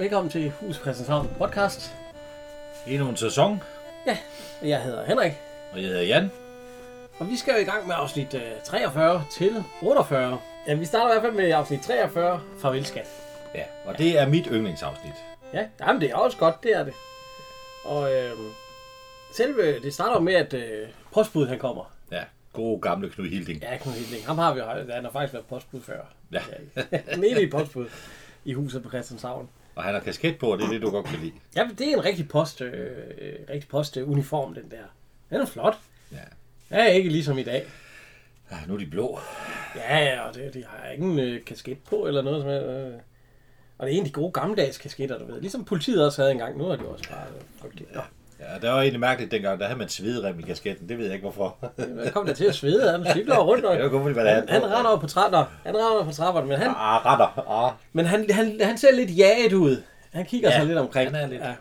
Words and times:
Velkommen 0.00 0.30
til 0.30 0.50
Hus 0.50 0.76
Christianshavn 0.76 1.28
podcast. 1.38 1.94
Endnu 2.86 3.08
en 3.08 3.16
sæson, 3.16 3.62
Ja, 4.06 4.18
jeg 4.62 4.82
hedder 4.82 5.04
Henrik, 5.04 5.32
og 5.72 5.78
jeg 5.78 5.86
hedder 5.86 6.02
Jan. 6.02 6.30
og 7.18 7.28
vi 7.28 7.36
skal 7.36 7.54
jo 7.54 7.60
i 7.60 7.64
gang 7.64 7.86
med 7.86 7.94
afsnit 7.98 8.34
øh, 8.34 8.42
43 8.64 9.24
til 9.32 9.64
48. 9.82 10.38
Ja, 10.66 10.74
vi 10.74 10.84
starter 10.84 11.06
i 11.06 11.12
hvert 11.12 11.22
fald 11.22 11.42
med 11.42 11.50
afsnit 11.52 11.80
43, 11.80 12.40
Farvel 12.58 12.84
Skat. 12.86 13.06
Ja, 13.54 13.64
og 13.84 13.98
det 13.98 14.18
er 14.18 14.28
mit 14.28 14.46
yndlingsafsnit. 14.46 15.14
Ja, 15.54 15.66
jamen, 15.80 16.00
det 16.00 16.10
er 16.10 16.16
også 16.16 16.38
godt, 16.38 16.62
det 16.62 16.76
er 16.76 16.84
det. 16.84 16.94
Og 17.84 18.14
øh, 18.14 18.32
selve, 19.32 19.80
det 19.80 19.94
starter 19.94 20.12
jo 20.12 20.20
med, 20.20 20.34
at 20.34 20.54
øh, 20.54 20.88
postbuddet 21.12 21.48
han 21.50 21.58
kommer. 21.58 21.92
Ja, 22.12 22.22
gode 22.52 22.80
gamle 22.80 23.10
Knud 23.10 23.28
Hilding. 23.28 23.62
Ja, 23.62 23.76
Knud 23.76 23.94
Hilding. 23.94 24.26
Ham 24.26 24.38
har 24.38 24.54
vi 24.54 24.60
jo, 24.60 24.66
han 24.66 25.04
har 25.04 25.10
faktisk 25.10 25.32
været 25.32 25.46
postbud 25.46 25.80
før. 25.80 26.00
Ja. 26.32 26.40
Den 27.14 27.24
evige 27.24 27.50
postbud 27.50 27.88
i 28.44 28.52
huset 28.52 28.82
på 28.82 28.88
Christianshavn. 28.88 29.48
Og 29.74 29.82
han 29.84 29.94
har 29.94 30.00
kasket 30.00 30.38
på, 30.38 30.52
og 30.52 30.58
det 30.58 30.64
er 30.64 30.70
det, 30.70 30.82
du 30.82 30.90
godt 30.90 31.06
kan 31.06 31.18
lide. 31.20 31.32
Ja, 31.56 31.68
det 31.78 31.88
er 31.88 31.96
en 31.96 32.04
rigtig 32.04 32.28
post, 32.28 32.60
øh, 32.60 32.72
øh, 33.18 33.32
rigtig 33.50 33.68
postuniform, 33.68 34.54
den 34.54 34.70
der. 34.70 34.82
Den 35.30 35.40
er 35.40 35.46
flot. 35.46 35.78
Ja. 36.12 36.16
Ja, 36.76 36.84
ikke 36.84 37.08
ligesom 37.10 37.38
i 37.38 37.42
dag. 37.42 37.66
ja 38.50 38.56
nu 38.68 38.74
er 38.74 38.78
de 38.78 38.86
blå. 38.86 39.18
Ja, 39.76 39.98
ja, 39.98 40.20
og 40.28 40.34
det, 40.34 40.54
de 40.54 40.64
har 40.68 40.90
ingen 40.90 41.18
øh, 41.18 41.44
kasket 41.44 41.78
på 41.90 42.06
eller 42.06 42.22
noget 42.22 42.42
som 42.42 42.50
helst. 42.50 42.66
øh. 42.66 42.92
Og 43.78 43.86
det 43.86 43.92
er 43.94 43.98
en 43.98 44.04
af 44.04 44.06
de 44.06 44.12
gode 44.12 44.32
gammeldags 44.32 44.78
kasketter, 44.78 45.18
du 45.18 45.24
ved. 45.32 45.40
Ligesom 45.40 45.64
politiet 45.64 46.06
også 46.06 46.22
havde 46.22 46.32
engang. 46.32 46.58
Nu 46.58 46.64
er 46.64 46.76
det 46.76 46.82
jo 46.82 46.90
også 46.90 47.08
bare 47.10 47.26
øh, 47.36 47.42
frygteligt. 47.60 47.94
Nå, 47.94 48.00
Ja, 48.40 48.54
det 48.58 48.68
var 48.70 48.80
egentlig 48.80 49.00
mærkeligt 49.00 49.32
dengang, 49.32 49.60
der 49.60 49.66
havde 49.66 49.78
man 49.78 49.88
svedrem 49.88 50.38
i 50.40 50.42
kasketten. 50.42 50.88
Det 50.88 50.98
ved 50.98 51.04
jeg 51.04 51.14
ikke, 51.14 51.22
hvorfor. 51.30 51.56
hvad 51.76 52.10
kom 52.10 52.26
der 52.26 52.34
til 52.34 52.44
at 52.44 52.54
svede? 52.54 52.90
Han 52.90 53.06
cykler 53.16 53.36
rundt, 53.38 53.64
og 53.64 53.74
Det 53.76 53.84
var 53.84 53.90
kun 53.90 54.02
fordi, 54.02 54.14
man 54.14 54.26
havde 54.26 54.40
han, 54.48 54.62
han 54.62 54.64
render 54.64 54.90
over 54.90 55.00
på 55.00 55.06
trapperne. 55.06 55.46
Han 55.64 55.74
render 55.74 55.90
over 55.90 56.04
på 56.04 56.12
trapperne, 56.12 56.46
men 56.48 56.58
han, 56.58 56.68
Ah, 56.68 57.04
retter. 57.06 57.64
Ah. 57.64 57.72
men 57.92 58.06
han, 58.06 58.30
han, 58.30 58.60
han 58.62 58.78
ser 58.78 58.92
lidt 58.94 59.16
jaget 59.18 59.52
ud. 59.52 59.82
Han 60.12 60.24
kigger 60.26 60.50
Ja, 60.50 60.56
sig 60.58 60.66
lidt 60.66 60.78
omkring. 60.78 61.10
han 61.10 61.24
er 61.24 61.26
lidt- 61.28 61.42
Ja. 61.42 61.54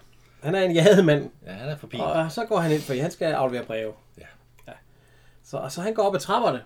Han 0.44 0.56
er 0.56 0.62
en 0.62 0.72
jaget 0.72 1.06
mand. 1.06 1.30
Ja, 1.46 1.52
han 1.52 1.70
er 1.70 1.78
forbi. 1.78 1.98
Og 2.00 2.32
så 2.32 2.46
går 2.46 2.58
han 2.60 2.72
ind, 2.72 2.82
for 2.82 3.02
han 3.02 3.12
skal 3.12 3.34
aflevere 3.34 3.66
breve. 3.66 3.92
Ja. 4.18 4.26
ja. 4.68 4.72
Så, 5.46 5.66
så 5.70 5.82
han 5.82 5.94
går 5.94 6.04
op 6.04 6.16
ad 6.16 6.20
trapperne, 6.20 6.62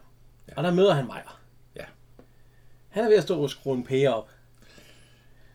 ja. 0.50 0.54
og 0.58 0.64
der 0.64 0.72
møder 0.74 0.94
han 0.94 1.06
Meyer. 1.06 1.40
Ja. 1.76 1.84
Han 2.90 3.04
er 3.04 3.08
ved 3.08 3.18
at 3.18 3.24
stå 3.24 3.42
og 3.44 3.50
skrue 3.50 3.76
en 3.78 3.84
pære 3.86 4.14
op. 4.14 4.30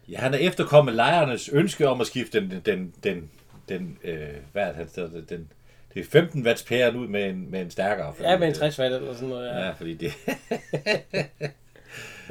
Ja, 0.09 0.19
han 0.19 0.35
er 0.35 0.39
efterkommet 0.39 0.95
lejernes 0.95 1.49
ønske 1.49 1.89
om 1.89 2.01
at 2.01 2.07
skifte 2.07 2.41
den, 2.41 2.61
den, 2.67 2.95
den, 3.05 3.31
den 3.69 3.99
øh, 4.05 4.29
hvad 4.53 4.63
er 4.63 4.67
det, 4.67 4.77
han 4.77 4.89
hedder, 4.97 5.21
den, 5.29 5.49
det 5.95 6.01
er 6.01 6.05
15 6.11 6.47
watts 6.47 6.63
pæren 6.63 6.97
ud 6.97 7.09
med 7.09 7.25
en, 7.25 7.51
med 7.51 7.61
en 7.61 7.71
stærkere. 7.71 8.15
fordi 8.15 8.29
Ja, 8.29 8.39
med 8.39 8.47
en 8.47 8.53
det- 8.53 8.61
60 8.61 8.79
watt 8.79 8.95
eller 8.95 9.15
sådan 9.15 9.29
noget. 9.29 9.47
Ja. 9.49 9.59
Ja, 9.59 9.71
fordi 9.71 9.95
det, 9.95 10.13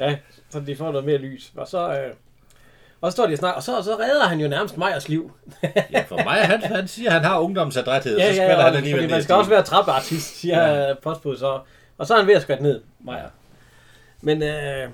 Ja, 0.00 0.16
så 0.50 0.60
de 0.60 0.76
får 0.76 0.90
noget 0.92 1.04
mere 1.06 1.18
lys. 1.18 1.52
Og 1.56 1.68
så, 1.68 1.92
øh, 2.00 2.12
og 3.00 3.12
så 3.12 3.16
står 3.16 3.26
de 3.26 3.32
og 3.32 3.38
snakker, 3.38 3.56
og 3.56 3.62
så, 3.62 3.82
så 3.82 3.94
redder 3.96 4.26
han 4.28 4.40
jo 4.40 4.48
nærmest 4.48 4.76
Meyers 4.76 5.08
liv. 5.08 5.32
ja, 5.92 6.04
for 6.08 6.24
mig, 6.24 6.34
han, 6.46 6.62
han 6.62 6.88
siger, 6.88 7.08
at 7.08 7.14
han 7.14 7.24
har 7.24 7.38
ungdomsadræthed, 7.40 8.18
ja, 8.18 8.28
så 8.28 8.34
skvatter 8.34 8.56
ja, 8.56 8.62
han 8.62 8.74
alligevel 8.76 9.00
fordi 9.00 9.10
man 9.10 9.16
ned 9.18 9.22
skal 9.24 9.34
også 9.34 9.50
være 9.50 9.62
trappeartist, 9.62 10.40
siger 10.40 10.66
ja. 10.88 10.94
postbud 10.94 11.36
så. 11.36 11.60
Og 11.98 12.06
så 12.06 12.14
er 12.14 12.18
han 12.18 12.26
ved 12.26 12.34
at 12.34 12.42
skvatte 12.42 12.62
ned, 12.62 12.80
Meyer. 13.00 13.28
Men 14.20 14.42
øh, 14.42 14.88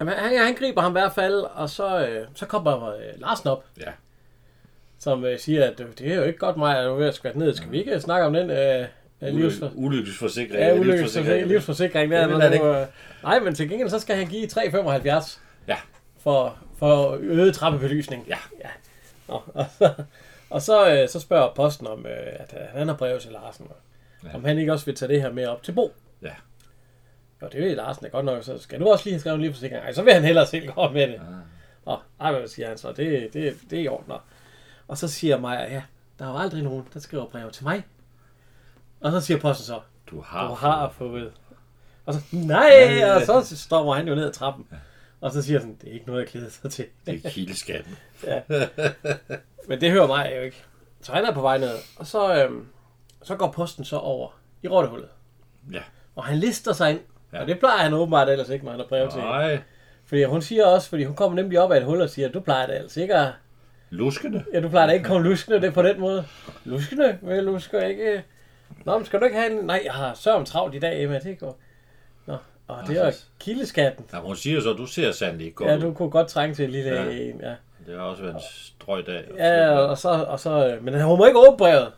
jamen, 0.00 0.14
han, 0.14 0.38
han 0.44 0.54
griber 0.54 0.82
ham 0.82 0.92
i 0.92 0.98
hvert 1.00 1.12
fald, 1.14 1.34
og 1.54 1.70
så, 1.70 2.06
øh, 2.06 2.26
så 2.34 2.46
kommer 2.46 2.88
øh, 2.94 3.00
Larsen 3.20 3.48
op, 3.48 3.64
Ja. 3.80 3.90
Som 5.04 5.24
øh, 5.24 5.38
siger, 5.38 5.64
at 5.70 5.80
øh, 5.80 5.86
det 5.98 6.12
er 6.12 6.14
jo 6.16 6.22
ikke 6.22 6.38
godt, 6.38 6.56
Meyer, 6.56 6.84
du 6.84 6.90
er 6.92 6.96
ved 6.98 7.06
at 7.06 7.14
skvatte 7.14 7.38
ned. 7.38 7.54
Skal 7.54 7.70
vi 7.70 7.78
ikke 7.78 8.00
snakke 8.00 8.26
om 8.26 8.32
den 8.32 8.50
øh, 8.50 8.86
øh, 9.22 9.34
livsfor... 9.34 9.70
Ulykkesforsikring. 9.74 10.60
Ja, 10.60 10.78
ulykkesforsikring, 10.78 11.46
livsforsikring, 11.46 12.10
der 12.12 12.18
er 12.18 12.58
nu, 12.58 12.66
øh, 12.66 12.86
Nej, 13.22 13.38
men 13.40 13.54
til 13.54 13.68
gengæld 13.68 13.88
så 13.88 13.98
skal 13.98 14.16
han 14.16 14.26
give 14.26 14.46
3,75 14.46 15.38
Ja. 15.68 15.76
for, 16.20 16.56
for 16.78 17.18
øget 17.20 17.54
trappebelysning. 17.54 18.24
Ja. 18.28 18.36
ja. 18.64 18.68
Nå, 19.28 19.40
og 19.54 19.66
så, 19.78 19.92
og 20.50 20.62
så, 20.62 20.92
øh, 21.02 21.08
så 21.08 21.20
spørger 21.20 21.52
posten 21.56 21.86
om, 21.86 22.06
øh, 22.06 22.12
at 22.26 22.54
øh, 22.60 22.78
han 22.78 22.88
har 22.88 22.94
brev 22.96 23.20
til 23.20 23.32
Larsen, 23.32 23.66
Ja. 24.24 24.28
om 24.34 24.44
han 24.44 24.58
ikke 24.58 24.72
også 24.72 24.84
vil 24.86 24.94
tage 24.94 25.12
det 25.12 25.22
her 25.22 25.32
med 25.32 25.46
op 25.46 25.62
til 25.62 25.72
Bo. 25.72 25.92
Ja. 26.22 26.28
Jo, 27.42 27.48
det 27.52 27.60
vil 27.60 27.76
Larsen 27.76 28.06
er 28.06 28.10
godt 28.10 28.24
nok, 28.24 28.44
så 28.44 28.58
skal 28.58 28.80
du 28.80 28.88
også 28.88 29.04
lige 29.04 29.14
have 29.14 29.20
skrevet 29.20 29.36
en 29.36 29.42
livsforsikring? 29.42 29.82
Ej, 29.84 29.92
så 29.92 30.02
vil 30.02 30.12
han 30.12 30.22
hellere 30.24 30.46
selv 30.46 30.66
gå 30.66 30.88
med 30.88 31.06
det. 31.08 31.14
Ah. 31.14 31.20
Og, 31.84 31.98
ej, 32.20 32.32
hvad 32.32 32.48
siger 32.48 32.68
han 32.68 32.78
så? 32.78 32.88
Det, 32.92 33.28
det, 33.32 33.54
det 33.70 33.78
er 33.78 33.82
i 33.82 33.88
orden. 33.88 34.12
Og- 34.88 34.98
så 34.98 35.08
siger 35.08 35.38
Maja, 35.40 35.72
ja, 35.74 35.82
der 36.18 36.24
er 36.26 36.30
jo 36.30 36.38
aldrig 36.38 36.62
nogen, 36.62 36.88
der 36.94 37.00
skriver 37.00 37.26
brev 37.26 37.50
til 37.50 37.64
mig. 37.64 37.84
Og 39.00 39.12
så 39.12 39.20
siger 39.20 39.38
posten 39.40 39.64
så, 39.66 39.80
Du 40.10 40.20
har, 40.20 40.48
du 40.48 40.54
har 40.54 40.88
fået. 40.88 41.32
Og 42.06 42.14
så, 42.14 42.20
nej, 42.32 42.70
Ja. 42.98 43.14
og 43.14 43.22
så 43.44 43.56
stopper 43.56 43.92
han 43.94 44.08
jo 44.08 44.14
ned 44.14 44.24
ad 44.26 44.32
trappen. 44.32 44.66
Og 45.20 45.30
så 45.32 45.42
siger 45.42 45.58
sådan, 45.60 45.76
det 45.80 45.88
er 45.88 45.92
ikke 45.92 46.06
noget, 46.06 46.20
jeg 46.20 46.28
glæder 46.28 46.50
sig 46.50 46.70
til. 46.70 46.86
Det 47.06 47.26
er 47.26 47.30
kildeskatten. 47.30 47.96
ja. 48.26 48.40
Men 49.68 49.80
det 49.80 49.90
hører 49.90 50.06
mig 50.06 50.32
jo 50.36 50.40
ikke. 50.42 50.64
Så 51.00 51.12
han 51.12 51.24
er 51.24 51.32
på 51.34 51.40
vej 51.40 51.58
ned. 51.58 51.74
Og 51.96 52.06
så, 52.06 52.44
øhm, 52.44 52.66
så 53.22 53.36
går 53.36 53.50
posten 53.52 53.84
så 53.84 53.96
over 53.96 54.28
i 54.62 54.68
rottehullet. 54.68 55.08
Ja. 55.72 55.82
Og 56.16 56.24
han 56.24 56.38
lister 56.38 56.72
sig 56.72 56.90
ind. 56.90 57.00
Ja. 57.32 57.36
Ja. 57.36 57.42
Og 57.42 57.48
det 57.48 57.58
plejer 57.58 57.78
han 57.78 57.94
åbenbart 57.94 58.28
ellers 58.28 58.48
ikke, 58.48 58.64
når 58.64 58.72
han 58.72 58.80
har 58.80 58.86
brev 58.86 59.10
til. 59.10 59.20
Nej. 59.20 59.58
Fordi 60.04 60.24
hun 60.24 60.42
siger 60.42 60.66
også, 60.66 60.88
fordi 60.88 61.04
hun 61.04 61.16
kommer 61.16 61.36
nemlig 61.36 61.60
op 61.60 61.72
af 61.72 61.76
et 61.76 61.84
hul 61.84 62.00
og 62.00 62.10
siger, 62.10 62.28
du 62.28 62.40
plejer 62.40 62.66
det 62.66 62.74
altså 62.74 63.00
ikke 63.00 63.14
at... 63.14 63.32
Luskende. 63.94 64.44
Ja, 64.52 64.60
du 64.60 64.68
plejer 64.68 64.86
da 64.86 64.92
ikke 64.92 65.04
at 65.04 65.08
komme 65.10 65.28
luskende 65.28 65.60
det 65.60 65.74
på 65.74 65.82
den 65.82 66.00
måde. 66.00 66.24
Luskende? 66.64 67.18
Vel, 67.22 67.46
du 67.46 67.58
skal 67.58 67.90
ikke... 67.90 68.22
Nå, 68.84 68.98
men 68.98 69.06
skal 69.06 69.20
du 69.20 69.24
ikke 69.24 69.36
have 69.38 69.50
en... 69.60 69.66
Nej, 69.66 69.82
jeg 69.84 69.92
har 69.92 70.14
sørm 70.14 70.44
travlt 70.44 70.74
i 70.74 70.78
dag, 70.78 71.02
Emma. 71.02 71.18
Det 71.18 71.38
går... 71.38 71.58
Nå, 72.26 72.36
og 72.68 72.76
det 72.88 73.06
er 73.06 73.10
kildeskatten. 73.40 74.04
Ja, 74.12 74.18
hun 74.18 74.36
siger 74.36 74.60
så, 74.60 74.70
at 74.70 74.76
du 74.78 74.86
ser 74.86 75.12
sandelig 75.12 75.44
ikke 75.46 75.56
godt 75.56 75.70
Ja, 75.70 75.78
du 75.78 75.92
kunne 75.92 76.10
godt 76.10 76.28
trænge 76.28 76.54
til 76.54 76.64
en 76.64 76.70
lille 76.70 76.90
Ja. 76.90 77.02
en, 77.02 77.40
ja. 77.42 77.54
Det 77.86 77.98
har 77.98 78.02
også 78.04 78.22
været 78.22 78.34
en 78.34 78.40
strøg 78.50 79.06
dag. 79.06 79.22
Ja, 79.38 79.70
og 79.78 79.98
så, 79.98 80.08
og 80.08 80.40
så, 80.40 80.68
øh, 80.68 80.84
men 80.84 81.00
hun 81.02 81.18
må 81.18 81.26
ikke 81.26 81.38
åbne 81.38 81.56
brevet. 81.58 81.92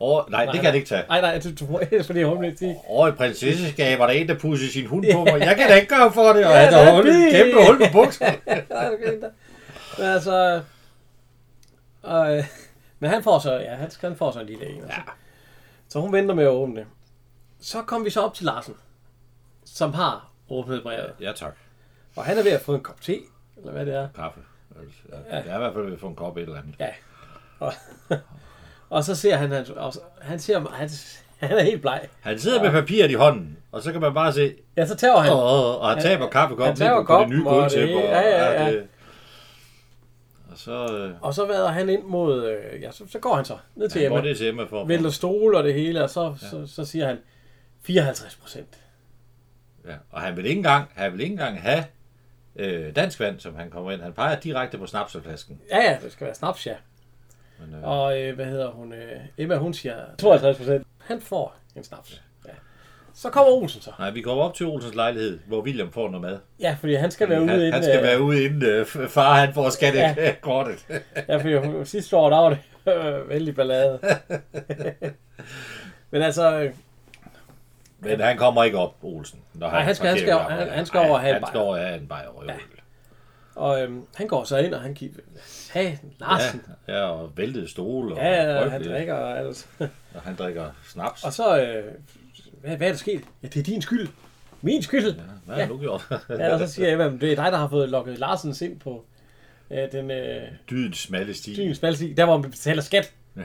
Over, 0.00 0.22
nej, 0.30 0.44
det 0.44 0.54
kan 0.54 0.64
jeg 0.64 0.74
ikke 0.74 0.88
tage. 0.88 1.02
Nej, 1.08 1.20
nej, 1.20 1.40
du, 1.44 1.48
du 1.64 1.72
må 1.72 1.78
ikke, 1.78 2.04
fordi 2.04 2.22
hun 2.22 2.42
vil 2.42 2.58
sige, 2.58 2.76
Over 2.88 3.08
i 3.08 3.10
prinsesseskab 3.10 3.98
var 3.98 4.06
der 4.06 4.12
en, 4.14 4.28
der 4.28 4.38
pudsede 4.38 4.72
sin 4.72 4.86
hund 4.86 5.04
på 5.12 5.24
mig. 5.24 5.40
Jeg 5.40 5.56
kan 5.56 5.68
da 5.68 5.74
ikke 5.74 5.88
gøre 5.88 6.12
for 6.12 6.22
det, 6.32 6.44
og 6.46 6.52
Ja, 6.52 6.56
han 6.58 6.72
har 6.72 6.92
hul, 6.94 7.04
kæmpe 7.30 7.66
hul 7.66 7.78
på 7.78 7.84
bukserne. 7.92 8.36
nej, 8.70 8.88
du 8.90 8.96
kan 9.04 9.14
ikke. 9.14 9.26
Men 9.98 10.06
altså, 10.06 10.60
og, 12.02 12.36
øh, 12.38 12.44
men 12.98 13.10
han 13.10 13.22
får 13.22 13.38
så, 13.38 13.52
ja, 13.52 13.74
han, 13.74 13.90
han 14.00 14.16
får 14.16 14.30
så 14.30 14.40
en 14.40 14.46
lille 14.46 14.66
en. 14.66 14.76
Ja. 14.88 14.94
Så 15.88 16.00
hun 16.00 16.12
venter 16.12 16.34
med 16.34 16.44
at 16.44 16.50
åbne 16.50 16.76
det. 16.76 16.86
Så 17.60 17.82
kom 17.82 18.04
vi 18.04 18.10
så 18.10 18.20
op 18.20 18.34
til 18.34 18.44
Larsen, 18.46 18.74
som 19.64 19.94
har 19.94 20.28
åbnet 20.50 20.82
brevet. 20.82 21.12
Ja, 21.20 21.32
tak. 21.32 21.54
Og 22.16 22.24
han 22.24 22.38
er 22.38 22.42
ved 22.42 22.50
at 22.52 22.60
få 22.60 22.74
en 22.74 22.80
kop 22.80 23.00
te, 23.00 23.18
eller 23.56 23.72
hvad 23.72 23.86
det 23.86 23.94
er. 23.94 24.08
Kaffe. 24.14 24.40
Altså, 24.80 24.98
ja. 25.30 25.36
Jeg 25.36 25.46
er 25.48 25.54
i 25.54 25.58
hvert 25.58 25.72
fald 25.74 25.84
ved 25.84 25.92
at 25.92 26.00
få 26.00 26.06
en 26.08 26.14
kop 26.16 26.36
et 26.36 26.42
eller 26.42 26.58
andet. 26.58 26.74
Ja. 26.80 26.88
Og, 27.58 27.72
og 28.90 29.04
så 29.04 29.14
ser 29.14 29.36
han, 29.36 29.50
han, 29.52 29.66
og, 29.76 29.92
han 30.20 30.38
ser, 30.38 30.58
han, 30.70 30.88
han 31.40 31.58
er 31.58 31.62
helt 31.62 31.80
bleg. 31.82 32.08
Han 32.20 32.38
sidder 32.38 32.62
med 32.62 32.70
papiret 32.70 33.10
i 33.10 33.14
hånden, 33.14 33.58
og 33.72 33.82
så 33.82 33.92
kan 33.92 34.00
man 34.00 34.14
bare 34.14 34.32
se, 34.32 34.54
Ja, 34.76 34.86
så 34.86 34.96
tager 34.96 35.18
han. 35.18 35.32
åh, 35.32 35.80
og 35.82 35.88
han 35.88 36.02
taber 36.02 36.22
han 36.24 36.30
kaffekoppen 36.32 36.76
taber 36.76 36.96
lige 36.96 37.06
på, 37.06 37.14
på 37.16 37.20
det 37.20 37.28
nye 37.28 37.46
og 37.46 37.54
gulvtæppe. 37.54 37.94
og- 37.96 38.02
ja, 38.02 38.20
ja, 38.20 38.62
ja. 38.64 38.72
det- 38.72 38.88
Og 40.52 40.58
så, 40.58 40.96
øh, 40.96 41.14
Og 41.22 41.34
så 41.34 41.46
vader 41.46 41.68
han 41.68 41.88
ind 41.88 42.02
mod, 42.02 42.46
øh, 42.46 42.82
ja, 42.82 42.90
så, 42.90 43.04
så 43.08 43.18
går 43.18 43.36
han 43.36 43.44
så 43.44 43.58
ned 43.74 43.88
til 43.88 44.04
Emma. 44.04 44.20
det 44.20 44.36
til 44.36 44.48
Emma 44.48 44.64
for. 44.64 44.84
Vælter 44.84 45.10
stole 45.10 45.58
og 45.58 45.64
det 45.64 45.74
hele, 45.74 46.02
og 46.02 46.10
så, 46.10 46.34
ja. 46.42 46.48
så, 46.48 46.66
så 46.66 46.84
siger 46.84 47.06
han 47.06 47.18
54 47.82 48.36
procent. 48.36 48.78
Ja, 49.86 49.94
og 50.10 50.20
han 50.20 50.36
vil 50.36 50.46
ikke 50.46 50.58
engang, 50.58 50.88
han 50.94 51.12
vil 51.12 51.20
ikke 51.20 51.32
engang 51.32 51.62
have 51.62 51.84
øh, 52.56 52.96
dansk 52.96 53.20
vand, 53.20 53.40
som 53.40 53.54
han 53.54 53.70
kommer 53.70 53.92
ind. 53.92 54.00
Han 54.02 54.12
peger 54.12 54.40
direkte 54.40 54.78
på 54.78 54.86
snapseflasken. 54.86 55.60
Ja, 55.70 55.78
ja, 55.90 55.98
det 56.02 56.12
skal 56.12 56.24
være 56.24 56.34
snaps, 56.34 56.66
ja. 56.66 56.74
Men, 57.60 57.74
øh, 57.74 57.88
Og 57.88 58.20
øh, 58.20 58.34
hvad 58.34 58.46
hedder 58.46 58.70
hun? 58.70 58.92
Øh, 58.92 59.20
Emma, 59.38 59.56
hun 59.56 59.74
siger 59.74 59.96
52 60.18 60.56
procent. 60.56 60.86
Han 60.98 61.20
får 61.20 61.56
en 61.76 61.84
snaps. 61.84 62.12
Ja. 62.12 62.18
Så 63.14 63.30
kommer 63.30 63.52
Olsen 63.52 63.80
så. 63.82 63.90
nej, 63.98 64.10
vi 64.10 64.20
går 64.22 64.42
op 64.42 64.54
til 64.54 64.66
Olsens 64.66 64.94
lejlighed, 64.94 65.38
hvor 65.46 65.60
William 65.60 65.92
får 65.92 66.08
noget 66.10 66.20
mad. 66.22 66.38
Ja, 66.60 66.76
fordi 66.80 66.94
han 66.94 67.10
skal 67.10 67.28
være 67.28 67.40
ude 67.40 67.48
han, 67.48 67.58
inden... 67.58 67.72
han 67.72 67.82
skal 67.82 67.96
øh, 67.96 68.02
være 68.02 68.20
ude 68.22 68.44
inden 68.44 68.62
øh, 68.62 68.86
far 68.86 69.34
han 69.34 69.54
får 69.54 69.70
skattekortet. 69.70 70.86
Ja, 71.28 71.36
fordi 71.36 71.54
hun, 71.54 71.86
sidste 71.86 72.16
år, 72.16 72.30
der 72.30 72.36
var 72.38 72.48
det 72.48 72.58
øh, 72.92 73.28
vældig 73.32 73.54
ballade. 73.54 73.98
Men 76.10 76.22
altså, 76.22 76.60
øh, 76.60 76.72
Men 78.00 78.20
han 78.20 78.36
kommer 78.38 78.64
ikke 78.64 78.78
op, 78.78 78.94
Olsen. 79.02 79.40
Når 79.54 79.70
Nej, 79.70 79.80
han 79.82 79.94
skal- 79.94 80.08
han 80.08 80.18
skal- 80.18 80.38
han- 80.38 80.68
han 80.68 80.86
skal 80.86 81.00
over 81.00 81.08
og 81.14 81.20
have 81.20 81.36
en 81.36 81.42
Han 81.42 81.46
skal 81.46 81.52
bajer. 81.58 81.66
over 81.66 81.76
og 81.78 81.84
have 81.86 82.00
en 82.00 82.06
bajer 82.08 82.28
og 82.28 82.44
Ja. 82.46 82.52
og 83.54 83.82
øhm, 83.82 84.02
han 84.14 84.26
går 84.26 84.44
så 84.44 84.56
ind, 84.56 84.74
og 84.74 84.80
han 84.80 84.94
kigger... 84.94 85.20
Hey, 85.74 85.92
Larsen. 86.20 86.62
Ja, 86.88 86.92
ja, 86.98 87.04
og 87.04 87.30
væltede 87.36 87.68
stol. 87.70 88.12
Og 88.12 88.18
Ja, 88.18 88.52
ja, 88.60 88.68
han 88.68 88.84
drikker 88.84 89.14
og 89.14 89.38
alt. 89.38 89.68
Og 90.14 90.20
han 90.24 90.34
drikker 90.36 90.64
snaps. 90.88 91.24
Og 91.24 91.32
så, 91.32 91.62
øh, 91.62 91.84
hvad, 92.62 92.76
hvad 92.76 92.86
er 92.86 92.92
der 92.92 92.98
sket? 92.98 93.20
Ja, 93.42 93.48
det 93.48 93.56
er 93.60 93.62
din 93.64 93.82
skyld. 93.82 94.08
Min 94.62 94.82
skyld. 94.82 95.14
Hvad 95.46 95.56
har 95.56 95.66
du 95.68 95.78
gjort? 95.78 96.06
Ja, 96.28 96.52
og 96.52 96.58
så 96.58 96.66
siger 96.66 96.92
Emma, 96.92 97.04
det 97.04 97.32
er 97.32 97.36
dig, 97.36 97.52
der 97.52 97.58
har 97.58 97.68
fået 97.68 97.88
lukket 97.88 98.18
Larsens 98.18 98.62
ind 98.62 98.80
på 98.80 99.04
øh, 99.70 99.92
den 99.92 100.10
øh, 100.10 100.42
Dydens 100.70 100.98
smalle 100.98 101.34
sti. 101.34 101.56
dyn 101.56 101.74
spaldstig, 101.74 102.16
der 102.16 102.24
hvor 102.24 102.38
man 102.38 102.50
betaler 102.50 102.82
skat. 102.82 103.12
Ja. 103.36 103.42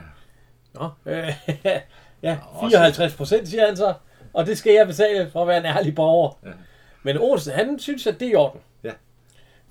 Nå, 0.73 0.89
øh, 1.05 1.33
ja, 2.23 2.37
Også- 2.51 2.69
54 2.77 3.13
procent, 3.15 3.47
siger 3.47 3.65
han 3.67 3.77
så. 3.77 3.93
Og 4.33 4.45
det 4.45 4.57
skal 4.57 4.73
jeg 4.73 4.87
betale 4.87 5.29
for 5.31 5.41
at 5.41 5.47
være 5.47 5.57
en 5.57 5.65
ærlig 5.65 5.95
borger. 5.95 6.39
Ja. 6.45 6.51
Men 7.03 7.17
Olsen, 7.17 7.53
han 7.53 7.79
synes, 7.79 8.07
at 8.07 8.19
det 8.19 8.27
er 8.27 8.31
i 8.31 8.35
orden. 8.35 8.61
Ja. 8.83 8.91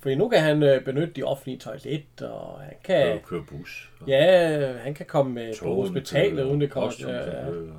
Fordi 0.01 0.15
nu 0.15 0.29
kan 0.29 0.41
han 0.41 0.63
øh, 0.63 0.85
benytte 0.85 1.13
de 1.17 1.23
offentlige 1.23 1.59
toilet, 1.59 2.03
og 2.23 2.61
han 2.61 2.75
kan, 2.85 3.07
Køre, 3.07 3.19
køre 3.19 3.45
bus. 3.51 3.91
og 4.01 4.09
ja, 4.09 4.73
han 4.73 4.95
kan 4.95 5.07
komme 5.07 5.33
med 5.33 5.53
på 5.59 5.65
togene 5.65 5.81
hospitalet, 5.83 6.35
kører, 6.37 6.47
uden 6.47 6.61
det 6.61 6.71
Ja, 6.77 6.81
ja. 6.83 7.25
kører, 7.25 7.73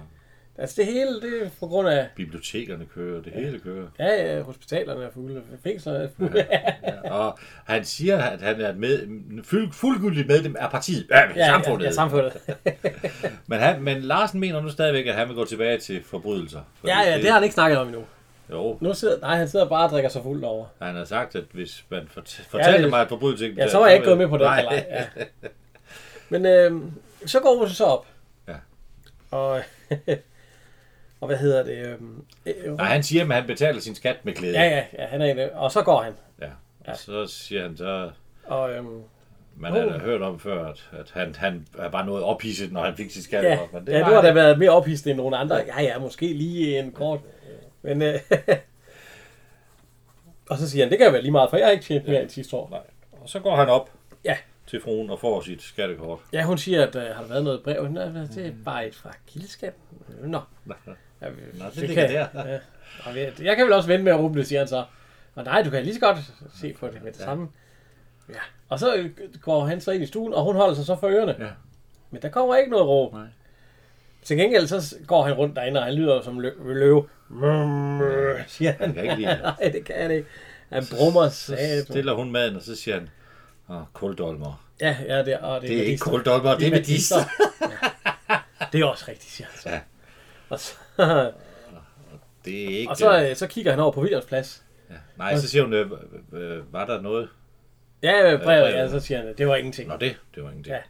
Altså 0.59 0.75
det 0.77 0.85
hele, 0.85 1.21
det 1.21 1.43
er 1.45 1.49
på 1.59 1.67
grund 1.67 1.87
af, 1.89 2.07
Bibliotekerne 2.15 2.85
kører, 2.95 3.21
det 3.21 3.33
hele 3.33 3.59
kører. 3.59 3.87
ja, 3.99 4.33
ja 4.35 4.41
hospitalerne 4.41 5.03
er 5.05 5.09
fulde, 5.13 5.41
fængslerne 5.63 5.99
er 6.03 6.07
fulde. 6.17 6.45
Ja, 6.51 7.11
og 7.11 7.39
han 7.65 7.85
siger, 7.85 8.17
at 8.23 8.41
han 8.41 8.61
er 8.61 8.73
med, 8.73 9.07
fuld, 9.43 9.73
fuldgyldigt 9.73 10.27
medlem 10.27 10.55
af 10.59 10.71
partiet. 10.71 11.07
Ja, 11.09 11.21
ja, 11.35 11.45
samfundet. 11.47 11.83
Ja, 11.83 11.89
ja, 11.89 11.93
samfundet. 11.93 12.33
Men, 13.47 13.59
han, 13.59 13.81
men 13.81 14.01
Larsen 14.01 14.39
mener 14.39 14.61
nu 14.61 14.69
stadigvæk, 14.69 15.07
at 15.07 15.13
han 15.15 15.27
vil 15.27 15.35
gå 15.35 15.45
tilbage 15.45 15.77
til 15.77 16.03
forbrydelser. 16.03 16.61
Ja, 16.87 16.99
ja, 17.01 17.17
det 17.17 17.25
har 17.25 17.33
han 17.33 17.43
ikke 17.43 17.53
snakket 17.53 17.79
om 17.79 17.87
endnu. 17.87 18.03
Jo, 18.51 18.77
Nu 18.81 18.93
sidder, 18.93 19.19
nej, 19.19 19.35
han 19.35 19.47
sidder 19.49 19.65
bare 19.69 19.85
og 19.85 19.89
drikker 19.91 20.09
sig 20.09 20.23
fuldt 20.23 20.43
over. 20.45 20.65
han 20.81 20.95
har 20.95 21.05
sagt, 21.05 21.35
at 21.35 21.43
hvis 21.51 21.85
man 21.89 22.07
fort- 22.11 22.41
fortalte 22.49 22.77
det- 22.77 22.83
ja, 22.83 22.89
mig, 22.89 23.01
at 23.01 23.07
forbrydelse 23.09 23.45
ikke 23.45 23.61
Ja, 23.61 23.67
så 23.69 23.77
var 23.77 23.85
jeg 23.87 23.95
ikke 23.95 24.05
gået 24.05 24.17
med 24.17 24.27
på 24.27 24.37
den. 24.37 24.43
Nej. 24.45 24.63
Nej. 24.63 24.85
Ja. 24.89 25.05
Men 26.29 26.45
øh, 26.45 26.81
så 27.25 27.39
går 27.39 27.57
hun 27.57 27.69
så 27.69 27.83
op. 27.83 28.07
Ja. 28.47 28.53
Og, 29.31 29.61
og 31.21 31.27
hvad 31.27 31.37
hedder 31.37 31.63
det? 31.63 31.77
Øh, 31.77 31.95
øh, 32.65 32.77
Nej, 32.77 32.85
han 32.85 33.03
siger, 33.03 33.25
at 33.25 33.33
han 33.33 33.47
betaler 33.47 33.79
sin 33.79 33.95
skat 33.95 34.25
med 34.25 34.33
glæde. 34.33 34.59
ja, 34.59 34.63
ja, 34.69 34.83
ja, 34.99 35.05
han 35.05 35.21
er 35.21 35.25
en, 35.25 35.49
og 35.53 35.71
så 35.71 35.81
går 35.83 36.01
han. 36.01 36.13
ja. 36.41 36.47
Og 36.91 36.97
så 36.97 37.25
siger 37.27 37.61
han 37.61 37.77
så, 37.77 38.11
Og, 38.45 38.71
øhm, 38.73 39.01
man 39.55 39.71
har 39.71 39.79
da 39.79 39.85
Oh. 39.95 40.01
hørt 40.01 40.21
om 40.21 40.39
før, 40.39 40.65
at, 40.65 40.89
at 40.99 41.11
han, 41.13 41.35
han 41.35 41.67
er 41.77 41.89
bare 41.89 42.05
noget 42.05 42.23
ophidset, 42.23 42.71
når 42.71 42.83
han 42.83 42.95
fik 42.97 43.11
sit 43.11 43.23
skat. 43.23 43.43
ja, 43.43 43.59
men 43.73 43.87
det 43.87 43.93
ja, 43.93 43.99
du 43.99 44.03
har 44.03 44.13
han 44.15 44.23
da 44.23 44.33
været 44.33 44.59
mere 44.59 44.69
ophidset 44.69 45.07
end 45.07 45.17
nogle 45.17 45.37
andre. 45.37 45.55
Ja, 45.55 45.81
ja, 45.81 45.99
måske 45.99 46.33
lige 46.33 46.79
en 46.79 46.91
kort. 46.91 47.19
Men, 47.81 48.01
øh, 48.01 48.19
og 50.49 50.57
så 50.57 50.69
siger 50.69 50.85
han, 50.85 50.91
det 50.91 50.99
kan 50.99 51.13
være 51.13 51.21
lige 51.21 51.31
meget, 51.31 51.49
for 51.49 51.57
jeg 51.57 51.65
har 51.65 51.71
ikke 51.71 51.83
tjent 51.85 52.07
mere 52.07 52.21
end 52.21 52.29
sidste 52.29 52.55
år. 52.55 52.69
Nej. 52.69 52.79
Og 53.11 53.29
så 53.29 53.39
går 53.39 53.55
han 53.55 53.69
op 53.69 53.89
Ja. 54.25 54.37
til 54.67 54.81
fruen 54.81 55.09
og 55.09 55.19
får 55.19 55.41
sit 55.41 55.61
skattekort. 55.61 56.19
Ja, 56.33 56.43
hun 56.43 56.57
siger, 56.57 56.87
at 56.87 56.95
øh, 56.95 57.01
har 57.01 57.21
der 57.21 57.29
været 57.29 57.43
noget 57.43 57.63
brev? 57.63 57.87
Nej, 57.89 58.05
det 58.35 58.45
er 58.47 58.51
bare 58.65 58.87
et 58.87 58.95
fra 58.95 59.11
kildeskatten. 59.27 59.81
Nå. 60.23 60.39
Ja, 61.21 61.27
Nå, 61.53 61.65
det 61.75 61.87
ligger 61.87 62.07
der. 62.07 62.27
Ja. 62.51 62.57
Og 63.05 63.17
jeg, 63.17 63.33
jeg 63.41 63.55
kan 63.55 63.65
vel 63.65 63.73
også 63.73 63.87
vente 63.87 64.03
med 64.03 64.11
at 64.11 64.19
åbne 64.19 64.39
det, 64.39 64.47
siger 64.47 64.59
han 64.59 64.67
så. 64.67 64.83
Og 65.35 65.43
nej, 65.43 65.61
du 65.63 65.69
kan 65.69 65.83
lige 65.83 65.93
så 65.93 65.99
godt 65.99 66.17
se 66.55 66.73
på 66.79 66.87
det 66.87 67.03
med 67.03 67.11
det 67.11 67.19
Ja. 67.19 67.23
samme. 67.25 67.47
Ja. 68.29 68.39
Og 68.69 68.79
så 68.79 68.95
øh, 68.95 69.09
går 69.41 69.65
han 69.65 69.81
så 69.81 69.91
ind 69.91 70.03
i 70.03 70.05
stuen, 70.05 70.33
og 70.33 70.43
hun 70.43 70.55
holder 70.55 70.75
sig 70.75 70.85
så 70.85 70.95
for 70.99 71.07
ørerne. 71.09 71.35
Ja. 71.39 71.49
Men 72.11 72.21
der 72.21 72.29
kommer 72.29 72.55
ikke 72.55 72.71
noget 72.71 72.87
råb. 72.87 73.13
Nej. 73.13 73.25
Til 74.23 74.37
gengæld 74.37 74.67
så 74.67 74.95
går 75.07 75.23
han 75.23 75.33
rundt 75.33 75.55
derinde, 75.55 75.79
og 75.79 75.85
han 75.85 75.93
lyder 75.93 76.21
som 76.21 76.39
lø- 76.39 76.63
løve. 76.73 77.07
Mrrr, 77.29 78.37
siger 78.47 78.71
han. 78.71 78.81
Han 78.81 78.93
kan 78.93 79.03
ikke 79.03 79.29
det. 79.29 79.39
Nej, 79.59 79.71
det 79.71 79.85
kan 79.85 79.95
han 79.95 80.11
ikke. 80.11 80.27
Han 80.69 80.83
brummer 80.97 81.29
Så 81.29 81.57
stiller 81.89 82.13
hun 82.13 82.31
maden, 82.31 82.55
og 82.55 82.61
så 82.61 82.75
siger 82.75 82.95
han, 82.99 83.09
Åh, 83.69 83.81
kuldolmer. 83.93 84.63
Ja, 84.81 84.97
ja, 85.07 85.23
det, 85.23 85.37
og 85.37 85.61
det, 85.61 85.69
Det 85.69 85.77
er 85.79 85.83
ikke 85.83 85.99
kuldolmer, 86.01 86.57
det 86.57 86.67
er 86.67 86.71
medister. 86.71 87.15
Ja. 87.61 88.35
Det 88.71 88.81
er 88.81 88.85
også 88.85 89.05
rigtigt, 89.07 89.31
siger 89.31 89.47
han 89.51 89.59
så. 89.59 89.69
Ja. 89.69 89.79
Og 90.49 90.59
så, 90.59 90.73
Det 92.45 92.63
er 92.63 92.79
ikke... 92.79 92.89
og 92.91 92.97
så, 92.97 93.23
øh, 93.29 93.35
så 93.35 93.47
kigger 93.47 93.71
han 93.71 93.79
over 93.79 93.91
på 93.91 94.01
Williams 94.01 94.25
plads. 94.25 94.63
ja. 94.89 94.95
Nej, 95.17 95.35
så 95.37 95.47
siger 95.49 95.63
hun, 95.63 95.73
øh, 95.73 95.91
øh, 96.33 96.73
var 96.73 96.85
der 96.85 97.01
noget? 97.01 97.29
Ja, 98.03 98.21
brevet, 98.21 98.41
brevet. 98.43 98.73
ja, 98.73 98.89
så 98.89 98.99
siger 98.99 99.17
han, 99.17 99.33
det 99.37 99.47
var 99.47 99.55
ingenting. 99.55 99.89
Nå, 99.89 99.97
det, 99.97 100.17
det 100.35 100.43
var 100.43 100.49
ingenting. 100.49 100.75
Ja. 100.75 100.81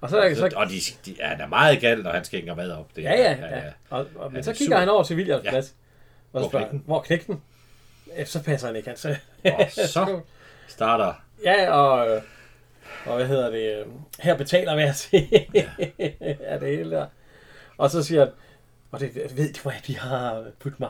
Og 0.00 0.10
så, 0.10 0.32
så, 0.36 0.50
Og 0.56 0.66
de, 0.66 0.74
de, 1.06 1.16
ja, 1.18 1.26
han 1.26 1.40
er 1.40 1.46
meget 1.46 1.80
galt, 1.80 2.04
når 2.04 2.10
han 2.10 2.24
skænker 2.24 2.54
mad 2.54 2.70
op. 2.72 2.96
Det, 2.96 3.02
ja, 3.02 3.12
ja, 3.12 3.30
ja. 3.56 3.62
Og, 3.90 4.06
og, 4.16 4.32
men 4.32 4.42
så 4.42 4.50
er 4.50 4.54
kigger 4.54 4.76
sur. 4.76 4.80
han 4.80 4.88
over 4.88 5.02
til 5.02 5.16
Williams 5.16 5.44
Ja. 5.44 5.50
plads. 5.50 5.74
Og 6.32 6.42
så 6.42 6.48
Hvor 6.48 6.60
spørger 6.60 6.78
hvor 6.86 7.00
knægten? 7.02 7.42
Ja, 8.16 8.24
så 8.24 8.42
passer 8.42 8.66
han 8.66 8.76
ikke, 8.76 8.88
han 8.88 8.96
så. 8.96 9.16
Og 9.44 9.70
så 9.70 10.20
starter... 10.68 11.14
Ja, 11.44 11.70
og, 11.72 12.20
og 13.06 13.16
hvad 13.16 13.26
hedder 13.26 13.50
det? 13.50 13.78
øh, 13.80 13.86
Her 14.20 14.36
betaler 14.36 14.76
vi 14.76 14.82
til. 14.96 15.28
ja, 16.40 16.58
det 16.60 16.68
hele 16.76 16.90
der. 16.90 17.06
Og 17.78 17.90
så 17.90 18.02
siger 18.02 18.20
han, 18.24 18.32
og 18.96 19.00
det 19.00 19.36
ved 19.36 19.52
du 19.52 19.60
hvad, 19.62 19.72
de 19.86 19.98
har 19.98 20.44
puttet 20.60 20.80
mig. 20.80 20.88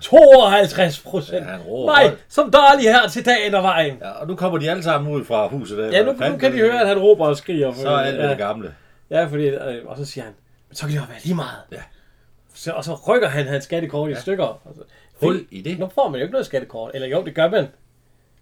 52 0.00 1.00
procent. 1.00 1.46
Ja, 1.46 1.56
Nej, 1.86 2.16
som 2.28 2.50
dårlig 2.50 2.92
her 2.92 3.08
til 3.08 3.24
dagen 3.26 3.54
og 3.54 3.62
vejen. 3.62 3.96
Ja, 4.00 4.10
og 4.10 4.26
nu 4.28 4.36
kommer 4.36 4.58
de 4.58 4.70
alle 4.70 4.82
sammen 4.82 5.12
ud 5.14 5.24
fra 5.24 5.48
huset. 5.48 5.78
Der. 5.78 5.86
Ja, 5.86 6.04
nu, 6.04 6.12
nu 6.12 6.36
kan 6.38 6.52
de 6.52 6.58
høre, 6.58 6.80
at 6.80 6.88
han 6.88 6.98
råber 6.98 7.26
og 7.26 7.36
skriger. 7.36 7.72
Så 7.74 7.88
er 7.88 7.96
alt 7.98 8.16
ja. 8.18 8.28
det 8.30 8.38
gamle. 8.38 8.74
Ja, 9.10 9.24
fordi, 9.24 9.42
øh, 9.44 9.86
og 9.86 9.96
så 9.96 10.04
siger 10.04 10.24
han, 10.24 10.32
men 10.68 10.76
så 10.76 10.82
kan 10.82 10.90
det 10.90 10.96
jo 10.96 11.02
være 11.08 11.18
lige 11.24 11.34
meget. 11.34 11.58
Ja. 11.72 11.82
Så, 12.54 12.72
og 12.72 12.84
så 12.84 12.94
rykker 13.08 13.28
han 13.28 13.46
hans 13.46 13.64
skattekort 13.64 14.10
i 14.10 14.12
Ja. 14.12 14.20
stykker. 14.20 14.44
Og 14.44 14.74
så, 14.76 14.80
Hul 15.26 15.46
i 15.50 15.62
det. 15.62 15.78
Nu 15.78 15.88
får 15.94 16.08
man 16.08 16.18
jo 16.20 16.24
ikke 16.24 16.32
noget 16.32 16.46
skattekort. 16.46 16.90
Eller 16.94 17.08
jo, 17.08 17.24
det 17.24 17.34
gør 17.34 17.50
man. 17.50 17.66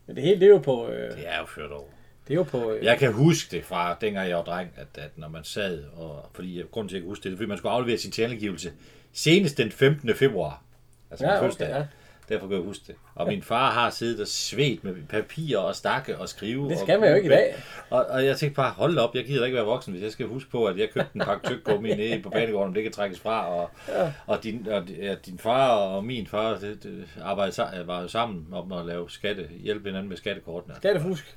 Men 0.07 0.17
det 0.17 0.25
hele, 0.25 0.41
det 0.41 0.47
er 0.47 0.51
jo 0.51 0.59
på... 0.59 0.89
Øh, 0.89 1.17
Det 1.17 1.25
er 1.29 1.39
jo 1.41 1.47
ført 1.47 1.71
over. 1.73 1.85
det 2.29 2.33
er 2.35 2.37
jo 2.37 2.43
på... 2.43 2.71
Øh, 2.73 2.85
Jeg 2.85 2.99
kan 2.99 3.13
huske 3.13 3.57
det 3.57 3.65
fra 3.65 3.97
dengang 4.01 4.29
jeg 4.29 4.37
var 4.37 4.43
dreng, 4.43 4.71
at, 4.77 4.87
at 5.05 5.11
når 5.17 5.29
man 5.29 5.45
sad, 5.45 5.83
og 5.97 6.27
fordi 6.33 6.57
jeg 6.59 6.65
grund 6.71 6.89
til 6.89 6.95
at 6.97 6.99
jeg 6.99 7.03
kan 7.03 7.09
huske 7.09 7.29
det, 7.29 7.39
fordi 7.39 7.49
man 7.49 7.59
skulle 7.59 7.73
aflevere 7.73 7.99
sin 7.99 8.11
tilgivelse 8.11 8.73
senest 9.15 9.59
den 9.59 9.71
15. 9.73 10.15
februar. 10.15 10.63
Altså 11.11 11.25
Ja, 11.27 11.31
min 11.31 11.37
okay, 11.37 11.45
fødselsdag. 11.47 11.69
ja. 11.77 11.85
Derfor 12.29 12.47
kan 12.47 12.57
jeg 12.57 12.65
huske 12.65 12.85
det. 12.87 12.95
Og 13.15 13.27
min 13.29 13.43
far 13.43 13.71
har 13.71 13.91
siddet 13.91 14.21
og 14.21 14.27
svedt 14.29 14.85
med 14.85 14.95
papir 15.09 15.59
og 15.59 15.75
stakke 15.75 16.19
og 16.19 16.29
skrive. 16.29 16.65
Det 16.65 16.73
og- 16.73 16.79
skal 16.79 17.01
man 17.01 17.09
jo 17.09 17.15
ikke 17.15 17.27
i 17.27 17.31
dag. 17.31 17.55
Og, 17.91 18.07
og 18.07 18.25
jeg 18.27 18.37
tænkte 18.37 18.57
bare, 18.57 18.71
hold 18.71 18.99
op, 18.99 19.15
jeg 19.15 19.25
gider 19.25 19.45
ikke 19.45 19.57
være 19.57 19.65
voksen, 19.65 19.93
hvis 19.93 20.03
jeg 20.03 20.13
skal 20.13 20.27
huske 20.27 20.51
på, 20.51 20.65
at 20.65 20.79
jeg 20.79 20.89
købte 20.91 21.11
en 21.15 21.21
pakke 21.21 21.47
tyggegummi 21.49 21.95
nede 21.95 22.23
på 22.23 22.31
banegården, 22.31 22.69
om 22.69 22.75
det 22.75 22.83
kan 22.83 22.93
trækkes 22.93 23.21
fra. 23.21 23.49
Og, 23.55 23.71
Ja. 23.89 24.13
og, 24.27 24.43
din, 24.45 24.67
og 24.71 24.85
ja, 24.89 25.15
din 25.27 25.39
far 25.39 25.69
og 25.71 26.05
min 26.05 26.27
far 26.27 26.55
det, 26.59 26.83
det 26.83 27.05
arbejdede, 27.23 27.87
var 27.87 28.03
jo 28.03 28.09
sammen 28.09 28.47
om 28.53 28.73
at 28.73 28.87
lave 28.87 29.11
skatte, 29.11 29.49
hjælpe 29.61 29.89
hinanden 29.89 30.09
med 30.09 30.17
skattekortene. 30.17 30.75
Skattefusk. 30.77 31.37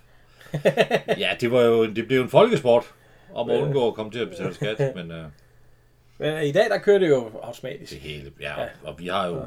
Ja, 1.18 1.30
det, 1.41 1.51
var 1.51 1.62
jo, 1.62 1.85
det 1.85 2.07
blev 2.07 2.18
jo 2.18 2.23
en 2.23 2.30
folkesport 2.30 2.83
om 3.33 3.50
at 3.50 3.59
undgå 3.62 3.88
at 3.88 3.94
komme 3.94 4.12
til 4.12 4.19
at 4.19 4.30
betale 4.30 4.53
skat, 4.53 4.91
men 4.95 5.12
øh, 5.12 5.23
Men 6.17 6.43
i 6.43 6.51
dag, 6.51 6.69
der 6.69 6.77
kører 6.77 6.99
det 6.99 7.09
jo 7.09 7.31
automatisk. 7.43 7.91
det 7.91 8.01
hele, 8.01 8.31
ja, 8.39 8.61
og, 8.61 8.69
og 8.83 8.99
vi 8.99 9.07
har 9.07 9.27
jo 9.27 9.45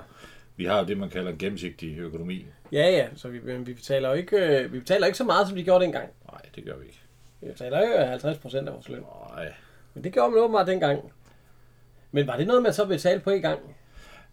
vi 0.57 0.65
har 0.65 0.79
jo 0.79 0.85
det, 0.85 0.99
man 0.99 1.11
kalder 1.11 1.31
en 1.31 1.39
gennemsigtig 1.39 1.99
økonomi. 1.99 2.47
Ja, 2.73 2.91
ja, 2.91 3.07
så 3.17 3.29
vi, 3.29 3.39
vi 3.39 3.75
betaler 3.75 4.09
jo 4.09 4.15
ikke, 4.15 4.37
øh, 4.37 4.73
vi 4.73 4.79
betaler 4.79 5.07
ikke 5.07 5.19
så 5.19 5.25
meget, 5.25 5.49
som 5.49 5.57
de 5.57 5.65
gjorde 5.65 5.85
dengang. 5.85 6.09
Nej, 6.33 6.41
det 6.55 6.65
gør 6.65 6.77
vi 6.77 6.87
ikke. 6.87 7.01
Vi 7.41 7.49
betaler 7.49 8.01
jo 8.01 8.07
50 8.07 8.39
procent 8.39 8.69
af 8.69 8.75
vores 8.75 8.89
løn. 8.89 9.05
Nej, 9.37 9.53
Men 9.95 10.05
det 10.05 10.13
gjorde 10.13 10.31
man 10.31 10.41
åbenbart 10.41 10.67
dengang. 10.67 11.13
Men 12.13 12.27
var 12.27 12.37
det 12.37 12.47
noget, 12.47 12.63
man 12.63 12.73
så 12.73 12.87
betalte 12.87 13.25
på 13.25 13.31
en 13.31 13.43
gang? 13.43 13.77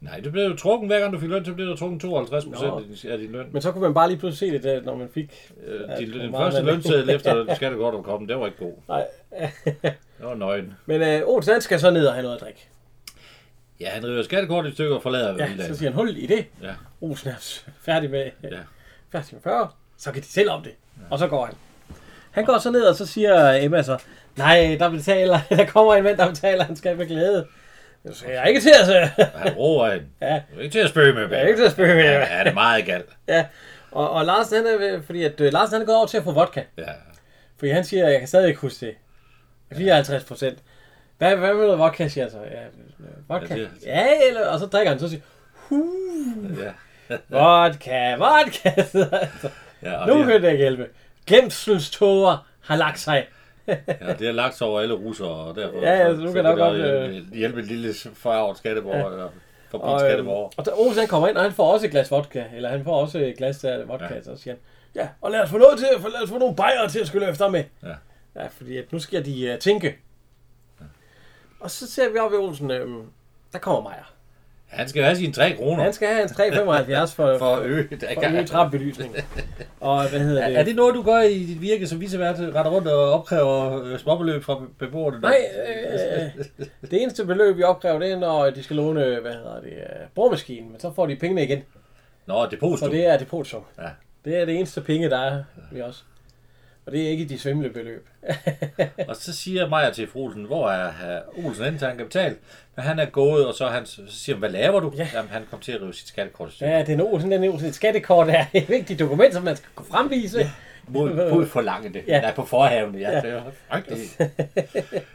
Nej, 0.01 0.19
det 0.19 0.31
blev 0.31 0.43
jo 0.43 0.55
trukken, 0.55 0.87
hver 0.87 0.99
gang 0.99 1.13
du 1.13 1.19
fik 1.19 1.29
løn, 1.29 1.45
så 1.45 1.53
blev 1.53 1.67
der 1.67 1.75
trukken 1.75 1.99
52 1.99 2.45
procent 2.45 3.05
af 3.05 3.17
din 3.17 3.31
løn. 3.31 3.45
Men 3.51 3.61
så 3.61 3.71
kunne 3.71 3.81
man 3.83 3.93
bare 3.93 4.07
lige 4.09 4.17
pludselig 4.19 4.49
se 4.49 4.55
det, 4.57 4.63
der, 4.63 4.81
når 4.81 4.95
man 4.95 5.09
fik... 5.13 5.51
Øh, 5.67 5.81
Ja, 5.89 5.97
din, 5.97 6.09
hvor 6.09 6.19
den 6.19 6.31
meget 6.31 6.53
første 6.53 6.71
lønseddel 6.71 7.09
efter 7.09 7.45
skattekort 7.55 7.93
var 7.93 8.01
kommet, 8.01 8.29
det 8.29 8.39
var 8.39 8.45
ikke 8.45 8.57
god. 8.57 8.73
Nej. 8.87 9.05
Det 9.83 9.93
var 10.19 10.35
nøgen. 10.35 10.73
Men 10.85 11.01
øh, 11.01 11.21
Olsen, 11.25 11.53
han 11.53 11.61
skal 11.61 11.79
så 11.79 11.91
ned 11.91 12.07
og 12.07 12.13
have 12.13 12.23
noget 12.23 12.35
at 12.35 12.41
drikke. 12.41 12.67
Ja, 13.79 13.89
han 13.89 14.05
river 14.07 14.23
skattekort 14.23 14.65
i 14.65 14.71
stykker 14.71 14.95
og 14.95 15.01
forlader 15.01 15.35
Ja, 15.37 15.47
ja, 15.57 15.67
så 15.67 15.75
siger 15.77 15.89
han 15.89 15.97
hul 15.99 16.17
i 16.17 16.25
det. 16.27 16.45
Ja. 16.63 16.73
Olsen 17.01 17.29
er 17.29 17.35
færdig 17.81 18.09
med, 18.09 18.29
Ja. 18.43 18.49
færdig 19.11 19.27
med 19.31 19.41
40. 19.43 19.69
Så 19.97 20.11
kan 20.11 20.21
de 20.21 20.27
selv 20.27 20.49
om 20.49 20.63
det. 20.63 20.71
Og 21.09 21.19
så 21.19 21.27
går 21.27 21.45
han. 21.45 21.55
Han 22.31 22.45
går 22.45 22.57
så 22.57 22.71
ned, 22.71 22.83
og 22.83 22.95
så 22.95 23.05
siger 23.05 23.51
Emma 23.63 23.81
så, 23.83 23.97
nej, 24.35 24.75
der 24.79 24.89
betaler, 24.89 25.39
der 25.49 25.65
kommer 25.65 25.95
en 25.95 26.03
mand, 26.03 26.17
der 26.17 26.29
betaler, 26.29 26.63
han 26.63 26.75
skal 26.75 26.97
med 26.97 27.07
glæde. 27.07 27.45
Jeg 28.25 28.33
jeg 28.33 28.35
er 28.41 28.45
ikke 28.45 28.59
til 28.61 28.71
at 28.79 29.07
han 29.43 29.53
roer 29.53 29.91
hende. 29.91 30.05
Ja, 30.21 30.41
Du 30.53 30.59
er 30.59 30.63
ikke 30.63 30.73
til 30.73 30.79
at 30.79 30.89
spøge 30.89 31.13
med, 31.13 31.29
jeg 31.29 31.41
er 31.43 31.47
ikke 31.47 31.59
til 31.59 31.65
at 31.65 31.71
spørge 31.71 31.89
Ja, 31.89 31.95
med. 32.19 32.27
ja, 32.27 32.39
det 32.39 32.47
er 32.47 32.53
meget 32.53 32.85
galt. 32.85 33.09
Ja, 33.27 33.45
og, 33.91 34.09
og 34.11 34.25
Larsen, 34.25 34.55
han 34.65 34.81
er, 34.81 35.01
fordi 35.01 35.23
at 35.23 35.41
øh, 35.41 35.53
Larsen, 35.53 35.73
han 35.73 35.81
er 35.81 35.85
gået 35.85 35.97
over 35.97 36.07
til 36.07 36.17
at 36.17 36.23
få 36.23 36.31
vodka. 36.31 36.61
Ja. 36.77 36.83
Fordi 37.59 37.71
han 37.71 37.83
siger, 37.83 38.05
at 38.05 38.11
jeg 38.11 38.19
kan 38.19 38.27
stadig 38.27 38.47
ikke 38.47 38.59
huske 38.61 38.85
det. 38.85 38.95
54 39.77 40.23
procent. 40.23 40.59
Hvad, 41.17 41.35
hvad 41.35 41.53
med 41.53 41.63
noget 41.63 41.79
vodka, 41.79 42.07
siger 42.07 42.23
jeg 42.23 42.31
så? 42.31 42.37
Ja, 42.37 42.59
vodka. 43.27 43.55
Ja, 43.55 43.61
det- 43.61 43.69
Ja, 43.85 44.07
eller, 44.27 44.47
og 44.47 44.59
så 44.59 44.65
drikker 44.65 44.91
han, 44.91 44.99
så 44.99 45.09
siger 45.09 45.21
huh, 45.53 46.59
Ja. 46.59 46.71
vodka, 47.39 48.15
vodka. 48.15 48.71
ja 49.83 49.97
og 49.97 50.07
nu 50.07 50.17
det, 50.19 50.27
kan 50.27 50.41
det 50.41 50.47
ikke 50.51 50.57
hjælpe. 50.61 50.87
Glemselståger 51.27 52.47
har 52.63 52.75
lagt 52.75 52.99
sig. 52.99 53.25
ja, 54.01 54.13
det 54.19 54.27
har 54.27 54.31
lagt 54.31 54.61
over 54.61 54.79
alle 54.81 54.93
russere, 54.93 55.29
og 55.29 55.55
derfor 55.55 55.81
Ja, 55.81 55.91
ja, 55.97 56.15
så, 56.15 56.21
nu 56.21 56.31
kan 56.31 56.45
der 56.45 56.55
godt, 56.55 56.77
hjælpe, 56.77 57.35
hjælpe 57.35 57.59
en 57.59 57.65
lille 57.65 57.93
forarvet 58.13 58.57
skatteborger, 58.57 58.97
ja. 58.97 59.11
eller 59.11 59.29
Og, 59.71 60.11
øhm, 60.19 60.27
og 60.27 60.65
da 60.65 60.71
Olsen 60.75 60.99
han 60.99 61.07
kommer 61.07 61.27
ind, 61.27 61.37
og 61.37 61.43
han 61.43 61.51
får 61.51 61.73
også 61.73 61.85
et 61.85 61.91
glas 61.91 62.11
vodka. 62.11 62.43
Eller 62.55 62.69
han 62.69 62.83
får 62.83 63.01
også 63.01 63.19
et 63.19 63.37
glas 63.37 63.63
af 63.63 63.87
vodka, 63.87 64.05
Ja. 64.05 64.15
ja. 64.15 64.21
så 64.23 64.37
siger 64.37 64.53
han, 64.53 64.59
ja, 64.95 65.07
og 65.21 65.31
lad 65.31 65.39
os 65.41 65.49
få 65.49 65.57
noget 65.57 65.77
til, 65.79 65.87
for 65.99 66.09
lad 66.09 66.23
os 66.23 66.29
få 66.29 66.37
nogle 66.37 66.55
bajere 66.55 66.89
til 66.89 66.99
at 66.99 67.07
skylle 67.07 67.29
efter 67.29 67.49
med. 67.49 67.63
Ja. 67.83 67.93
Ja, 68.41 68.47
fordi 68.47 68.77
at 68.77 68.93
nu 68.93 68.99
skal 68.99 69.25
de 69.25 69.53
uh, 69.53 69.59
tænke. 69.59 69.95
Og 71.59 71.71
så 71.71 71.91
ser 71.91 72.09
vi 72.09 72.17
op 72.17 72.31
ved 72.31 72.39
Olsen, 72.39 72.71
øhm, 72.71 73.01
der 73.53 73.59
kommer 73.59 73.81
Majer. 73.81 74.13
Han 74.67 74.87
skal 74.87 75.03
have 75.03 75.15
sine 75.15 75.33
3 75.33 75.53
kroner 75.57 75.83
Han 75.83 75.93
skal 75.93 76.07
have 76.07 76.21
en 76.21 76.29
3,75 76.29 77.05
for, 77.15 77.37
for 77.37 77.55
at 77.55 77.65
øge. 77.65 77.87
For 78.13 78.21
at 78.21 78.33
øge 78.33 78.45
trappebelysning. 78.45 79.15
Og 79.79 80.09
hvad 80.09 80.19
hedder 80.19 80.43
Er, 80.43 80.49
det? 80.49 80.59
er 80.59 80.63
det 80.63 80.75
noget, 80.75 80.95
du 80.95 81.01
gør 81.03 81.19
i 81.21 81.33
dit 81.43 81.61
virke 81.61 81.87
som 81.87 82.01
vicevært, 82.01 82.35
retter 82.39 82.71
rundt 82.71 82.87
og 82.87 83.13
opkræver 83.13 83.83
øh, 83.83 83.99
småbeløb 83.99 84.43
fra 84.43 84.61
beboerne? 84.79 85.19
Nej, 85.21 85.37
øh, 85.67 86.43
det 86.91 87.01
eneste 87.01 87.25
beløb, 87.25 87.57
vi 87.57 87.63
opkræver, 87.63 87.99
det 87.99 88.11
er, 88.11 88.19
når 88.19 88.49
de 88.49 88.63
skal 88.63 88.75
låne, 88.75 89.19
hvad 89.21 89.33
hedder 89.33 89.59
det, 89.61 89.69
øh, 89.73 90.07
boremaskinen. 90.15 90.71
Men 90.71 90.79
så 90.79 90.93
får 90.93 91.05
de 91.05 91.15
pengene 91.15 91.43
igen, 91.43 91.59
Nå, 92.25 92.33
for 92.43 92.49
depositum. 92.49 92.91
det 92.91 93.07
er 93.07 93.17
depositum. 93.17 93.63
Ja. 93.79 93.87
Det 94.25 94.37
er 94.37 94.45
det 94.45 94.55
eneste 94.55 94.81
penge, 94.81 95.09
der 95.09 95.17
er 95.19 95.43
ved 95.71 95.81
os. 95.81 96.05
Og 96.87 96.93
det 96.93 97.05
er 97.05 97.09
ikke 97.09 97.25
de 97.25 97.39
svimle 97.39 97.69
beløb. 97.69 98.07
Og 99.09 99.15
så 99.15 99.33
siger 99.35 99.69
Maja 99.69 99.89
til 99.91 100.07
Olsen, 100.15 100.43
hvor 100.43 100.69
er 100.69 100.91
herr 100.91 101.21
Olsen 101.45 101.63
henne 101.65 101.79
han 101.79 101.97
kan 101.97 102.05
betale? 102.05 102.35
Men 102.75 102.85
han 102.85 102.99
er 102.99 103.05
gået, 103.05 103.47
og 103.47 103.53
så, 103.53 103.65
er 103.65 103.69
han, 103.69 103.85
så 103.85 104.01
siger 104.07 104.35
han, 104.35 104.39
hvad 104.39 104.49
laver 104.49 104.79
du? 104.79 104.93
Ja. 104.97 105.07
Jamen, 105.13 105.31
han 105.31 105.43
kom 105.51 105.59
til 105.59 105.71
at 105.71 105.81
rive 105.81 105.93
sit 105.93 106.07
skattekort. 106.07 106.61
Ja, 106.61 106.79
det 106.79 106.89
er 106.89 106.93
en 106.93 107.01
Olsen, 107.01 107.31
den 107.31 107.43
er 107.43 107.49
Olsen. 107.49 107.67
Et 107.67 107.75
skattekort 107.75 108.29
er 108.29 108.45
et 108.53 108.69
vigtigt 108.69 108.99
dokument, 108.99 109.33
som 109.33 109.43
man 109.43 109.55
skal 109.55 109.69
kunne 109.75 109.85
fremvise. 109.85 110.39
Ja. 110.39 110.51
Mod, 110.87 111.31
mod 111.31 111.45
forlange 111.45 111.93
det. 111.93 112.03
Ja. 112.07 112.21
Nej, 112.21 112.33
på 112.35 112.45
forhaven. 112.45 112.95
Ja, 112.95 113.11
Ja. 113.11 113.21
det 113.21 113.31
er 113.31 113.43
frygteligt. 113.69 114.21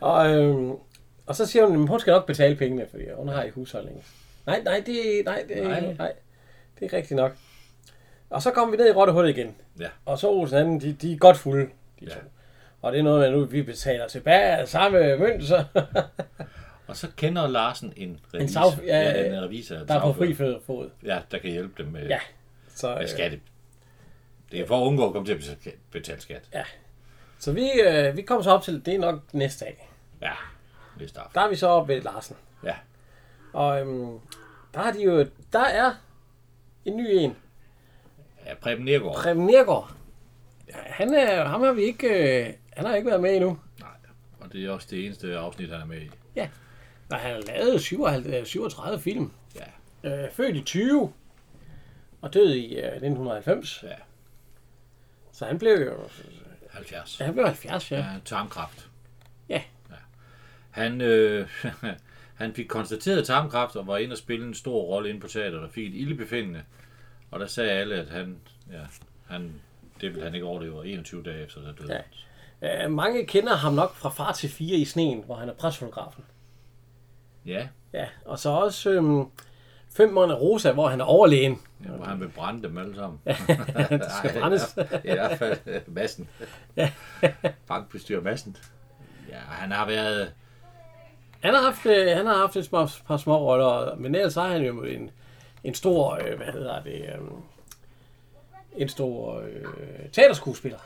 Og, 0.00 0.30
øhm, 0.34 0.70
og 1.26 1.36
så 1.36 1.46
siger 1.46 1.66
hun, 1.66 1.82
at 1.82 1.88
hun 1.88 2.00
skal 2.00 2.10
nok 2.10 2.26
betale 2.26 2.56
pengene, 2.56 2.86
fordi 2.90 3.04
hun 3.16 3.28
har 3.28 3.42
i 3.42 3.50
husholdningen. 3.50 4.02
Nej, 4.46 4.60
nej, 4.64 4.82
det, 4.86 5.22
nej, 5.24 5.44
det, 5.48 5.62
nej. 5.62 5.80
Nej. 5.80 5.94
nej, 5.98 6.12
det 6.80 6.92
er 6.92 6.96
rigtigt 6.96 7.16
nok. 7.16 7.32
Og 8.30 8.42
så 8.42 8.50
kommer 8.50 8.70
vi 8.70 8.76
ned 8.82 8.88
i 8.88 8.92
rottehullet 8.92 9.30
igen. 9.38 9.56
Ja. 9.80 9.88
Og 10.06 10.18
så 10.18 10.28
Olsen, 10.30 10.58
han, 10.58 10.80
de, 10.80 10.92
de 10.92 11.12
er 11.12 11.16
godt 11.18 11.36
fulde, 11.36 11.64
de 12.00 12.04
Ja. 12.04 12.10
to. 12.10 12.20
Og 12.82 12.92
det 12.92 12.98
er 12.98 13.02
noget 13.02 13.20
med, 13.20 13.30
nu 13.38 13.44
vi 13.44 13.62
betaler 13.62 14.08
tilbage 14.08 14.42
af 14.56 14.68
samme 14.68 15.16
mønt, 15.16 15.44
så 15.44 15.64
Og 16.88 16.96
så 16.96 17.08
kender 17.16 17.48
Larsen 17.48 17.92
en 17.96 18.20
revisor. 18.34 18.60
sav- 18.60 18.84
ja, 18.86 19.00
ja, 19.10 19.36
en 19.36 19.42
revisor. 19.42 19.76
der 19.76 19.94
er 19.94 20.00
på 20.00 20.12
fri 20.12 20.34
fod. 20.66 20.90
Ja, 21.04 21.20
der 21.30 21.38
kan 21.38 21.50
hjælpe 21.50 21.82
dem 21.82 21.92
med, 21.92 22.06
Ja. 22.06 22.18
Så, 22.74 22.94
med 22.94 23.02
øh, 23.02 23.08
skatte. 23.08 23.40
Det 24.52 24.60
er 24.60 24.66
for 24.66 24.80
at 24.82 24.86
undgå 24.86 25.06
at 25.06 25.12
komme 25.12 25.26
til 25.26 25.32
at 25.32 25.38
betale- 25.38 25.76
skat. 26.20 26.48
så 27.38 27.52
vi, 27.52 27.70
øh, 27.80 28.16
vi 28.16 28.22
kommer 28.22 28.42
så 28.42 28.50
op 28.50 28.62
til, 28.62 28.86
det 28.86 28.94
er 28.94 28.98
nok 28.98 29.20
næste 29.34 29.64
dag. 29.64 29.90
Ja, 30.22 30.32
er 31.04 31.08
start. 31.08 31.30
Der 31.34 31.40
er 31.40 31.48
vi 31.48 31.56
så 31.56 31.66
oppe 31.68 31.94
ved 31.94 32.02
Larsen. 32.02 32.36
Ja. 32.64 32.74
Og 33.52 33.80
øhm, 33.80 34.18
der 34.74 34.80
har 34.80 34.92
de 34.92 35.02
jo, 35.02 35.26
der 35.52 35.64
er 35.64 35.92
en 36.84 36.96
ny 36.96 37.06
en. 37.10 37.36
Ja, 38.50 38.54
Preben 38.54 38.84
Nergård. 38.84 39.14
Preben 39.14 39.46
Nergård. 39.46 39.90
Han 40.72 41.14
er, 41.14 41.44
ham 41.44 41.62
har 41.62 41.72
vi 41.72 41.82
ikke, 41.82 42.08
øh, 42.08 42.52
han 42.72 42.86
har 42.86 42.94
ikke 42.94 43.08
været 43.08 43.20
med 43.20 43.36
endnu. 43.36 43.58
Nej, 43.80 43.88
og 44.40 44.52
det 44.52 44.64
er 44.64 44.70
også 44.70 44.86
det 44.90 45.04
eneste 45.06 45.38
afsnit, 45.38 45.70
han 45.70 45.80
er 45.80 45.86
med 45.86 46.00
i. 46.00 46.10
Nej, 47.10 47.18
han 47.18 47.30
har 47.32 47.40
lavet 47.40 47.80
57, 47.80 48.48
37 48.48 49.00
film. 49.00 49.32
Ja, 49.56 49.64
Øh, 50.04 50.30
født 50.32 50.56
i 50.56 50.60
20 50.62 51.12
og 52.20 52.34
død 52.34 52.50
i 52.54 52.76
øh, 52.76 52.84
1990. 52.84 53.82
ja. 53.82 53.88
Så 55.32 55.44
han 55.44 55.58
blev 55.58 55.72
jo 55.72 55.94
70. 56.70 57.18
han 57.18 57.32
blev 57.32 57.46
70, 57.46 57.92
ja. 57.92 57.96
Ja, 57.96 58.04
tarmkræft. 58.24 58.88
Ja. 59.48 59.62
ja. 59.90 59.94
Han, 60.70 61.00
øh, 61.00 61.48
han 62.40 62.54
fik 62.54 62.66
konstateret 62.66 63.26
tarmkræft 63.26 63.76
og 63.76 63.86
var 63.86 63.96
inde 63.98 64.12
og 64.12 64.18
spille 64.18 64.46
en 64.46 64.54
stor 64.54 64.82
rolle 64.82 65.08
inde 65.08 65.20
på 65.20 65.28
teateret 65.28 65.64
og 65.64 65.70
fik 65.70 65.86
et 65.86 65.94
ildebefindende. 66.00 66.62
Og 67.30 67.40
der 67.40 67.46
sagde 67.46 67.70
alle, 67.70 67.94
at 67.94 68.08
han, 68.08 68.36
ja, 68.72 68.80
han, 69.28 69.54
det 70.00 70.08
ville 70.10 70.24
han 70.24 70.34
ikke 70.34 70.46
overleve, 70.46 70.78
og 70.78 70.88
21 70.88 71.22
dage 71.22 71.44
efter, 71.44 71.60
der 71.60 71.72
døde 71.72 72.02
Ja. 72.62 72.84
Øh, 72.84 72.90
mange 72.90 73.26
kender 73.26 73.54
ham 73.54 73.72
nok 73.72 73.94
fra 73.94 74.08
Far 74.08 74.32
til 74.32 74.48
4 74.50 74.76
i 74.76 74.84
sneen, 74.84 75.22
hvor 75.26 75.34
han 75.34 75.48
er 75.48 75.52
presfotografen. 75.54 76.24
Ja, 77.46 77.68
Ja, 77.92 78.06
og 78.24 78.38
så 78.38 78.48
også 78.50 78.90
øhm, 78.90 79.24
Fem 79.96 80.12
måneder 80.12 80.38
Rosa, 80.38 80.72
hvor 80.72 80.88
han 80.88 81.00
er 81.00 81.04
overlægen. 81.04 81.60
ja, 81.84 81.88
hvor 81.90 82.04
han 82.04 82.20
vil 82.20 82.28
brænde 82.28 82.62
dem 82.62 82.78
alle 82.78 82.94
sammen. 82.94 83.20
det 83.26 84.06
skal 84.18 84.40
brændes. 84.40 84.78
I 85.04 85.10
hvert 85.12 85.38
fald 85.38 85.58
øh, 85.66 85.80
massen. 85.86 86.28
Bankbestyrer 87.66 88.20
massen. 88.22 88.56
Ja, 89.28 89.36
han 89.36 89.70
har 89.72 89.86
været... 89.86 90.32
Han 91.40 91.54
har 91.54 91.62
haft, 91.62 91.86
øh, 91.86 92.16
han 92.16 92.26
har 92.26 92.34
haft 92.36 92.56
et 92.56 92.64
små, 92.64 92.88
par 93.06 93.16
små 93.16 93.38
roller, 93.38 93.96
men 93.96 94.14
ellers 94.14 94.34
har 94.34 94.48
han 94.48 94.62
jo 94.62 94.82
en, 94.82 95.10
en 95.64 95.74
stor, 95.74 96.14
øh, 96.14 96.36
hvad 96.36 96.46
hedder 96.46 96.82
det, 96.82 97.02
øh, 97.02 97.20
en 98.76 98.88
stor 98.88 99.40
øh, 99.40 100.10
teaterskuespiller. 100.12 100.78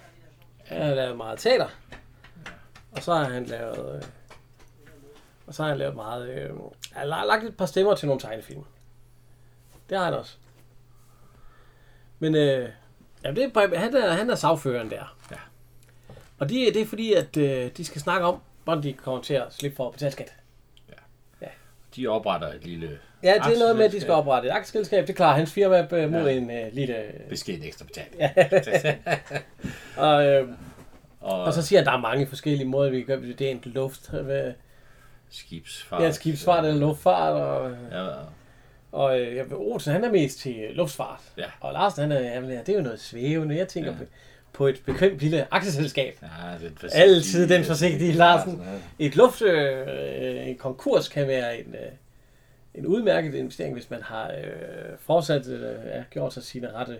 Han 0.64 0.82
har 0.82 0.94
lavet 0.94 1.16
meget 1.16 1.38
teater. 1.38 1.68
Og 2.92 3.02
så 3.02 3.14
har 3.14 3.24
han 3.24 3.44
lavet, 3.44 3.96
øh, 3.96 4.02
og 5.46 5.54
så 5.54 5.62
har 5.62 5.70
han 5.70 5.78
lavet 5.78 5.94
meget, 5.94 6.28
øh, 6.28 6.50
han 6.92 7.12
har 7.12 7.24
lagt 7.24 7.44
et 7.44 7.56
par 7.56 7.66
stemmer 7.66 7.94
til 7.94 8.06
nogle 8.06 8.20
tegnefilm. 8.20 8.64
Det 9.88 9.98
har 9.98 10.04
han 10.04 10.14
også. 10.14 10.36
Men 12.18 12.34
øh, 12.34 12.68
ja, 13.24 13.30
det 13.30 13.56
er, 13.56 13.78
han, 13.78 13.96
er, 13.96 14.12
han 14.12 14.30
er 14.30 14.34
sagføreren 14.34 14.90
der. 14.90 15.16
Ja. 15.30 15.36
Og 16.38 16.48
det, 16.48 16.74
det 16.74 16.82
er 16.82 16.86
fordi, 16.86 17.12
at 17.12 17.36
øh, 17.36 17.70
de 17.76 17.84
skal 17.84 18.00
snakke 18.00 18.26
om, 18.26 18.40
hvordan 18.64 18.82
de 18.82 18.92
kommer 18.92 19.22
til 19.22 19.34
at 19.34 19.54
slippe 19.54 19.76
for 19.76 19.86
at 19.86 19.92
betale 19.92 20.12
skat. 20.12 20.34
De 21.96 22.06
opretter 22.06 22.48
et 22.48 22.64
lille 22.64 22.98
Ja, 23.24 23.34
det 23.34 23.54
er 23.54 23.58
noget 23.58 23.76
med, 23.76 23.84
at 23.84 23.92
de 23.92 24.00
skal 24.00 24.12
oprette 24.12 24.48
et 24.48 24.52
aktieselskab. 24.52 25.06
Det 25.06 25.16
klarer 25.16 25.36
hans 25.36 25.52
firma 25.52 25.86
øh, 25.92 26.12
mod 26.12 26.20
Ja. 26.28 26.30
en 26.36 26.50
øh, 26.50 26.66
lille... 26.72 26.96
beskeden 27.28 27.62
ekstra 27.64 27.84
betaling. 27.84 28.22
Og, 29.96 30.26
øh, 30.26 30.48
og, 31.20 31.42
og 31.42 31.52
så 31.54 31.62
siger 31.62 31.78
han, 31.78 31.82
at 31.82 31.86
der 31.86 31.96
er 31.98 32.00
mange 32.00 32.26
forskellige 32.26 32.68
måder, 32.68 32.90
vi 32.90 33.02
gør 33.02 33.16
det. 33.16 33.38
Det 33.38 33.46
er 33.46 33.50
en 33.50 33.62
luft, 33.64 34.10
øh, 34.14 34.52
skibsfart. 35.30 36.02
ja, 36.02 36.10
skibsfart 36.10 36.64
eller 36.64 36.80
luftfart. 36.80 37.32
Og, 37.32 37.70
Ja, 37.92 38.06
og 38.92 39.20
øh, 39.20 39.44
Olsen, 39.52 39.92
han 39.92 40.04
er 40.04 40.10
mest 40.12 40.38
til 40.38 40.56
øh, 40.70 40.76
luftfart. 40.76 41.20
Ja. 41.38 41.44
Og 41.60 41.72
Larsen, 41.72 42.02
han 42.02 42.12
er, 42.12 42.20
jamen, 42.34 42.50
ja, 42.50 42.58
det 42.58 42.68
er 42.68 42.76
jo 42.76 42.82
noget 42.82 43.00
svævende. 43.00 43.56
Jeg 43.56 43.68
tænker 43.68 43.90
Ja. 43.90 43.96
på, 43.98 44.04
på 44.52 44.66
et 44.66 44.82
bekvemt 44.86 45.18
lille 45.18 45.46
aktieselskab. 45.50 46.18
ja 46.22 46.66
den 46.68 46.78
Altid 46.92 47.48
den 47.48 47.64
forsigtige 47.64 48.12
Larsen. 48.12 48.62
Ja. 48.98 49.06
Et 49.06 49.16
luft, 49.16 49.42
øh, 49.42 50.48
en 50.48 50.56
konkurs 50.56 51.08
kan 51.08 51.26
være 51.28 51.58
en, 51.58 51.66
øh, 51.74 51.90
en 52.74 52.86
udmærket 52.86 53.34
investering, 53.34 53.74
hvis 53.74 53.90
man 53.90 54.02
har 54.02 54.26
øh, 54.26 54.52
fortsat 55.06 55.48
øh, 55.48 55.60
ja, 55.86 56.02
gjort 56.10 56.34
sig 56.34 56.42
sine 56.42 56.68
rette. 56.74 56.96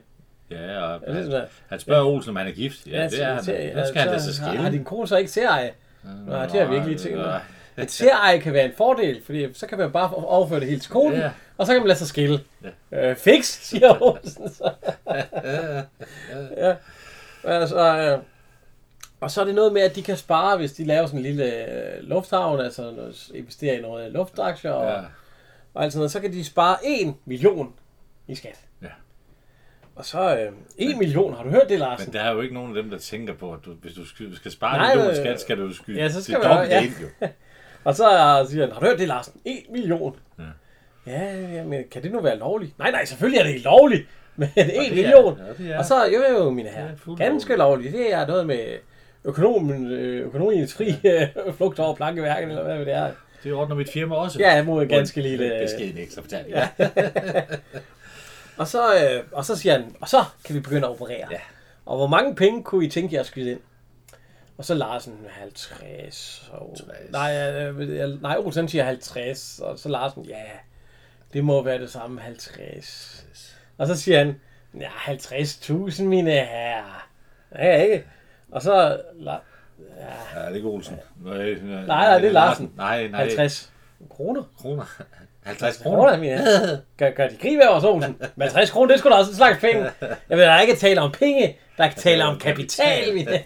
Ja, 0.51 0.83
og 0.83 1.01
Ja, 1.07 1.07
det 1.07 1.15
han, 1.17 1.25
sådan, 1.25 1.47
han 1.69 1.81
spørger 1.81 2.05
Olsen, 2.05 2.31
om 2.31 2.37
han 2.37 2.47
er 2.47 2.53
gift. 2.53 2.87
Ja, 2.87 3.09
det 3.09 3.23
er 3.23 3.35
han. 3.35 3.45
Der 3.77 3.87
skal 3.87 4.01
han 4.01 4.09
da 4.13 4.19
så 4.19 4.43
Har, 4.43 4.49
har 4.49 4.57
skille. 4.57 4.73
din 4.73 4.85
kone 4.85 5.09
så 5.09 5.17
ikke 5.17 5.31
sereje? 5.31 5.73
Nej, 6.27 6.47
det 6.47 6.61
har 6.61 6.67
vi 6.69 6.75
ikke 6.75 6.87
lige 6.87 6.99
tænkt 6.99 7.19
mig. 7.19 7.41
Et 7.79 7.91
sereje 7.91 8.39
kan 8.39 8.53
være 8.53 8.65
en 8.65 8.73
fordel, 8.77 9.23
fordi 9.25 9.55
så 9.55 9.67
kan 9.67 9.79
man 9.79 9.93
bare 9.93 10.11
overføre 10.15 10.61
det 10.61 10.69
helt 10.69 10.83
til 10.83 10.91
konen, 10.91 11.19
Ja. 11.19 11.31
og 11.59 11.67
så 11.67 11.73
kan 11.73 11.81
man 11.83 11.89
lade 11.89 11.99
sig 11.99 12.07
skille. 12.07 12.41
Ja. 12.93 13.11
Øh, 13.11 13.17
fix, 13.17 13.45
siger 13.45 14.03
Olsen 14.03 14.49
så. 14.51 14.71
ja. 16.57 16.75
Altså, 17.45 17.99
øh, 17.99 18.19
og 19.21 19.31
så 19.31 19.41
er 19.41 19.45
det 19.45 19.55
noget 19.55 19.73
med, 19.73 19.83
at 19.83 19.97
de 19.97 20.03
kan 20.03 20.17
spare, 20.17 20.57
hvis 20.57 20.73
de 20.73 20.85
laver 20.85 21.07
sådan 21.07 21.19
en 21.19 21.23
lille 21.23 21.45
øh, 21.67 22.03
lufthavn, 22.03 22.61
altså 22.61 22.93
investere 23.35 23.79
i 23.79 23.81
noget 23.83 24.13
luftaktier 24.13 24.71
og, 24.73 24.91
Ja. 24.93 25.01
Og 25.75 25.83
alt 25.85 25.93
sådan 25.93 25.99
noget, 26.01 26.11
så 26.11 26.21
kan 26.21 26.33
de 26.33 26.45
spare 26.45 26.77
1 26.85 27.15
million 27.25 27.73
i 28.29 28.35
skat. 28.35 28.59
Ja. 28.83 28.89
Og 29.97 30.05
så 30.05 30.37
øh, 30.37 30.53
1 30.79 30.97
million, 30.99 31.35
har 31.35 31.43
du 31.43 31.51
hørt 31.51 31.69
det, 31.69 31.79
Larsen? 31.79 32.07
Men 32.09 32.15
der 32.15 32.21
er 32.21 32.33
jo 32.33 32.41
ikke 32.41 32.55
nogen 32.55 32.77
af 32.77 32.83
dem, 32.83 32.91
der 32.91 32.99
tænker 32.99 33.35
på, 33.35 33.53
at 33.53 33.59
du, 33.65 33.73
hvis 33.83 33.93
du 33.93 34.07
skal, 34.07 34.37
skal 34.37 34.51
spare 34.51 34.79
Nej, 34.79 34.93
en 34.93 34.99
million 34.99 35.17
øh, 35.17 35.25
skat, 35.25 35.41
skal 35.41 35.59
du 35.59 35.73
skyde 35.75 36.01
ja, 36.03 36.09
så 36.09 36.23
skal 36.23 36.35
det 36.35 36.45
dobbelte 36.45 36.75
ja. 36.75 36.83
ind, 36.83 36.93
jo. 37.03 37.07
Og 37.85 37.95
så 37.95 38.05
øh, 38.05 38.49
siger 38.51 38.65
han, 38.65 38.73
har 38.73 38.81
du 38.81 38.87
hørt 38.87 38.99
det, 38.99 39.09
Larsen? 39.09 39.41
1 39.45 39.63
million. 39.71 40.17
Ja. 40.39 40.45
Ja, 41.07 41.41
ja, 41.53 41.65
men 41.65 41.85
kan 41.91 42.03
det 42.03 42.13
nu 42.13 42.21
være 42.21 42.39
lovligt? 42.39 42.79
Nej, 42.79 42.91
nej, 42.91 43.05
selvfølgelig 43.05 43.39
er 43.39 43.43
det 43.45 43.51
ikke 43.51 43.65
lovligt. 43.65 44.03
Men 44.37 44.49
1 44.49 44.67
det 44.67 44.77
er- 44.91 44.95
million. 44.95 45.39
ja, 45.59 45.65
det 45.65 45.73
er. 45.75 45.79
Og 45.79 45.85
så, 45.85 45.95
jo, 46.07 46.39
jo, 46.39 46.51
mine 46.51 46.69
herrer, 46.69 46.89
er 47.07 47.17
ganske 47.17 47.57
lovligt. 47.57 47.93
Det 47.93 48.13
er 48.13 48.27
noget 48.27 48.47
med 48.47 48.77
økonomen, 49.25 49.91
øh, 49.91 50.27
økonomiens 50.27 50.75
fri 50.75 50.95
øh, 51.05 51.55
flugt 51.57 51.79
over 51.79 51.95
plankeværken, 51.95 52.49
eller 52.51 52.65
hvad 52.65 52.79
det 52.79 52.95
er. 52.95 53.11
Det 53.45 53.53
ordner 53.53 53.77
mit 53.77 53.91
firma 53.93 54.15
også. 54.15 54.39
Ja, 54.39 54.63
mod 54.63 54.83
en 54.83 54.89
ganske 54.89 55.21
lille... 55.21 55.59
Beskeden 55.63 55.99
ekstra 55.99 56.23
betaling. 56.23 56.55
Ja. 56.55 56.69
Og 58.57 58.69
så, 58.69 58.95
øh, 59.05 59.25
og 59.33 59.45
så 59.45 59.57
siger 59.57 59.73
han, 59.73 59.97
og 60.01 60.09
så 60.09 60.25
kan 60.45 60.55
vi 60.55 60.61
begynde 60.61 60.87
at 60.87 60.91
operere. 60.91 61.29
Ja. 61.31 61.39
Og 61.87 61.97
hvor 61.97 62.07
mange 62.07 62.35
penge 62.35 62.63
kunne 62.65 62.85
I 62.87 62.89
tænke 62.91 63.15
jer 63.15 63.21
at 63.21 63.27
skyde 63.27 63.51
ind? 63.51 63.61
Og 64.59 64.65
så 64.65 64.75
Larsen 64.75 65.19
50. 65.31 66.49
Og, 66.53 66.77
50. 66.79 67.11
Nej, 67.13 67.53
øh, 67.53 67.97
jeg- 67.97 68.09
nej, 68.23 68.37
Olsen 68.39 68.69
siger 68.69 68.85
50. 68.85 69.59
Og 69.63 69.79
så 69.79 69.89
Larsen, 69.89 70.25
ja, 70.25 70.43
det 71.33 71.45
må 71.45 71.63
være 71.63 71.79
det 71.79 71.91
samme 71.91 72.21
50. 72.21 73.27
Og 73.79 73.87
så 73.87 73.97
siger 73.97 74.19
han, 74.19 74.41
ja, 74.81 74.89
50.000 74.89 76.03
mine 76.03 76.31
herrer. 76.31 77.09
Ja, 77.55 77.83
ikke? 77.83 78.05
Og 78.53 78.63
så, 78.63 79.01
ja, 79.99 80.41
ja, 80.41 80.45
det 80.47 80.51
er 80.51 80.55
ikke 80.55 80.69
Olsen. 80.69 80.97
Nej, 81.25 81.55
nej, 81.55 81.87
nej, 81.87 82.19
det 82.19 82.29
er 82.29 82.33
Larsen. 82.33 82.73
Nej, 82.77 83.07
nej. 83.07 83.21
50 83.21 83.73
kroner. 84.11 84.43
kroner. 84.59 84.85
50 85.45 85.77
kroner, 85.77 85.99
kroner. 85.99 86.17
mine. 86.19 86.83
Gør, 86.97 87.11
gør 87.11 87.29
de 87.29 87.37
krig 87.37 87.59
ved 87.59 87.69
os, 87.69 87.85
Olsen? 87.85 88.17
Men 88.37 88.43
50 88.43 88.71
kroner, 88.71 88.89
det 88.91 88.99
skulle 88.99 89.15
da 89.15 89.19
også 89.19 89.31
en 89.31 89.37
slags 89.37 89.61
penge. 89.61 89.91
Jeg 90.01 90.39
vil 90.39 90.39
da 90.39 90.59
ikke 90.59 90.77
tale 90.77 91.01
om 91.01 91.13
penge, 91.13 91.57
der 91.77 91.89
kan 91.89 91.97
tale 91.97 92.25
om 92.25 92.39
kapital. 92.39 93.13
mine. 93.15 93.43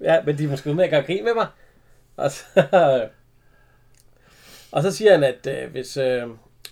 Ja, 0.00 0.22
men 0.26 0.38
de 0.38 0.44
er 0.44 0.48
måske 0.48 0.74
med 0.74 0.84
at 0.84 0.90
gøre 0.90 1.02
krig 1.02 1.24
med 1.24 1.34
mig. 1.34 1.46
Og 2.16 2.30
så, 2.30 2.44
og 4.72 4.82
så 4.82 4.90
siger 4.90 5.12
han, 5.12 5.24
at 5.24 5.46
øh, 5.46 5.70
hvis, 5.70 5.96
øh, 5.96 6.22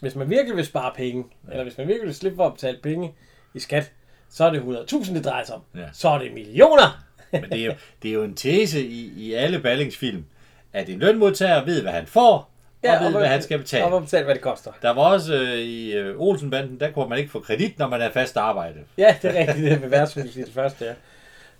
hvis 0.00 0.14
man 0.14 0.30
virkelig 0.30 0.56
vil 0.56 0.66
spare 0.66 0.92
penge, 0.96 1.24
eller 1.50 1.62
hvis 1.62 1.78
man 1.78 1.88
virkelig 1.88 2.06
vil 2.06 2.14
slippe 2.14 2.36
for 2.36 2.46
at 2.46 2.52
betale 2.52 2.78
penge 2.82 3.14
i 3.54 3.60
skat, 3.60 3.92
så 4.30 4.44
er 4.44 4.50
det 4.50 4.60
100.000, 4.60 5.14
det 5.14 5.24
drejer 5.24 5.44
sig 5.44 5.54
om. 5.54 5.62
Ja. 5.76 5.86
Så 5.92 6.08
er 6.08 6.18
det 6.18 6.32
millioner. 6.34 7.04
Men 7.32 7.42
det 7.50 7.60
er, 7.60 7.64
jo, 7.66 7.72
det 8.02 8.08
er 8.08 8.12
jo 8.14 8.22
en 8.22 8.34
tese 8.34 8.86
i, 8.86 9.12
i 9.16 9.34
alle 9.34 9.60
ballingsfilm, 9.60 10.24
at 10.72 10.88
en 10.88 10.98
lønmodtager 10.98 11.64
ved, 11.64 11.82
hvad 11.82 11.92
han 11.92 12.06
får, 12.06 12.34
og 12.36 12.50
ved, 12.82 13.10
hvor- 13.10 13.18
hvad 13.18 13.28
han 13.28 13.42
skal 13.42 13.58
betale. 13.58 13.84
Og 13.84 13.90
hvor 13.90 14.00
betale, 14.00 14.24
hvad 14.24 14.34
det 14.34 14.42
koster. 14.42 14.72
Der 14.82 14.90
var 14.90 15.02
også 15.02 15.34
øh, 15.34 15.54
i 15.58 15.92
øh, 15.92 16.14
Olsenbanden, 16.20 16.80
der 16.80 16.90
kunne 16.90 17.08
man 17.08 17.18
ikke 17.18 17.30
få 17.30 17.40
kredit, 17.40 17.78
når 17.78 17.88
man 17.88 18.02
er 18.02 18.10
fast 18.10 18.36
arbejde. 18.36 18.78
Ja, 18.98 19.16
det 19.22 19.36
er 19.36 19.40
rigtigt, 19.40 19.64
det 19.64 19.72
er 19.72 19.78
ved 19.78 19.88
værtshus 19.88 20.36
i 20.36 20.40
det 20.42 20.52
første, 20.54 20.84
ja. 20.84 20.92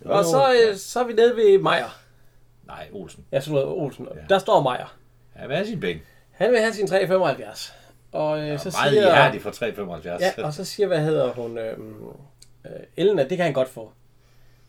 Og 0.04 0.24
så, 0.24 0.52
øh, 0.52 0.76
så 0.76 1.00
er 1.00 1.04
vi 1.04 1.12
nede 1.12 1.36
ved 1.36 1.58
Meier. 1.58 1.98
Nej, 2.66 2.86
Olsen. 2.92 3.24
Jeg 3.32 3.42
tror, 3.44 3.64
Olsen. 3.64 4.06
Ja. 4.14 4.20
Der 4.28 4.38
står 4.38 4.62
Meier. 4.62 4.96
Ja, 5.40 5.46
hvad 5.46 5.60
er 5.60 5.64
sin 5.64 5.80
penge? 5.80 6.02
Han 6.30 6.50
vil 6.50 6.60
have 6.60 6.72
sin 6.72 6.86
3,75. 6.86 7.72
Og 8.12 8.40
øh, 8.40 8.58
så 8.58 8.70
Meget 8.78 8.92
siger... 8.92 9.06
ihærdig 9.08 9.42
for 9.42 9.50
3,75. 9.50 10.08
Ja, 10.38 10.44
og 10.46 10.52
så 10.54 10.64
siger, 10.64 10.86
hvad 10.86 11.00
hedder 11.00 11.32
hun, 11.32 11.58
øh, 11.58 11.78
øh, 12.66 12.70
Ellen, 12.96 13.18
at 13.18 13.30
det 13.30 13.36
kan 13.38 13.44
han 13.44 13.52
godt 13.54 13.68
få. 13.68 13.92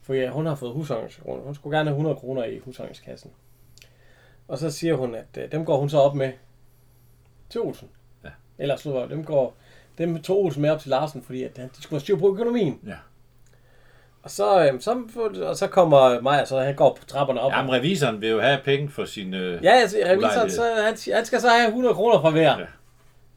For 0.09 0.13
ja, 0.15 0.29
hun 0.29 0.45
har 0.45 0.55
fået 0.55 0.73
husholdningskroner. 0.73 1.43
Hun 1.43 1.55
skulle 1.55 1.77
gerne 1.77 1.89
have 1.89 1.95
100 1.95 2.15
kroner 2.15 2.43
i 2.43 2.59
husholdningskassen. 2.59 3.31
Og 4.47 4.57
så 4.57 4.71
siger 4.71 4.95
hun, 4.95 5.15
at 5.15 5.25
øh, 5.37 5.51
dem 5.51 5.65
går 5.65 5.77
hun 5.77 5.89
så 5.89 5.97
op 5.99 6.15
med 6.15 6.31
til 7.49 7.61
Olsen. 7.61 7.87
Ja. 8.23 8.29
Eller 8.57 8.75
så 8.75 9.07
dem 9.09 9.23
går 9.23 9.55
dem 9.97 10.21
tog 10.21 10.43
Olsen 10.43 10.61
med 10.61 10.69
op 10.69 10.79
til 10.79 10.89
Larsen, 10.89 11.23
fordi 11.23 11.43
at, 11.43 11.51
han- 11.57 11.69
de 11.77 11.81
skulle 11.83 11.97
have 11.97 12.01
styr 12.01 12.15
på 12.17 12.27
økonomien. 12.33 12.79
Ja. 12.87 12.93
Og 14.23 14.31
så, 14.31 14.65
øh, 14.73 14.81
så, 14.81 15.01
og 15.43 15.55
så 15.55 15.67
kommer 15.67 16.21
Maja, 16.21 16.45
så 16.45 16.59
han 16.59 16.75
går 16.75 16.97
på 16.99 17.05
trapperne 17.05 17.41
op. 17.41 17.51
Jamen, 17.51 17.71
revisoren 17.71 18.21
vil 18.21 18.29
jo 18.29 18.39
have 18.41 18.59
penge 18.65 18.89
for 18.89 19.05
sin... 19.05 19.33
Øh, 19.33 19.63
Ja, 19.63 19.71
altså, 19.71 19.97
revisoren, 20.05 20.49
så, 20.49 20.63
han, 20.85 21.15
han 21.15 21.25
skal 21.25 21.41
så 21.41 21.49
have 21.49 21.67
100 21.67 21.93
kroner 21.95 22.21
fra 22.21 22.29
hver. 22.29 22.57
Ja. 22.59 22.65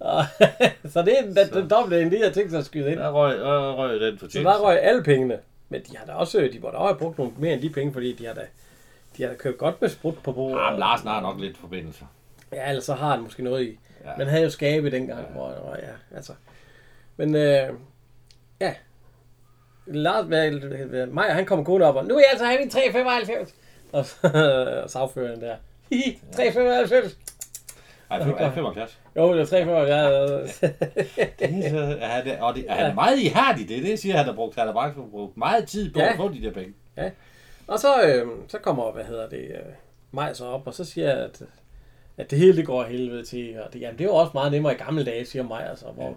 Og, 0.01 0.25
så 0.93 1.03
det 1.03 1.19
er 1.19 1.23
den, 1.23 1.37
den, 1.37 1.49
den 1.63 1.71
dobbelte, 1.71 2.03
end 2.03 2.11
de 2.11 2.23
har 2.25 2.31
tænkt 2.31 2.51
sig 2.51 2.59
at 2.59 2.65
skyde 2.67 2.91
ind. 2.93 2.99
Der 3.01 3.11
røg, 3.11 3.39
der 3.39 3.73
røg 3.73 4.01
den 4.01 4.19
Så 4.19 4.21
fortjeneste. 4.25 4.51
der 4.53 4.59
røg 4.67 4.79
alle 4.83 5.03
pengene. 5.03 5.39
Men 5.73 5.83
de 5.83 5.97
har 5.97 6.07
da 6.07 6.13
også, 6.13 6.49
de 6.53 6.59
må 6.61 6.71
da 6.71 6.77
også 6.77 6.95
have 6.95 6.99
brugt 6.99 7.19
nogle 7.19 7.33
mere 7.39 7.53
end 7.53 7.63
de 7.63 7.71
penge, 7.71 7.93
fordi 7.93 8.13
de 8.13 8.27
har 8.27 8.35
da, 8.35 8.47
de 9.17 9.23
har 9.23 9.31
da 9.31 9.37
købt 9.37 9.59
godt 9.59 9.81
med 9.81 9.89
sprut 9.89 10.19
på 10.25 10.33
bordet. 10.33 10.65
Ja, 10.65 10.71
men 10.71 10.79
Larsen 10.79 11.09
har 11.09 11.21
nok 11.21 11.41
lidt 11.41 11.59
forbindelse. 11.59 12.05
Ja, 12.53 12.69
ellers 12.69 12.85
så 12.85 12.95
har 12.95 13.11
han 13.11 13.23
måske 13.23 13.43
noget 13.43 13.63
i. 13.63 13.79
Ja. 14.05 14.11
Han 14.11 14.27
havde 14.27 14.43
jo 14.43 14.51
skabe 14.51 14.91
dengang, 14.91 15.21
ja. 15.21 15.33
hvor, 15.33 15.49
hvor 15.49 15.77
ja, 15.77 16.17
altså. 16.17 16.33
Men 17.17 17.35
øh, 17.35 17.71
ja, 18.61 18.75
Lars, 19.87 20.27
Maja, 21.13 21.33
han 21.33 21.47
kommer 21.47 21.65
gående 21.65 21.87
op, 21.87 21.97
og 21.97 22.07
nu 22.07 22.15
er 22.15 22.19
jeg 22.19 22.29
altså 22.31 22.47
have 22.47 22.59
min 22.59 22.69
3,95. 22.69 23.53
Og 23.93 24.07
så 24.07 24.85
sagføreren 24.93 25.41
der. 25.41 25.57
Hihi, 25.91 26.21
3,95. 26.33 27.32
Ej, 28.13 28.25
fem- 28.25 28.35
ej, 28.39 28.51
75. 28.55 29.01
Jo, 29.17 29.35
det 29.35 29.41
er 29.41 29.47
3,95. 29.47 30.71
Ja, 31.41 31.49
Ja, 32.01 32.07
han 32.07 32.27
er, 32.29 32.43
og 32.43 32.55
det, 32.55 32.65
han 32.69 32.87
er 32.91 32.95
meget 32.95 33.19
ihærdig, 33.19 33.69
det 33.69 33.77
er 33.79 33.83
det, 33.83 33.99
siger 33.99 34.17
han 34.17 34.25
har 34.25 34.33
brugt. 34.33 34.55
Han 34.57 34.67
har 34.67 34.73
bare 34.75 34.93
brugt 35.11 35.37
meget 35.37 35.69
tid 35.69 35.93
på 35.93 35.99
Ja. 36.01 36.11
at 36.11 36.17
få 36.17 36.29
de 36.29 36.43
der 36.43 36.53
penge. 36.53 36.75
Og 37.67 37.79
så, 37.79 38.03
øh, 38.07 38.27
så 38.49 38.59
kommer, 38.59 38.93
hvad 38.93 39.05
hedder 39.05 39.29
det, 39.29 39.39
øh, 39.51 39.57
Maja 40.13 40.35
så 40.35 40.45
op, 40.47 40.67
og 40.67 40.75
så 40.75 40.85
siger 40.85 41.09
jeg, 41.09 41.19
at, 41.25 41.43
at 42.17 42.31
det 42.31 42.39
hele 42.39 42.57
det 42.57 42.67
går 42.67 42.85
helvede 42.85 43.25
til. 43.25 43.61
Og 43.67 43.73
det, 43.73 43.81
jamen, 43.81 43.99
det 43.99 44.07
var 44.07 44.13
også 44.13 44.31
meget 44.35 44.53
nemmere 44.53 44.73
i 44.75 44.77
gamle 44.77 45.05
dage, 45.05 45.25
siger 45.25 45.43
Maja 45.43 45.77
så, 45.77 45.87
hvor, 45.87 46.03
Ja. 46.03 46.09
ja. 46.09 46.15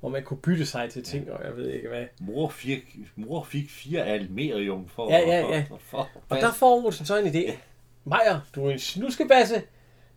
hvor 0.00 0.08
man 0.08 0.22
kunne 0.22 0.38
bytte 0.40 0.66
sig 0.66 0.90
til 0.90 1.04
ting, 1.04 1.32
og 1.32 1.44
jeg 1.44 1.56
ved 1.56 1.70
ikke 1.70 1.88
hvad. 1.88 2.04
Mor 2.20 2.48
fik, 2.48 2.96
mor 3.16 3.42
fik 3.44 3.70
fire 3.70 4.02
almerium 4.04 4.88
for... 4.88 5.10
Ja, 5.12 5.18
ja, 5.18 5.38
ja. 5.54 5.64
For, 5.68 5.78
for, 5.80 6.08
Og 6.28 6.36
der 6.40 6.52
får 6.52 6.84
Olsen 6.84 7.06
så 7.06 7.18
en 7.18 7.26
idé. 7.26 7.52
Maja, 8.04 8.36
du 8.54 8.66
er 8.66 8.72
en 8.72 8.78
snuskebasse. 8.78 9.62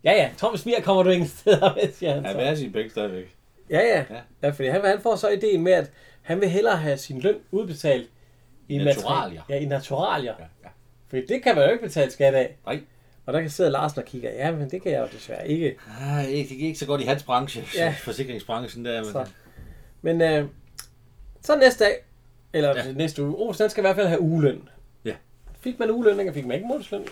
Ja, 0.04 0.12
ja, 0.12 0.30
Thomas 0.38 0.66
Mier 0.66 0.82
kommer 0.82 1.04
du 1.04 1.10
ingen 1.10 1.28
steder 1.28 1.76
med, 1.76 1.94
siger 1.94 2.14
han 2.14 2.26
så. 2.26 2.34
vil 2.38 2.46
have 2.46 2.58
sine 2.58 2.74
penge 2.74 2.90
stadigvæk. 2.90 3.36
Ja, 3.70 3.80
ja. 3.80 4.06
Ja. 4.10 4.20
ja 4.42 4.50
fordi 4.50 4.68
han, 4.68 4.82
han 4.86 5.02
får 5.02 5.16
så 5.16 5.28
ideen 5.30 5.62
med, 5.64 5.72
at 5.72 5.92
han 6.22 6.42
vil 6.42 6.50
hellere 6.50 6.78
have 6.78 6.98
sin 6.98 7.20
løn 7.20 7.36
udbetalt 7.52 8.10
I 8.70 8.78
naturalier. 8.78 9.42
Ja, 9.50 9.56
i 9.60 9.66
naturalier. 9.66 10.34
Ja, 10.40 10.46
ja. 10.64 10.70
Fordi 11.10 11.26
det 11.26 11.44
kan 11.44 11.56
man 11.56 11.66
jo 11.66 11.72
ikke 11.72 11.84
betale 11.84 12.12
skat 12.12 12.34
af. 12.34 12.56
Nej. 12.66 12.80
Og 13.26 13.34
der 13.34 13.42
kan 13.42 13.50
sidde 13.50 13.70
Larsen 13.70 14.00
og 14.00 14.06
kigge, 14.06 14.30
ja, 14.30 14.52
men 14.52 14.70
det 14.70 14.82
kan 14.82 14.92
jeg 14.92 15.00
jo 15.02 15.08
desværre 15.18 15.48
ikke. 15.48 15.76
Ej, 16.02 16.26
det 16.26 16.48
gik 16.48 16.62
ikke 16.62 16.80
så 16.80 16.86
godt 16.86 17.02
i 17.02 17.04
hans 17.04 17.24
branche, 17.24 17.64
Ja. 17.76 17.86
ja. 17.86 17.96
forsikringsbranchen 18.06 18.86
der. 18.86 19.04
Men, 19.04 19.12
Så. 19.12 19.26
Men 20.02 20.22
øh, 20.22 20.46
så 21.42 21.56
næste 21.58 21.84
dag, 21.84 21.94
eller 22.54 22.70
Ja. 22.78 22.86
ja. 22.88 22.92
næste 22.92 23.24
uge, 23.24 23.36
Olsen 23.38 23.64
han 23.64 23.70
skal 23.70 23.82
i 23.82 23.86
hvert 23.86 23.96
fald 23.96 24.08
have 24.08 24.22
ugeløn. 24.22 24.70
Ja. 25.06 25.14
Fik 25.60 25.80
man 25.80 25.92
ugeløn, 25.92 26.20
eller 26.20 26.34
fik 26.34 26.46
man 26.46 26.56
ikke 26.56 26.68
månedsløn? 26.68 27.06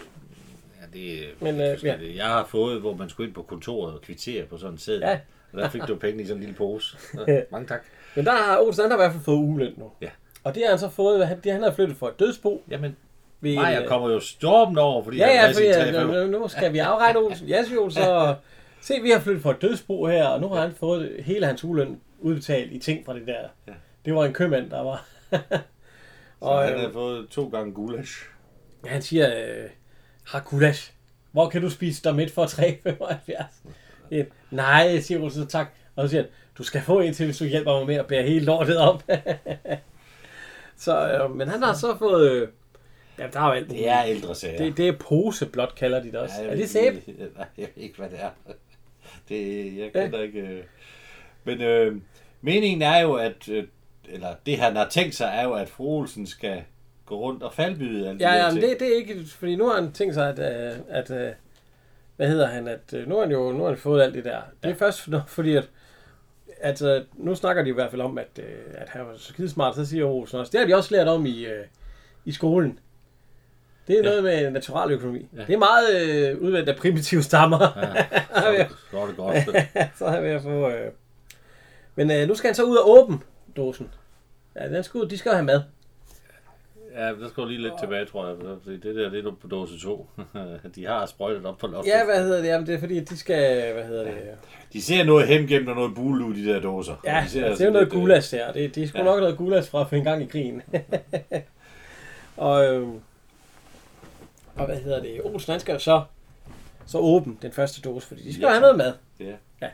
Ja, 0.94 1.00
det, 1.00 1.20
Men, 1.42 1.58
men, 1.58 1.68
øh, 1.68 1.74
øh, 1.74 1.84
ja. 1.84 1.96
Jeg 2.16 2.26
har 2.26 2.46
fået, 2.46 2.80
hvor 2.82 2.94
man 2.96 3.10
skulle 3.10 3.28
ind 3.28 3.36
på 3.36 3.42
kontoret 3.42 3.94
og 3.94 4.02
kvittere 4.02 4.46
på 4.46 4.58
sådan 4.58 4.74
en 4.74 4.78
sæd. 4.78 5.00
Ja. 5.00 5.20
Og 5.54 5.60
der 5.62 5.70
fik 5.70 5.82
du 5.88 5.96
penge 5.96 6.24
i 6.24 6.26
sådan 6.26 6.38
en 6.38 6.42
lille 6.44 6.56
pose. 6.56 6.98
Ja, 7.28 7.42
mange 7.52 7.68
tak. 7.68 7.82
Men 8.16 8.26
der 8.26 8.32
har 8.32 8.60
Olsen 8.62 8.82
han 8.82 8.92
har 8.92 8.98
i 8.98 9.02
hvert 9.02 9.12
fald 9.12 9.24
fået 9.24 9.36
ugeløn 9.38 9.74
nu. 9.78 9.92
Ja. 10.02 10.10
Og 10.44 10.56
det 10.56 10.64
har 10.64 10.70
han 10.70 10.80
så 10.80 10.90
fået, 10.90 11.28
han, 11.28 11.40
det, 11.44 11.52
han 11.52 11.64
har 11.64 11.72
flyttet 11.72 11.98
for 11.98 12.08
et 12.08 12.20
dødsbo. 12.20 12.64
Jamen, 12.70 12.96
Ved 13.42 13.52
en, 13.52 13.56
Maja 13.56 13.82
øh, 13.82 13.88
kommer 13.88 14.10
jo 14.10 14.20
stormende 14.20 14.82
over, 14.82 15.04
fordi 15.04 15.18
Ja, 15.18 15.26
han 15.26 15.36
ja, 15.36 15.48
fordi 15.48 15.74
tre 15.74 15.94
femmer. 16.00 16.26
nu, 16.26 16.40
nu 16.40 16.48
skal 16.48 16.74
vi 16.74 16.78
afregne 16.78 17.20
Olsen. 17.20 17.48
Ja, 17.48 17.64
Olsen, 17.80 18.04
så 18.04 18.36
se, 18.82 18.94
vi 19.04 19.10
har 19.10 19.20
flyttet 19.20 19.44
for 19.44 19.52
et 19.52 19.62
dødsbo 19.62 20.06
her, 20.08 20.28
og 20.28 20.42
nu 20.42 20.48
har 20.48 20.62
han 20.62 20.74
fået 20.80 21.12
hele 21.20 21.46
hans 21.46 21.64
ugeløn 21.64 22.02
udbetalt 22.20 22.72
i 22.72 22.80
ting 22.80 23.06
fra 23.06 23.14
det 23.14 23.28
der. 23.28 23.40
Ja. 23.68 23.74
Det 24.06 24.16
var 24.16 24.26
en 24.26 24.34
købmand, 24.34 24.70
der 24.70 24.82
var. 24.84 25.06
Så 26.40 26.46
og 26.46 26.64
han 26.64 26.74
øh, 26.74 26.80
har 26.80 26.92
fået 26.92 27.30
to 27.30 27.48
gange 27.50 27.74
gulasch. 27.74 28.26
Ja, 28.86 28.90
han 28.90 29.02
siger, 29.02 29.28
øh, 29.38 29.70
har 30.28 30.40
gulasch. 30.40 30.94
Hvor 31.32 31.50
kan 31.50 31.62
du 31.62 31.70
spise 31.70 32.04
dig 32.04 32.16
midt 32.16 32.32
for 32.32 32.46
3,75? 32.46 33.46
Ja, 34.12 34.24
Nej, 34.52 35.00
siger 35.00 35.22
Olsen, 35.22 35.48
tak. 35.48 35.68
Og 35.96 36.04
så 36.04 36.10
siger 36.10 36.22
han, 36.22 36.32
du 36.58 36.64
skal 36.64 36.82
få 36.82 37.00
en 37.00 37.14
til, 37.14 37.26
hvis 37.26 37.38
du 37.38 37.46
hjælper 37.46 37.78
mig 37.78 37.88
med 37.88 37.96
at 37.96 38.08
bære 38.08 38.24
hele 38.24 38.46
lortet 38.46 38.78
op. 38.78 39.04
så, 40.78 41.12
øh, 41.12 41.36
men 41.36 41.48
han 41.48 41.64
har 41.64 41.74
så 41.74 41.98
fået... 41.98 42.32
Øh, 42.32 42.48
ja, 43.20 43.28
der 43.34 43.40
er 43.40 43.46
jo 43.46 43.52
alt 43.52 43.70
Det 43.70 43.90
er 43.90 44.04
ældre 44.04 44.36
sager. 44.36 44.58
det, 44.58 44.78
det 44.78 44.88
er 44.88 44.98
poseblot, 44.98 45.76
kalder 45.76 46.02
de 46.04 46.12
det 46.12 46.16
også. 46.20 46.36
Ja, 46.40 46.46
Ja, 46.46 46.52
er 46.52 46.56
det 46.56 46.70
sæbe? 46.70 47.02
Nej, 47.38 47.48
jeg 47.58 47.68
ved 47.76 47.84
ikke, 47.84 47.98
hvad 47.98 48.10
det 48.10 48.20
er. 48.22 48.30
Det, 49.30 49.78
jeg 49.78 49.94
kender 49.94 50.22
ikke... 50.22 50.40
øh. 50.40 50.64
Men 51.44 51.62
øh, 51.62 52.02
meningen 52.42 52.82
er 52.82 53.00
jo, 53.00 53.14
at... 53.14 53.50
Øh, 53.50 53.68
eller 54.10 54.36
det 54.46 54.58
han 54.58 54.76
har 54.76 54.90
tænkt 54.90 55.16
sig, 55.16 55.32
er 55.34 55.44
jo, 55.44 55.54
at 55.54 55.70
fru 55.70 56.00
Olsen 56.00 56.28
skal 56.28 56.64
gå 57.08 57.16
rundt 57.20 57.44
og 57.44 57.54
faldbyde 57.54 58.10
alt 58.10 58.22
Ja, 58.22 58.28
der 58.28 58.36
ja, 58.36 58.52
men 58.52 58.62
det, 58.62 58.80
det 58.80 58.88
er 58.92 58.96
ikke, 58.96 59.26
fordi 59.38 59.56
nu 59.56 59.68
har 59.68 59.76
han 59.82 59.92
tænkt 59.92 60.14
sig, 60.14 60.30
at, 60.30 60.40
øh, 60.40 60.78
at 60.90 61.12
øh, 61.12 61.32
hvad 62.16 62.28
hedder 62.28 62.48
han, 62.48 62.68
at 62.68 62.94
øh, 62.94 63.08
nu 63.10 63.16
har 63.16 63.22
han 63.22 63.32
jo 63.32 63.52
nu 63.52 63.60
har 63.64 63.68
han 63.70 63.78
fået 63.78 64.02
alt 64.04 64.14
det 64.14 64.26
der. 64.26 64.42
Det 64.64 64.72
er 64.72 64.76
først 64.76 65.02
for- 65.04 65.24
fordi, 65.28 65.56
at, 65.56 65.70
at 66.62 67.04
nu 67.14 67.36
snakker 67.36 67.64
de 67.64 67.70
i 67.70 67.74
hvert 67.74 67.90
fald 67.90 68.02
om, 68.02 68.18
at, 68.18 68.40
at 68.74 68.90
han 68.90 69.02
var 69.06 69.14
så 69.18 69.24
skidesmart, 69.34 69.76
så 69.76 69.86
siger 69.86 70.06
Olsen 70.06 70.40
også. 70.40 70.52
Det 70.52 70.60
har 70.60 70.68
de 70.68 70.76
også 70.76 70.96
lært 70.96 71.08
om 71.08 71.26
i, 71.26 71.46
i 72.26 72.32
skolen. 72.32 72.80
Det 73.88 73.94
er 73.94 74.04
Ja. 74.04 74.10
noget 74.10 74.24
med 74.24 74.52
naturaløkonomi. 74.52 75.28
Ja. 75.38 75.42
Det 75.48 75.54
er 75.54 75.58
meget 75.58 76.02
øh, 76.32 76.38
udvalgt 76.42 76.70
af 76.70 76.76
primitive 76.76 77.24
stammer. 77.24 77.60
Ja, 77.78 78.06
så, 78.42 78.46
er 78.48 78.58
det, 78.58 78.68
så 78.92 79.00
er 79.00 79.06
det 79.08 79.18
godt. 79.18 79.38
så 79.98 80.06
er 80.06 80.14
jeg 80.14 80.24
ved 80.24 80.30
at 80.30 80.42
få... 80.42 80.70
Øh. 80.70 80.92
Men 81.96 82.12
øh, 82.12 82.28
nu 82.28 82.36
skal 82.36 82.48
han 82.48 82.56
så 82.56 82.64
ud 82.64 82.76
og 82.76 82.90
åbne 82.90 83.18
dåsen. 83.58 83.90
Ja, 84.56 84.70
den 84.70 84.84
skal 84.84 85.02
ud, 85.02 85.06
de 85.10 85.18
skal 85.18 85.30
jo 85.30 85.34
have 85.36 85.46
mad. 85.46 85.62
Ja, 86.98 87.08
der 87.08 87.30
skal 87.30 87.48
lige 87.48 87.62
lidt 87.62 87.74
tilbage, 87.80 88.06
tror 88.06 88.28
jeg. 88.28 88.36
fordi 88.64 88.78
Det 88.78 88.96
der, 88.96 89.10
det 89.10 89.26
er 89.26 89.32
på 89.42 89.48
dåse 89.48 89.80
2. 89.80 90.10
De 90.76 90.86
har 90.86 91.06
sprøjtet 91.06 91.46
op 91.46 91.58
på 91.58 91.68
loftet. 91.68 91.92
Ja, 91.92 92.06
hvad 92.06 92.24
hedder 92.24 92.42
det? 92.42 92.48
Jamen, 92.48 92.68
det 92.68 92.76
er 92.76 92.80
fordi, 92.80 93.00
de 93.00 93.18
skal... 93.18 93.74
Hvad 93.74 93.84
hedder 93.84 94.04
det? 94.04 94.14
De 94.74 94.82
ser 94.82 95.04
noget 95.04 95.28
hemgemt 95.28 95.70
og 95.70 95.76
noget 95.76 95.96
bule 95.96 96.26
ud, 96.26 96.34
de 96.36 96.46
der 96.46 96.60
dåser. 96.62 96.96
Ja, 97.06 97.22
de 97.26 97.30
ser 97.30 97.50
det 97.50 97.62
er 97.62 97.66
jo 97.66 97.72
noget 97.72 97.86
lidt, 97.88 97.94
øh, 97.94 98.00
gulas 98.00 98.30
der. 98.30 98.52
Det, 98.52 98.76
det 98.76 98.84
er 98.84 98.88
sgu 98.88 98.98
ja. 98.98 99.04
ja. 99.04 99.10
nok 99.10 99.20
noget 99.20 99.38
gulas 99.38 99.70
fra 99.70 99.84
for 99.84 99.96
en 99.96 100.04
gang 100.04 100.24
i 100.24 100.26
krigen. 100.26 100.62
og, 102.38 102.66
øhm, 102.66 103.00
og 104.56 104.66
hvad 104.66 104.78
hedder 104.78 105.02
det? 105.02 105.22
Olsen, 105.24 105.52
han 105.52 105.60
skal 105.60 105.74
jo 105.74 105.80
så, 105.80 106.02
så 106.86 106.98
åbne 106.98 107.36
den 107.42 107.52
første 107.52 107.82
dåse, 107.82 108.08
fordi 108.08 108.24
de 108.24 108.34
skal 108.34 108.44
Ja, 108.46 108.50
have 108.50 108.62
noget 108.62 108.78
mad. 108.78 108.94
Ja, 109.20 109.68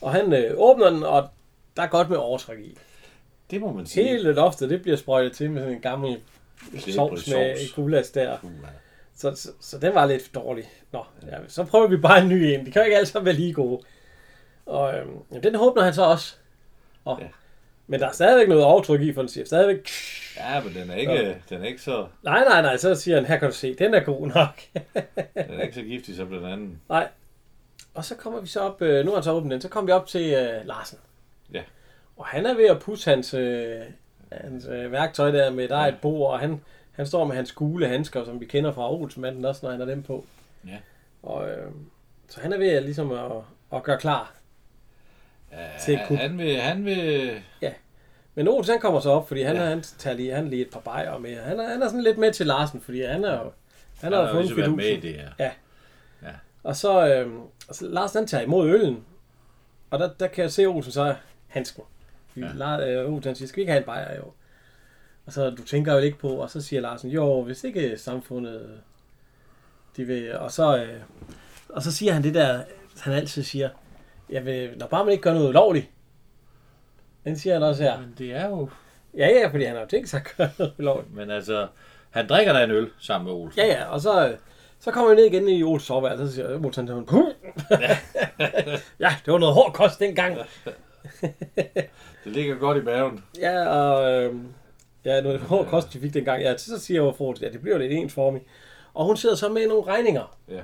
Og 0.00 0.12
han 0.12 0.32
øh, 0.32 0.50
åbner 0.56 0.90
den, 0.90 1.02
og 1.02 1.28
der 1.76 1.82
er 1.82 1.86
godt 1.86 2.10
med 2.10 2.16
overtræk 2.16 2.58
i. 2.58 2.78
det 3.50 3.60
må 3.60 3.72
man 3.72 3.86
sige. 3.86 4.08
Hele 4.08 4.32
loftet, 4.32 4.70
det 4.70 4.82
bliver 4.82 4.96
sprøjtet 4.96 5.32
til 5.32 5.50
med 5.50 5.60
sådan 5.62 5.74
en 5.74 5.80
gammel 5.80 6.16
sovs 6.94 7.28
med 7.28 7.74
gulas 7.74 8.10
der. 8.10 8.38
Så, 9.16 9.34
så, 9.34 9.48
så 9.60 9.78
den 9.78 9.94
var 9.94 10.06
lidt 10.06 10.34
dårlig. 10.34 10.64
Nå, 10.92 11.04
ja, 11.26 11.36
så 11.48 11.64
prøver 11.64 11.86
vi 11.86 11.96
bare 11.96 12.22
en 12.22 12.28
ny 12.28 12.32
en. 12.42 12.66
De 12.66 12.70
kan 12.70 12.82
jo 12.82 12.84
ikke 12.84 12.96
alle 12.96 13.06
sammen 13.06 13.26
være 13.26 13.34
lige 13.34 13.52
gode. 13.52 13.82
Og 14.66 14.94
øhm, 14.94 15.10
jamen, 15.30 15.42
den 15.42 15.56
åbner 15.56 15.82
han 15.82 15.94
så 15.94 16.02
også. 16.04 16.34
Og, 17.04 17.18
Ja. 17.20 17.24
ja. 17.24 17.30
Men 17.86 18.00
der 18.00 18.08
er 18.08 18.12
stadigvæk 18.12 18.48
noget 18.48 18.64
overtryk 18.64 19.00
i, 19.00 19.12
for 19.12 19.22
den 19.22 19.28
siger 19.28 19.44
stadigvæk... 19.46 19.88
Ja, 20.36 20.60
men 20.62 20.74
den 20.74 20.90
er 20.90 20.94
ikke, 20.94 21.42
den 21.48 21.62
er 21.62 21.66
ikke 21.66 21.82
så, 21.82 22.06
Nej, 22.22 22.44
nej, 22.44 22.62
nej, 22.62 22.76
så 22.76 22.94
siger 22.94 23.16
han, 23.16 23.26
her 23.26 23.36
kan 23.38 23.48
du 23.50 23.54
se, 23.54 23.74
den 23.74 23.94
er 23.94 24.00
god 24.00 24.26
nok. 24.26 24.60
den 24.94 25.58
er 25.58 25.62
ikke 25.62 25.74
så 25.74 25.82
giftig 25.82 26.16
som 26.16 26.28
den 26.28 26.44
anden. 26.44 26.80
nej. 26.88 27.08
Og 27.94 28.04
så 28.04 28.14
kommer 28.14 28.40
vi 28.40 28.46
så 28.46 28.60
op, 28.60 28.82
øh, 28.82 29.04
nu 29.04 29.10
har 29.10 29.16
han 29.16 29.24
så 29.24 29.32
åbnet 29.32 29.52
den, 29.52 29.60
så 29.60 29.68
kommer 29.68 29.86
vi 29.86 29.92
op 29.92 30.06
til 30.06 30.32
øh, 30.32 30.66
Larsen. 30.66 30.98
Ja. 31.52 31.62
Og 32.16 32.26
han 32.26 32.46
er 32.46 32.54
ved 32.54 32.64
at 32.66 32.78
pusse 32.80 33.10
hans, 33.10 33.34
øh, 33.34 33.80
hans 34.40 34.66
øh, 34.66 34.92
værktøj 34.92 35.30
der 35.30 35.50
med, 35.50 35.68
der 35.68 35.76
er 35.76 35.86
et 35.88 35.96
bord, 36.02 36.32
og 36.32 36.38
han, 36.40 36.60
han 36.92 37.06
står 37.06 37.24
med 37.24 37.36
hans 37.36 37.52
gule 37.52 37.88
handsker, 37.88 38.24
som 38.24 38.40
vi 38.40 38.46
kender 38.46 38.72
fra 38.72 38.92
Olsenmanden 38.92 39.44
også, 39.44 39.60
når 39.66 39.70
han 39.70 39.80
har 39.80 39.86
dem 39.86 40.02
på. 40.02 40.24
Ja. 40.66 40.76
Og, 41.22 41.48
øh, 41.50 41.70
så 42.28 42.40
han 42.40 42.52
er 42.52 42.58
ved 42.58 42.68
at, 42.68 42.82
ligesom 42.82 43.12
at, 43.12 43.32
at 43.74 43.82
gøre 43.82 43.98
klar. 43.98 44.34
Til 45.84 45.92
Ja, 45.94 46.06
kup. 46.08 46.16
han 46.16 46.38
vil, 46.38 46.56
han 46.60 46.84
vil, 46.84 47.30
Men 48.34 48.48
Olsen 48.48 48.72
han 48.72 48.80
kommer 48.80 49.00
så 49.00 49.10
op, 49.10 49.28
fordi 49.28 49.42
han, 49.42 49.56
Ja. 49.56 49.62
ja. 49.62 49.68
han 49.68 49.82
tager 49.82 50.16
lige, 50.16 50.32
han 50.34 50.48
lige 50.48 50.62
et 50.62 50.70
par 50.72 50.80
bajer 50.80 51.18
med. 51.18 51.36
Han 51.40 51.60
er, 51.60 51.68
han 51.68 51.82
er 51.82 51.86
sådan 51.86 52.02
lidt 52.02 52.18
med 52.18 52.32
til 52.32 52.46
Larsen, 52.46 52.80
fordi 52.80 53.02
han 53.02 53.24
er 53.24 53.32
jo 53.32 53.42
han 53.42 53.52
han 54.00 54.12
har 54.12 54.20
jo 54.20 54.26
fundet 54.28 54.44
ligesom 54.56 54.58
været 54.58 54.76
med 54.76 54.98
i 54.98 55.00
det 55.00 55.20
her. 55.38 55.50
Og 56.62 56.76
så, 56.76 57.06
øh, 57.14 57.32
så 57.72 57.86
Lars 57.88 58.12
han 58.12 58.26
tager 58.26 58.44
imod 58.44 58.68
øllen. 58.68 59.04
Og 59.90 59.98
der, 59.98 60.10
der 60.20 60.26
kan 60.26 60.42
jeg 60.42 60.52
se 60.52 60.64
Olsen 60.66 60.92
så 60.92 61.14
handsken. 61.46 61.82
Ja. 62.36 62.46
Ja. 62.46 62.52
Lars, 62.54 62.82
øh, 62.82 63.12
Olsen 63.12 63.28
han 63.28 63.36
siger, 63.36 63.48
skal 63.48 63.56
vi 63.56 63.62
ikke 63.62 63.72
have 63.72 63.80
en 63.80 63.86
bajer 63.86 64.16
jo? 64.16 64.32
Og 65.26 65.32
så, 65.32 65.50
du 65.50 65.62
tænker 65.62 65.92
jo 65.92 65.98
ikke 65.98 66.18
på, 66.18 66.28
og 66.28 66.50
så 66.50 66.62
siger 66.62 66.82
Larsen, 66.82 67.10
jo, 67.10 67.42
hvis 67.42 67.64
ikke 67.64 67.98
samfundet, 67.98 68.80
de 69.96 70.04
vil, 70.04 70.36
og 70.36 70.52
så, 70.52 70.76
øh, 70.76 71.00
og 71.68 71.82
så 71.82 71.92
siger 71.92 72.12
han 72.12 72.22
det 72.22 72.34
der, 72.34 72.62
han 73.00 73.12
altid 73.12 73.42
siger, 73.42 73.68
jeg 74.30 74.46
vil, 74.46 74.70
når 74.76 74.86
bare 74.86 75.04
man 75.04 75.12
ikke 75.12 75.22
gør 75.22 75.34
noget 75.34 75.48
ulovligt. 75.48 75.86
Den 77.24 77.38
siger 77.38 77.54
han 77.54 77.62
også 77.62 77.82
her. 77.82 78.00
Men 78.00 78.14
det 78.18 78.32
er 78.32 78.48
jo... 78.48 78.68
Ja, 79.16 79.28
ja, 79.28 79.48
fordi 79.48 79.64
han 79.64 79.74
har 79.74 79.82
jo 79.82 79.88
tænkt 79.88 80.08
sig 80.08 80.20
at 80.20 80.34
gøre 80.36 80.50
noget 80.58 80.74
ulovligt. 80.78 81.14
Men 81.14 81.30
altså, 81.30 81.68
han 82.10 82.28
drikker 82.28 82.52
da 82.52 82.64
en 82.64 82.70
øl 82.70 82.90
sammen 82.98 83.26
med 83.26 83.42
Olsen. 83.42 83.60
Ja, 83.60 83.66
ja, 83.66 83.84
og 83.84 84.00
så, 84.00 84.28
øh, 84.28 84.36
så 84.80 84.90
kommer 84.90 85.10
vi 85.10 85.16
ned 85.16 85.24
igen 85.24 85.48
i 85.48 85.62
Ols 85.62 85.82
soveværelse, 85.82 86.22
og 86.22 86.28
så 86.28 86.34
siger 86.34 86.64
Olsen, 86.64 86.88
han, 86.88 87.06
Puh! 87.06 87.26
ja, 89.04 89.16
det 89.24 89.32
var 89.32 89.38
noget 89.38 89.54
hård 89.54 89.72
kost 89.72 90.00
dengang. 90.00 90.38
Det 92.24 92.32
ligger 92.32 92.54
godt 92.54 92.78
i 92.78 92.80
maven. 92.80 93.24
Ja, 93.38 93.68
og 93.68 94.12
øh, 94.12 94.34
ja, 95.04 95.20
noget 95.20 95.40
hård 95.40 95.66
kost, 95.66 95.92
de 95.92 96.00
fik 96.00 96.14
dengang. 96.14 96.42
Ja, 96.42 96.56
så 96.56 96.78
siger 96.78 97.02
jeg 97.04 97.20
jo, 97.20 97.34
ja, 97.40 97.48
det 97.48 97.60
bliver 97.60 97.78
lidt 97.78 97.92
ensformigt. 97.92 98.44
Og 98.94 99.06
hun 99.06 99.16
sidder 99.16 99.34
så 99.34 99.48
med 99.48 99.68
nogle 99.68 99.86
regninger. 99.86 100.36
Ja. 100.48 100.60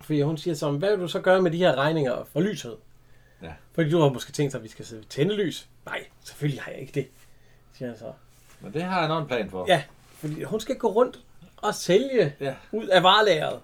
Fordi 0.00 0.22
hun 0.22 0.36
siger 0.38 0.54
så, 0.54 0.70
hvad 0.70 0.90
vil 0.90 1.00
du 1.00 1.08
så 1.08 1.20
gøre 1.20 1.42
med 1.42 1.50
de 1.50 1.56
her 1.56 1.74
regninger 1.76 2.24
for 2.32 2.40
lyset? 2.40 2.76
Ja. 3.42 3.52
Fordi 3.72 3.90
du 3.90 4.00
har 4.00 4.08
måske 4.08 4.32
tænkt 4.32 4.52
sig, 4.52 4.58
at 4.58 4.64
vi 4.64 4.68
skal 4.68 4.86
tænde 5.08 5.34
lys. 5.34 5.68
Nej, 5.86 6.04
selvfølgelig 6.24 6.62
har 6.62 6.72
jeg 6.72 6.80
ikke 6.80 6.92
det, 6.94 7.06
siger 7.78 7.88
han 7.88 7.98
så. 7.98 8.12
Men 8.60 8.72
det 8.72 8.82
har 8.82 9.00
han 9.02 9.10
også 9.10 9.22
en 9.22 9.28
plan 9.28 9.50
for. 9.50 9.64
Ja, 9.68 9.82
fordi 10.14 10.42
hun 10.42 10.60
skal 10.60 10.76
gå 10.76 10.88
rundt 10.88 11.18
og 11.56 11.74
sælge 11.74 12.34
Ja. 12.40 12.54
ud 12.72 12.86
af 12.86 13.02
varelageret. 13.02 13.58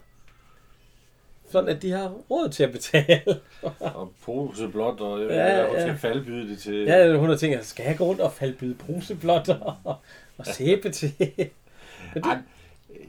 Sådan 1.50 1.68
at 1.68 1.82
de 1.82 1.90
har 1.90 2.08
råd 2.30 2.48
til 2.48 2.64
at 2.64 2.72
betale. 2.72 3.40
Og 3.80 4.12
pose 4.24 4.68
blot, 4.68 5.00
og 5.00 5.20
jeg 5.20 5.28
Ja, 5.30 5.56
ja, 5.60 5.66
hun 5.66 5.76
ja. 5.76 5.82
skal 5.82 5.98
faldbyde 5.98 6.48
det 6.48 6.58
til... 6.58 6.74
ja, 6.84 7.16
hun 7.16 7.28
har 7.28 7.36
tænkt, 7.36 7.66
skal 7.66 7.84
jeg 7.86 7.96
gå 7.98 8.04
rundt 8.04 8.20
og 8.20 8.32
falbyde 8.32 8.74
poseblotter 8.74 9.80
og, 9.84 9.96
og 10.38 10.46
sæbe 10.46 10.90
til? 10.90 11.12
Ej, 12.24 12.38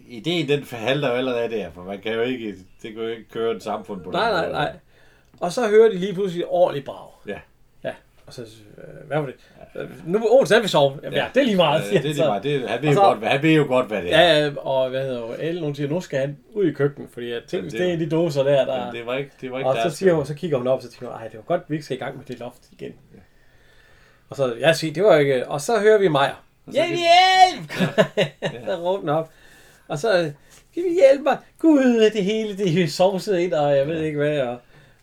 ideen 0.08 0.47
den 0.47 0.63
forhalter 0.63 1.10
jo 1.10 1.13
allerede 1.15 1.49
der, 1.49 1.71
for 1.71 1.84
man 1.84 1.99
kan 2.02 2.13
jo 2.13 2.21
ikke, 2.21 2.56
det 2.82 2.93
kan 2.93 3.02
jo 3.02 3.08
ikke 3.08 3.30
køre 3.30 3.56
et 3.56 3.63
samfund 3.63 4.04
på 4.04 4.12
Nej, 4.12 4.23
den 4.25 4.34
nej, 4.34 4.41
måde. 4.43 4.54
nej. 4.54 4.75
Og 5.39 5.52
så 5.52 5.67
hører 5.69 5.89
de 5.89 5.97
lige 5.97 6.13
pludselig 6.13 6.41
et 6.41 6.47
ordentligt 6.49 6.86
brag. 6.86 7.10
Ja. 7.28 7.39
Ja, 8.38 8.42
og 8.44 8.48
så, 8.48 8.58
øh, 8.78 9.08
hvad 9.08 9.18
var 9.20 9.26
det? 9.26 9.36
Nu 10.06 10.18
er 10.18 10.24
Olsen, 10.32 10.54
han 10.54 10.62
vil 10.62 10.70
sove. 10.70 11.00
Ja, 11.04 11.10
det 11.34 11.42
er 11.42 11.46
lige 11.46 11.56
meget. 11.58 11.82
Ja, 11.82 11.88
siger 11.88 12.02
det 12.02 12.10
er 12.10 12.13
så. 12.13 12.20
lige 12.22 12.28
meget. 12.28 12.44
Det, 12.44 12.70
han, 12.70 12.82
ved 12.82 12.94
så- 12.94 13.00
godt, 13.02 13.28
han 13.28 13.44
ved 13.44 13.52
jo 13.54 13.63
godt, 13.68 13.88
hvad 13.88 14.02
det 14.02 14.13
er. 14.13 14.22
Ja, 14.22 14.46
ja, 14.46 14.52
og 14.58 14.89
hvad 14.89 15.04
hedder 15.04 15.20
jo, 15.20 15.36
Ellen, 15.39 15.63
hun 15.63 15.76
siger, 15.76 15.89
nu 15.89 16.02
skal 16.02 16.20
han 16.20 16.38
ud 16.54 16.65
i 16.65 16.72
køkkenet, 16.72 17.10
fordi 17.13 17.30
jeg 17.32 17.39
tænkte, 17.48 17.62
hvis 17.62 17.72
det- 17.74 17.82
det 17.82 17.94
er 17.94 17.98
de 17.98 18.10
dåser 18.10 18.44
der, 18.44 18.65
der... 18.65 18.92
Det 18.92 19.06
var 19.06 19.15
ikke, 19.15 19.32
det 19.42 19.52
var 19.52 19.58
ikke 19.58 19.70
Og 19.70 19.76
så, 19.76 19.82
deres 19.82 19.94
siger 19.94 20.13
hun, 20.13 20.26
så 20.26 20.34
kigger 20.34 20.58
hun 20.58 20.68
op, 20.68 20.78
og 20.78 20.84
så 20.84 20.89
tænker 20.92 21.08
hun, 21.08 21.15
ej, 21.15 21.28
det 21.28 21.36
var 21.38 21.42
godt, 21.44 21.62
vi 21.68 21.76
ikke 21.76 21.86
skal 21.86 21.98
i 21.98 22.00
gang 22.00 22.18
med 22.18 22.26
det 22.26 22.39
loft 22.39 22.62
igen. 22.72 22.92
Og 24.30 24.36
så, 24.36 24.56
jeg 24.60 24.76
siger, 24.76 24.94
det 24.94 25.04
var 25.04 25.18
ikke... 25.18 25.48
Og 25.48 25.62
så 25.62 25.80
hører 25.80 25.98
vi 26.00 26.08
Majer. 26.08 26.44
Så- 26.65 26.72
Hjælp, 26.72 26.89
hjælp! 26.89 27.72
så 28.65 28.76
råber 28.76 29.00
den 29.00 29.10
op. 29.10 29.30
Og 29.88 30.00
så, 30.00 30.32
kan 30.74 30.84
vi 30.84 30.89
hjælpe 31.08 31.24
mig? 31.24 31.38
Gud, 31.60 32.10
det 32.13 32.24
hele, 32.24 32.58
det 32.58 32.84
er 32.84 32.88
sovset 32.88 33.39
ind, 33.39 33.54
og 33.54 33.78
jeg 33.78 33.88
ved 33.88 34.02
ikke 34.04 34.18
hvad. 34.18 34.39
Og, 34.42 34.58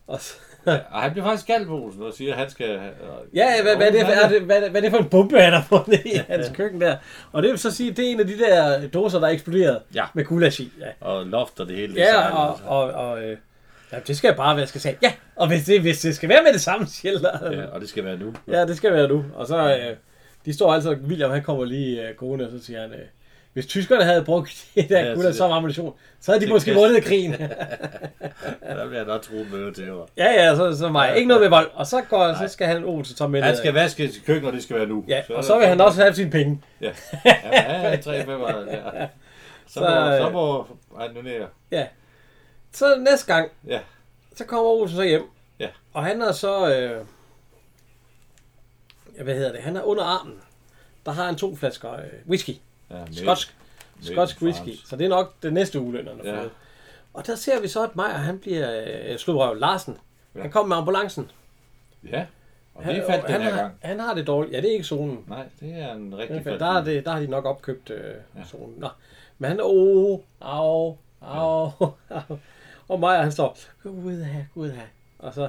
og 0.07 0.21
så, 0.21 0.35
Ja, 0.73 0.79
og 0.91 1.03
han 1.03 1.11
bliver 1.13 1.25
faktisk 1.27 1.47
galt 1.47 1.67
på 1.67 1.75
Olsen 1.81 2.03
og 2.03 2.13
siger, 2.15 2.33
at 2.33 2.39
han 2.39 2.51
skal... 2.51 2.77
og- 2.79 3.25
Ja, 3.35 3.63
hvad, 3.63 3.77
hvad, 3.77 3.87
er 3.87 3.91
det, 3.93 4.05
hvad, 4.05 4.15
er 4.17 4.29
det, 4.29 4.43
hvad, 4.43 4.61
hvad 4.61 4.77
er 4.77 4.81
det 4.81 4.91
for 4.91 4.99
en 4.99 5.09
bombe, 5.09 5.41
han 5.41 5.53
har 5.53 5.63
fundet 5.69 6.01
i 6.07 6.21
hans 6.29 6.51
køkken 6.55 6.81
der? 6.81 6.97
Og 7.33 7.43
det 7.43 7.51
vil 7.51 7.59
så 7.59 7.71
sige, 7.71 7.91
det 7.91 8.07
er 8.07 8.11
en 8.11 8.21
af 8.21 8.27
de 8.27 8.39
der 8.39 8.89
dåser, 8.89 9.19
der 9.21 9.27
er 9.27 9.31
eksploderet 9.31 9.79
Ja. 9.95 10.05
med 10.15 10.25
gulasch 10.25 10.61
i. 10.61 10.73
Ja, 10.81 10.87
Og 11.07 11.27
loft 11.27 11.61
og 11.61 11.69
det 11.69 11.77
hele. 11.77 11.95
ja 11.97 12.17
og, 12.31 12.49
altså. 12.51 12.65
og, 12.67 12.81
og 12.91 13.23
øh, 13.25 13.37
ja, 13.93 13.99
det 14.07 14.17
skal 14.17 14.35
bare 14.35 14.57
være, 14.57 14.67
skal 14.67 14.81
sige, 14.81 14.97
ja, 15.03 15.13
og 15.37 15.49
hvis 15.49 15.65
det, 15.65 15.81
hvis 15.81 16.01
det 16.01 16.17
skal 16.17 16.29
være 16.29 16.43
med 16.43 16.53
det 16.53 16.61
samme, 16.61 16.87
siger 16.87 17.19
Ja, 17.53 17.65
og 17.67 17.81
det 17.81 17.89
skal 17.89 18.05
være 18.05 18.17
nu. 18.19 18.35
Ja, 18.49 18.65
det 18.67 18.77
skal 18.77 18.93
være 18.93 19.09
nu. 19.09 19.25
Og 19.35 19.47
så, 19.47 19.57
øh, 19.77 19.97
de 20.47 20.53
står 20.55 20.73
altså, 20.75 20.91
William 21.07 21.31
han 21.31 21.43
kommer 21.43 21.65
lige 21.65 22.09
øh, 22.09 22.15
gående, 22.17 22.45
og 22.47 22.51
så 22.59 22.67
siger 22.67 22.81
han, 22.81 22.93
øh, 22.93 22.99
hvis 23.57 23.67
tyskerne 23.67 24.05
havde 24.05 24.25
brugt 24.25 24.67
det 24.75 24.89
der 24.89 24.99
Ja, 24.99 25.05
ja, 25.05 25.11
så 25.11 25.15
guld 25.15 25.27
det- 25.27 25.37
som 25.37 25.51
ammunition, 25.53 25.95
så 26.21 26.31
havde 26.33 26.41
de 26.41 26.47
det 26.47 26.53
måske 26.55 26.71
kan- 26.71 26.81
vundet 26.81 27.05
krigen. 27.05 27.33
Der 28.77 28.89
bliver 28.89 29.05
nok 29.05 29.23
tro 29.23 29.35
med 29.35 29.75
til. 29.75 29.91
hvor- 29.91 30.09
ja, 30.17 30.33
ja, 30.33 30.57
så, 30.57 30.77
så 30.79 30.89
mig. 30.89 31.17
Ikke 31.17 31.29
noget 31.29 31.41
med 31.41 31.49
vold. 31.49 31.71
Og 31.75 31.87
så, 31.87 32.03
går, 32.11 32.35
så 32.35 32.49
skal 32.49 32.67
han 32.67 32.85
Olsen 32.85 33.17
så 33.17 33.27
med 33.27 33.43
Han 33.43 33.57
skal 33.57 33.75
vaske 33.75 34.13
sit 34.13 34.25
køkken, 34.25 34.47
og 34.47 34.53
det 34.53 34.63
skal 34.63 34.77
være 34.77 34.87
nu. 34.87 35.05
Ja, 35.09 35.23
og 35.35 35.45
så 35.45 35.59
vil 35.59 35.67
han 35.67 35.81
også 35.81 36.03
have 36.03 36.15
sine 36.15 36.31
penge. 36.31 36.63
Ja, 36.81 36.91
ja, 37.25 37.91
ja 37.91 37.97
3 37.97 38.25
5 38.25 38.41
ja. 38.41 39.07
Så, 39.67 39.73
Så, 39.75 39.81
må, 39.81 39.87
øh, 40.13 40.19
så 40.21 40.31
må 40.31 40.67
han 41.01 41.15
nu 41.15 41.23
ned. 41.23 41.45
Ja. 41.71 41.87
Så 42.73 42.97
næste 43.11 43.35
gang, 43.35 43.51
Ja, 43.67 43.81
så 44.37 44.45
kommer 44.45 44.71
Olsen 44.71 44.97
så 44.97 45.03
hjem. 45.05 45.23
Ja. 45.61 45.69
Og 45.93 46.05
han 46.05 46.23
er 46.23 46.33
så... 46.33 46.75
Øh, 46.75 47.05
ja, 49.19 49.23
hvad 49.23 49.35
hedder 49.35 49.53
det? 49.53 49.61
Han 49.61 49.77
er 49.77 49.83
under 49.83 50.05
armen. 50.05 50.35
Der 51.07 51.13
har 51.13 51.25
han 51.25 51.37
to 51.37 51.57
flasker 51.57 51.93
øh, 51.93 52.01
whisky. 52.29 52.51
Ja 52.91 53.05
Skotsk. 53.13 53.57
Skotsk 54.03 54.43
whisky. 54.43 54.75
Så 54.85 54.97
det 54.97 55.05
er 55.05 55.09
nok 55.09 55.35
det 55.43 55.53
næste 55.53 55.79
han 55.79 56.07
har 56.25 56.31
Ja. 56.33 56.41
fået. 56.41 56.51
Og 57.15 57.27
der 57.27 57.35
ser 57.35 57.61
vi 57.61 57.69
så, 57.69 57.85
at 57.85 57.97
Meyer, 57.97 58.09
han 58.09 58.39
bliver 58.39 58.85
øh, 59.13 59.19
slået 59.19 59.39
røv 59.39 59.55
Larsen. 59.57 59.97
Ja. 60.35 60.41
Han 60.41 60.51
kommer 60.51 60.69
med 60.69 60.77
ambulancen. 60.77 61.31
Ja, 62.13 62.27
og 62.75 62.85
det 62.85 62.97
er 62.97 63.07
fandt 63.11 63.27
den 63.29 63.43
her 63.43 63.57
gang. 63.57 63.75
han 63.83 64.01
har 64.01 64.15
det 64.15 64.27
dårligt. 64.27 64.55
Ja, 64.55 64.61
det 64.61 64.69
er 64.69 64.73
ikke 64.73 64.85
zonen. 64.85 65.25
Nej, 65.29 65.45
det 65.61 65.73
er 65.73 65.93
en 65.95 66.11
Ja, 66.13 66.17
rigtig 66.19 66.45
Der, 66.45 66.67
er 66.67 66.85
det, 66.85 67.05
der 67.05 67.11
har 67.13 67.21
de 67.21 67.27
nok 67.27 67.45
opkøbt 67.45 67.91
øh, 67.91 68.15
zonen. 68.47 68.75
Nå. 68.79 68.89
Men 69.39 69.49
han, 69.51 69.61
åh, 69.63 70.19
au, 70.41 70.97
au, 71.21 71.71
au. 71.71 71.71
Og 72.89 73.01
Meyer, 73.01 73.23
han 73.23 73.33
står, 73.33 73.59
gud 73.83 74.23
her, 74.25 74.45
gud 74.55 74.71
her. 74.71 74.83
Og 75.19 75.35
så, 75.35 75.49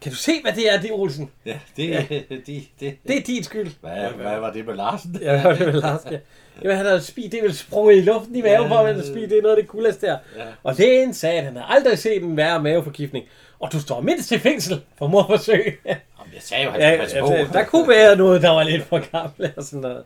kan 0.00 0.12
du 0.12 0.16
se, 0.18 0.32
hvad 0.42 0.52
det 0.52 0.72
er, 0.74 0.80
det 0.80 0.90
Olsen? 0.92 1.30
Ja, 1.46 1.58
det 1.76 1.96
er 1.96 2.02
det, 2.46 2.64
det, 2.80 2.96
Det 3.08 3.16
er 3.16 3.22
din 3.22 3.44
skyld. 3.44 3.70
Hvad, 3.80 4.10
hvad 4.10 4.40
var 4.40 4.52
det 4.52 4.66
med 4.66 4.74
Larsen? 4.74 5.18
Ja, 5.22 5.32
det 5.34 5.44
er 5.44 5.64
vel 5.64 5.74
Lars. 5.74 6.00
Ja. 6.10 6.16
Jamen, 6.62 6.76
han 6.76 6.86
har 6.86 6.98
speed, 6.98 7.30
det 7.30 7.42
vel 7.42 7.54
sprunget 7.54 7.96
i 7.96 8.00
luften 8.00 8.36
i 8.36 8.42
maven 8.42 8.62
Ja. 8.62 8.68
på, 8.68 8.74
at 8.78 8.94
han 8.94 9.04
speed, 9.04 9.28
det 9.28 9.38
er 9.38 9.42
noget 9.42 9.56
af 9.56 9.62
det 9.62 9.70
cooleste 9.70 10.06
der. 10.06 10.18
Ja. 10.36 10.42
Og 10.62 10.74
lægen 10.74 11.14
sagde, 11.14 11.38
at 11.38 11.44
han 11.44 11.56
har 11.56 11.64
aldrig 11.64 11.98
set 11.98 12.22
en 12.22 12.36
værre 12.36 12.62
maveforgiftning. 12.62 13.24
Og 13.60 13.72
du 13.72 13.80
står 13.80 14.00
mindst 14.00 14.28
til 14.28 14.40
fængsel 14.40 14.80
for 14.98 15.06
morforsøg. 15.06 15.80
ja, 15.86 15.96
Jamen, 16.18 16.34
jeg 16.34 16.42
sagde 16.42 16.64
jo, 16.64 16.70
han 16.70 16.80
ja, 16.80 16.86
altså, 16.90 17.46
der 17.52 17.64
kunne 17.64 17.88
være 17.88 18.16
noget, 18.16 18.42
der 18.42 18.50
var 18.50 18.62
lidt 18.62 18.82
for 18.82 19.10
gammel 19.12 19.52
og 19.56 19.62
sådan 19.62 19.80
noget. 19.80 20.02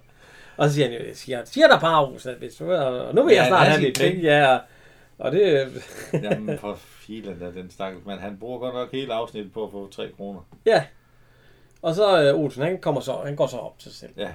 Og 0.57 0.69
så 0.69 0.75
siger 0.75 0.89
han 0.91 0.99
jo, 0.99 1.05
siger, 1.15 1.41
siger 1.45 1.69
der 1.69 1.81
bare, 1.81 1.95
Aarhus, 1.95 2.27
at 2.27 2.35
hvis 2.35 2.55
du, 2.55 2.73
og 2.73 3.15
nu 3.15 3.23
vil 3.25 3.35
jeg 3.35 3.43
Ja, 3.43 3.49
snart 3.49 3.61
han 3.63 3.71
have 3.71 3.83
lidt 3.83 3.99
penge. 3.99 4.23
Ja, 4.23 4.59
og 5.19 5.33
det, 5.33 5.69
Jamen, 6.23 6.59
for 6.59 6.79
filen 7.03 7.39
da, 7.39 7.51
den 7.61 7.71
stakkels 7.71 8.07
mand. 8.07 8.21
Han 8.21 8.37
bruger 8.41 8.59
godt 8.59 8.75
nok 8.75 8.93
hele 8.93 9.15
afsnittet 9.15 9.53
på 9.53 9.65
at 9.65 9.71
få 9.71 9.89
3 9.91 10.09
kroner. 10.17 10.41
ja. 10.67 10.85
Og 11.83 11.95
så 11.95 12.23
øh, 12.23 12.41
Olsen, 12.41 12.63
han, 12.63 12.79
kommer 12.79 13.01
så, 13.01 13.17
han 13.25 13.37
går 13.37 13.47
så 13.47 13.57
op 13.57 13.79
til 13.79 13.91
sig 13.91 13.99
selv. 14.01 14.11
Ja, 14.17 14.31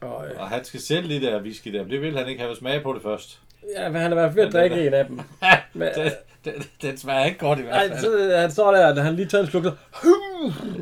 Og, 0.00 0.26
øh, 0.28 0.40
og 0.40 0.48
han 0.48 0.64
skal 0.64 0.80
sælge 0.80 1.08
det 1.14 1.22
der 1.22 1.40
whisky 1.42 1.72
der, 1.72 1.82
men 1.82 1.90
det 1.90 2.00
vil 2.00 2.18
han 2.18 2.28
ikke 2.28 2.42
have 2.42 2.56
smag 2.56 2.82
på 2.82 2.92
det 2.92 3.02
først. 3.02 3.40
ja, 3.76 3.88
men 3.88 4.00
han 4.02 4.12
er 4.12 4.16
i 4.16 4.20
hvert 4.20 4.32
fald 4.32 4.40
ved 4.40 4.46
at 4.46 4.52
drikke 4.52 4.86
en 4.86 4.94
af 4.94 5.06
dem. 5.06 5.20
Men, 5.74 5.88
den, 5.96 6.10
den, 6.44 6.54
den 6.82 6.96
smager 6.98 7.24
ikke 7.24 7.38
godt 7.38 7.58
i 7.58 7.62
hvert 7.62 7.74
Ej, 7.74 7.88
fald. 7.88 8.00
så, 8.00 8.16
øh, 8.18 8.38
han 8.40 8.50
står 8.50 8.72
der, 8.72 8.86
og 8.96 9.04
han 9.04 9.14
lige 9.16 9.26
tager 9.28 9.44
en 9.44 9.50
sluk, 9.50 9.64
så... 9.64 9.72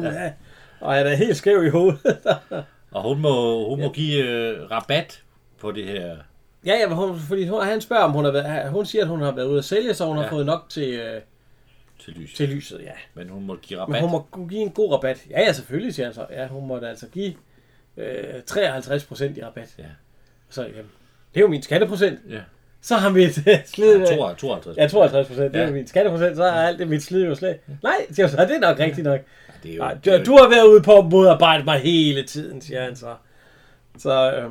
Ja. 0.02 0.32
Og 0.80 0.94
han 0.94 1.06
er 1.06 1.14
helt 1.14 1.36
skæv 1.36 1.64
i 1.64 1.68
hovedet. 1.68 1.98
Og 2.90 3.02
hun 3.02 3.20
må, 3.20 3.68
hun 3.68 3.80
må 3.80 3.92
give 3.92 4.24
øh, 4.24 4.70
rabat 4.70 5.22
på 5.58 5.72
det 5.72 5.84
her. 5.84 6.16
Ja, 6.66 6.74
ja, 6.80 6.88
men 6.88 6.96
hun, 6.96 7.18
fordi 7.28 7.46
hun, 7.48 7.62
han 7.62 7.80
spørger, 7.80 8.02
om 8.02 8.10
hun 8.12 8.24
har 8.24 8.32
været... 8.32 8.70
Hun 8.70 8.86
siger, 8.86 9.02
at 9.02 9.08
hun 9.08 9.20
har 9.22 9.32
været 9.32 9.46
ude 9.46 9.58
at 9.58 9.64
sælge, 9.64 9.94
så 9.94 10.04
hun 10.06 10.16
ja. 10.16 10.22
Ja. 10.22 10.28
har 10.28 10.36
fået 10.36 10.46
nok 10.46 10.64
til, 10.68 10.94
øh, 10.94 11.20
Til 11.98 12.12
lys. 12.14 12.34
til 12.34 12.48
lyset, 12.48 12.80
ja. 12.82 12.90
Men 13.14 13.28
hun 13.28 13.44
må 13.46 13.56
give 13.62 13.76
Men 13.78 13.82
rabat. 13.86 14.00
hun 14.00 14.10
må 14.10 14.46
give 14.48 14.60
en 14.60 14.70
god 14.70 14.92
rabat. 14.92 15.24
Ja, 15.30 15.40
ja, 15.40 15.52
selvfølgelig, 15.52 15.94
siger 15.94 16.06
han 16.06 16.14
så. 16.14 16.26
Ja, 16.30 16.46
hun 16.46 16.66
må 16.66 16.78
da 16.78 16.86
altså 16.86 17.06
give 17.12 17.34
øh, 17.96 18.24
53 18.46 19.04
procent 19.04 19.38
i 19.38 19.44
rabat. 19.44 19.74
Ja. 19.78 19.84
Så, 20.50 20.62
jamen, 20.62 20.90
det 21.34 21.40
er 21.40 21.40
jo 21.40 21.48
min 21.48 21.62
skatteprocent. 21.62 22.18
Ja. 22.30 22.40
Så 22.82 22.94
har 22.96 23.08
mit 23.10 23.38
øh, 23.48 23.54
slid... 23.66 23.98
Ja, 23.98 24.04
52. 24.16 24.40
52. 24.40 24.76
Ja, 24.76 24.86
52 24.88 25.26
procent. 25.28 25.52
Det 25.54 25.60
er 25.60 25.64
Ja. 25.66 25.70
min 25.72 25.86
skatteprocent, 25.86 26.36
så 26.36 26.44
er 26.44 26.50
alt 26.52 26.78
det 26.78 26.88
mit 26.88 27.02
slid 27.02 27.24
jo 27.24 27.34
slet... 27.34 27.56
Nej, 27.82 27.94
siger 28.10 28.26
så, 28.28 28.36
det 28.36 28.56
er 28.56 28.60
nok 28.60 28.78
rigtigt 28.78 29.04
nok. 29.04 29.20
Det 29.62 29.70
er 29.70 29.76
jo, 29.76 29.82
Nej, 29.82 29.94
det 29.94 30.12
er 30.12 30.16
du, 30.24 30.30
jo- 30.32 30.36
du 30.38 30.42
har 30.42 30.48
været 30.50 30.66
ude 30.66 30.82
på 30.82 30.98
at 30.98 31.04
modarbejde 31.06 31.64
mig 31.64 31.78
hele 31.80 32.22
tiden, 32.22 32.60
siger 32.60 32.82
han 32.84 32.96
så. 32.96 33.14
Så, 33.98 34.32
øh, 34.32 34.50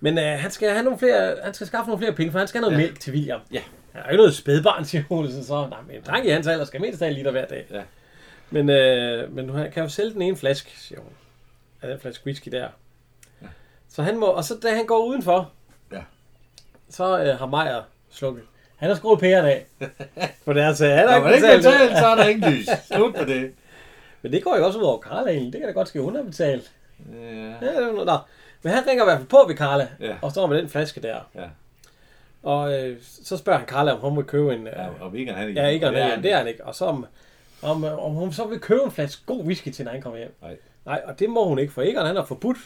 men 0.00 0.18
øh, 0.18 0.24
han 0.24 0.50
skal 0.50 0.70
have 0.70 0.82
nogle 0.82 0.98
flere, 0.98 1.36
han 1.44 1.54
skal 1.54 1.66
skaffe 1.66 1.88
nogle 1.90 2.00
flere 2.02 2.12
penge, 2.12 2.32
for 2.32 2.38
han 2.38 2.48
skal 2.48 2.60
have 2.60 2.70
noget 2.70 2.82
Ja. 2.82 2.86
mælk 2.88 3.00
til 3.00 3.12
William. 3.12 3.40
Ja. 3.52 3.60
Han 3.92 4.02
har 4.02 4.08
jo 4.08 4.12
ikke 4.12 4.16
noget 4.20 4.34
spædbarn, 4.34 4.84
siger 4.84 5.04
Olsen 5.10 5.44
så. 5.44 5.66
Nej, 5.70 5.78
men 5.86 5.96
en 5.96 6.02
dreng 6.06 6.26
i 6.26 6.30
hans 6.30 6.46
alder 6.46 6.64
skal 6.64 6.80
mindst 6.80 7.00
have 7.00 7.10
en 7.10 7.16
liter 7.16 7.30
hver 7.30 7.46
dag. 7.46 7.66
Ja. 7.70 7.82
Men, 8.50 8.70
øh, 8.70 9.32
men 9.34 9.48
han 9.50 9.70
kan 9.72 9.82
jo 9.82 9.88
sælge 9.88 10.12
den 10.12 10.22
ene 10.22 10.36
flaske, 10.36 10.70
siger 10.80 11.00
hun. 11.00 11.10
Af 11.82 11.88
den 11.88 12.00
flaske 12.00 12.26
whisky 12.26 12.48
der. 12.48 12.68
Ja. 13.42 13.46
Så 13.88 14.02
han 14.02 14.18
må, 14.18 14.26
og 14.26 14.44
så 14.44 14.54
da 14.62 14.74
han 14.74 14.86
går 14.86 15.04
udenfor, 15.06 15.52
Ja. 15.92 16.00
så 16.90 17.18
øh, 17.18 17.38
har 17.38 17.46
Majer 17.46 17.82
slukket. 18.10 18.42
Han 18.76 18.88
har 18.88 18.96
skruet 18.96 19.20
pæren 19.20 19.46
af. 19.46 19.66
For 20.44 20.52
det 20.52 20.62
er 20.62 20.66
altså, 20.68 20.86
han 20.86 21.08
har 21.08 21.16
ikke 21.30 21.46
betalt. 21.46 21.64
så 21.98 22.06
er 22.06 22.14
der 22.14 22.24
ingen 22.28 22.52
lys. 22.52 22.66
Slut 22.92 23.14
på 23.14 23.24
det. 23.24 23.52
Men 24.22 24.32
det 24.32 24.44
går 24.44 24.56
jo 24.56 24.66
også 24.66 24.78
ud 24.78 24.84
over 24.84 24.98
Karla. 24.98 25.32
Det 25.34 25.52
kan 25.52 25.62
da 25.62 25.70
godt 25.70 25.88
ske, 25.88 26.00
hun 26.00 26.16
har 26.16 26.22
betalt. 26.22 26.72
Ja. 27.12 27.48
Ja, 27.62 27.66
er 27.66 28.04
nå. 28.04 28.18
Men 28.62 28.72
han 28.72 28.86
ringer 28.88 29.04
i 29.04 29.06
hvert 29.06 29.18
fald 29.18 29.28
på 29.28 29.44
ved 29.48 29.54
Karla, 29.56 29.88
Ja. 30.00 30.14
og 30.22 30.30
står 30.30 30.46
med 30.46 30.58
den 30.58 30.68
flaske 30.68 31.00
der. 31.02 31.16
Ja. 31.34 31.44
Og 32.42 32.72
øh, 32.82 32.96
så 33.24 33.36
spørger 33.36 33.58
han 33.58 33.68
Karla, 33.68 33.92
om 33.92 34.00
hun 34.00 34.16
vil 34.16 34.24
købe 34.24 34.54
en... 34.54 34.66
Øh, 34.66 34.72
Ja, 34.76 34.86
og 35.00 35.12
Vegan, 35.12 35.34
han 35.34 35.48
ikke. 35.48 35.60
ja, 35.60 35.66
ikke, 35.68 35.86
og 35.86 35.92
det, 35.92 36.02
er, 36.02 36.20
det 36.20 36.32
er 36.32 36.36
han 36.38 36.48
ikke. 36.48 36.64
Og 36.64 36.74
så 36.74 36.84
om, 36.84 37.06
om, 37.62 37.84
øh, 37.84 38.04
om 38.06 38.12
hun 38.12 38.32
så 38.32 38.44
vil 38.46 38.58
købe 38.60 38.82
en 38.84 38.90
flaske 38.90 39.22
god 39.26 39.44
whisky 39.44 39.68
til, 39.68 39.84
når 39.84 39.92
han 39.92 40.02
kommer 40.02 40.18
hjem. 40.18 40.34
Nej. 40.42 40.56
Nej, 40.86 41.02
og 41.06 41.18
det 41.18 41.30
må 41.30 41.44
hun 41.48 41.58
ikke, 41.58 41.72
for 41.72 41.82
Egon 41.82 42.06
han 42.06 42.16
har 42.16 42.24
forbudt 42.24 42.58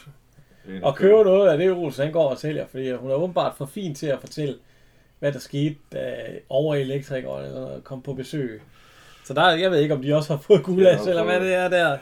at 0.85 0.95
købe 0.95 1.23
noget 1.23 1.49
af 1.49 1.57
det, 1.57 1.71
Olsen 1.71 2.03
han 2.03 2.13
går 2.13 2.29
og 2.29 2.37
sælger, 2.37 2.65
fordi 2.71 2.91
hun 2.91 3.09
er 3.11 3.15
åbenbart 3.15 3.53
for 3.57 3.65
fin 3.65 3.95
til 3.95 4.07
at 4.07 4.19
fortælle, 4.19 4.55
hvad 5.19 5.31
der 5.31 5.39
skete, 5.39 5.75
da 5.93 6.15
over 6.49 6.75
elektrikeren 6.75 7.81
kom 7.83 8.01
på 8.01 8.13
besøg. 8.13 8.61
Så 9.25 9.33
der, 9.33 9.49
jeg 9.49 9.71
ved 9.71 9.79
ikke, 9.79 9.93
om 9.93 10.01
de 10.01 10.15
også 10.15 10.33
har 10.33 10.41
fået 10.41 10.63
gulas, 10.63 11.01
Ja, 11.05 11.09
eller 11.09 11.23
hvad 11.23 11.39
det 11.39 11.53
er 11.55 11.67
der. 11.69 11.97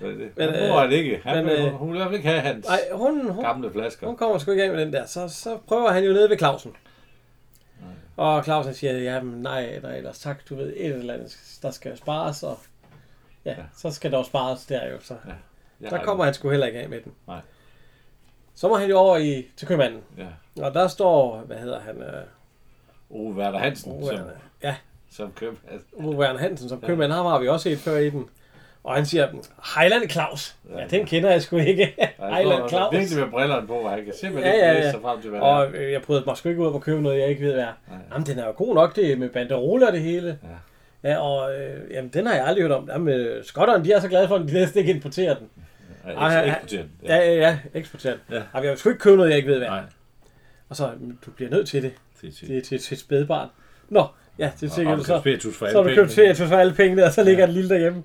Men, 0.00 0.10
øh, 0.54 0.68
må 0.68 0.78
han 0.80 0.92
ikke. 0.92 1.20
Han, 1.24 1.36
men, 1.44 1.56
men, 1.56 1.66
øh, 1.66 1.72
hun 1.72 1.88
vil 1.88 1.94
i 1.94 1.98
hvert 1.98 2.08
fald 2.08 2.16
ikke 2.16 2.28
have 2.28 2.40
hans 2.40 2.66
Nej, 2.66 2.80
hun, 2.92 3.30
hun, 3.30 3.44
gamle 3.44 3.72
flasker. 3.72 4.06
hun 4.06 4.16
kommer 4.16 4.38
sgu 4.38 4.50
ikke 4.50 4.64
af 4.64 4.70
med 4.70 4.80
den 4.80 4.92
der. 4.92 5.06
Så, 5.06 5.28
så 5.28 5.58
prøver 5.68 5.90
han 5.90 6.04
jo 6.04 6.12
nede 6.12 6.30
ved 6.30 6.38
Clausen. 6.38 6.72
Og 8.16 8.44
Clausen 8.44 8.74
siger, 8.74 8.98
ja, 8.98 9.22
men 9.22 9.42
nej, 9.42 9.64
eller 9.64 9.90
ellers 9.90 10.18
tak, 10.18 10.48
du 10.48 10.54
ved, 10.54 10.72
et 10.76 10.86
eller 10.86 11.14
andet, 11.14 11.58
der 11.62 11.70
skal 11.70 11.96
spares, 11.96 12.42
og 12.42 12.58
ja, 13.44 13.50
Ja. 13.50 13.62
så 13.76 13.90
skal 13.90 14.10
der 14.12 14.18
jo 14.18 14.24
spares 14.24 14.66
der 14.66 14.86
jo, 14.92 14.96
så. 15.00 15.16
Jeg 15.80 15.90
Der 15.90 16.04
kommer 16.04 16.24
han 16.24 16.34
sgu 16.34 16.50
heller 16.50 16.66
ikke 16.66 16.78
af 16.78 16.88
med 16.88 17.00
den. 17.00 17.12
Nej. 17.26 17.40
Så 18.54 18.68
må 18.68 18.76
han 18.76 18.88
jo 18.90 18.96
over 18.98 19.16
i, 19.16 19.46
til 19.56 19.68
købmanden. 19.68 20.00
Ja. 20.18 20.62
Og 20.64 20.74
der 20.74 20.88
står, 20.88 21.38
hvad 21.38 21.56
hedder 21.56 21.80
han? 21.80 22.02
Øh, 22.02 22.22
Ove 23.10 23.34
Werner 23.34 23.58
Hansen, 23.58 23.92
Ove 23.92 24.06
som, 24.06 24.16
Werner- 24.16 24.30
ja, 24.62 24.76
som 25.10 25.32
køber. 25.32 25.56
Ove 25.96 26.16
Werner 26.16 26.38
Hansen 26.40 26.68
som 26.68 26.80
købmand. 26.80 27.12
Ham 27.12 27.26
har 27.26 27.38
vi 27.38 27.48
også 27.48 27.62
set 27.70 27.78
før 27.78 27.96
i 27.96 28.10
den. 28.10 28.28
Og 28.84 28.94
han 28.94 29.06
siger, 29.06 29.28
Highland 29.80 30.10
Claus. 30.10 30.56
Ja, 30.78 30.84
den 30.90 31.06
kender 31.06 31.30
jeg 31.30 31.42
sgu 31.42 31.56
ikke. 31.56 31.94
Highland 32.36 32.68
Claus. 32.68 32.92
Virkelig 32.94 33.18
med 33.18 33.30
brillerne 33.30 33.66
på, 33.66 33.72
og 33.74 33.90
han 33.90 34.04
kan 34.04 34.14
simpelthen 34.20 34.54
Ja, 34.54 34.70
ikke 34.70 34.80
ja, 34.80 34.84
ja. 34.86 34.90
sig 34.90 35.00
frem 35.02 35.20
til, 35.20 35.30
hvad 35.30 35.40
det. 35.40 35.48
Og 35.48 35.70
øh, 35.74 35.92
jeg 35.92 36.02
prøvede 36.02 36.24
mig 36.26 36.36
sgu 36.36 36.48
ikke 36.48 36.60
ud 36.62 36.70
på 36.70 36.76
at 36.76 36.82
købe 36.82 37.02
noget, 37.02 37.20
jeg 37.20 37.28
ikke 37.28 37.44
ved, 37.44 37.52
hvad 37.52 37.62
er. 37.62 37.72
Nej. 37.88 37.98
Jamen, 38.12 38.26
den 38.26 38.38
er 38.38 38.46
jo 38.46 38.52
god 38.56 38.74
nok, 38.74 38.96
det 38.96 39.18
med 39.18 39.28
banderoler 39.28 39.90
det 39.90 40.00
hele. 40.00 40.38
Ja. 41.04 41.10
Ja, 41.10 41.18
og 41.18 41.56
øh, 41.60 41.80
jamen, 41.90 42.10
den 42.14 42.26
har 42.26 42.34
jeg 42.34 42.46
aldrig 42.46 42.62
hørt 42.62 42.72
om. 42.72 42.88
Jamen, 42.92 43.08
øh, 43.14 43.44
skotterne, 43.44 43.84
de 43.84 43.92
er 43.92 44.00
så 44.00 44.08
glade 44.08 44.28
for, 44.28 44.34
at 44.36 44.48
de 44.48 44.52
næsten 44.52 44.78
ikke 44.80 44.92
importerer 44.92 45.34
den. 45.34 45.48
Ja, 46.06 46.26
ja, 46.32 46.54
eks- 46.54 46.76
ja. 46.76 46.82
Ja, 47.06 47.16
ja, 47.16 47.34
ja, 47.34 47.58
eksporteret. 47.74 48.18
Ja. 48.30 48.34
Ja. 48.36 48.42
jeg 48.54 48.70
vil 48.70 48.78
sgu 48.78 48.88
ikke 48.88 49.00
købe 49.00 49.16
noget, 49.16 49.30
jeg 49.30 49.36
ikke 49.36 49.48
ved, 49.50 49.58
hvad. 49.58 49.68
Nej, 49.68 49.80
Og 50.68 50.76
så, 50.76 50.90
"Men 51.00 51.18
du 51.26 51.30
bliver 51.30 51.50
nødt 51.50 51.68
til 51.68 51.82
det. 51.82 51.92
det 52.20 52.28
er 52.28 52.32
til. 52.32 52.48
Det 52.70 52.92
et 52.92 52.98
spædbarn. 52.98 53.48
Nå, 53.88 54.06
ja, 54.38 54.50
det 54.60 54.66
er 54.66 54.70
sikkert 54.70 55.04
så. 55.06 55.18
spiritus 55.20 55.54
Så 55.58 55.66
har 55.66 55.82
du 55.82 55.94
købt 55.94 56.10
ferietøj 56.12 56.46
for 56.46 56.56
alle 56.56 56.74
pengene, 56.74 57.04
og 57.04 57.12
så 57.12 57.22
ligger 57.24 57.46
den 57.46 57.54
lille 57.54 57.70
derhjemme. 57.70 58.02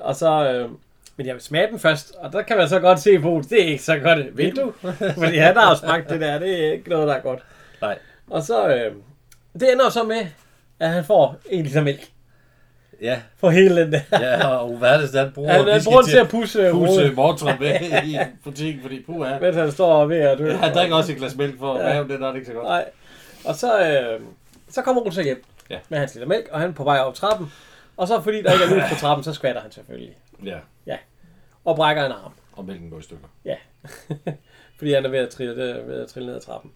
Og 0.00 0.16
så, 0.16 0.50
øh, 0.52 0.70
men 1.16 1.26
jeg 1.26 1.34
vil 1.34 1.42
smage 1.42 1.66
den 1.70 1.78
først, 1.78 2.12
og 2.18 2.32
der 2.32 2.42
kan 2.42 2.56
man 2.56 2.68
så 2.68 2.80
godt 2.80 3.00
se 3.00 3.18
på, 3.18 3.42
det 3.50 3.62
er 3.62 3.66
ikke 3.66 3.82
så 3.84 3.98
godt. 3.98 4.36
Ved 4.36 4.52
du? 4.52 4.72
Fordi 5.14 5.36
han 5.36 5.56
har 5.56 5.70
jo 5.70 5.76
smagt 5.76 6.08
det 6.10 6.20
der, 6.20 6.38
det 6.38 6.66
er 6.66 6.72
ikke 6.72 6.90
noget, 6.90 7.08
der 7.08 7.14
er 7.14 7.20
godt. 7.20 7.40
Nej. 7.80 7.98
Og 8.30 8.42
så, 8.42 8.68
øh, 8.68 8.92
det 9.60 9.72
ender 9.72 9.90
så 9.90 10.02
med, 10.02 10.26
at 10.80 10.88
han 10.90 11.04
får 11.04 11.36
en 11.50 11.64
liter 11.64 11.82
mælk 11.82 12.08
Ja, 13.02 13.18
for 13.40 13.50
hele 13.50 13.80
den 13.80 13.92
der. 13.92 14.00
ja, 14.12 14.46
og 14.48 14.76
hvad 14.76 14.90
er 14.90 15.00
det, 15.00 15.10
han 15.14 15.32
bruger? 15.34 15.52
Han, 15.52 15.68
han 15.68 15.80
bruger 15.84 16.02
til 16.02 16.16
at 16.16 16.28
pusse 16.28 16.70
pusse 16.72 17.12
mortren 17.12 17.56
med 17.60 17.80
i 18.04 18.18
butikken, 18.44 18.82
fordi 18.82 19.02
puh 19.06 19.28
er. 19.28 19.40
mens 19.40 19.56
han 19.56 19.72
står 19.72 20.06
ved 20.06 20.16
at 20.16 20.38
dø. 20.38 20.52
Han 20.52 20.74
drikker 20.74 20.96
også 20.96 21.12
et 21.12 21.18
glas 21.18 21.36
mælk 21.36 21.58
for, 21.58 21.78
Ja. 21.78 21.96
ja. 21.96 22.02
det 22.02 22.10
er 22.12 22.18
nok 22.18 22.34
ikke 22.34 22.46
så 22.46 22.52
godt. 22.52 22.64
Nej. 22.64 22.84
Og 23.44 23.54
så, 23.54 23.80
øh, 23.88 24.20
så 24.70 24.82
kommer 24.82 25.02
Rune 25.02 25.12
så 25.14 25.22
hjem 25.22 25.44
Ja. 25.70 25.78
med 25.88 25.98
hans 25.98 26.14
liter 26.14 26.26
mælk, 26.28 26.48
og 26.52 26.60
han 26.60 26.68
er 26.70 26.74
på 26.74 26.84
vej 26.84 26.98
op 26.98 27.14
trappen. 27.14 27.52
Og 27.96 28.08
så 28.08 28.20
fordi 28.20 28.42
der 28.42 28.52
ikke 28.52 28.64
er 28.64 28.74
lys 28.84 28.92
på 28.94 29.00
trappen, 29.00 29.24
så 29.24 29.32
skvatter 29.32 29.62
han 29.62 29.70
selvfølgelig. 29.72 30.16
Ja, 30.44 30.58
Og 31.64 31.76
brækker 31.76 32.06
en 32.06 32.12
arm. 32.12 32.32
og 32.52 32.64
mælken 32.64 32.90
går 32.90 32.98
i 32.98 33.02
stykker. 33.02 33.26
fordi 34.78 34.92
han 34.92 35.04
er 35.04 35.08
ved 35.08 35.18
at 35.18 35.28
trille, 35.30 35.62
øh, 35.74 35.88
ved 35.88 36.02
at 36.02 36.08
trille 36.08 36.26
ned 36.26 36.36
ad 36.36 36.40
trappen. 36.40 36.72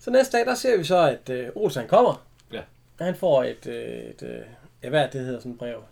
Så 0.00 0.10
næste 0.10 0.38
dag, 0.38 0.46
der 0.46 0.54
ser 0.54 0.76
vi 0.78 0.84
så, 0.84 0.98
at 0.98 1.30
øh, 1.30 1.48
Olsen 1.54 1.88
kommer. 1.88 2.26
Ja. 2.52 2.60
Han 3.00 3.14
får 3.14 3.44
et, 3.44 3.66
øh, 3.66 3.98
et 3.98 4.22
øh, 4.22 4.40
ja, 4.82 4.88
hvad 4.88 5.02
det, 5.04 5.12
det 5.12 5.20
hedder 5.24 5.38
sådan 5.40 5.52
et 5.52 5.58
brev, 5.58 5.82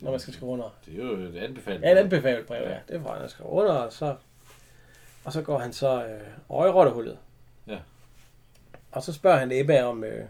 når 0.00 0.10
man 0.10 0.20
skal 0.20 0.34
skrive 0.34 0.50
under. 0.52 0.74
Det 0.86 0.94
er 0.94 1.04
jo 1.04 1.12
et 1.12 1.36
anbefaling. 1.36 1.84
Ja, 1.84 1.92
et 1.92 1.96
anbefalet 1.98 2.46
brev, 2.46 2.62
Ja. 2.62 2.70
ja. 2.70 2.78
Det 2.88 3.00
får 3.02 3.12
han 3.12 3.22
at 3.24 3.30
skrive 3.30 3.48
under, 3.48 3.72
og 3.72 3.92
så, 3.92 4.14
og 5.24 5.32
så 5.32 5.42
går 5.42 5.58
han 5.58 5.72
så 5.72 6.04
øh, 6.04 6.20
over 6.48 6.66
i 6.66 6.70
rottehullet. 6.70 7.18
Ja. 7.66 7.78
Og 8.92 9.02
så 9.02 9.12
spørger 9.12 9.38
han 9.38 9.52
Ebba 9.52 9.82
om, 9.82 10.04
øh, 10.04 10.24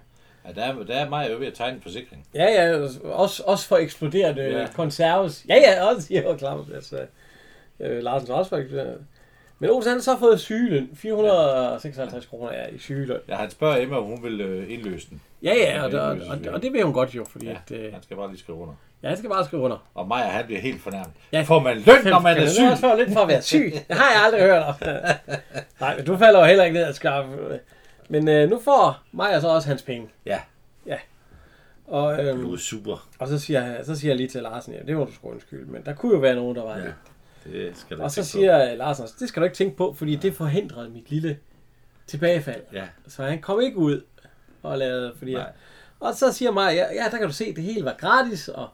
Ja, 0.49 0.53
der 0.61 0.63
er, 0.67 0.83
der 0.85 1.17
er 1.17 1.31
jo 1.31 1.39
ved 1.39 1.47
at 1.47 1.55
tegne 1.55 1.77
en 1.77 1.83
forsikring. 1.83 2.27
ja, 2.35 2.45
ja, 2.45 2.87
også, 3.05 3.43
også 3.47 3.69
for 3.69 3.77
eksploderende 3.77 4.43
Ja. 4.43 4.59
ja. 4.61 4.67
konserves. 4.75 5.45
Ja, 5.49 5.55
ja, 5.57 5.85
også 5.85 6.03
siger 6.07 6.23
jo 6.23 6.37
klart, 6.37 6.59
altså, 6.75 6.99
øh, 7.81 8.03
Larsen 8.03 8.33
Rosberg. 8.35 8.61
Øh. 8.61 8.87
Men 9.59 9.71
Olsen 9.71 9.93
har 9.93 9.99
så 10.01 10.17
fået 10.19 10.41
sygeløn. 10.41 10.91
456 10.95 12.27
kroner 12.27 12.51
er 12.53 12.69
i 12.69 12.79
sygeløn. 12.79 13.19
Ja, 13.29 13.35
han 13.35 13.51
spørger 13.51 13.77
Emma, 13.83 13.97
om 13.97 14.05
hun 14.05 14.23
vil 14.25 14.41
øh, 14.41 14.73
indløse 14.73 15.11
den. 15.11 15.21
Ja, 15.43 15.55
ja, 15.55 15.83
og, 15.83 15.93
og, 15.93 16.17
og, 16.29 16.39
og 16.53 16.63
det 16.63 16.73
vil 16.73 16.83
hun 16.83 16.93
godt 16.93 17.15
jo, 17.15 17.25
fordi 17.31 17.47
Ja, 17.47 17.53
ja. 17.71 17.75
at, 17.75 17.81
øh, 17.87 17.93
han 17.93 18.03
skal 18.03 18.17
bare 18.17 18.29
lige 18.29 18.39
skrive 18.39 18.59
under. 18.59 18.75
ja, 19.03 19.09
han 19.09 19.17
skal 19.17 19.31
bare 19.31 19.45
skrive 19.45 19.63
under. 19.63 19.91
Og 19.95 20.09
Maja, 20.09 20.25
han 20.29 20.45
bliver 20.47 20.61
helt 20.61 20.81
fornærmet. 20.83 21.11
Ja. 21.33 21.43
Får 21.43 21.59
man 21.61 21.77
løn, 21.77 22.05
når 22.05 22.21
man 22.21 22.37
er 22.37 22.47
syg? 22.49 22.63
nu 22.63 22.71
også 22.71 22.81
få 22.81 22.97
lidt 22.97 23.13
for 23.13 23.21
at 23.21 23.29
være 23.29 23.43
syg? 23.43 23.73
Det 23.89 23.97
har 23.97 24.11
jeg 24.13 24.23
aldrig 24.25 24.41
hørt 24.43 24.63
om. 24.63 24.75
Nej, 25.81 25.97
men 25.97 26.05
du 26.07 26.17
falder 26.17 26.41
jo 26.41 26.47
heller 26.47 26.65
ikke 26.65 26.75
ned 26.75 26.85
at 26.85 26.95
skaffe. 26.95 27.31
Men 28.11 28.29
øh, 28.29 28.51
nu 28.51 28.59
får 28.61 29.03
Maja 29.13 29.41
så 29.41 29.49
også 29.49 29.69
hans 29.69 29.83
penge. 29.83 30.09
Ja. 30.27 30.41
Og, 31.87 32.17
Du 32.17 32.23
øhm, 32.23 32.53
er 32.53 32.57
super. 32.57 33.09
og 33.19 33.29
så, 33.29 33.39
siger, 33.39 33.65
jeg- 33.67 33.87
så 33.87 33.95
siger 33.97 34.11
jeg 34.11 34.17
lige 34.17 34.29
til 34.29 34.43
Larsen, 34.43 34.73
ja, 34.75 34.79
det 34.87 34.97
må 34.97 35.05
du 35.05 35.13
sgu 35.13 35.29
undskylde, 35.31 35.73
men 35.73 35.85
der 35.85 35.95
kunne 35.95 36.13
jo 36.15 36.19
være 36.19 36.35
nogen, 36.35 36.57
der 36.57 36.63
var 36.63 36.79
Ja. 36.79 36.85
ja. 36.85 36.91
Det 37.53 37.73
skal 37.77 37.97
du 37.99 38.03
Og 38.03 38.11
så 38.11 38.15
tænke 38.15 38.27
på. 38.27 38.31
siger 38.31 38.75
Larsen, 38.75 39.03
også, 39.03 39.15
det 39.21 39.29
skal 39.29 39.41
du 39.41 39.45
ikke 39.45 39.57
tænke 39.57 39.77
på, 39.77 39.93
fordi 39.99 40.17
det 40.17 40.35
forhindrede 40.35 40.89
mit 40.89 41.11
lille 41.11 41.39
tilbagefald. 42.07 42.63
Ja, 42.73 42.85
Så 43.09 43.23
han 43.25 43.41
kom 43.41 43.61
ikke 43.61 43.77
ud 43.77 44.03
og 44.63 44.79
lavede, 44.79 45.13
fordi... 45.19 45.35
nej. 45.35 45.53
Og 46.01 46.15
så 46.15 46.33
siger 46.33 46.51
Maja, 46.51 46.73
ja, 46.75 46.95
ja, 47.05 47.05
der 47.11 47.19
kan 47.19 47.27
du 47.27 47.33
se, 47.33 47.55
det 47.55 47.65
hele 47.65 47.85
var 47.85 47.95
gratis, 47.99 48.49
og 48.49 48.69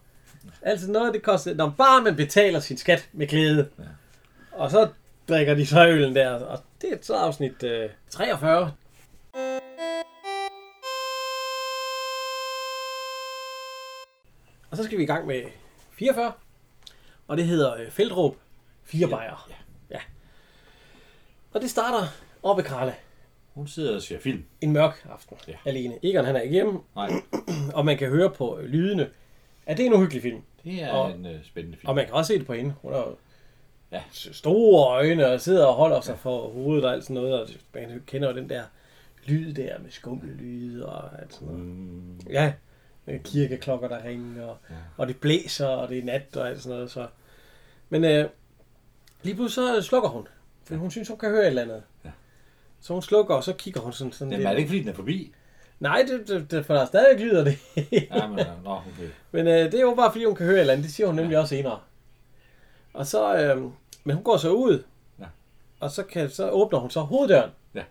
altså 0.62 0.90
noget, 0.90 1.14
det 1.14 1.22
kostede, 1.22 1.54
når 1.54 1.74
bare 1.78 2.02
man 2.02 2.16
betaler 2.16 2.60
sin 2.60 2.76
skat 2.76 3.08
med 3.12 3.26
glæde. 3.26 3.68
Ja. 3.78 3.84
Og 4.52 4.70
så 4.70 4.88
drikker 5.28 5.54
de 5.54 5.66
så 5.66 5.88
øllen 5.88 6.14
der, 6.16 6.30
og 6.30 6.58
det 6.82 6.92
er 6.92 6.96
så 7.02 7.14
afsnit 7.14 7.62
øh, 7.62 7.88
43. 8.10 8.72
Og 14.76 14.82
så 14.82 14.84
skal 14.84 14.98
vi 14.98 15.02
i 15.02 15.06
gang 15.06 15.26
med 15.26 15.42
44, 15.92 16.32
og 17.28 17.36
det 17.36 17.44
hedder 17.46 17.74
øh, 17.74 17.90
Feltråb 17.90 18.36
Fire 18.84 19.08
Bajer. 19.08 19.46
Ja. 19.50 19.54
ja. 19.96 20.00
Og 21.52 21.60
det 21.60 21.70
starter 21.70 22.06
oppe 22.42 22.62
ved 22.62 22.68
Karla. 22.70 22.94
Hun 23.54 23.68
sidder 23.68 23.94
og 23.94 24.02
ser 24.02 24.18
film. 24.20 24.44
En 24.60 24.72
mørk 24.72 25.06
aften 25.10 25.36
Ja. 25.48 25.52
alene. 25.64 25.94
Egon 26.02 26.24
han 26.24 26.36
er 26.36 26.40
ikke 26.40 26.52
hjemme, 26.52 26.80
Nej, 26.96 27.10
og 27.74 27.84
man 27.84 27.98
kan 27.98 28.08
høre 28.08 28.30
på 28.30 28.58
øh, 28.58 28.64
lydene, 28.68 29.10
at 29.66 29.76
det 29.76 29.82
er 29.82 29.86
en 29.86 29.94
uhyggelig 29.94 30.22
film. 30.22 30.42
det 30.64 30.82
er 30.82 30.90
Og- 30.90 31.10
en 31.10 31.26
øh, 31.26 31.44
spændende 31.44 31.78
film. 31.78 31.88
Og 31.88 31.94
man 31.94 32.04
kan 32.04 32.14
også 32.14 32.32
se 32.32 32.38
det 32.38 32.46
på 32.46 32.52
hende. 32.52 32.74
Hun 32.82 32.92
har 32.92 33.14
Ja. 33.92 34.02
store 34.12 34.86
øjne 34.88 35.26
og 35.26 35.40
sidder 35.40 35.66
og 35.66 35.74
holder 35.74 36.00
sig 36.00 36.18
for 36.18 36.48
hovedet 36.50 36.84
og 36.84 36.92
alt 36.92 37.02
sådan 37.04 37.14
noget. 37.14 37.34
Og 37.40 37.48
man 37.74 38.02
kender 38.06 38.28
jo 38.30 38.36
den 38.36 38.48
der 38.48 38.62
lyd 39.26 39.54
der 39.54 39.78
med 39.78 39.90
skumlelyd 39.90 40.80
og 40.80 41.20
alt 41.22 41.34
sådan 41.34 41.48
noget. 41.48 41.60
Mm, 41.64 42.20
Ja, 42.30 42.52
kirkeklokker, 43.24 43.88
der 43.88 44.04
ringer, 44.04 44.46
og, 44.46 44.56
Ja. 44.70 44.74
og 44.96 45.08
det 45.08 45.16
blæser, 45.20 45.66
og 45.66 45.88
det 45.88 45.98
er 45.98 46.04
nat 46.04 46.36
og 46.36 46.48
alt 46.48 46.62
sådan 46.62 46.76
noget. 46.76 46.90
Så. 46.90 47.06
Men 47.88 48.04
øh, 48.04 48.28
lige 49.22 49.34
pludselig 49.34 49.82
så 49.82 49.88
slukker 49.88 50.08
hun, 50.08 50.28
for 50.64 50.74
hun 50.76 50.90
synes, 50.90 51.08
hun 51.08 51.18
kan 51.18 51.30
høre 51.30 51.42
et 51.42 51.46
eller 51.46 51.62
andet. 51.62 51.82
Ja. 52.04 52.10
Så 52.80 52.92
hun 52.92 53.02
slukker, 53.02 53.34
og 53.34 53.44
så 53.44 53.52
kigger 53.52 53.80
hun 53.80 53.92
sådan, 53.92 54.12
sådan 54.12 54.32
Jamen, 54.32 54.46
er 54.46 54.50
det 54.50 54.58
ikke 54.58 54.68
fordi, 54.68 54.80
den 54.80 54.88
er 54.88 54.92
forbi? 54.94 55.32
Nej, 55.80 56.04
det, 56.08 56.28
det, 56.28 56.50
det, 56.50 56.66
for 56.66 56.74
der 56.74 56.80
er 56.80 56.86
stadig 56.86 57.20
lyder 57.20 57.44
det. 57.44 57.58
Ja, 58.14 58.26
men, 58.26 58.40
øh, 58.40 58.64
nå, 58.64 58.70
okay. 58.70 59.08
Men 59.32 59.46
øh, 59.46 59.54
det 59.72 59.74
er 59.74 59.80
jo 59.80 59.94
bare 59.94 60.12
fordi, 60.12 60.24
hun 60.24 60.34
kan 60.34 60.46
høre 60.46 60.56
et 60.56 60.60
eller 60.60 60.72
andet. 60.72 60.84
Det 60.84 60.94
siger 60.94 61.06
hun 61.06 61.16
nemlig 61.16 61.38
også 61.38 61.48
senere. 61.56 61.80
Og 62.94 63.06
så, 63.06 63.36
øh, 63.36 63.62
men 64.04 64.14
hun 64.16 64.24
går 64.24 64.36
så 64.36 64.50
ud. 64.50 64.82
Ja. 65.20 65.24
Og 65.80 65.90
så, 65.90 66.02
kan, 66.02 66.30
så 66.30 66.50
åbner 66.50 66.78
hun 66.78 66.90
så 66.90 67.00
hoveddøren. 67.00 67.50
Ja. 67.74 67.82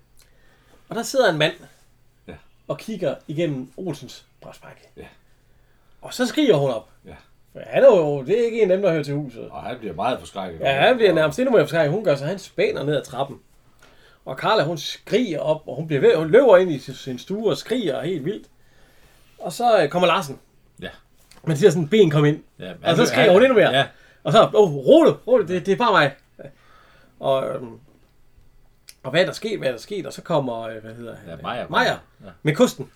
Og 0.89 0.95
der 0.95 1.03
sidder 1.03 1.31
en 1.31 1.37
mand. 1.37 1.53
Ja. 2.27 2.33
Og 2.67 2.77
kigger 2.77 3.15
igennem 3.27 3.71
Olsens 3.77 4.25
brystbrække. 4.45 4.81
Ja. 4.97 5.05
Og 6.01 6.13
så 6.13 6.25
skriger 6.27 6.55
hun 6.55 6.69
op. 6.71 6.89
Ja. 7.05 7.15
For 7.51 7.59
han 7.67 7.83
er 7.83 7.87
jo, 7.87 8.23
det 8.25 8.39
er 8.41 8.45
ikke 8.45 8.61
en 8.61 8.71
af 8.71 8.77
dem, 8.77 8.83
der 8.83 8.91
hører 8.91 9.03
til 9.03 9.13
huset. 9.13 9.49
Og 9.49 9.63
han 9.63 9.77
bliver 9.79 9.93
meget 9.93 10.19
forskrækket. 10.19 10.59
Ja, 10.59 10.71
han 10.71 10.95
bliver 10.95 11.13
nærmest 11.13 11.39
endnu 11.39 11.51
mere 11.51 11.63
forskrækket. 11.63 11.91
Hun 11.93 12.03
gør 12.03 12.15
så, 12.15 12.25
han 12.25 12.39
spænder 12.39 12.83
ned 12.83 12.95
ad 12.95 13.03
trappen. 13.03 13.39
Og 14.25 14.35
Carla, 14.35 14.63
hun 14.63 14.77
skriger 14.77 15.39
op, 15.39 15.67
og 15.67 15.75
hun, 15.75 15.87
bliver 15.87 16.01
ved, 16.01 16.15
hun 16.15 16.29
løber 16.29 16.57
ind 16.57 16.71
i 16.71 16.79
sin- 16.79 17.19
stue 17.19 17.49
og 17.51 17.57
skriger 17.57 18.01
helt 18.01 18.25
vildt. 18.25 18.47
Og 19.39 19.53
så 19.53 19.81
øh, 19.83 19.89
kommer 19.89 20.07
Larsen. 20.07 20.39
Ja. 20.81 20.89
Man 21.43 21.57
siger 21.57 21.69
sådan, 21.69 21.83
en 21.83 21.89
ben 21.89 22.09
kom 22.11 22.25
ind. 22.25 22.43
Ja, 22.59 22.73
Og 22.83 22.95
så 22.95 23.05
skriger 23.05 23.31
hun 23.31 23.41
endnu 23.41 23.55
mere. 23.57 23.69
Ja, 23.69 23.85
Og 24.23 24.31
så, 24.31 24.43
åh, 24.43 24.53
oh, 24.53 24.73
rolig, 24.75 25.27
rolig, 25.27 25.47
det, 25.47 25.65
det 25.65 25.71
er 25.71 25.75
bare 25.75 25.91
mig. 25.91 26.15
Og, 27.19 27.49
øhm, 27.49 27.79
og 29.03 29.11
hvad 29.11 29.21
er 29.21 29.25
der 29.25 29.33
sket, 29.33 29.57
hvad 29.59 29.67
er 29.67 29.71
der 29.71 29.79
sket? 29.79 30.05
Og 30.07 30.13
så 30.13 30.21
kommer, 30.21 30.61
øh, 30.61 30.81
hvad 30.83 30.93
hedder 30.93 31.15
han? 31.15 31.29
Ja, 31.29 31.35
Maja. 31.43 31.65
Maja, 31.69 31.91
Ja. 32.23 32.29
med 32.43 32.55
kosten. 32.55 32.91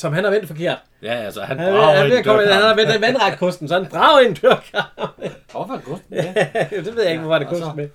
Ja. 0.00 0.02
Som 0.02 0.12
han 0.12 0.24
har 0.24 0.30
vendt 0.30 0.46
forkert. 0.48 0.78
ja, 1.02 1.12
altså 1.14 1.40
han 1.40 1.58
Han, 1.58 1.66
han, 1.66 1.74
brager 1.76 1.86
han, 1.96 2.10
han, 2.10 2.20
i 2.20 2.22
kommer, 2.22 2.42
han 2.52 2.62
har 2.62 2.76
vendt 2.76 2.94
en 2.94 3.00
vandret 3.02 3.38
kosten, 3.38 3.68
så 3.68 3.74
han 3.74 3.86
brager 3.86 4.20
ind 4.20 4.38
i 4.38 4.40
dørkarmen. 4.40 5.30
Hvorfor 5.52 5.74
er 5.74 5.78
kosten 5.80 6.06
med? 6.08 6.22
det 6.84 6.94
ved 6.96 7.02
jeg 7.02 7.10
ikke, 7.10 7.20
hvor 7.20 7.28
var 7.28 7.38
det 7.38 7.46
Ja, 7.46 7.50
så- 7.54 7.60
kosten 7.60 7.76
med. 7.76 7.88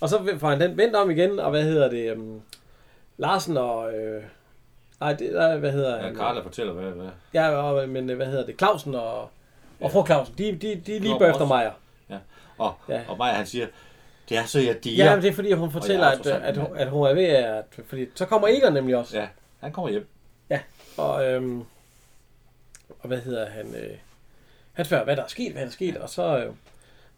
Og 0.00 0.08
så 0.08 0.36
får 0.38 0.48
han 0.48 0.60
den 0.60 0.76
vendt 0.76 0.96
om 0.96 1.10
igen, 1.10 1.38
og 1.38 1.50
hvad 1.50 1.62
hedder 1.62 1.90
det? 1.90 2.12
Um, 2.16 2.40
Larsen 3.18 3.56
og... 3.56 3.92
Øh, 3.94 4.22
nej, 5.00 5.12
det 5.12 5.36
er, 5.42 5.56
hvad 5.56 5.72
hedder 5.72 5.96
Ja, 5.96 6.02
han? 6.02 6.14
Karla 6.16 6.40
fortæller, 6.40 6.72
hvad, 6.72 6.90
hvad. 6.90 7.06
Ja, 7.34 7.48
og, 7.50 7.88
men 7.88 8.10
øh, 8.10 8.16
hvad 8.16 8.26
hedder 8.26 8.46
det? 8.46 8.58
Clausen 8.58 8.94
og, 8.94 9.20
og 9.22 9.30
Ja. 9.80 9.86
fru 9.86 10.06
Clausen, 10.06 10.34
de, 10.38 10.44
de, 10.62 10.82
de 10.86 10.96
er 10.96 11.00
lige 11.00 11.18
bagefter 11.18 11.40
også. 11.40 11.44
mig. 11.54 11.72
Ja. 12.10 12.16
Og, 12.58 12.74
Ja. 12.88 12.94
ja. 12.94 13.00
og 13.08 13.18
Maja, 13.18 13.32
han 13.32 13.46
siger, 13.46 13.66
det 14.28 14.38
er 14.38 14.44
så 14.44 14.60
jeg 14.60 14.84
diger. 14.84 15.04
Ja, 15.04 15.14
men 15.14 15.22
det 15.22 15.30
er 15.30 15.34
fordi, 15.34 15.52
hun 15.52 15.70
fortæller, 15.70 16.06
er 16.06 16.10
at, 16.10 16.26
at, 16.26 16.56
en 16.56 16.66
at 16.76 16.88
hun 16.88 17.06
er 17.06 17.14
ved 17.14 17.24
at... 17.24 17.64
Fordi 17.88 18.06
så 18.14 18.26
kommer 18.26 18.48
Egon 18.48 18.72
nemlig 18.72 18.96
også. 18.96 19.18
ja, 19.18 19.26
han 19.60 19.72
kommer 19.72 19.90
hjem. 19.90 20.06
Og, 21.00 21.24
øhm, 21.32 21.60
og 23.00 23.06
hvad 23.08 23.18
hedder 23.20 23.50
han? 23.50 23.74
Øh, 23.74 23.96
han 24.72 24.84
spørger, 24.84 25.04
hvad 25.04 25.16
der 25.16 25.22
er 25.24 25.28
sket, 25.28 25.52
hvad 25.52 25.62
der 25.62 25.68
er 25.68 25.72
sket. 25.72 25.96
Og 25.96 26.10
så, 26.10 26.38
øh, 26.38 26.54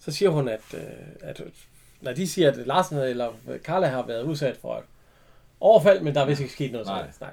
så 0.01 0.13
siger 0.13 0.31
hun, 0.31 0.49
at, 0.49 0.61
øh, 0.75 0.81
at 1.21 1.41
når 2.01 2.13
de 2.13 2.29
siger, 2.29 2.51
at 2.51 2.57
Larsen 2.67 2.99
eller 2.99 3.33
Carla 3.65 3.87
har 3.87 4.03
været 4.03 4.23
udsat 4.23 4.57
for 4.57 4.77
et 4.77 4.85
overfald, 5.61 6.01
men 6.01 6.15
der 6.15 6.21
er 6.21 6.27
vist 6.27 6.41
ikke 6.41 6.53
sket 6.53 6.73
noget. 6.73 6.87
Nej. 6.87 7.01
Nej. 7.03 7.11
Nej. 7.21 7.31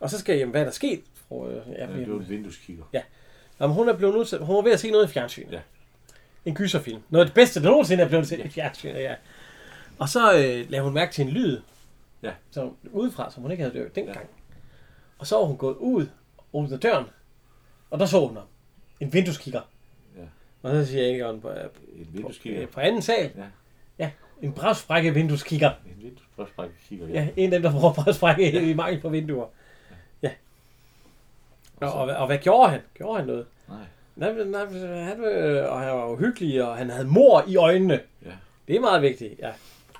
Og 0.00 0.10
så 0.10 0.18
skal 0.18 0.32
jeg, 0.32 0.38
jamen, 0.38 0.50
hvad 0.50 0.60
er 0.60 0.64
der 0.64 0.72
sket? 0.72 1.00
Fru, 1.28 1.48
øh, 1.48 1.54
ja, 1.56 1.60
Ja, 1.60 1.86
det 1.86 1.96
er 1.96 2.00
jamen, 2.00 2.22
et 2.22 2.28
vindueskigger. 2.28 2.84
jamen, 3.60 3.74
hun 3.74 3.88
er 3.88 3.96
blevet 3.96 4.14
udsat, 4.14 4.40
hun 4.40 4.56
var 4.56 4.62
ved 4.62 4.72
at 4.72 4.80
se 4.80 4.90
noget 4.90 5.08
i 5.08 5.12
fjernsynet. 5.12 5.52
Ja. 5.52 5.60
En 6.44 6.54
gyserfilm. 6.54 7.02
Noget 7.10 7.24
af 7.24 7.28
det 7.28 7.34
bedste, 7.34 7.60
der 7.62 7.70
nogensinde 7.70 8.02
er 8.04 8.08
blevet 8.08 8.28
set 8.28 8.38
i 8.38 8.48
fjernsynet, 8.48 9.00
ja. 9.00 9.14
Og 9.98 10.08
så 10.08 10.34
øh, 10.34 10.70
lavede 10.70 10.84
hun 10.84 10.94
mærke 10.94 11.12
til 11.12 11.22
en 11.22 11.30
lyd. 11.30 11.60
Ja. 12.22 12.32
Så 12.50 12.70
udefra, 12.92 13.30
som 13.30 13.42
hun 13.42 13.50
ikke 13.50 13.62
havde 13.62 13.74
hørt 13.78 13.94
dengang. 13.94 14.28
Og 15.20 15.26
så 15.26 15.36
var 15.36 15.44
hun 15.44 15.56
gået 15.56 15.76
ud, 15.76 16.06
åbnet 16.52 16.82
døren, 16.82 17.04
og 17.90 17.98
der 17.98 18.06
så 18.06 18.26
hun 18.26 18.36
ham. 18.36 18.46
En 19.00 19.12
vindueskigger. 19.12 19.60
Ja. 20.16 20.22
Og 20.62 20.70
så 20.74 20.90
siger 20.90 21.02
jeg 21.02 21.12
ikke, 21.12 21.38
på, 21.42 21.48
Et 21.48 21.70
vindueskigger. 22.12 22.66
på, 22.66 22.72
på 22.72 22.80
anden 22.80 23.02
sal. 23.02 23.30
Ja. 23.36 23.44
Ja, 23.98 24.10
en 24.42 24.52
brevsprække 24.52 25.14
vindueskigger. 25.14 25.70
En 25.70 26.12
vindueskigger, 26.36 27.08
ja. 27.08 27.12
Ja, 27.12 27.28
en 27.36 27.52
af 27.52 27.60
dem, 27.60 27.62
der 27.62 27.80
bruger 27.80 27.92
brevsprække 27.92 28.70
i 28.70 28.74
mangel 28.74 29.00
på 29.00 29.08
vinduer. 29.08 29.46
Ja. 30.22 30.30
Og, 31.76 31.92
og, 31.92 32.06
og, 32.16 32.26
hvad 32.26 32.38
gjorde 32.38 32.70
han? 32.70 32.80
Gjorde 32.94 33.18
han 33.18 33.26
noget? 33.26 33.46
Nej. 33.68 33.78
Nej, 34.16 34.44
nej, 34.44 34.64
han, 35.04 35.24
øh, 35.24 35.72
og 35.72 35.80
han 35.80 35.88
var 35.88 36.10
jo 36.10 36.16
hyggelig, 36.16 36.64
og 36.64 36.76
han 36.76 36.90
havde 36.90 37.06
mor 37.06 37.44
i 37.46 37.56
øjnene. 37.56 38.00
Ja. 38.24 38.30
Det 38.68 38.76
er 38.76 38.80
meget 38.80 39.02
vigtigt, 39.02 39.38
ja. 39.38 39.50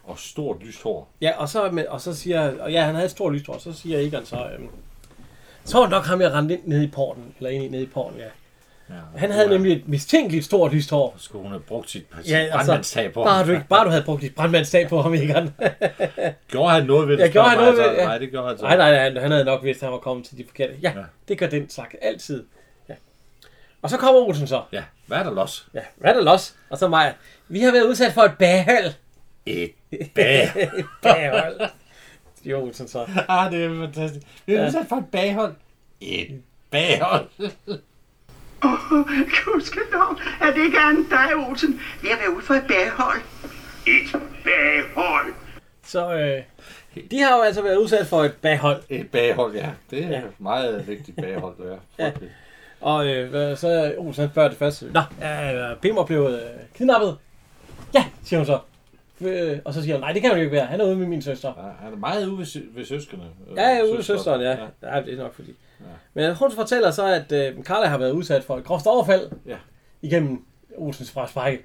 Og 0.04 0.18
stort 0.18 0.62
lyst 0.62 0.82
hår. 0.82 1.08
Ja, 1.20 1.38
og 1.38 1.48
så, 1.48 1.84
og 1.88 2.00
så 2.00 2.14
siger, 2.14 2.62
og 2.62 2.72
ja, 2.72 2.84
han 2.84 2.94
havde 2.94 3.04
et 3.04 3.10
stort 3.10 3.32
lystår, 3.32 3.58
så 3.58 3.72
siger 3.72 3.98
Egon 3.98 4.24
så, 4.24 4.50
øhm, 4.54 4.68
så 5.64 5.76
var 5.78 5.84
det 5.84 5.90
nok 5.90 6.04
ham, 6.04 6.20
jeg 6.20 6.32
rendte 6.32 6.54
ind 6.54 6.62
ned 6.64 6.82
i 6.82 6.86
porten, 6.90 7.34
eller 7.38 7.50
ind 7.50 7.64
i 7.64 7.68
ned 7.68 7.80
i 7.80 7.86
porten, 7.86 8.18
ja. 8.18 8.24
Ja, 8.94 9.18
Han 9.18 9.30
havde 9.30 9.48
nemlig 9.48 9.72
et 9.76 9.88
mistænkeligt 9.88 10.44
stort 10.44 10.72
lyst 10.72 10.90
hår. 10.90 11.14
Skulle 11.18 11.42
hun 11.42 11.50
have 11.50 11.60
brugt 11.60 11.90
sit 11.90 12.06
Ja, 12.28 12.36
altså, 12.38 12.56
brandmandstag 12.56 13.12
på 13.12 13.22
Bare 13.24 13.36
ham? 13.36 13.46
du, 13.46 13.52
ikke, 13.52 13.64
bare 13.68 13.84
du 13.84 13.90
havde 13.90 14.02
brugt 14.02 14.22
dit 14.22 14.34
brandmandstag 14.34 14.88
på 14.88 15.02
ham, 15.02 15.14
Egon. 15.14 15.54
Gjorde 16.50 16.70
han 16.72 16.84
noget 16.86 17.08
ved 17.08 17.16
det? 17.16 17.22
Ja, 17.24 17.28
gjorde 17.28 17.48
han 17.48 17.58
noget 17.58 17.76
ved 17.76 17.84
det? 17.84 17.96
Ja. 17.96 18.04
Nej, 18.04 18.18
det 18.18 18.30
gjorde 18.30 18.48
han 18.48 18.58
så. 18.58 18.64
Nej, 18.64 18.76
nej, 18.76 19.10
nej, 19.10 19.20
han, 19.22 19.30
havde 19.30 19.44
nok 19.44 19.64
vidst, 19.64 19.82
at 19.82 19.86
han 19.86 19.92
var 19.92 19.98
kommet 19.98 20.26
til 20.26 20.38
de 20.38 20.44
forkerte. 20.48 20.72
Ja, 20.82 20.92
Ja. 20.96 21.02
det 21.28 21.38
gør 21.38 21.46
den 21.46 21.70
slags 21.70 21.94
altid. 22.02 22.44
Ja. 22.88 22.94
Og 23.82 23.90
så 23.90 23.96
kommer 23.96 24.20
Olsen 24.20 24.46
så. 24.46 24.62
Ja, 24.72 24.82
hvad 25.06 25.18
er 25.18 25.22
der 25.22 25.34
los? 25.34 25.66
Ja, 25.74 25.80
hvad 25.96 26.10
er 26.10 26.14
der 26.14 26.22
los? 26.22 26.54
Og 26.70 26.78
så 26.78 26.88
mig. 26.88 27.14
Vi 27.48 27.60
har 27.60 27.72
været 27.72 27.84
udsat 27.84 28.12
for 28.12 28.22
et 28.22 28.32
baghold. 28.38 28.92
Et 29.46 29.70
bag. 30.14 30.42
Et 30.78 30.84
baghold. 31.02 31.60
Siger 32.42 32.56
Olsen 32.56 32.88
så. 32.88 32.98
ah, 33.28 33.52
det 33.52 33.64
er 33.64 33.86
fantastisk. 33.86 34.26
Vi 34.46 34.54
er 34.54 34.60
Ja. 34.60 34.66
udsat 34.66 34.86
for 34.88 34.96
et 34.96 35.06
baghold. 35.12 35.54
Et 36.00 36.40
baghold. 36.70 37.26
Gudskelov, 39.44 40.16
er 40.40 40.52
det 40.54 40.64
ikke 40.64 40.78
andet 40.78 41.06
dig, 41.10 41.36
Olsen? 41.48 41.80
Vi 42.02 42.08
har 42.08 42.16
været 42.18 42.36
ude 42.36 42.44
for 42.44 42.54
et 42.54 42.64
baghold. 42.68 43.20
Et 43.86 44.20
baghold? 44.44 45.34
Så 45.84 46.14
øh, 46.14 46.42
de 47.10 47.18
har 47.20 47.36
jo 47.36 47.42
altså 47.42 47.62
været 47.62 47.76
udsat 47.76 48.06
for 48.06 48.22
et 48.24 48.32
baghold. 48.42 48.82
Et 48.88 49.10
baghold, 49.10 49.54
ja. 49.54 49.70
Det 49.90 50.04
er 50.04 50.08
Ja. 50.10 50.20
meget 50.38 50.88
vigtigt 50.88 51.16
baghold, 51.16 51.54
det 51.56 51.72
er. 51.72 51.78
Ja. 52.04 52.12
Og 52.80 53.06
øh, 53.06 53.56
så 53.56 53.68
er 53.68 53.92
Olsen 53.98 54.28
spørger 54.30 54.48
det 54.48 54.58
første. 54.58 54.86
Nå, 54.92 55.00
er 55.20 55.74
Pimmer 55.74 56.04
blevet 56.04 56.42
øh, 56.42 56.48
kidnappet? 56.76 57.18
Ja, 57.94 58.04
siger 58.24 58.38
hun 58.40 58.46
så. 58.46 58.58
Øh, 59.20 59.58
og 59.64 59.74
så 59.74 59.82
siger 59.82 59.94
hun, 59.94 60.00
nej, 60.00 60.12
det 60.12 60.20
kan 60.22 60.30
han 60.30 60.38
jo 60.38 60.44
ikke 60.44 60.56
være. 60.56 60.66
Han 60.66 60.80
er 60.80 60.84
ude 60.84 60.96
med 60.96 61.06
min 61.06 61.22
søster. 61.22 61.48
Ja, 61.56 61.84
han 61.84 61.92
er 61.92 61.96
meget 61.96 62.26
ude 62.26 62.38
ved, 62.38 62.44
sø- 62.46 62.60
ved 62.74 62.84
søskende. 62.84 63.24
Ja, 63.56 63.62
jeg 63.68 63.78
er 63.78 63.82
ude 63.84 63.94
med 63.94 64.02
søsteren, 64.02 64.40
ja. 64.40 64.50
ja. 64.82 65.00
det 65.02 65.14
er 65.14 65.16
nok 65.22 65.34
fordi. 65.34 65.54
Men 66.14 66.34
hun 66.34 66.52
fortæller 66.52 66.90
så, 66.90 67.06
at 67.06 67.32
øh, 67.32 67.62
Carla 67.62 67.86
har 67.86 67.98
været 67.98 68.10
udsat 68.12 68.44
for 68.44 68.56
et 68.56 68.64
groft 68.64 68.86
overfald 68.86 69.30
Ja. 69.46 69.56
igennem 70.02 70.44
Olsens 70.76 71.10
frasbrække. 71.10 71.64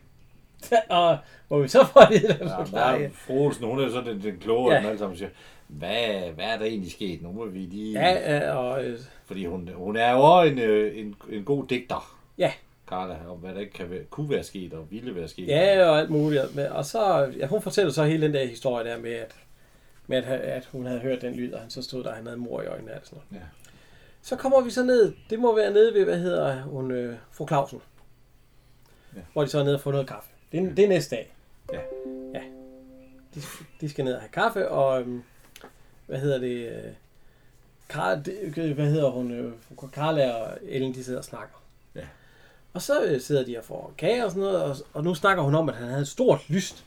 og 0.89 1.18
hvor 1.48 1.60
vi 1.60 1.68
så 1.68 1.86
får 1.86 2.02
det, 2.02 2.24
Ja, 2.24 2.28
der 2.46 2.65
der 2.65 2.80
er 2.80 3.10
fru 3.13 3.34
Olsen, 3.46 3.65
hun 3.65 3.80
er 3.84 3.89
så 3.89 4.02
den, 4.02 4.22
den 4.24 4.38
kloge 4.41 4.74
Ja. 4.74 4.86
alle 4.88 4.98
sammen, 5.00 5.18
siger, 5.18 5.30
hvad, 5.68 6.32
hvad 6.36 6.46
er 6.46 6.58
der 6.58 6.65
egentlig 6.65 6.91
sket? 6.91 7.22
Nu 7.22 7.32
må 7.32 7.46
vi 7.46 7.60
lige... 7.60 8.00
Ja, 8.02 8.36
ja, 8.38 8.52
og 8.54 8.84
øh, 8.86 9.00
Fordi 9.26 9.46
hun, 9.46 9.70
hun 9.76 9.96
er 9.96 10.12
jo 10.12 10.20
også 10.20 10.52
en, 10.52 10.60
øh, 10.60 10.98
en, 11.00 11.15
en 11.30 11.44
god 11.44 11.68
digter, 11.68 12.15
ja, 12.38 12.52
Carla, 12.88 13.17
om 13.30 13.38
hvad 13.38 13.54
der 13.54 13.60
ikke 13.60 13.74
kan 13.74 13.89
være, 13.89 14.04
kunne 14.04 14.30
være 14.30 14.43
sket 14.43 14.74
og 14.74 14.91
ville 14.91 15.15
være 15.15 15.28
sket. 15.28 15.48
ja, 15.48 15.89
og 15.89 16.00
alt 16.00 16.10
muligt. 16.10 16.41
Og 16.71 16.86
så, 16.86 17.32
ja, 17.39 17.48
hun 17.48 17.62
fortæller 17.62 17.91
så 17.91 18.04
hele 18.04 18.26
den 18.26 18.34
der 18.34 18.45
historie 18.45 18.86
der 18.89 18.98
med, 18.98 19.12
at, 19.12 19.36
med 20.08 20.17
at, 20.17 20.24
at 20.24 20.65
hun 20.65 20.86
havde 20.86 21.00
hørt 21.00 21.21
den 21.21 21.34
lyd, 21.34 21.54
og 21.54 21.62
han 21.62 21.69
så 21.69 21.82
stod 21.82 22.04
der, 22.04 22.10
og 22.10 22.15
han 22.15 22.26
havde 22.26 22.38
mor 22.38 22.62
i 22.62 22.65
øjnene 22.65 22.93
og 22.93 23.00
sådan 23.04 23.19
noget. 23.32 23.41
Ja. 23.41 23.48
Så 24.21 24.36
kommer 24.36 24.62
vi 24.62 24.69
så 24.69 24.84
ned, 24.84 25.13
det 25.30 25.39
må 25.39 25.56
være 25.56 25.74
nede 25.74 25.93
ved, 25.93 26.04
hvad 26.04 26.19
hedder 26.19 26.62
hun, 26.62 26.91
øh, 26.91 27.17
fru 27.32 27.48
Clausen. 27.48 27.82
Ja. 29.15 29.21
Hvor 29.34 29.41
de 29.41 29.48
så 29.50 29.60
er 29.60 29.63
nede 29.63 29.76
og 29.76 29.82
får 29.82 29.91
noget 29.91 30.08
kaffe. 30.08 30.30
Det 30.52 30.60
er, 30.60 30.76
det 30.76 30.86
er 30.86 30.89
næste 30.89 31.15
dag. 31.15 31.34
Ja. 31.74 31.80
Ja. 32.34 32.41
De, 33.36 33.41
de 33.82 33.89
skal 33.89 34.06
ned 34.06 34.13
og 34.13 34.19
have 34.19 34.30
kaffe, 34.30 34.69
og 34.69 35.02
øhm, 35.02 35.24
hvad 36.06 36.19
hedder 36.19 36.38
det, 36.38 36.69
øh, 36.69 36.91
Karl, 37.89 38.26
det, 38.26 38.74
hvad 38.74 38.89
hedder 38.89 39.10
hun, 39.10 39.32
øh, 39.32 39.54
fru 39.62 39.88
Carla 39.88 40.32
og 40.32 40.58
Ellen, 40.63 40.93
de 40.93 41.04
sidder 41.04 41.19
og 41.19 41.26
snakker. 41.26 41.64
Og 42.76 42.82
så 42.82 43.04
øh, 43.06 43.22
sidder 43.22 43.46
de 43.46 43.58
og 43.58 43.64
får 43.64 43.94
kage 43.98 44.26
og 44.26 44.32
sådan 44.32 44.44
noget, 44.44 44.64
og, 44.64 44.76
og 44.94 45.04
nu 45.04 45.16
snakker 45.16 45.44
hun 45.44 45.56
om, 45.56 45.70
at 45.70 45.76
han 45.76 45.88
havde 45.88 46.02
et 46.02 46.08
stort 46.08 46.50
lyst, 46.50 46.86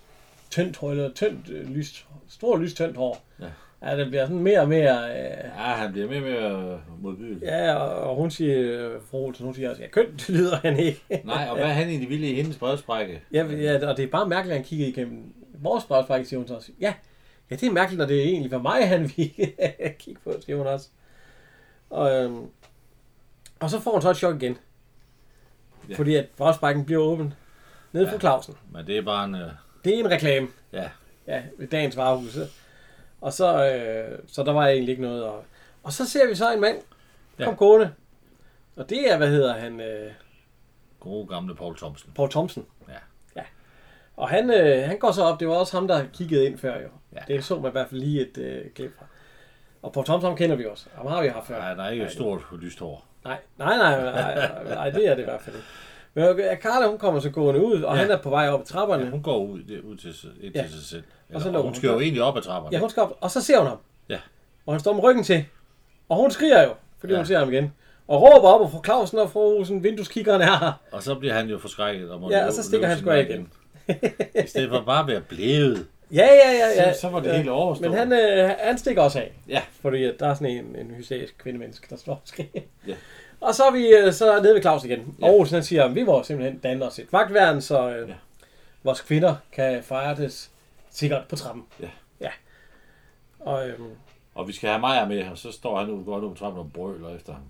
tyndt 0.50 0.76
hår, 0.76 0.90
eller 0.90 1.12
tyndt 1.14 1.50
øh, 1.50 1.70
lyst, 1.70 2.06
stort 2.28 2.60
lyst 2.60 2.76
tyndt 2.76 2.96
hår. 2.96 3.22
Ja. 3.40 3.46
Ja, 3.82 3.96
det 3.96 4.06
bliver 4.08 4.26
sådan 4.26 4.42
mere 4.42 4.60
og 4.60 4.68
mere... 4.68 5.10
Øh, 5.10 5.44
Ja, 5.44 5.62
han 5.62 5.92
bliver 5.92 6.08
mere 6.08 6.18
og 6.18 6.62
mere 6.62 6.80
modbydelig. 7.00 7.42
Ja, 7.42 7.74
og, 7.74 8.10
og 8.10 8.16
hun 8.16 8.30
siger, 8.30 8.56
øh, 8.58 9.00
fru 9.10 9.18
Olsen, 9.26 9.44
hun 9.44 9.54
siger 9.54 9.70
også, 9.70 9.82
ja, 9.82 9.88
kønt 9.88 10.18
det 10.26 10.28
lyder 10.28 10.56
han 10.56 10.78
ikke. 10.78 11.22
Nej, 11.24 11.46
og 11.50 11.56
hvad 11.56 11.64
er 11.64 11.68
han 11.68 11.88
egentlig 11.88 12.08
ville 12.08 12.30
i 12.30 12.34
hendes 12.34 12.56
brevsprække? 12.56 13.22
ja, 13.32 13.44
ja, 13.46 13.88
og 13.88 13.96
det 13.96 14.04
er 14.04 14.08
bare 14.10 14.28
mærkeligt, 14.28 14.52
at 14.52 14.58
han 14.58 14.68
kiggede 14.68 14.90
igennem 14.90 15.32
vores 15.62 15.84
brevsprække, 15.84 16.28
siger 16.28 16.38
hun 16.38 16.48
så 16.48 16.54
også. 16.54 16.72
Ja, 16.80 16.94
ja, 17.50 17.56
det 17.56 17.66
er 17.66 17.72
mærkeligt, 17.72 17.98
når 17.98 18.06
det 18.06 18.22
egentlig 18.22 18.50
var 18.50 18.58
mig, 18.58 18.88
han 18.88 19.00
ville 19.16 19.32
kigge 20.00 20.20
på, 20.24 20.32
siger 20.44 20.56
hun 20.56 20.66
også. 20.66 20.88
Og, 21.90 22.14
øhm, 22.24 22.46
og 23.60 23.70
så 23.70 23.80
får 23.80 23.92
hun 23.92 24.02
så 24.02 24.10
et 24.10 24.16
chok 24.16 24.42
igen. 24.42 24.56
Ja. 25.88 25.94
Fordi 25.96 26.14
at 26.14 26.26
brevsprækken 26.36 26.84
bliver 26.84 27.02
åben 27.02 27.34
nede 27.92 28.06
ja. 28.06 28.12
For 28.14 28.18
Clausen. 28.18 28.54
Men 28.72 28.86
det 28.86 28.96
er 28.98 29.02
bare 29.02 29.24
en... 29.24 29.34
Øh, 29.34 29.50
Det 29.84 29.94
er 29.94 29.98
en 29.98 30.10
reklame. 30.10 30.48
ja, 30.72 30.90
Ja, 31.26 31.42
ved 31.58 31.68
dagens 31.68 31.96
varehus. 31.96 32.38
Og 33.20 33.32
så, 33.32 33.66
øh, 33.74 34.18
så 34.26 34.42
der 34.42 34.52
var 34.52 34.66
egentlig 34.66 34.90
ikke 34.90 35.02
noget. 35.02 35.24
Og, 35.24 35.44
og 35.82 35.92
så 35.92 36.08
ser 36.08 36.28
vi 36.28 36.34
så 36.34 36.52
en 36.54 36.60
mand 36.60 36.76
Ja. 37.38 37.44
kom 37.44 37.56
gående. 37.56 37.92
Og 38.76 38.90
det 38.90 39.12
er, 39.12 39.16
hvad 39.16 39.28
hedder 39.28 39.54
han, 39.58 39.80
øh, 39.80 40.10
gode 41.00 41.26
gamle 41.26 41.54
Paul 41.54 41.76
Thomsen. 41.76 42.12
Paul 42.14 42.30
Thomsen. 42.30 42.66
Ja. 42.88 42.92
ja. 43.36 43.42
Og 44.16 44.28
han, 44.28 44.50
øh, 44.50 44.88
han 44.88 44.98
går 44.98 45.12
så 45.12 45.22
op, 45.22 45.40
det 45.40 45.48
var 45.48 45.54
også 45.54 45.76
ham, 45.76 45.88
der 45.88 46.04
kiggede 46.14 46.46
ind 46.46 46.58
før 46.58 46.80
jo. 46.80 46.88
Ja. 47.12 47.20
Det 47.34 47.44
så 47.44 47.60
man 47.60 47.70
i 47.70 47.72
hvert 47.72 47.88
fald 47.88 48.00
lige 48.00 48.20
et 48.20 48.38
øh, 48.38 48.70
klip 48.74 48.98
fra. 48.98 49.06
Og 49.82 49.92
Paul 49.92 50.06
Thomsen 50.06 50.36
kender 50.36 50.56
vi 50.56 50.64
også. 50.66 50.86
Ham 50.94 51.06
har 51.06 51.22
vi 51.22 51.28
haft 51.28 51.46
før. 51.46 51.58
Nej, 51.58 51.74
der 51.74 51.82
er 51.82 51.90
ikke 51.90 52.04
et 52.04 52.10
stort 52.10 52.42
lyst 52.60 52.78
hår. 52.78 53.04
Nej, 53.24 53.36
nej, 53.58 53.76
nej, 53.76 54.00
nej, 54.02 54.34
nej, 54.34 54.74
nej, 54.74 54.90
det 54.90 55.06
er 55.08 55.14
det 55.14 55.22
i 55.22 55.24
hvert 55.24 55.40
fald 55.42 55.56
ikke. 55.56 55.68
Men 56.14 56.24
Carla, 56.62 56.86
hun 56.88 56.98
kommer 56.98 57.20
så 57.20 57.30
gående 57.30 57.64
ud, 57.64 57.82
og 57.82 57.94
Ja. 57.94 58.00
ja. 58.00 58.06
han 58.06 58.10
er 58.10 58.22
på 58.22 58.30
vej 58.30 58.48
op 58.48 58.60
ad 58.60 58.66
trapperne. 58.66 59.04
Ja, 59.04 59.10
hun 59.10 59.22
går 59.22 59.38
ud, 59.44 59.58
det, 59.62 59.80
ud 59.80 59.96
til, 59.96 60.14
ind 60.42 60.54
Ja. 60.54 60.62
til 60.62 60.72
sig 60.72 60.82
selv. 60.84 61.02
Og 61.34 61.40
så 61.40 61.48
Eller, 61.48 61.60
hun 61.60 61.68
hun 61.68 61.74
skal 61.74 61.88
jo 61.88 62.00
egentlig 62.00 62.22
op 62.22 62.36
ad 62.36 62.42
trapperne. 62.42 62.74
Ja, 62.76 62.80
hun 62.80 62.90
skal 62.90 63.02
op, 63.02 63.16
og 63.20 63.30
så 63.30 63.40
ser 63.40 63.58
hun 63.58 63.66
ham. 63.66 63.78
Ja. 64.08 64.18
Og 64.66 64.72
han 64.74 64.80
står 64.80 64.92
med 64.92 65.02
ryggen 65.02 65.24
til. 65.24 65.44
Og 66.08 66.16
hun 66.16 66.30
skriger 66.30 66.62
jo, 66.62 66.70
fordi 67.00 67.12
Ja. 67.12 67.18
hun 67.18 67.26
ser 67.26 67.38
ham 67.38 67.52
igen. 67.52 67.72
Og 68.08 68.22
råber 68.22 68.48
op, 68.48 68.60
og 68.60 68.70
fru 68.70 68.84
Clausen 68.84 69.18
og 69.18 69.30
fru 69.30 69.40
Olsen, 69.40 69.82
vindueskikkeren 69.82 70.40
er 70.42 70.58
her. 70.58 70.72
Og 70.92 71.02
så 71.02 71.14
bliver 71.14 71.34
han 71.34 71.48
jo 71.48 71.58
forskrækket. 71.58 72.10
Og 72.10 72.20
må 72.20 72.30
Ja, 72.30 72.46
og 72.46 72.52
så 72.52 72.62
stikker 72.62 72.86
han 72.88 72.98
sgu 72.98 73.10
af 73.10 73.16
vej 73.16 73.22
igen. 73.34 73.48
I 74.44 74.46
stedet 74.46 74.70
for 74.70 74.80
bare 74.86 75.00
at 75.00 75.06
være 75.06 75.20
blevet. 75.20 75.86
Ja, 76.12 76.26
ja, 76.26 76.50
ja. 76.52 76.82
ja. 76.82 76.92
Så- 76.94 77.00
så 77.00 77.08
var 77.08 77.20
det 77.20 77.36
hele 77.36 77.50
overstået. 77.52 77.90
Men 77.90 77.98
han, 77.98 78.12
øh, 78.12 78.50
han 78.58 78.78
stikker 78.78 79.02
også 79.02 79.18
af. 79.18 79.32
Ja. 79.48 79.62
Fordi 79.82 80.04
at 80.04 80.14
der 80.20 80.28
er 80.28 80.34
sådan 80.34 80.56
en, 80.56 80.76
en 80.76 80.90
hysterisk 80.90 81.38
kvindemenneske, 81.38 81.86
der 81.90 81.96
står 81.96 82.12
og 82.12 82.20
skriger. 82.24 82.60
Ja. 82.86 82.94
Og 83.40 83.54
så 83.54 83.62
er 83.64 83.70
vi 83.72 83.88
øh, 83.88 84.12
så 84.12 84.42
nede 84.42 84.54
ved 84.54 84.62
Claus 84.62 84.84
igen. 84.84 85.14
Ja. 85.20 85.26
Og 85.26 85.38
Olsen 85.38 85.54
han 85.54 85.62
siger, 85.62 85.84
at 85.84 85.94
vi 85.94 86.02
må 86.02 86.22
simpelthen 86.22 86.58
danne 86.58 86.84
os 86.86 86.98
et 86.98 87.12
vagtværn, 87.12 87.60
så 87.60 87.90
øh, 87.90 88.08
Ja. 88.08 88.14
vores 88.82 89.00
kvinder 89.00 89.34
kan 89.52 89.82
fejres 89.82 90.50
sikkert 90.90 91.22
på 91.28 91.36
trappen. 91.36 91.64
Ja. 91.80 91.88
Ja. 92.20 92.30
Og 93.40 93.68
øhm, 93.68 93.90
Og 94.34 94.48
vi 94.48 94.52
skal 94.52 94.68
have 94.68 94.80
Maja 94.80 95.04
med, 95.06 95.24
og 95.30 95.38
så 95.38 95.52
står 95.52 95.78
han 95.80 95.90
ude 95.90 96.04
godt 96.04 96.22
på 96.32 96.38
trappen 96.38 96.60
og 96.60 96.70
brøler 96.74 97.16
efter 97.16 97.32
ham. 97.32 97.42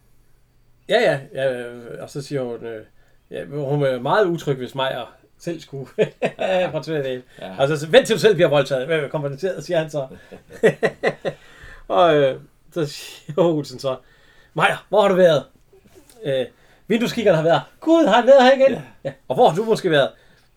ja, 0.88 1.00
ja, 1.00 1.20
ja, 1.34 1.52
øh, 1.52 2.02
og 2.02 2.10
så 2.10 2.22
siger 2.22 2.42
hun, 2.42 2.64
øh, 2.66 2.84
ja, 3.30 3.44
hun 3.44 3.82
er 3.82 4.00
meget 4.00 4.26
utryg, 4.26 4.56
hvis 4.56 4.74
Maja 4.74 5.02
selv 5.40 5.60
skulle 5.60 5.86
portrættere 6.72 7.02
det. 7.14 7.22
Ja. 7.40 7.54
Altså, 7.58 7.76
så 7.76 7.86
vent 7.90 8.06
til 8.06 8.16
du 8.16 8.20
selv 8.20 8.34
bliver 8.34 8.48
voldtaget. 8.48 9.38
Til, 9.40 9.52
siger 9.60 9.78
han 9.78 9.90
så. 9.90 10.06
Og 11.88 12.16
øh, 12.16 12.34
så 12.74 12.86
siger 12.86 13.32
Olsen 13.38 13.78
så, 13.78 13.96
Maja, 14.54 14.76
hvor 14.88 15.00
har 15.02 15.08
du 15.08 15.14
været? 15.14 15.44
Øh, 16.24 16.44
vindueskikkeren 16.88 17.36
har 17.36 17.42
været. 17.44 17.60
Gud, 17.80 18.06
har 18.06 18.14
han 18.16 18.26
været 18.26 18.42
her 18.44 18.52
igen? 18.52 18.70
Ja. 18.72 18.80
ja. 19.04 19.12
Og 19.28 19.34
hvor 19.34 19.48
har 19.48 19.56
du 19.56 19.64
måske 19.64 19.90
været? 19.90 20.08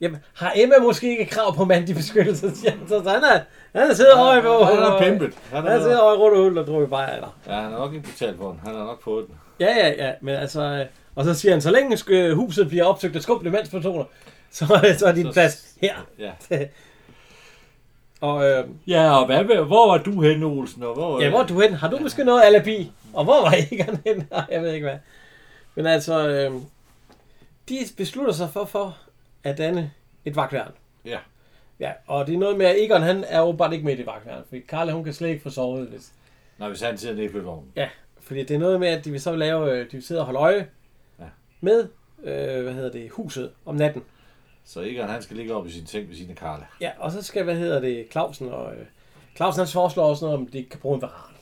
Jamen, 0.02 0.20
har 0.34 0.54
Emma 0.56 0.76
måske 0.82 1.10
ikke 1.20 1.26
krav 1.26 1.56
på 1.56 1.66
mandig 1.66 1.96
beskyttelse? 1.96 2.56
Så, 2.88 2.96
han 3.08 3.24
er, 3.24 3.40
han 3.80 3.90
er 3.90 3.94
siddet 3.94 4.14
over 4.14 4.38
i 4.38 4.42
hvor, 4.42 4.64
Han 4.66 4.78
er 4.78 5.00
pimpet. 5.04 5.34
Han 5.54 5.68
er 5.68 5.80
siddet 5.80 6.02
over 6.02 6.14
i 6.14 6.18
rundt 6.18 6.38
og 6.38 6.44
hul 6.44 6.58
og 6.58 6.68
drukket 6.68 6.90
bare 6.90 7.14
eller. 7.16 7.38
Ja, 7.48 7.54
han 7.54 7.64
har 7.72 7.80
nok 7.80 7.94
ikke 7.94 8.10
betalt 8.10 8.38
for 8.38 8.50
den. 8.52 8.60
Han 8.66 8.76
har 8.76 8.84
nok 8.84 9.04
fået 9.04 9.28
den. 9.28 9.36
Ja, 9.60 9.76
ja, 9.78 10.06
ja, 10.08 10.14
men 10.22 10.36
altså... 10.36 10.62
øh, 10.62 10.86
Og 11.16 11.26
så 11.26 11.34
siger 11.34 11.52
han, 11.52 11.62
så 11.62 11.72
længe 11.72 11.96
sk- 11.96 12.34
huset 12.34 12.68
bliver 12.68 12.84
opsøgt 12.86 13.16
af 13.16 13.22
skumle 13.22 13.52
mandspersoner, 13.52 14.04
så, 14.52 14.95
så 14.99 15.06
er 15.06 15.12
din 15.14 15.26
Så- 15.26 15.32
plads 15.34 15.78
her. 15.82 15.95
Ja. 16.20 16.32
Og 18.22 18.45
øh, 18.49 18.68
Ja, 18.88 19.20
og 19.20 19.26
hvad, 19.26 19.43
hvor 19.66 19.88
var 19.91 19.97
du 20.04 20.22
henne, 20.22 20.45
Olsen? 20.45 20.84
Og 20.84 20.93
hvor, 20.93 21.22
ja, 21.22 21.30
hvor 21.30 21.39
er 21.39 21.47
du 21.47 21.62
hen? 21.62 21.74
Har 21.74 21.89
du 21.89 21.97
måske 21.97 22.24
noget 22.24 22.41
alibi? 22.43 22.91
Og 23.14 23.24
hvor 23.24 23.41
var 23.41 23.56
Egon 23.72 23.99
hen? 24.06 24.28
Jeg 24.52 24.62
ved 24.62 24.74
ikke 24.74 24.88
hvad. 24.88 24.97
Men 25.76 25.86
altså, 25.86 26.28
øh, 26.30 26.52
de 27.70 27.78
beslutter 27.97 28.34
sig 28.34 28.49
for, 28.49 28.66
for 28.66 28.97
at 29.43 29.58
danne 29.58 29.91
et 30.26 30.36
vagtværn. 30.36 30.72
Ja. 31.06 31.18
Ja, 31.80 31.91
og 32.08 32.28
det 32.28 32.36
er 32.36 32.39
noget 32.39 32.58
med, 32.58 32.66
at 32.66 32.76
Egon 32.84 33.02
han 33.02 33.24
er 33.28 33.41
åbenbart 33.41 33.74
ikke 33.74 33.86
med 33.86 33.93
i 33.93 33.97
det 33.97 34.06
vagtværn, 34.06 34.43
fordi 34.49 34.62
Karla 34.62 34.91
hun 34.91 35.04
kan 35.04 35.14
slet 35.14 35.30
ikke 35.30 35.43
få 35.43 35.49
sovet. 35.49 35.88
Hvis, 35.88 36.12
Nej, 36.58 36.68
hvis 36.70 36.82
han 36.82 36.97
sidder 36.97 37.16
nede 37.16 37.26
i 37.26 37.30
flyvognen. 37.30 37.72
Ja, 37.76 37.89
fordi 38.20 38.39
det 38.43 38.52
er 38.56 38.60
noget 38.60 38.80
med, 38.80 38.88
at 38.88 39.06
de 39.06 39.12
vil 39.12 39.22
så 39.22 39.36
lave, 39.36 39.72
øh, 39.72 39.86
de 39.86 39.91
vil 39.91 40.04
sidde 40.04 40.22
og 40.22 40.26
holde 40.26 40.39
øje 40.39 40.68
Ja. 41.20 41.26
med, 41.62 41.88
øh, 42.24 42.64
hvad 42.64 42.74
hedder 42.74 42.91
det, 42.91 43.10
huset 43.12 43.52
om 43.66 43.76
natten. 43.76 44.04
Så 44.74 44.82
Egon, 44.82 45.10
han 45.10 45.22
skal 45.22 45.38
ligge 45.38 45.56
op 45.56 45.68
i 45.68 45.72
sin 45.72 45.88
seng 45.88 46.10
ved 46.10 46.16
sine 46.16 46.36
Karla. 46.36 46.66
Ja, 46.82 46.92
og 46.98 47.12
så 47.12 47.22
skal, 47.22 47.44
hvad 47.44 47.56
hedder 47.56 47.80
det, 47.80 48.08
Clausen 48.12 48.50
og... 48.50 48.74
Øh, 48.76 48.86
Clausen 49.36 49.60
han 49.60 49.68
foreslår 49.68 50.04
også 50.10 50.26
noget 50.26 50.38
om, 50.40 50.48
de 50.48 50.64
kan 50.64 50.80
bruge 50.80 50.96
en 50.96 51.02
varan. 51.02 51.36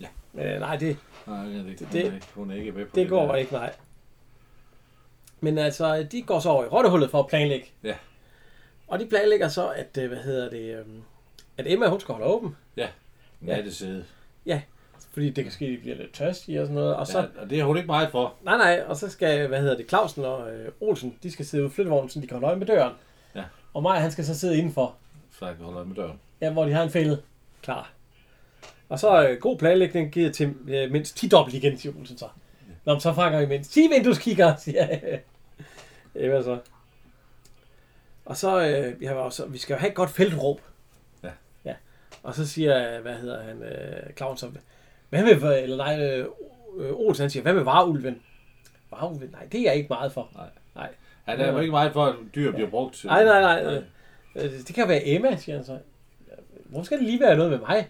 Ja. 0.00 0.06
Men 0.32 0.46
øh, 0.46 0.60
nej, 0.60 0.76
det, 0.76 0.96
Nej, 1.26 1.44
det, 1.44 1.78
det, 1.78 1.88
Det- 1.92 2.02
hun, 2.02 2.10
er 2.10 2.14
ikke, 2.14 2.26
hun 2.34 2.50
er 2.50 2.54
ikke 2.54 2.72
med 2.72 2.84
på 2.86 2.90
det 2.94 3.08
går 3.08 3.26
der. 3.26 3.34
ikke, 3.34 3.52
nej. 3.52 3.72
Men 5.40 5.58
altså, 5.58 6.02
de 6.12 6.22
går 6.22 6.40
så 6.40 6.48
over 6.48 6.64
i 6.64 6.68
rottehullet 6.68 7.10
for 7.10 7.20
at 7.20 7.26
planlægge. 7.26 7.66
Ja. 7.82 7.94
Og 8.88 8.98
de 8.98 9.06
planlægger 9.06 9.48
så, 9.48 9.68
at, 9.68 9.98
øh, 9.98 10.08
hvad 10.08 10.18
hedder 10.18 10.50
det, 10.50 10.78
øh, 10.78 10.84
at 11.58 11.66
Emma, 11.72 11.86
hun 11.88 12.00
skal 12.00 12.12
holde 12.14 12.26
åben. 12.26 12.56
Nattesæde. 13.40 14.04
Fordi 15.12 15.30
det 15.30 15.44
kan 15.44 15.52
ske, 15.52 15.64
at 15.64 15.70
de 15.72 15.78
bliver 15.78 15.96
lidt 15.96 16.12
tørstige 16.12 16.60
og 16.60 16.66
sådan 16.66 16.74
noget. 16.74 16.96
Og 16.96 17.06
så, 17.06 17.18
Ja, 17.18 17.26
og 17.42 17.50
det 17.50 17.58
har 17.58 17.64
hun 17.66 17.76
ikke 17.76 17.86
meget 17.86 18.10
for. 18.10 18.34
nej, 18.44 18.56
nej, 18.56 18.82
og 18.86 18.96
så 18.96 19.08
skal, 19.10 19.46
hvad 19.48 19.60
hedder 19.60 19.76
det, 19.76 19.88
Clausen 19.88 20.24
og 20.24 20.50
øh, 20.54 20.72
Olsen, 20.80 21.18
de 21.22 21.30
skal 21.32 21.46
sidde 21.46 21.64
ude 21.64 21.70
i 21.70 21.74
flyttevognen, 21.74 22.10
så 22.10 22.20
de 22.20 22.26
kan 22.26 22.34
holde 22.34 22.46
øje 22.46 22.56
med 22.56 22.66
døren. 22.66 22.92
Ja. 23.34 23.44
Og 23.74 23.82
Maja, 23.82 24.00
han 24.00 24.10
skal 24.12 24.24
så 24.24 24.38
sidde 24.38 24.56
indenfor. 24.58 24.94
Så 25.38 25.46
jeg 25.46 25.56
kan 25.56 25.64
holde 25.64 25.76
øje 25.78 25.86
med 25.86 25.96
døren. 25.96 26.20
Ja, 26.40 26.50
hvor 26.52 26.64
de 26.64 26.72
har 26.72 26.82
en 26.82 26.90
fælde 26.90 27.22
klar. 27.62 27.92
Og 28.88 28.98
så 28.98 29.28
øh, 29.28 29.40
god 29.40 29.58
planlægning 29.58 30.12
giver 30.12 30.30
til 30.32 30.54
øh, 30.68 30.90
mindst 30.90 31.16
10 31.16 31.28
dobbelt 31.28 31.56
igen, 31.56 31.78
siger 31.78 31.92
Olsen 31.98 32.18
så. 32.18 32.28
Nå, 32.84 32.92
men 32.92 33.00
så 33.00 33.12
fanger 33.14 33.40
vi 33.40 33.46
mindst 33.46 33.72
10 33.72 33.80
vindueskikker, 33.80 34.56
siger 34.64 34.86
jeg. 34.86 35.20
Ja, 36.14 36.28
hvad 36.28 36.42
så? 36.44 36.58
Og 38.24 38.36
så, 38.36 38.66
øh, 38.66 39.00
vi, 39.00 39.06
har 39.06 39.14
også, 39.14 39.46
vi 39.46 39.58
skal 39.58 39.74
jo 39.74 39.78
have 39.78 39.88
et 39.88 39.94
godt 39.94 40.10
feltråb. 40.10 40.60
Ja. 41.22 41.30
Ja. 41.64 41.74
Og 42.22 42.34
så 42.34 42.46
siger, 42.46 42.96
øh, 42.96 43.02
hvad 43.02 43.14
hedder 43.14 43.42
han, 43.42 43.62
øh, 43.62 44.12
Claus, 44.16 44.40
så, 44.40 44.50
hvad 45.08 45.22
med, 45.22 45.62
eller 45.62 45.76
nej, 45.76 46.02
øh, 46.02 46.26
Olsen, 46.92 47.22
han 47.22 47.30
siger, 47.30 47.42
hvad 47.42 47.54
med 47.54 47.62
varulven? 47.62 48.22
Varulven? 48.90 49.28
Nej, 49.32 49.44
det 49.52 49.60
er 49.60 49.64
jeg 49.64 49.74
ikke 49.74 49.88
meget 49.88 50.12
for. 50.12 50.28
Han 51.24 51.40
er 51.40 51.52
jo 51.52 51.58
ikke 51.58 51.70
meget 51.70 51.92
for, 51.92 52.04
at 52.04 52.14
dyr 52.34 52.52
bliver 52.52 52.70
brugt 52.70 52.94
til. 52.94 53.06
Nej, 53.06 53.24
nej, 53.24 53.40
nej. 53.40 53.74
Øh, 53.74 53.82
øh, 54.36 54.50
det 54.66 54.74
kan 54.74 54.88
være 54.88 55.06
Emma, 55.08 55.36
siger 55.36 55.56
han 55.56 55.64
så. 55.64 55.78
Hvor 56.64 56.82
skal 56.82 56.98
det 56.98 57.06
lige 57.06 57.20
være 57.20 57.36
noget 57.36 57.50
med 57.50 57.58
mig? 57.58 57.88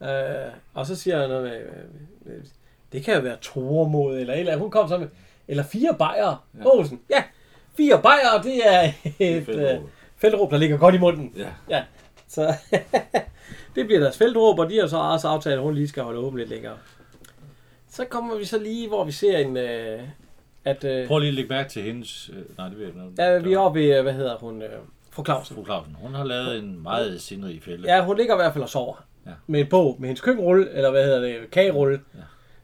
Ja. 0.00 0.46
Øh, 0.46 0.52
og 0.74 0.86
så 0.86 0.96
siger 0.96 1.20
han 1.20 1.28
noget 1.28 1.42
med, 1.44 1.60
øh, 1.60 2.36
øh, 2.36 2.44
det 2.92 3.04
kan 3.04 3.14
jo 3.14 3.20
være 3.20 3.36
Tormod, 3.36 4.18
eller 4.18 4.34
et 4.34 4.40
eller. 4.40 4.56
Hun 4.56 4.70
kom 4.70 4.88
så 4.88 4.98
med, 4.98 5.08
eller 5.48 5.62
fire 5.62 5.96
bajere. 5.98 6.38
Ja. 6.54 6.58
Ja. 6.58 6.66
Olsen, 6.66 7.00
ja, 7.10 7.22
fire 7.76 8.02
bajere, 8.02 8.42
det 8.42 8.66
er 8.66 8.92
et 9.18 9.44
feltråb. 9.46 9.82
øh, 9.82 9.88
feltråb, 10.16 10.50
der 10.50 10.58
ligger 10.58 10.78
godt 10.78 10.94
i 10.94 10.98
munden. 10.98 11.34
Ja. 11.68 11.84
Så 12.30 12.54
det 13.76 13.86
bliver 13.86 14.00
deres 14.00 14.18
feltråb, 14.18 14.58
og 14.58 14.70
de 14.70 14.78
har 14.80 14.86
så 14.86 14.96
også 14.96 15.28
aftalt, 15.28 15.54
at 15.54 15.60
hun 15.60 15.74
lige 15.74 15.88
skal 15.88 16.02
holde 16.02 16.18
åben 16.18 16.38
lidt 16.38 16.50
længere. 16.50 16.76
Så 17.90 18.04
kommer 18.04 18.36
vi 18.36 18.44
så 18.44 18.58
lige, 18.58 18.88
hvor 18.88 19.04
vi 19.04 19.12
ser 19.12 19.38
en, 19.38 19.56
øh, 19.56 20.00
at 20.64 20.84
øh, 20.84 21.06
Prøv 21.08 21.18
lige 21.18 21.28
at 21.28 21.34
lægge 21.34 21.48
mærke 21.48 21.68
til 21.70 21.82
hendes... 21.82 22.30
Øh, 22.32 22.58
nej, 22.58 22.68
det 22.68 22.78
ved 22.78 22.86
jeg 22.86 22.94
ikke. 23.10 23.22
ja, 23.22 23.38
vi 23.38 23.52
er 23.52 23.58
oppe 23.58 23.80
ved, 23.80 23.96
øh, 23.96 24.02
hvad 24.02 24.12
hedder 24.12 24.36
hun, 24.36 24.62
øh, 24.62 24.68
fru 25.10 25.24
Clausen. 25.24 25.56
Fru 25.56 25.64
Clausen. 25.64 25.96
Hun 26.00 26.14
har 26.14 26.24
lavet 26.24 26.58
en 26.58 26.82
meget 26.82 27.22
sindrig 27.22 27.62
fælde. 27.62 27.94
Ja, 27.94 28.04
hun 28.04 28.16
ligger 28.16 28.34
i 28.34 28.36
hvert 28.36 28.52
fald 28.52 28.62
og 28.64 28.68
sover. 28.70 29.04
Ja. 29.26 29.30
Med 29.46 29.60
en 29.60 29.66
bog 29.66 29.96
med 29.98 30.08
hendes 30.08 30.20
køkkenrulle, 30.20 30.70
eller 30.70 30.90
hvad 30.90 31.04
hedder 31.04 31.20
det, 31.20 31.50
kagerulle, 31.52 32.00
Ja. 32.14 32.20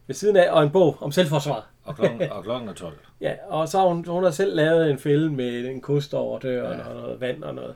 ved 0.07 0.15
siden 0.15 0.37
af, 0.37 0.51
og 0.51 0.63
en 0.63 0.71
bog 0.71 0.97
om 1.01 1.13
selvforsvar. 1.13 1.67
Og, 1.85 1.97
klokken, 1.97 2.23
og 2.31 2.45
klokken 2.45 2.69
er 2.69 2.73
12. 2.73 2.95
Ja, 3.21 3.33
og 3.49 3.69
så 3.69 3.79
har 3.79 3.87
hun, 3.87 4.05
hun 4.07 4.25
har 4.25 4.31
selv 4.31 4.57
lavet 4.57 4.91
en 4.91 4.99
fælde 4.99 5.31
med 5.31 5.65
en 5.67 5.81
kost 5.81 6.15
over 6.15 6.39
døren, 6.39 6.79
ja. 6.79 6.85
og 6.89 6.95
noget 6.95 7.21
vand 7.21 7.43
og 7.45 7.55
noget. 7.55 7.75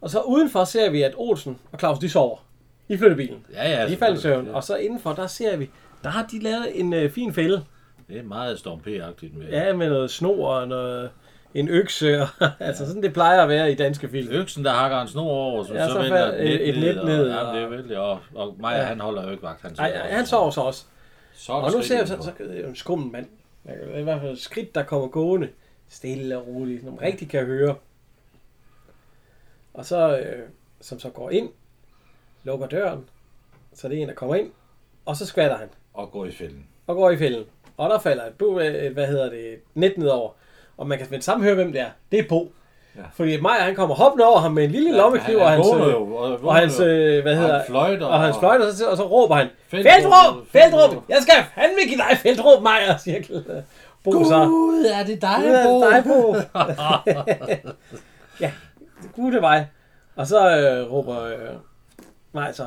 Og 0.00 0.10
så 0.10 0.20
udenfor 0.20 0.64
ser 0.64 0.90
vi, 0.90 1.02
at 1.02 1.12
Olsen 1.16 1.58
og 1.72 1.78
Claus, 1.78 1.98
de 1.98 2.08
sover. 2.10 2.36
I 2.88 2.96
flyttebilen. 2.96 3.46
Ja, 3.52 3.70
ja. 3.80 3.88
De 3.88 3.96
falder 3.96 4.18
i 4.18 4.20
søvn. 4.20 4.46
Ja. 4.46 4.52
Og 4.54 4.64
så 4.64 4.76
indenfor, 4.76 5.12
der 5.12 5.26
ser 5.26 5.56
vi, 5.56 5.70
der 6.04 6.10
har 6.10 6.26
de 6.32 6.38
lavet 6.42 6.80
en 6.80 6.92
øh, 6.92 7.10
fin 7.10 7.32
fælde. 7.34 7.64
Det 8.08 8.18
er 8.18 8.22
meget 8.22 8.58
Storm 8.58 8.80
P-agtigt 8.80 9.38
med. 9.38 9.46
Ja, 9.48 9.72
med 9.76 9.88
noget 9.88 10.10
snor 10.10 10.48
og 10.48 10.68
noget, 10.68 11.10
en 11.54 11.68
økse. 11.68 12.22
Og, 12.22 12.28
altså 12.60 12.86
sådan 12.86 13.02
det 13.02 13.12
plejer 13.12 13.42
at 13.42 13.48
være 13.48 13.72
i 13.72 13.74
danske 13.74 14.08
film. 14.08 14.28
Øksen, 14.32 14.64
der 14.64 14.70
hakker 14.70 15.00
en 15.00 15.08
snor 15.08 15.30
over, 15.30 15.64
så, 15.64 15.74
Ja, 15.74 15.86
så, 15.88 15.92
så 15.94 16.00
falder 16.00 16.32
et 16.36 16.44
net, 16.44 16.68
et 16.68 16.78
net 16.78 16.98
og, 16.98 17.06
ned, 17.06 17.30
Ja, 17.30 17.36
og- 17.36 17.54
det 17.56 17.62
er 17.62 17.68
vældig. 17.68 17.98
Og, 17.98 18.18
og 18.34 18.56
Maja, 18.60 18.78
Ja. 18.78 18.84
han 18.84 19.00
holder 19.00 19.24
jo 19.24 19.30
ikke 19.30 19.42
vagt. 19.42 19.62
Han, 19.62 19.72
Nej, 19.78 19.88
sidder 19.92 20.04
han 20.16 20.26
sover 20.26 20.50
så 20.50 20.60
også. 20.60 20.84
Så 21.34 21.52
Og 21.52 21.72
nu 21.72 21.82
ser 21.82 21.98
jeg 21.98 22.08
så, 22.08 22.16
så 22.22 22.30
jo 22.62 22.68
en 22.68 22.76
skummel 22.76 23.12
mand. 23.12 23.26
Det 23.66 23.72
er 23.94 23.98
I 23.98 24.02
hvert 24.02 24.20
fald 24.20 24.36
skridt, 24.36 24.74
der 24.74 24.82
kommer 24.82 25.08
gående. 25.08 25.48
Stille 25.88 26.38
og 26.38 26.46
roligt, 26.46 26.82
som 26.84 26.90
man 26.92 27.02
rigtig 27.02 27.28
kan 27.28 27.44
høre. 27.46 27.74
Og 29.76 29.86
så, 29.86 30.18
øh, 30.18 30.42
som 30.80 30.98
så 30.98 31.08
går 31.08 31.30
ind, 31.30 31.48
lukker 32.44 32.66
døren, 32.66 33.04
så 33.74 33.88
det 33.88 33.98
er 33.98 34.02
en, 34.02 34.08
der 34.08 34.14
kommer 34.14 34.34
ind, 34.34 34.50
og 35.06 35.16
så 35.16 35.26
skvatter 35.26 35.56
han 35.56 35.68
Og 35.94 36.10
går 36.12 36.24
i 36.26 36.32
fælden. 36.32 36.66
og 36.86 36.96
går 36.96 37.10
i 37.10 37.16
fælden. 37.16 37.44
Og 37.76 37.90
der 37.90 37.98
falder 37.98 38.24
et, 38.26 38.32
bo, 38.38 38.58
et 38.58 38.90
hvad 38.92 39.06
hedder 39.06 39.30
det, 39.30 39.52
et 39.52 39.60
net 39.74 39.98
nedover. 39.98 40.30
Og 40.76 40.86
man 40.86 40.98
kan 40.98 41.06
med 41.10 41.18
det 41.18 41.24
samme 41.24 41.44
høre, 41.44 41.54
hvem 41.54 41.72
det 41.72 41.80
er. 41.80 41.90
Det 42.12 42.18
er 42.18 42.24
Bo. 42.28 42.52
Ja. 42.96 43.02
Fordi 43.12 43.40
Maja, 43.40 43.62
han 43.62 43.74
kommer 43.74 43.94
hoppende 43.94 44.24
over 44.26 44.38
ham 44.38 44.52
med 44.52 44.64
en 44.64 44.70
lille 44.70 44.90
ja, 44.90 44.96
lommekniv, 44.96 45.36
og 45.36 45.50
han 45.50 45.58
hans, 45.58 45.72
øh, 45.74 45.92
jo, 45.92 46.16
og, 46.16 46.38
og 46.42 46.54
hans, 46.56 46.80
øh, 46.80 47.22
hvad 47.22 47.32
og 47.32 47.38
hedder, 47.38 47.56
han 47.58 47.66
fløjter. 47.66 48.06
og 48.06 48.20
hans 48.20 48.36
fløjter, 48.38 48.66
og 48.66 48.72
så, 48.72 48.90
og 48.90 48.96
så 48.96 49.06
råber 49.08 49.34
han! 49.34 49.48
Feltråb! 49.68 50.46
feltråb. 50.50 51.04
Jeg 51.08 51.18
skal 51.22 51.34
fandme 51.54 51.80
give 51.88 51.96
dig 52.10 52.18
feltråb, 52.18 52.62
Maja, 52.62 52.98
siger 52.98 53.42
Bo 54.04 54.24
så. 54.24 54.44
Gud, 54.46 54.84
er 54.84 55.04
det 55.04 55.22
dig, 55.22 55.38
Ja, 55.44 55.64
Bo? 55.66 55.80
dig, 55.80 56.04
Bo. 56.04 56.34
ja, 58.40 58.52
gud 59.16 59.32
det 59.32 59.42
var 59.42 59.64
Og 60.16 60.26
så 60.26 60.58
øh, 60.58 60.92
råber 60.92 61.22
øh, 61.24 61.34
Maja 62.32 62.52
så. 62.52 62.66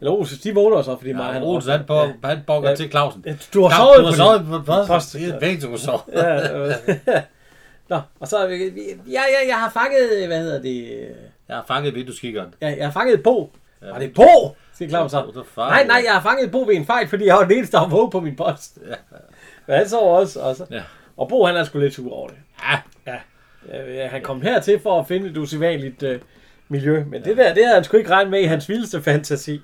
Eller 0.00 0.12
Olsen, 0.12 0.38
de 0.44 0.54
vågner 0.54 0.82
så, 0.82 0.96
fordi 0.96 1.10
Ja, 1.10 1.16
han 1.22 1.42
Olsen, 1.42 1.72
han, 1.72 1.84
på, 1.86 2.06
han 2.24 2.38
bokker 2.46 2.70
Ja. 2.70 2.76
til 2.76 2.90
Clausen. 2.90 3.22
Ja, 3.26 3.36
Du 3.54 3.62
har 3.62 3.76
sovet 3.76 3.96
på 3.98 4.02
har 4.02 4.08
det. 4.10 4.16
sovet 4.16 4.46
på 4.46 4.56
det 4.56 4.64
Post. 4.66 4.88
første. 4.88 5.36
Begge 5.40 5.60
to 5.60 5.76
sov. 5.76 6.00
Ja, 6.12 6.58
øh, 6.66 6.74
Nå, 7.88 8.00
og 8.20 8.28
så, 8.28 8.46
ja, 8.46 8.56
ja, 9.06 9.48
jeg 9.48 9.56
har 9.56 9.70
fanget, 9.70 10.26
hvad 10.26 10.38
hedder 10.42 10.62
det, 10.62 11.08
Jeg 11.48 11.56
har 11.56 11.64
fanget 11.66 11.94
vindueskikkeren. 11.94 12.54
jeg, 12.60 12.76
jeg 12.78 12.86
har 12.86 12.92
fanget 12.92 13.22
Bo. 13.22 13.52
Ja. 13.82 13.90
Var 13.90 13.98
det 13.98 14.14
Bo? 14.14 14.56
Siger 14.78 14.88
Claus 14.88 15.10
så. 15.10 15.22
Bo, 15.34 15.40
Nej, 15.56 15.86
nej, 15.86 16.02
jeg 16.04 16.12
har 16.14 16.22
fanget 16.22 16.50
Bo 16.50 16.58
ved 16.62 16.74
en 16.76 16.86
fejl, 16.86 17.08
fordi 17.08 17.26
jeg 17.26 17.34
var 17.34 17.42
den 17.42 17.52
eneste, 17.58 17.76
der 17.76 18.08
på 18.12 18.20
min 18.20 18.36
post. 18.36 18.78
Ja. 18.88 18.94
Men 19.66 19.76
han 19.76 19.88
sover 19.88 20.18
også. 20.18 20.40
Og, 20.40 20.56
så. 20.56 20.66
Ja. 20.70 20.82
og 21.16 21.28
Bo, 21.28 21.46
han 21.46 21.56
er 21.56 21.64
sgu 21.64 21.78
lidt 21.78 21.94
sur 21.94 22.12
over 22.12 22.28
det. 22.28 22.36
Ja, 22.70 22.78
Ja, 23.72 24.06
han 24.06 24.22
kom 24.22 24.40
hertil 24.42 24.80
for 24.80 25.00
at 25.00 25.08
finde 25.08 25.30
et 25.30 25.36
usædvanligt 25.36 26.02
øh, 26.02 26.20
miljø, 26.68 27.04
men 27.04 27.24
det 27.24 27.36
der, 27.36 27.54
det 27.54 27.64
havde 27.64 27.74
han 27.74 27.84
sgu 27.84 27.96
ikke 27.96 28.10
regnet 28.10 28.30
med 28.30 28.40
i 28.40 28.44
hans 28.44 28.68
vildeste 28.68 29.02
fantasi. 29.02 29.60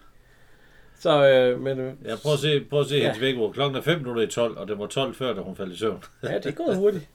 Så, 0.99 1.29
øh, 1.29 1.61
men 1.61 1.79
øh, 1.79 1.93
Ja, 2.05 2.15
prøv 2.23 2.33
at 2.33 2.39
se, 2.39 2.61
prøv 2.71 2.81
at 2.81 2.87
se 2.87 2.95
Ja. 2.97 3.03
hendes 3.03 3.21
vækkeur. 3.21 3.53
Klokken 3.53 3.77
er 3.79 3.83
5 3.83 3.99
minutter 3.99 4.23
i 4.23 4.27
12, 4.27 4.59
og 4.59 4.69
det 4.69 4.79
var 4.79 4.87
12 4.87 5.15
før, 5.15 5.33
da 5.35 5.41
hun 5.41 5.57
faldt 5.57 5.73
i 5.73 5.79
søvn. 5.79 6.05
ja, 6.23 6.35
det 6.39 6.47
er 6.47 6.51
gået 6.51 6.77
hurtigt. 6.77 7.09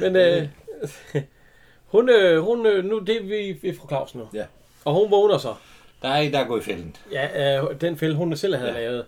Men 0.00 0.16
øh, 0.16 0.48
hun, 1.86 2.08
øh, 2.10 2.38
hun, 2.40 2.66
øh, 2.66 2.84
nu 2.84 2.98
det 2.98 3.16
er 3.16 3.22
vi, 3.22 3.58
vi 3.62 3.68
er 3.68 3.74
fra 3.80 3.88
Claus 3.88 4.14
nu. 4.14 4.28
Ja. 4.34 4.44
Og 4.84 4.94
hun 4.94 5.10
vågner 5.10 5.38
så. 5.38 5.54
Der 6.02 6.08
er 6.08 6.16
en, 6.20 6.32
der 6.32 6.38
er 6.38 6.46
gået 6.46 6.60
i 6.60 6.64
fælden. 6.64 6.96
Ja, 7.12 7.58
øh, 7.62 7.80
den 7.80 7.96
fælde, 7.96 8.14
hun 8.14 8.36
selv 8.36 8.54
havde 8.56 8.72
Ja. 8.72 8.78
ja. 8.80 8.86
lavet. 8.90 9.04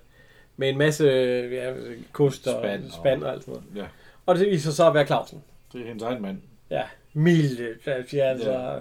Med 0.57 0.69
en 0.69 0.79
masse 0.79 1.05
ja, 1.53 1.73
kost 2.13 2.47
og 2.47 2.61
Spand 2.63 2.91
spand 2.91 3.23
og- 3.23 3.29
og, 3.29 3.35
alt 3.35 3.45
sådan 3.45 3.53
noget. 3.55 3.67
Ja, 3.77 3.87
Og 4.27 4.37
det 4.39 4.51
viser 4.51 4.71
så 4.71 4.87
at 4.89 4.95
være 4.95 5.07
Clausen. 5.07 5.43
det 5.73 5.81
er 5.81 5.87
hendes 5.87 6.03
egen 6.03 6.23
mand. 6.23 6.39
Ja, 6.71 6.83
milde. 7.13 7.77
Altså, 7.87 8.21
altså. 8.21 8.53
Ja. 8.53 8.79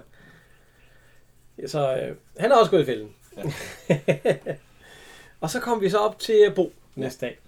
Ja. 1.58 1.68
Så 1.68 1.96
øh, 1.96 2.16
han 2.40 2.52
er 2.52 2.56
også 2.56 2.72
gået 2.72 2.82
i 2.82 2.86
fælden. 2.86 3.10
Ja. 3.38 3.44
og 5.42 5.50
så 5.50 5.60
kom 5.60 5.82
vi 5.82 5.90
så 5.90 5.98
op 5.98 6.20
til 6.20 6.52
Bo 6.56 6.74
næste 6.96 7.26
dag. 7.26 7.40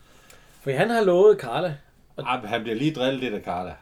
For 0.61 0.71
han 0.71 0.89
har 0.89 1.03
lovet 1.03 1.37
Karla. 1.37 1.75
Ah, 2.17 2.43
han 2.43 2.63
bliver 2.63 2.75
lige 2.75 2.93
drillet 2.93 3.19
lidt 3.19 3.33
af 3.33 3.41
Carla. 3.41 3.73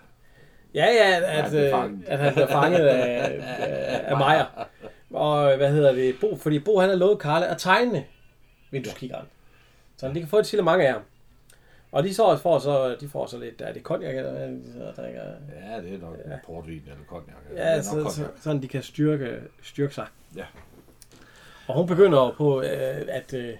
Ja, 0.73 0.85
ja, 0.85 1.21
at, 1.21 1.43
han 1.43 1.49
bliver 1.51 1.65
øh, 1.65 1.71
fanget. 1.71 2.05
at 2.07 2.19
han 2.19 2.33
bliver 2.33 2.47
fanget 2.47 2.87
af, 2.87 3.41
af, 3.57 4.11
af 4.11 4.17
Maja. 4.17 4.45
Og 5.13 5.57
hvad 5.57 5.71
hedder 5.71 5.91
det? 5.91 6.15
Bo, 6.21 6.37
fordi 6.37 6.59
Bo 6.59 6.79
han 6.79 6.89
har 6.89 6.95
lovet 6.95 7.19
Karla 7.19 7.51
at 7.51 7.57
tegne 7.57 8.05
vindueskikkeren. 8.71 9.25
Så 9.97 10.07
de 10.07 10.19
kan 10.19 10.27
få 10.27 10.39
et 10.39 10.45
til 10.45 10.63
mange 10.63 10.87
af 10.87 10.93
ham. 10.93 11.01
Og 11.95 12.03
de 12.03 12.13
så 12.13 12.37
får 12.37 12.59
så, 12.59 12.95
de 12.99 13.09
får 13.09 13.25
så 13.25 13.37
lidt, 13.39 13.61
er 13.61 13.73
det 13.73 13.83
konjak 13.83 14.15
eller 14.15 14.31
hvad, 14.31 14.47
de 14.47 14.61
sidder 14.73 14.87
og 14.87 14.95
drikker? 14.95 15.21
Ja, 15.21 15.81
det 15.81 15.93
er 15.93 15.97
nok 15.97 16.17
ja. 16.25 16.37
portvin 16.45 16.81
eller. 16.85 17.21
Det 17.49 17.55
Ja, 17.57 17.61
er 17.63 17.75
nok 17.95 18.11
så, 18.11 18.15
så, 18.15 18.27
sådan 18.43 18.61
de 18.61 18.67
kan 18.67 18.83
styrke, 18.83 19.39
styrke 19.63 19.95
sig. 19.95 20.05
Ja. 20.35 20.43
Og 21.67 21.75
hun 21.75 21.87
begynder 21.87 22.33
på, 22.37 22.61
øh, 22.61 23.01
at 23.07 23.33
øh, 23.33 23.53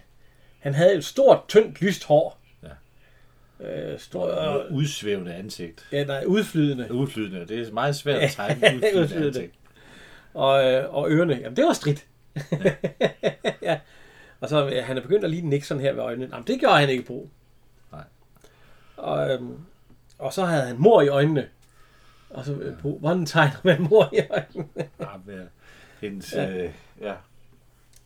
han 0.60 0.74
havde 0.74 0.94
et 0.96 1.06
stort, 1.06 1.40
tyndt, 1.48 1.82
lyst 1.82 2.04
hår. 2.04 2.40
Ja. 2.64 3.66
Øh, 3.66 4.00
stor, 4.00 4.28
Noget 4.28 4.68
udsvævende 4.72 5.34
ansigt. 5.34 5.88
ja, 5.92 6.04
nej, 6.04 6.24
udflydende. 6.28 6.94
Udflydende. 6.94 7.48
Det 7.48 7.68
er 7.68 7.72
meget 7.74 7.96
svært 7.96 8.22
at 8.22 8.32
tegne 8.32 8.56
udflydende 8.56 9.00
Udflydende. 9.02 9.28
ansigt. 9.28 9.54
Og, 10.34 10.72
øh, 10.74 10.96
og 10.96 11.10
ørerne, 11.12 11.34
jamen 11.34 11.56
det 11.56 11.66
var 11.66 11.74
stridt. 11.74 12.06
ja. 13.62 13.80
Og 14.42 14.50
så 14.50 14.70
øh, 14.70 14.84
han 14.86 14.98
er 14.98 15.02
begyndt 15.02 15.24
at 15.24 15.30
lige 15.30 15.42
nikke 15.42 15.68
sådan 15.68 15.82
her 15.82 15.94
ved 15.94 16.02
øjnene. 16.02 16.30
Jamen 16.34 16.48
det 16.48 16.60
gjorde 16.60 16.76
han 16.80 16.90
ikke 16.90 17.04
på. 17.04 17.30
Og, 18.98 19.30
øhm, 19.32 19.60
og 20.20 20.34
så 20.34 20.46
havde 20.46 20.64
han 20.68 20.76
mor 20.80 21.02
i 21.02 21.08
øjnene. 21.08 21.50
Og 22.30 22.46
så 22.46 22.54
øh, 22.54 22.80
på, 22.80 22.98
hvordan 23.00 23.26
tegner 23.26 23.58
man 23.64 23.82
mor 23.82 24.10
i 24.14 24.20
øjnene? 24.30 24.68
Ja, 25.00 25.08
med 25.26 25.48
hendes, 26.02 26.34
Ja. 26.34 26.42
ja. 26.44 26.64
Øh, 26.64 26.72
ja. 27.02 27.14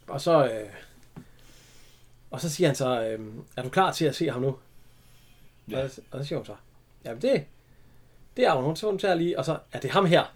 Og 0.08 0.22
så, 0.22 0.46
øh, 0.46 0.70
og 2.32 2.42
så 2.42 2.50
siger 2.50 2.68
han 2.68 2.76
så, 2.76 3.02
øh, 3.04 3.20
er 3.58 3.62
du 3.64 3.70
klar 3.70 3.92
til 3.92 4.06
at 4.06 4.16
se 4.16 4.30
ham 4.30 4.42
nu? 4.42 4.58
Ja. 5.72 5.84
Og, 5.84 5.90
og 6.12 6.20
så 6.20 6.28
siger 6.28 6.38
hun 6.40 6.46
så, 6.46 6.56
jamen 7.06 7.22
det, 7.22 7.46
det 8.38 8.46
er 8.46 8.54
hun. 8.54 8.64
Hun, 8.64 8.76
hun 8.84 9.00
tager 9.00 9.16
lige, 9.16 9.40
og 9.40 9.46
så 9.46 9.58
er 9.72 9.80
det 9.80 9.92
ham 9.92 10.06
her. 10.06 10.36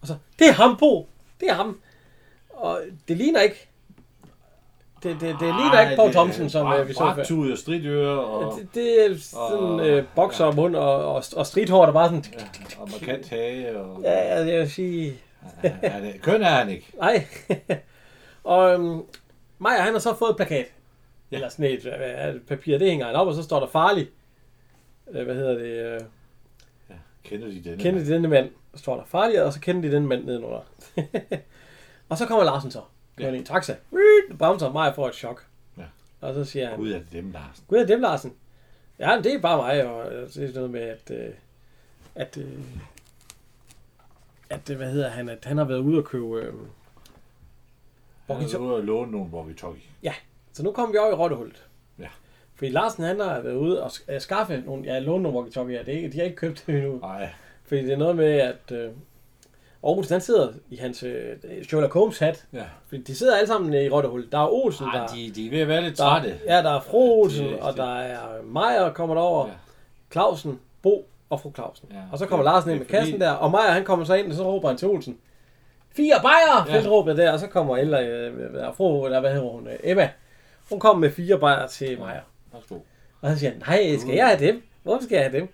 Og 0.00 0.06
så, 0.06 0.16
det 0.38 0.48
er 0.48 0.52
ham, 0.52 0.76
Bo. 0.76 1.08
Det 1.40 1.48
er 1.50 1.54
ham. 1.54 1.80
Og 2.50 2.82
det 3.08 3.16
ligner 3.16 3.40
ikke, 3.40 3.68
det, 5.02 5.12
det, 5.20 5.20
det 5.40 5.54
ligner 5.54 5.80
ikke 5.80 5.96
Paul 5.96 6.12
Thomsen, 6.12 6.50
som 6.50 6.72
øh, 6.72 6.88
vi 6.88 6.92
så 6.92 6.98
før. 6.98 7.14
Braktud 7.14 7.52
og 7.52 7.58
stridøre 7.58 8.20
og, 8.20 8.58
Det, 8.58 8.68
det 8.74 9.06
er 9.06 9.16
sådan 9.18 9.58
og- 9.58 9.88
øh, 9.88 10.04
bokser 10.14 10.44
og 10.44 10.54
mund 10.54 10.76
og, 10.76 11.14
og, 11.14 11.22
og 11.36 11.46
stridthår, 11.46 11.86
der 11.86 11.92
bare 11.92 12.08
sådan... 12.08 12.24
ja, 12.32 12.80
og 12.82 12.88
markant 12.90 13.28
hage. 13.28 13.78
Og, 13.78 14.02
Ja, 14.02 14.12
ja, 14.12 14.46
jeg 14.52 14.60
vil 14.60 14.70
sige... 14.70 15.14
ja, 15.64 15.72
ja, 15.82 16.00
det, 16.00 16.22
køn 16.22 16.42
er 16.42 16.46
han 16.48 16.68
ikke. 16.70 16.86
Nej. 16.98 17.26
og 18.44 18.72
øhm, 18.74 19.02
Maja, 19.58 19.80
han 19.80 19.92
har 19.92 20.00
så 20.00 20.14
fået 20.14 20.30
et 20.30 20.36
plakat. 20.36 20.56
Ja. 20.58 20.64
Ja. 21.30 21.36
Eller 21.36 21.48
sådan 21.48 21.66
et, 21.66 21.82
det, 21.82 22.42
papir, 22.48 22.78
det 22.78 22.88
hænger 22.88 23.06
han 23.06 23.14
op, 23.14 23.26
og 23.26 23.34
så 23.34 23.42
står 23.42 23.60
der 23.60 23.66
farlig. 23.66 24.08
Øh, 25.12 25.24
hvad 25.24 25.34
hedder 25.34 25.54
det? 25.54 25.64
Øh, 25.94 26.00
Kender 27.24 27.46
de 27.48 27.60
denne? 27.64 27.78
kender 27.82 28.04
de 28.04 28.12
denne 28.12 28.28
mand? 28.28 28.50
Så 28.74 28.82
står 28.82 28.96
der 28.96 29.02
farlig, 29.06 29.42
og 29.42 29.52
så 29.52 29.60
kender 29.60 29.82
de 29.88 29.94
denne 29.94 30.08
mand 30.08 30.24
nedenunder. 30.24 30.58
og 32.08 32.18
så 32.18 32.26
kommer 32.26 32.44
Larsen 32.44 32.70
så. 32.70 32.80
Kører 33.16 33.28
ja. 33.28 33.34
i 33.34 33.38
en 33.38 33.44
taxa. 33.44 33.74
Bouncer, 34.38 34.72
Maja 34.72 34.90
får 34.90 35.08
et 35.08 35.14
chok. 35.14 35.46
Ja. 35.78 35.84
Og 36.20 36.34
så 36.34 36.44
siger 36.44 36.68
han, 36.68 36.78
Gud 36.78 36.92
er 36.92 36.98
det 36.98 37.12
dem, 37.12 37.30
Larsen. 37.30 37.64
Gud 37.68 37.78
er 37.78 37.86
dem, 37.86 38.00
Larsen. 38.00 38.32
Ja, 38.98 39.20
det 39.24 39.34
er 39.34 39.40
bare 39.40 39.56
mig, 39.56 39.86
og 39.86 40.12
øh, 40.12 40.28
det 40.28 40.50
er 40.50 40.54
noget 40.54 40.70
med, 40.70 40.80
at, 40.80 41.10
øh, 41.10 41.34
at, 42.14 42.36
øh, 42.36 42.58
at, 44.50 44.70
øh, 44.70 44.76
hvad 44.76 44.92
hedder 44.92 45.08
han, 45.08 45.28
at 45.28 45.44
han 45.44 45.58
har 45.58 45.64
været 45.64 45.78
ude 45.78 45.98
og 45.98 46.04
købe, 46.04 46.40
øh, 46.40 46.54
Han 48.26 48.36
er 48.42 48.58
ude 48.58 48.74
og 48.74 48.82
låne 48.84 49.10
nogle 49.12 49.30
walkie-talkie. 49.32 49.88
så 50.52 50.62
nu 50.62 50.72
kommer 50.72 50.92
vi 50.92 50.98
over 50.98 51.10
i 51.10 51.14
rottehullet. 51.14 51.66
Ja. 51.98 52.08
Fordi 52.54 52.70
Larsen, 52.70 53.04
han 53.04 53.20
har 53.20 53.40
været 53.40 53.54
ude 53.56 53.82
og 53.82 53.90
øh, 54.08 54.20
skaffe 54.20 54.62
nogle, 54.66 54.84
ja, 54.84 54.98
låne 54.98 55.22
nogle 55.22 55.38
walkie-talkie, 55.38 55.86
det 55.86 55.88
er 55.88 55.92
ikke, 55.92 56.12
de 56.12 56.18
har 56.18 56.24
ikke 56.24 56.36
købt 56.36 56.64
det 56.66 56.74
endnu. 56.74 56.98
Nej, 56.98 57.28
Fordi 57.64 57.84
det 57.84 57.92
er 57.92 57.96
noget 57.96 58.16
med, 58.16 58.32
at 58.32 58.72
øh, 58.72 58.90
Aarhus, 59.86 60.08
han 60.08 60.20
sidder 60.20 60.48
i 60.70 60.76
hans 60.76 61.02
øh, 61.02 61.36
Sherlock 61.68 61.92
Holmes 61.92 62.18
hat. 62.18 62.44
ja. 62.52 62.62
Fordi 62.88 63.02
de 63.02 63.14
sidder 63.14 63.36
alle 63.36 63.46
sammen 63.46 63.74
i 63.74 63.88
rottehullet. 63.88 64.32
Der 64.32 64.38
er 64.38 64.48
Olsen, 64.48 64.86
Ej, 64.86 64.98
der, 64.98 65.06
de, 65.06 65.30
de 65.34 65.46
er 65.46 65.50
ved 65.50 65.60
at 65.60 65.68
være 65.68 65.82
lidt 65.82 65.98
der, 65.98 66.04
trætte. 66.04 66.34
ja, 66.46 66.56
der 66.62 66.70
er 66.70 66.80
fru 66.80 67.22
Olsen, 67.22 67.46
det- 67.46 67.58
og 67.60 67.76
der 67.76 67.94
er 67.98 68.42
Meyer 68.42 68.92
kommer 68.92 69.14
derover. 69.14 69.46
Ja. 69.46 69.52
Clausen, 70.12 70.60
Bo 70.82 71.08
og 71.30 71.40
fru 71.40 71.52
Clausen. 71.54 71.88
Ja. 71.92 71.96
Og 72.12 72.18
så 72.18 72.26
kommer 72.26 72.44
Larsen 72.44 72.70
ind 72.70 72.78
med 72.78 72.86
er 72.86 72.90
kassen 72.90 73.12
fordi- 73.12 73.24
der, 73.24 73.30
og 73.30 73.50
Meyer 73.50 73.70
han 73.70 73.84
kommer 73.84 74.04
så 74.04 74.14
ind, 74.14 74.28
og 74.30 74.34
så 74.34 74.42
råber 74.42 74.68
han 74.68 74.76
til 74.76 74.88
Olsen. 74.88 75.18
Fire 75.90 76.14
bajer, 76.22 76.66
Ja. 76.76 76.82
ja. 76.82 76.88
råbet 76.88 77.16
der, 77.16 77.32
og 77.32 77.38
så 77.40 77.46
kommer 77.46 77.74
øh, 77.76 77.88
øh, 77.88 78.74
fru, 78.76 79.04
eller 79.04 79.20
hvad 79.20 79.32
hedder 79.32 79.48
hun, 79.50 79.66
øh, 79.66 79.74
Emma. 79.84 80.10
Hun 80.70 80.80
kommer 80.80 81.00
med 81.00 81.10
fire 81.10 81.38
bajer 81.38 81.66
til 81.66 81.98
Meyer. 81.98 82.20
Værsgo. 82.52 82.74
Og 83.20 83.30
så 83.32 83.38
siger 83.38 83.50
han, 83.50 83.62
nej, 83.66 83.96
skal 83.98 84.14
jeg 84.14 84.26
have 84.26 84.46
dem? 84.46 84.62
Hvorfor 84.82 85.02
skal 85.02 85.16
jeg 85.16 85.24
have 85.30 85.38
dem? 85.40 85.48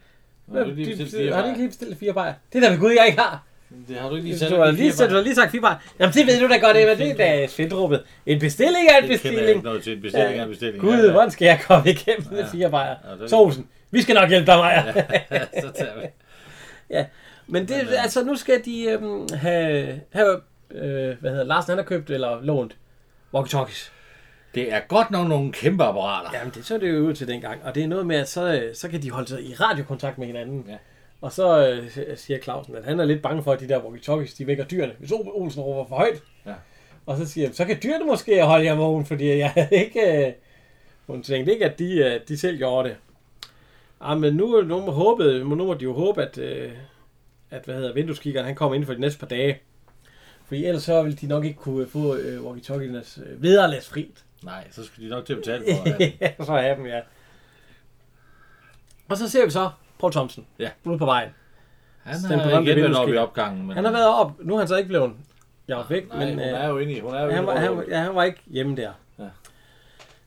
Nå, 0.46 0.60
De- 0.60 0.76
de- 0.76 1.06
fire 1.10 1.24
har 1.32 1.40
bajer. 1.40 1.46
ikke 1.46 1.58
lige 1.58 1.68
bestilt 1.68 1.98
fire 1.98 2.12
bajer? 2.12 2.34
Det 2.52 2.58
er 2.64 2.68
da 2.68 2.74
ved 2.74 2.80
Gud, 2.80 2.90
jeg 2.90 3.06
ikke 3.06 3.18
har. 3.20 3.44
Det 3.88 3.96
har 3.96 4.08
du 4.08 4.14
ikke 4.16 4.28
lige 4.28 4.34
Du 4.34 4.38
sat 4.38 4.50
har 4.58 4.70
lige, 4.70 4.92
du 4.92 5.14
har 5.14 5.20
lige 5.22 5.34
sagt 5.34 5.56
bajer. 5.62 5.76
Jamen 6.00 6.14
det 6.14 6.26
ved 6.26 6.40
du 6.40 6.48
da 6.48 6.56
godt, 6.56 6.76
Emma. 6.76 6.94
Det 6.94 7.10
er 7.10 7.14
da 7.14 7.46
fedtråbet. 7.46 8.02
En 8.26 8.38
bestilling 8.40 8.88
er 8.90 8.96
en 8.96 9.02
Det 9.02 9.10
bestilling. 9.10 9.62
noget 9.62 9.82
til 9.82 9.92
en 9.96 10.02
bestilling 10.02 10.38
af 10.38 10.42
en 10.42 10.48
bestilling. 10.50 10.80
Gud, 10.80 11.10
hvordan 11.10 11.30
skal 11.30 11.46
jeg 11.46 11.60
komme 11.66 11.90
igennem 11.90 12.26
med 12.32 12.44
fire 12.52 12.70
bajer? 12.70 12.94
Ja, 13.10 13.22
det- 13.22 13.30
Så 13.30 13.36
Olsen, 13.36 13.66
vi 13.90 14.02
skal 14.02 14.14
nok 14.14 14.28
hjælpe 14.28 14.46
dig, 14.52 14.56
Meyer. 14.58 14.92
så 15.62 15.70
tager 15.74 16.00
vi. 16.00 16.06
Men 17.46 17.62
det, 17.68 17.76
Men, 17.76 17.86
øh, 17.86 18.02
altså, 18.02 18.24
nu 18.24 18.36
skal 18.36 18.64
de 18.64 18.84
øhm, 18.84 19.28
have, 19.34 20.00
have 20.12 20.40
øh, 20.70 21.16
hvad 21.20 21.30
hedder 21.30 21.44
Larsen, 21.44 21.70
han 21.70 21.78
har 21.78 21.84
købt 21.84 22.10
eller 22.10 22.42
lånt 22.42 22.76
walkie-talkies. 23.36 23.90
Det 24.54 24.72
er 24.72 24.80
godt 24.88 25.10
nok 25.10 25.28
nogle 25.28 25.52
kæmpe 25.52 25.84
apparater. 25.84 26.30
Jamen, 26.38 26.52
det 26.54 26.66
så 26.66 26.78
det 26.78 26.90
jo 26.90 26.98
ud 26.98 27.14
til 27.14 27.28
dengang. 27.28 27.60
Og 27.64 27.74
det 27.74 27.82
er 27.82 27.86
noget 27.88 28.06
med, 28.06 28.16
at 28.16 28.28
så, 28.28 28.52
øh, 28.54 28.74
så 28.74 28.88
kan 28.88 29.02
de 29.02 29.10
holde 29.10 29.28
sig 29.28 29.42
i 29.42 29.54
radiokontakt 29.54 30.18
med 30.18 30.26
hinanden. 30.26 30.64
Ja. 30.68 30.74
Og 31.22 31.32
så 31.32 31.68
øh, 31.68 32.16
siger 32.16 32.38
Clausen, 32.40 32.76
at 32.76 32.84
han 32.84 33.00
er 33.00 33.04
lidt 33.04 33.22
bange 33.22 33.42
for, 33.42 33.52
at 33.52 33.60
de 33.60 33.68
der 33.68 33.80
walkie-talkies, 33.80 34.34
de 34.38 34.46
vækker 34.46 34.64
dyrene. 34.64 34.92
Hvis 34.98 35.12
Olsen 35.12 35.62
råber 35.62 35.88
for 35.88 35.96
højt. 35.96 36.22
Ja. 36.46 36.54
Og 37.06 37.16
så 37.16 37.26
siger 37.26 37.46
han, 37.46 37.54
så 37.54 37.64
kan 37.64 37.78
dyrene 37.82 38.04
måske 38.06 38.42
holde 38.44 38.64
jer 38.64 38.74
vågen, 38.74 39.06
fordi 39.06 39.28
jeg 39.38 39.50
havde 39.50 39.68
ikke... 39.84 40.26
Øh, 40.26 40.32
hun 41.06 41.22
tænkte 41.22 41.52
ikke, 41.52 41.64
at 41.64 41.78
de, 41.78 41.98
øh, 41.98 42.20
de 42.28 42.38
selv 42.38 42.58
gjorde 42.58 42.88
det. 42.88 42.96
Ah, 44.00 44.20
men 44.20 44.34
nu, 44.34 44.60
nu, 44.60 44.80
må 44.80 44.90
håbet, 44.90 45.46
nu 45.46 45.54
må 45.54 45.74
de 45.74 45.84
jo 45.84 45.92
håbe, 45.92 46.22
at, 46.22 46.38
øh, 46.38 46.72
at 47.50 47.64
hvad 47.64 47.74
hedder, 47.74 47.92
vindueskikkeren, 47.94 48.46
han 48.46 48.54
kommer 48.54 48.74
inden 48.74 48.86
for 48.86 48.94
de 48.94 49.00
næste 49.00 49.18
par 49.20 49.26
dage. 49.26 49.58
Fordi 50.46 50.64
ellers 50.64 50.82
så 50.82 51.02
vil 51.02 51.20
de 51.20 51.26
nok 51.26 51.44
ikke 51.44 51.58
kunne 51.58 51.86
få 51.86 52.16
øh, 52.16 52.44
walkie-talkiernes 52.44 53.20
øh, 53.26 53.42
vederlagsfrit. 53.42 54.24
Nej, 54.42 54.66
så 54.70 54.84
skal 54.84 55.04
de 55.04 55.08
nok 55.08 55.26
til 55.26 55.32
at 55.32 55.38
betale 55.38 55.64
for 55.76 55.84
det. 55.98 56.12
ja, 56.20 56.32
så 56.44 56.52
er 56.52 56.74
dem, 56.74 56.86
ja. 56.86 57.00
Og 59.08 59.16
så 59.16 59.28
ser 59.28 59.44
vi 59.44 59.50
så 59.50 59.70
Paul 60.02 60.12
Thompson 60.12 60.46
Ja. 60.58 60.70
ude 60.84 60.98
på 60.98 61.04
vejen. 61.04 61.28
Han 62.02 62.14
Den 62.30 62.38
har 62.40 62.60
igen 62.60 62.76
været 62.76 62.96
oppe 62.96 63.14
i 63.14 63.16
opgangen. 63.16 63.66
Men 63.66 63.76
Han 63.76 63.84
har 63.84 63.92
været 63.92 64.08
op. 64.08 64.32
Nu 64.40 64.54
er 64.54 64.58
han 64.58 64.68
så 64.68 64.76
ikke 64.76 64.88
blevet 64.88 65.12
jaget 65.68 65.90
væk, 65.90 66.08
Nej, 66.08 66.18
men 66.18 66.28
hun 66.28 66.38
øh, 66.38 66.46
er 66.46 66.68
jo 66.68 66.78
inde 66.78 66.92
i. 66.92 67.00
Hun 67.00 67.14
er 67.14 67.22
jo 67.24 67.30
han, 67.30 67.46
var, 67.46 67.56
han, 67.56 67.84
ja, 67.88 67.98
han 68.00 68.14
var 68.14 68.22
ikke 68.24 68.40
hjemme 68.46 68.76
der. 68.76 68.92
Ja. 69.18 69.24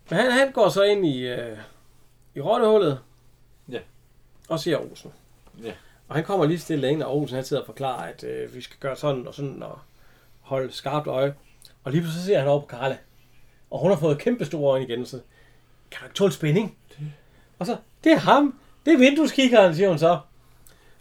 Men 0.10 0.20
han, 0.20 0.32
han 0.32 0.52
går 0.52 0.70
så 0.70 0.84
ind 0.84 1.06
i, 1.06 1.28
øh, 1.28 1.58
i 2.36 2.42
rottehullet 2.42 3.00
Ja. 3.72 3.80
og 4.50 4.60
ser 4.60 4.78
Olsen. 4.78 5.12
Ja. 5.64 5.72
Og 6.08 6.16
han 6.16 6.24
kommer 6.24 6.46
lige 6.46 6.60
stille 6.60 6.90
ind, 6.92 7.04
og 7.04 7.18
Olsen 7.18 7.36
han 7.36 7.46
sidder 7.46 7.62
og 7.62 7.66
forklarer, 7.66 8.04
at 8.04 8.24
øh, 8.24 8.56
vi 8.56 8.62
skal 8.62 8.78
gøre 8.80 8.96
sådan 8.96 9.28
og 9.28 9.34
sådan 9.34 9.64
og 9.64 9.80
holde 10.42 10.72
skarpt 10.72 11.08
øje. 11.08 11.34
Og 11.84 11.92
lige 11.92 12.02
pludselig 12.02 12.22
så 12.22 12.28
ser 12.28 12.40
han 12.40 12.48
over 12.48 12.60
på 12.60 12.66
Karla. 12.66 12.98
Og 13.72 13.80
hun 13.80 13.92
har 13.92 13.98
fået 13.98 14.18
kæmpe 14.18 14.46
store 14.46 14.72
øjne 14.72 14.86
igen, 14.86 15.06
så 15.06 15.20
kan 15.92 16.00
du 16.02 16.06
ikke 16.06 16.16
tåle 16.16 16.32
spænding? 16.32 16.78
Og 17.60 17.66
så, 17.66 17.78
det 18.04 18.12
er 18.12 18.18
ham. 18.18 18.60
Det 18.86 18.94
er 18.94 18.98
vindueskikkeren, 18.98 19.76
siger 19.76 19.90
hun 19.90 20.00
så. 20.00 20.20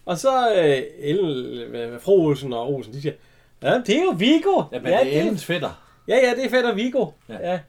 Og 0.07 0.19
så 0.19 0.55
øh, 0.55 0.83
Ellen, 0.99 1.75
øh, 1.75 2.01
fru 2.01 2.13
Olsen 2.27 2.53
og 2.53 2.73
Olsen, 2.75 2.93
de 2.95 3.03
siger, 3.03 3.15
ja, 3.63 3.79
det 3.87 3.97
er 3.99 4.03
jo 4.03 4.11
Viggo. 4.11 4.63
Ja, 4.73 4.79
men 4.81 4.87
det 4.93 4.95
er 4.95 5.21
Ellens 5.21 5.45
fætter. 5.45 5.83
Ja, 6.09 6.17
ja, 6.17 6.31
det 6.35 6.45
er 6.45 6.51
fedt 6.51 6.77
Viggo. 6.77 7.11
Ja. 7.29 7.35
Ja. 7.35 7.51
ja. 7.53 7.61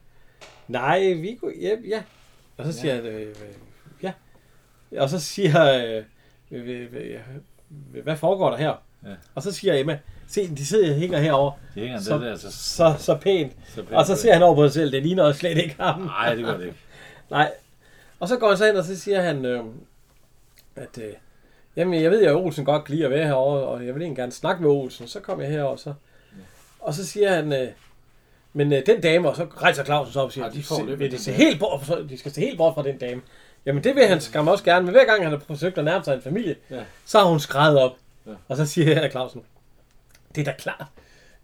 Nej, 0.68 1.12
Viggo, 1.12 1.48
ja, 1.60 1.70
ja. 1.88 2.02
Og 2.56 2.64
så 2.64 2.72
siger 2.72 2.94
han, 2.94 3.06
øh, 3.06 3.34
ja. 4.02 4.12
Og 4.98 5.10
så 5.10 5.20
siger, 5.20 5.74
øh, 5.96 6.02
øh, 6.50 6.86
øh, 6.92 8.02
hvad 8.02 8.16
foregår 8.16 8.50
der 8.50 8.56
her? 8.56 8.72
Ja. 9.04 9.10
Og 9.34 9.42
så 9.42 9.52
siger 9.52 9.74
Emma, 9.74 9.98
se, 10.28 10.54
de 10.56 10.66
sidder 10.66 10.90
og 10.94 11.00
hænger 11.00 11.18
herovre, 11.18 11.52
Det 11.74 11.82
hænger 11.82 12.00
Så- 12.00 12.14
det 12.14 12.22
der, 12.22 12.36
så... 12.36 12.50
så, 12.52 12.94
så 12.98 13.14
pænt. 13.16 13.52
så 13.74 13.84
Og 13.92 14.06
så 14.06 14.16
ser 14.16 14.32
han 14.32 14.42
over 14.42 14.54
på 14.54 14.64
sig 14.66 14.72
selv, 14.72 14.92
det 14.92 15.02
ligner 15.02 15.22
også 15.22 15.40
slet 15.40 15.58
ikke 15.58 15.76
ham. 15.80 16.00
Nej, 16.00 16.34
det 16.34 16.44
gør 16.44 16.56
det 16.56 16.64
ikke. 16.64 16.76
Nej. 17.30 17.52
Og 18.20 18.28
så 18.28 18.36
går 18.36 18.48
han 18.48 18.56
så 18.56 18.68
ind, 18.68 18.76
og 18.76 18.84
så 18.84 19.00
siger 19.00 19.22
han, 19.22 19.44
øh, 19.44 19.64
at 20.76 20.98
øh, 21.02 21.12
jamen, 21.76 22.02
jeg 22.02 22.10
ved 22.10 22.24
at 22.26 22.34
Olsen 22.34 22.64
godt 22.64 22.84
kan 22.84 22.94
lide 22.94 23.04
at 23.04 23.10
være 23.10 23.26
herovre, 23.26 23.60
og 23.66 23.86
jeg 23.86 23.94
vil 23.94 24.02
egentlig 24.02 24.16
gerne 24.16 24.32
snakke 24.32 24.62
med 24.62 24.70
Olsen. 24.70 25.08
Så 25.08 25.20
kom 25.20 25.40
jeg 25.40 25.50
herover, 25.50 25.76
så. 25.76 25.94
Og 26.80 26.94
så 26.94 27.06
siger 27.06 27.34
han, 27.34 27.52
øh, 27.52 27.68
men 28.52 28.72
øh, 28.72 28.82
den 28.86 29.00
dame, 29.00 29.28
og 29.28 29.36
så 29.36 29.44
rejser 29.56 29.84
Clausen 29.84 30.12
sig 30.12 30.22
op 30.22 30.26
og 30.26 30.32
siger, 30.32 30.44
Ej, 30.44 30.50
de 30.52 30.62
får 30.62 30.76
det 30.76 30.98
vil 30.98 31.10
de, 31.10 31.18
se 31.18 31.32
helt 31.32 31.60
bort, 31.60 31.80
fra- 31.82 32.02
de 32.02 32.18
skal 32.18 32.32
se 32.32 32.40
helt 32.40 32.58
bort 32.58 32.74
fra 32.74 32.82
den 32.82 32.98
dame. 32.98 33.22
Jamen 33.66 33.84
det 33.84 33.94
vil 33.94 34.06
han 34.06 34.20
skam 34.20 34.48
også 34.48 34.64
gerne, 34.64 34.84
men 34.84 34.92
hver 34.94 35.04
gang 35.04 35.22
han 35.22 35.32
har 35.32 35.38
forsøgt 35.46 35.78
at 35.78 35.84
nærme 35.84 36.04
sig 36.04 36.14
en 36.14 36.22
familie, 36.22 36.56
Ja. 36.70 36.80
så 37.04 37.18
har 37.18 37.26
hun 37.26 37.40
skrevet 37.40 37.78
op. 37.78 37.92
Ja. 38.26 38.32
Og 38.48 38.56
så 38.56 38.66
siger 38.66 39.00
jeg 39.00 39.10
Clausen, 39.10 39.42
det 40.34 40.40
er 40.40 40.44
da 40.52 40.56
klart, 40.58 40.84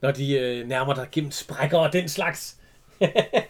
når 0.00 0.10
de 0.10 0.32
øh, 0.38 0.68
nærmer 0.68 0.94
dig 0.94 1.08
gennem 1.12 1.30
sprækker 1.30 1.78
og 1.78 1.92
den 1.92 2.08
slags. 2.08 2.56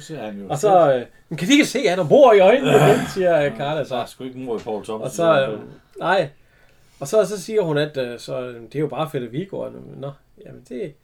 Nu 0.00 0.04
ser 0.04 0.22
han 0.22 0.38
jo... 0.40 0.48
Og 0.48 0.58
så, 0.58 0.94
øh, 1.30 1.38
kan 1.38 1.48
de 1.48 1.52
ikke 1.52 1.66
se, 1.66 1.78
at 1.78 1.98
han 1.98 2.08
bor 2.08 2.32
i 2.32 2.40
øjnene 2.40 2.70
igen, 2.76 3.06
siger 3.14 3.42
øh, 3.44 3.56
Carla 3.56 3.78
Der 3.78 3.84
så. 3.84 3.96
er 3.96 4.04
sgu 4.06 4.24
ikke 4.24 4.38
mor 4.38 4.56
i 4.56 4.62
Paul 4.62 4.84
Thompson. 4.84 5.02
Og 5.02 5.10
så, 5.10 5.46
øh, 5.48 5.60
nej. 5.98 6.28
Og 7.00 7.08
så, 7.08 7.24
så 7.24 7.42
siger 7.42 7.62
hun, 7.62 7.78
at 7.78 7.96
øh, 7.96 8.18
så, 8.18 8.40
øh, 8.40 8.62
det 8.62 8.74
er 8.74 8.80
jo 8.80 8.86
bare 8.88 9.10
Fette. 9.10 9.48
Og, 9.52 9.72
Nå, 9.96 10.12
jamen 10.46 10.62
det, 10.68 10.94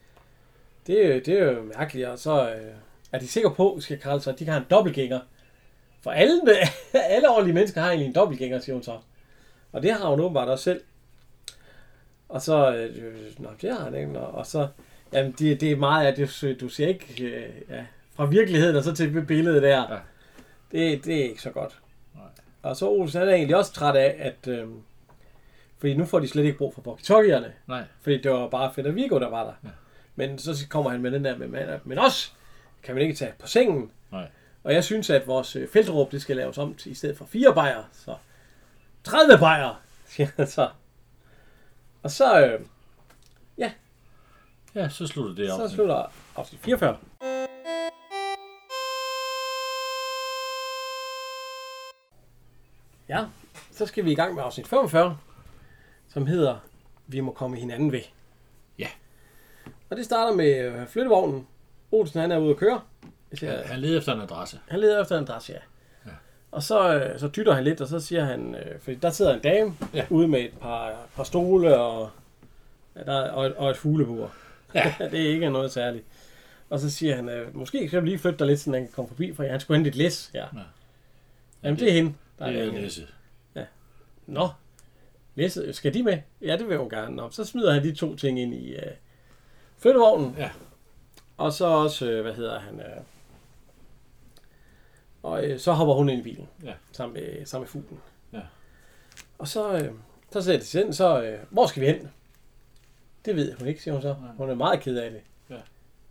det, 0.87 1.07
er 1.07 1.15
jo- 1.15 1.21
det 1.27 1.29
er 1.41 1.53
jo 1.53 1.63
mærkeligt. 1.79 2.09
Og 2.09 2.19
så, 2.19 2.49
øh, 2.49 2.73
er 3.13 3.19
de 3.19 3.29
sikre 3.29 3.51
på, 3.55 3.79
skal 3.81 3.99
Karl 3.99 4.21
så, 4.21 4.31
at 4.31 4.39
de 4.39 4.45
kan 4.45 4.53
have 4.53 4.61
en 4.61 4.67
dobbeltgænger. 4.71 5.21
For 6.03 6.11
alle, 6.11 6.41
alle 7.15 7.31
ordentlige 7.31 7.55
mennesker 7.55 7.81
har 7.81 7.89
egentlig 7.89 8.07
en 8.09 8.15
dobbeltgænger, 8.15 8.59
siger 8.61 8.75
hun 8.75 8.83
så. 8.83 8.99
Og 9.73 9.83
det 9.83 9.93
har 9.93 10.09
hun 10.11 10.21
åbenbart 10.21 10.49
også 10.49 10.65
selv. 10.65 10.81
Og 12.29 12.43
så, 12.43 12.75
øh, 12.75 12.97
nå, 13.39 13.49
det 13.63 13.71
har 13.73 13.85
han 13.85 13.95
ikke. 13.95 14.19
Og 14.21 14.47
så, 14.47 14.69
jamen, 15.13 15.35
det, 15.39 15.61
det 15.61 15.73
er 15.73 15.77
meget, 15.77 16.07
at 16.07 16.17
du, 16.43 16.53
du 16.61 16.69
ser 16.69 16.89
ikke, 16.89 17.25
øh, 17.25 17.49
ja, 17.71 17.85
fra 18.17 18.25
virkeligheden 18.25 18.77
og 18.77 18.85
så 18.85 18.95
til 18.95 19.25
billedet 19.27 19.63
der. 19.63 19.93
Ja. 19.93 19.99
Det, 20.73 21.05
det 21.05 21.21
er 21.21 21.25
ikke 21.29 21.43
så 21.43 21.51
godt. 21.51 21.79
Nej. 22.15 22.25
Og 22.63 22.77
så 22.77 22.89
Olsen 22.89 23.23
er 23.23 23.27
egentlig 23.35 23.57
også 23.57 23.73
træt 23.73 23.97
af, 23.97 24.17
at, 24.19 24.49
øh, 24.49 24.69
fordi 25.79 25.95
nu 25.95 26.05
får 26.05 26.19
de 26.19 26.29
slet 26.29 26.45
ikke 26.45 26.59
brug 26.59 26.75
for 26.75 26.83
walkie 27.11 27.53
Nej. 27.67 27.85
fordi 28.03 28.23
det 28.23 28.31
var 28.31 28.49
bare 28.49 28.75
Fedder 28.75 28.91
Vigo, 28.91 29.19
der 29.19 29.29
var 29.29 29.45
der. 29.45 29.53
Ja. 29.65 29.69
Men 30.15 30.39
så 30.39 30.67
kommer 30.71 30.91
han 30.91 31.01
med 31.03 31.11
den 31.11 31.25
der 31.25 31.39
med, 31.39 31.49
med 31.49 31.79
men 31.85 31.99
også 31.99 32.31
kan 32.83 32.95
man 32.95 33.03
ikke 33.03 33.15
tage 33.15 33.33
på 33.39 33.47
sengen. 33.47 33.91
Nej. 34.13 34.29
Og 34.65 34.75
jeg 34.75 34.85
synes, 34.85 35.11
at 35.11 35.27
vores 35.27 35.57
øh, 35.57 35.69
feltråb, 35.69 36.13
det 36.13 36.23
skal 36.23 36.37
laves 36.37 36.59
om 36.59 36.75
til, 36.75 36.93
i 36.93 36.95
stedet 36.95 37.19
for 37.19 37.25
fire 37.25 37.55
bajer. 37.55 37.83
Så 37.93 38.15
30 39.05 39.39
bajer, 39.39 39.83
siger 40.07 40.29
han 40.37 40.47
så. 40.47 40.69
Og 42.03 42.11
så, 42.11 42.47
øh, 42.47 42.61
Ja, 44.77 44.89
så 44.89 45.07
slutter 45.07 45.35
det 45.35 45.51
så 45.51 45.63
op. 45.63 45.71
slutter 45.71 46.13
afsnit 46.37 46.61
44. 46.61 46.97
Ja, 53.09 53.25
så 53.73 53.87
skal 53.87 54.05
vi 54.05 54.13
i 54.13 54.15
gang 54.15 54.35
med 54.35 54.43
afsnit 54.43 54.67
45, 54.69 55.19
som 56.09 56.27
hedder 56.27 56.57
Vi 57.07 57.21
må 57.21 57.33
komme 57.33 57.57
hinanden 57.57 57.93
ved. 57.93 58.01
Ja. 58.79 58.89
Og 59.91 59.97
det 59.97 60.05
starter 60.05 60.37
med 60.37 60.59
øh, 60.65 60.87
flyttevognen. 60.87 61.47
Olsen 61.93 62.21
han 62.21 62.33
er 62.33 62.39
ude 62.39 62.51
at 62.51 62.57
køre. 62.57 62.81
Siger, 63.35 63.67
Han 63.67 63.81
leder 63.81 63.99
efter 63.99 64.15
en 64.15 64.21
adresse. 64.21 64.61
han 64.69 64.81
leder 64.81 65.03
efter 65.03 65.19
en 65.19 65.25
adresse, 65.25 65.53
ja. 65.53 65.59
Ja. 66.07 66.11
Og 66.51 66.63
så, 66.63 66.95
øh, 66.95 67.19
så 67.21 67.29
dytter 67.29 67.55
han 67.55 67.65
lidt, 67.65 67.81
og 67.81 67.89
så 67.89 68.01
siger 68.01 68.25
han, 68.25 68.55
øh, 68.55 68.81
fordi 68.81 68.97
der 68.97 69.11
sidder 69.11 69.35
en 69.35 69.41
dame 69.41 69.75
Ja. 69.95 70.07
ude 70.11 70.29
med 70.29 70.41
et 70.41 70.53
par, 70.61 70.95
par 71.17 71.25
stole 71.25 71.79
og, 71.79 72.11
ja, 72.97 73.03
der, 73.03 73.31
og, 73.31 73.47
et, 73.47 73.55
og 73.55 73.71
et 73.71 73.77
fuglebur. 73.77 74.33
Ja. 74.75 74.95
det 75.11 75.27
er 75.27 75.29
ikke 75.31 75.51
noget 75.51 75.73
særligt. 75.73 76.05
Og 76.71 76.81
så 76.81 76.91
siger 76.91 77.17
han, 77.17 77.47
måske 77.53 77.89
kan 77.89 77.99
du 78.01 78.05
lige 78.05 78.19
flytte 78.19 78.39
dig 78.39 78.47
lidt, 78.47 78.61
så 78.61 78.73
han 78.73 78.83
kan 78.83 78.93
komme 78.93 79.09
forbi, 79.09 79.35
for 79.35 79.43
han 79.45 79.61
skulle 79.61 79.77
hente 79.79 79.89
et 79.89 79.97
læs. 79.97 80.31
Ja. 80.35 80.41
Ja. 80.45 80.47
Jamen, 81.63 81.79
det 81.81 81.89
er 81.89 81.93
hende. 81.93 82.15
Der 82.39 82.47
Det 82.51 82.65
er. 82.65 82.73
Nisse. 82.73 83.07
Nå, 84.27 84.49
læse, 85.35 85.73
skal 85.73 85.95
de 85.95 86.03
med? 86.03 86.19
Ja, 86.43 86.57
det 86.57 86.69
vil 86.69 86.79
hun 86.79 86.91
gerne. 86.91 87.17
Nå, 87.17 87.31
så 87.31 87.45
smider 87.45 87.73
han 87.73 87.83
de 87.83 87.95
to 87.95 88.17
ting 88.17 88.41
ind 88.41 88.55
i 88.55 88.75
øh, 88.75 88.93
flyttevognen. 89.79 90.35
Ja. 90.39 90.51
Og 91.37 91.53
så 91.53 91.67
også, 91.67 92.11
øh, 92.11 92.23
hvad 92.23 92.35
hedder 92.35 92.61
han, 92.61 92.81
øh, 92.81 93.03
og 95.23 95.45
øh, 95.45 95.59
så 95.59 95.73
hopper 95.73 95.95
hun 95.95 96.09
ind 96.09 96.21
i 96.21 96.23
bilen. 96.23 96.49
Ja. 96.65 96.73
Sammen 96.93 97.15
med, 97.15 97.47
sammen 97.47 97.63
med 97.63 97.69
fuglen. 97.69 98.01
Ja. 98.33 98.41
Og 99.39 99.49
så, 99.49 99.73
øh, 99.73 99.93
så 100.33 100.43
siger 100.43 100.59
de 100.59 100.65
til 100.65 100.83
den, 100.83 100.93
så, 100.95 101.23
øh, 101.23 101.39
hvor 101.51 101.67
skal 101.67 101.81
vi 101.83 101.87
hen? 101.87 102.11
Det 103.25 103.37
ved 103.37 103.55
hun 103.55 103.69
ikke, 103.69 103.83
siger 103.83 103.95
hun 103.95 104.03
så. 104.03 104.17
Nej. 104.21 104.33
Hun 104.37 104.51
er 104.51 104.55
meget 104.55 104.81
ked 104.81 104.97
af 104.97 105.11
det. 105.11 105.21
Ja. 105.51 105.61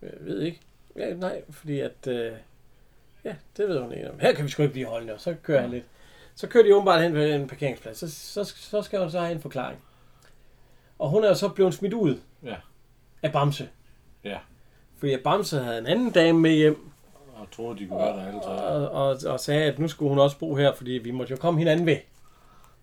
Jeg 0.01 0.11
ved 0.19 0.41
ikke. 0.41 0.61
Ja, 0.95 1.13
nej, 1.13 1.43
fordi 1.49 1.80
at, 1.80 2.07
øh, 2.07 2.32
ja, 3.23 3.36
det 3.57 3.67
ved 3.67 3.80
hun 3.80 3.93
ikke. 3.93 4.11
Her 4.19 4.34
kan 4.34 4.45
vi 4.45 4.49
sgu 4.49 4.63
ikke 4.63 4.73
blive 4.73 4.88
holdende, 4.88 5.13
og 5.13 5.21
så 5.21 5.36
kører 5.43 5.61
han 5.61 5.69
lidt. 5.69 5.86
Så 6.36 6.47
kører 6.47 6.63
de 6.63 6.75
åbenbart 6.75 7.01
hen 7.01 7.13
ved 7.13 7.36
en 7.36 7.47
parkeringsplads. 7.47 7.97
Så, 7.97 8.11
så, 8.11 8.43
så 8.43 8.81
skal 8.81 8.99
hun 8.99 9.11
så 9.11 9.19
have 9.19 9.31
en 9.31 9.41
forklaring. 9.41 9.79
Og 10.99 11.09
hun 11.09 11.23
er 11.23 11.27
jo 11.27 11.36
så 11.36 11.49
blevet 11.49 11.73
smidt 11.73 11.93
ud 11.93 12.17
Ja. 12.43 12.55
af 13.23 13.31
Bamse. 13.31 13.69
Ja. 14.23 14.38
Fordi 14.97 15.13
at 15.13 15.19
Bamse 15.23 15.59
havde 15.59 15.77
en 15.79 15.88
anden 15.88 16.11
dame 16.11 16.39
med 16.39 16.51
hjem, 16.51 16.89
Og 17.36 17.47
troede, 17.51 17.79
de 17.79 17.88
kunne 17.88 17.99
være 17.99 18.17
der 18.17 18.27
alle 18.27 18.39
tre. 18.39 18.49
og, 18.51 18.89
og, 19.07 19.17
og 19.27 19.39
sagde, 19.39 19.63
at 19.63 19.79
nu 19.79 19.88
skulle 19.88 20.09
hun 20.09 20.19
også 20.19 20.38
bo 20.38 20.55
her, 20.55 20.73
fordi 20.73 20.91
vi 20.91 21.11
måtte 21.11 21.31
jo 21.31 21.38
komme 21.38 21.59
hinanden 21.59 21.86
ved. 21.86 21.97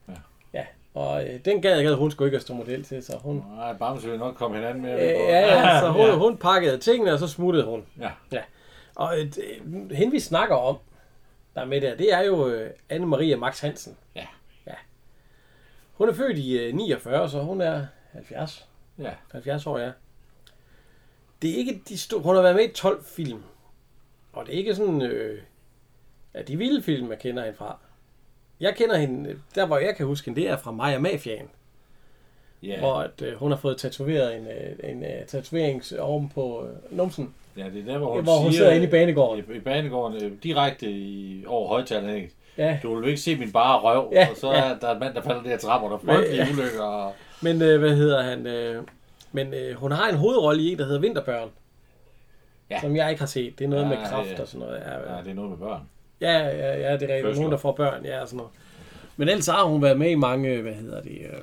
Ja. 0.08 0.14
Ja, 0.54 0.64
og 0.94 1.24
øh, 1.28 1.40
den 1.44 1.62
gad, 1.62 1.82
gad 1.82 1.94
hun 1.94 2.10
skulle 2.10 2.26
ikke 2.28 2.36
at 2.36 2.42
stå 2.42 2.54
model 2.54 2.84
til, 2.84 3.02
så 3.04 3.16
hun... 3.22 3.44
Nej, 3.56 3.72
Bamse 3.72 4.08
vil 4.10 4.18
nok 4.18 4.34
komme 4.34 4.56
hinanden 4.56 4.82
med. 4.82 4.92
Øh, 4.94 4.98
ja, 5.08 5.60
ja, 5.60 5.80
så 5.80 5.88
hun, 6.10 6.18
hun 6.18 6.36
pakkede 6.36 6.78
tingene, 6.78 7.12
og 7.12 7.18
så 7.18 7.26
smuttede 7.28 7.64
hun. 7.64 7.84
Ja. 8.00 8.10
Og 8.94 9.18
øh, 9.18 9.24
det- 9.24 9.44
hende 9.96 10.10
vi 10.12 10.20
snakker 10.20 10.56
om, 10.56 10.76
der 11.54 11.60
er 11.60 11.64
med 11.64 11.80
der, 11.80 11.96
det 11.96 12.12
er 12.12 12.20
jo 12.20 12.48
øh, 12.48 12.70
Anne-Marie 12.92 13.36
Max 13.36 13.60
Hansen. 13.60 13.96
Ja. 14.14 14.26
ja. 14.66 14.74
Hun 15.92 16.08
er 16.08 16.12
født 16.12 16.38
i 16.38 16.58
øh, 16.58 16.74
49, 16.74 17.30
så 17.30 17.42
hun 17.42 17.60
er 17.60 17.86
70. 18.12 18.68
Ja. 18.98 19.14
70 19.32 19.66
år, 19.66 19.78
ja. 19.78 19.92
Det 21.42 21.50
er 21.50 21.54
ikke 21.56 21.82
de 21.88 21.98
store... 21.98 22.22
Hun 22.22 22.34
har 22.34 22.42
været 22.42 22.56
med 22.56 22.64
i 22.64 22.72
12 22.72 23.04
film. 23.04 23.42
Og 24.32 24.46
det 24.46 24.54
er 24.54 24.58
ikke 24.58 24.74
sådan... 24.74 25.02
Øh, 25.02 25.42
ja, 26.34 26.42
de 26.42 26.56
vilde 26.56 26.82
film, 26.82 27.10
jeg 27.10 27.18
kender 27.18 27.44
hende 27.44 27.58
fra. 27.58 27.78
Jeg 28.60 28.76
kender 28.76 28.96
hende... 28.96 29.40
Der, 29.54 29.66
hvor 29.66 29.78
jeg 29.78 29.96
kan 29.96 30.06
huske 30.06 30.24
hende, 30.24 30.40
det 30.40 30.50
er 30.50 30.56
fra 30.56 30.70
Maja 30.70 30.98
Mafiaen. 30.98 31.48
Ja. 32.62 32.78
Hvor 32.78 32.94
at, 32.94 33.22
øh, 33.22 33.34
hun 33.34 33.50
har 33.50 33.58
fået 33.58 33.76
tatoveret 33.76 34.36
en, 34.36 34.46
øh, 34.46 34.90
en 34.90 35.04
øh, 35.04 35.26
tatovering 35.26 35.82
oven 35.98 36.28
på 36.28 36.66
øh, 36.66 36.96
numsen. 36.96 37.34
Ja, 37.56 37.64
det 37.64 37.80
er 37.80 37.92
der, 37.92 37.98
hvor 37.98 38.14
hun, 38.14 38.22
Hvor 38.22 38.36
hun 38.36 38.52
siger, 38.52 38.60
sidder 38.60 38.72
inde 38.72 38.86
i 38.86 38.90
banegården. 38.90 39.44
I, 39.52 39.56
i 39.56 39.60
banegården, 39.60 40.24
øh, 40.24 40.32
direkte 40.42 40.90
i, 40.90 41.44
over 41.46 41.68
højtalerne. 41.68 42.22
Ja, 42.58 42.78
Du 42.82 43.00
vil 43.00 43.08
ikke 43.08 43.20
se 43.20 43.36
min 43.36 43.52
bare 43.52 43.78
røv, 43.80 44.10
Ja, 44.12 44.28
og 44.30 44.36
så 44.36 44.52
ja. 44.52 44.70
er 44.70 44.78
der 44.78 44.90
en 44.94 45.00
mand, 45.00 45.14
der 45.14 45.22
falder 45.22 45.42
der 45.42 45.56
trapper, 45.56 45.88
der 45.88 45.96
er 45.96 46.00
frygtelige 46.00 46.44
Men- 46.44 46.52
ulykker. 46.58 46.82
Og... 46.82 47.12
men 47.42 47.62
øh, 47.62 47.78
hvad 47.80 47.96
hedder 47.96 48.22
han? 48.22 48.46
Øh, 48.46 48.82
men 49.32 49.54
øh, 49.54 49.74
hun 49.76 49.92
har 49.92 50.08
en 50.08 50.14
hovedrolle 50.16 50.62
i 50.62 50.72
en, 50.72 50.78
der 50.78 50.84
hedder 50.84 51.00
Vinterbørn. 51.00 51.48
Ja. 52.70 52.80
Som 52.80 52.96
jeg 52.96 53.10
ikke 53.10 53.20
har 53.20 53.26
set. 53.26 53.58
Det 53.58 53.64
er 53.64 53.68
noget 53.68 53.82
Ja, 53.84 53.88
med 53.88 53.96
kraft 53.96 54.28
ja. 54.36 54.40
og 54.42 54.48
sådan 54.48 54.66
noget. 54.66 54.80
Ja, 54.86 55.14
Ja, 55.16 55.22
det 55.22 55.30
er 55.30 55.34
noget 55.34 55.50
med 55.50 55.58
børn. 55.58 55.80
Ja, 56.20 56.38
ja, 56.38 56.80
ja, 56.90 56.96
det 56.96 57.10
er 57.10 57.14
rigtigt. 57.16 57.36
Nogen, 57.36 57.52
der 57.52 57.58
får 57.58 57.72
børn, 57.72 58.04
ja, 58.04 58.20
og 58.20 58.28
sådan 58.28 58.36
noget. 58.36 58.52
Men 59.16 59.28
ellers 59.28 59.46
har 59.46 59.64
hun 59.64 59.82
været 59.82 59.98
med 59.98 60.10
i 60.10 60.14
mange, 60.14 60.60
hvad 60.62 60.72
hedder 60.72 61.00
det, 61.02 61.18
øh, 61.20 61.38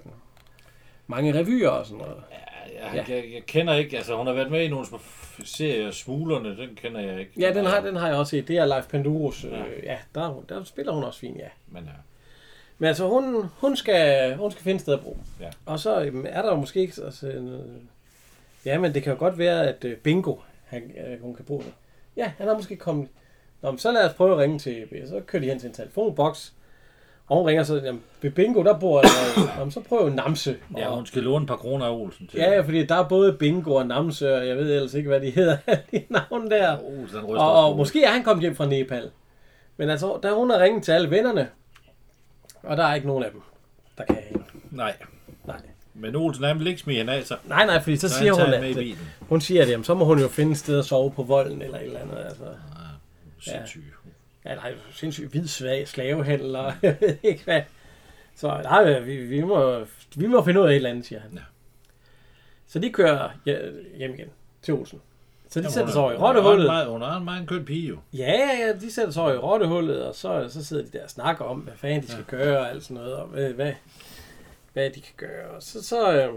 mange 1.08 1.40
revyer 1.40 1.70
og 1.70 1.86
sådan 1.86 1.98
noget. 1.98 2.16
Ja, 2.32 2.36
jeg, 2.86 3.06
Ja. 3.10 3.16
jeg, 3.16 3.24
jeg, 3.34 3.44
kender 3.46 3.74
ikke, 3.76 3.98
altså 3.98 4.16
hun 4.18 4.28
har 4.28 4.34
været 4.34 4.52
med 4.52 4.62
i 4.64 4.68
nogle 4.68 4.86
serier, 5.44 5.92
Smuglerne, 5.92 6.58
den 6.58 6.76
kender 6.76 7.02
jeg 7.02 7.20
ikke. 7.20 7.32
Ja, 7.40 7.54
den 7.54 7.66
har, 7.66 7.82
den 7.82 7.96
har 7.96 8.08
jeg 8.08 8.18
også 8.18 8.30
set. 8.30 8.48
Det 8.48 8.58
er 8.58 8.66
Leif 8.66 8.86
Panduros. 8.88 9.44
Øh, 9.44 9.52
Ja. 9.52 9.58
ja, 9.84 9.98
der, 10.16 10.22
er 10.22 10.42
der 10.50 10.64
spiller 10.64 10.94
hun 10.94 11.04
også 11.04 11.20
fint, 11.20 11.38
ja. 11.38 11.48
Men 11.68 11.84
ja, 11.84 11.90
Men 12.78 12.88
altså, 12.88 13.08
hun, 13.08 13.46
hun, 13.58 13.76
skal, 13.78 14.36
hun 14.36 14.52
skal 14.52 14.64
finde 14.64 14.76
et 14.76 14.82
sted 14.82 14.94
at 14.94 15.02
bo. 15.02 15.18
Ja. 15.40 15.50
Og 15.66 15.80
så 15.80 15.92
er 16.26 16.42
der 16.42 16.50
jo 16.50 16.56
måske 16.56 16.80
ikke... 16.80 16.94
Altså, 17.06 17.26
noget, 17.28 17.82
ja, 18.66 18.80
men 18.80 18.94
det 18.94 19.04
kan 19.04 19.14
jo 19.14 19.20
godt 19.20 19.38
være, 19.38 19.68
at 19.68 19.86
øh, 19.86 19.98
Bingo, 19.98 20.36
han, 20.66 20.92
øh, 21.08 21.22
hun 21.22 21.36
kan 21.36 21.46
bo 21.46 21.58
der. 21.58 21.72
Ja, 22.18 22.32
han 22.38 22.48
har 22.48 22.56
måske 22.56 22.76
kommet... 22.76 23.08
Nå, 23.62 23.72
men 23.72 23.80
så 23.80 23.92
lad 23.92 24.06
os 24.10 24.14
prøve 24.14 24.32
at 24.32 24.38
ringe 24.38 24.60
til... 24.60 24.88
Så 25.08 25.20
kører 25.28 25.42
de 25.42 25.48
hen 25.50 25.60
til 25.60 25.68
en 25.68 25.74
telefonboks. 25.74 26.54
Og 27.30 27.38
hun 27.38 27.48
ringer 27.48 27.64
så, 27.64 27.76
jamen, 27.76 28.02
ved 28.22 28.32
Bingo, 28.32 28.64
der 28.64 28.80
bor... 28.80 29.00
Øh, 29.00 29.48
jamen, 29.58 29.72
så 29.72 29.80
prøv 29.82 30.10
Namse. 30.10 30.56
ja 30.78 30.88
Og- 30.90 30.96
hun 30.96 31.06
skal 31.06 31.24
låne 31.24 31.44
et 31.44 31.48
par 31.48 31.56
kroner 31.56 31.86
af 31.86 31.92
Olsen 31.92 32.28
til. 32.28 32.38
Ja, 32.40 32.52
ja, 32.54 32.62
fordi 32.62 32.86
der 32.86 32.96
er 32.96 33.08
både 33.08 33.34
Bingo 33.34 33.74
og 33.76 33.88
Namse, 33.88 34.36
og 34.38 34.48
jeg 34.48 34.58
ved 34.58 34.76
ellers 34.76 34.94
ikke, 34.94 35.08
hvad 35.10 35.22
de 35.22 35.30
hedder, 35.30 35.58
de 35.92 36.04
navne 36.10 36.50
der. 36.50 36.78
Olsen, 36.84 37.20
Og, 37.20 37.66
og 37.66 37.72
på. 37.74 37.78
måske 37.78 38.04
er 38.04 38.12
han 38.12 38.24
kommet 38.24 38.42
hjem 38.42 38.56
fra 38.56 38.66
Nepal. 38.66 39.10
Men 39.78 39.90
altså, 39.90 40.20
der 40.24 40.34
hun 40.34 40.50
har 40.50 40.60
ringet 40.60 40.84
til 40.84 40.92
alle 40.92 41.10
vennerne, 41.10 41.48
og 42.64 42.78
der 42.78 42.84
er 42.84 42.96
ikke 42.96 43.08
nogen 43.08 43.24
af 43.24 43.32
dem, 43.32 43.42
der 43.98 44.04
kan 44.04 44.18
hende. 44.30 44.44
Nej, 44.72 44.94
Nej. 45.48 45.56
men 45.94 46.16
Olsen, 46.16 46.44
han 46.44 46.60
vil 46.60 46.68
ikke 46.68 46.80
smide 46.80 46.98
hende 46.98 47.14
af, 47.14 47.24
så, 47.24 47.36
Nej, 47.46 47.66
nej, 47.66 47.82
fordi 47.82 47.98
så, 47.98 48.10
så 48.10 48.16
siger 48.16 48.34
hun, 48.34 48.54
at, 48.54 48.76
hun 49.20 49.42
siger, 49.42 49.62
at 49.62 49.70
jamen, 49.70 49.84
så 49.84 49.94
må 49.94 50.06
hun 50.06 50.20
jo 50.20 50.28
finde 50.28 50.52
et 50.52 50.58
sted 50.58 50.80
at 50.80 50.86
sove 50.86 51.12
på 51.12 51.24
volden, 51.24 51.62
eller 51.62 51.78
et 51.78 51.84
eller 51.86 52.00
andet. 52.00 52.18
Altså. 52.26 52.44
Sindssyg. 53.40 53.84
Ja, 53.88 53.96
der 54.44 54.50
er 54.50 54.70
jo 54.70 54.76
sindssygt 54.92 55.32
hvid 55.32 55.48
svag 55.48 55.88
slavehandel, 55.88 56.56
og 56.56 56.74
jeg 56.82 56.98
ved 57.02 57.18
ikke 57.24 57.44
hvad. 57.44 57.62
Så 58.36 58.60
nej, 58.64 59.00
vi, 59.00 59.16
vi, 59.18 59.42
må, 59.42 59.86
vi 60.16 60.28
må 60.28 60.44
finde 60.44 60.62
ud 60.62 60.66
af 60.66 60.70
et 60.70 60.76
eller 60.76 60.90
andet, 60.90 61.06
siger 61.06 61.20
han. 61.20 61.32
Ja. 61.34 61.40
Så 62.68 62.80
de 62.80 62.90
kører 62.92 63.30
hje- 63.48 63.98
hjem 63.98 64.14
igen 64.14 64.28
til 64.62 64.74
Olsen. 64.74 65.02
Så 65.50 65.60
de 65.60 65.64
Jamen, 65.64 65.72
sætter 65.74 65.92
sig 65.92 66.00
er- 66.00 66.04
over 66.04 66.12
i 66.12 66.16
rottehullet. 66.18 66.66
meget- 66.68 66.88
Hun 66.88 67.02
er 67.02 67.18
en 67.18 67.26
meget 67.26 67.48
køn 67.48 67.66
pige, 67.66 67.88
jo. 67.88 67.98
Ja, 68.14 68.32
ja, 68.32 68.66
ja, 68.68 68.74
de 68.74 68.92
sætter 68.94 69.12
sig 69.14 69.24
over 69.24 69.34
i 69.34 69.38
rottehullet, 69.38 70.06
og 70.06 70.16
så, 70.16 70.50
så 70.50 70.66
sidder 70.66 70.84
de 70.84 70.98
der 70.98 71.04
og 71.04 71.10
snakker 71.10 71.46
om, 71.46 71.60
hvad 71.60 71.74
fanden 71.76 72.02
de 72.02 72.08
skal 72.08 72.26
ja. 72.32 72.36
gøre, 72.38 72.60
og 72.60 72.70
alt 72.70 72.84
sådan 72.84 72.96
noget, 72.98 73.16
og 73.16 73.28
hvad, 73.28 73.50
hvad, 73.54 73.74
hvad 74.74 74.90
de 74.90 75.02
kan 75.02 75.14
gøre. 75.18 75.50
Og 75.56 75.64
så, 75.64 75.84
så 75.84 76.12
øh, 76.14 76.34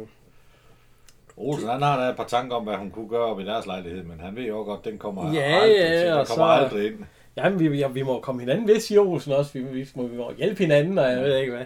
Olsen, 1.37 1.69
han 1.69 1.83
har 1.83 2.01
da 2.05 2.11
et 2.11 2.17
par 2.17 2.25
tanker 2.27 2.57
om, 2.57 2.65
hvad 2.65 2.77
hun 2.77 2.91
kunne 2.91 3.09
gøre 3.09 3.25
op 3.25 3.41
i 3.41 3.45
deres 3.45 3.67
lejlighed, 3.67 4.03
men 4.03 4.21
han 4.21 4.37
ved 4.37 4.43
jo 4.43 4.57
godt, 4.57 4.85
den 4.85 4.99
kommer 4.99 5.33
Ja, 5.35 5.41
aldrig, 5.41 5.77
ja. 5.79 6.19
Den 6.19 6.27
kommer 6.27 6.57
så- 6.57 6.65
aldrig 6.65 6.87
ind. 6.87 7.05
Jamen, 7.37 7.61
vi, 7.61 7.79
ja, 7.79 7.89
vi 7.89 8.03
må 8.03 8.21
komme 8.21 8.41
hinanden 8.41 8.69
ved, 8.69 8.81
siger 8.81 9.01
Olsen 9.01 9.33
også. 9.33 9.53
Vi, 9.53 9.61
vi, 9.61 9.89
må, 9.95 10.07
vi 10.07 10.17
må 10.17 10.33
hjælpe 10.39 10.59
hinanden, 10.59 10.99
og 10.99 11.11
jeg 11.11 11.23
ved 11.23 11.37
ikke 11.37 11.53
hvad. 11.53 11.65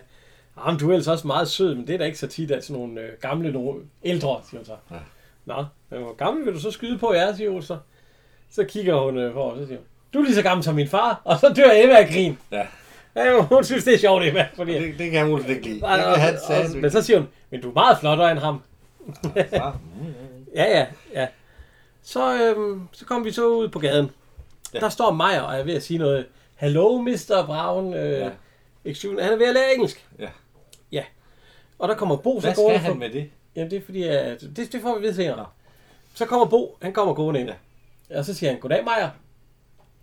Jamen, 0.59 0.81
du 0.81 0.89
er 0.89 0.93
ellers 0.93 1.09
også 1.09 1.27
meget 1.27 1.49
sød, 1.49 1.75
men 1.75 1.87
det 1.87 1.95
er 1.95 1.99
da 1.99 2.05
ikke 2.05 2.19
så 2.19 2.27
tit, 2.27 2.51
at 2.51 2.65
sådan 2.65 2.81
nogle 2.83 3.01
øh, 3.01 3.09
gamle, 3.21 3.53
nogle 3.53 3.81
ældre, 4.05 4.41
siger 4.51 4.59
hun 4.59 4.65
så. 4.65 4.77
Ja. 4.91 4.97
Nå, 5.45 5.65
men 5.91 6.03
hvor 6.03 6.15
gammel 6.15 6.47
vil 6.47 6.55
du 6.55 6.61
så 6.61 6.71
skyde 6.71 6.99
på, 6.99 7.13
jer, 7.13 7.35
siger 7.35 7.51
Olsen 7.51 7.77
så. 8.51 8.65
Kigger 8.65 8.95
hun 9.05 9.19
øh, 9.19 9.33
på, 9.33 9.41
og 9.41 9.59
så 9.59 9.67
siger 9.67 9.79
hun, 9.79 9.87
du 10.15 10.19
er 10.19 10.25
lige 10.25 10.35
så 10.35 10.43
gammel 10.43 10.65
som 10.65 10.75
min 10.75 10.89
far, 10.89 11.21
og 11.25 11.39
så 11.39 11.53
dør 11.57 11.71
Emma 11.75 11.95
af 11.97 12.09
grin. 12.09 12.39
Ja. 12.53 12.67
Ja, 13.17 13.41
hun 13.43 13.65
synes, 13.65 13.85
det 13.85 13.95
er 13.95 13.99
sjovt, 13.99 14.25
Emma, 14.25 14.49
fordi... 14.55 14.73
Det, 14.75 14.99
det 14.99 15.11
kan 15.11 15.33
Olsen 15.33 15.51
ikke 15.51 15.63
lide. 15.63 15.81
Nej, 15.81 15.97
Det 15.97 16.07
og, 16.07 16.13
og, 16.13 16.19
satme 16.47 16.81
men 16.81 16.91
så 16.91 17.03
siger 17.03 17.19
hun, 17.19 17.29
men 17.51 17.61
du 17.61 17.69
er 17.69 17.75
meget 17.75 17.99
flottere 17.99 18.31
end 18.31 18.39
ham. 18.39 18.63
ikke. 19.37 19.63
Ja, 20.55 20.79
ja, 20.79 20.87
ja. 21.15 21.27
Så, 22.03 22.43
øhm, 22.43 22.89
så 22.93 23.05
kom 23.05 23.25
vi 23.25 23.31
så 23.31 23.49
ud 23.49 23.69
på 23.69 23.79
gaden. 23.79 24.11
Ja. 24.75 24.81
Der 24.81 24.89
står 24.89 25.13
Meyer 25.13 25.41
og 25.41 25.59
er 25.59 25.63
ved 25.65 25.75
at 25.75 25.83
sige 25.83 25.99
noget. 25.99 26.27
Hello, 26.57 26.99
Mr. 26.99 27.45
Brown. 27.47 27.95
Øh, 27.95 28.19
ja. 28.19 28.31
Han 29.23 29.33
er 29.33 29.37
ved 29.37 29.47
at 29.47 29.55
lære 29.55 29.75
engelsk. 29.75 30.09
Ja. 30.19 30.29
Ja. 30.93 31.05
Og 31.79 31.89
der 31.89 31.95
kommer 31.95 32.17
Bo, 32.17 32.41
så 32.41 32.47
Hvad 32.47 32.55
går 32.55 32.71
skal 32.71 32.79
han 32.79 32.99
med 32.99 33.11
det? 33.11 33.31
Jamen 33.57 33.71
det 33.71 33.77
er 33.77 33.85
fordi, 33.85 34.03
at 34.03 34.41
det, 34.57 34.73
det 34.73 34.83
får 34.83 34.95
vi 34.95 35.01
vide 35.01 35.15
senere. 35.15 35.47
Så 36.15 36.27
kommer 36.27 36.47
Bo, 36.47 36.79
han 36.83 36.93
kommer 36.93 37.15
gående 37.15 37.41
ind. 37.41 37.51
Ja. 38.11 38.19
Og 38.19 38.25
så 38.25 38.35
siger 38.35 38.51
han, 38.51 38.61
goddag 38.61 38.85
Maja. 38.85 39.11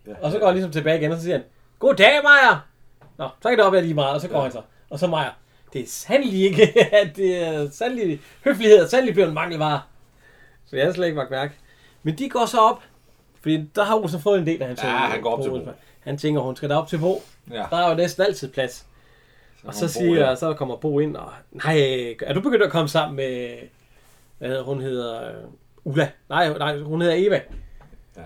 Ja. 0.07 0.14
Og 0.22 0.32
så 0.32 0.39
går 0.39 0.45
han 0.45 0.55
ligesom 0.55 0.72
tilbage 0.72 0.99
igen, 0.99 1.11
og 1.11 1.18
så 1.18 1.24
siger 1.24 1.38
han, 1.38 1.45
goddag 1.80 2.20
Maja. 2.24 2.57
Nå, 3.18 3.30
så 3.41 3.49
kan 3.49 3.57
det 3.57 3.66
op 3.66 3.74
lige 3.74 3.93
meget, 3.93 4.14
og 4.14 4.22
så 4.22 4.28
går 4.28 4.38
ja. 4.38 4.43
han 4.43 4.51
så. 4.51 4.61
Og 4.89 4.99
så 4.99 5.07
Maja, 5.07 5.30
det 5.74 5.82
er 5.82 5.88
sandelig 5.88 6.41
ikke, 6.41 6.80
at 7.01 7.16
det 7.16 7.43
er 7.47 7.70
sandelig, 7.72 8.22
høflighed 8.43 8.78
er 8.78 8.88
sandelig 8.88 9.14
blevet 9.14 9.28
en 9.28 9.34
mangelvare. 9.34 9.82
Så 10.66 10.76
jeg 10.76 10.86
har 10.86 10.93
slet 10.93 11.05
ikke 11.05 11.18
vagt 11.18 11.32
mærke. 11.32 11.53
Men 12.03 12.18
de 12.18 12.30
går 12.30 12.45
så 12.45 12.57
op, 12.59 12.84
fordi 13.43 13.69
der 13.75 13.83
har 13.83 13.95
Olsen 13.95 14.19
fået 14.19 14.39
en 14.39 14.45
del 14.47 14.61
af 14.61 14.67
hans 14.67 14.83
Ja, 14.83 14.87
han 14.89 15.21
går 15.21 15.29
op 15.37 15.41
til 15.43 15.49
Bo. 15.49 15.59
Han 15.99 16.17
tænker, 16.17 16.41
hun 16.41 16.55
skal 16.55 16.69
da 16.69 16.75
op 16.75 16.87
til 16.87 16.97
Bo. 16.99 17.21
Ja. 17.51 17.63
Der 17.69 17.77
er 17.77 17.89
jo 17.89 17.95
næsten 17.95 18.23
altid 18.23 18.51
plads. 18.51 18.85
Og 19.63 19.73
så 19.73 19.79
kommer 19.79 20.09
Bo 20.09 20.15
siger, 20.15 20.29
ind. 20.29 20.37
så 20.37 20.53
kommer 20.53 20.75
Bo 20.75 20.99
ind, 20.99 21.15
og 21.15 21.29
nej, 21.51 21.77
er 22.21 22.33
du 22.33 22.41
begyndt 22.41 22.63
at 22.63 22.71
komme 22.71 22.89
sammen 22.89 23.15
med, 23.15 23.49
hvad 24.37 24.47
hedder 24.49 24.63
hun 24.63 24.81
hedder, 24.81 25.27
øh, 25.29 25.33
Ulla? 25.83 26.09
Nej, 26.29 26.57
nej, 26.57 26.77
hun 26.79 27.01
hedder 27.01 27.15
Eva. 27.17 27.41
Ja. 28.17 28.21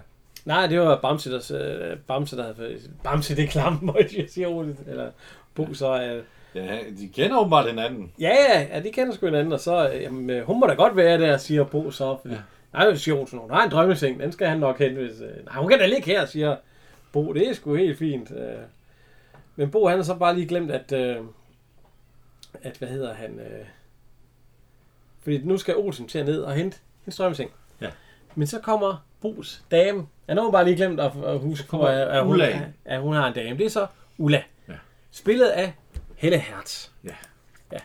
Nej, 0.45 0.67
det 0.67 0.79
var 0.79 0.95
Bamse, 1.01 1.31
der, 1.31 1.59
øh, 1.91 1.97
Bamse, 2.07 2.37
der 2.37 2.43
havde, 2.43 2.79
Bamse, 3.03 3.35
det 3.35 3.43
er 3.43 3.47
klamme, 3.47 3.79
må 3.81 3.97
jeg 4.17 4.25
siger 4.29 4.47
Ole, 4.47 4.75
eller 4.87 5.09
Bo, 5.55 5.73
så, 5.73 6.01
øh, 6.03 6.23
Ja, 6.55 6.77
de 6.99 7.07
kender 7.15 7.37
åbenbart 7.39 7.69
hinanden. 7.69 8.11
ja, 8.19 8.29
ja, 8.49 8.67
ja, 8.73 8.79
de 8.79 8.91
kender 8.91 9.13
sgu 9.13 9.25
hinanden, 9.25 9.53
og 9.53 9.59
så, 9.59 9.81
jamen, 9.87 10.43
hun 10.43 10.59
må 10.59 10.67
da 10.67 10.73
godt 10.73 10.95
være 10.95 11.17
der, 11.21 11.37
siger 11.37 11.63
Bo 11.63 11.91
så, 11.91 12.17
fordi, 12.21 12.33
Ja. 12.35 12.41
Nej, 12.77 12.95
siger 12.95 13.15
Olsen, 13.17 13.39
hun 13.39 13.51
har 13.51 13.63
en 13.63 13.71
drømmeseng, 13.71 14.19
den 14.19 14.31
skal 14.31 14.47
han 14.47 14.59
nok 14.59 14.79
hente, 14.79 15.01
hvis, 15.01 15.21
øh, 15.21 15.45
nej, 15.45 15.55
hun 15.55 15.69
kan 15.69 15.79
da 15.79 15.85
ligge 15.85 16.05
her, 16.05 16.25
siger 16.25 16.55
Bo, 17.11 17.33
det 17.33 17.47
er 17.47 17.53
sgu 17.53 17.75
helt 17.75 17.97
fint, 17.97 18.31
øh. 18.31 18.57
men 19.55 19.71
Bo, 19.71 19.87
han 19.87 19.97
har 19.97 20.03
så 20.03 20.15
bare 20.15 20.35
lige 20.35 20.47
glemt, 20.47 20.71
at, 20.71 20.91
øh, 20.91 21.17
at 22.61 22.77
hvad 22.77 22.87
hedder 22.87 23.13
han, 23.13 23.39
øh, 23.39 23.65
fordi 25.23 25.37
nu 25.37 25.57
skal 25.57 25.75
Olsen 25.75 26.07
til 26.07 26.19
at 26.19 26.25
ned 26.25 26.41
og 26.41 26.53
hente 26.53 26.77
en 27.05 27.11
strømmeseng. 27.11 27.51
Ja. 27.81 27.89
Men 28.35 28.47
så 28.47 28.59
kommer 28.59 29.05
Bos 29.21 29.63
dame. 29.71 30.07
Han 30.27 30.37
har 30.37 30.51
bare 30.51 30.65
lige 30.65 30.75
glemt 30.75 30.99
at, 30.99 31.11
at 31.25 31.39
huske 31.39 31.77
at, 31.77 32.07
at, 32.07 32.23
hun, 32.25 32.41
ind. 32.41 32.61
at 32.85 33.01
hun 33.01 33.13
har 33.13 33.27
en 33.27 33.33
dame. 33.33 33.57
Det 33.57 33.65
er 33.65 33.69
så 33.69 33.87
Ulla. 34.17 34.43
Ja. 34.67 34.73
Spillet 35.11 35.47
af 35.47 35.73
Helle 36.15 36.37
Hertz. 36.37 36.89
Ja. 37.03 37.15
ja. 37.71 37.77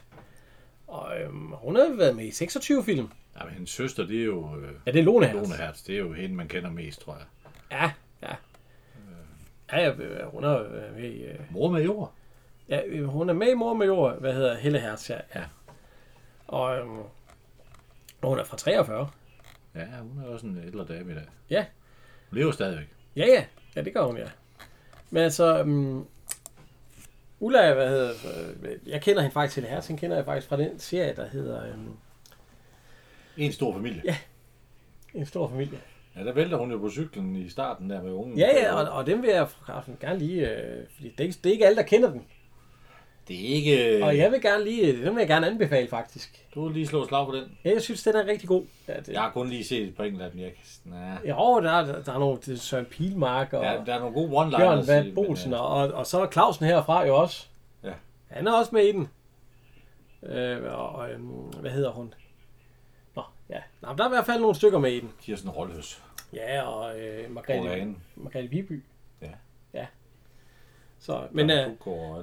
Og 0.86 1.20
øhm, 1.20 1.52
hun 1.52 1.76
har 1.76 1.96
været 1.96 2.16
med 2.16 2.24
i 2.24 2.30
26 2.30 2.84
film. 2.84 3.08
Ja, 3.38 3.44
men 3.44 3.52
hendes 3.54 3.70
søster, 3.70 4.06
det 4.06 4.20
er 4.20 4.24
jo 4.24 4.56
øh, 4.56 4.72
Ja, 4.86 4.90
det 4.92 4.98
er 4.98 5.04
Lone 5.04 5.26
Hertz. 5.26 5.48
Lone 5.48 5.56
Hertz. 5.64 5.82
Det 5.82 5.94
er 5.94 5.98
jo 5.98 6.12
hende, 6.12 6.34
man 6.36 6.48
kender 6.48 6.70
mest, 6.70 7.00
tror 7.00 7.14
jeg. 7.16 7.24
Ja, 7.70 7.92
ja. 8.28 8.34
Ja, 9.72 9.78
ja, 9.84 9.92
øh, 9.94 10.26
hun 10.26 10.44
er 10.44 10.62
øh, 10.62 10.94
med 10.96 11.04
i... 11.10 11.22
Øh, 11.24 11.38
Mor 11.50 11.70
med 11.70 11.82
jord. 11.82 12.12
ja, 12.68 12.80
øh, 12.86 13.04
hun 13.04 13.28
er 13.28 13.32
med 13.34 13.48
i 13.50 13.54
Mor 13.54 13.74
med 13.74 13.86
jord, 13.86 14.20
hvad 14.20 14.34
hedder 14.34 14.56
Helle 14.56 14.78
Hertz, 14.80 15.10
ja. 15.10 15.18
ja. 15.34 15.44
Og 16.46 16.78
øhm, 16.78 16.98
hun 18.22 18.38
er 18.38 18.44
fra 18.44 18.56
43. 18.56 19.10
Ja, 19.74 19.86
hun 20.00 20.24
er 20.24 20.28
også 20.28 20.46
en 20.46 20.62
ældre 20.66 20.84
dame 20.84 21.12
i 21.12 21.14
dag. 21.14 21.24
Ja. 21.50 21.64
Hun 22.30 22.38
lever 22.38 22.52
stadigvæk. 22.52 22.86
Ja, 23.16 23.26
ja. 23.26 23.44
Ja, 23.76 23.82
det 23.82 23.94
gør 23.94 24.04
hun, 24.04 24.16
ja. 24.16 24.28
Men 25.10 25.22
altså, 25.22 25.62
um, 25.62 26.06
Ulla, 27.40 27.74
hvad 27.74 27.88
hedder, 27.88 28.12
øh, 28.62 28.88
jeg 28.88 29.02
kender 29.02 29.22
hende 29.22 29.32
faktisk 29.32 29.54
til 29.54 29.62
det 29.62 29.70
her, 29.70 29.80
så 29.80 29.96
kender 29.96 30.16
jeg 30.16 30.24
faktisk 30.24 30.48
fra 30.48 30.56
den 30.56 30.78
serie, 30.78 31.16
der 31.16 31.28
hedder 31.28 31.74
um, 31.74 31.98
En 33.36 33.52
stor 33.52 33.72
familie. 33.74 34.02
Ja. 34.04 34.16
En 35.14 35.26
stor 35.26 35.48
familie. 35.48 35.78
Ja, 36.16 36.24
der 36.24 36.32
vælter 36.32 36.56
hun 36.56 36.70
jo 36.72 36.78
på 36.78 36.90
cyklen 36.90 37.36
i 37.36 37.48
starten 37.48 37.90
der 37.90 38.02
med 38.02 38.12
ungen. 38.12 38.38
Ja, 38.38 38.48
ja, 38.62 38.74
og, 38.74 38.88
og 38.98 39.06
dem 39.06 39.22
vil 39.22 39.30
jeg 39.30 39.48
forresten 39.48 39.96
gerne 40.00 40.18
lige, 40.18 40.50
øh, 40.50 40.86
fordi 40.94 41.08
det 41.08 41.20
er, 41.20 41.24
ikke, 41.24 41.38
det 41.44 41.48
er 41.48 41.52
ikke 41.52 41.66
alle, 41.66 41.76
der 41.76 41.82
kender 41.82 42.10
den. 42.10 42.22
Det 43.28 43.36
er 43.50 43.54
ikke... 43.54 44.04
Og 44.04 44.16
jeg 44.16 44.32
vil 44.32 44.42
gerne 44.42 44.64
lige, 44.64 44.92
den 44.92 45.14
vil 45.14 45.20
jeg 45.20 45.28
gerne 45.28 45.46
anbefale 45.46 45.88
faktisk. 45.88 46.46
Du 46.54 46.64
vil 46.64 46.74
lige 46.74 46.86
slå 46.86 47.06
slag 47.08 47.26
på 47.26 47.36
den. 47.36 47.58
Ja, 47.64 47.70
jeg 47.70 47.82
synes, 47.82 48.02
den 48.02 48.14
er 48.16 48.26
rigtig 48.26 48.48
god. 48.48 48.64
Ja, 48.88 48.96
det, 49.00 49.08
Jeg 49.08 49.20
har 49.20 49.30
kun 49.30 49.48
lige 49.48 49.64
set 49.64 49.82
et 49.88 49.94
par 49.96 50.04
enkelte 50.04 50.24
af 50.24 50.30
dem. 50.30 50.40
Jeg 50.40 50.52
kan... 50.54 50.94
Jo, 51.28 51.60
der, 51.62 51.70
er- 51.70 52.02
der 52.02 52.12
er 52.14 52.18
nogle 52.18 52.38
det 52.46 52.52
er 52.54 52.56
Søren 52.58 52.84
Pilmark 52.84 53.52
og 53.52 53.64
Ja, 53.64 53.80
der 53.86 53.94
er 53.94 53.98
nogle 53.98 54.14
gode 54.14 54.30
one-liners. 54.46 54.84
I, 54.84 54.86
Vand 54.88 55.06
men, 55.06 55.14
Bolsen, 55.14 55.52
øh, 55.52 55.60
og, 55.62 55.88
og 55.92 56.06
så 56.06 56.20
er 56.20 56.30
Clausen 56.30 56.66
herfra 56.66 57.06
jo 57.06 57.16
også. 57.16 57.46
Ja. 57.84 57.92
Han 58.28 58.46
er 58.46 58.52
også 58.52 58.70
med 58.74 58.82
i 58.84 58.92
den. 58.92 59.08
Øh, 60.22 60.78
og, 60.78 61.10
øhm, 61.10 61.26
hvad 61.60 61.70
hedder 61.70 61.90
hun? 61.90 62.14
Ja. 63.52 63.60
Nå, 63.80 63.88
der 63.98 64.04
er 64.04 64.08
i 64.08 64.10
hvert 64.14 64.26
fald 64.26 64.40
nogle 64.40 64.56
stykker 64.56 64.78
med 64.78 64.92
i 64.92 65.00
den. 65.00 65.12
Kirsten 65.22 65.50
Rollhøs. 65.50 66.02
Ja, 66.32 66.62
og 66.62 67.00
øh, 67.00 67.30
Margrethe. 67.30 67.94
Margrethe 68.16 68.48
Viby. 68.50 68.82
Ja. 69.22 69.28
Ja. 69.74 69.86
Så, 71.00 71.20
men 71.30 71.50
øh, 71.50 71.66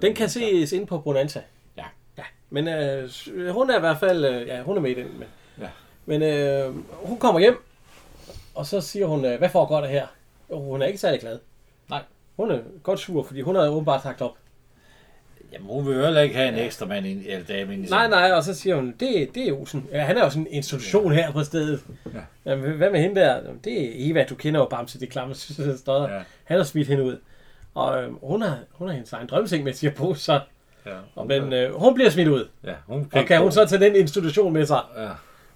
den 0.02 0.16
kan 0.16 0.30
ses 0.30 0.72
inde 0.72 0.86
på 0.86 1.00
Bonanza. 1.00 1.42
Ja. 1.78 1.86
Ja. 2.18 2.24
Men 2.50 2.68
øh, 2.68 3.10
hun 3.54 3.70
er 3.70 3.78
i 3.78 3.80
hvert 3.80 4.00
fald, 4.00 4.26
øh, 4.26 4.48
ja, 4.48 4.62
hun 4.62 4.78
er 4.78 4.82
med 4.82 4.92
i 4.92 4.94
den. 4.94 5.20
Men, 5.20 5.28
Ja. 5.60 5.70
men 6.06 6.22
øh, 6.22 6.76
hun 7.08 7.18
kommer 7.20 7.40
hjem, 7.40 7.64
og 8.56 8.66
så 8.66 8.82
siger 8.82 9.06
hun, 9.06 9.26
øh, 9.26 9.38
hvad 9.38 9.50
foregår 9.50 9.82
der 9.82 9.88
her? 9.88 10.08
Og 10.50 10.62
hun 10.62 10.82
er 10.82 10.86
ikke 10.86 11.00
særlig 11.00 11.20
glad. 11.20 11.40
Nej. 11.90 12.04
Hun 12.38 12.52
er 12.52 12.60
godt 12.84 13.00
sur, 13.00 13.24
fordi 13.24 13.42
hun 13.42 13.56
har 13.56 13.68
åbenbart 13.70 14.04
sagt 14.04 14.22
op. 14.22 14.38
Jamen, 15.54 15.68
hun 15.68 15.88
vil 15.88 15.96
jo 15.96 16.04
heller 16.04 16.22
ikke 16.22 16.36
have 16.36 16.50
en 16.50 16.56
ekstra 16.56 16.86
mand 16.86 17.06
ind, 17.06 17.22
eller 17.28 17.46
dame 17.46 17.74
ind 17.74 17.86
i 17.86 17.90
Nej, 17.90 18.08
nej, 18.10 18.32
og 18.32 18.44
så 18.44 18.54
siger 18.54 18.76
hun, 18.76 18.96
det, 19.00 19.36
det 19.36 19.48
er 19.50 19.54
Olsen. 19.54 19.88
Ja, 19.92 20.02
han 20.02 20.18
er 20.18 20.24
jo 20.24 20.30
sådan 20.30 20.42
en 20.48 20.54
institution 20.54 21.12
her 21.12 21.32
på 21.32 21.44
stedet. 21.44 21.82
Ja. 22.14 22.20
Jamen, 22.52 22.72
hvad 22.72 22.90
med 22.90 23.00
hende 23.02 23.22
der? 23.22 23.36
Jamen, 23.36 23.60
Det 23.64 23.86
er 23.86 23.92
Eva, 24.12 24.24
du 24.30 24.36
kender 24.36 24.60
jo 24.60 24.66
Bamse, 24.66 25.00
det 25.00 25.10
klamme 25.10 25.36
stodder. 25.36 26.14
Ja. 26.14 26.22
Han 26.44 26.58
har 26.58 26.64
smidt 26.64 26.88
hende 26.88 27.04
ud. 27.04 27.18
Og 27.74 28.04
øh, 28.04 28.14
hun, 28.24 28.42
har, 28.42 28.58
hun 28.72 28.88
har 28.88 28.96
hendes 28.96 29.14
egen 29.14 29.28
drømmeseng 29.28 29.64
med, 29.64 29.74
siger 29.74 29.92
på, 29.92 30.14
så. 30.14 30.40
Ja, 30.86 30.92
Og, 31.16 31.28
men 31.28 31.54
øh, 31.54 31.74
hun 31.76 31.94
bliver 31.94 32.10
smidt 32.10 32.28
ud. 32.28 32.48
ja, 32.64 32.74
hun 32.88 33.10
Og 33.14 33.26
kan 33.26 33.42
hun 33.42 33.52
så 33.52 33.66
tage 33.66 33.82
den 33.86 33.96
institution 33.96 34.54
med 34.54 34.66
sig? 34.66 34.82
Ja. 34.98 35.10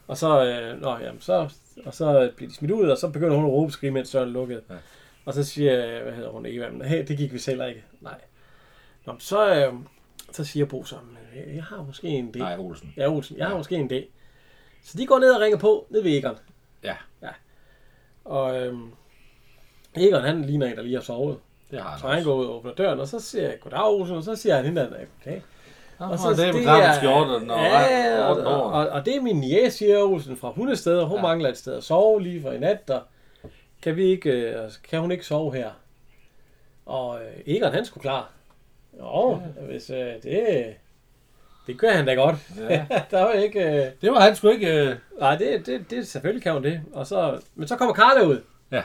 Og 0.08 0.18
så, 0.18 0.46
øh, 0.46 0.82
nå, 0.82 0.98
jamen, 1.06 1.22
så, 1.22 1.50
og 1.86 1.94
så 1.94 2.30
bliver 2.36 2.50
de 2.50 2.56
smidt 2.56 2.72
ud, 2.72 2.88
og 2.89 2.98
så 2.98 3.08
begynder 3.08 3.36
hun 3.36 3.46
at 3.46 3.52
råbe 3.52 3.68
og 3.70 3.72
skrige, 3.72 3.91
mens 3.91 4.12
døren 4.12 4.28
er 4.30 4.32
lukket. 4.34 4.62
Ja. 4.70 4.76
Og 5.26 5.34
så 5.34 5.44
siger, 5.44 6.04
hvad 6.04 6.14
hedder 6.14 6.30
hun, 6.30 6.46
Eva, 6.46 6.70
men, 6.70 6.82
hey, 6.82 7.06
det 7.08 7.18
gik 7.18 7.34
vi 7.34 7.39
selv 7.39 7.62
ikke. 7.70 7.84
Nej. 8.02 8.14
Nå, 9.06 9.16
så, 9.20 9.56
øh, 9.56 9.74
så 10.32 10.43
siger 10.43 10.66
Bo 10.66 10.84
så, 10.84 10.95
"Men, 10.95 11.43
øh, 11.49 11.56
jeg 11.56 11.64
har 11.64 11.84
måske 11.84 12.08
en 12.08 12.34
idé. 12.36 12.39
Nej, 12.39 12.58
Olsen. 12.58 12.93
Ja, 12.97 13.10
Olsen, 13.12 13.38
jeg 13.38 13.45
har 13.45 13.51
Ja. 13.51 13.58
måske 13.58 13.76
en 13.76 13.91
idé. 13.91 14.06
Så 14.84 14.97
de 14.97 15.06
går 15.06 15.20
ned 15.20 15.32
og 15.32 15.41
ringer 15.41 15.58
på, 15.58 15.86
ned 15.89 16.01
ved 16.04 16.12
Egon. 16.18 16.36
Ja, 16.84 16.95
Og 18.26 18.62
øhm, 18.62 18.91
Egon, 19.95 20.22
han 20.22 20.41
ligner 20.41 20.68
en, 20.68 20.76
der 20.78 20.82
lige 20.84 20.95
har 20.95 21.01
sovet. 21.01 21.38
det 21.72 21.82
har 21.82 21.89
han 21.89 21.99
Så 21.99 22.08
han 22.08 22.24
går 22.24 22.36
ud 22.36 22.45
og 22.45 22.56
åbner 22.56 22.74
døren, 22.74 22.99
og 22.99 23.08
så 23.08 23.20
siger 23.20 23.43
jeg, 23.49 23.60
goddag 23.60 23.86
Olsen, 23.86 24.16
og 24.16 24.24
så 24.24 24.36
siger 24.36 24.56
han 24.56 24.66
hende 24.66 24.82
der, 24.82 24.88
goddag. 24.89 25.43
Og 25.97 26.20
så 26.20 26.30
det 26.34 26.47
er 26.47 26.62
klart 26.62 26.95
skjorten 26.95 27.49
og 27.51 27.60
ja, 27.60 28.24
og, 28.26 28.38
og, 28.38 28.64
og, 28.64 28.89
og, 28.89 29.06
det 29.06 29.16
er 29.16 29.22
min 29.22 29.36
niece, 29.39 29.78
siger 29.78 30.04
Olsen, 30.04 30.38
fra 30.38 30.51
hundested, 30.51 30.97
og 30.97 31.08
hun 31.08 31.18
ja. 31.18 31.22
Ja. 31.22 31.28
mangler 31.28 31.49
et 31.49 31.58
sted 31.58 31.74
at 31.78 31.84
sove 31.84 32.22
lige 32.22 32.41
for 32.41 32.51
i 32.51 32.60
nat, 32.60 32.89
og 32.89 33.01
kan, 33.82 33.95
vi 33.95 34.04
ikke, 34.06 34.30
øh, 34.32 34.72
kan 34.89 34.99
hun 34.99 35.12
ikke 35.12 35.26
sove 35.26 35.56
her? 35.56 35.72
Og 36.86 37.22
øh, 37.22 37.32
Egon, 37.56 37.72
han 37.74 37.86
skulle 37.86 38.01
klar. 38.01 38.32
Jo, 39.00 39.32
ja. 39.32 39.66
hvis 39.66 39.89
øh, 39.89 40.14
det, 40.24 40.76
det 41.68 41.80
gør 41.80 41.91
han 41.91 42.06
da 42.06 42.14
godt. 42.14 42.36
Ja. 42.58 42.86
der 43.12 43.22
var 43.22 43.32
ikke... 43.32 43.60
Øh, 43.60 43.91
Det 44.02 44.12
var 44.12 44.20
han 44.20 44.36
sgu 44.36 44.50
ikke... 44.50 44.89
Øh... 44.89 44.96
Nej, 45.20 45.36
det, 45.36 45.66
det, 45.66 45.89
det 45.89 46.08
selvfølgelig 46.08 46.44
kan 46.44 46.54
hun 46.54 46.64
det. 46.64 46.82
Og 46.94 47.08
så, 47.08 47.41
men 47.56 47.68
så 47.68 47.76
kommer 47.76 47.94
Karla 47.94 48.26
ud. 48.26 48.41
Ja. 48.72 48.84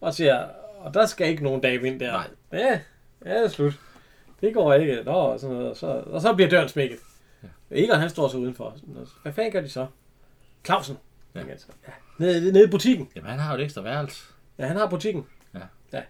Og 0.00 0.14
siger, 0.14 0.46
og 0.78 0.94
der 0.94 1.06
skal 1.06 1.28
ikke 1.28 1.44
nogen 1.44 1.60
dag 1.60 1.84
ind 1.84 2.00
der. 2.00 2.12
Nej. 2.12 2.26
Ja, 2.52 2.80
ja, 3.24 3.34
det 3.34 3.44
er 3.44 3.48
slut. 3.48 3.80
Det 4.40 4.54
går 4.54 4.74
ikke. 4.74 5.02
Nå, 5.04 5.12
og, 5.12 5.40
sådan 5.40 5.56
noget. 5.56 5.70
Og, 5.70 5.76
så, 5.76 5.86
og 5.86 6.20
så 6.20 6.34
bliver 6.34 6.50
døren 6.50 6.68
smækket. 6.68 6.98
Ja. 7.42 7.48
Egon, 7.70 7.98
han 7.98 8.10
står 8.10 8.28
så 8.28 8.36
udenfor. 8.36 8.76
Hvad 9.22 9.32
fanden 9.32 9.52
gør 9.52 9.60
de 9.60 9.68
så? 9.68 9.86
Clausen. 10.64 10.98
Ja. 11.34 11.40
Ja. 11.40 11.46
ja. 11.86 11.92
Nede, 12.18 12.52
nede 12.52 12.64
i 12.64 12.70
butikken. 12.70 13.08
Jamen, 13.16 13.30
han 13.30 13.38
har 13.38 13.52
jo 13.54 13.60
et 13.60 13.64
ekstra 13.64 13.82
værelse. 13.82 14.24
Ja, 14.58 14.66
han 14.66 14.76
har 14.76 14.86
butikken. 14.86 15.26
Ja. 15.54 15.60
ja. 15.92 16.02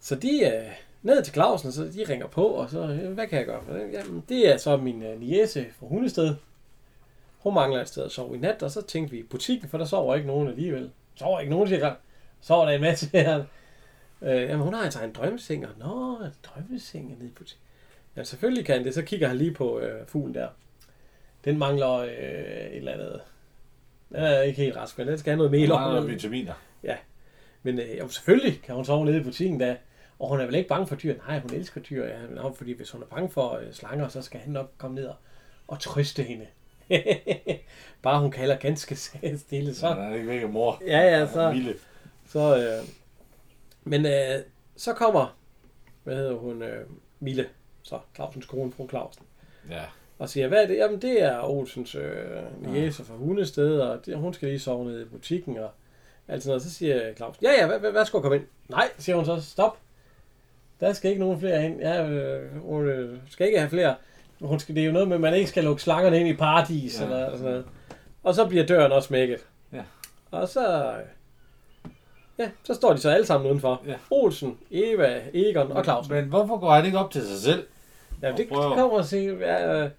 Så 0.00 0.14
de 0.14 0.44
øh, 0.46 0.72
ned 1.02 1.22
til 1.22 1.34
Clausen, 1.34 1.72
så 1.72 1.84
de 1.84 2.04
ringer 2.08 2.26
på, 2.26 2.46
og 2.46 2.70
så, 2.70 2.80
øh, 2.80 3.12
hvad 3.12 3.26
kan 3.26 3.38
jeg 3.38 3.46
gøre 3.46 3.62
for 3.66 3.72
det? 3.72 3.92
Jamen, 3.92 4.24
det 4.28 4.52
er 4.52 4.56
så 4.56 4.76
min 4.76 5.02
øh, 5.02 5.20
niece 5.20 5.66
fra 5.78 5.86
Hundested. 5.86 6.34
Hun 7.38 7.54
mangler 7.54 7.80
et 7.80 7.88
sted 7.88 8.04
at 8.04 8.12
sove 8.12 8.36
i 8.36 8.38
nat, 8.38 8.62
og 8.62 8.70
så 8.70 8.82
tænkte 8.82 9.16
vi 9.16 9.22
butikken, 9.22 9.68
for 9.68 9.78
der 9.78 9.84
sover 9.84 10.14
ikke 10.14 10.26
nogen 10.26 10.48
alligevel. 10.48 10.90
Sover 11.14 11.40
ikke 11.40 11.50
nogen, 11.50 11.68
siger 11.68 11.78
jeg. 11.78 11.94
Sover 12.40 12.64
der 12.64 12.72
en 12.72 12.80
masse 12.80 13.10
her. 13.12 13.44
Øh, 14.22 14.42
jamen, 14.42 14.64
hun 14.64 14.74
har 14.74 14.84
altså 14.84 15.04
en 15.04 15.12
drømmeseng, 15.12 15.66
og 15.66 15.72
nå, 15.78 16.24
en 16.24 16.32
drømmeseng 16.42 17.12
er 17.12 17.16
nede 17.16 17.28
i 17.28 17.32
butikken. 17.32 17.64
Ja, 18.16 18.24
selvfølgelig 18.24 18.66
kan 18.66 18.84
det. 18.84 18.94
Så 18.94 19.02
kigger 19.02 19.28
han 19.28 19.36
lige 19.36 19.54
på 19.54 19.78
øh, 19.78 20.06
fuglen 20.06 20.34
der. 20.34 20.48
Den 21.44 21.58
mangler 21.58 21.92
øh, 21.92 22.08
et 22.10 22.76
eller 22.76 22.92
andet. 22.92 23.20
Den 24.08 24.16
er 24.16 24.40
ikke 24.40 24.62
helt 24.62 24.76
rask, 24.76 24.98
men 24.98 25.08
den 25.08 25.18
skal 25.18 25.30
have 25.30 25.36
noget 25.36 25.50
mel 25.50 25.72
har 25.72 25.94
nogle 25.94 26.10
vitaminer. 26.10 26.52
Men 27.62 27.78
øh, 27.78 27.98
jo, 27.98 28.08
selvfølgelig 28.08 28.62
kan 28.62 28.74
hun 28.74 28.84
sove 28.84 29.04
nede 29.04 29.20
i 29.20 29.22
butikken 29.22 29.58
da. 29.58 29.76
Og 30.18 30.28
hun 30.28 30.40
er 30.40 30.44
vel 30.46 30.54
ikke 30.54 30.68
bange 30.68 30.86
for 30.86 30.96
dyr? 30.96 31.14
Nej, 31.28 31.40
hun 31.40 31.54
elsker 31.54 31.80
dyr, 31.80 32.04
ja. 32.06 32.18
Men 32.28 32.54
fordi 32.54 32.72
hvis 32.72 32.90
hun 32.90 33.02
er 33.02 33.06
bange 33.06 33.30
for 33.30 33.52
øh, 33.52 33.72
slanger, 33.72 34.08
så 34.08 34.22
skal 34.22 34.40
han 34.40 34.52
nok 34.52 34.70
komme 34.78 34.94
ned 34.94 35.06
og, 35.06 35.14
og 35.68 35.80
trøste 35.80 36.22
hende. 36.22 36.46
Bare 38.02 38.20
hun 38.20 38.30
kalder 38.30 38.56
ganske 38.56 38.96
stille, 39.46 39.74
så... 39.74 39.88
Han 39.88 40.12
er 40.12 40.14
ikke 40.14 40.26
væk 40.28 40.50
mor. 40.50 40.82
Ja, 40.86 40.98
ja, 41.00 41.26
så, 41.26 41.50
Mille. 41.52 41.74
så, 42.26 42.56
øh, 42.56 42.88
Men 43.84 44.06
øh, 44.06 44.42
så 44.76 44.92
kommer, 44.92 45.38
hvad 46.04 46.16
hedder 46.16 46.34
hun, 46.34 46.62
øh, 46.62 46.86
Mille, 47.20 47.48
så 47.82 47.98
Clausens 48.14 48.46
kone, 48.46 48.72
fru 48.72 48.88
Clausen, 48.88 49.22
Ja. 49.70 49.82
og 50.18 50.28
siger, 50.28 50.48
hvad 50.48 50.62
er 50.62 50.66
det? 50.66 50.76
Jamen, 50.76 51.02
det 51.02 51.22
er 51.22 51.42
Olsens 51.42 51.94
øh, 51.94 52.72
niece 52.72 53.04
fra 53.04 53.14
Hundested, 53.14 53.80
og 53.80 54.06
det, 54.06 54.16
hun 54.18 54.34
skal 54.34 54.48
lige 54.48 54.60
sove 54.60 54.84
nede 54.84 55.02
i 55.02 55.04
butikken, 55.04 55.56
og 55.58 55.70
alt 56.28 56.42
sådan 56.42 56.50
noget. 56.50 56.62
Så 56.62 56.70
siger 56.70 57.14
Clausen, 57.14 57.44
ja, 57.44 57.50
ja, 57.60 57.66
hvad, 57.66 57.78
hvad, 57.78 57.90
hvad 57.90 58.04
skal 58.04 58.20
komme 58.20 58.36
ind? 58.36 58.46
Nej, 58.68 58.88
siger 58.98 59.16
hun 59.16 59.24
så, 59.24 59.40
stop. 59.40 59.78
Der 60.80 60.92
skal 60.92 61.10
ikke 61.10 61.20
nogen 61.20 61.40
flere 61.40 61.64
ind. 61.64 61.80
Ja, 61.80 62.08
øh, 62.08 62.56
hun 62.62 62.84
øh, 62.86 63.18
skal 63.30 63.46
ikke 63.46 63.58
have 63.58 63.70
flere. 63.70 63.94
Hun 64.40 64.58
skal, 64.58 64.74
det 64.74 64.80
er 64.82 64.86
jo 64.86 64.92
noget 64.92 65.08
med, 65.08 65.14
at 65.16 65.20
man 65.20 65.34
ikke 65.34 65.46
skal 65.48 65.64
lukke 65.64 65.82
slangerne 65.82 66.20
ind 66.20 66.28
i 66.28 66.34
paradis, 66.36 67.00
ja. 67.00 67.06
Ja. 67.06 67.14
eller 67.14 67.30
sådan 67.30 67.44
noget. 67.44 67.64
Og 68.22 68.34
så 68.34 68.46
bliver 68.46 68.66
døren 68.66 68.92
også 68.92 69.06
smækket. 69.06 69.46
Ja. 69.72 69.82
Og 70.30 70.48
så... 70.48 70.92
Ja, 72.38 72.50
så 72.64 72.74
står 72.74 72.92
de 72.92 72.98
så 72.98 73.10
alle 73.10 73.26
sammen 73.26 73.48
udenfor. 73.50 73.82
Ja. 73.86 73.94
Olsen, 74.10 74.58
Eva, 74.70 75.20
Egon 75.34 75.72
og 75.72 75.84
Clausen. 75.84 76.14
Men 76.14 76.24
hvorfor 76.24 76.58
går 76.58 76.70
han 76.70 76.86
ikke 76.86 76.98
op 76.98 77.10
til 77.10 77.22
sig 77.22 77.38
selv? 77.38 77.66
Ja, 78.22 78.32
det 78.32 78.48
prøver. 78.48 78.74
kommer 78.76 78.98
at 78.98 79.06
se. 79.06 79.16
Ja, 79.40 79.82
øh, 79.84 79.90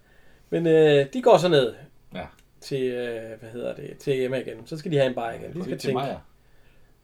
men 0.50 0.66
øh, 0.66 1.06
de 1.12 1.22
går 1.22 1.36
så 1.36 1.48
ned 1.48 1.74
Ja. 2.14 2.26
til, 2.60 2.82
øh, 2.82 3.40
hvad 3.40 3.50
hedder 3.52 3.74
det, 3.74 3.98
til 3.98 4.22
Emma 4.24 4.36
igen. 4.36 4.66
Så 4.66 4.76
skal 4.78 4.92
de 4.92 4.96
have 4.96 5.08
en 5.08 5.14
bar 5.14 5.30
igen. 5.32 5.48
De 5.48 5.54
Går 5.54 5.62
skal 5.62 5.72
de 5.76 5.78
til 5.78 5.88
tænke. 5.88 6.02
mig? 6.02 6.18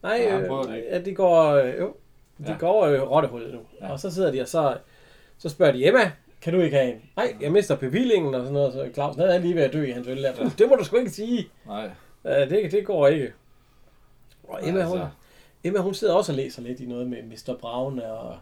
Nej, 0.03 0.13
Ja, 0.29 0.37
det 0.39 0.69
øh, 0.77 0.83
ja, 0.91 1.01
de 1.01 1.15
går, 1.15 1.51
øh, 1.55 1.75
jo, 1.79 1.95
de 2.39 2.51
Ja. 2.53 2.57
går 2.59 2.69
over 2.69 2.89
øh, 2.89 3.03
rottehullet 3.11 3.53
nu. 3.55 3.61
Ja. 3.81 3.93
Og 3.93 4.01
så 4.01 4.11
sidder 4.15 4.33
de 4.33 4.41
og 4.41 4.49
så, 4.49 4.77
så 5.39 5.49
spørger 5.49 5.73
de 5.73 5.87
Emma, 5.87 6.13
kan 6.43 6.53
du 6.53 6.61
ikke 6.61 6.77
have 6.77 6.93
en? 6.95 7.01
Nej, 7.17 7.37
jeg 7.41 7.53
mister 7.53 7.77
bevillingen 7.77 8.35
og 8.35 8.41
sådan 8.41 8.53
noget. 8.55 8.73
Så 8.73 8.89
Clausen 8.95 9.21
han 9.23 9.31
er 9.31 9.39
lige 9.39 9.55
ved 9.55 9.63
at 9.63 9.73
dø 9.73 9.83
i 9.85 9.91
hans 9.91 10.09
øl. 10.09 10.27
Det 10.59 10.69
må 10.69 10.75
du 10.77 10.85
sgu 10.85 10.97
ikke 10.97 11.11
sige. 11.11 11.49
Nej. 11.67 11.91
Ja, 12.25 12.45
det, 12.49 12.73
det 12.73 12.87
går 12.87 13.09
ikke. 13.09 13.33
Og 14.49 14.69
Emma, 14.69 14.83
hun, 14.85 14.99
Altså. 14.99 15.09
Emma, 15.65 15.79
hun 15.81 15.95
sidder 15.95 16.15
også 16.15 16.33
og 16.33 16.37
læser 16.37 16.63
lidt 16.63 16.81
i 16.81 16.87
noget 16.87 17.07
med 17.07 17.23
Mr. 17.23 17.55
Brown 17.61 18.01
og 18.01 18.37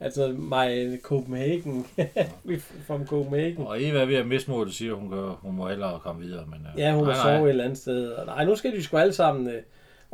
altså 0.00 0.28
My 0.28 1.00
Copenhagen. 1.02 1.86
From 2.86 3.06
Copenhagen. 3.06 3.66
Og 3.66 3.82
Eva 3.82 3.98
er 4.00 4.04
ved 4.04 4.16
at 4.16 4.26
miste 4.26 4.50
modet, 4.50 4.74
siger 4.74 4.94
hun, 4.94 5.10
gør, 5.10 5.38
hun 5.42 5.54
må 5.56 5.68
hellere 5.68 6.00
komme 6.00 6.22
videre. 6.22 6.46
Men, 6.46 6.66
øh, 6.74 6.80
Ja, 6.80 6.92
hun 6.92 7.04
må 7.04 7.10
nej, 7.10 7.22
sove 7.22 7.34
nej. 7.34 7.42
et 7.44 7.48
eller 7.48 7.64
andet 7.64 7.78
sted. 7.78 8.10
Og 8.12 8.26
nej, 8.26 8.44
nu 8.44 8.56
skal 8.56 8.72
de 8.72 8.82
sgu 8.82 8.96
alle 8.96 9.12
sammen. 9.12 9.48
Øh. 9.48 9.62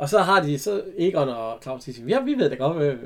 Og 0.01 0.09
så 0.09 0.19
har 0.19 0.41
de, 0.41 0.59
så 0.59 0.83
Egon 0.97 1.29
og 1.29 1.59
Claus, 1.61 1.83
siger, 1.83 2.07
ja, 2.07 2.19
vi 2.21 2.33
ved 2.33 2.49
da 2.49 2.55
godt, 2.55 2.77
øh, 2.83 2.99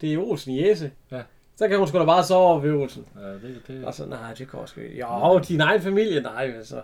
det 0.00 0.14
er 0.14 0.18
Olsen 0.18 0.52
i 0.52 0.68
Jesse. 0.68 0.92
Ja. 1.10 1.22
Så 1.56 1.68
kan 1.68 1.78
hun 1.78 1.88
sgu 1.88 1.98
da 1.98 2.04
bare 2.04 2.24
sove 2.24 2.62
ved 2.62 2.72
Olsen. 2.72 3.06
Ja, 3.20 3.32
det, 3.32 3.60
det, 3.66 3.84
Og 3.84 3.94
så, 3.94 4.06
nej, 4.06 4.34
det 4.34 4.48
går 4.48 4.66
sgu 4.66 4.80
ikke. 4.80 4.98
Jo, 4.98 5.38
din 5.38 5.60
egen 5.60 5.80
familie, 5.82 6.20
nej, 6.20 6.52
altså. 6.56 6.82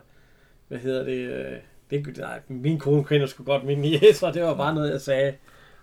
Hvad 0.69 0.79
hedder 0.79 1.05
det? 1.05 1.13
øh, 1.13 1.59
det 1.91 2.17
nej, 2.17 2.41
min 2.49 2.79
kone 2.79 3.05
kender 3.05 3.27
sgu 3.27 3.45
godt 3.45 3.65
min 3.65 3.85
og 4.23 4.35
det 4.35 4.43
var 4.43 4.55
bare 4.55 4.75
noget, 4.75 4.91
jeg 4.93 5.01
sagde. 5.01 5.35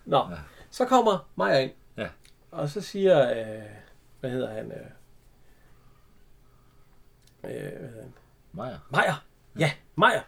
Nå, 0.06 0.18
Ja. 0.18 0.36
så 0.72 0.86
kommer 0.86 1.30
Maja 1.36 1.60
ind. 1.60 1.72
Ja. 1.98 2.08
Og 2.52 2.70
så 2.70 2.82
siger, 2.82 3.32
øh, 3.32 3.64
hvad 4.20 4.30
hedder 4.30 4.50
han? 4.50 4.66
Øh, 4.72 4.78
øh, 7.44 7.52
hvad 7.52 7.52
hedder 7.52 8.02
han? 8.02 8.14
Maja. 8.54 8.76
Maja. 8.90 9.14
Ja, 9.60 9.72
Maja. 9.96 10.22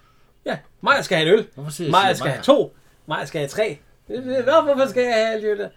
Ja, 0.45 0.59
Maja 0.81 1.01
skal 1.01 1.17
have 1.17 1.27
en 1.27 1.33
øl. 1.33 1.47
Maja 1.91 2.13
skal 2.13 2.31
have 2.31 2.43
to. 2.43 2.75
Maja 3.07 3.25
skal 3.25 3.39
have 3.39 3.47
tre. 3.49 3.77
Nå, 4.07 4.61
hvorfor 4.61 4.89
skal 4.89 5.03
jeg 5.03 5.13
have 5.13 5.27
alt 5.33 5.43
det 5.43 5.57
der? 5.59 5.69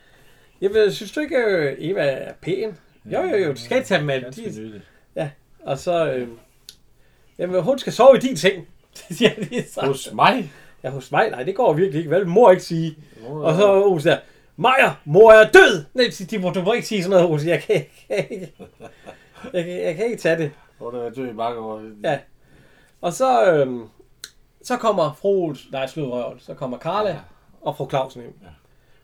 Jamen, 0.60 0.92
synes 0.92 1.12
du 1.12 1.20
ikke, 1.20 1.36
øh, 1.36 1.76
Eva 1.78 2.02
er 2.06 2.32
pæn? 2.42 2.76
Jo, 3.04 3.22
jo, 3.22 3.36
jo, 3.36 3.50
du 3.52 3.56
skal 3.60 3.84
tage 3.84 4.02
med. 4.04 4.20
De, 4.32 4.42
nydeligt. 4.60 4.84
og 5.62 5.78
så, 5.78 6.12
øh, 6.12 6.28
jamen, 7.38 7.62
hun 7.62 7.78
skal 7.78 7.92
sove 7.92 8.16
i 8.16 8.20
din 8.20 8.36
seng. 8.36 8.68
Det 9.08 9.16
siger 9.16 9.30
de 9.50 9.64
så. 9.70 9.80
Hos 9.80 10.08
mig? 10.12 10.52
Ja, 10.82 10.90
hos 10.90 11.12
mig, 11.12 11.30
nej, 11.30 11.42
det 11.42 11.54
går 11.54 11.72
virkelig 11.72 11.98
ikke. 11.98 12.08
Hvad 12.08 12.24
mor 12.24 12.50
ikke 12.50 12.62
sige? 12.62 12.96
Hvor- 13.20 13.42
Og 13.44 13.54
så 13.56 13.84
Ose 13.84 14.08
der, 14.10 14.18
Maja, 14.56 14.92
mor 15.04 15.32
er 15.32 15.50
død! 15.50 15.84
Nej, 15.94 16.04
de, 16.30 16.38
må, 16.38 16.50
du 16.50 16.62
må 16.62 16.72
ikke 16.72 16.86
sige 16.86 17.02
sådan 17.02 17.10
noget, 17.20 17.34
Ose. 17.34 17.48
Jeg 17.48 17.62
kan 17.62 17.74
ikke, 17.74 18.52
jeg 19.52 19.64
kan, 19.64 19.82
jeg 19.82 19.94
kan 19.96 20.04
ikke 20.04 20.16
tage 20.16 20.38
det. 20.38 20.50
Der 20.78 21.02
er 21.04 21.10
død 21.10 21.28
i 21.28 21.32
mange 21.32 21.58
år. 21.60 21.82
Ja. 22.04 22.18
Og 23.00 23.12
så, 23.12 23.52
øhm, 23.52 23.82
så 24.66 24.76
kommer 24.76 25.12
fru 25.12 25.28
Ols, 25.28 25.66
nej, 25.72 25.86
slut 25.86 26.12
røven, 26.12 26.38
så 26.40 26.54
kommer 26.54 26.78
Karla 26.78 27.08
Ja. 27.10 27.16
og 27.60 27.76
fru 27.76 27.88
Clausen 27.88 28.20
hjem. 28.22 28.34
Ja. 28.42 28.48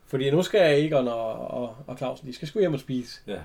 Fordi 0.07 0.31
nu 0.31 0.43
skal 0.43 0.85
Egon 0.85 1.09
og, 1.09 1.33
og, 1.51 1.77
og 1.87 1.99
Clausen, 1.99 2.29
de 2.29 2.35
skal 2.35 2.49
sgu 2.49 2.59
hjem 2.61 2.75
og 2.75 2.81
spise. 2.81 3.21
Ja. 3.27 3.39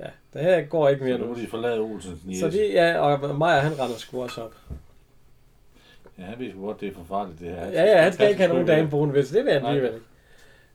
Ja, 0.00 0.06
det 0.32 0.40
her 0.42 0.62
går 0.62 0.88
ikke 0.88 1.04
mere 1.04 1.18
Så 1.18 1.24
nu 1.24 1.34
nu. 1.34 1.40
de 1.40 1.46
forlade 1.46 1.88
niece. 2.24 2.40
Så 2.40 2.50
det, 2.50 2.72
ja, 2.72 2.98
og 2.98 3.38
Maja, 3.38 3.60
han 3.60 3.72
render 3.80 3.96
sgu 3.96 4.22
også 4.22 4.42
op. 4.42 4.54
Ja, 6.18 6.22
han 6.22 6.38
ved 6.38 6.52
godt, 6.60 6.80
det 6.80 6.88
er 6.88 6.92
forfærdeligt, 6.94 7.40
det 7.40 7.48
her. 7.50 7.66
Ja, 7.66 7.82
ja, 7.84 8.02
han 8.02 8.12
skal 8.12 8.28
ikke 8.28 8.40
have 8.40 8.52
nogen 8.52 8.66
dame 8.66 8.90
boende 8.90 9.14
ved, 9.14 9.24
så 9.24 9.36
det 9.36 9.44
vil 9.44 9.52
han 9.52 9.66
alligevel 9.66 9.94
ikke. 9.94 10.06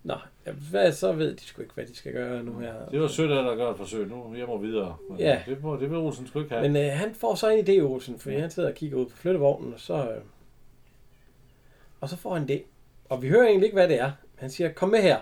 Nå, 0.04 0.14
ja, 0.46 0.52
hvad, 0.72 0.92
så 0.92 1.12
ved 1.12 1.36
de 1.36 1.44
sgu 1.44 1.62
ikke, 1.62 1.74
hvad 1.74 1.86
de 1.86 1.96
skal 1.96 2.14
gøre 2.14 2.44
nu 2.44 2.60
her. 2.60 2.74
Det 2.92 3.02
var 3.02 3.08
sødt 3.08 3.32
af 3.32 3.44
dig 3.44 3.52
at 3.52 3.58
gøre 3.58 3.72
et 3.72 3.78
forsøg. 3.78 4.08
Nu 4.08 4.36
jeg 4.38 4.48
må 4.48 4.58
videre. 4.58 4.96
Men 5.10 5.20
Ja. 5.20 5.40
Det, 5.46 5.64
må, 5.64 5.76
det 5.76 5.90
vil 5.90 5.98
Olsen 5.98 6.28
sgu 6.28 6.40
ikke 6.40 6.56
have. 6.56 6.70
Men 6.70 6.86
øh, 6.86 6.92
han 6.98 7.16
får 7.16 7.36
så 7.36 7.50
en 7.50 7.68
idé, 7.68 7.82
Olsen, 7.82 8.20
fordi 8.20 8.36
han 8.36 8.50
sidder 8.50 8.70
og 8.70 8.76
kigger 8.76 8.98
ud 8.98 9.06
på 9.06 9.18
flyttevognen, 9.18 9.74
og 9.74 9.80
så, 9.80 9.94
øh, 9.94 10.18
og 12.02 12.10
så 12.10 12.18
får 12.18 12.34
han 12.34 12.48
det. 12.48 12.64
Og 13.10 13.22
vi 13.22 13.30
hører 13.30 13.48
egentlig 13.48 13.66
ikke, 13.66 13.76
hvad 13.76 13.88
det 13.88 14.00
er. 14.00 14.12
Han 14.36 14.50
siger, 14.50 14.74
kom 14.74 14.90
med 14.90 15.02
her. 15.02 15.18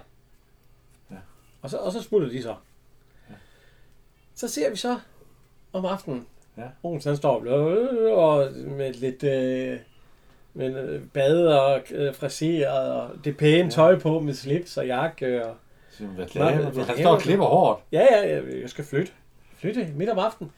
Ja. 1.12 1.16
Og, 1.62 1.70
så, 1.70 1.78
og 1.78 1.92
så 1.92 2.02
smutter 2.02 2.30
de 2.30 2.42
så. 2.42 2.56
Ja. 3.30 3.36
Så 4.36 4.48
ser 4.48 4.70
vi 4.70 4.76
så 4.76 5.00
om 5.74 5.86
aftenen. 5.86 6.28
Ja. 6.58 6.64
Olsen 6.84 7.10
han 7.10 7.18
står 7.18 7.36
og 8.12 8.52
med 8.56 8.94
lidt 8.94 9.24
øh, 9.24 9.80
med 10.54 10.90
øh, 10.90 11.02
bade 11.14 11.62
og 11.62 11.82
øh, 11.92 12.16
friseret 12.16 12.92
og 12.92 13.10
det 13.24 13.38
pæne 13.38 13.72
tøj 13.72 14.00
på 14.00 14.20
med 14.20 14.34
slips 14.34 14.78
og 14.78 14.88
jakke. 14.88 15.46
Og, 15.46 15.56
hvad 16.00 16.36
laver? 16.36 16.86
Han 16.86 16.98
står 16.98 17.12
og 17.12 17.22
klipper 17.22 17.46
hårdt. 17.46 17.82
Ja, 17.92 18.06
ja, 18.12 18.28
ja, 18.28 18.42
jeg 18.62 18.70
skal 18.70 18.86
flytte. 18.86 19.12
Flytte 19.58 19.88
midt 19.96 20.10
om 20.10 20.20
aftenen. 20.20 20.52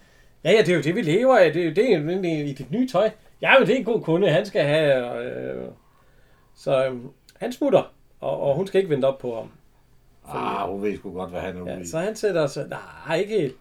Ja, 0.44 0.52
ja, 0.52 0.58
det 0.58 0.70
er 0.70 0.76
jo 0.76 0.82
det, 0.82 0.96
vi 0.96 1.02
lever 1.02 1.38
af. 1.38 1.54
Det 1.54 1.62
er 1.62 1.66
jo 1.66 1.74
det, 1.74 2.26
i 2.26 2.54
dit 2.54 2.72
nye 2.72 2.90
tøj. 2.90 3.10
Ja, 3.42 3.60
men 3.60 3.68
det 3.68 3.76
er 3.76 3.80
en 3.80 3.86
god 3.86 4.02
kunde, 4.02 4.30
han 4.30 4.46
skal 4.46 4.64
have. 4.64 5.24
Øh, 5.24 5.68
så 6.60 6.86
øh, 6.86 6.96
han 7.36 7.54
smutter, 7.54 7.84
og, 8.20 8.42
og 8.42 8.56
hun 8.56 8.68
skal 8.68 8.78
ikke 8.80 8.90
vente 8.90 9.06
op 9.06 9.18
på 9.18 9.36
ham. 9.36 9.52
Ah, 10.28 10.70
hun 10.72 10.82
ved 10.82 10.98
sgu 10.98 11.14
godt, 11.14 11.30
hvad 11.30 11.42
han 11.42 11.58
er 11.58 11.62
ude 11.62 11.72
Ja, 11.72 11.80
i. 11.80 11.86
så 11.86 12.00
han 12.00 12.16
sætter 12.16 12.48
sig... 12.48 12.68
Nej, 13.08 13.18
ikke 13.18 13.42
helt. 13.42 13.56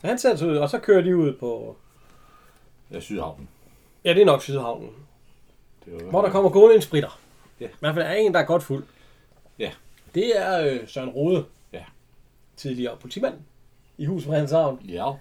Så 0.00 0.06
han 0.06 0.18
sætter 0.18 0.36
sig 0.38 0.48
ud, 0.48 0.56
og 0.56 0.70
så 0.70 0.78
kører 0.78 1.02
de 1.02 1.16
ud 1.16 1.32
på... 1.32 1.76
Ja, 2.90 3.00
Sydhavnen. 3.00 3.48
Ja, 4.04 4.14
det 4.14 4.22
er 4.22 4.26
nok 4.26 4.42
Sydhavnen. 4.42 4.90
Det 5.84 5.94
var, 5.94 6.10
Hvor 6.10 6.22
der 6.22 6.30
kommer 6.30 6.50
gående 6.50 6.76
en 6.76 6.82
spritter. 6.82 7.20
Ja. 7.60 7.66
I 7.66 7.70
hvert 7.80 7.94
fald 7.94 8.06
er 8.06 8.12
en, 8.12 8.34
der 8.34 8.40
er 8.40 8.44
godt 8.44 8.62
fuld. 8.62 8.84
Ja. 9.58 9.70
Det 10.14 10.40
er 10.40 10.66
øh, 10.72 10.88
Søren 10.88 11.08
Rode. 11.10 11.44
Ja. 11.72 11.84
Tidligere 12.56 12.96
politimand 12.96 13.34
i 13.98 14.04
huset 14.04 14.28
på 14.28 14.56
Havn. 14.56 14.80
Ja. 14.88 15.12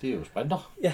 Det 0.00 0.10
er 0.10 0.14
jo 0.14 0.24
sprinter. 0.24 0.72
ja, 0.82 0.92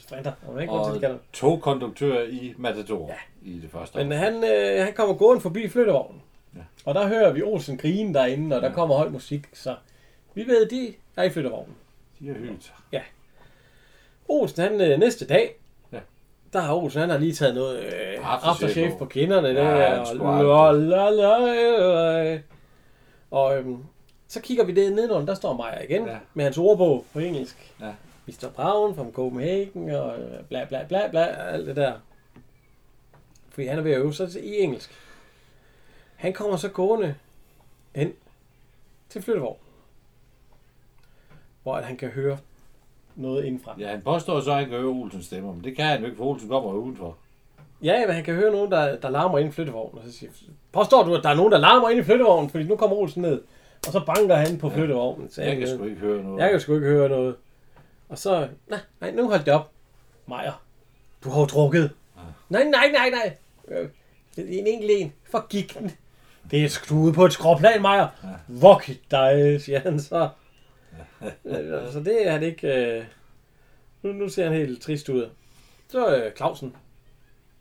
sprinter. 0.00 0.32
Og, 0.48 0.60
ikke, 0.62 0.72
Og 0.72 0.80
og... 0.80 1.18
togkonduktør 1.32 2.22
i 2.22 2.54
Matador 2.56 3.08
ja. 3.08 3.50
i 3.50 3.58
det 3.58 3.70
første 3.70 3.98
Men 3.98 4.12
år. 4.12 4.16
han, 4.16 4.34
øh, 4.44 4.84
han 4.84 4.92
kommer 4.94 5.14
gående 5.14 5.40
forbi 5.40 5.68
flyttevognen. 5.68 6.22
Ja. 6.56 6.60
Og 6.84 6.94
der 6.94 7.08
hører 7.08 7.32
vi 7.32 7.42
Olsen 7.42 7.76
grine 7.78 8.14
derinde, 8.14 8.56
og 8.56 8.62
der 8.62 8.72
kommer 8.72 8.96
høj 8.96 9.08
musik. 9.08 9.46
Så 9.52 9.76
vi 10.34 10.46
ved, 10.46 10.66
de 10.68 10.94
er 11.16 11.22
i 11.22 11.30
flyttevognen. 11.30 11.74
De 12.20 12.26
har 12.28 12.34
hygget 12.34 12.64
sig. 12.64 13.02
Olsen, 14.28 14.62
han 14.62 14.80
øh, 14.80 14.98
næste 14.98 15.26
dag, 15.26 15.54
Ja. 15.92 15.98
der 16.52 16.60
har 16.60 16.74
Olsen, 16.74 17.00
han 17.00 17.10
har 17.10 17.18
lige 17.18 17.32
taget 17.32 17.54
noget 17.54 17.78
øh, 17.84 18.46
Aftershave 18.48 18.98
på. 18.98 19.04
kinderne. 19.04 19.48
Ja, 19.48 19.54
der, 19.54 20.20
og, 20.20 20.74
la, 20.74 21.10
la, 21.10 21.38
la, 21.38 22.24
la. 22.32 22.38
og 23.30 23.58
øhm, 23.58 23.84
så 24.28 24.40
kigger 24.40 24.64
vi 24.64 24.72
det 24.74 24.92
nedenunder, 24.92 25.26
der 25.26 25.34
står 25.34 25.56
Maja 25.56 25.80
igen, 25.84 26.06
Ja. 26.06 26.18
med 26.34 26.44
hans 26.44 26.58
ordbog 26.58 27.04
på 27.12 27.18
engelsk. 27.18 27.74
Ja. 27.80 27.92
Mr. 28.26 28.48
Brown 28.56 28.94
from 28.94 29.12
Copenhagen, 29.12 29.90
og 29.90 30.18
øh, 30.20 30.44
bla 30.48 30.64
bla 30.64 30.84
bla 30.88 31.08
bla, 31.08 31.20
alt 31.24 31.66
det 31.66 31.76
der. 31.76 31.92
Fordi 33.50 33.66
han 33.66 33.78
er 33.78 33.82
ved 33.82 33.92
at 33.92 33.98
øve 34.00 34.14
sig 34.14 34.44
i 34.44 34.60
engelsk. 34.60 34.90
Han 36.16 36.32
kommer 36.32 36.56
så 36.56 36.68
gående 36.68 37.14
hen 37.94 38.12
til 39.08 39.22
flyttevogn. 39.22 39.56
Hvor 41.62 41.76
han 41.80 41.96
kan 41.96 42.08
høre 42.08 42.38
noget 43.16 43.44
indenfra. 43.44 43.74
Ja, 43.78 43.88
han 43.90 44.02
påstår 44.02 44.40
så, 44.40 44.50
at 44.50 44.56
han 44.56 44.68
kan 44.68 44.78
høre 44.78 44.88
Olsens 44.88 45.26
stemmer, 45.26 45.52
men 45.52 45.64
det 45.64 45.76
kan 45.76 45.84
han 45.84 46.00
jo 46.00 46.04
ikke, 46.06 46.16
for 46.16 46.24
Olsen 46.24 46.48
kommer 46.48 46.70
jo 46.70 46.76
udenfor. 46.76 47.16
Ja, 47.82 48.06
men 48.06 48.14
han 48.14 48.24
kan 48.24 48.34
høre 48.34 48.52
nogen, 48.52 48.70
der, 48.70 48.96
der 48.96 49.08
larmer 49.10 49.38
ind 49.38 49.48
i 49.48 49.52
flyttevognen. 49.52 49.98
Og 49.98 50.04
så 50.10 50.12
siger, 50.18 50.30
påstår 50.72 51.04
du, 51.04 51.14
at 51.14 51.22
der 51.22 51.30
er 51.30 51.34
nogen, 51.34 51.52
der 51.52 51.58
larmer 51.58 51.88
ind 51.88 52.00
i 52.00 52.04
flyttevognen? 52.04 52.50
Fordi 52.50 52.64
nu 52.64 52.76
kommer 52.76 52.96
Olsen 52.96 53.22
ned. 53.22 53.42
Og 53.86 53.92
så 53.92 54.00
banker 54.06 54.34
han 54.34 54.58
på 54.58 54.68
Ja. 54.68 54.74
flyttevognen. 54.76 55.30
Så 55.30 55.42
Jeg 55.42 55.56
kan 55.56 55.68
sgu 55.68 55.84
ikke 55.84 55.96
høre 55.96 56.22
noget. 56.22 56.40
jeg 56.42 56.50
kan 56.50 56.60
sgu 56.60 56.74
ikke 56.74 56.86
høre 56.86 57.08
noget. 57.08 57.36
Og 58.08 58.18
så, 58.18 58.48
nej, 58.68 58.80
nej, 59.00 59.10
nu 59.10 59.28
hold 59.28 59.44
det 59.44 59.54
op. 59.54 59.70
Majer, 60.26 60.62
du 61.24 61.30
har 61.30 61.40
jo 61.40 61.46
drukket. 61.46 61.90
Ja. 62.16 62.20
Nej, 62.48 62.64
nej, 62.64 62.90
nej, 62.92 63.10
nej. 63.10 63.36
Øh, 63.68 63.88
Det 64.36 64.58
en 64.58 64.66
enkelt 64.66 64.90
en. 64.94 65.12
For 65.30 65.46
gik 65.48 65.78
den. 65.78 65.90
Det 66.50 66.64
er 66.64 66.68
skruet 66.68 67.14
på 67.14 67.24
et 67.24 67.32
skråplan, 67.32 67.82
Majer. 67.82 68.08
Ja. 68.24 68.28
Vok 68.48 68.86
dig, 69.10 69.60
siger 69.62 69.80
han 69.80 70.00
så. 70.00 70.28
Øh, 71.44 71.92
så 71.92 72.00
det 72.04 72.26
er 72.26 72.32
han 72.32 72.42
ikke... 72.42 72.68
Øh... 72.98 73.04
Nu, 74.02 74.12
nu 74.12 74.28
ser 74.28 74.44
han 74.44 74.52
helt 74.52 74.82
trist 74.82 75.08
ud. 75.08 75.30
Så 75.88 76.16
øh, 76.16 76.32
Clausen. 76.36 76.76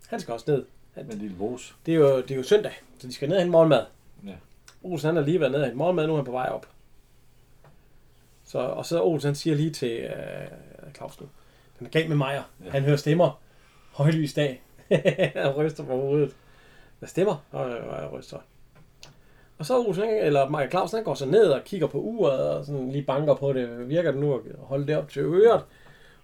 Han 0.07 0.19
skal 0.19 0.33
også 0.33 0.45
ned. 0.51 0.65
Med 0.95 1.13
en 1.13 1.19
lille 1.19 1.35
pose. 1.37 1.73
Det 1.85 1.93
er, 1.93 1.97
jo, 1.97 2.21
det 2.21 2.31
er 2.31 2.35
jo 2.35 2.43
søndag, 2.43 2.71
så 2.99 3.07
de 3.07 3.13
skal 3.13 3.27
ned 3.29 3.35
og 3.37 3.41
hente 3.41 3.51
morgenmad. 3.51 3.85
Ja. 4.25 4.31
Olsen 4.85 5.07
han 5.07 5.15
har 5.15 5.23
lige 5.23 5.39
været 5.39 5.51
nede 5.51 5.71
i 5.71 5.75
morgenmad, 5.75 6.07
nu 6.07 6.13
er 6.13 6.17
han 6.17 6.25
på 6.25 6.31
vej 6.31 6.49
op. 6.51 6.67
Så, 8.43 8.59
og 8.59 8.85
så 8.85 9.03
Olsen 9.03 9.27
han 9.27 9.35
siger 9.35 9.55
lige 9.55 9.71
til 9.71 9.91
øh, 9.99 10.93
Claus 10.95 11.21
nu, 11.21 11.27
den 11.79 11.87
er 11.87 11.91
galt 11.91 12.09
med 12.09 12.17
Majer. 12.17 12.43
Ja. 12.65 12.69
Han 12.69 12.83
hører 12.83 12.97
stemmer. 12.97 13.41
Højlys 13.91 14.33
dag. 14.33 14.61
han 15.35 15.49
ryster 15.49 15.83
på 15.83 15.91
hovedet. 15.91 16.35
Hvad 16.99 17.09
stemmer? 17.09 17.35
Og 17.51 17.69
jeg 18.01 18.09
ryster. 18.13 18.37
Og 19.57 19.65
så 19.65 19.79
Olsen, 19.79 20.09
eller 20.09 20.49
Maja 20.49 20.69
Clausen, 20.69 20.97
han 20.97 21.03
går 21.03 21.13
så 21.13 21.25
ned 21.25 21.45
og 21.45 21.63
kigger 21.63 21.87
på 21.87 21.97
uret 21.97 22.49
og 22.49 22.65
sådan 22.65 22.91
lige 22.91 23.03
banker 23.03 23.33
på 23.35 23.53
det. 23.53 23.89
Virker 23.89 24.11
det 24.11 24.19
nu 24.21 24.33
at 24.33 24.41
holde 24.59 24.87
det 24.87 24.97
op 24.97 25.09
til 25.09 25.21
øret? 25.21 25.63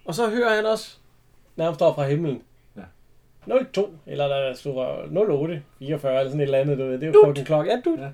Og 0.04 0.14
så 0.14 0.30
hører 0.30 0.54
han 0.54 0.66
også, 0.66 0.96
nærmest 1.56 1.82
op 1.82 1.94
fra 1.94 2.06
himlen, 2.08 2.42
Ja. 2.76 3.54
02, 3.72 3.94
eller 4.06 4.28
der 4.28 4.54
stod 4.54 5.28
08, 5.30 5.62
44 5.78 6.18
eller 6.18 6.30
sådan 6.30 6.40
et 6.40 6.44
eller 6.44 6.58
andet, 6.58 6.78
du 6.78 6.84
ved. 6.84 6.92
Det 6.92 7.02
er 7.02 7.06
jo 7.06 7.26
fucking 7.26 7.46
klokke. 7.46 7.70
Ja, 7.70 7.80
du. 7.84 7.96
Ja. 8.00 8.08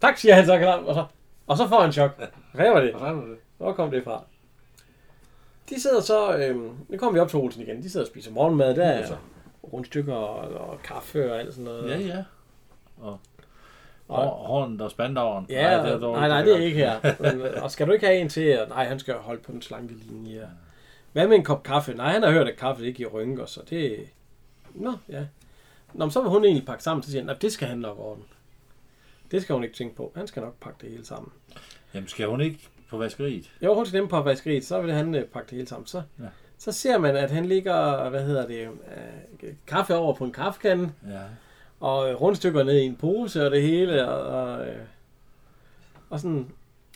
Tak, 0.00 0.16
siger 0.18 0.34
han 0.34 0.46
så 0.46 0.58
klart. 0.58 0.80
Og 0.84 0.94
så, 0.94 1.04
og 1.46 1.56
så 1.56 1.68
får 1.68 1.80
han 1.80 1.92
chok. 1.92 2.10
Hvad 2.52 2.70
var 2.70 2.80
det? 2.80 2.94
Hvad 2.94 3.12
var 3.12 3.22
det? 3.24 3.36
Hvor 3.58 3.72
kom 3.72 3.90
det 3.90 4.04
fra? 4.04 4.22
De 5.70 5.80
sidder 5.82 6.00
så, 6.00 6.36
øhm, 6.36 6.70
nu 6.88 6.98
kommer 6.98 7.12
vi 7.12 7.20
op 7.20 7.28
til 7.28 7.38
Olsen 7.38 7.62
igen, 7.62 7.82
de 7.82 7.90
sidder 7.90 8.06
og 8.06 8.10
spiser 8.10 8.32
morgenmad, 8.32 8.74
der 8.74 8.84
er 8.84 9.06
så. 9.06 9.16
rundstykker 9.72 10.14
og, 10.14 10.68
og 10.70 10.82
kaffe 10.82 11.32
og 11.32 11.38
alt 11.40 11.54
sådan 11.54 11.64
noget. 11.64 11.90
Ja, 11.90 11.98
ja. 11.98 12.24
Og 14.08 14.28
hånden 14.30 14.80
og 14.80 14.90
spandaueren. 14.90 15.46
Ja, 15.48 15.54
det 15.56 15.64
er 15.64 15.82
nej, 15.82 15.90
dårligt, 15.90 16.20
nej, 16.20 16.28
nej, 16.28 16.42
det 16.42 16.52
er 16.56 16.60
ikke 16.60 16.76
her. 16.78 17.00
Men, 17.32 17.40
øh, 17.40 17.62
og 17.62 17.70
skal 17.70 17.86
du 17.86 17.92
ikke 17.92 18.06
have 18.06 18.18
en 18.18 18.28
til? 18.28 18.58
Nej, 18.68 18.84
han 18.84 18.98
skal 18.98 19.14
holde 19.14 19.40
på 19.42 19.52
den 19.52 19.62
slanke 19.62 19.94
linje. 19.94 20.48
Hvad 21.12 21.28
med 21.28 21.36
en 21.36 21.44
kop 21.44 21.62
kaffe? 21.62 21.94
Nej, 21.94 22.12
han 22.12 22.22
har 22.22 22.30
hørt, 22.30 22.48
at 22.48 22.56
kaffe 22.56 22.86
ikke 22.86 22.96
giver 22.96 23.10
rynker, 23.10 23.46
så 23.46 23.60
det... 23.70 23.96
Nå, 24.74 24.92
ja. 25.08 25.20
Nå, 25.92 26.04
men 26.04 26.10
så 26.10 26.20
vil 26.20 26.30
hun 26.30 26.44
egentlig 26.44 26.66
pakke 26.66 26.82
sammen, 26.82 27.02
så 27.02 27.10
siger 27.10 27.20
han, 27.22 27.26
"Nå, 27.26 27.32
det 27.40 27.52
skal 27.52 27.68
han 27.68 27.78
nok 27.78 27.98
ordne. 27.98 28.24
Det 29.30 29.42
skal 29.42 29.54
hun 29.54 29.64
ikke 29.64 29.76
tænke 29.76 29.96
på. 29.96 30.12
Han 30.16 30.26
skal 30.26 30.42
nok 30.42 30.54
pakke 30.60 30.78
det 30.80 30.90
hele 30.90 31.04
sammen. 31.06 31.32
Jamen, 31.94 32.08
skal 32.08 32.26
hun 32.26 32.40
ikke 32.40 32.68
på 32.88 32.98
vaskeriet? 32.98 33.50
Jo, 33.62 33.74
hun 33.74 33.86
skal 33.86 34.00
dem 34.00 34.08
på 34.08 34.20
vaskeriet, 34.22 34.64
så 34.64 34.80
vil 34.80 34.92
han 34.92 35.14
øh, 35.14 35.24
pakke 35.24 35.50
det 35.50 35.56
hele 35.56 35.68
sammen. 35.68 35.86
Så, 35.86 36.02
Ja. 36.18 36.24
så 36.58 36.72
ser 36.72 36.98
man, 36.98 37.16
at 37.16 37.30
han 37.30 37.44
ligger, 37.46 38.08
hvad 38.10 38.24
hedder 38.24 38.46
det, 38.46 38.68
øh, 39.42 39.52
kaffe 39.66 39.94
over 39.96 40.14
på 40.14 40.24
en 40.24 40.32
kaffekande, 40.32 40.92
Ja. 41.08 41.20
og 41.80 42.10
øh, 42.10 42.20
rundstykker 42.20 42.62
ned 42.62 42.76
i 42.78 42.84
en 42.86 42.96
pose 42.96 43.44
og 43.46 43.50
det 43.50 43.62
hele, 43.62 44.08
og, 44.08 44.42
og, 44.42 44.66
øh, 44.68 44.82
og 46.10 46.20
sådan, 46.20 46.50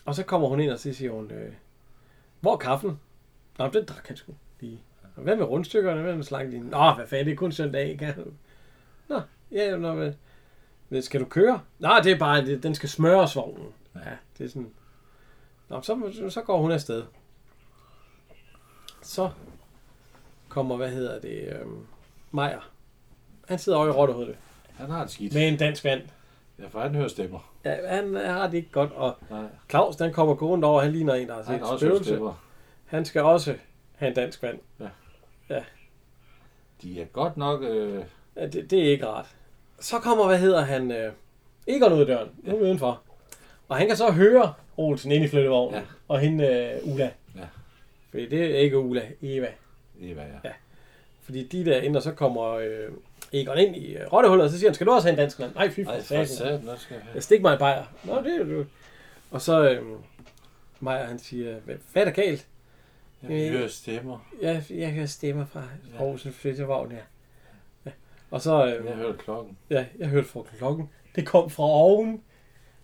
og 0.04 0.14
så 0.14 0.22
kommer 0.22 0.48
hun 0.48 0.60
ind, 0.60 0.70
og 0.70 0.78
så 0.78 0.92
siger 0.94 1.10
hun, 1.12 1.30
øh, 1.30 1.52
hvor 2.40 2.52
er 2.52 2.56
kaffen? 2.56 3.00
Nå, 3.58 3.68
den 3.68 3.84
drak 3.84 4.08
han 4.08 4.16
sgu 4.16 4.32
lige. 4.60 4.80
Og 5.16 5.22
hvad 5.22 5.36
med 5.36 5.44
rundstykkerne? 5.44 6.02
Hvad 6.02 6.14
med 6.14 6.24
slanglinjen? 6.24 6.70
Nå, 6.70 6.92
hvad 6.92 7.06
fanden, 7.06 7.26
det 7.26 7.32
er 7.32 7.36
kun 7.36 7.52
søndag, 7.52 8.14
du? 8.16 8.24
Nå, 9.14 9.20
ja, 9.52 9.76
nå, 9.76 10.10
hvad, 10.94 11.02
skal 11.02 11.20
du 11.20 11.24
køre? 11.24 11.60
Nej, 11.78 12.00
det 12.00 12.12
er 12.12 12.18
bare, 12.18 12.46
det, 12.46 12.62
den 12.62 12.74
skal 12.74 12.88
smøres 12.88 13.36
vognen. 13.36 13.66
Ja, 13.94 14.00
det 14.38 14.44
er 14.44 14.48
sådan, 14.48 14.70
Nå, 15.68 15.82
så, 15.82 16.26
så 16.30 16.42
går 16.42 16.60
hun 16.60 16.70
afsted. 16.72 17.02
Så 19.02 19.30
kommer, 20.48 20.76
hvad 20.76 20.90
hedder 20.90 21.20
det, 21.20 21.52
øhm, 21.60 21.86
Majer. 22.30 22.70
Han 23.48 23.58
sidder 23.58 23.78
over 23.78 23.86
i 23.86 23.90
Rottehovedet 23.90 24.36
Han 24.76 24.90
har 24.90 25.00
det 25.02 25.10
skidt. 25.10 25.34
med 25.34 25.48
en 25.48 25.56
dansk 25.58 25.84
vand. 25.84 26.02
Ja, 26.58 26.66
for 26.68 26.80
han 26.80 26.94
hører 26.94 27.08
stemmer. 27.08 27.52
Ja, 27.64 27.88
han 27.88 28.14
har 28.14 28.46
det 28.46 28.54
ikke 28.58 28.70
godt, 28.70 28.92
og 28.92 29.16
Nej. 29.30 29.44
Claus, 29.70 29.96
den 29.96 30.12
kommer 30.12 30.34
gående 30.34 30.68
over, 30.68 30.82
han 30.82 30.92
ligner 30.92 31.14
en, 31.14 31.28
der 31.28 31.34
har 31.34 31.42
Han 31.42 31.46
set 31.54 31.58
har 31.60 31.66
et 31.66 31.72
også 31.72 31.84
hørt 31.86 31.94
spøgelse. 31.94 32.10
stemmer. 32.10 32.34
Han 32.84 33.04
skal 33.04 33.22
også 33.22 33.56
have 33.96 34.08
en 34.08 34.14
dansk 34.14 34.42
vand. 34.42 34.58
De 36.82 37.00
er 37.00 37.04
godt 37.06 37.36
nok... 37.36 37.62
Øh, 37.62 38.04
Ja, 38.36 38.46
det, 38.46 38.70
det 38.70 38.78
er 38.86 38.90
ikke 38.90 39.06
rart. 39.06 39.36
Så 39.84 39.98
kommer, 39.98 40.26
hvad 40.26 40.38
hedder 40.38 40.60
han, 40.64 40.90
øh, 40.92 41.12
Egon 41.66 41.92
ud 41.92 42.00
af 42.00 42.06
døren, 42.06 42.28
nu 42.42 42.54
er 42.54 42.58
vi 42.58 42.64
udenfor. 42.64 43.02
Og 43.68 43.76
han 43.76 43.86
kan 43.86 43.96
så 43.96 44.10
høre 44.10 44.54
Olsen 44.76 45.12
ind 45.12 45.24
i 45.24 45.28
flyttevognen, 45.28 45.74
Ja. 45.74 45.80
ja. 45.80 45.84
og 46.08 46.20
hende 46.20 46.46
øh, 46.46 46.92
Ulla. 46.92 47.10
Ja. 47.36 47.40
Fordi 48.10 48.28
det 48.28 48.44
er 48.44 48.58
ikke 48.58 48.78
Ulla, 48.78 49.02
Eva. 49.22 49.48
Eva, 50.00 50.22
ja. 50.22 50.28
Ja. 50.44 50.52
Fordi 51.22 51.42
de 51.46 51.64
der 51.64 51.80
ind, 51.80 51.96
og 51.96 52.02
så 52.02 52.12
kommer 52.12 52.42
øh, 52.50 52.88
Egon 53.32 53.58
ind 53.58 53.76
i 53.76 53.94
øh, 53.96 54.12
rottehullet, 54.12 54.44
og 54.44 54.50
så 54.50 54.58
siger 54.58 54.68
han, 54.70 54.74
skal 54.74 54.86
du 54.86 54.92
også 54.92 55.08
have 55.08 55.12
en 55.12 55.18
dansk 55.18 55.38
vand? 55.38 55.54
Nej, 55.54 55.70
fy 55.70 55.84
for 55.84 56.00
satan. 56.02 56.68
jeg 57.14 57.22
stik 57.22 57.42
mig 57.42 57.52
en 57.52 57.58
bajer. 57.58 57.84
Nå, 58.04 58.22
det 58.22 58.40
er 58.40 58.44
du. 58.44 58.64
Og 59.30 59.40
så 59.40 59.70
øh, 59.70 59.82
Maja, 60.80 61.04
han 61.04 61.18
siger, 61.18 61.54
hvad, 61.64 61.74
hvad 61.92 62.02
er 62.02 62.06
der 62.06 62.12
galt? 62.22 62.46
Jeg 63.28 63.50
hører 63.50 63.68
stemmer. 63.68 64.28
Jeg, 64.42 64.62
jeg 64.70 64.90
hører 64.90 65.06
stemmer 65.06 65.46
fra 65.46 65.62
Aarhus 65.98 66.26
flyttevogn, 66.32 66.92
ja. 66.92 66.98
Ja. 68.34 68.36
Og 68.36 68.40
så, 68.40 68.66
øh, 68.66 68.86
Jeg 68.86 68.94
hørte 68.94 69.18
klokken. 69.18 69.56
ja, 69.70 69.84
jeg 69.98 70.08
hørte 70.08 70.28
fra 70.28 70.40
klokken. 70.58 70.90
Det 71.16 71.26
kom 71.26 71.50
fra 71.50 71.62
oven. 71.62 72.20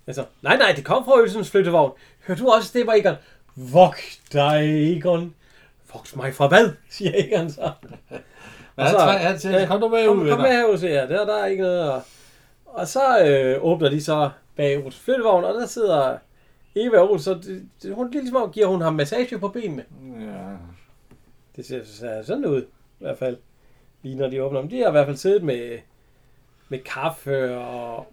Altså, 0.07 0.25
nej, 0.43 0.57
nej, 0.57 0.73
det 0.77 0.85
kom 0.85 1.05
fra 1.05 1.21
Ølsens 1.21 1.51
flyttevogn. 1.51 1.93
Hørte 2.27 2.43
du 2.43 2.49
også 2.49 2.69
stemmer, 2.69 2.93
Egon? 2.93 3.15
Vogt 3.57 4.21
dig, 4.33 4.93
Egon. 4.97 5.35
Vogt 5.93 6.17
mig 6.17 6.35
fra 6.35 6.49
hvad, 6.49 6.71
siger 6.91 7.11
Egon 7.15 7.51
så. 7.51 7.71
Men 8.11 8.19
Og 8.77 8.85
han, 8.85 8.93
så- 8.95 9.01
han 9.29 9.39
siger, 9.39 9.67
kom 9.67 9.81
du 9.81 9.89
med 9.89 10.07
kom, 10.07 10.19
ud, 10.21 10.31
kom 10.31 10.41
med 10.41 10.49
herud, 10.51 10.79
siger 10.79 10.93
jeg. 11.01 11.09
Der, 11.09 11.27
der 11.27 11.35
er 11.43 11.47
ikke 11.47 11.63
noget. 11.63 11.93
Og, 11.93 12.03
og 12.67 12.89
så 12.89 13.25
øh, 13.27 13.65
åbner 13.65 13.89
de 13.91 14.03
så 14.05 14.31
bag 14.57 14.77
Ølsens 14.77 14.99
flyttevogn, 15.01 15.45
og 15.45 15.55
der 15.55 15.67
sidder 15.67 16.17
Eva 16.75 16.97
Olsen, 16.99 17.25
så 17.25 17.35
det, 17.49 17.69
det, 17.83 17.95
hun, 17.95 18.11
ligesom 18.11 18.37
om 18.37 18.51
giver 18.53 18.67
hun 18.67 18.81
ham 18.81 18.95
massage 18.95 19.39
på 19.39 19.49
benene. 19.49 19.85
Ja. 20.21 20.57
Det 21.57 21.67
ser, 21.67 21.81
ser 21.85 22.23
sådan 22.23 22.45
ud, 22.47 22.63
i 22.63 22.67
hvert 22.99 23.19
fald. 23.19 23.37
Lige 24.03 24.15
når 24.17 24.29
de 24.29 24.43
åbner 24.43 24.61
dem. 24.61 24.69
De 24.71 24.79
har 24.79 24.89
i 24.89 24.91
hvert 24.91 25.07
fald 25.07 25.17
siddet 25.17 25.43
med, 25.43 25.79
med 26.69 26.79
kaffe 26.79 27.57
og, 27.59 27.97
og 27.97 28.07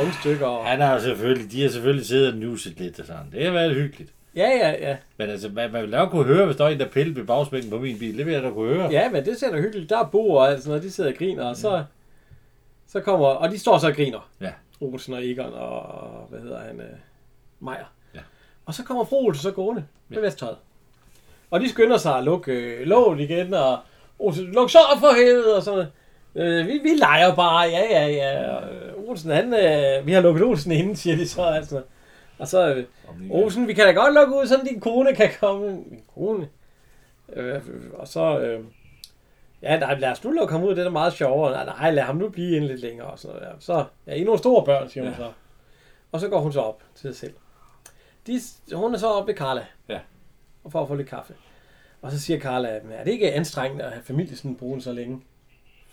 rundstykker. 0.00 0.46
Og, 0.46 0.66
Han 0.66 0.80
har 0.80 0.98
selvfølgelig, 0.98 1.52
de 1.52 1.62
har 1.62 1.68
selvfølgelig 1.68 2.06
siddet 2.06 2.32
og 2.32 2.38
nuset 2.38 2.80
lidt 2.80 3.00
og 3.00 3.06
sådan. 3.06 3.30
Det 3.32 3.44
har 3.44 3.52
været 3.52 3.74
hyggeligt. 3.74 4.12
ja, 4.36 4.48
ja, 4.48 4.70
ja. 4.90 4.96
Men 5.16 5.30
altså, 5.30 5.48
man, 5.48 5.72
man 5.72 5.82
vil 5.82 5.90
nok 5.90 6.10
kunne 6.10 6.24
høre, 6.24 6.46
hvis 6.46 6.56
der 6.56 6.64
er 6.64 6.68
en, 6.68 6.80
der 6.80 6.88
piller 6.88 7.14
ved 7.14 7.24
bagspænken 7.24 7.70
på 7.70 7.78
min 7.78 7.98
bil. 7.98 8.18
Det 8.18 8.26
vil 8.26 8.34
jeg 8.34 8.42
da 8.42 8.50
kunne 8.50 8.74
høre. 8.74 8.90
Ja, 8.90 9.10
men 9.10 9.24
det 9.24 9.36
ser 9.38 9.50
da 9.50 9.60
hyggeligt. 9.60 9.90
Der 9.90 9.98
er 9.98 10.08
Bo 10.08 10.30
og 10.30 10.48
alt 10.50 10.58
sådan 10.58 10.68
noget. 10.70 10.82
De 10.82 10.90
sidder 10.90 11.10
og 11.10 11.16
griner, 11.18 11.44
og 11.44 11.56
så, 11.56 11.84
så 12.86 13.00
kommer... 13.00 13.26
Og 13.26 13.50
de 13.50 13.58
står 13.58 13.78
så 13.78 13.86
og 13.86 13.94
griner. 13.94 14.30
Ja. 14.40 14.52
Olsen 14.80 15.14
og 15.14 15.26
Egon 15.26 15.52
og, 15.54 16.26
hvad 16.30 16.40
hedder 16.40 16.58
han? 16.60 16.80
Øh, 16.80 16.86
Majer. 17.60 17.92
Ja. 18.14 18.20
Og 18.66 18.74
så 18.74 18.82
kommer 18.84 19.04
fru 19.04 19.26
Olsen 19.26 19.42
så 19.42 19.50
gående 19.50 19.84
med 20.08 20.20
vesttøjet. 20.20 20.56
Og 21.50 21.60
de 21.60 21.68
skynder 21.68 21.96
sig 21.96 22.16
at 22.18 22.24
lukke 22.24 22.52
øh, 22.52 22.86
låget 22.86 23.20
igen, 23.20 23.54
og 23.54 23.78
Olsen, 24.18 24.44
luk 24.44 24.70
så 24.70 24.78
op 24.78 24.98
for 25.00 25.14
helvede, 25.16 25.56
og 25.56 25.62
sådan 25.62 25.86
øh, 26.34 26.66
vi, 26.66 26.78
vi 26.78 26.88
leger 26.98 27.34
bare, 27.34 27.60
ja, 27.60 27.82
ja, 27.90 28.06
ja. 28.06 28.60
Øh, 28.72 29.08
Olsen, 29.08 29.30
han, 29.30 29.54
øh, 29.54 30.06
vi 30.06 30.12
har 30.12 30.20
lukket 30.20 30.44
Olsen 30.44 30.72
inden, 30.72 30.96
siger 30.96 31.16
de 31.16 31.28
så. 31.28 31.42
Altså. 31.42 31.82
Og 32.38 32.48
så, 32.48 32.74
øh, 32.74 32.84
Olsen, 33.30 33.68
vi 33.68 33.72
kan 33.74 33.84
da 33.86 33.92
godt 33.92 34.14
lukke 34.14 34.34
ud, 34.36 34.46
så 34.46 34.60
din 34.70 34.80
kone 34.80 35.14
kan 35.14 35.30
komme. 35.40 35.66
Min 35.70 36.02
kone? 36.14 36.48
Øh, 37.32 37.60
og 37.94 38.08
så... 38.08 38.38
Øh, 38.38 38.64
ja, 39.62 39.78
nej, 39.78 39.98
lad 39.98 40.10
os 40.10 40.24
nu 40.24 40.30
lukke 40.30 40.52
ham 40.52 40.62
ud, 40.64 40.70
det 40.70 40.78
er 40.78 40.84
da 40.84 40.90
meget 40.90 41.12
sjovere. 41.12 41.52
Nej, 41.52 41.64
nej, 41.64 41.90
lad 41.90 42.02
ham 42.02 42.16
nu 42.16 42.28
blive 42.28 42.56
ind 42.56 42.64
lidt 42.64 42.80
længere. 42.80 43.06
Og 43.06 43.18
sådan 43.18 43.36
noget 43.36 43.48
der. 43.52 43.56
Så, 43.60 43.84
ja, 44.06 44.14
I 44.14 44.24
nogle 44.24 44.38
store 44.38 44.64
børn, 44.64 44.88
siger 44.88 45.04
hun 45.04 45.12
Ja. 45.12 45.16
så. 45.18 45.30
Og 46.12 46.20
så 46.20 46.28
går 46.28 46.40
hun 46.40 46.52
så 46.52 46.60
op 46.60 46.82
til 46.94 47.14
sig 47.14 47.16
selv. 47.16 47.34
De, 48.26 48.40
hun 48.76 48.94
er 48.94 48.98
så 48.98 49.06
oppe 49.08 49.28
ved 49.32 49.36
Carla. 49.38 49.66
Ja. 49.88 49.98
Og 50.64 50.72
for 50.72 50.82
at 50.82 50.88
få 50.88 50.94
lidt 50.94 51.08
kaffe. 51.08 51.34
Og 52.04 52.12
så 52.12 52.20
siger 52.20 52.40
Carla, 52.40 52.68
at 52.68 52.82
er 52.92 53.04
det 53.04 53.10
ikke 53.12 53.32
anstrengende 53.32 53.84
at 53.84 53.90
have 53.92 54.02
familie 54.02 54.36
sådan 54.36 54.54
brune 54.56 54.82
så 54.82 54.92
længe? 54.92 55.20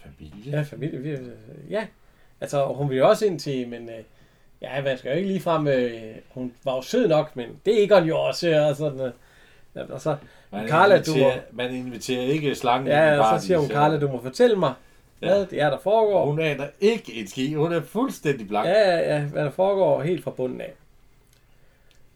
Familie. 0.03 0.51
Ja, 0.57 0.62
familie. 0.62 0.99
vi- 0.99 1.18
Ja. 1.70 1.88
Altså, 2.41 2.66
hun 2.66 2.89
vil 2.89 2.97
jo 2.97 3.09
også 3.09 3.26
ind 3.26 3.39
til, 3.39 3.68
men 3.68 3.89
øh, 3.89 3.95
ja, 4.62 4.82
man 4.84 4.97
skal 4.97 5.09
jo 5.12 5.16
ikke 5.16 5.28
lige 5.28 5.39
frem, 5.39 5.68
øh, 5.68 5.91
hun 6.30 6.53
var 6.64 6.76
jo 6.76 6.82
sød 6.82 7.07
nok, 7.07 7.36
men 7.36 7.49
det 7.66 7.80
er 7.80 7.84
Egon 7.84 8.07
jo 8.07 8.20
også, 8.20 8.66
og 8.70 8.76
sådan 8.76 8.99
øh. 8.99 9.12
ja, 9.76 9.84
og 9.93 10.01
så, 10.01 10.16
Man, 10.51 10.68
Carla, 10.68 10.95
du 11.01 11.12
inviterer, 11.12 11.36
må- 11.36 11.41
man 11.51 11.76
inviterer 11.76 12.22
ikke 12.22 12.55
slangen 12.55 12.88
ja, 12.88 13.09
i 13.09 13.18
og 13.18 13.24
baren, 13.24 13.39
så 13.41 13.47
siger 13.47 13.57
hun, 13.59 13.70
Carla, 13.70 13.99
du 13.99 14.07
må 14.07 14.22
fortælle 14.22 14.55
mig, 14.55 14.74
hvad 15.20 15.45
det 15.45 15.62
er, 15.62 15.70
der 15.70 15.80
foregår. 15.80 16.26
Hun 16.26 16.39
aner 16.39 16.68
ikke 16.80 17.14
en 17.14 17.28
ski. 17.28 17.53
Hun 17.53 17.74
er 17.74 17.82
fuldstændig 17.82 18.47
blank. 18.47 18.68
Ja, 18.68 18.89
ja, 18.97 19.16
ja, 19.16 19.22
hvad 19.22 19.43
der 19.43 19.51
foregår 19.51 20.01
helt 20.01 20.24
fra 20.24 20.32
bunden 20.32 20.62
af. 20.62 20.74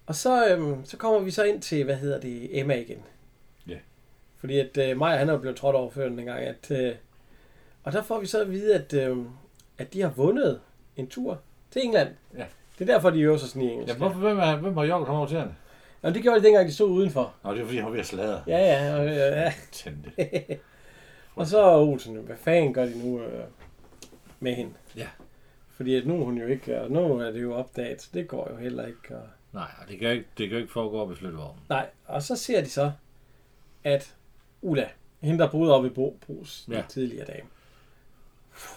Og 0.08 0.16
så, 0.16 0.48
øhm, 0.48 0.86
så 0.86 0.98
kommer 0.98 1.20
vi 1.20 1.32
så 1.32 1.44
ind 1.44 1.62
til, 1.62 1.84
hvad 1.84 1.96
hedder 1.96 2.20
det, 2.20 2.60
Emma 2.60 2.74
igen. 2.76 2.98
Fordi 4.38 4.60
at 4.60 4.78
øh, 4.78 4.98
Maja, 4.98 5.18
han 5.18 5.30
er 5.30 5.34
jo 5.34 5.40
blevet 5.40 5.58
trådt 5.58 5.76
over 5.76 5.90
før 5.90 6.10
den 6.10 6.26
gang, 6.26 6.40
at, 6.40 6.72
øh, 6.72 6.96
og 7.84 7.92
der 7.92 8.04
får 8.04 8.20
vi 8.20 8.26
så 8.26 8.42
at 8.42 8.52
vide, 8.52 8.76
at, 8.76 8.94
øh, 8.94 9.18
at 9.78 9.94
de 9.94 10.02
har 10.02 10.10
vundet 10.10 10.60
en 10.96 11.08
tur 11.08 11.40
til 11.72 11.82
England. 11.86 12.10
Ja. 12.38 12.46
Det 12.80 12.90
er 12.90 12.94
derfor, 12.94 13.10
de 13.10 13.20
øver 13.20 13.38
sig 13.38 13.50
sådan 13.50 13.62
i 13.62 13.72
engelsk. 13.72 13.94
Ja, 13.94 13.98
hvorfor, 13.98 14.20
hvem, 14.20 14.40
er, 14.40 14.56
hvem 14.56 14.78
har 14.78 14.84
jogget 14.84 15.08
ham 15.08 15.18
over 15.18 15.28
til 15.28 15.38
hende? 15.38 15.56
Og 16.02 16.14
det 16.14 16.24
gjorde 16.24 16.40
de 16.40 16.46
dengang, 16.46 16.68
de 16.68 16.74
stod 16.74 16.90
udenfor. 16.90 17.34
Nå, 17.44 17.54
det 17.54 17.62
er 17.62 17.66
fordi, 17.66 17.78
han 17.78 17.86
var 17.86 17.92
ved 17.92 18.00
at 18.00 18.06
sladre. 18.06 18.44
Ja, 18.48 18.58
ja, 18.58 18.96
og, 18.96 19.06
øh, 19.06 19.16
ja. 19.16 19.54
Tændte. 19.72 20.12
Og 21.36 21.48
så 21.48 21.60
er 21.60 21.78
Olsen, 21.78 22.16
hvad 22.16 22.36
fanden 22.36 22.74
gør 22.74 22.86
de 22.86 23.06
nu 23.06 23.22
øh, 23.22 23.44
med 24.40 24.54
hende? 24.54 24.74
Ja. 24.96 25.08
Fordi 25.70 25.96
at 25.96 26.08
nu 26.08 26.22
er 26.22 26.26
hun 26.26 26.38
jo 26.38 26.48
ikke, 26.48 26.82
og 26.82 26.92
nu 26.92 27.20
er 27.20 27.32
det 27.32 27.42
jo 27.42 27.56
opdaget, 27.56 28.02
så 28.02 28.10
det 28.14 28.28
går 28.28 28.50
jo 28.52 28.58
heller 28.58 28.86
ikke. 28.86 29.18
Og... 29.18 29.24
Nej, 29.54 29.68
det 29.90 30.00
kan 30.00 30.08
jo 30.08 30.14
ikke, 30.14 30.26
det 30.38 30.50
kan 30.50 30.58
ikke 30.58 30.72
foregå 30.72 31.12
i 31.12 31.16
flyttevognen. 31.16 31.64
Nej, 31.70 31.90
og 32.06 32.22
så 32.22 32.36
ser 32.36 32.62
de 32.62 32.70
så, 32.70 32.92
at 33.84 34.16
Ulla, 34.66 34.90
hende 35.22 35.40
der 35.40 35.52
boede 35.52 35.76
oppe 35.76 35.88
i 35.88 35.92
Bo, 35.92 36.18
Brugs 36.26 36.68
ja. 36.72 36.84
Tidligere 36.90 37.26
dame, 37.26 37.48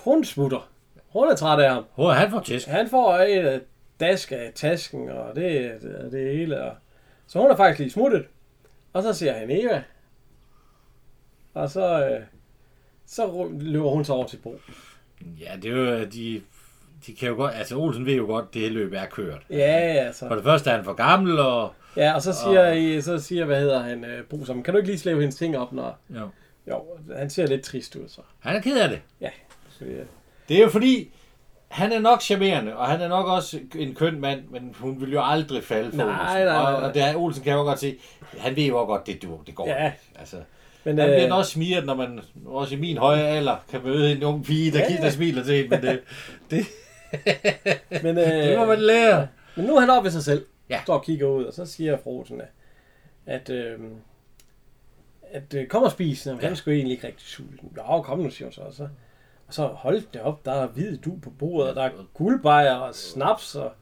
hun 0.05 0.25
smutter. 0.25 0.71
Hun 1.09 1.29
er 1.29 1.37
træt 1.37 1.61
af 1.61 1.71
ham. 1.71 1.85
Hvor 1.95 2.11
er 2.11 2.15
han 2.15 2.31
for 2.31 2.41
tæsk? 2.41 2.69
Han 2.69 2.89
får 2.89 3.15
et 3.15 3.47
af 3.47 3.61
dask 4.01 4.33
af 4.33 4.53
tasken, 4.55 5.09
og 5.09 5.37
det, 5.37 5.83
det, 5.83 6.13
det 6.13 6.37
hele. 6.37 6.63
Og, 6.63 6.77
så 7.27 7.39
hun 7.41 7.51
er 7.51 7.57
faktisk 7.57 7.79
lige 7.79 7.91
smuttet. 7.91 8.27
Og 8.93 9.03
så 9.03 9.13
siger 9.13 9.33
han 9.39 9.51
Eva. 9.51 9.83
Og 11.55 11.71
så, 11.71 12.09
øh, 12.09 12.21
så 13.07 13.49
løber 13.61 13.91
hun 13.91 14.05
så 14.05 14.13
over 14.13 14.27
til 14.27 14.37
Bo. 14.37 14.61
Ja, 15.41 15.57
det 15.63 15.73
er 15.73 15.77
jo, 15.77 16.05
de, 16.05 16.43
de 17.07 17.15
kan 17.15 17.29
jo 17.29 17.35
godt, 17.35 17.55
altså 17.55 17.77
Olsen 17.77 18.07
ved 18.07 18.15
jo 18.15 18.25
godt, 18.27 18.55
det 18.55 18.73
løb 18.73 18.93
er 18.93 19.07
kørt. 19.07 19.43
Ja, 19.51 19.93
ja, 19.95 20.13
så. 20.13 20.29
For 20.29 20.35
det 20.35 20.45
første 20.45 20.71
er 20.71 20.75
han 20.75 20.85
for 20.85 20.93
gammel, 20.93 21.39
og 21.41 21.73
Ja, 21.97 22.15
og 22.15 22.23
så 22.23 22.33
siger, 22.33 22.73
I, 22.73 23.01
så 23.01 23.19
siger 23.19 23.45
hvad 23.45 23.61
hedder 23.61 23.83
han, 23.83 24.05
øh, 24.05 24.25
Bo, 24.25 24.45
som, 24.45 24.63
kan 24.63 24.75
du 24.75 24.79
ikke 24.79 24.89
lige 24.91 24.99
slæve 24.99 25.21
hendes 25.21 25.37
ting 25.37 25.59
op, 25.59 25.73
når... 25.73 25.99
jo. 26.11 26.29
Jo, 26.71 26.83
han 27.17 27.31
ser 27.31 27.47
lidt 27.47 27.63
trist 27.63 27.97
ud, 27.97 28.09
så. 28.09 28.21
han 28.41 28.57
er 28.57 28.61
ked 28.61 28.79
af 28.81 28.89
det. 28.89 29.01
Ja, 29.21 29.31
så 29.69 29.85
det, 29.85 30.07
Det 30.49 30.57
er 30.59 30.63
jo 30.63 30.69
fordi, 30.69 31.11
han 31.69 31.93
er 31.93 31.99
nok 32.01 32.23
charmerende, 32.23 32.77
og 32.77 32.87
han 32.87 33.01
er 33.01 33.09
nok 33.09 33.27
også 33.27 33.59
en 33.75 33.95
køn 33.95 34.21
mand, 34.21 34.41
men 34.51 34.75
hun 34.79 35.01
vil 35.01 35.13
jo 35.13 35.21
aldrig 35.25 35.65
falde 35.65 35.91
for 35.91 35.97
Nej, 35.97 36.07
Olsen. 36.07 36.25
nej, 36.27 36.45
nej, 36.45 36.57
Og, 36.57 36.73
nej. 36.81 36.89
og 36.89 36.95
der, 36.95 37.17
Olsen 37.17 37.43
kan 37.45 37.53
jo 37.53 37.63
godt 37.63 37.79
se, 37.79 37.97
han 38.39 38.57
ved 38.57 38.65
jo 38.65 38.75
godt, 38.85 39.07
det, 39.07 39.23
du, 39.23 39.39
det 39.47 39.55
går 39.55 39.69
Ja. 39.69 39.93
Altså, 40.19 40.37
men, 40.85 40.99
han 40.99 41.09
bliver 41.09 41.27
øh, 41.33 41.39
også 41.39 41.51
smiret, 41.51 41.87
når 41.87 41.95
man 41.95 42.21
også 42.47 42.75
i 42.75 42.79
min 42.79 42.99
høje 42.99 43.23
alder 43.23 43.57
kan 43.71 43.81
møde 43.85 44.13
en 44.13 44.23
ung 44.23 44.45
pige, 44.45 44.71
der, 44.73 44.79
Ja, 44.79 44.85
ja, 44.91 44.95
ja. 44.97 45.03
der 45.03 45.11
smiler 45.11 45.45
til 45.45 45.65
en, 45.65 45.71
men 45.71 45.83
det, 45.83 46.01
det, 46.51 46.67
men, 48.03 48.19
øh, 48.19 48.25
det 48.25 48.59
må 48.59 48.65
man 48.65 48.79
lære. 48.79 49.29
Men 49.57 49.65
nu 49.67 49.77
er 49.77 49.81
han 49.81 49.91
oppe 49.91 50.05
ved 50.05 50.11
sig 50.13 50.23
selv. 50.25 50.47
Ja. 50.71 50.81
Står 50.83 50.95
og 50.95 51.05
kigger 51.05 51.27
ud, 51.27 51.45
og 51.45 51.53
så 51.53 51.67
siger 51.67 51.99
Frosen, 52.05 52.41
at, 52.41 52.49
at, 53.27 53.51
øh, 53.51 53.79
at 55.33 55.55
øh, 55.55 55.67
kom 55.67 55.83
og 55.83 55.91
spis. 55.91 56.27
Jamen, 56.27 56.41
Han 56.43 56.51
er 56.51 56.55
sgu 56.57 56.71
egentlig 56.71 56.93
ikke 56.95 57.07
rigtig 57.07 57.27
sulten. 57.27 57.73
Jo, 57.77 58.03
kom 58.03 58.19
nu, 58.19 58.31
siger 58.31 58.47
hun 58.47 58.53
så. 58.53 58.61
Og 58.61 58.73
så, 58.73 58.89
og 59.49 59.55
så 59.55 59.67
hold 59.67 60.03
det 60.13 60.21
op, 60.21 60.45
der 60.45 60.53
er 60.53 60.67
hvid 60.67 60.97
du 60.97 61.17
på 61.23 61.31
bordet, 61.31 61.69
og 61.71 61.77
der 61.77 61.83
er 61.83 61.91
guldbejer 62.15 62.75
og 62.75 62.95
snaps 62.95 63.55
og 63.55 63.73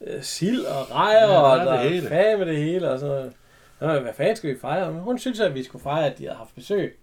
øh, 0.00 0.22
sild 0.22 0.64
og 0.64 0.90
rejer, 0.94 1.26
Ja, 1.32 1.40
og 1.40 1.58
der 1.66 1.72
er 1.72 1.82
det 1.82 1.92
hele. 1.92 2.08
fag 2.08 2.38
med 2.38 2.46
det 2.46 2.56
hele. 2.56 2.90
Og 2.90 2.98
så, 2.98 3.30
Nå, 3.80 3.98
hvad 4.00 4.12
fanden 4.14 4.36
skal 4.36 4.54
vi 4.54 4.60
fejre? 4.60 4.92
Men 4.92 5.00
hun 5.00 5.18
synes, 5.18 5.40
at 5.40 5.54
vi 5.54 5.62
skulle 5.62 5.82
fejre, 5.82 6.06
at 6.12 6.18
de 6.18 6.24
havde 6.24 6.36
haft 6.36 6.54
besøg. 6.54 6.98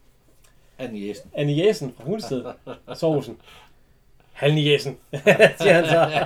Anne 0.80 1.08
Jessen. 1.08 1.32
Annie 1.34 1.68
Jessen 1.68 1.94
fra 1.98 2.04
Hundsted. 2.04 2.46
Sovsen. 4.36 4.50
Halni 4.50 4.72
Jessen, 4.74 4.98
siger 5.60 5.74
han 5.74 5.86
så. 5.86 6.26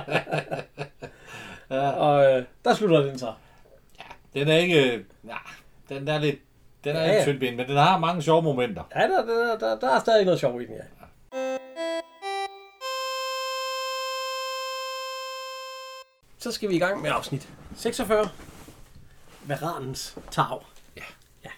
Ja. 1.70 1.90
Og 1.90 2.24
øh, 2.38 2.44
der 2.64 2.74
slutter 2.74 3.00
den 3.02 3.18
så. 3.18 3.32
Den 4.34 4.48
er 4.48 4.56
ikke, 4.56 5.04
ja, 5.28 5.36
den 5.88 6.08
er 6.08 6.18
lidt, 6.18 6.38
den 6.84 6.96
er 6.96 7.00
Ja, 7.00 7.06
ja, 7.06 7.14
ja. 7.14 7.24
tyndben, 7.24 7.56
men 7.56 7.68
den 7.68 7.76
har 7.76 7.98
mange 7.98 8.22
sjove 8.22 8.42
momenter. 8.42 8.82
Ja, 8.96 9.00
der, 9.00 9.24
der, 9.26 9.58
der, 9.58 9.78
der 9.78 9.90
er 9.90 10.00
stadig 10.00 10.24
noget 10.24 10.40
sjov 10.40 10.60
i 10.60 10.66
den, 10.66 10.74
ja. 10.74 10.82
Så 16.38 16.52
skal 16.52 16.68
vi 16.68 16.74
i 16.74 16.78
gang 16.78 17.02
med 17.02 17.10
afsnit 17.10 17.48
46. 17.76 18.28
Varanens 19.44 20.18
tag. 20.30 20.60
Ja. 20.96 21.02
ja. 21.44 21.50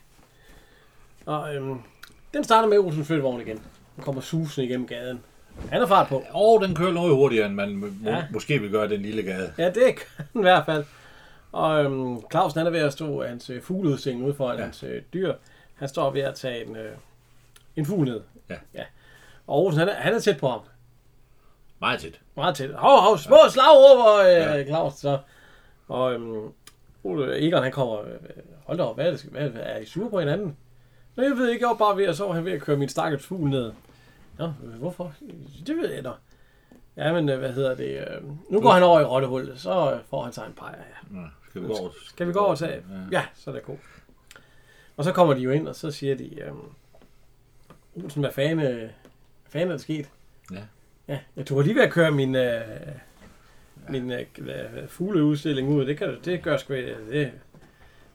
Og 1.26 1.55
øhm, 1.55 1.80
den 2.34 2.44
starter 2.44 2.68
med 2.68 2.78
Olsen 2.78 3.05
flyttevogn 3.05 3.40
igen. 3.40 3.62
Den 3.96 4.05
kommer 4.05 4.20
susende 4.20 4.66
igennem 4.66 4.86
gaden. 4.86 5.22
Han 5.70 5.82
er 5.82 5.86
fart 5.86 6.09
på. 6.09 6.24
Og 6.30 6.61
den 6.62 6.74
kører 6.74 6.92
noget 6.92 7.14
hurtigere, 7.14 7.46
end 7.46 7.55
man 7.55 7.76
må, 7.76 7.86
Ja. 8.05 8.11
ja. 8.16 8.24
måske 8.30 8.59
vil 8.59 8.70
gøre 8.70 8.88
den 8.88 9.03
lille 9.03 9.22
gade. 9.22 9.53
Ja, 9.59 9.66
det 9.66 9.74
kan 9.96 10.24
den 10.32 10.40
i 10.40 10.42
hvert 10.42 10.66
fald. 10.66 10.84
Og 11.53 11.84
øhm, 11.84 12.20
Clausen 12.30 12.59
han 12.59 12.66
er 12.66 12.70
ved 12.70 12.80
at 12.80 12.92
stå 12.92 13.22
hans 13.24 13.50
øh, 13.50 13.62
fugleudstilling 13.62 14.24
ude 14.24 14.34
foran 14.34 14.55
ja. 14.55 14.59
Ja. 14.61 14.64
hans 14.64 14.82
øh, 14.82 15.03
dyr. 15.14 15.34
Han 15.74 15.88
står 15.88 16.11
ved 16.11 16.20
at 16.20 16.34
tage 16.34 16.66
en, 16.66 16.76
øh, 16.76 16.92
en 17.76 17.86
fugl 17.86 18.05
ned. 18.09 18.20
Ja. 18.50 18.55
ja. 18.74 18.82
Og 19.46 19.59
Olsen 19.64 19.78
han 19.78 19.88
er, 19.88 19.94
han 19.94 20.14
er 20.14 20.18
tæt 20.20 20.36
på 20.38 20.48
ham. 20.48 20.61
Meget 21.80 22.00
tæt. 22.00 22.20
Meget 22.36 22.55
tæt. 22.57 22.70
Hov, 22.74 23.00
hov, 23.00 23.18
små 23.18 23.36
slag 23.50 23.64
over, 23.76 24.20
øh, 24.20 24.26
ja. 24.26 24.55
Ja. 24.57 24.64
Claus. 24.64 24.94
Så. 24.94 25.18
Og 25.88 26.12
øhm, 26.14 26.48
Ole 27.05 27.46
Egon, 27.48 27.62
han 27.62 27.72
kommer, 27.72 28.00
øh, 28.00 28.07
hold 28.64 28.78
da 28.78 28.84
op, 28.84 28.94
hvad 28.96 29.07
er, 29.07 29.11
det, 29.11 29.22
hvad 29.32 29.50
er 29.57 29.78
I 29.78 29.84
sure 29.86 30.11
på 30.11 30.18
hinanden? 30.18 30.57
Nå, 31.16 31.22
jeg 31.22 31.30
ved 31.36 31.50
ikke, 31.50 31.62
jeg 31.62 31.68
var 31.68 31.74
bare 31.86 31.96
ved 31.96 32.05
at 32.05 32.16
så 32.16 32.26
var 32.26 32.32
han 32.32 32.44
ved 32.44 32.53
at 32.53 32.61
køre 32.61 32.76
min 32.76 32.88
stakkels 32.88 33.26
fugl 33.26 33.50
ned. 33.50 33.72
Nå, 34.38 34.44
øh, 34.64 34.70
hvorfor? 34.78 35.14
Det 35.66 35.76
ved 35.76 35.92
jeg 35.94 36.04
da. 36.04 36.10
Ja, 36.96 37.12
men 37.12 37.28
øh, 37.28 37.38
hvad 37.38 37.52
hedder 37.52 37.74
det? 37.74 37.98
Øh, 37.98 38.22
nu 38.50 38.60
går 38.60 38.70
han 38.70 38.82
over 38.82 39.00
i 39.00 39.04
rottehullet, 39.04 39.60
så 39.60 40.00
får 40.10 40.22
han 40.24 40.32
sig 40.32 40.46
en 40.46 40.52
pejer, 40.52 40.76
ja. 41.12 41.20
Ja, 41.20 41.26
skal 41.50 41.62
vi 41.62 41.66
gå 41.66 41.72
over? 41.74 41.90
Skal 42.06 42.26
vi 42.28 42.32
gå 42.32 42.38
over 42.38 42.50
og 42.50 42.58
tage? 42.58 42.82
Ja. 43.12 43.18
ja, 43.18 43.24
så 43.34 43.50
er 43.50 43.54
det 43.54 43.64
godt. 43.64 43.78
Og 44.96 45.04
så 45.04 45.12
kommer 45.12 45.34
de 45.34 45.40
jo 45.40 45.50
ind, 45.50 45.68
og 45.68 45.74
så 45.76 45.90
siger 45.90 46.14
de, 46.14 46.40
øhm, 46.40 46.58
Olsen, 48.04 48.22
hvad 48.22 48.32
fanden, 48.32 48.58
hvad 48.58 48.88
fanden 49.48 49.68
er 49.68 49.72
der 49.72 49.78
sket? 49.78 50.10
Ja. 50.52 50.62
Ja, 51.08 51.18
jeg 51.36 51.46
tog 51.46 51.60
lige 51.62 51.74
ved 51.74 51.82
at 51.82 51.90
køre 51.92 52.10
min, 52.10 52.34
øh, 52.36 52.60
min 53.88 54.10
øh, 54.12 54.88
fugleudstilling 54.88 55.68
ud. 55.68 55.86
Det, 55.86 55.98
kan, 55.98 56.08
du- 56.08 56.20
det 56.24 56.42
gør 56.42 56.56
sgu 56.56 56.74
det, 56.74 57.32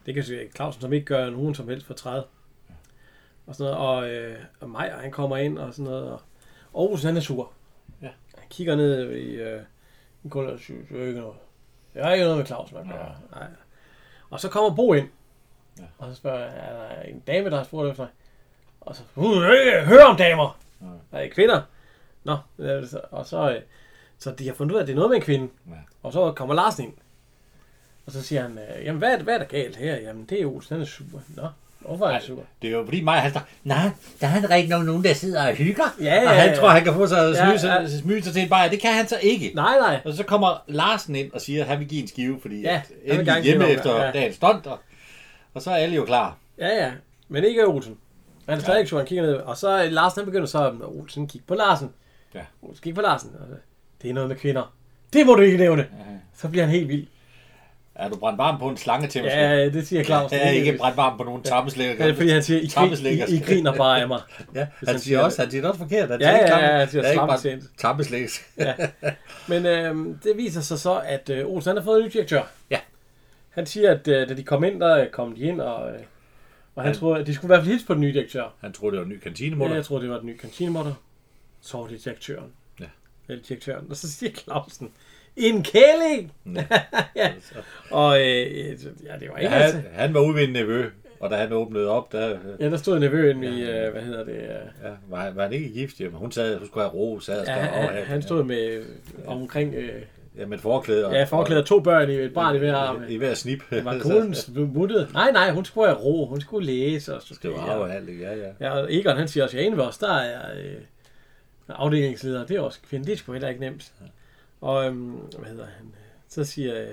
det 0.06 0.14
kan 0.14 0.24
Clausen, 0.56 0.82
som 0.82 0.94
ikke 0.94 1.06
gør 1.06 1.30
nogen 1.30 1.56
som 1.56 1.68
helst 1.70 1.86
for 1.86 1.94
træet. 1.94 2.24
Og 3.48 3.56
sådan 3.56 3.74
noget, 3.74 3.88
og, 3.88 4.10
øh, 4.10 4.40
og 4.60 4.70
Maja, 4.70 4.98
han 4.98 5.12
kommer 5.12 5.38
ind 5.38 5.58
og 5.58 5.74
sådan 5.74 5.92
noget, 5.92 6.12
og, 6.12 6.22
Olsen, 6.74 7.08
han 7.08 7.18
er 7.18 7.22
sur. 7.22 7.52
Ja. 8.02 8.10
Han 8.38 8.48
kigger 8.50 8.76
ned 8.76 9.12
i, 9.12 9.36
øh, 9.36 9.62
i 10.24 10.30
gulvet 10.30 10.54
og 10.54 10.60
siger, 10.60 10.80
det 10.90 11.04
er 11.04 11.08
ikke 11.08 11.20
noget. 11.20 11.36
Det 11.94 12.02
er 12.02 12.12
ikke 12.12 12.24
noget 12.24 12.38
med 12.38 12.46
Claus, 12.46 12.72
man 12.72 12.88
gør. 12.88 13.22
Nej. 13.32 13.48
Og 14.30 14.40
så 14.40 14.50
kommer 14.50 14.76
Bo 14.76 14.94
ind. 14.94 15.08
Ja. 15.80 15.84
Og 15.98 16.10
så 16.10 16.16
spørger 16.16 16.40
jeg, 16.40 16.54
er 16.58 16.74
der 16.74 17.02
en 17.02 17.20
dame, 17.20 17.50
der 17.50 17.58
har 17.58 17.64
spurgt 17.64 17.90
efter 17.92 18.04
mig? 18.04 18.12
Og 18.82 18.96
så, 18.96 19.04
øh, 19.18 19.86
hør 19.86 20.04
om 20.04 20.18
damer! 20.18 20.60
Ja. 20.82 21.18
Er 21.18 21.22
det 21.22 21.32
kvinder? 21.32 21.62
Nå, 22.24 22.38
og 23.12 23.26
så, 23.26 23.52
øh, 23.56 23.62
så 24.18 24.32
de 24.32 24.48
har 24.48 24.54
fundet 24.54 24.74
ud 24.74 24.78
af, 24.78 24.82
at 24.82 24.88
det 24.88 24.94
er 24.94 24.98
noget 24.98 25.10
med 25.10 25.18
en 25.18 25.24
kvinde. 25.24 25.50
Ja. 25.68 25.74
Og 26.04 26.14
så 26.14 26.32
kommer 26.32 26.56
Larsen 26.56 26.86
ind. 26.86 26.94
Og 28.06 28.12
så 28.12 28.24
siger 28.24 28.42
han, 28.42 28.60
øh, 28.60 28.86
jamen 28.86 29.00
hvad 29.00 29.20
er, 29.20 29.24
hvad 29.24 29.34
er 29.34 29.38
der 29.38 29.46
galt 29.46 29.76
her? 29.76 29.96
Jamen 29.96 30.26
det 30.26 30.42
er 30.42 30.46
Olsen, 30.46 30.74
han 30.74 30.82
er 30.82 30.86
super. 30.86 31.20
Nå, 31.36 31.48
hvorfor 31.88 32.06
er 32.06 32.12
han 32.14 32.22
super? 32.22 32.44
Det 32.62 32.68
er 32.68 32.72
jo 32.72 32.84
fordi 32.86 33.02
mig, 33.02 33.20
han 33.22 33.32
står, 33.32 33.42
nej, 33.64 33.90
der 34.22 34.28
er 34.28 34.50
rigtig 34.50 34.70
nok 34.70 34.86
nogen, 34.86 35.04
der 35.04 35.14
sidder 35.14 35.48
og 35.48 35.54
hygger. 35.54 35.84
Ja, 36.02 36.06
ja, 36.06 36.30
og 36.30 36.36
han 36.36 36.50
ja. 36.50 36.56
tror, 36.56 36.70
han 36.70 36.84
kan 36.84 36.94
få 36.94 37.08
sig 37.08 37.34
Ja, 37.36 37.58
smyge, 37.58 37.74
ja. 37.74 37.88
smyge 37.88 38.24
sig 38.24 38.34
til 38.34 38.42
en 38.44 38.50
bajer. 38.50 38.70
Det 38.70 38.80
kan 38.82 38.94
han 38.94 39.08
så 39.08 39.18
ikke. 39.22 39.52
Nej, 39.56 39.80
nej. 39.80 40.00
Og 40.06 40.14
så 40.14 40.24
kommer 40.24 40.64
Larsen 40.68 41.16
ind 41.16 41.32
og 41.32 41.42
siger, 41.42 41.64
at 41.64 41.70
han 41.70 41.80
vil 41.80 41.88
give 41.88 42.02
en 42.02 42.08
skive, 42.08 42.40
fordi 42.42 42.62
Ja, 42.62 42.82
ja, 43.08 43.14
endelig 43.20 43.44
hjemme 43.44 43.70
efter 43.70 43.96
ja. 43.96 44.06
ja. 44.06 44.12
dagens 44.12 44.36
stunt. 44.36 44.68
Og, 44.68 44.80
og 45.54 45.62
så 45.62 45.72
er 45.72 45.76
alle 45.76 45.96
jo 45.96 46.06
klar. 46.06 46.38
Ja, 46.60 46.68
ja. 46.86 46.92
Men 47.28 47.44
ikke 47.44 47.68
Olsen. 47.68 47.98
Han 48.50 48.58
er 48.58 48.62
stadig 48.62 48.80
ikke 48.80 48.90
sur, 48.90 48.98
han 48.98 49.08
kigger 49.08 49.24
ned. 49.26 49.34
Og 49.36 49.58
så 49.58 49.88
Larsen, 49.90 50.20
han 50.20 50.26
begynder 50.26 50.48
så, 50.48 50.68
at 50.68 50.74
Olsen 50.82 51.28
kigge 51.28 51.48
på 51.48 51.56
Larsen. 51.56 51.90
Ja. 52.36 52.42
Olsen 52.62 52.82
kigge 52.84 52.96
på 52.96 53.02
Larsen. 53.02 53.30
Det 54.02 54.10
er 54.10 54.14
noget 54.14 54.30
med 54.30 54.36
kvinder. 54.36 54.74
Det 55.14 55.26
må 55.26 55.36
du 55.36 55.42
ikke 55.42 55.58
nævne. 55.58 55.86
Så 56.38 56.48
bliver 56.48 56.64
han 56.66 56.74
helt 56.76 56.88
vild. 56.88 57.08
Er 58.00 58.10
du 58.10 58.18
brændt 58.18 58.38
varm 58.38 58.60
på 58.60 58.70
en 58.70 58.78
slange 58.78 59.08
til 59.08 59.24
Ja, 59.24 59.70
det 59.70 59.88
siger 59.88 60.04
Claus. 60.04 60.32
Jeg 60.32 60.48
er 60.48 60.50
ikke 60.50 60.78
brændt 60.78 60.98
varm 60.98 61.18
på 61.18 61.24
nogen 61.24 61.44
tammeslækker. 61.44 62.04
Ja, 62.04 62.08
det 62.10 62.16
fordi 62.18 62.30
han 62.30 62.44
siger, 62.44 62.60
I, 62.62 62.68
grin. 62.68 63.08
I, 63.30 63.36
I 63.36 63.40
griner 63.40 63.76
bare 63.76 64.02
af 64.02 64.08
mig. 64.08 64.22
Ja, 64.56 64.68
han 64.80 64.88
han 64.88 65.00
siger 65.00 65.20
også, 65.20 65.42
han 65.42 65.52
siger 65.52 65.62
det 65.62 65.70
også 65.72 65.80
forkert. 65.82 66.10
Han 66.10 66.22
Ja, 66.22 66.32
ja, 66.32 66.48
tamme- 66.48 66.66
ja, 66.66 66.78
han 66.78 66.90
siger 66.90 67.04
er 67.04 67.14
slammesæt. 67.14 67.60
tammeslæg. 67.78 68.28
Ja. 68.58 68.74
Men 69.48 69.66
øhm, 69.66 70.20
det 70.24 70.32
viser 70.38 70.62
sig 70.62 70.80
så, 70.80 71.02
at 71.06 71.30
øh, 71.30 71.46
Olsen 71.48 71.78
har 71.78 71.84
fået 71.84 72.00
en 72.00 72.06
ny 72.06 72.10
direktør. 72.14 72.42
Ja. 72.70 72.80
Han 73.50 73.66
siger, 73.66 73.92
at 73.92 74.08
øh, 74.08 74.30
da 74.30 74.34
de 74.34 74.44
kom 74.44 74.64
ind, 74.64 74.80
der 74.80 74.98
øh, 74.98 75.08
kom 75.10 75.36
de 75.36 75.42
ind, 75.42 75.62
og, 75.62 75.90
øh, 75.90 76.00
og 76.76 76.84
han 76.84 76.92
Han- 76.92 77.00
troede, 77.00 77.20
at 77.20 77.28
de 77.28 77.36
skulle 77.36 77.48
i 77.50 77.52
hvert 77.56 77.60
fald 77.64 77.72
hilse 77.72 77.86
på 77.86 77.94
den 77.94 78.02
nye 78.02 78.14
direktør. 78.14 78.54
Han 78.62 78.74
troede, 78.74 78.92
det 78.92 79.00
var 79.00 79.06
en 79.06 79.10
ny 79.12 79.16
Ja, 79.16 79.20
kantinemutter. 79.24 79.76
jeg 79.76 79.86
tror, 79.86 80.00
det 80.00 80.10
var 80.10 80.18
den 80.18 80.26
nye 80.26 80.38
kantinemutter. 80.38 80.94
Så 81.62 81.78
var 81.78 81.88
det 81.88 82.04
direktøren. 82.06 82.52
Ja. 82.80 82.86
Eller 83.30 83.44
direktøren. 83.44 83.86
Og 83.90 83.96
så 83.96 84.12
siger 84.12 84.32
Clausen, 84.32 84.90
en 85.38 85.64
kælling! 85.64 86.34
Ja. 86.56 86.66
ja. 87.16 87.32
Og 87.92 88.20
øh, 88.20 88.26
ja, 88.26 88.72
det 89.20 89.30
var 89.32 89.38
ikke 89.38 89.54
ja, 89.56 89.62
altså. 89.62 89.78
han, 89.78 89.86
han 89.94 90.14
var 90.14 90.20
ude 90.20 90.36
ved 90.36 90.44
en 90.44 90.54
nevø, 90.54 90.86
og 91.20 91.30
da 91.30 91.36
han 91.36 91.52
åbnede 91.54 91.90
op, 91.90 92.12
der, 92.12 92.34
øh, 92.34 92.40
Ja, 92.60 92.70
der 92.70 92.78
stod 92.78 93.00
nevøen 93.00 93.44
i, 93.44 93.62
øh, 93.62 93.92
hvad 93.92 94.02
hedder 94.02 94.24
det? 94.26 94.34
Øh, 94.36 94.42
ja, 94.84 94.90
var, 95.10 95.32
var 95.32 95.44
han 95.44 95.54
ikke 95.54 95.70
gift, 95.74 96.00
jamen, 96.00 96.18
hun 96.18 96.32
sad, 96.32 96.58
hun 96.58 96.68
skulle 96.68 96.84
have 96.84 96.94
ro, 96.94 97.20
sad 97.20 97.40
og 97.42 97.46
ja, 97.48 97.54
han, 97.54 97.84
overalt. 97.84 98.08
han 98.08 98.22
stod 98.22 98.44
med 98.44 98.68
øh, 98.72 98.86
omkring, 99.28 99.74
øh, 99.76 99.90
Ja, 100.40 100.46
med 100.46 100.58
et 100.58 100.62
forklæde. 100.62 101.06
og- 101.08 101.14
ja, 101.14 101.24
forklæder 101.24 101.64
to 101.64 101.80
børn 101.80 102.10
i 102.10 102.14
et 102.14 102.34
barn 102.34 102.56
i 102.56 102.60
hver 102.60 102.76
arm. 102.76 103.04
I 103.10 103.18
hver 103.18 103.34
snip. 103.34 103.60
Var 103.72 103.98
konen 104.04 104.36
muttet? 104.74 105.10
Nej, 105.14 105.32
nej, 105.32 105.52
hun 105.52 105.66
skulle 105.66 105.88
have 105.88 106.00
ro. 106.00 106.26
Hun 106.26 106.42
skulle 106.42 106.66
læse 106.68 107.16
og 107.16 107.22
Det 107.22 107.30
var 107.30 107.36
studere. 107.36 107.78
overalt, 107.78 108.22
ja, 108.22 108.36
ja. 108.36 108.48
Ja, 108.60 108.72
og 108.72 108.94
Egon 108.94 109.18
han 109.18 109.28
siger 109.28 109.44
også, 109.44 109.58
at 109.58 109.64
inde 109.64 109.78
ved 109.78 109.84
os, 109.84 109.98
der 109.98 110.14
er 110.16 110.40
øh, 110.60 110.74
afdelingsleder. 111.70 112.46
Det 112.46 112.56
er 112.58 112.62
også 112.62 112.80
kvinde. 112.90 113.06
Det 113.06 113.14
er 113.14 113.18
sgu 113.18 113.32
heller 113.32 113.48
ikke 113.50 113.62
nemt. 113.62 113.92
Og 114.62 114.86
øhm, 114.86 115.10
hvad 115.12 115.50
hedder 115.50 115.66
han? 115.78 115.86
Så 116.30 116.44
siger 116.44 116.82
øh, 116.82 116.88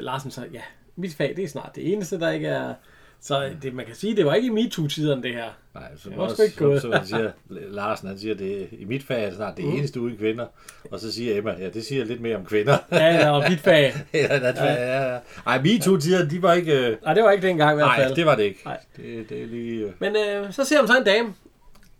Larsen 0.00 0.30
så, 0.30 0.44
ja, 0.52 0.60
mit 0.96 1.14
fag, 1.14 1.32
det 1.36 1.44
er 1.44 1.48
snart 1.48 1.70
det 1.74 1.92
eneste, 1.92 2.20
der 2.20 2.30
ikke 2.30 2.46
er... 2.48 2.74
Så 3.20 3.50
det, 3.62 3.74
man 3.74 3.86
kan 3.86 3.94
sige, 3.94 4.16
det 4.16 4.26
var 4.26 4.34
ikke 4.34 4.46
i 4.46 4.50
MeToo-tiderne, 4.50 5.22
det 5.22 5.32
her. 5.34 5.48
Nej, 5.74 5.82
så 5.96 6.02
Det 6.04 6.10
det 6.10 6.16
var 6.18 6.24
også, 6.28 6.42
ikke 6.42 6.56
gået. 6.56 6.82
Så, 6.82 7.00
så 7.02 7.08
siger, 7.08 7.30
Larsen, 7.78 8.08
han 8.08 8.18
siger, 8.18 8.34
det 8.34 8.68
i 8.72 8.84
mit 8.84 9.02
fag 9.02 9.22
er 9.22 9.26
det 9.26 9.36
snart 9.36 9.56
det 9.56 9.64
Mm. 9.64 9.70
eneste 9.70 10.00
uden 10.00 10.16
kvinder. 10.16 10.46
Og 10.90 11.00
så 11.00 11.12
siger 11.12 11.38
Emma, 11.38 11.54
ja, 11.58 11.68
det 11.70 11.84
siger 11.84 12.04
lidt 12.04 12.20
mere 12.20 12.36
om 12.36 12.44
kvinder. 12.44 12.78
Ja, 12.92 13.04
ja, 13.06 13.30
og 13.30 13.44
mit 13.50 13.60
fag. 13.60 13.92
ja, 14.14 14.36
ja, 14.36 14.64
ja, 14.64 15.12
ja. 15.12 15.18
Ej, 15.46 15.58
MeToo-tider, 15.62 16.28
de 16.28 16.42
var 16.42 16.52
ikke... 16.52 16.86
øh, 16.88 16.96
Nej, 17.04 17.14
det 17.14 17.22
var 17.22 17.30
ikke 17.30 17.46
dengang 17.46 17.72
i 17.72 17.74
hvert 17.74 17.86
Nej, 17.86 18.02
fald. 18.02 18.14
det 18.16 18.26
var 18.26 18.34
det 18.34 18.42
ikke. 18.42 18.60
Nej. 18.64 18.78
Det, 18.96 19.28
det 19.28 19.42
er 19.42 19.46
lige... 19.46 19.84
øh, 19.84 19.92
Men 19.98 20.16
øh, 20.16 20.52
så 20.52 20.64
ser 20.64 20.78
man 20.82 20.88
så 20.88 20.98
en 20.98 21.04
dame, 21.04 21.34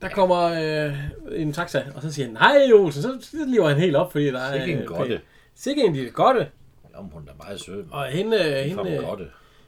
der 0.03 0.09
kommer 0.09 0.43
øh, 0.45 0.97
en 1.41 1.53
taxa, 1.53 1.85
og 1.95 2.03
så 2.03 2.13
siger 2.13 2.27
han, 2.27 2.35
nej 2.35 2.73
Olsen, 2.75 3.03
så, 3.03 3.37
lever 3.47 3.69
han 3.69 3.79
helt 3.79 3.97
op, 3.97 4.13
fordi 4.13 4.27
der 4.27 4.41
er... 4.41 4.53
Sikke 4.59 4.73
en 4.73 4.79
øh, 4.79 4.87
godte. 4.87 5.21
Sikke 5.55 5.83
en 5.85 5.93
lille 5.93 6.11
godte. 6.11 6.49
Jamen, 6.97 7.11
hun 7.13 7.29
er 7.29 7.45
meget 7.45 7.61
sød. 7.61 7.85
Og 7.91 8.07
hende, 8.07 8.39
Hende, 8.63 8.85
hende, 8.85 9.05
godt. 9.05 9.21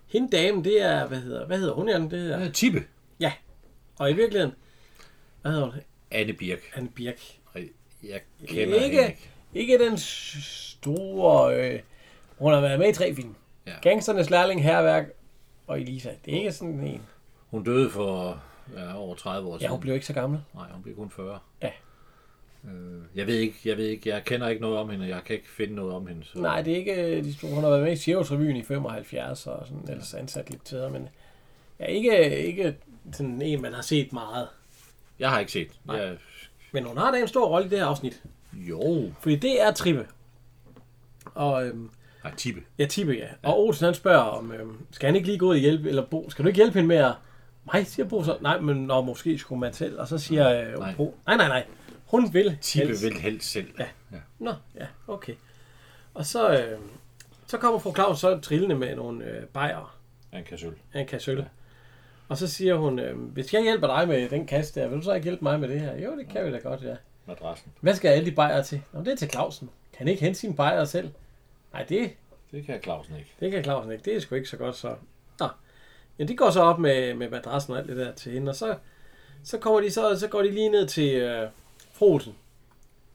hende 0.07 0.36
dame, 0.36 0.65
det 0.65 0.82
er, 0.82 1.07
hvad 1.07 1.19
hedder, 1.19 1.47
hvad 1.47 1.59
hedder 1.59 1.74
hun, 1.74 1.89
Jan? 1.89 2.11
Det 2.11 2.32
er, 2.32 2.40
Ja, 2.40 2.48
Tippe. 2.48 2.85
og 3.98 4.11
i 4.11 4.15
virkeligheden, 4.15 4.55
hvad 5.43 5.52
hedder 5.52 5.66
hun? 5.66 5.81
Anne 6.11 6.32
Birk. 6.32 6.59
Anne 6.77 6.89
Birk. 6.89 7.20
Jeg 8.02 8.20
kender 8.47 8.62
Ikke, 8.62 8.78
hende 8.78 8.86
ikke. 8.86 9.31
ikke 9.55 9.85
den 9.85 9.98
store... 9.98 11.57
Øh, 11.57 11.81
hun 12.39 12.52
har 12.52 12.61
været 12.61 12.78
med 12.78 12.89
i 12.89 12.93
tre 12.93 13.15
film. 13.15 13.35
Ja. 13.66 13.73
Gangsternes 13.82 14.31
Lærling, 14.31 14.62
Herværk 14.62 15.05
og 15.66 15.81
Elisa. 15.81 16.11
Det 16.24 16.35
er 16.35 16.39
ikke 16.39 16.52
sådan 16.52 16.81
en... 16.81 17.02
Hun 17.51 17.65
døde 17.65 17.90
for 17.90 18.43
ja, 18.77 18.97
over 18.99 19.15
30 19.15 19.49
år 19.49 19.53
Ja, 19.55 19.59
siden. 19.59 19.71
hun 19.71 19.81
blev 19.81 19.95
ikke 19.95 20.07
så 20.07 20.13
gammel. 20.13 20.41
Nej, 20.55 20.65
hun 20.73 20.83
blev 20.83 20.97
kun 20.97 21.11
40. 21.11 21.39
Ja. 21.63 21.71
Øh, 22.65 23.01
jeg 23.15 23.27
ved 23.27 23.35
ikke, 23.35 23.57
jeg 23.65 23.77
ved 23.77 23.85
ikke, 23.87 24.09
jeg 24.11 24.25
kender 24.25 24.49
ikke 24.49 24.63
noget 24.63 24.79
om 24.79 24.91
hende, 24.91 25.07
jeg 25.09 25.21
kan 25.25 25.37
ikke 25.37 25.49
finde 25.49 25.75
noget 25.75 25.95
om 25.95 26.07
hende. 26.07 26.25
Så. 26.25 26.39
Nej, 26.39 26.63
det 26.63 26.73
er 26.73 26.77
ikke 26.77 27.17
øh, 27.17 27.25
de. 27.25 27.35
Hun 27.55 27.63
har 27.63 27.71
været 27.71 27.83
med 27.83 27.93
i 27.93 27.97
Cirrus-revyen 27.97 28.57
i 28.57 28.63
75 28.63 29.47
og 29.47 29.67
sådan, 29.67 29.85
ellers 29.89 30.15
ansat 30.15 30.51
lidt 30.51 30.65
tidligere, 30.65 30.91
men 30.91 31.09
ja, 31.81 31.85
ikke, 31.85 32.39
ikke 32.47 32.77
sådan 33.13 33.43
en, 33.43 33.63
man 33.63 33.73
har 33.73 33.83
set 33.83 34.13
meget. 34.13 34.49
Jeg 35.19 35.31
har 35.31 35.39
ikke 35.41 35.53
set. 35.53 35.69
Nej. 35.85 35.97
Jeg, 35.97 36.17
Men 36.73 36.85
hun 36.85 36.97
har 36.97 37.11
da 37.13 37.19
en 37.21 37.29
stor 37.29 37.47
rolle 37.49 37.67
i 37.67 37.71
det 37.71 37.79
her 37.79 37.87
afsnit. 37.87 38.23
jo. 38.53 39.13
Fordi 39.21 39.37
det 39.37 39.63
er 39.63 39.73
Trippe. 39.73 40.07
Og 41.35 41.67
øhm, 41.67 41.91
Nej, 42.25 42.35
Tippe. 42.37 42.63
ja, 42.79 42.87
Tippe, 42.87 43.13
ja. 43.13 43.27
Og 43.43 43.61
Olsen 43.61 43.85
han 43.85 43.95
spørger, 43.95 44.19
om 44.23 44.53
øhm, 44.53 44.77
skal 44.91 45.07
han 45.07 45.17
ikke 45.17 45.29
lige 45.29 45.39
gå 45.39 45.47
ud 45.47 45.51
og 45.55 45.57
hjælpe, 45.61 45.89
eller 45.89 46.07
Bo, 46.07 46.31
skal 46.31 46.43
du 46.45 46.49
ikke 46.49 46.57
hjælpe 46.57 46.75
hende 46.75 46.89
med 46.89 46.97
at... 46.97 47.13
Nej, 47.73 47.85
siger 47.85 48.07
Bo 48.09 48.25
så. 48.25 48.39
Nej, 48.41 48.61
men 48.61 48.77
når 48.77 49.01
måske 49.03 49.39
skulle 49.39 49.61
man 49.61 49.73
selv. 49.73 50.01
Og 50.01 50.09
så 50.09 50.19
siger 50.19 50.61
øh, 50.73 50.79
Nej. 50.79 50.95
Bo, 50.97 51.15
nej, 51.27 51.37
nej, 51.37 51.49
nej. 51.49 51.67
Hun 52.07 52.35
vil 52.35 52.59
Tippe 52.61 52.87
helst. 52.87 53.05
vil 53.05 53.13
helst 53.15 53.51
selv. 53.51 53.69
Ja. 53.79 54.17
Nå, 54.39 54.53
ja, 54.77 54.87
okay. 55.09 55.35
Og 56.15 56.27
så, 56.27 56.51
øh, 56.59 56.79
så 57.47 57.59
kommer 57.59 57.79
fru 57.79 57.95
Claus 57.95 58.21
så 58.21 58.39
trillende 58.41 58.75
med 58.75 58.97
nogle 58.97 59.25
øh, 59.25 59.43
bajer 59.47 59.97
Han 60.33 60.45
kan 60.45 60.59
sølv. 60.59 60.77
af 60.95 61.01
en 61.01 61.07
kasse 61.07 61.25
sølv. 61.25 61.45
Og 62.29 62.37
så 62.37 62.47
siger 62.49 62.75
hun, 62.75 62.99
øh, 62.99 63.19
hvis 63.19 63.55
jeg 63.55 63.63
hjælper 63.63 63.87
dig 63.87 64.09
med 64.09 64.29
den 64.29 64.47
kasse 64.47 64.81
der, 64.81 64.89
vil 64.89 64.99
du 64.99 65.03
så 65.03 65.13
ikke 65.13 65.25
hjælpe 65.25 65.45
mig 65.45 65.61
med 65.61 65.69
det 65.69 65.81
her? 65.81 65.97
Jo, 65.99 66.17
det 66.19 66.29
kan 66.29 66.47
vi 66.47 66.53
da 66.53 66.59
godt, 66.59 66.83
ja. 66.83 66.95
Madrassen. 67.27 67.73
Hvad 67.81 67.95
skal 67.95 68.09
alle 68.09 68.27
de 68.31 68.33
bajer 68.35 68.63
til? 68.63 68.83
Nå, 68.93 69.01
det 69.01 69.09
er 69.13 69.17
til 69.17 69.31
Clausen. 69.31 69.71
Kan 69.99 70.09
ikke 70.09 70.23
hente 70.23 70.41
sine 70.41 70.55
bajer 70.57 70.85
selv? 70.85 71.11
Nej, 71.73 71.83
det, 71.89 72.11
Det 72.53 72.67
kan 72.67 72.83
Clausen 72.83 73.17
ikke. 73.17 73.31
det 73.41 73.51
kan 73.53 73.65
Clausen 73.65 73.93
ikke. 73.93 74.05
Det 74.05 74.17
er 74.17 74.21
sgu 74.21 74.35
ikke 74.35 74.49
så 74.49 74.57
godt, 74.57 74.77
så... 74.77 74.95
Ja, 76.21 76.25
de 76.25 76.37
går 76.37 76.51
så 76.51 76.61
op 76.61 76.79
med, 76.79 77.15
med 77.15 77.31
madrassen 77.31 77.73
og 77.73 77.79
alt 77.79 77.89
det 77.89 77.97
der 77.97 78.13
til 78.13 78.33
hende, 78.33 78.51
og 78.51 78.57
så, 78.57 78.75
så, 79.45 79.59
kommer 79.59 79.81
de, 79.81 79.91
så, 79.91 80.19
så 80.19 80.29
går 80.29 80.43
de 80.43 80.51
lige 80.51 80.69
ned 80.69 80.87
til 80.87 81.15
øh, 81.15 81.49
fru 81.93 82.13
Olsen. 82.13 82.35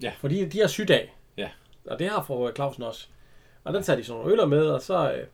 Ja. 0.02 0.14
Fordi 0.20 0.46
de 0.46 0.60
har 0.60 0.68
sygdag. 0.68 1.16
Ja. 1.38 1.50
Og 1.86 2.00
det 2.00 2.10
har 2.10 2.24
fru 2.24 2.52
Clausen 2.56 2.84
også. 2.84 3.08
Og 3.64 3.74
den 3.74 3.84
tager 3.84 3.98
de 3.98 4.04
sådan 4.04 4.18
nogle 4.18 4.32
øller 4.32 4.46
med, 4.46 4.68
og 4.68 4.82
så... 4.82 5.12
Øh, 5.12 5.28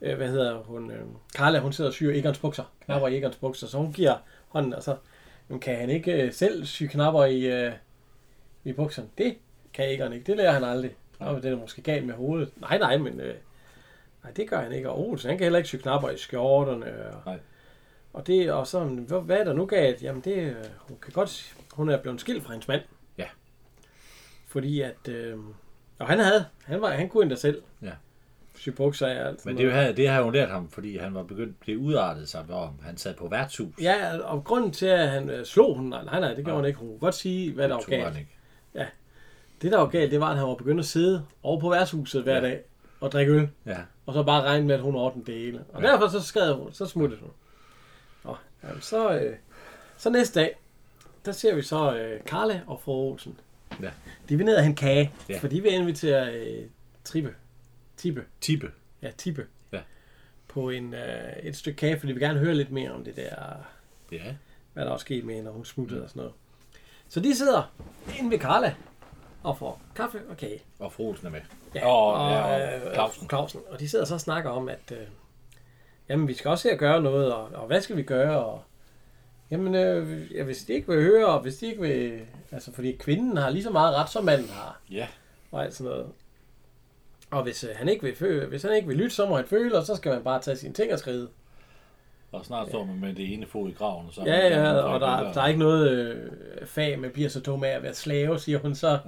øh, 0.00 0.16
hvad 0.16 0.28
hedder 0.28 0.56
hun? 0.56 0.90
Øh, 0.90 1.00
Carla, 1.36 1.58
hun 1.58 1.72
sidder 1.72 1.90
og 1.90 1.94
syr 1.94 2.12
Egons 2.12 2.38
bukser. 2.38 2.64
Knapper 2.84 3.08
i 3.08 3.18
Egons 3.18 3.36
bukser. 3.36 3.66
Så 3.66 3.78
hun 3.78 3.92
giver 3.92 4.14
hånden, 4.48 4.74
og 4.74 4.82
så... 4.82 4.96
Men 5.48 5.60
kan 5.60 5.76
han 5.76 5.90
ikke 5.90 6.12
øh, 6.12 6.32
selv 6.32 6.64
sy 6.64 6.84
knapper 6.84 7.24
i, 7.24 7.40
øh, 7.40 7.72
i 8.64 8.72
bukserne? 8.72 9.08
Det 9.18 9.36
kan 9.72 9.90
Egon 9.90 10.12
ikke. 10.12 10.26
Det 10.26 10.36
lærer 10.36 10.52
han 10.52 10.64
aldrig. 10.64 10.96
Nå, 11.20 11.36
det 11.36 11.44
er 11.44 11.56
måske 11.56 11.82
galt 11.82 12.06
med 12.06 12.14
hovedet. 12.14 12.52
Nej, 12.56 12.78
nej, 12.78 12.96
men... 12.98 13.20
Øh, 13.20 13.34
nej, 14.26 14.32
det 14.36 14.50
gør 14.50 14.60
han 14.60 14.72
ikke. 14.72 14.90
Og 14.90 15.08
Olsen, 15.08 15.28
han 15.28 15.38
kan 15.38 15.44
heller 15.44 15.56
ikke 15.58 15.68
sy 15.68 15.76
knapper 15.76 16.10
i 16.10 16.16
skjorterne. 16.18 16.86
Og, 17.12 17.22
Nej. 17.26 17.38
og 18.12 18.26
det 18.26 18.52
og 18.52 18.66
så, 18.66 18.84
hvad, 18.84 19.20
hvad 19.20 19.36
er 19.38 19.44
der 19.44 19.52
nu 19.52 19.66
galt? 19.66 20.02
Jamen, 20.02 20.20
det, 20.20 20.36
øh, 20.36 20.54
hun 20.78 20.96
kan 21.02 21.12
godt... 21.12 21.56
Hun 21.72 21.88
er 21.88 21.98
blevet 22.02 22.20
skilt 22.20 22.44
fra 22.44 22.52
hendes 22.52 22.68
mand. 22.68 22.82
Ja. 23.18 23.26
Fordi 24.46 24.80
at... 24.80 25.08
Øh, 25.08 25.36
og 25.98 26.06
han 26.06 26.18
havde... 26.18 26.44
Han, 26.64 26.80
var, 26.80 26.90
han 26.90 27.08
kunne 27.08 27.22
endda 27.22 27.36
selv. 27.36 27.62
Ja. 27.82 27.90
Sy 28.56 28.68
bukser 28.68 29.06
og 29.06 29.12
alt 29.28 29.46
Men 29.46 29.56
det, 29.56 29.72
her, 29.72 29.92
det 29.92 30.08
har 30.08 30.22
hun 30.22 30.32
lært 30.32 30.50
ham, 30.50 30.68
fordi 30.70 30.98
han 30.98 31.14
var 31.14 31.22
begyndt, 31.22 31.56
det 31.66 31.76
udartede 31.76 32.26
sig, 32.26 32.42
hvor 32.42 32.74
han 32.82 32.96
sad 32.96 33.14
på 33.14 33.28
værtshus. 33.28 33.74
Ja, 33.80 34.18
og 34.18 34.44
grunden 34.44 34.70
til, 34.72 34.86
at 34.86 35.08
han 35.08 35.30
øh, 35.30 35.44
slog 35.46 35.76
hende, 35.76 35.90
nej, 35.90 36.20
nej, 36.20 36.34
det 36.34 36.36
gjorde 36.44 36.48
Nej. 36.50 36.56
han 36.56 36.64
ikke. 36.66 36.78
Hun 36.78 36.88
kunne 36.88 36.98
godt 36.98 37.14
sige, 37.14 37.52
hvad 37.52 37.68
der 37.68 37.74
var 37.74 37.80
det 37.80 37.88
galt. 37.90 38.16
ikke. 38.18 38.36
Det, 39.62 39.72
der 39.72 39.78
var 39.78 39.86
galt, 39.86 40.10
det 40.10 40.20
var, 40.20 40.30
at 40.30 40.36
han 40.38 40.48
var 40.48 40.54
begyndt 40.54 40.80
at 40.80 40.86
sidde 40.86 41.26
over 41.42 41.60
på 41.60 41.70
værtshuset 41.70 42.22
hver 42.22 42.34
Ja. 42.34 42.40
dag 42.40 42.60
og 43.00 43.12
drikke 43.12 43.32
øl. 43.32 43.48
Ja. 43.66 43.76
Og 44.06 44.14
så 44.14 44.22
bare 44.22 44.42
regne 44.42 44.66
med, 44.66 44.74
at 44.74 44.80
hun 44.80 44.94
ordnede 44.94 45.26
det 45.26 45.34
hele. 45.40 45.64
Og 45.72 45.82
Ja. 45.82 45.88
derfor 45.88 46.08
så 46.08 46.20
skrev 46.20 46.56
hun, 46.56 46.72
så 46.72 46.86
smuttede 46.86 47.20
hun. 47.20 47.30
Og, 48.24 48.36
jamen, 48.64 48.80
så, 48.82 49.10
øh, 49.18 49.36
så 49.98 50.10
næste 50.10 50.40
dag, 50.40 50.56
der 51.24 51.32
ser 51.32 51.54
vi 51.54 51.62
så 51.62 51.96
øh, 51.96 52.20
Karla 52.24 52.60
og 52.66 52.80
fru 52.80 52.92
Olsen. 52.92 53.40
Ja. 53.82 53.90
De 54.28 54.36
vil 54.36 54.46
ned 54.46 54.56
og 54.56 54.62
hente 54.64 54.80
kage, 54.80 55.12
Ja. 55.28 55.38
for 55.38 55.48
de 55.48 55.62
vil 55.62 55.72
invitere 55.72 56.34
øh, 56.34 56.66
Trippe. 57.04 57.34
Tippe. 57.96 58.24
Tippe. 58.40 58.70
Ja, 59.02 59.10
Tippe. 59.10 59.46
Ja. 59.72 59.80
På 60.48 60.70
en, 60.70 60.94
øh, 60.94 61.32
et 61.42 61.56
stykke 61.56 61.76
kage, 61.76 62.00
for 62.00 62.06
de 62.06 62.12
vil 62.12 62.22
gerne 62.22 62.38
høre 62.38 62.54
lidt 62.54 62.70
mere 62.70 62.90
om 62.90 63.04
det 63.04 63.16
der, 63.16 63.34
Ja. 64.12 64.34
hvad 64.72 64.84
der 64.84 64.92
er 64.92 64.96
sket 64.96 65.24
med 65.24 65.34
hende, 65.34 65.44
når 65.46 65.52
hun 65.52 65.64
smuttede 65.64 66.02
og 66.02 66.08
sådan 66.08 66.20
noget. 66.20 66.34
Så 67.08 67.20
de 67.20 67.36
sidder 67.36 67.72
inde 68.18 68.30
ved 68.30 68.38
Karla 68.38 68.74
og 69.46 69.58
får 69.58 69.80
kaffe 69.96 70.20
og 70.30 70.36
kage. 70.36 70.62
Og 70.78 70.92
Froelsen 70.92 71.26
er 71.26 71.30
med. 71.30 71.40
Ja, 71.74 71.86
Og- 71.88 72.30
ja, 72.32 72.42
og 72.42 72.86
øh, 72.86 72.94
Clausen. 72.94 73.28
Clausen. 73.28 73.60
Og 73.70 73.80
de 73.80 73.88
sidder 73.88 74.04
så 74.04 74.14
og 74.14 74.20
snakker 74.20 74.50
om, 74.50 74.68
at 74.68 74.92
øh, 74.92 74.98
jamen, 76.08 76.28
vi 76.28 76.34
skal 76.34 76.48
også 76.50 76.68
her 76.68 76.76
gøre 76.76 77.02
noget, 77.02 77.34
og, 77.34 77.48
og 77.54 77.66
hvad 77.66 77.80
skal 77.80 77.96
vi 77.96 78.02
gøre? 78.02 78.44
Og, 78.44 78.62
jamen, 79.50 79.74
øh, 79.74 80.32
ja, 80.36 80.42
hvis 80.42 80.64
de 80.64 80.72
ikke 80.72 80.88
vil 80.92 81.02
høre, 81.02 81.26
og 81.26 81.40
hvis 81.40 81.56
de 81.56 81.66
ikke 81.66 81.80
vil... 81.80 82.20
Altså, 82.52 82.72
fordi 82.72 82.92
kvinden 82.92 83.36
har 83.36 83.50
lige 83.50 83.62
så 83.62 83.70
meget 83.70 83.94
ret, 83.96 84.10
som 84.10 84.24
manden 84.24 84.48
har, 84.48 84.80
Ja. 84.90 85.06
og 85.52 85.64
alt 85.64 85.74
sådan 85.74 85.90
noget. 85.92 86.06
Og 87.30 87.42
hvis, 87.42 87.64
øh, 87.64 87.70
han 87.76 87.88
ikke 87.88 88.02
vil 88.02 88.16
føle, 88.16 88.46
hvis 88.46 88.62
han 88.62 88.72
ikke 88.76 88.88
vil 88.88 88.96
lytte, 88.96 89.16
så 89.16 89.26
må 89.26 89.36
han 89.36 89.46
føle, 89.46 89.78
og 89.78 89.86
så 89.86 89.94
skal 89.96 90.12
man 90.12 90.24
bare 90.24 90.40
tage 90.42 90.56
sine 90.56 90.74
ting 90.74 90.92
og 90.92 90.98
skride. 90.98 91.28
Og 92.38 92.44
snart 92.44 92.68
står 92.68 92.84
man 92.84 93.00
med 93.00 93.14
det 93.14 93.32
ene 93.34 93.46
fod 93.46 93.68
i 93.70 93.72
graven. 93.72 94.06
Og 94.06 94.14
så 94.14 94.22
Ja, 94.26 94.48
ja, 94.48 94.72
og 94.72 95.00
der, 95.00 95.32
der 95.32 95.40
er 95.40 95.46
ikke 95.46 95.60
noget 95.60 95.90
øh, 95.90 96.66
fag, 96.66 96.98
man 96.98 97.10
bliver 97.10 97.28
så 97.28 97.40
dum 97.40 97.64
af 97.64 97.68
at 97.68 97.82
være 97.82 97.94
slave, 97.94 98.38
siger 98.38 98.58
hun 98.58 98.74
så. 98.74 98.98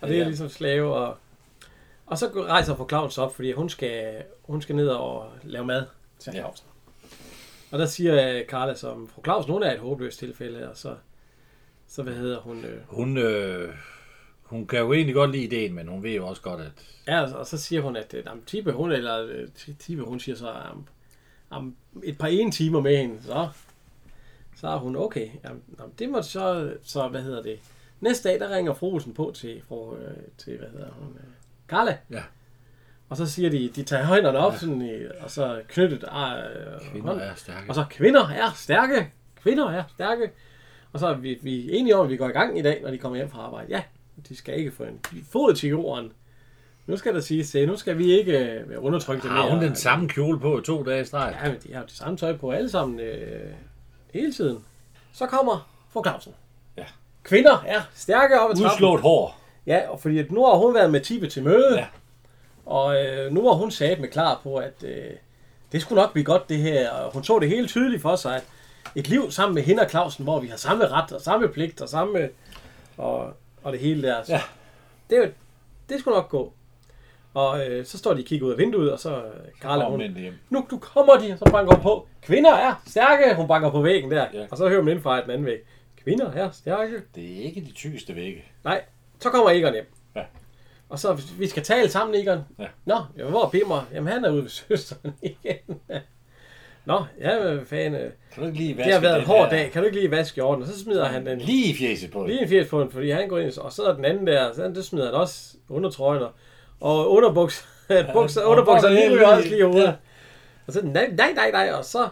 Og 0.00 0.08
det 0.08 0.20
er 0.20 0.24
ligesom 0.24 0.48
slave, 0.48 0.94
og, 0.94 1.16
og 2.06 2.18
så 2.18 2.26
rejser 2.48 2.76
fru 2.76 2.88
Claus 2.88 3.18
op, 3.18 3.34
fordi 3.34 3.52
hun 3.52 3.68
skal, 3.68 4.22
hun 4.42 4.62
skal 4.62 4.76
ned 4.76 4.88
og 4.88 5.28
lave 5.42 5.64
mad 5.66 5.82
til 6.18 6.32
Ja. 6.34 6.40
Clausen. 6.40 6.66
Og 7.72 7.78
der 7.78 7.86
siger 7.86 8.34
øh, 8.38 8.44
Carla, 8.46 8.74
som 8.74 9.08
fru 9.08 9.22
Claus, 9.24 9.46
hun 9.46 9.62
er 9.62 9.72
et 9.72 9.78
håbløst 9.78 10.18
tilfælde, 10.18 10.70
og 10.70 10.76
så, 10.76 10.94
så 11.88 12.02
hvad 12.02 12.14
hedder 12.14 12.40
hun? 12.40 12.64
Øh, 12.64 12.80
Hun, 12.86 13.18
øh, 13.18 13.74
hun 14.42 14.66
kan 14.66 14.78
jo 14.78 14.92
egentlig 14.92 15.14
godt 15.14 15.30
lide 15.30 15.44
ideen, 15.44 15.74
men 15.74 15.88
hun 15.88 16.02
ved 16.02 16.10
jo 16.12 16.26
også 16.26 16.42
godt, 16.42 16.60
at 16.60 16.72
ja, 17.08 17.22
og- 17.34 17.46
så 17.46 17.58
siger 17.58 17.82
hun, 17.82 17.96
at 17.96 18.14
øh, 18.14 18.24
Tibe, 18.46 18.72
hun, 18.72 18.92
eller 18.92 19.26
øh, 19.26 19.48
Tibe, 19.78 20.02
hun 20.02 20.20
siger 20.20 20.36
så, 20.36 20.48
om, 20.48 20.86
om 21.50 21.76
et 22.04 22.18
par 22.18 22.26
en 22.26 22.52
timer 22.52 22.80
med 22.80 22.96
hende, 22.96 23.22
så, 23.22 23.48
så 24.56 24.68
er 24.68 24.78
hun 24.78 24.96
okay. 24.96 25.28
Jamen, 25.44 25.62
jamen, 25.78 25.94
det 25.98 26.08
må 26.10 26.22
så, 26.22 26.72
så, 26.82 27.08
hvad 27.08 27.22
hedder 27.22 27.42
det? 27.42 27.58
Næste 28.00 28.28
dag, 28.28 28.40
der 28.40 28.56
ringer 28.56 28.74
Frosen 28.74 29.14
på 29.14 29.32
til, 29.34 29.62
fru, 29.68 29.96
øh, 29.96 30.16
til 30.38 30.58
hvad 30.58 30.68
hedder 30.68 30.90
hun? 30.90 31.08
Øh, 31.16 31.24
Carla. 31.68 31.98
Ja. 32.10 32.22
Og 33.08 33.16
så 33.16 33.26
siger 33.26 33.50
de, 33.50 33.68
de 33.68 33.82
tager 33.82 34.04
højderne 34.04 34.38
op, 34.38 34.52
ja. 34.52 34.58
sådan, 34.58 34.82
i, 34.82 35.06
og 35.20 35.30
så 35.30 35.62
knyttet 35.68 36.04
ah, 36.08 36.38
øh, 36.38 36.90
kvinder 36.90 37.08
hånd. 37.08 37.20
er 37.20 37.34
stærke. 37.34 37.68
Og 37.68 37.74
så, 37.74 37.84
kvinder 37.90 38.28
er 38.28 38.50
stærke. 38.56 39.12
Kvinder 39.36 39.70
er 39.70 39.84
stærke. 39.94 40.30
Og 40.92 41.00
så 41.00 41.06
er 41.06 41.14
vi, 41.14 41.38
vi 41.42 41.70
er 41.70 41.78
enige 41.78 41.96
om, 41.96 42.06
at 42.06 42.10
vi 42.10 42.16
går 42.16 42.28
i 42.28 42.32
gang 42.32 42.58
i 42.58 42.62
dag, 42.62 42.82
når 42.82 42.90
de 42.90 42.98
kommer 42.98 43.16
hjem 43.16 43.30
fra 43.30 43.40
arbejde. 43.40 43.68
Ja, 43.70 43.82
de 44.28 44.36
skal 44.36 44.58
ikke 44.58 44.70
få 44.70 44.82
en 44.84 45.00
fod 45.30 45.54
til 45.54 45.68
jorden. 45.68 46.12
Nu 46.86 46.96
skal 46.96 47.14
der 47.14 47.20
sige 47.20 47.44
til, 47.44 47.68
nu 47.68 47.76
skal 47.76 47.98
vi 47.98 48.12
ikke 48.12 48.38
øh, 48.38 48.70
være 48.70 48.80
undertrykte 48.80 49.28
Har 49.28 49.50
hun 49.50 49.62
den 49.62 49.76
samme 49.76 50.08
kjole 50.08 50.40
på 50.40 50.58
i 50.58 50.62
to 50.62 50.82
dage 50.82 51.00
i 51.00 51.04
streg? 51.04 51.36
Ja, 51.42 51.48
men 51.48 51.60
de 51.66 51.72
har 51.72 51.80
jo 51.80 51.86
det 51.86 51.96
samme 51.96 52.16
tøj 52.16 52.36
på 52.36 52.50
alle 52.50 52.70
sammen 52.70 53.00
øh, 53.00 53.52
hele 54.14 54.32
tiden. 54.32 54.64
Så 55.12 55.26
kommer 55.26 55.68
fru 55.92 56.02
Clausen. 56.04 56.32
Ja. 56.76 56.84
Kvinder 57.22 57.64
er 57.66 57.80
stærke 57.94 58.40
op 58.40 58.50
ad 58.50 58.56
trappen. 58.56 58.72
Udslået 58.72 59.00
hår. 59.00 59.40
Ja, 59.66 59.88
og 59.88 60.00
fordi 60.00 60.18
at 60.18 60.32
nu 60.32 60.44
har 60.44 60.54
hun 60.54 60.74
været 60.74 60.90
med 60.92 61.00
Tippe 61.00 61.26
til 61.26 61.42
møde. 61.42 61.78
Ja. 61.78 61.86
Og 62.66 63.04
øh, 63.04 63.32
nu 63.32 63.42
var 63.42 63.52
hun 63.52 63.70
sat 63.70 64.00
med 64.00 64.08
klar 64.08 64.40
på, 64.42 64.56
at 64.56 64.84
øh, 64.84 65.10
det 65.72 65.82
skulle 65.82 66.02
nok 66.02 66.12
blive 66.12 66.24
godt 66.24 66.48
det 66.48 66.58
her. 66.58 66.90
Og 66.90 67.12
hun 67.12 67.24
så 67.24 67.38
det 67.38 67.48
helt 67.48 67.68
tydeligt 67.68 68.02
for 68.02 68.16
sig, 68.16 68.36
at 68.36 68.44
et 68.94 69.08
liv 69.08 69.30
sammen 69.30 69.54
med 69.54 69.62
hende 69.62 69.82
og 69.82 69.90
Clausen, 69.90 70.24
hvor 70.24 70.40
vi 70.40 70.46
har 70.48 70.56
samme 70.56 70.86
ret 70.86 71.12
og 71.12 71.20
samme 71.20 71.48
pligt 71.48 71.80
og 71.80 71.88
samme... 71.88 72.28
Og, 72.96 73.32
og 73.62 73.72
det 73.72 73.80
hele 73.80 74.08
der. 74.08 74.22
Så 74.22 74.32
Ja. 74.32 74.40
Det, 75.10 75.18
er 75.18 75.28
det 75.88 76.00
skulle 76.00 76.16
nok 76.16 76.28
gå. 76.28 76.52
Og 77.34 77.66
øh, 77.66 77.84
så 77.86 77.98
står 77.98 78.14
de 78.14 78.18
og 78.20 78.24
kigger 78.24 78.46
ud 78.46 78.52
af 78.52 78.58
vinduet, 78.58 78.92
og 78.92 78.98
så 78.98 79.16
øh, 79.16 79.22
Karla, 79.62 79.84
hun, 79.84 80.16
nu 80.50 80.66
du 80.70 80.78
kommer 80.78 81.16
de, 81.16 81.32
og 81.32 81.38
så 81.38 81.44
banker 81.52 81.74
hun 81.74 81.82
på. 81.82 82.08
Kvinder 82.22 82.54
er 82.54 82.82
stærke, 82.86 83.34
hun 83.36 83.48
banker 83.48 83.70
på 83.70 83.82
væggen 83.82 84.10
der. 84.10 84.26
Ja. 84.34 84.46
Og 84.50 84.56
så 84.56 84.68
hører 84.68 84.82
man 84.82 84.94
ind 84.94 85.02
fra 85.02 85.22
den 85.22 85.30
anden 85.30 85.46
væg. 85.46 85.58
Kvinder 86.04 86.32
er 86.32 86.50
stærke. 86.50 86.92
Det 87.14 87.24
er 87.38 87.42
ikke 87.44 87.60
de 87.60 87.72
tykkeste 87.72 88.14
vægge. 88.16 88.44
Nej, 88.64 88.82
så 89.20 89.30
kommer 89.30 89.50
Egon 89.50 89.72
hjem. 89.72 89.92
Ja. 90.16 90.22
Og 90.88 90.98
så, 90.98 91.22
vi 91.38 91.46
skal 91.48 91.62
tale 91.62 91.88
sammen, 91.88 92.14
Egon. 92.22 92.38
Ja. 92.58 92.66
Nå, 92.84 92.96
ja, 93.18 93.24
hvor 93.24 93.44
er 93.44 93.48
Bimmer? 93.50 93.88
Jamen, 93.94 94.12
han 94.12 94.24
er 94.24 94.30
ude 94.30 94.42
ved 94.42 94.48
søsteren 94.50 95.14
igen. 95.22 95.80
Nå, 96.84 97.04
ja, 97.20 97.56
fanden. 97.64 97.94
øh, 98.00 98.10
Kan 98.34 98.42
du 98.42 98.46
ikke 98.46 98.58
lige 98.58 98.76
vaske 98.76 98.84
Det 98.86 98.94
har 98.94 99.00
været 99.00 99.14
en 99.14 99.20
den 99.20 99.26
hård 99.26 99.48
her- 99.50 99.56
dag. 99.56 99.70
Kan 99.70 99.82
du 99.82 99.86
ikke 99.86 99.98
lige 99.98 100.10
vaske 100.10 100.38
jorden? 100.38 100.62
Og 100.62 100.68
så 100.68 100.78
smider 100.78 101.04
han 101.04 101.26
den 101.26 101.38
Lige 101.38 101.70
i 101.70 101.74
fjeset 101.74 102.10
på 102.10 102.24
lige 102.26 102.36
det. 102.36 102.42
en 102.42 102.48
80 102.48 102.68
på 102.68 102.80
den, 102.80 102.90
fordi 102.90 103.10
han 103.10 103.28
går 103.28 103.38
ind, 103.38 103.58
og 103.58 103.72
så 103.72 103.82
er 103.82 103.94
den 103.94 104.04
anden 104.04 104.26
der, 104.26 104.52
så 104.52 104.62
det 104.68 104.84
smider 104.84 105.04
han 105.06 105.14
også 105.14 105.54
undertrøjen, 105.68 106.22
og, 106.22 106.30
Og 106.84 107.10
underbuks, 107.10 107.68
bukser, 108.14 108.42
og 108.42 108.50
underbukser 108.50 108.88
er 108.88 108.92
lige 108.92 109.06
ryger 109.10 109.16
lige- 109.16 109.26
også 109.28 109.48
lige 109.48 109.58
i 109.58 109.62
hovedet. 109.62 109.84
ja. 109.86 109.92
Og 110.66 110.72
så, 110.72 110.80
nej, 110.84 111.10
nej, 111.16 111.32
nej, 111.32 111.50
nej, 111.50 111.70
og 111.78 111.84
så 111.84 112.08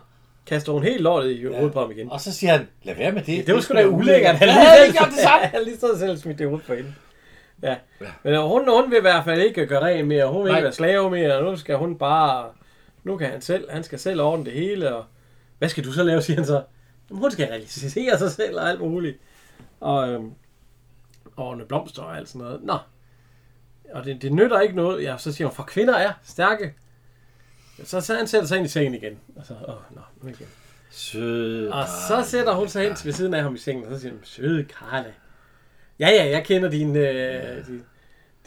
kaster 0.46 0.72
hun 0.72 0.82
helt 0.82 1.00
lortet 1.00 1.30
i 1.30 1.44
hovedet 1.44 1.72
på 1.72 1.80
ham 1.80 1.90
igen. 1.90 2.12
Og 2.12 2.20
så 2.20 2.32
siger 2.34 2.52
han, 2.52 2.68
lad 2.82 2.94
være 2.94 3.12
med 3.12 3.22
det. 3.22 3.46
Det 3.46 3.54
var 3.54 3.60
sgu 3.60 3.74
da 3.74 3.86
ulækkert. 3.86 4.34
Han 4.34 4.48
Ja, 4.48 4.54
lige 4.54 4.66
han 4.68 4.78
selv, 4.86 4.92
gjorde 4.96 5.10
det 5.10 5.18
samme. 5.18 5.46
han 5.54 5.62
lige 5.64 5.76
stod 5.76 5.98
selv 5.98 6.16
smidt 6.18 6.38
det 6.38 6.46
hovedet 6.48 6.66
på 6.66 6.74
hende. 6.74 6.94
Ja. 7.62 7.76
Ja. 8.00 8.06
Men 8.22 8.34
øh, 8.34 8.40
hun, 8.40 8.68
hun 8.70 8.90
vil 8.90 8.98
i 8.98 9.00
hvert 9.00 9.24
fald 9.24 9.40
ikke 9.40 9.66
gøre 9.66 9.82
ren 9.82 10.06
mere. 10.06 10.26
Hun 10.26 10.42
vil 10.44 10.50
Nej. 10.50 10.58
ikke 10.58 10.64
være 10.64 10.72
slave 10.72 11.10
mere. 11.10 11.42
Nu 11.42 11.56
skal 11.56 11.76
hun 11.76 11.98
bare... 11.98 12.46
Nu 13.04 13.16
kan 13.16 13.30
han 13.30 13.40
selv, 13.40 13.70
han 13.70 13.82
skal 13.84 13.98
selv 13.98 14.20
ordne 14.20 14.44
det 14.44 14.52
hele. 14.52 14.94
Og 14.96 15.04
hvad 15.58 15.68
skal 15.68 15.84
du 15.84 15.92
så 15.92 16.02
lave, 16.02 16.22
siger 16.22 16.36
han 16.36 16.46
så. 16.46 16.62
Jamen, 17.10 17.20
hun 17.22 17.30
skal 17.30 17.46
realisere 17.46 18.18
sig 18.18 18.30
selv 18.30 18.56
og 18.60 18.68
alt 18.70 18.80
muligt. 18.80 19.16
Og 19.80 20.08
øhm, 20.08 20.30
ordne 21.36 21.64
blomster 21.64 22.02
og 22.02 22.16
alt 22.16 22.28
sådan 22.28 22.40
noget. 22.46 22.60
Nå. 22.62 22.76
Og 23.92 24.04
det, 24.04 24.22
det 24.22 24.32
nytter 24.32 24.60
ikke 24.60 24.76
noget. 24.76 25.02
Ja, 25.04 25.18
så 25.18 25.32
siger 25.32 25.48
hun, 25.48 25.54
for 25.54 25.62
kvinder 25.62 25.94
er 25.94 26.12
stærke. 26.24 26.74
Så, 27.84 28.00
så 28.00 28.14
han 28.14 28.26
sætter 28.26 28.48
sig 28.48 28.56
ind 28.56 28.66
i 28.66 28.68
sengen 28.68 28.94
igen. 28.94 29.18
Og 29.36 29.46
så, 29.46 29.54
åh, 29.68 29.96
nå, 29.96 30.00
nu 30.22 30.28
igen. 30.28 30.46
Sød. 30.90 31.68
Og 31.68 31.84
så 32.08 32.22
sætter 32.30 32.54
hun 32.54 32.68
sig 32.68 32.82
hen 32.82 32.96
ved 33.04 33.12
siden 33.12 33.34
af 33.34 33.42
ham 33.42 33.54
i 33.54 33.58
sengen, 33.58 33.84
og 33.86 33.94
så 33.94 34.00
siger 34.00 34.12
hun, 34.12 34.20
søde 34.24 34.64
Karla. 34.64 35.12
Ja, 35.98 36.08
ja, 36.08 36.30
jeg 36.30 36.44
kender 36.44 36.70
din, 36.70 36.96
øh, 36.96 37.66
din, 37.66 37.82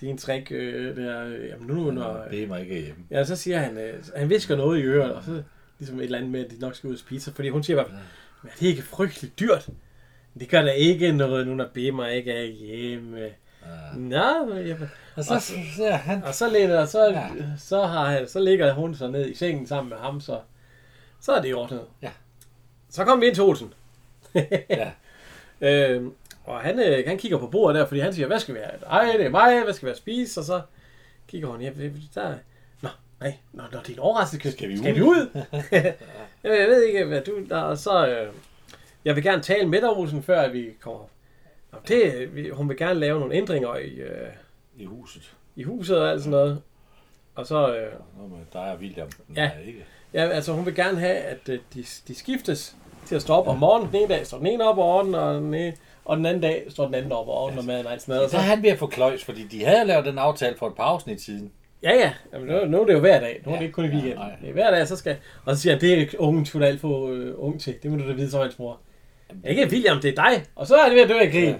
din 0.01 0.17
trick 0.17 0.51
øh, 0.51 0.95
der. 0.95 1.25
øh, 1.25 1.49
Jamen 1.49 1.67
nu, 1.67 1.91
når... 1.91 2.25
Det 2.31 2.43
er 2.43 2.47
mig 2.47 2.61
ikke 2.61 2.81
hjemme. 2.81 3.03
Ja, 3.11 3.23
så 3.23 3.35
siger 3.35 3.59
han, 3.59 3.77
øh, 3.77 4.03
han 4.15 4.29
visker 4.29 4.55
noget 4.55 4.79
i 4.79 4.81
øret, 4.83 5.13
og 5.13 5.23
så 5.23 5.43
ligesom 5.79 5.99
et 5.99 6.03
eller 6.03 6.17
andet 6.17 6.31
med, 6.31 6.45
at 6.45 6.51
de 6.51 6.59
nok 6.59 6.75
skal 6.75 6.87
ud 6.87 6.93
og 6.93 6.99
spise, 6.99 7.33
fordi 7.33 7.49
hun 7.49 7.63
siger 7.63 7.83
fald, 7.83 7.91
men 8.41 8.51
er 8.51 8.55
det 8.59 8.67
ikke 8.67 8.81
frygteligt 8.81 9.39
dyrt? 9.39 9.69
Det 10.39 10.49
gør 10.49 10.61
da 10.61 10.71
ikke 10.71 11.11
noget, 11.11 11.47
nu 11.47 11.55
når 11.55 11.67
Bema 11.73 12.05
ikke 12.07 12.31
er 12.31 12.43
hjemme. 12.43 13.29
Ja. 13.65 13.97
Nå, 13.97 14.45
men 14.45 14.67
jeg, 14.67 14.77
Og 15.15 15.23
så 15.23 15.39
siger 15.39 15.91
han, 15.95 16.23
og 16.23 16.35
så, 16.35 16.49
læner, 16.49 16.79
og 16.79 16.87
så, 16.87 17.05
Ja. 17.05 17.19
ja. 17.19 17.27
så, 17.57 17.81
har 17.85 18.05
han, 18.05 18.27
så 18.27 18.39
ligger 18.39 18.73
hun 18.73 18.95
så 18.95 19.07
ned 19.07 19.29
i 19.29 19.35
sengen 19.35 19.67
sammen 19.67 19.89
med 19.89 19.97
ham, 19.97 20.21
så, 20.21 20.39
så 21.21 21.31
er 21.31 21.41
det 21.41 21.49
i 21.49 21.53
ordnet. 21.53 21.81
Ja. 22.01 22.11
Så 22.89 23.03
kommer 23.05 23.19
vi 23.19 23.27
ind 23.27 23.35
til 23.35 23.43
Olsen. 23.43 23.73
ja, 24.69 24.91
Øhm, 25.61 26.13
og 26.43 26.59
han, 26.59 26.79
øh, 26.79 27.03
han 27.07 27.17
kigger 27.17 27.37
på 27.37 27.47
bordet 27.47 27.79
der, 27.79 27.85
fordi 27.87 27.99
han 27.99 28.13
siger, 28.13 28.27
hvad 28.27 28.39
skal 28.39 28.55
vi 28.55 28.59
have? 28.59 28.85
Ej, 28.89 29.17
det 29.17 29.25
er 29.25 29.29
mig, 29.29 29.63
hvad 29.63 29.73
skal 29.73 29.85
vi 29.85 29.89
have 29.89 29.93
at 29.93 29.97
spise? 29.97 30.39
Og 30.39 30.45
så 30.45 30.61
kigger 31.27 31.47
hun, 31.47 31.61
ja, 31.61 31.71
der 32.15 32.21
er... 32.21 32.35
Nå, 32.81 32.89
nej, 33.19 33.33
nå, 33.53 33.63
nå, 33.71 33.79
det 33.79 33.89
er 33.89 33.93
en 33.93 33.99
overraskelse. 33.99 34.51
Skal 34.51 34.69
vi 34.69 34.77
skal 34.77 34.93
ud? 34.93 34.95
vi 34.95 35.01
ud? 35.01 35.43
Jamen, 36.43 36.57
jeg 36.61 36.67
ved 36.67 36.83
ikke, 36.83 37.05
hvad 37.05 37.21
du... 37.21 37.45
Der, 37.49 37.57
og 37.57 37.77
så... 37.77 38.07
Øh, 38.07 38.33
jeg 39.05 39.15
vil 39.15 39.23
gerne 39.23 39.41
tale 39.41 39.67
med 39.69 39.81
dig, 39.81 39.89
Olsen, 39.89 40.23
før 40.23 40.49
vi 40.49 40.69
kommer 40.79 40.99
det, 41.87 42.29
hun 42.53 42.69
vil 42.69 42.77
gerne 42.77 42.99
lave 42.99 43.19
nogle 43.19 43.35
ændringer 43.35 43.75
i, 43.75 43.89
øh, 43.89 44.27
i 44.77 44.85
huset. 44.85 45.33
i 45.55 45.63
huset 45.63 45.97
og 45.99 46.09
alt 46.11 46.19
sådan 46.21 46.31
noget. 46.31 46.61
Og 47.35 47.45
så... 47.47 47.75
Øh, 47.75 47.91
Nå, 48.17 48.27
men 48.27 48.47
der 48.53 48.59
er 48.61 48.77
William. 48.77 49.07
Ja. 49.35 49.47
Nej, 49.47 49.61
ikke. 49.67 49.85
Ja, 50.13 50.29
altså 50.29 50.53
hun 50.53 50.65
vil 50.65 50.75
gerne 50.75 50.99
have, 50.99 51.15
at 51.17 51.49
øh, 51.49 51.59
de, 51.73 51.83
de 52.07 52.15
skiftes 52.15 52.75
til 53.05 53.15
at 53.15 53.21
stå 53.21 53.33
op 53.33 53.47
om 53.47 53.57
morgenen. 53.57 53.91
Den 53.91 53.99
ene 54.01 54.07
dag 54.09 54.25
står 54.27 54.37
den 54.37 54.47
ene 54.47 54.63
op 54.69 54.77
og 54.77 54.83
ordner, 54.85 55.19
og 55.19 55.41
den, 55.41 55.53
ene, 55.53 55.73
og 56.05 56.17
den 56.17 56.25
anden 56.25 56.41
dag 56.41 56.65
står 56.69 56.85
den 56.85 56.95
anden 56.95 57.11
op 57.11 57.27
og 57.27 57.33
ordner 57.37 57.61
maden 57.61 57.85
og 57.85 57.91
alt 57.91 58.01
sådan 58.01 58.11
noget. 58.13 58.23
Og 58.25 58.29
Så 58.31 58.37
er 58.37 58.41
så, 58.41 58.47
han 58.47 58.63
ved 58.63 58.69
at 58.69 58.77
få 58.77 58.87
kløjs, 58.87 59.23
fordi 59.23 59.43
de 59.43 59.65
havde 59.65 59.85
lavet 59.87 60.05
den 60.05 60.17
aftale 60.17 60.55
for 60.57 60.67
et 60.67 60.75
par 60.75 60.83
afsnit 60.83 61.21
siden. 61.21 61.51
ja, 61.83 61.93
ja, 61.93 62.13
Jamen, 62.33 62.47
nu, 62.47 62.65
nu 62.65 62.81
er 62.81 62.85
det 62.85 62.93
jo 62.93 62.99
hver 62.99 63.19
dag. 63.19 63.41
Nu 63.45 63.49
er 63.51 63.53
Ja, 63.55 63.59
det 63.59 63.65
ikke 63.65 63.73
kun 63.73 63.85
i 63.85 63.87
ja, 63.87 63.93
weekenden. 63.93 64.17
nej. 64.19 64.35
det 64.41 64.49
er 64.49 64.53
hver 64.53 64.71
dag, 64.71 64.87
så 64.87 64.95
skal... 64.95 65.17
Og 65.45 65.55
så 65.55 65.61
siger 65.61 65.73
han, 65.73 65.81
det 65.81 66.01
er 66.01 66.07
ungen 66.19 66.45
skulle 66.45 66.67
alt 66.67 66.81
for 66.81 67.09
øh, 67.09 67.33
ung 67.37 67.61
til. 67.61 67.75
Det 67.83 67.91
må 67.91 67.97
du 67.97 68.07
da 68.07 68.13
vide 68.13 68.31
som 68.31 68.41
hans 68.41 68.59
mor. 68.59 68.79
Ikke 69.45 69.67
William, 69.71 70.01
det 70.01 70.19
er 70.19 70.23
dig. 70.23 70.45
Og 70.55 70.67
så 70.67 70.75
er 70.75 70.85
det 70.85 70.95
ved 70.95 71.03
at 71.03 71.09
dø 71.09 71.17
af 71.19 71.31
krig. 71.31 71.43
Ja. 71.43 71.49
Ja. 71.49 71.55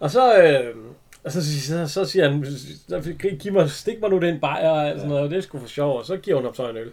Og 0.00 0.10
så... 0.10 0.42
Øh, 0.42 0.76
og 1.24 1.32
så, 1.32 1.60
så, 1.60 1.88
så 1.88 2.04
siger 2.04 2.28
han, 2.28 2.46
så 2.88 3.12
giv 3.40 3.52
mig, 3.52 3.70
stik 3.70 4.00
mig 4.00 4.10
nu 4.10 4.18
den 4.18 4.40
bajer 4.40 4.70
og 4.70 4.98
sådan 4.98 5.08
noget, 5.08 5.30
det 5.30 5.36
er 5.36 5.40
sgu 5.40 5.58
for 5.58 5.66
sjov, 5.66 5.98
og 5.98 6.06
så 6.06 6.16
giver 6.16 6.36
hun 6.36 6.44
ham 6.44 6.54
så 6.54 6.70
en 6.70 6.76
øl. 6.76 6.92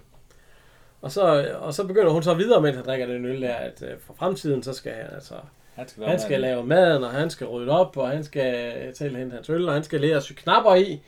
Og 1.01 1.11
så, 1.11 1.51
og 1.59 1.73
så 1.73 1.87
begynder 1.87 2.11
hun 2.11 2.23
så 2.23 2.33
videre, 2.33 2.61
mens 2.61 2.75
han 2.75 2.85
drikker 2.85 3.05
den 3.05 3.25
øl 3.25 3.41
der, 3.41 3.53
at 3.53 3.83
øh, 3.83 3.89
for 4.05 4.13
fremtiden, 4.13 4.63
så 4.63 4.73
skal 4.73 4.93
han 4.93 5.05
altså, 5.13 5.33
Han 5.75 5.87
skal, 5.87 6.05
han 6.05 6.19
skal 6.19 6.41
lave 6.41 6.65
maden, 6.65 7.03
og 7.03 7.11
han 7.11 7.29
skal 7.29 7.47
rydde 7.47 7.71
op, 7.71 7.97
og 7.97 8.09
han 8.09 8.23
skal 8.23 8.93
til 8.93 9.05
at 9.05 9.15
hente 9.15 9.35
hans 9.35 9.49
øl, 9.49 9.67
og 9.67 9.73
han 9.73 9.83
skal 9.83 10.01
lære 10.01 10.17
at 10.17 10.23
sy 10.23 10.33
knapper 10.33 10.75
i, 10.75 11.01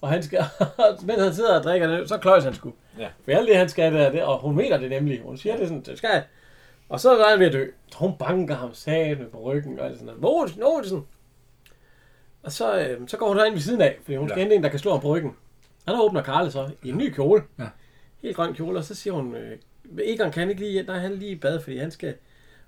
og 0.00 0.08
han 0.08 0.22
skal, 0.22 0.44
mens 1.06 1.22
han 1.22 1.34
sidder 1.34 1.58
og 1.58 1.64
drikker 1.64 1.86
den 1.86 1.96
øl, 1.96 2.08
så 2.08 2.18
kløjs 2.18 2.44
han 2.44 2.54
sgu. 2.54 2.72
Ja. 2.98 3.08
For 3.24 3.32
alt 3.32 3.48
det, 3.48 3.56
han 3.56 3.68
skal, 3.68 3.92
det 3.92 4.00
er 4.00 4.10
det, 4.10 4.22
og 4.22 4.38
hun 4.38 4.56
mener 4.56 4.78
det 4.78 4.90
nemlig. 4.90 5.20
Hun 5.24 5.36
siger 5.36 5.56
det 5.56 5.68
sådan, 5.68 5.82
det 5.82 5.98
skal. 5.98 6.22
Og 6.88 7.00
så 7.00 7.18
er 7.18 7.30
han 7.30 7.38
ved 7.40 7.46
at 7.46 7.52
dø. 7.52 7.66
Hun 7.94 8.12
banker 8.18 8.54
ham 8.56 8.74
sat 8.74 9.18
på 9.32 9.38
ryggen, 9.40 9.78
og 9.80 9.86
alt 9.86 9.98
sådan 9.98 10.14
noget. 10.20 10.42
Olsen! 10.62 11.06
Og 12.42 12.52
så, 12.52 12.78
øh, 12.80 13.08
så 13.08 13.16
går 13.16 13.28
hun 13.28 13.46
ind 13.46 13.54
ved 13.54 13.60
siden 13.60 13.80
af, 13.80 13.98
fordi 14.02 14.16
hun 14.16 14.28
skal 14.28 14.38
Ja. 14.38 14.42
hente 14.42 14.56
en, 14.56 14.62
der 14.62 14.68
kan 14.68 14.78
slå 14.78 14.90
ham 14.90 15.00
på 15.00 15.08
ryggen. 15.16 15.36
Og 15.86 15.92
der 15.92 16.00
åbner 16.00 16.22
Karle 16.22 16.50
så 16.50 16.70
i 16.82 16.88
en 16.88 16.98
ny 16.98 17.10
kjole. 17.10 17.42
Ja. 17.58 17.64
Helt 18.22 18.36
grøn 18.36 18.54
kjole, 18.54 18.78
og 18.78 18.84
så 18.84 18.94
siger 18.94 19.14
hun, 19.14 19.34
øh, 19.34 19.58
Egon 20.04 20.30
kan 20.32 20.40
han 20.40 20.48
ikke 20.50 20.60
lige, 20.62 20.84
han 20.92 21.12
er 21.12 21.16
lige 21.16 21.30
i 21.30 21.34
bad, 21.36 21.60
fordi 21.60 21.78
han 21.78 21.90
skal, 21.90 22.14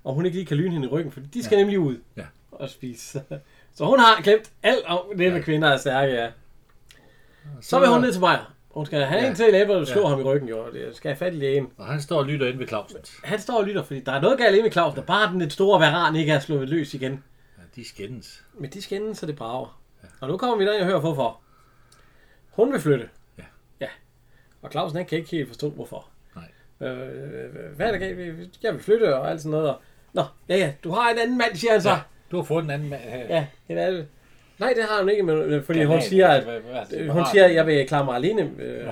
og 0.03 0.13
hun 0.13 0.25
ikke 0.25 0.37
lige 0.37 0.45
kan 0.45 0.57
lyne 0.57 0.71
hende 0.71 0.87
i 0.87 0.89
ryggen, 0.91 1.11
for 1.11 1.19
de 1.33 1.43
skal 1.43 1.55
ja. 1.55 1.61
nemlig 1.61 1.79
ud 1.79 1.97
Ja. 2.17 2.25
og 2.51 2.69
spise. 2.69 3.21
Så 3.75 3.85
hun 3.85 3.99
har 3.99 4.21
glemt 4.21 4.51
alt 4.63 4.85
om 4.85 4.99
det 5.17 5.33
med 5.33 5.43
kvinder 5.43 5.67
er 5.67 5.77
stærke, 5.77 6.13
ja. 6.13 6.29
Så 7.61 7.79
vil 7.79 7.87
hun 7.89 8.01
ned 8.01 8.11
til 8.11 8.19
mig. 8.21 8.39
Hun 8.69 8.85
skal 8.85 9.01
have 9.03 9.21
Ja. 9.21 9.29
en 9.29 9.35
til 9.35 9.45
læbe 9.51 9.75
og 9.75 9.87
slå 9.87 10.01
Ja. 10.01 10.07
ham 10.07 10.19
i 10.19 10.23
ryggen, 10.23 10.49
jo. 10.49 10.65
og 10.65 10.73
Det 10.73 10.95
skal 10.95 11.09
have 11.09 11.17
fat 11.17 11.33
i 11.33 11.37
lægen. 11.37 11.67
Og 11.77 11.85
han 11.85 12.01
står 12.01 12.17
og 12.17 12.25
lytter 12.25 12.47
ind 12.47 12.57
ved 12.57 12.67
Clausen. 12.67 12.97
Han 13.23 13.39
står 13.39 13.57
og 13.57 13.63
lytter, 13.65 13.83
fordi 13.83 13.99
der 13.99 14.11
er 14.11 14.21
noget 14.21 14.37
galt 14.37 14.51
inde 14.55 14.63
med 14.63 14.71
Claus, 14.71 14.95
der 14.95 15.01
bare 15.01 15.31
den 15.31 15.39
lidt 15.39 15.53
store 15.53 15.79
varan 15.79 16.15
ikke 16.15 16.31
er 16.31 16.39
slået 16.39 16.69
løs 16.69 16.93
igen. 16.93 17.23
Ja, 17.57 17.63
de 17.75 17.87
skændes. 17.89 18.43
Men 18.53 18.69
de 18.69 18.81
skændes, 18.81 19.17
så 19.17 19.25
det 19.25 19.35
brager. 19.35 19.79
Og 20.21 20.27
nu 20.27 20.37
kommer 20.37 20.57
vi 20.57 20.65
der 20.65 20.79
og 20.79 20.85
hører 20.85 20.99
hvorfor. 20.99 21.39
Hun 22.51 22.73
vil 22.73 22.79
flytte. 22.81 23.09
Ja. 23.37 23.43
Ja. 23.81 23.87
Og 24.61 24.71
Clausen 24.71 24.97
han 24.97 25.05
kan 25.05 25.17
ikke 25.17 25.29
helt 25.31 25.47
forstå 25.47 25.69
hvorfor. 25.69 26.07
Nej. 26.35 26.87
Øh, 26.89 27.75
hvad 27.75 27.87
er 27.87 27.91
der 27.91 27.97
galt? 27.97 28.57
Jeg 28.63 28.73
vil 28.73 28.83
flytte 28.83 29.15
og 29.15 29.29
alt 29.31 29.41
sådan 29.41 29.51
noget. 29.51 29.69
Og... 29.69 29.81
Nå, 30.13 30.23
ja 30.49 30.57
ja, 30.57 30.73
du 30.83 30.91
har 30.91 31.09
en 31.11 31.17
anden 31.17 31.37
mand, 31.37 31.55
siger 31.55 31.71
han 31.71 31.81
så. 31.81 31.89
Ja, 31.89 31.95
Ja, 31.95 32.01
du 32.31 32.35
har 32.37 32.43
fået 32.43 32.63
en 32.63 32.69
anden 32.69 32.89
mand 32.89 33.01
ja 33.29 33.47
en 33.69 33.77
anden. 33.77 34.07
Nej, 34.59 34.73
det 34.75 34.83
har 34.83 34.99
hun 34.99 35.09
ikke, 35.09 35.23
men, 35.23 35.63
fordi 35.63 35.79
Kanal. 35.79 35.93
hun 35.93 36.01
siger, 36.01 36.27
at 36.27 36.47
Øh, 36.93 37.09
Hun 37.09 37.23
siger, 37.31 37.45
at 37.45 37.53
jeg 37.55 37.67
vil 37.67 37.87
klare 37.87 38.05
mig 38.05 38.15
alene. 38.15 38.51
Øh, 38.59 38.85
Ja. 38.85 38.91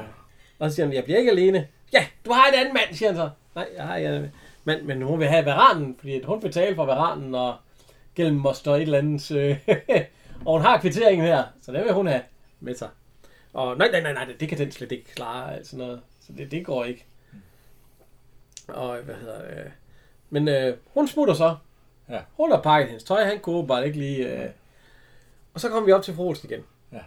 Og 0.60 0.70
så 0.70 0.76
siger 0.76 0.86
han, 0.86 0.96
jeg 0.96 1.04
bliver 1.04 1.20
ikke 1.20 1.32
alene. 1.32 1.68
Ja, 1.94 2.06
du 2.26 2.32
har 2.32 2.48
en 2.48 2.54
anden 2.60 2.74
mand, 2.74 2.96
siger 2.96 3.10
han 3.10 3.16
så. 3.18 3.30
Nej, 3.56 3.68
jeg 3.76 3.84
har 3.84 3.96
ikke. 3.96 4.32
Men, 4.64 4.88
men 4.88 5.02
hun 5.02 5.20
vil 5.20 5.28
have 5.28 5.46
varanen, 5.46 5.96
fordi 6.00 6.24
hun 6.24 6.42
betaler 6.42 6.76
for 6.76 6.86
varanen, 6.86 7.36
og 7.36 7.56
Gælm 8.16 8.36
må 8.36 8.54
stå 8.54 8.74
et 8.74 8.82
eller 8.82 8.98
andet. 8.98 9.32
Øh, 9.32 9.58
og 10.46 10.54
hun 10.54 10.62
har 10.62 10.78
kvitteringen 10.82 11.26
her, 11.28 11.44
så 11.62 11.72
det 11.72 11.84
vil 11.86 11.94
hun 11.94 12.08
have 12.08 12.22
med 12.60 12.76
sig. 12.76 12.90
Og 13.54 13.78
nej, 13.78 13.92
nej, 13.92 14.02
nej, 14.02 14.14
nej, 14.14 14.26
det 14.40 14.50
kan 14.50 14.58
den 14.58 14.72
slet 14.72 14.92
ikke 14.92 15.06
klare, 15.16 15.56
altså 15.56 15.78
noget. 15.78 16.02
Så 16.28 16.34
det, 16.38 16.52
det 16.52 16.66
går 16.66 16.86
ikke. 16.86 17.06
Og 18.68 18.98
hvad 18.98 19.16
hedder 19.16 19.40
det? 19.42 19.72
Men 20.30 20.48
øh, 20.48 20.78
hun 20.94 21.08
smutter 21.08 21.34
så. 21.34 21.56
Ja. 22.10 22.20
Hun 22.34 22.52
har 22.52 22.62
pakket 22.62 22.88
hendes 22.88 23.04
tøj, 23.04 23.24
han 23.24 23.40
kunne 23.40 23.68
bare 23.68 23.86
ikke 23.86 23.98
lige... 23.98 24.44
Øh, 24.44 24.50
og 25.58 25.62
så 25.62 25.70
kommer 25.70 25.86
vi 25.86 25.92
op 25.92 26.04
til 26.04 26.14
fru 26.14 26.24
Olsen 26.28 26.50
igen. 26.50 26.64
Ja. 26.92 27.00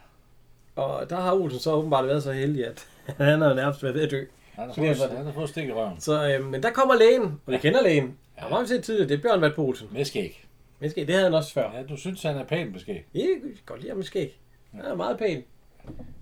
Og 0.76 1.10
der 1.10 1.16
har 1.16 1.32
Olsen 1.34 1.60
så 1.60 1.72
åbenbart 1.72 2.06
været 2.06 2.22
så 2.22 2.32
heldig, 2.32 2.66
at 2.66 2.86
han 3.18 3.40
har 3.40 3.54
nærmest 3.54 3.82
været 3.82 3.94
ved 3.94 4.02
at 4.02 4.10
dø. 4.10 4.24
Han 4.52 4.66
har 4.68 4.74
fået, 4.74 5.10
han 5.16 5.24
har 5.26 5.32
fået 5.32 5.48
stik 5.48 5.68
i 5.68 5.72
røven. 5.72 6.00
Så, 6.00 6.28
øh, 6.38 6.44
men 6.46 6.62
der 6.62 6.70
kommer 6.70 6.94
lægen, 6.94 7.22
og 7.22 7.40
vi 7.46 7.52
Ja. 7.52 7.58
kender 7.58 7.82
lægen. 7.82 8.18
Ja. 8.38 8.44
Og 8.44 8.50
meget 8.50 8.68
set 8.68 8.86
det 8.86 9.10
er 9.10 9.22
Bjørn 9.22 9.40
Vald 9.40 9.58
Olsen. 9.58 9.88
Med 9.92 10.04
skæg. 10.04 10.44
Måske, 10.82 11.00
det 11.00 11.10
havde 11.10 11.24
han 11.24 11.34
også 11.34 11.52
før. 11.52 11.72
Ja, 11.76 11.82
du 11.82 11.96
synes, 11.96 12.22
han 12.22 12.36
er 12.36 12.44
pæn 12.44 12.72
med 12.72 12.80
skæg. 12.80 13.06
Ja. 13.14 13.18
Jeg 13.18 13.28
kan 13.42 13.52
godt 13.66 13.80
lide 13.80 13.90
ham 13.90 13.96
måske. 13.96 14.32
Han 14.72 14.84
er 14.84 14.94
meget 14.94 15.18
pæn. 15.18 15.42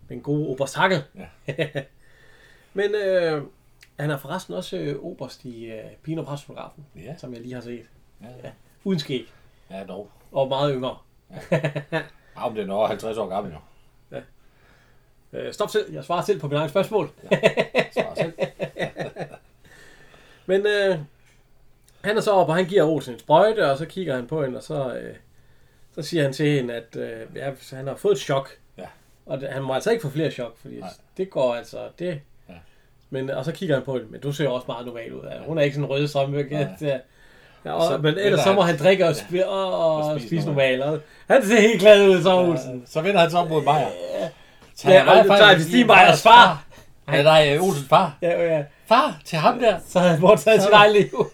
Den 0.08 0.20
gode 0.20 0.48
oberst. 0.48 0.76
Ja. 0.78 1.00
men 2.74 2.94
øh, 2.94 3.42
han 4.00 4.10
er 4.10 4.16
forresten 4.18 4.54
også 4.54 4.76
øh, 4.76 4.96
oberst 5.04 5.44
i 5.44 5.64
øh, 5.64 5.80
Pino 6.02 6.22
Presfotografen, 6.22 6.86
Ja. 6.96 7.16
som 7.16 7.32
jeg 7.32 7.40
lige 7.40 7.54
har 7.54 7.60
set. 7.60 7.82
Ja, 8.22 8.26
Ja. 8.44 8.50
Uden 8.84 8.98
skæg. 8.98 9.32
ja 9.70 9.84
dog. 9.88 10.10
Og 10.32 10.48
meget 10.48 10.74
yngre. 10.74 10.96
Ja, 11.50 11.60
om 12.44 12.54
det 12.54 12.62
er 12.62 12.66
nok 12.66 12.88
50 12.88 13.16
år 13.16 13.28
gammel 13.28 13.52
jo. 13.52 13.58
Øh, 15.32 15.52
stop 15.52 15.70
selv, 15.70 15.92
jeg 15.92 16.04
svarer 16.04 16.22
selv 16.22 16.40
på 16.40 16.48
mine 16.48 16.58
egne 16.58 16.70
spørgsmål. 16.70 17.10
Svar 17.92 18.14
selv. 18.14 18.32
Men 20.46 20.66
øh, 20.66 20.98
han 22.04 22.16
er 22.16 22.20
så 22.20 22.32
oppe, 22.32 22.52
og 22.52 22.56
han 22.56 22.64
giver 22.64 22.84
Olsen 22.84 23.14
en 23.14 23.20
sprøjte, 23.20 23.70
og 23.70 23.78
så 23.78 23.86
kigger 23.86 24.14
han 24.14 24.26
på 24.26 24.44
hende, 24.44 24.56
og 24.56 24.62
så, 24.62 24.94
øh, 24.94 25.14
så 25.94 26.02
siger 26.02 26.22
han 26.22 26.32
til 26.32 26.46
hende, 26.46 26.74
at 26.74 26.96
øh, 26.96 27.20
ja, 27.34 27.50
han 27.70 27.86
har 27.86 27.96
fået 27.96 28.12
et 28.12 28.18
chok. 28.18 28.50
Ja. 28.78 28.86
Og 29.26 29.40
det, 29.40 29.48
han 29.48 29.62
må 29.62 29.74
altså 29.74 29.90
ikke 29.90 30.02
få 30.02 30.10
flere 30.10 30.30
chok, 30.30 30.58
fordi 30.58 30.80
Nej. 30.80 30.90
det 31.16 31.30
går 31.30 31.54
altså, 31.54 31.88
det... 31.98 32.20
Ja. 32.48 32.54
Men, 33.10 33.30
og 33.30 33.44
så 33.44 33.52
kigger 33.52 33.76
han 33.76 33.84
på 33.84 33.92
hende, 33.92 34.10
men 34.10 34.20
du 34.20 34.32
ser 34.32 34.48
også 34.48 34.64
meget 34.68 34.86
normal 34.86 35.14
ud. 35.14 35.24
Ja. 35.24 35.38
Hun 35.38 35.58
er 35.58 35.62
ikke 35.62 35.76
sådan 35.76 36.08
strømpe. 36.08 36.42
Nej. 36.42 36.60
Ja, 36.80 36.98
ja, 37.68 37.74
og, 37.74 37.82
Så 37.92 37.98
men 37.98 38.18
ellers 38.18 38.40
så 38.40 38.52
må 38.52 38.60
han- 38.62 38.74
han 38.74 38.84
drikke 38.84 39.06
og, 39.06 39.10
spi- 39.14 39.42
og, 39.46 39.78
og, 39.78 39.96
Og 39.96 40.10
spise 40.20 40.28
spise 40.28 40.46
normalt. 40.46 40.78
normalt. 40.80 41.02
Og 41.28 41.34
Han 41.34 41.46
ser 41.46 41.60
helt 41.60 41.80
glad 41.80 42.08
ud, 42.08 42.22
så 42.22 42.34
Olsen. 42.36 42.82
Så 42.86 43.00
vender 43.00 43.20
han 43.20 43.30
så 43.30 43.38
op 43.38 43.48
mod 43.50 43.62
Maja. 43.64 43.86
Ja, 44.84 45.10
og 45.10 45.24
nu 45.26 45.28
tager 45.36 45.56
vi 45.56 45.62
Stig 45.62 45.86
Meyers 45.86 46.22
far. 46.22 46.64
Ja, 47.12 47.22
nej, 47.22 47.54
øh, 47.54 47.62
Olsens 47.62 47.88
far. 47.88 48.16
Ja, 48.22 48.54
ja. 48.56 48.64
Far 48.86 49.16
til 49.24 49.38
ham 49.38 49.58
der. 49.58 49.76
Så 49.88 49.98
havde 49.98 50.12
han 50.12 50.20
bortaget 50.20 50.62
sit 50.62 50.70
eget 50.72 50.92
liv. 50.92 51.08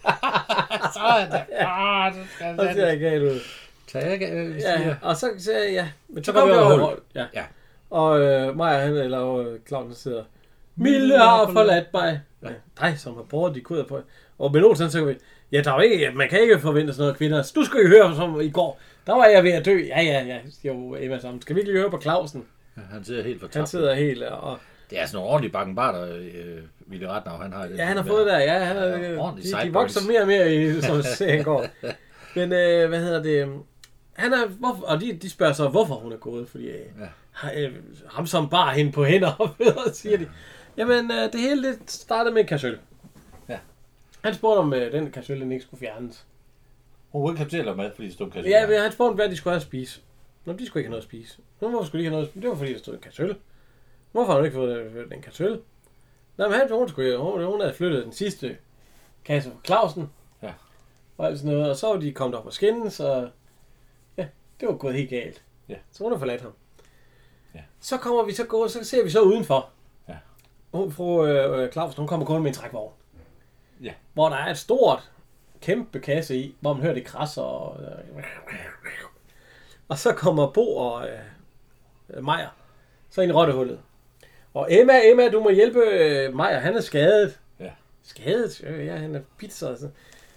Så 0.93 0.99
er 0.99 1.25
det. 1.25 1.41
Ah, 1.59 2.13
det 2.13 2.21
skal 2.35 2.55
Så 2.59 2.69
ser 2.73 2.87
jeg 2.87 2.99
galt 2.99 3.23
ud. 3.23 3.39
Så 3.91 3.99
jeg 3.99 4.21
øh, 4.21 4.57
Ja, 4.61 4.95
og 5.01 5.15
så 5.17 5.29
siger 5.37 5.57
jeg, 5.59 5.71
ja. 5.73 5.87
Men 6.09 6.23
så, 6.23 6.31
Så 6.31 6.37
kommer 6.39 6.53
vi 6.53 6.59
over. 6.81 6.91
Ja. 7.15 7.25
Ja. 7.33 7.43
Og 7.89 8.19
øh, 8.21 8.57
Maja, 8.57 8.79
han, 8.79 8.93
eller 8.93 9.35
øh, 9.37 9.45
Clausen 9.67 9.95
sidder, 9.95 10.23
Mille 10.75 11.17
har 11.19 11.49
forladt 11.53 11.93
mig. 11.93 12.21
Ja. 12.43 12.47
Dig, 12.81 12.99
som 12.99 13.15
har 13.15 13.23
båret 13.23 13.55
de 13.55 13.61
kuder 13.61 13.83
på. 13.83 13.99
Og 14.39 14.51
med 14.51 14.61
nogen 14.61 14.75
så 14.91 15.05
vi, 15.05 15.15
ja, 15.51 15.61
der 15.61 15.71
er 15.71 15.75
jo 15.75 15.81
ikke, 15.81 16.11
man 16.15 16.29
kan 16.29 16.41
ikke 16.41 16.59
forvente 16.59 16.93
sådan 16.93 17.01
noget 17.01 17.11
af 17.11 17.17
kvinder. 17.17 17.51
Du 17.55 17.63
skal 17.65 17.81
jo 17.81 17.87
høre, 17.87 18.15
som 18.15 18.41
i 18.41 18.49
går, 18.49 18.79
der 19.07 19.13
var 19.13 19.25
jeg 19.25 19.43
ved 19.43 19.51
at 19.51 19.65
dø. 19.65 19.77
Ja, 19.87 20.01
ja, 20.01 20.23
ja, 20.25 20.37
jo, 20.63 20.95
Emma 20.99 21.19
sammen. 21.19 21.41
Skal 21.41 21.55
vi 21.55 21.61
ikke 21.61 21.71
lige 21.71 21.81
høre 21.81 21.91
på 21.91 22.01
Clausen? 22.01 22.45
Han 22.91 23.03
sidder 23.03 23.23
helt 23.23 23.33
Han 23.41 23.49
fortabt. 23.49 23.69
sidder 23.69 23.93
helt, 23.93 24.23
og 24.23 24.57
Det 24.89 25.01
er 25.01 25.05
sådan 25.05 25.15
nogle 25.17 25.29
ordentlige 25.29 25.51
bakkenbarter, 25.51 26.15
øh, 26.15 26.61
Willy 26.89 27.03
Ratnau, 27.05 27.37
han 27.37 27.53
har. 27.53 27.67
Ja, 27.77 27.85
han 27.85 27.97
har 27.97 28.03
fået 28.03 28.25
der. 28.27 28.39
Ja, 28.39 28.59
han 28.59 28.75
Ja, 28.77 28.97
ja, 29.11 29.17
ordentlig 29.21 29.53
de, 29.61 29.65
de 29.67 29.73
vokser 29.73 30.07
mere 30.07 30.21
og 30.21 30.27
mere 30.27 30.55
i, 30.55 30.81
som 30.81 31.01
serien 31.01 31.43
går. 31.43 31.65
Men 32.35 32.53
øh, 32.53 32.89
hvad 32.89 32.99
hedder 32.99 33.23
det? 33.23 33.47
Han 34.13 34.33
er, 34.33 34.47
hvorfor, 34.47 34.85
og 34.85 35.01
de, 35.01 35.13
de 35.21 35.29
spørger 35.29 35.53
så, 35.53 35.67
hvorfor 35.67 35.95
hun 35.95 36.11
er 36.11 36.17
gået, 36.17 36.47
fordi 36.49 36.67
øh, 36.67 36.79
Ja. 37.43 37.49
ja. 37.49 37.61
øh, 37.67 37.71
ham 38.11 38.27
som 38.27 38.49
bar 38.49 38.71
hende 38.71 38.91
på 38.91 39.03
hænder 39.05 39.55
og 39.87 39.93
siger 39.93 40.17
de. 40.17 40.27
Jamen, 40.77 41.11
øh, 41.11 41.31
det 41.33 41.39
hele 41.41 41.67
det 41.67 41.77
startede 41.87 42.33
med 42.33 42.41
en 42.41 42.47
kassøl. 42.47 42.77
Han 44.25 44.33
spurgte, 44.33 44.59
om 44.59 44.73
øh, 44.73 44.91
den 44.91 45.11
kassøl 45.11 45.41
den 45.41 45.51
ikke 45.51 45.63
skulle 45.63 45.79
fjernes. 45.79 46.25
Hun 47.09 47.35
kunne 47.35 47.45
ikke 47.45 47.57
lave 47.57 47.77
mad, 47.77 47.91
fordi 47.95 48.07
det 48.07 48.13
stod 48.13 48.31
kasse. 48.31 48.49
Ja, 48.49 48.67
men 48.67 48.79
han 48.81 48.91
spurgte, 48.91 49.15
hvad 49.15 49.29
de 49.29 49.35
skulle 49.35 49.51
have 49.51 49.55
at 49.55 49.61
spise. 49.61 50.01
Nå, 50.45 50.53
de 50.53 50.65
skulle 50.65 50.81
ikke 50.81 50.87
have 50.87 50.91
noget 50.91 51.01
at 51.01 51.07
spise. 51.07 51.39
Nå, 51.61 51.69
hvorfor 51.69 51.85
skulle 51.85 51.99
de 51.99 52.05
ikke 52.05 52.09
have 52.09 52.15
noget 52.15 52.25
at 52.25 52.31
spise? 52.31 52.41
Det 52.41 52.49
var 52.49 52.55
fordi, 52.55 52.73
der 52.73 52.79
stod 52.79 52.93
en 52.93 52.99
kassøl. 52.99 53.35
Hvorfor 54.11 54.31
har 54.31 54.37
hun 54.37 54.45
ikke 54.45 54.55
fået 54.55 54.77
øh, 54.77 55.09
den 55.11 55.21
kassøl? 55.21 55.61
Nå, 56.37 56.47
men 56.47 56.59
han, 56.59 56.71
hun, 56.71 56.89
skulle, 56.89 57.17
hun, 57.17 57.43
hun 57.43 57.61
havde 57.61 57.73
flyttet 57.73 58.03
den 58.03 58.11
sidste 58.11 58.57
kasse 59.25 59.51
fra 59.51 59.57
Clausen. 59.65 60.09
Ja. 60.41 60.53
Og 61.17 61.27
alt 61.27 61.39
sådan 61.39 61.55
noget. 61.55 61.69
Og 61.69 61.77
så 61.77 61.87
var 61.87 61.99
de 61.99 62.11
kommet 62.11 62.39
op 62.39 62.45
og 62.45 62.53
skændes, 62.53 62.99
og 62.99 63.29
ja, 64.17 64.27
det 64.59 64.67
var 64.67 64.75
gået 64.75 64.93
helt 64.93 65.09
galt. 65.09 65.43
Ja. 65.69 65.75
Så 65.91 66.03
hun 66.03 66.11
har 66.11 66.19
forladt 66.19 66.41
ham. 66.41 66.51
Ja. 67.55 67.61
Så 67.79 67.97
kommer 67.97 68.23
vi 68.23 68.33
så 68.33 68.45
gå, 68.45 68.67
så 68.67 68.83
ser 68.83 69.03
vi 69.03 69.09
så 69.09 69.21
udenfor. 69.21 69.69
Ja. 70.09 70.17
Hun, 70.73 70.91
fru 70.91 71.25
øh, 71.25 71.63
øh, 71.63 71.71
Clausen, 71.71 71.97
hun 71.97 72.07
kommer 72.07 72.25
kun 72.25 72.41
med 72.41 72.49
en 72.49 72.55
trækvogn. 72.55 72.93
Ja. 73.83 73.93
Hvor 74.13 74.29
der 74.29 74.35
er 74.35 74.51
et 74.51 74.57
stort, 74.57 75.11
kæmpe 75.61 75.99
kasse 75.99 76.37
i, 76.37 76.55
hvor 76.59 76.73
man 76.73 76.81
hører 76.81 76.93
det 76.93 77.05
krasser 77.05 77.41
og... 77.41 77.79
Øh, 77.83 78.23
og 79.87 79.97
så 79.97 80.13
kommer 80.13 80.51
Bo 80.51 80.77
og 80.77 81.07
øh, 81.07 82.23
Majer 82.23 82.47
så 83.09 83.21
ind 83.21 83.31
i 83.31 83.33
rottehullet. 83.33 83.79
Og 84.53 84.67
Emma, 84.71 84.93
Emma, 85.03 85.29
du 85.29 85.43
må 85.43 85.49
hjælpe 85.49 85.79
øh, 85.79 86.35
Majer, 86.35 86.59
han 86.59 86.75
er 86.75 86.81
skadet. 86.81 87.39
Ja. 87.59 87.69
Skadet? 88.03 88.63
Øh, 88.63 88.85
ja, 88.85 88.95
han 88.95 89.15
er 89.15 89.19
pizza 89.37 89.67
og 89.67 89.77
sådan. 89.77 89.93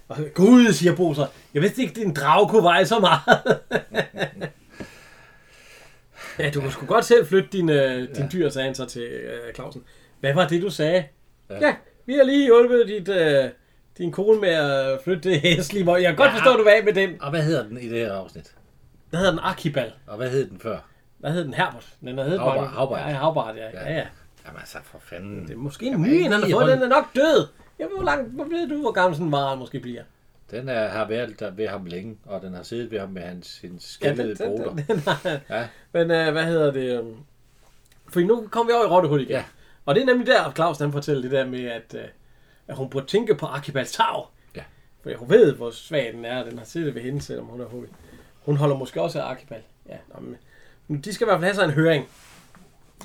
Og 0.07 0.17
Gud, 0.33 0.73
siger 0.73 0.95
Bo 0.95 1.13
så, 1.13 1.27
jeg 1.53 1.61
vidste 1.61 1.81
ikke, 1.81 1.93
din 1.93 2.13
drag 2.13 2.49
kunne 2.49 2.63
veje 2.63 2.85
så 2.85 2.99
meget. 2.99 3.59
ja, 6.39 6.49
du 6.49 6.61
kunne 6.61 6.71
sgu 6.71 6.85
godt 6.85 7.05
selv 7.05 7.27
flytte 7.27 7.49
din, 7.51 7.69
øh, 7.69 8.15
din 8.15 8.29
dyr, 8.33 8.49
sagde 8.49 8.65
han 8.65 8.75
så 8.75 8.85
til 8.85 9.01
øh, 9.01 9.53
Clausen. 9.53 9.83
Hvad 10.19 10.33
var 10.33 10.47
det, 10.47 10.61
du 10.61 10.69
sagde? 10.69 11.05
Ja, 11.49 11.67
Ja. 11.67 11.75
Ja 12.09 12.13
vi 12.13 12.17
har 12.17 12.23
lige 12.23 12.45
hjulpet 12.45 12.87
dit, 12.87 13.09
øh, 13.09 13.49
din 13.97 14.11
kone 14.11 14.39
med 14.41 14.49
at 14.49 14.99
flytte 15.03 15.29
det 15.29 15.41
hæslige. 15.41 15.91
Jeg 15.93 16.03
kan 16.03 16.15
godt 16.15 16.29
Ja. 16.29 16.33
forstå, 16.35 16.53
at 16.53 16.59
du 16.59 16.63
var 16.63 16.71
af 16.71 16.83
med 16.83 16.93
den. 16.93 17.21
Og 17.21 17.29
hvad 17.29 17.41
hedder 17.43 17.63
den 17.67 17.77
i 17.77 17.89
det 17.89 17.99
her 17.99 18.13
afsnit? 18.13 18.55
Hvad 19.09 19.19
hedder 19.19 19.31
den? 19.33 19.39
Arkibal. 19.43 19.91
Og 20.07 20.17
hvad 20.17 20.29
hed 20.29 20.49
den 20.49 20.59
før? 20.59 20.77
Hvad 21.17 21.31
hed 21.31 21.43
den? 21.45 21.53
Herbert. 21.53 21.87
Den 22.01 22.17
heddet 22.17 22.39
Havbart, 22.39 22.67
Havbart. 22.69 22.99
Ja, 22.99 23.13
Havbart, 23.13 23.55
ja. 23.55 23.65
ja. 23.73 23.93
ja. 23.93 24.05
Jamen 24.45 24.59
altså, 24.59 24.77
for 24.83 24.99
fanden. 25.01 25.43
Det 25.47 25.53
er 25.53 25.57
måske 25.57 25.85
en 25.85 26.01
ny, 26.01 26.23
han 26.23 26.31
har 26.31 26.49
fået. 26.51 26.67
Den 26.67 26.81
er 26.81 26.87
nok 26.87 27.05
død. 27.15 27.47
Jeg 27.79 27.87
ved, 27.87 27.95
hvor 27.95 28.05
langt, 28.05 28.33
hvor 28.33 28.43
ved 28.43 28.69
du, 28.69 28.81
hvor 28.81 28.91
gammel 28.91 29.15
sådan 29.15 29.25
en 29.25 29.31
vare 29.31 29.57
måske 29.57 29.79
bliver? 29.79 30.03
Den 30.51 30.69
er, 30.69 30.87
har 30.87 31.07
været 31.07 31.39
der 31.39 31.51
ved 31.51 31.67
ham 31.67 31.85
længe, 31.85 32.17
og 32.25 32.41
den 32.41 32.53
har 32.53 32.63
siddet 32.63 32.91
ved 32.91 32.99
ham 32.99 33.09
med 33.09 33.21
hans, 33.21 33.59
Ja, 33.63 33.69
skældede 33.79 34.35
den, 34.35 34.37
den, 34.51 34.57
broder. 34.63 34.75
den, 34.75 34.85
den 34.87 35.01
Ja, 35.49 35.67
Men 35.91 36.11
øh, 36.11 36.31
hvad 36.31 36.43
hedder 36.45 36.71
det? 36.71 36.99
øhm, 36.99 37.15
For 38.09 38.19
nu 38.19 38.47
kommer 38.51 38.73
vi 38.73 38.75
over 38.77 38.85
i 38.85 38.87
Rottehul 38.87 39.19
igen. 39.21 39.31
Ja. 39.31 39.43
Ja. 39.89 39.91
Og 39.91 39.95
det 39.95 40.01
er 40.01 40.05
nemlig 40.05 40.27
der, 40.27 40.43
at 40.43 40.55
Clausen 40.55 40.83
han 40.83 40.91
fortæller 40.91 41.21
det 41.21 41.31
der 41.31 41.45
med, 41.45 41.65
at, 41.65 41.95
øh, 41.95 42.07
at 42.67 42.75
hun 42.75 42.89
burde 42.89 43.05
tænke 43.05 43.35
på 43.35 43.45
Archibald 43.45 43.87
Tav. 43.87 44.29
Ja. 44.55 44.63
For 45.03 45.17
hun 45.17 45.29
ved, 45.29 45.53
hvor 45.53 45.71
svag 45.71 46.13
den 46.13 46.25
er. 46.25 46.43
Den 46.43 46.57
har 46.57 46.65
siddet 46.65 46.95
ved 46.95 47.01
hende, 47.01 47.21
selvom 47.21 47.45
hun 47.45 47.61
er 47.61 47.65
hugget. 47.65 47.89
Hun 48.45 48.57
holder 48.57 48.75
måske 48.75 49.01
også 49.01 49.21
af 49.21 49.25
Archibald. 49.25 49.61
Ja, 49.89 49.97
nå, 50.13 50.19
men, 50.19 50.37
men 50.87 51.01
de 51.01 51.13
skal 51.13 51.25
i 51.25 51.27
hvert 51.27 51.35
fald 51.35 51.43
have 51.43 51.55
sig 51.55 51.63
en 51.65 51.71
høring. 51.71 52.09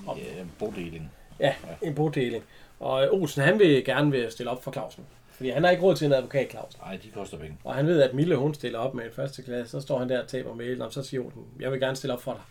ja 0.06 0.40
en 0.40 0.52
bodeling. 0.59 1.12
Ja, 1.40 1.55
en 1.82 1.94
bodeling. 1.94 2.44
Og 2.81 3.05
øh, 3.05 3.12
Olsen, 3.12 3.43
han 3.43 3.59
vil 3.59 3.85
gerne 3.85 4.11
vil 4.11 4.31
stille 4.31 4.51
op 4.51 4.65
for 4.65 4.73
Clausen. 4.73 5.05
Fordi 5.31 5.51
han 5.51 5.65
har 5.65 5.70
ikke 5.70 5.82
råd 5.82 5.97
til 5.97 6.06
en 6.06 6.12
advokat, 6.12 6.51
Clausen. 6.51 6.81
Nej, 6.85 6.98
de 7.02 7.11
koster 7.11 7.39
penge. 7.39 7.59
Og 7.65 7.74
han 7.74 7.86
ved, 7.86 8.02
at 8.02 8.15
Mille, 8.15 8.36
hun 8.36 8.55
stiller 8.55 8.78
op 8.78 8.94
med 8.94 9.05
en 9.05 9.11
første 9.12 9.43
klasse. 9.43 9.70
Så 9.70 9.81
står 9.81 9.98
han 9.98 10.09
der 10.09 10.23
og 10.23 10.28
taber 10.28 10.55
mailen, 10.55 10.82
og 10.82 10.93
så 10.93 11.02
siger 11.02 11.24
Olsen, 11.24 11.44
jeg 11.61 11.73
vil 11.73 11.81
gerne 11.81 11.97
stille 11.97 12.15
op 12.15 12.23
for 12.23 12.32
dig. 12.32 12.43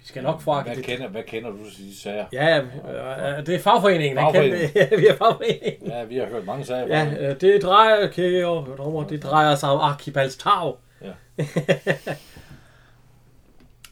Vi 0.00 0.06
skal 0.06 0.22
nok 0.22 0.40
få 0.40 0.60
Hvad 0.60 0.76
kender, 0.76 1.08
hvad 1.08 1.22
kender 1.22 1.50
du 1.50 1.70
til 1.76 1.84
de 1.88 1.96
sager? 1.96 2.26
Ja, 2.32 2.46
ja, 2.46 2.58
øh, 3.38 3.46
det 3.46 3.54
er 3.54 3.58
fagforeningen. 3.58 4.18
Fagforeningen. 4.18 4.68
Kan, 4.70 4.88
ja, 4.90 4.96
vi 4.96 5.06
er 5.06 5.16
fagforeningen. 5.16 5.86
Ja, 5.90 6.04
vi 6.04 6.16
har 6.16 6.26
hørt 6.26 6.44
mange 6.46 6.64
sager. 6.64 6.86
fra 6.86 6.94
Ja, 6.94 7.10
det. 7.10 7.30
øh, 7.34 7.40
det 7.40 7.62
drejer, 7.62 8.06
kære 8.08 8.64
dommer, 8.78 9.04
det 9.06 9.22
drejer 9.22 9.54
sig 9.54 9.68
om 9.70 9.80
Archibalds 9.80 10.36
Tav. 10.36 10.78
Ja. 11.02 11.12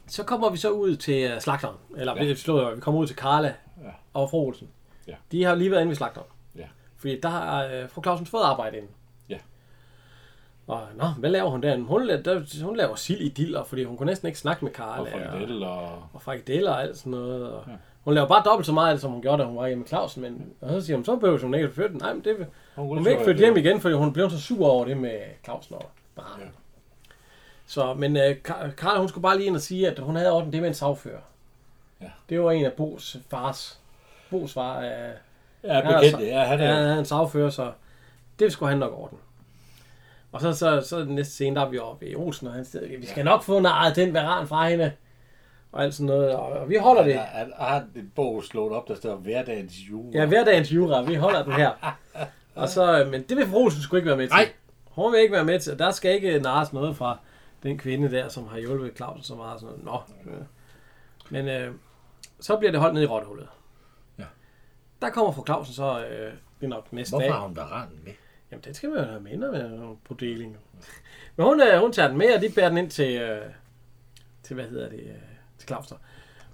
så 0.07 0.23
kommer 0.23 0.49
vi 0.49 0.57
så 0.57 0.69
ud 0.69 0.95
til 0.95 1.33
uh, 1.35 1.39
slagteren. 1.41 1.75
Eller 1.97 2.13
Ja. 2.15 2.23
vi, 2.23 2.27
vi 2.75 2.79
kommer 2.81 3.01
ud 3.01 3.07
til 3.07 3.15
Karla 3.15 3.47
Ja. 3.83 3.89
og 4.13 4.29
fru 4.29 4.37
Olsen. 4.47 4.67
Ja. 5.07 5.13
De 5.31 5.43
har 5.43 5.55
lige 5.55 5.71
været 5.71 5.81
inde 5.81 5.89
ved 5.89 5.95
slagteren. 5.95 6.27
Ja. 6.55 6.65
Fordi 6.97 7.19
der 7.19 7.29
har 7.29 7.65
uh, 7.65 7.89
fru 7.89 8.01
Clausen 8.03 8.25
fået 8.25 8.43
arbejde 8.43 8.77
inde. 8.77 8.87
Ja. 10.69 10.73
Og 10.73 10.81
nå, 10.95 11.05
hvad 11.17 11.29
laver 11.29 11.49
hun 11.49 11.63
der? 11.63 11.77
Hun, 11.77 12.09
der, 12.09 12.63
hun 12.65 12.77
laver 12.77 12.95
sild 12.95 13.21
i 13.21 13.29
diller, 13.29 13.63
fordi 13.63 13.83
hun 13.83 13.97
kunne 13.97 14.05
næsten 14.07 14.27
ikke 14.27 14.39
snakke 14.39 14.65
med 14.65 14.71
Karla. 14.73 15.01
Og 15.01 15.07
frikadelle 15.07 15.67
og... 15.67 16.03
og 16.13 16.21
frikadeller 16.21 16.71
og 16.71 16.81
alt 16.81 16.97
sådan 16.97 17.11
noget. 17.11 17.51
Og 17.51 17.63
Ja. 17.67 17.71
ja. 17.71 17.77
Hun 18.03 18.13
laver 18.13 18.27
bare 18.27 18.43
dobbelt 18.45 18.65
så 18.65 18.71
meget, 18.73 19.01
som 19.01 19.11
hun 19.11 19.21
gjorde, 19.21 19.41
da 19.43 19.47
hun 19.47 19.57
var 19.57 19.67
hjemme 19.67 19.79
med 19.81 19.87
Clausen. 19.87 20.21
Men, 20.21 20.53
og 20.61 20.69
så 20.69 20.81
siger 20.85 20.97
hun, 20.97 21.05
så 21.05 21.15
behøver 21.15 21.39
hun 21.41 21.53
ikke 21.53 21.71
flytte. 21.71 21.97
Nej, 21.97 22.13
men 22.13 22.23
det, 22.23 22.37
vil- 22.39 22.47
hun 22.75 23.05
vil 23.05 23.11
ikke 23.11 23.23
flytte 23.23 23.39
hjem 23.39 23.57
igen, 23.57 23.81
fordi 23.81 23.95
hun 23.95 24.13
blev 24.13 24.29
så 24.29 24.41
sur 24.41 24.67
over 24.67 24.85
det 24.85 24.97
med 24.97 25.19
Clausen 25.43 25.75
og 25.75 25.89
Brahe. 26.15 26.29
Ja. 26.39 26.43
Ja. 26.45 26.49
Så, 27.65 27.93
men 27.93 28.15
uh, 28.15 28.21
Karla, 28.77 28.99
hun 28.99 29.07
skulle 29.09 29.21
bare 29.21 29.37
lige 29.37 29.47
ind 29.47 29.55
og 29.55 29.61
sige, 29.61 29.89
at 29.89 29.99
hun 29.99 30.15
havde 30.15 30.31
ordnet 30.31 30.53
det 30.53 30.61
med 30.61 30.69
en 30.69 30.73
sagfører. 30.75 31.21
Ja. 32.01 32.05
Det 32.29 32.41
var 32.41 32.51
en 32.51 32.65
af 32.65 32.73
Bos 32.73 33.17
fars. 33.29 33.79
Bos 34.29 34.53
far 34.53 34.79
er, 34.79 35.11
Ja, 35.63 35.69
er 35.81 35.99
bekendt. 35.99 36.25
Ja, 36.27 36.39
han 36.43 36.59
han 36.59 36.67
er... 36.69 36.93
er 36.93 36.99
en 36.99 37.05
sagfører, 37.05 37.49
så 37.49 37.71
det 38.39 38.51
skulle 38.51 38.69
han 38.69 38.79
nok 38.79 38.93
ordne. 38.97 39.17
Og 40.31 40.41
så, 40.41 40.53
så, 40.53 40.81
så 40.81 40.99
den 40.99 41.15
næste 41.15 41.33
scene, 41.33 41.55
der 41.55 41.65
er 41.65 41.69
vi 41.69 41.79
oppe 41.79 42.07
i 42.07 42.15
Olsen, 42.15 42.47
og 42.47 42.53
han 42.53 42.65
siger, 42.65 42.99
vi 42.99 43.05
skal 43.05 43.25
nok 43.25 43.43
få 43.43 43.59
narret 43.59 43.95
den 43.95 44.13
varan 44.13 44.47
fra 44.47 44.69
hende. 44.69 44.91
Og 45.71 45.83
alt 45.83 45.93
sådan 45.93 46.05
noget, 46.05 46.35
og, 46.35 46.45
og 46.45 46.69
vi 46.69 46.75
holder 46.75 47.03
det. 47.03 47.13
Han 47.15 47.23
han 47.25 47.53
har 47.57 47.85
en 47.95 48.11
bog 48.15 48.43
slået 48.43 48.71
op, 48.73 48.87
der 48.87 48.95
står 48.95 49.15
hverdagens 49.15 49.73
jule. 49.89 50.19
Ja, 50.19 50.25
hverdagens 50.25 50.71
jura, 50.73 51.01
vi 51.01 51.15
holder 51.15 51.43
den 51.43 51.53
her. 51.53 51.71
Og 52.55 52.69
så, 52.69 52.99
øh, 53.03 53.11
men 53.11 53.23
det 53.23 53.37
vil 53.37 53.47
fru 53.47 53.63
Olsen 53.63 53.81
sgu 53.81 53.95
ikke 53.95 54.07
være 54.07 54.17
med 54.17 54.27
til. 54.27 54.35
Nej. 54.35 54.51
Hun 54.85 55.11
vil 55.11 55.19
ikke 55.19 55.33
være 55.33 55.45
med 55.45 55.59
til. 55.59 55.79
Der 55.79 55.91
skal 55.91 56.13
ikke 56.13 56.39
narres 56.39 56.73
noget 56.73 56.95
fra 56.95 57.17
den 57.63 57.77
kvinde 57.77 58.11
der, 58.11 58.29
som 58.29 58.47
har 58.47 58.59
hjulpet 58.59 58.97
Clausen 58.97 59.23
så 59.23 59.35
meget. 59.35 59.59
Sådan 59.59 59.79
noget. 59.83 60.03
Nå. 60.25 60.31
Øh. 60.31 60.37
Men 61.29 61.47
øh, 61.47 61.73
så 62.39 62.57
bliver 62.57 62.71
det 62.71 62.79
holdt 62.79 62.93
ned 62.93 63.03
i 63.03 63.05
rottehullet. 63.05 63.47
Ja. 64.19 64.23
Der 65.01 65.09
kommer 65.09 65.31
fru 65.31 65.45
Clausen 65.45 65.73
så, 65.73 66.05
øh, 66.05 66.33
det 66.59 66.65
er 66.65 66.67
nok 66.67 66.93
næste 66.93 67.11
Hvorfor 67.11 67.23
dag. 67.23 67.33
har 67.33 67.41
hun 67.41 67.55
varanen 67.55 67.99
med? 68.05 68.13
Jamen, 68.51 68.63
den 68.65 68.73
skal 68.73 68.89
man 68.89 68.99
jo 68.99 69.05
have 69.05 69.19
med 69.21 69.37
med 69.37 69.95
på 70.05 70.13
deling. 70.19 70.57
Men 71.35 71.45
hun, 71.45 71.61
øh, 71.61 71.79
hun 71.79 71.91
tager 71.93 72.07
den 72.09 72.17
med, 72.17 72.35
og 72.35 72.41
de 72.41 72.49
bærer 72.55 72.69
den 72.69 72.77
ind 72.77 72.89
til, 72.89 73.21
øh, 73.21 73.41
til 74.43 74.53
hvad 74.53 74.65
hedder 74.65 74.89
det, 74.89 74.99
øh, 74.99 75.13
til 75.57 75.67
Clausen. 75.67 75.97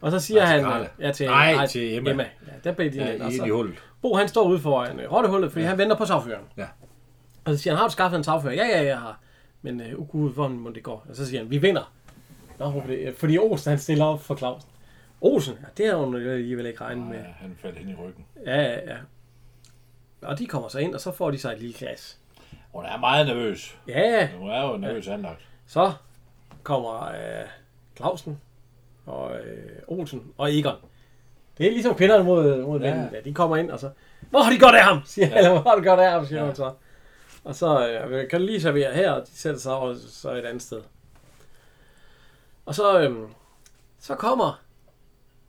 Og 0.02 0.12
så 0.12 0.20
siger 0.20 0.42
Nej, 0.42 0.52
han... 0.52 0.64
Karla. 0.64 0.80
øh, 0.84 0.88
Ja, 1.00 1.12
til, 1.12 1.26
Nej, 1.28 1.68
til 1.68 1.96
Emma. 1.98 2.10
Emma. 2.12 2.24
Ja, 2.48 2.52
der 2.64 2.72
beder 2.72 2.92
de 2.92 2.98
Ja, 2.98 3.12
ind. 3.14 3.22
og 3.22 3.32
i 3.32 3.38
så- 3.38 3.44
ind 3.44 3.48
i 3.48 3.50
hullet. 3.56 3.76
Bo 4.02 4.16
han 4.16 4.28
står 4.28 4.48
ude 4.48 4.60
foran 4.60 5.00
øh, 5.00 5.12
rottehullet, 5.12 5.52
fordi 5.52 5.64
ja. 5.64 5.70
han 5.70 5.78
venter 5.78 5.96
på 5.96 6.06
sagføreren. 6.06 6.46
Ja. 6.58 6.68
Og 7.46 7.54
så 7.54 7.58
siger 7.58 7.74
han, 7.74 7.78
har 7.80 7.88
du 7.88 7.92
skaffet 7.92 8.18
en 8.18 8.24
sagfører? 8.24 8.54
Ja, 8.54 8.66
ja, 8.68 8.84
jeg 8.86 9.00
har. 9.00 9.20
Men 9.62 9.82
øh, 9.82 10.00
uh, 10.00 10.08
gud, 10.08 10.34
hvordan 10.34 10.58
må 10.58 10.70
det 10.70 10.84
gå? 10.84 10.92
Og 10.92 11.16
så 11.16 11.26
siger 11.26 11.40
han, 11.42 11.50
vi 11.52 11.58
vinder. 11.58 11.94
Nå, 12.60 12.84
det? 12.88 13.16
Fordi 13.18 13.38
Olsen 13.38 13.70
han 13.70 13.80
stiller 13.80 14.06
op 14.06 14.22
for 14.24 14.36
Clausen. 14.36 14.70
Olsen, 15.22 15.54
ja, 15.62 15.68
det 15.84 15.92
har 15.92 15.98
hun 16.06 16.16
jo 16.16 16.30
alligevel 16.32 16.66
ikke 16.66 16.82
regnet 16.82 17.08
med. 17.08 17.18
Ja, 17.18 17.24
han 17.24 17.56
faldt 17.62 17.78
hen 17.78 17.90
i 17.90 17.96
ryggen. 17.96 18.26
Ja, 18.46 18.62
ja, 18.62 18.74
ja. 18.92 18.98
Og 20.26 20.40
de 20.40 20.46
kommer 20.48 20.68
så 20.70 20.80
ind, 20.80 20.94
og 20.96 21.02
så 21.02 21.12
får 21.12 21.32
de 21.32 21.38
sig 21.40 21.52
et 21.54 21.60
lille 21.60 21.76
glas. 21.78 22.18
Hun 22.72 22.86
er 22.86 22.98
meget 22.98 23.28
nervøs. 23.28 23.78
Ja. 23.88 24.30
Hun 24.38 24.50
er 24.50 24.62
jo 24.72 24.78
nervøs 24.78 25.08
anlagt. 25.08 25.42
Så 25.68 25.94
kommer 26.64 27.04
øh, 27.08 27.46
Clausen 27.98 28.42
og 29.06 29.36
øh, 29.40 29.82
Olsen 29.88 30.34
og 30.38 30.54
Egon. 30.56 30.76
Det 31.58 31.68
er 31.68 31.72
ligesom 31.72 31.96
kvinderne 31.96 32.24
mod, 32.24 32.62
mod 32.64 32.80
Ja. 32.82 32.90
mændene. 32.94 33.12
der. 33.18 33.22
De 33.22 33.34
kommer 33.34 33.58
ind 33.58 33.72
og 33.72 33.80
så, 33.80 33.90
hvor 34.30 34.40
har 34.40 34.52
de 34.52 34.60
godt 34.60 34.76
af 34.76 34.84
ham? 34.84 35.02
Siger 35.06 35.28
ja. 35.28 35.38
eller 35.38 35.50
hvor 35.62 35.70
har 35.70 35.76
de 35.78 35.84
godt 35.84 36.00
af 36.00 36.12
ham? 36.12 36.26
Siger 36.26 36.40
Ja. 36.40 36.46
hun 36.46 36.56
så. 36.56 36.74
Og 37.44 37.56
så 37.56 37.88
øh, 37.90 38.30
kan 38.30 38.40
du 38.40 38.46
lige 38.46 38.62
servere 38.62 38.94
her, 38.94 39.12
og 39.12 39.28
de 39.28 39.32
sætter 39.38 39.60
sig 39.60 39.74
over 39.76 39.96
så 40.10 40.32
et 40.32 40.46
andet 40.46 40.62
sted. 40.64 40.82
Og 42.66 42.76
så, 42.76 43.00
øh, 43.02 43.16
så 44.00 44.16
kommer 44.16 44.62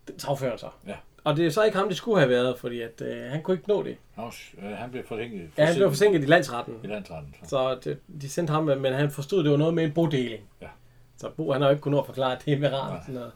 den 0.08 0.18
så. 0.58 0.68
Ja. 0.86 0.96
Og 1.26 1.36
det 1.36 1.46
er 1.46 1.50
så 1.50 1.62
ikke 1.62 1.76
ham, 1.78 1.88
det 1.88 1.96
skulle 1.96 2.18
have 2.18 2.30
været, 2.30 2.58
fordi 2.58 2.80
at, 2.80 3.00
øh, 3.00 3.22
han 3.30 3.42
kunne 3.42 3.56
ikke 3.56 3.68
nå 3.68 3.82
det. 3.82 3.96
Nå, 4.16 4.30
øh, 4.58 4.64
han 4.76 4.90
blev 4.90 5.04
forsinket. 5.06 5.50
Ja, 5.58 5.64
han 5.64 5.74
blev 5.76 5.88
forsinket 5.90 6.22
i 6.22 6.26
landsretten. 6.26 6.80
I 6.84 6.86
landsretten. 6.86 7.34
Så. 7.42 7.48
Så 7.48 7.78
det, 7.84 7.98
de 8.20 8.28
sendte 8.28 8.50
ham, 8.52 8.64
men 8.64 8.92
han 8.92 9.10
forstod, 9.10 9.42
det 9.44 9.50
var 9.50 9.56
noget 9.56 9.74
med 9.74 9.84
en 9.84 9.92
bodeling. 9.92 10.44
Ja. 10.60 10.68
Så 11.16 11.30
Bo, 11.30 11.52
han 11.52 11.60
har 11.62 11.68
jo 11.68 11.72
ikke 11.72 11.82
kunnet 11.82 12.06
forklare, 12.06 12.38
det 12.44 12.60
med 12.60 12.72
rart. 12.72 13.02
Sådan 13.02 13.14
noget. 13.14 13.32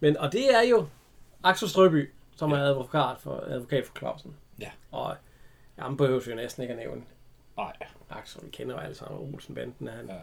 Men, 0.00 0.16
og 0.16 0.32
det 0.32 0.54
er 0.54 0.62
jo 0.70 0.86
Axel 1.44 1.68
Strøby, 1.68 2.10
som 2.36 2.52
er 2.52 2.56
advokat 2.56 3.16
for, 3.20 3.44
advokat 3.48 3.86
for 3.86 3.98
Clausen. 3.98 4.36
Ja. 4.60 4.70
Og 4.90 5.16
jamen, 5.78 5.96
behøver 5.96 6.20
jo 6.30 6.34
næsten 6.34 6.62
ikke 6.62 6.74
at 6.74 6.78
nævne. 6.80 7.02
Nej. 7.56 7.72
Axel, 8.10 8.40
vi 8.44 8.50
kender 8.50 8.74
jo 8.74 8.80
alle 8.80 8.94
sammen. 8.96 9.34
Olsen-banden 9.34 9.88
han, 9.88 10.06
Ja. 10.08 10.14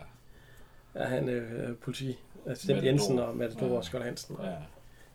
er 0.94 1.08
han 1.08 1.30
øh, 1.30 1.76
politi. 1.76 2.20
Assistent. 2.46 2.84
Jensen 2.84 3.20
og 3.20 3.38
Matador 3.38 3.68
Ja. 3.68 3.74
og 3.78 3.84
Skjold 3.86 4.04
Hansen. 4.04 4.38
ja. 4.44 4.50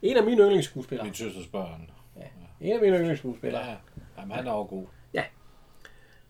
En 0.02 0.16
af 0.16 0.22
mine 0.24 0.42
yndlingsskuespillere. 0.42 1.04
Min 1.04 1.14
søsters 1.14 1.46
børn. 1.46 1.90
En 2.60 2.72
af 2.72 2.80
mine 2.80 2.96
yndlingsskuespillere. 2.98 3.64
Ja. 3.66 3.76
Jamen, 4.18 4.36
han 4.36 4.46
er 4.46 4.52
jo 4.52 4.62
god. 4.62 4.86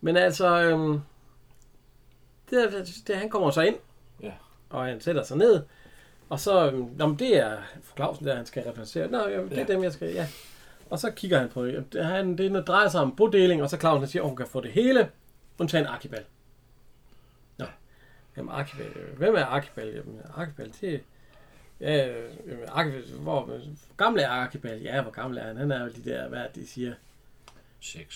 Men 0.01 0.17
altså, 0.17 0.63
øhm, 0.63 1.01
det, 2.51 2.65
er- 2.65 2.85
det, 3.07 3.17
han 3.17 3.31
kommer 3.31 3.51
så 3.51 3.61
ind, 3.61 3.77
Ja. 4.23 4.33
og 4.71 4.85
han 4.85 5.01
sætter 5.01 5.23
sig 5.23 5.37
ned, 5.37 5.63
og 6.29 6.41
så, 6.41 6.71
øhm, 6.71 6.91
nå, 6.97 7.07
men 7.07 7.19
det 7.19 7.37
er 7.39 7.59
Clausen, 7.97 8.27
der 8.27 8.37
han 8.37 8.47
skal 8.47 8.63
repræsentere. 8.63 9.11
Nå, 9.11 9.29
jamen, 9.29 9.51
det 9.51 9.59
er 9.59 9.63
Ja. 9.69 9.73
dem, 9.73 9.83
jeg 9.83 9.93
skal, 9.93 10.13
ja. 10.13 10.27
Og 10.91 10.99
så 10.99 11.11
kigger 11.11 11.39
han 11.39 11.49
på 11.49 11.67
det. 11.67 12.05
Han, 12.05 12.39
det 12.39 12.67
drejer 12.67 12.89
sig 12.89 13.01
om 13.01 13.17
bodeling, 13.17 13.63
og 13.63 13.71
så 13.71 13.77
Clausen 13.77 14.09
siger, 14.09 14.23
at 14.23 14.29
hun 14.29 14.37
kan 14.37 14.47
få 14.47 14.61
det 14.61 14.71
hele, 14.73 15.11
undtagen 15.59 15.87
Arkibald. 15.87 16.25
Nå. 17.59 17.65
Jamen, 18.37 18.51
Arkibald, 18.53 18.97
øh, 18.97 19.19
hvem 19.19 19.35
er 19.35 19.45
Arkibald? 19.45 19.95
Jamen, 19.95 20.21
Arkibald, 20.35 20.71
det 20.81 21.03
Ja, 21.81 22.09
øh, 22.09 22.31
jamen, 22.47 22.65
Arkibald, 22.69 23.05
hvor, 23.21 23.45
hvor 23.45 23.61
gammel 23.97 24.23
er 24.23 24.29
Arkibald? 24.29 24.81
Ja, 24.81 25.03
hvor 25.03 25.11
gammel 25.11 25.39
er 25.39 25.43
han? 25.43 25.57
Han 25.57 25.71
er 25.71 25.81
jo 25.81 25.89
de 25.89 26.11
der, 26.11 26.29
hvad 26.29 26.45
de 26.55 26.67
siger, 26.67 26.93
6. 27.81 28.15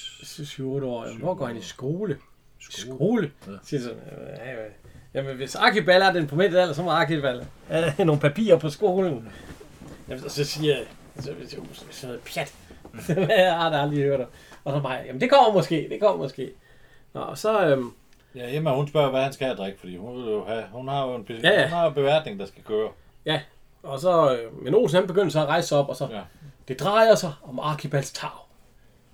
7-8 0.59 0.63
år. 0.63 1.05
Jamen, 1.07 1.21
hvor 1.21 1.35
går 1.35 1.47
han 1.47 1.57
i 1.57 1.63
skole? 1.63 2.19
Skole. 2.59 2.97
Skole? 2.97 3.33
Ja. 3.47 3.53
Siger 3.63 3.81
sådan, 3.81 3.99
øh, 3.99 4.29
ja, 4.39 4.51
ja. 4.53 4.69
Jamen, 5.15 5.37
hvis 5.37 5.55
Arkibald 5.55 6.03
er 6.03 6.13
den 6.13 6.27
på 6.27 6.37
midt 6.37 6.57
alder, 6.57 6.73
så 6.73 6.83
må 6.83 6.91
Arkibald 6.91 7.43
have 7.69 7.93
nogle 8.07 8.21
papirer 8.21 8.59
på 8.59 8.71
skolen. 8.71 9.29
Jamen, 10.09 10.31
så 10.31 10.45
siger 10.45 10.77
jeg, 10.77 10.85
så, 11.17 11.35
så, 11.49 11.57
så, 11.91 11.91
så, 11.91 12.19
pjat. 12.25 12.55
jeg 13.39 13.55
har 13.57 13.71
da 13.71 13.77
aldrig 13.77 13.99
hørt 14.05 14.21
om. 14.21 14.27
Og 14.65 14.73
så 14.73 14.81
mig, 14.81 15.05
jamen 15.07 15.21
det 15.21 15.31
kommer 15.31 15.53
måske, 15.53 15.87
det 15.91 16.01
kommer 16.01 16.23
måske. 16.23 16.51
Nå, 17.15 17.21
og 17.21 17.39
så, 17.39 17.67
øhm, 17.67 17.93
Ja, 18.35 18.57
Emma, 18.57 18.75
hun 18.75 18.89
spørger, 18.89 19.11
hvad 19.11 19.23
han 19.23 19.33
skal 19.33 19.45
have 19.45 19.53
at 19.53 19.59
drikke, 19.59 19.81
fordi 19.81 19.97
hun, 19.97 20.17
vil 20.17 20.33
jo 20.33 20.45
have, 20.45 20.65
hun 20.73 20.89
har 20.89 21.07
jo 21.07 21.15
en, 21.15 21.27
Ja, 21.29 21.51
ja. 21.51 21.63
Hun 21.63 21.73
har 21.73 21.89
en 21.89 21.95
beværtning, 21.95 22.41
der 22.41 22.47
skal 22.47 22.63
køre. 22.63 22.89
Ja, 23.27 23.41
og 23.83 24.01
så, 24.01 24.37
øh, 24.37 24.63
men 24.65 24.75
Olsen 24.75 24.97
han 24.99 25.07
begynder 25.07 25.29
så 25.31 25.41
at 25.41 25.47
rejse 25.47 25.69
sig 25.69 25.79
op, 25.79 25.89
og 25.89 25.97
så, 25.97 26.09
Ja. 26.11 26.23
det 26.69 26.81
drejer 26.81 27.15
sig 27.15 27.33
om 27.43 27.59
Arkibalds 27.61 28.13
tag. 28.13 28.31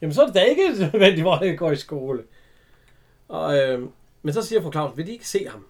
Jamen, 0.01 0.15
så 0.15 0.23
er 0.23 0.27
det 0.27 0.35
da 0.35 0.43
ikke 0.43 0.69
nødvendigt, 0.93 1.23
hvor 1.23 1.35
han 1.37 1.57
går 1.57 1.71
i 1.71 1.77
skole. 1.77 2.23
Og, 3.29 3.59
øh, 3.59 3.89
men 4.23 4.35
så 4.35 4.43
siger 4.43 4.63
fru 4.63 4.73
Claus, 4.73 4.97
vil 4.97 5.07
de 5.07 5.13
ikke 5.13 5.29
se 5.29 5.49
ham? 5.49 5.67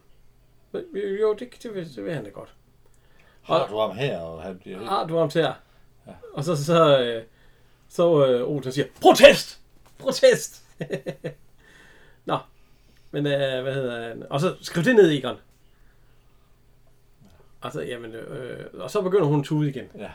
Jo, 1.21 1.35
det, 1.39 1.63
det, 1.63 1.75
vil, 1.75 1.97
det 1.97 2.05
vil 2.05 2.15
han 2.15 2.25
da 2.25 2.31
godt. 2.31 2.55
Har 3.43 3.67
du 3.67 3.79
ham 3.79 3.97
her, 3.97 4.19
og 4.19 4.43
han 4.43 4.59
bliver... 4.59 4.85
har 4.85 5.07
du 5.07 5.19
ham 5.19 5.31
her? 5.35 5.53
Ja. 6.07 6.13
Og 6.35 6.45
så, 6.45 6.65
så, 6.65 6.99
øh, 7.01 7.23
så 7.89 8.27
øh, 8.27 8.49
Olsen 8.49 8.73
siger, 8.73 8.87
protest! 9.01 9.61
Protest! 9.99 10.65
Nå, 12.25 12.39
men 13.11 13.27
øh, 13.27 13.63
hvad 13.63 13.75
hedder 13.75 14.09
han? 14.09 14.25
Og 14.31 14.41
så 14.41 14.57
skriv 14.61 14.85
det 14.85 14.97
ned, 14.97 15.11
Egon. 15.11 15.37
Og 17.61 17.73
så, 17.73 17.81
jamen, 17.81 18.13
øh, 18.13 18.67
og 18.75 18.91
så 18.91 19.03
begynder 19.03 19.25
hun 19.27 19.41
at 19.41 19.45
tude 19.47 19.69
igen. 19.69 19.85
Ja. 19.99 20.11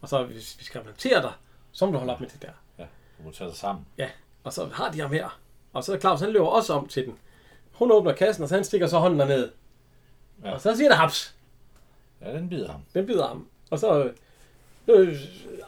Og 0.00 0.08
så, 0.08 0.24
hvis 0.24 0.56
vi 0.58 0.64
skal 0.64 0.80
repræsentere 0.80 1.22
dig, 1.22 1.32
så 1.72 1.86
må 1.86 1.92
du 1.92 1.98
holde 1.98 2.12
op 2.12 2.20
med 2.20 2.28
det 2.28 2.42
der. 2.42 2.48
Ja, 2.78 2.84
du 3.18 3.22
må 3.24 3.30
tage 3.30 3.50
sig 3.50 3.58
sammen. 3.58 3.86
Ja, 3.98 4.08
og 4.44 4.52
så 4.52 4.68
har 4.72 4.90
de 4.90 5.00
ham 5.00 5.12
her. 5.12 5.40
Og 5.72 5.84
så 5.84 5.98
Claus, 6.00 6.20
han 6.20 6.30
løber 6.30 6.46
også 6.46 6.72
om 6.72 6.88
til 6.88 7.04
den. 7.04 7.18
Hun 7.72 7.92
åbner 7.92 8.12
kassen, 8.12 8.42
og 8.42 8.48
så 8.48 8.54
han 8.54 8.64
stikker 8.64 8.86
så 8.86 8.98
hånden 8.98 9.20
derned. 9.20 9.50
Ja. 10.44 10.52
Og 10.52 10.60
så 10.60 10.76
siger 10.76 10.88
der 10.88 10.96
haps. 10.96 11.34
Ja, 12.22 12.32
den 12.32 12.48
bider 12.48 12.70
ham. 12.70 12.80
Den 12.94 13.06
bider 13.06 13.26
ham. 13.28 13.48
Og 13.70 13.78
så... 13.78 14.04
Øh, 14.04 14.10
øh, 14.88 15.16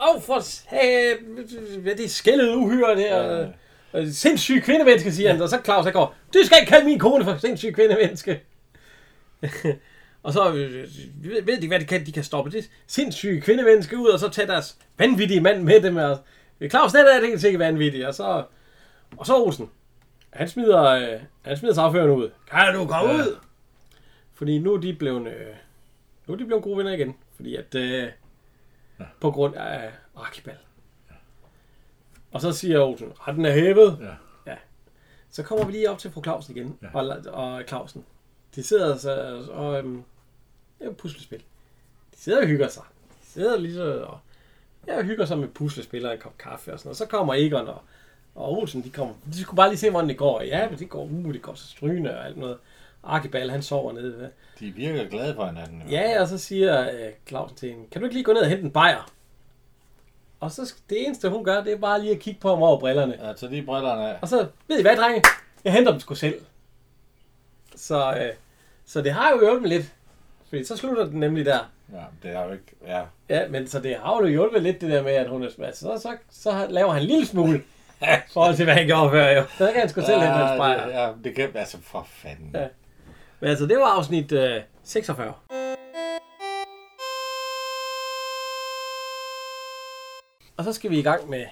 af 0.00 0.22
for 0.22 0.40
sat, 0.40 1.18
hvad 1.82 1.96
det 1.96 2.10
skældet 2.10 2.54
uhyre 2.54 2.96
der? 2.96 3.22
Ja, 3.22 3.48
Ja. 3.92 4.00
Øh, 4.00 4.10
sindssyg 4.12 4.62
kvindemenneske, 4.62 5.12
siger 5.12 5.32
han. 5.32 5.42
Og 5.42 5.48
så 5.48 5.60
Claus, 5.64 5.84
han 5.84 5.92
går, 5.92 6.14
du 6.34 6.38
skal 6.44 6.58
ikke 6.60 6.70
kalde 6.70 6.86
min 6.86 6.98
kone 6.98 7.24
for 7.24 7.36
sindssyg 7.36 7.74
kvindemenneske. 7.74 8.40
og 10.28 10.34
så 10.34 10.52
øh, 10.54 10.88
ved, 11.22 11.42
ved 11.42 11.60
de, 11.60 11.68
hvad 11.68 11.80
de 11.80 11.84
kan? 11.84 12.06
De 12.06 12.12
kan 12.12 12.24
stoppe 12.24 12.50
det 12.50 12.70
sindssyge 12.86 13.40
kvindemenneske 13.40 13.98
ud, 13.98 14.08
og 14.08 14.18
så 14.18 14.28
tage 14.28 14.46
deres 14.48 14.78
vanvittige 14.98 15.40
mand 15.40 15.62
med 15.62 15.80
dem. 15.82 15.96
Og, 15.96 16.18
Claus, 16.70 16.92
det 16.92 17.00
er 17.16 17.20
det 17.20 17.44
ikke 17.44 17.58
vanvittigt. 17.58 18.06
Og 18.06 18.14
så, 18.14 18.44
og 19.16 19.26
så 19.26 19.36
Olsen. 19.36 19.70
Han 20.30 20.48
smider, 20.48 20.82
øh, 20.84 21.20
han 21.42 21.56
smider 21.56 21.74
sagføreren 21.74 22.10
ud. 22.10 22.30
Kan 22.50 22.74
du 22.74 22.86
komme 22.86 23.10
Ja. 23.14 23.16
ud? 23.16 23.36
Fordi 24.34 24.58
nu 24.58 24.74
er 24.74 24.80
de 24.80 24.94
blevet, 24.94 25.26
øh, 25.26 25.46
nu 26.26 26.34
er 26.34 26.38
de 26.38 26.44
blevet 26.46 26.62
gode 26.64 26.78
venner 26.78 26.92
igen. 26.92 27.16
Fordi 27.36 27.56
at, 27.56 27.74
øh, 27.74 28.08
Ja. 29.00 29.04
på 29.20 29.30
grund 29.30 29.54
af 29.56 29.90
Arkibald. 30.16 30.56
Og 32.32 32.40
så 32.40 32.52
siger 32.52 32.80
Olsen, 32.80 33.12
retten 33.28 33.44
er 33.44 33.52
hævet. 33.52 33.98
Ja. 34.46 34.56
Så 35.30 35.42
kommer 35.42 35.64
vi 35.66 35.72
lige 35.72 35.90
op 35.90 35.98
til 35.98 36.10
fru 36.10 36.22
Clausen 36.22 36.56
igen. 36.56 36.78
Ja. 36.82 36.88
Og, 36.92 37.16
og 37.32 37.62
Clausen. 37.68 38.04
De 38.54 38.62
sidder 38.62 38.96
så, 38.96 39.42
og, 39.50 39.78
øhm, 39.78 40.02
det 40.78 40.86
er 40.86 40.90
et 40.90 40.96
puslespil. 40.96 41.38
De 42.14 42.22
sidder 42.22 42.40
og 42.40 42.46
hygger 42.46 42.68
sig. 42.68 42.82
De 43.22 43.26
sidder 43.26 43.58
lige 43.58 43.74
så, 43.74 44.02
og, 44.02 44.18
ja, 44.86 45.02
hygger 45.02 45.24
sig 45.24 45.38
med 45.38 45.48
puslespil 45.48 46.06
og 46.06 46.12
en 46.12 46.18
kop 46.18 46.38
kaffe 46.38 46.72
og 46.72 46.78
sådan 46.78 46.88
noget. 46.88 46.96
Så 46.96 47.06
kommer 47.06 47.34
Egon 47.34 47.68
og, 47.68 47.82
og 48.34 48.58
Olsen, 48.58 48.84
de 48.84 48.90
kommer. 48.90 49.14
De 49.32 49.40
skulle 49.42 49.56
bare 49.56 49.68
lige 49.68 49.78
se, 49.78 49.90
hvordan 49.90 50.08
det 50.08 50.16
går. 50.16 50.42
Ja, 50.42 50.70
men 50.70 50.78
det 50.78 50.88
går, 50.88 51.04
uh, 51.04 51.32
det 51.32 51.42
går 51.42 51.54
så 51.54 51.66
strygende 51.68 52.18
og 52.18 52.26
alt 52.26 52.36
noget. 52.36 52.58
Arkibald, 53.02 53.50
han 53.50 53.62
sover 53.62 53.92
nede. 53.92 54.12
Hvad? 54.12 54.28
De 54.60 54.70
virker 54.70 55.08
glade 55.08 55.34
for 55.34 55.46
hinanden. 55.46 55.82
jo. 55.82 55.88
Ja, 55.88 56.20
og 56.22 56.28
så 56.28 56.38
siger 56.38 56.90
øh, 56.90 57.12
Clausen 57.28 57.56
til 57.56 57.68
hende, 57.68 57.84
kan 57.90 58.00
du 58.00 58.04
ikke 58.04 58.14
lige 58.14 58.24
gå 58.24 58.32
ned 58.32 58.40
og 58.40 58.48
hente 58.48 58.64
en 58.64 58.70
bajer? 58.70 59.12
Og 60.40 60.52
så 60.52 60.74
det 60.90 61.06
eneste, 61.06 61.28
hun 61.28 61.44
gør, 61.44 61.64
det 61.64 61.72
er 61.72 61.78
bare 61.78 62.00
lige 62.00 62.12
at 62.12 62.18
kigge 62.20 62.40
på 62.40 62.48
ham 62.48 62.62
over 62.62 62.80
brillerne. 62.80 63.14
Ja, 63.20 63.36
så 63.36 63.48
de 63.48 63.62
brillerne 63.62 64.08
af. 64.10 64.18
Og 64.22 64.28
så, 64.28 64.46
ved 64.68 64.78
I 64.78 64.82
hvad, 64.82 64.96
drenge? 64.96 65.22
Jeg 65.64 65.72
henter 65.72 65.90
dem 65.90 66.00
sgu 66.00 66.14
selv. 66.14 66.40
Så, 67.76 68.14
øh, 68.14 68.34
så 68.86 69.02
det 69.02 69.12
har 69.12 69.30
jo 69.30 69.40
hjulpet 69.40 69.68
lidt. 69.68 69.92
Fordi 70.48 70.64
så 70.64 70.76
slutter 70.76 71.04
den 71.04 71.20
nemlig 71.20 71.46
der. 71.46 71.70
Ja, 71.92 72.04
det 72.22 72.36
er 72.36 72.44
jo 72.44 72.52
ikke... 72.52 72.64
Ja, 72.86 73.02
Ja, 73.28 73.48
men 73.48 73.68
så 73.68 73.80
det 73.80 73.96
har 73.96 74.20
jo 74.20 74.26
hjulpet 74.26 74.62
lidt 74.62 74.80
det 74.80 74.90
der 74.90 75.02
med, 75.02 75.12
at 75.12 75.28
hun 75.28 75.42
er 75.42 75.48
altså, 75.64 75.80
så, 75.80 75.98
så, 76.02 76.16
så 76.30 76.66
laver 76.70 76.92
han 76.92 77.02
en 77.02 77.08
lille 77.08 77.26
smule. 77.26 77.58
I 78.02 78.04
forhold 78.32 78.56
til, 78.56 78.64
hvad 78.64 78.74
han 78.74 78.86
gjorde 78.86 79.10
før, 79.10 79.30
jo. 79.30 79.44
Så 79.58 79.66
kan 79.72 79.80
han 79.80 79.88
sgu 79.88 80.00
selv 80.00 80.20
hente 80.20 80.34
en 80.34 80.60
det, 80.60 80.94
ja, 80.94 81.12
det 81.24 81.34
kan... 81.34 81.50
Altså, 81.54 81.78
for 81.82 82.06
fanden. 82.10 82.50
Ja. 82.54 82.66
Men 83.40 83.50
altså, 83.50 83.66
det 83.66 83.76
var 83.76 83.84
afsnit 83.84 84.32
øh, 84.32 84.62
46. 84.84 85.34
Og 90.56 90.64
så 90.64 90.72
skal 90.72 90.90
vi 90.90 90.98
i 90.98 91.02
gang 91.02 91.30
med 91.30 91.44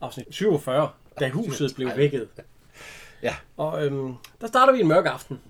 afsnit 0.00 0.26
47, 0.30 0.90
da 1.20 1.28
huset 1.28 1.74
blev 1.74 1.90
vækket. 1.96 2.28
Ja. 3.22 3.34
Og 3.56 3.86
øhm, 3.86 4.14
der 4.40 4.46
starter 4.46 4.72
vi 4.72 4.80
en 4.80 4.88
mørk 4.88 5.06
aften. 5.06 5.40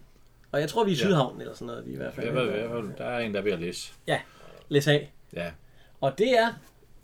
Og 0.52 0.60
jeg 0.60 0.68
tror, 0.68 0.84
vi 0.84 0.90
er 0.90 0.94
i 0.94 0.98
Ja. 0.98 1.04
Sydhavn 1.04 1.40
eller 1.40 1.54
sådan 1.54 1.66
noget, 1.66 1.86
vi 1.86 1.90
er 1.90 1.94
i 1.94 1.96
hvert 1.96 2.14
fald. 2.14 2.32
Var, 2.32 2.42
i 2.42 2.44
hvert 2.46 2.70
fald- 2.70 2.96
der 2.98 3.04
er 3.04 3.18
en, 3.18 3.34
der 3.34 3.40
er 3.40 3.44
ved 3.44 3.52
at 3.52 3.60
læse. 3.60 3.92
Læs 4.68 4.88
af. 4.88 5.12
Ja. 5.32 5.50
Og 6.00 6.18
det 6.18 6.38
er, 6.38 6.52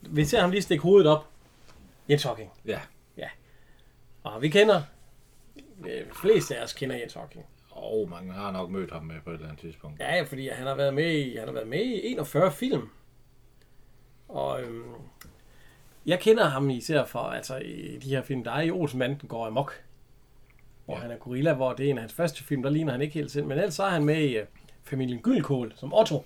vi 0.00 0.24
ser 0.24 0.40
ham 0.40 0.50
lige 0.50 0.62
stikke 0.62 0.82
hovedet 0.82 1.10
op, 1.10 1.28
Jens 2.10 2.22
Hocking. 2.22 2.50
Ja. 2.66 2.80
Og 4.24 4.42
vi 4.42 4.48
kender, 4.48 4.82
øh, 5.88 6.02
fleste 6.22 6.56
af 6.56 6.64
os 6.64 6.72
kender 6.72 6.96
Jens 6.96 7.14
Hocking. 7.14 7.46
Og 7.70 8.08
mange 8.10 8.32
har 8.32 8.50
nok 8.52 8.70
mødt 8.70 8.92
ham 8.92 9.02
med 9.04 9.14
på 9.24 9.30
et 9.30 9.34
eller 9.34 9.46
andet 9.48 9.60
tidspunkt. 9.60 10.00
Ja, 10.00 10.14
ja, 10.16 10.22
fordi 10.22 10.48
han 10.48 10.66
har 10.66 10.74
været 10.74 10.94
med 10.94 11.12
i, 11.12 11.36
han 11.36 11.46
har 11.48 11.52
været 11.54 11.68
med 11.68 11.78
i 11.84 12.06
41 12.06 12.52
film. 12.52 12.88
Og 14.28 14.62
øhm, 14.62 14.84
jeg 16.06 16.20
kender 16.20 16.44
ham 16.44 16.70
især 16.70 17.04
for, 17.04 17.18
altså 17.18 17.56
i 17.56 17.98
de 18.02 18.08
her 18.08 18.22
film, 18.22 18.44
der 18.44 18.50
er 18.50 18.60
i 18.60 18.70
Olsenbanden 18.70 19.28
går 19.28 19.46
amok. 19.46 19.82
Hvor 20.84 20.94
han 20.96 21.10
er 21.10 21.16
gorilla, 21.16 21.52
hvor 21.52 21.72
det 21.72 21.86
er 21.86 21.90
en 21.90 21.96
af 21.98 22.02
hans 22.02 22.12
første 22.12 22.44
film, 22.44 22.62
der 22.62 22.70
ligner 22.70 22.92
han 22.92 23.00
ikke 23.02 23.14
helt 23.14 23.30
selv. 23.30 23.46
Men 23.46 23.58
ellers 23.58 23.74
så 23.74 23.82
er 23.82 23.90
han 23.90 24.04
med 24.04 24.20
i 24.22 24.40
uh, 24.40 24.46
familien 24.84 25.20
Gyldkål 25.22 25.72
som 25.76 25.94
Otto. 25.94 26.24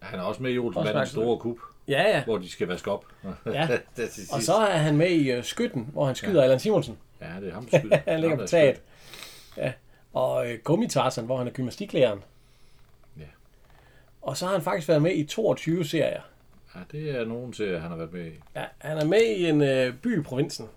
Han 0.00 0.18
er 0.18 0.22
også 0.22 0.42
med 0.42 0.52
i 0.52 0.58
Olsenbandens 0.58 1.08
store 1.08 1.38
kup, 1.38 1.56
Ja, 1.88 2.02
ja. 2.02 2.24
hvor 2.24 2.38
de 2.38 2.50
skal 2.50 2.68
vaske 2.68 2.90
op. 2.90 3.04
Ja. 3.46 3.68
Og 4.34 4.42
så 4.42 4.54
er 4.54 4.76
han 4.76 4.96
med 4.96 5.10
i 5.10 5.38
uh, 5.38 5.44
Skytten, 5.44 5.88
hvor 5.92 6.06
han 6.06 6.14
skyder 6.14 6.38
ja. 6.38 6.42
Allan 6.42 6.60
Simonsen. 6.60 6.98
Ja, 7.20 7.40
det 7.40 7.48
er 7.48 7.54
ham, 7.54 7.66
der 7.70 7.78
skyder. 7.78 7.98
han 8.08 8.20
ligger 8.20 8.36
på 8.36 8.46
taget. 8.46 8.80
Ja. 9.56 9.72
Og 10.12 10.46
uh, 10.46 10.52
Gummitarsen, 10.64 11.26
hvor 11.26 11.36
han 11.36 11.46
er 11.46 11.52
gymnastiklæreren. 11.52 12.22
Ja. 13.18 13.22
Og 14.22 14.36
så 14.36 14.46
har 14.46 14.52
han 14.52 14.62
faktisk 14.62 14.88
været 14.88 15.02
med 15.02 15.12
i 15.14 15.24
22 15.24 15.84
serier. 15.84 16.20
Ja, 16.74 16.80
det 16.92 17.10
er 17.10 17.24
nogen 17.24 17.52
til, 17.52 17.80
han 17.80 17.90
har 17.90 17.96
været 17.96 18.12
med 18.12 18.26
i. 18.26 18.30
Ja, 18.56 18.64
han 18.78 18.98
er 18.98 19.04
med 19.04 19.22
i 19.22 19.48
en 19.48 19.62
øh, 19.62 19.94
by 20.02 20.20
i 20.20 20.22
provinsen. 20.22 20.68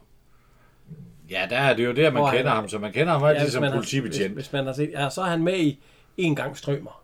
Ja, 1.29 1.47
der 1.49 1.57
er 1.57 1.73
det 1.75 1.85
jo 1.85 1.91
der, 1.91 2.03
man 2.11 2.21
Hvor 2.21 2.27
han 2.27 2.37
kender 2.37 2.51
er- 2.51 2.55
ham, 2.55 2.69
så 2.69 2.79
man 2.79 2.91
kender 2.93 3.13
ham 3.13 3.23
altid 3.23 3.41
hvis 3.43 3.53
som 3.53 3.61
man 3.61 3.71
har- 3.71 3.77
politibetjent. 3.77 4.33
Hvis, 4.33 4.45
hvis 4.45 4.53
man 4.53 4.65
har 4.65 4.73
set, 4.73 4.91
ja, 4.91 5.09
så 5.09 5.21
er 5.21 5.25
han 5.25 5.43
med 5.43 5.57
i 5.59 5.79
En 6.17 6.35
gang 6.35 6.57
strømmer. 6.57 7.03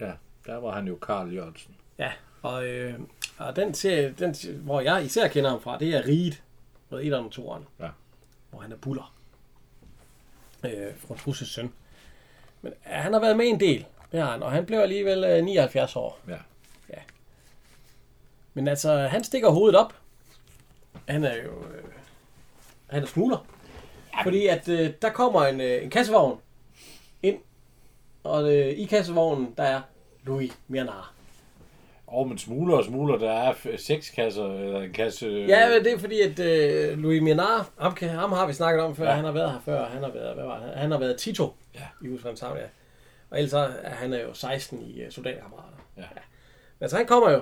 Ja, 0.00 0.10
der 0.46 0.56
var 0.56 0.72
han 0.74 0.86
jo 0.86 0.96
Karl 0.96 1.34
Jørgensen. 1.34 1.74
Ja, 1.98 2.10
og, 2.42 2.66
øh, 2.66 2.94
og 3.38 3.56
den 3.56 3.74
serie, 3.74 4.14
den, 4.18 4.34
hvor 4.56 4.80
jeg 4.80 5.04
især 5.04 5.28
kender 5.28 5.50
ham 5.50 5.60
fra, 5.60 5.78
det 5.78 5.94
er 5.94 6.06
Riget, 6.06 6.42
med 6.90 7.04
et 7.04 7.14
og 7.14 7.30
toeren. 7.30 7.64
Ja. 7.80 7.88
Hvor 8.50 8.60
han 8.60 8.72
er 8.72 8.76
buller. 8.76 9.14
Øh, 10.64 10.70
fra 11.08 11.14
Trusses 11.16 11.48
søn. 11.48 11.72
Men 12.62 12.72
ja, 12.86 12.94
han 12.96 13.12
har 13.12 13.20
været 13.20 13.36
med 13.36 13.46
en 13.46 13.60
del, 13.60 13.86
det 14.12 14.20
har 14.20 14.30
han, 14.30 14.42
og 14.42 14.52
han 14.52 14.66
blev 14.66 14.78
alligevel 14.78 15.24
øh, 15.24 15.44
79 15.44 15.96
år. 15.96 16.20
Ja. 16.28 16.36
Men 18.54 18.68
altså, 18.68 18.96
han 18.98 19.24
stikker 19.24 19.50
hovedet 19.50 19.78
op. 19.80 19.94
Han 21.08 21.24
er 21.24 21.34
jo... 21.36 21.50
Øh, 21.50 21.84
han 22.90 23.02
er 23.02 23.06
smugler. 23.06 23.46
Fordi 24.22 24.46
at 24.46 24.68
øh, 24.68 24.90
der 25.02 25.10
kommer 25.10 25.44
en, 25.46 25.60
øh, 25.60 25.82
en 25.84 25.90
kassevogn 25.90 26.38
ind. 27.22 27.36
Og 28.24 28.54
øh, 28.56 28.66
i 28.66 28.84
kassevognen, 28.84 29.54
der 29.56 29.62
er 29.62 29.80
Louis 30.24 30.52
Mianar. 30.68 31.12
Og 32.06 32.28
men 32.28 32.38
smugler 32.38 32.76
og 32.76 32.84
smugler, 32.84 33.18
der 33.18 33.32
er 33.32 33.52
f- 33.52 33.76
seks 33.76 34.10
kasser, 34.10 34.44
eller 34.44 34.80
en 34.82 34.92
kasse... 34.92 35.26
Ja, 35.48 35.68
men 35.68 35.84
det 35.84 35.92
er 35.92 35.98
fordi, 35.98 36.20
at 36.20 36.38
øh, 36.40 36.98
Louis 36.98 37.22
Mianar, 37.22 37.70
ham, 37.78 37.94
kan- 37.94 38.08
ham 38.08 38.32
har 38.32 38.46
vi 38.46 38.52
snakket 38.52 38.84
om 38.84 38.96
før, 38.96 39.04
ja. 39.04 39.10
Ja. 39.10 39.16
han 39.16 39.24
har 39.24 39.32
været 39.32 39.52
her 39.52 39.60
før, 39.64 39.86
han 39.86 40.02
har 40.02 40.10
været, 40.10 40.34
hvad 40.34 40.44
var 40.44 40.58
det? 40.60 40.72
Han 40.74 40.90
har 40.90 40.98
været 40.98 41.16
Tito 41.16 41.54
Ja. 41.74 41.80
i 42.02 42.08
Husmandshavn, 42.08 42.56
ja. 42.58 42.62
Og 43.30 43.38
ellers 43.38 43.50
så 43.50 43.58
er 43.82 43.90
han 43.90 44.12
er 44.12 44.18
jo 44.22 44.34
16 44.34 44.82
i 44.82 45.04
uh, 45.06 45.10
soldaterkammerater. 45.12 45.68
Ja. 45.96 46.02
Men 46.12 46.84
altså 46.84 46.96
han 46.96 47.06
kommer 47.06 47.30
jo, 47.30 47.40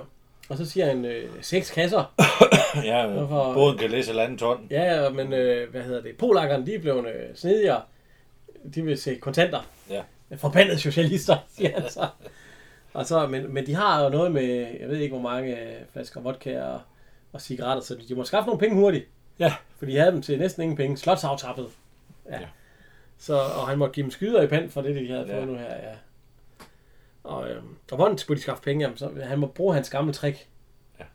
og 0.49 0.57
så 0.57 0.65
siger 0.65 0.85
han 0.85 1.05
øh, 1.05 1.29
seks 1.41 1.71
kasser. 1.71 2.13
ja, 2.83 3.07
Hvorfor- 3.07 3.53
båden 3.53 3.77
kan 3.77 3.89
læse 3.89 4.07
halvanden 4.09 4.37
ton. 4.37 4.67
Ja, 4.71 5.03
ja, 5.03 5.09
men 5.09 5.33
øh, 5.33 5.71
hvad 5.71 5.81
hedder 5.81 6.01
det? 6.01 6.17
Polakkerne, 6.17 6.65
de 6.65 6.75
er 6.75 6.79
blevet 6.79 7.05
øh, 7.07 7.35
snedigere. 7.35 7.81
De 8.75 8.81
vil 8.81 8.97
se 8.97 9.15
kontanter. 9.15 9.59
Ja. 9.89 10.01
Forbandede 10.37 10.79
socialister, 10.79 11.37
siger 11.57 11.81
han 11.81 11.89
så. 11.89 12.07
Og 12.93 13.05
så, 13.05 13.27
men, 13.27 13.53
men 13.53 13.65
de 13.65 13.75
har 13.75 14.03
jo 14.03 14.09
noget 14.09 14.31
med, 14.31 14.43
jeg 14.79 14.89
ved 14.89 14.97
ikke 14.97 15.15
hvor 15.17 15.29
mange 15.29 15.59
øh, 15.61 15.75
flasker 15.93 16.21
vodka 16.21 16.61
og, 16.61 16.79
og 17.33 17.41
cigaretter, 17.41 17.83
så 17.83 17.95
de 18.09 18.15
må 18.15 18.23
skaffe 18.23 18.47
nogle 18.47 18.59
penge 18.59 18.75
hurtigt. 18.75 19.05
Ja. 19.39 19.53
For 19.79 19.85
de 19.85 19.97
havde 19.97 20.11
dem 20.11 20.21
til 20.21 20.39
næsten 20.39 20.63
ingen 20.63 20.77
penge. 20.77 20.97
Slotsaftræppet. 20.97 21.67
Ja. 22.29 22.33
ja. 22.35 22.39
Ja. 22.41 22.45
Så, 23.19 23.33
og 23.37 23.67
han 23.67 23.77
måtte 23.77 23.93
give 23.93 24.03
dem 24.03 24.11
skyder 24.11 24.41
i 24.41 24.47
pand 24.47 24.69
for 24.71 24.81
det, 24.81 24.95
de 24.95 25.07
havde 25.07 25.25
Ja. 25.27 25.37
fået 25.37 25.47
nu 25.47 25.53
her, 25.55 25.65
ja. 25.75 25.93
Og, 27.29 27.49
øhm, 27.49 27.75
og 27.91 27.95
hvordan 27.95 28.17
skulle 28.17 28.37
de 28.37 28.41
skaffe 28.41 28.63
penge? 28.63 28.81
Jamen, 28.83 28.97
så, 28.97 29.09
han 29.23 29.39
må 29.39 29.47
bruge 29.47 29.73
hans 29.73 29.89
gamle 29.89 30.13
trick. 30.13 30.47
Ja. 30.99 31.05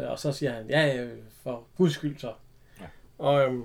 Øh, 0.00 0.10
og 0.10 0.18
så 0.18 0.32
siger 0.32 0.52
han, 0.52 0.66
ja, 0.68 0.96
øh, 1.02 1.10
for 1.42 1.62
guds 1.76 1.92
skyld 1.94 2.18
så. 2.18 2.32
Ja. 2.80 2.84
Og 3.18 3.42
øhm, 3.42 3.64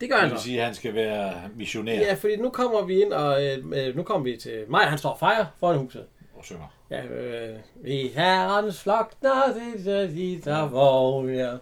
det 0.00 0.10
gør 0.10 0.16
han 0.16 0.24
Det 0.24 0.30
vil 0.32 0.38
så. 0.38 0.44
sige, 0.44 0.58
at 0.60 0.64
han 0.66 0.74
skal 0.74 0.94
være 0.94 1.34
missionær 1.56 1.94
Ja, 2.00 2.14
fordi 2.14 2.36
nu 2.36 2.50
kommer 2.50 2.82
vi 2.84 3.02
ind, 3.02 3.12
og 3.12 3.44
øh, 3.46 3.58
øh, 3.72 3.96
nu 3.96 4.02
kommer 4.02 4.24
vi 4.30 4.36
til 4.36 4.64
mig, 4.68 4.80
han 4.84 4.98
står 4.98 5.10
og 5.10 5.18
fejrer 5.18 5.46
foran 5.60 5.78
huset. 5.78 6.04
og 6.34 6.44
synger. 6.44 6.74
Ja, 6.90 7.04
øh, 7.04 7.58
vi 7.74 8.10
herrens 8.14 8.82
flok, 8.82 9.12
når 9.22 9.54
det 9.84 9.94
er 10.02 10.06
de, 10.06 10.40
der 10.44 10.68
vågen, 10.68 11.34
ja. 11.34 11.56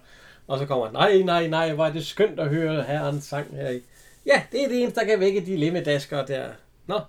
Og 0.46 0.58
så 0.58 0.66
kommer 0.66 0.90
nej, 0.90 1.22
nej, 1.22 1.46
nej, 1.46 1.72
hvor 1.72 1.86
er 1.86 1.92
det 1.92 2.06
skønt 2.06 2.40
at 2.40 2.48
høre 2.48 2.82
herrens 2.82 3.24
sang 3.24 3.56
her 3.56 3.70
i. 3.70 3.80
Ja, 4.26 4.42
det 4.52 4.64
er 4.64 4.68
det 4.68 4.82
eneste, 4.82 5.00
der 5.00 5.06
kan 5.06 5.20
vække 5.20 5.40
de 5.46 5.56
limmedasker 5.56 6.24
der. 6.26 6.48
Nå, 6.86 7.00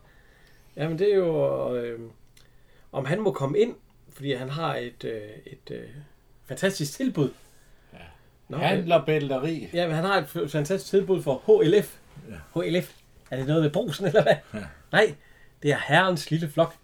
jamen 0.78 1.00
det 1.00 1.12
er 1.12 1.16
jo, 1.16 1.76
øh, 1.76 2.00
om 2.92 3.06
han 3.06 3.22
må 3.22 3.32
komme 3.32 3.60
ind, 3.60 3.76
fordi 4.10 4.34
han 4.34 4.50
har 4.50 4.76
et, 4.76 5.04
øh, 5.04 5.22
et 5.46 5.72
øh, 5.72 5.90
fantastisk 6.46 6.94
tilbud. 6.94 7.30
Ja. 7.94 7.98
Nå, 8.50 8.58
Handler 8.58 9.06
bælteri. 9.06 9.70
Ja, 9.74 9.88
men 9.88 9.96
han 9.96 10.04
har 10.04 10.18
et 10.18 10.28
fantastisk 10.28 10.86
tilbud 10.86 11.22
for 11.22 11.44
HLF. 11.46 11.98
Ja. 12.30 12.62
HLF. 12.62 12.94
Er 13.32 13.38
det 13.38 13.48
noget 13.48 13.64
med 13.64 13.72
brusen, 13.72 14.06
eller 14.06 14.24
hvad? 14.24 14.36
Ja. 14.54 14.66
Nej, 14.92 15.16
det 15.64 15.72
er 15.72 15.78
herrens 15.88 16.32
lille 16.32 16.50
flok. 16.50 16.76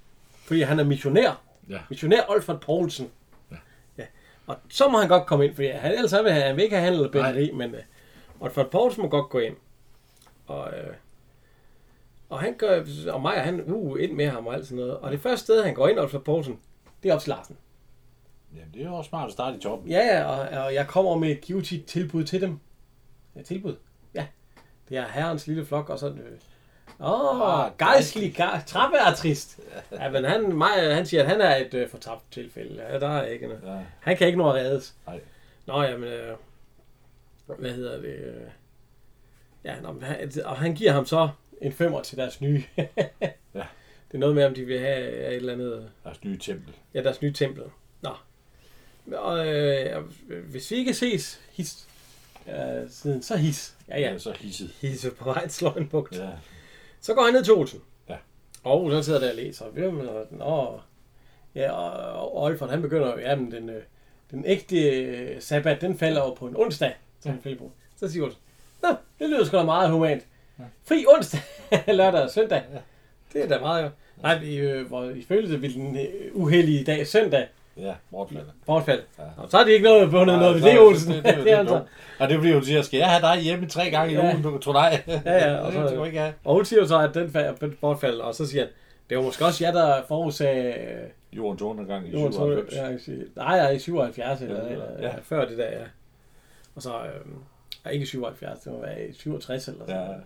Fordi 0.45 0.61
han 0.61 0.79
er 0.79 0.83
missionær. 0.83 1.41
Ja. 1.69 1.79
Missionær 1.89 2.21
Olfert 2.29 2.59
Poulsen. 2.59 3.11
Ja. 3.51 3.55
ja. 3.97 4.05
Og 4.47 4.57
så 4.69 4.87
må 4.87 4.99
han 4.99 5.07
godt 5.07 5.25
komme 5.25 5.45
ind, 5.45 5.55
fordi 5.55 5.67
han, 5.67 5.91
ellers 5.91 6.13
vil 6.23 6.31
han, 6.31 6.41
han 6.41 6.55
vil 6.55 6.63
ikke 6.63 6.75
have 6.75 6.85
handlet 6.85 7.11
bænderi, 7.11 7.51
men 7.51 7.75
uh, 7.75 7.79
Olfert 8.39 8.69
Poulsen 8.69 9.03
må 9.03 9.09
godt 9.09 9.29
gå 9.29 9.39
ind. 9.39 9.55
Og, 10.47 10.61
uh, 10.61 10.93
og 12.33 12.39
han 12.39 12.55
gør, 12.57 12.83
og 13.11 13.21
og 13.23 13.31
han, 13.31 13.61
uh, 13.61 14.03
ind 14.03 14.11
med 14.11 14.27
ham 14.27 14.47
og 14.47 14.53
alt 14.53 14.65
sådan 14.65 14.77
noget. 14.77 14.97
Og 14.97 15.11
det 15.11 15.19
første 15.19 15.43
sted, 15.43 15.63
han 15.63 15.73
går 15.73 15.87
ind, 15.87 15.99
Olfert 15.99 16.23
Poulsen, 16.23 16.59
det 17.03 17.09
er 17.09 17.15
op 17.15 17.21
til 17.21 17.29
Larsen. 17.29 17.57
Jamen, 18.55 18.73
det 18.73 18.81
er 18.81 18.85
jo 18.85 18.95
også 18.95 19.09
smart 19.09 19.27
at 19.27 19.33
starte 19.33 19.57
i 19.57 19.59
toppen. 19.59 19.89
Ja, 19.89 19.99
ja, 19.99 20.23
og, 20.23 20.65
og 20.65 20.73
jeg 20.73 20.87
kommer 20.87 21.15
med 21.17 21.29
et 21.29 21.41
givet 21.41 21.83
tilbud 21.87 22.23
til 22.23 22.41
dem. 22.41 22.59
Ja, 23.35 23.41
tilbud? 23.41 23.75
Ja. 24.13 24.25
Det 24.89 24.97
er 24.97 25.07
herrens 25.07 25.47
lille 25.47 25.65
flok, 25.65 25.89
og 25.89 25.99
så... 25.99 26.07
Øh, 26.07 26.15
Åh, 26.99 27.41
oh, 27.41 27.71
gejstlig, 27.77 28.35
trappe 28.67 28.97
er 28.97 29.13
trist. 29.15 29.59
Ja, 29.91 30.09
men 30.09 30.25
han, 30.25 30.55
mig, 30.55 30.95
han 30.95 31.05
siger, 31.05 31.23
at 31.23 31.29
han 31.29 31.41
er 31.41 31.55
et 31.55 31.73
øh, 31.73 31.89
fortabt 31.89 32.31
tilfælde. 32.31 32.83
Ja, 32.83 32.99
der 32.99 33.09
er 33.09 33.25
ikke 33.25 33.47
noget. 33.47 33.61
Ja. 33.65 33.79
Han 33.99 34.17
kan 34.17 34.27
ikke 34.27 34.39
nå 34.39 34.49
at 34.49 34.55
reddes. 34.55 34.95
Nej. 35.07 35.19
Nå, 35.65 35.81
jamen, 35.81 36.09
øh, 36.09 36.35
hvad 37.59 37.71
hedder 37.71 38.01
det? 38.01 38.15
Øh, 38.15 38.41
ja, 39.63 39.75
nå, 39.81 39.99
han, 40.01 40.31
og 40.45 40.57
han 40.57 40.75
giver 40.75 40.91
ham 40.91 41.05
så 41.05 41.29
en 41.63 41.71
femmer 41.71 42.01
til 42.01 42.17
deres 42.17 42.41
nye. 42.41 42.63
Ja. 43.55 43.63
Det 44.07 44.17
er 44.17 44.19
noget 44.19 44.35
med, 44.35 44.45
om 44.45 44.53
de 44.53 44.65
vil 44.65 44.79
have 44.79 45.27
et 45.27 45.35
eller 45.35 45.53
andet... 45.53 45.89
Deres 46.03 46.23
nye 46.23 46.37
tempel. 46.37 46.73
Ja, 46.93 47.03
deres 47.03 47.21
nye 47.21 47.33
tempel. 47.33 47.63
Nå. 48.01 48.09
Og 49.17 49.47
øh, 49.47 50.03
hvis 50.49 50.71
vi 50.71 50.75
ikke 50.75 50.93
ses 50.93 51.41
his, 51.51 51.87
øh, 52.47 52.89
siden, 52.89 53.23
så 53.23 53.37
his. 53.37 53.75
Ja, 53.89 53.99
ja. 53.99 54.11
Ja. 54.11 54.17
så 54.17 54.31
hisset. 54.31 54.69
Hisse 54.81 55.11
på 55.11 55.25
vej 55.25 55.47
til 55.47 55.67
en 55.67 55.87
bugt. 55.87 56.17
Ja. 56.17 56.29
Så 57.01 57.13
går 57.13 57.23
han 57.23 57.33
ned 57.33 57.43
til 57.43 57.53
Olsen. 57.53 57.81
Ja. 58.09 58.15
Og 58.63 58.91
så 58.91 59.03
sidder 59.03 59.19
der 59.19 59.29
og 59.29 59.35
læser. 59.35 59.65
Hvem 59.65 59.99
er 59.99 60.23
den? 60.29 60.41
Åh. 60.41 60.79
Ja, 61.55 61.71
og, 61.71 62.43
Olfert, 62.43 62.69
han 62.69 62.81
begynder 62.81 63.19
ja, 63.19 63.35
men 63.35 63.51
den, 63.51 63.69
øh, 63.69 63.83
den 64.31 64.45
ægte 64.45 64.89
øh, 64.89 65.41
sabbat, 65.41 65.81
den 65.81 65.97
falder 65.97 66.21
jo 66.21 66.33
på 66.33 66.47
en 66.47 66.55
onsdag, 66.55 66.93
som 67.19 67.39
ja. 67.45 67.55
Så 67.95 68.07
siger 68.07 68.23
Olsen, 68.23 68.41
Nå, 68.81 68.89
det 69.19 69.29
lyder 69.29 69.45
sgu 69.45 69.57
da 69.57 69.63
meget 69.63 69.91
humant. 69.91 70.27
Fri 70.87 71.05
onsdag, 71.15 71.39
lørdag 71.97 72.21
og 72.21 72.29
søndag. 72.29 72.61
Det 73.33 73.43
er 73.43 73.47
da 73.47 73.59
meget 73.59 73.83
jo. 73.83 73.89
Nej, 74.21 74.37
vi, 74.39 74.55
øh, 74.57 74.87
hvor 74.87 75.03
ifølge 75.03 75.51
det 75.51 75.61
vil 75.61 75.73
den 75.73 75.97
øh, 75.97 76.05
uheldige 76.33 76.83
dag 76.83 77.07
søndag 77.07 77.47
Ja, 77.77 77.93
bortfaldet. 78.11 78.51
bortfald. 78.65 79.01
Ja. 79.19 79.23
Ja. 79.23 79.29
Så 79.49 79.57
er 79.57 79.63
det 79.63 79.71
ikke 79.71 79.83
noget 79.83 80.11
bundet 80.11 80.39
noget 80.39 80.55
ved 80.63 80.71
det, 80.71 80.79
Olsen. 80.79 81.13
Det, 81.13 81.23
det, 81.25 81.35
det, 81.35 81.43
Det 81.45 81.51
er 81.53 81.57
altså. 81.59 81.81
og 82.19 82.29
det 82.29 82.39
bliver 82.39 82.55
jo 82.55 82.61
siger, 82.61 82.81
skal 82.81 82.97
jeg 82.97 83.09
have 83.09 83.21
dig 83.21 83.41
hjemme 83.41 83.67
tre 83.67 83.89
gange 83.89 84.13
i 84.13 84.15
Ja. 84.15 84.31
ugen, 84.31 84.43
du 84.43 84.57
tror 84.57 84.73
nej. 84.73 85.01
Ja, 85.07 85.21
ja, 85.25 85.55
og 85.65 85.73
så- 85.73 85.87
det 85.99 86.05
ikke 86.05 86.19
have. 86.19 86.33
Og 86.43 86.53
hun 86.55 86.65
siger 86.65 86.79
jo 86.79 86.87
så, 86.87 86.99
at 86.99 87.13
den 87.13 87.27
fa- 87.27 87.75
bortfald, 87.81 88.19
og 88.19 88.35
så 88.35 88.45
siger 88.47 88.63
han, 88.63 88.71
det 89.09 89.17
var 89.17 89.23
måske 89.23 89.45
også 89.45 89.63
jer, 89.65 89.71
der 89.71 90.01
forudsagde 90.07 90.69
øh, 90.73 91.09
Jordens 91.37 91.61
undergang 91.61 92.07
i 92.07 92.11
jordens 92.11 92.35
97. 92.35 92.75
ja, 92.75 92.83
jeg 93.13 93.17
Nej, 93.35 93.57
nej, 93.57 93.69
i 93.71 93.79
77 93.79 94.41
eller, 94.41 94.63
Ja, 94.65 94.69
eller 94.71 94.85
ja. 95.01 95.07
ja. 95.07 95.13
før 95.23 95.45
det 95.45 95.57
der, 95.57 95.65
ja. 95.71 95.83
Og 96.75 96.81
så, 96.81 96.89
øh, 96.89 97.31
ja, 97.85 97.89
ikke 97.89 98.03
i 98.03 98.05
77, 98.05 98.59
det 98.59 98.71
må 98.71 98.81
være 98.81 99.07
i 99.07 99.13
67 99.13 99.67
eller 99.67 99.79
sådan 99.85 100.01
Ja. 100.01 100.05
noget. 100.07 100.21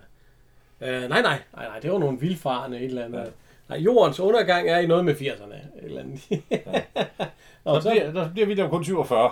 Øh, 0.82 0.90
nej, 1.10 1.22
nej, 1.22 1.22
nej, 1.56 1.68
nej, 1.68 1.80
det 1.80 1.92
var 1.92 1.98
nogle 2.00 2.20
vildfarende 2.20 2.78
et 2.78 2.84
eller 2.86 3.06
andet. 3.06 3.20
Ja. 3.20 3.26
Nej, 3.70 3.78
jordens 3.78 4.20
undergang 4.20 4.70
er 4.70 4.78
i 4.80 4.88
noget 4.88 5.06
med 5.06 5.16
80'erne. 5.16 5.54
Et 5.56 5.84
eller 5.84 6.02
andet. 6.02 6.20
og 7.64 7.84
Så 7.84 7.90
bliver, 7.90 8.12
der 8.12 8.32
bliver 8.32 8.48
vi 8.48 8.54
der 8.54 8.70
kun 8.70 8.84
47. 8.86 9.32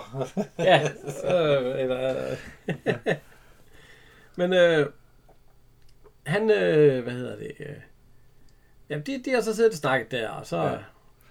ja, 0.58 0.82
øh, 1.34 1.80
eller, 1.80 2.36
men 4.36 4.52
øh, 4.52 4.86
han, 6.26 6.50
øh, 6.50 7.02
hvad 7.02 7.12
hedder 7.12 7.36
det, 7.36 7.52
øh, 7.60 7.74
jamen 8.90 9.06
de, 9.06 9.22
de 9.24 9.30
har 9.30 9.40
så 9.40 9.54
siddet 9.56 9.70
og 9.72 9.76
snakket 9.76 10.10
der, 10.10 10.28
og 10.28 10.46
så, 10.46 10.56
Ja. 10.56 10.72
ja. 10.72 10.78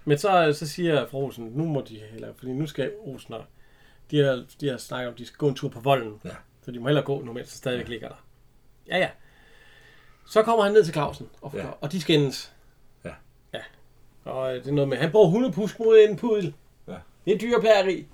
men 0.04 0.18
så, 0.18 0.52
så 0.52 0.68
siger 0.68 1.06
fru 1.06 1.24
Olsen, 1.24 1.44
nu 1.54 1.64
må 1.64 1.80
de, 1.88 2.00
eller, 2.14 2.28
fordi 2.38 2.52
nu 2.52 2.66
skal 2.66 2.92
Olsen 3.00 3.34
og, 3.34 3.44
de 4.10 4.18
har, 4.18 4.44
de 4.60 4.68
har 4.68 4.76
snakket 4.76 5.08
om, 5.08 5.12
at 5.14 5.18
de 5.18 5.26
skal 5.26 5.36
gå 5.38 5.48
en 5.48 5.54
tur 5.54 5.68
på 5.68 5.80
volden, 5.80 6.20
Ja. 6.24 6.30
så 6.62 6.70
de 6.70 6.78
må 6.78 6.86
hellere 6.86 7.04
gå 7.04 7.22
nu, 7.22 7.32
mens 7.32 7.48
det 7.48 7.56
stadigvæk 7.56 7.88
ligger 7.88 8.08
der. 8.08 8.24
Ja, 8.88 8.98
ja. 8.98 9.08
Så 10.26 10.42
kommer 10.42 10.64
han 10.64 10.72
ned 10.72 10.84
til 10.84 10.92
Clausen, 10.92 11.28
og, 11.42 11.52
Ja. 11.54 11.58
ja. 11.66 11.70
og 11.80 11.92
de 11.92 12.00
skændes. 12.00 12.52
Ja. 13.04 13.10
Ja. 13.54 13.60
Og 14.24 14.56
øh, 14.56 14.62
det 14.64 14.70
er 14.70 14.74
noget 14.74 14.88
med, 14.88 14.96
han 14.96 15.10
bruger 15.10 15.28
hundepusk 15.28 15.78
mod 15.78 16.06
en 16.08 16.16
pudel. 16.16 16.54
Ja. 16.88 16.94
Det 17.24 17.34
er 17.34 17.38
dyreplageri. 17.38 18.06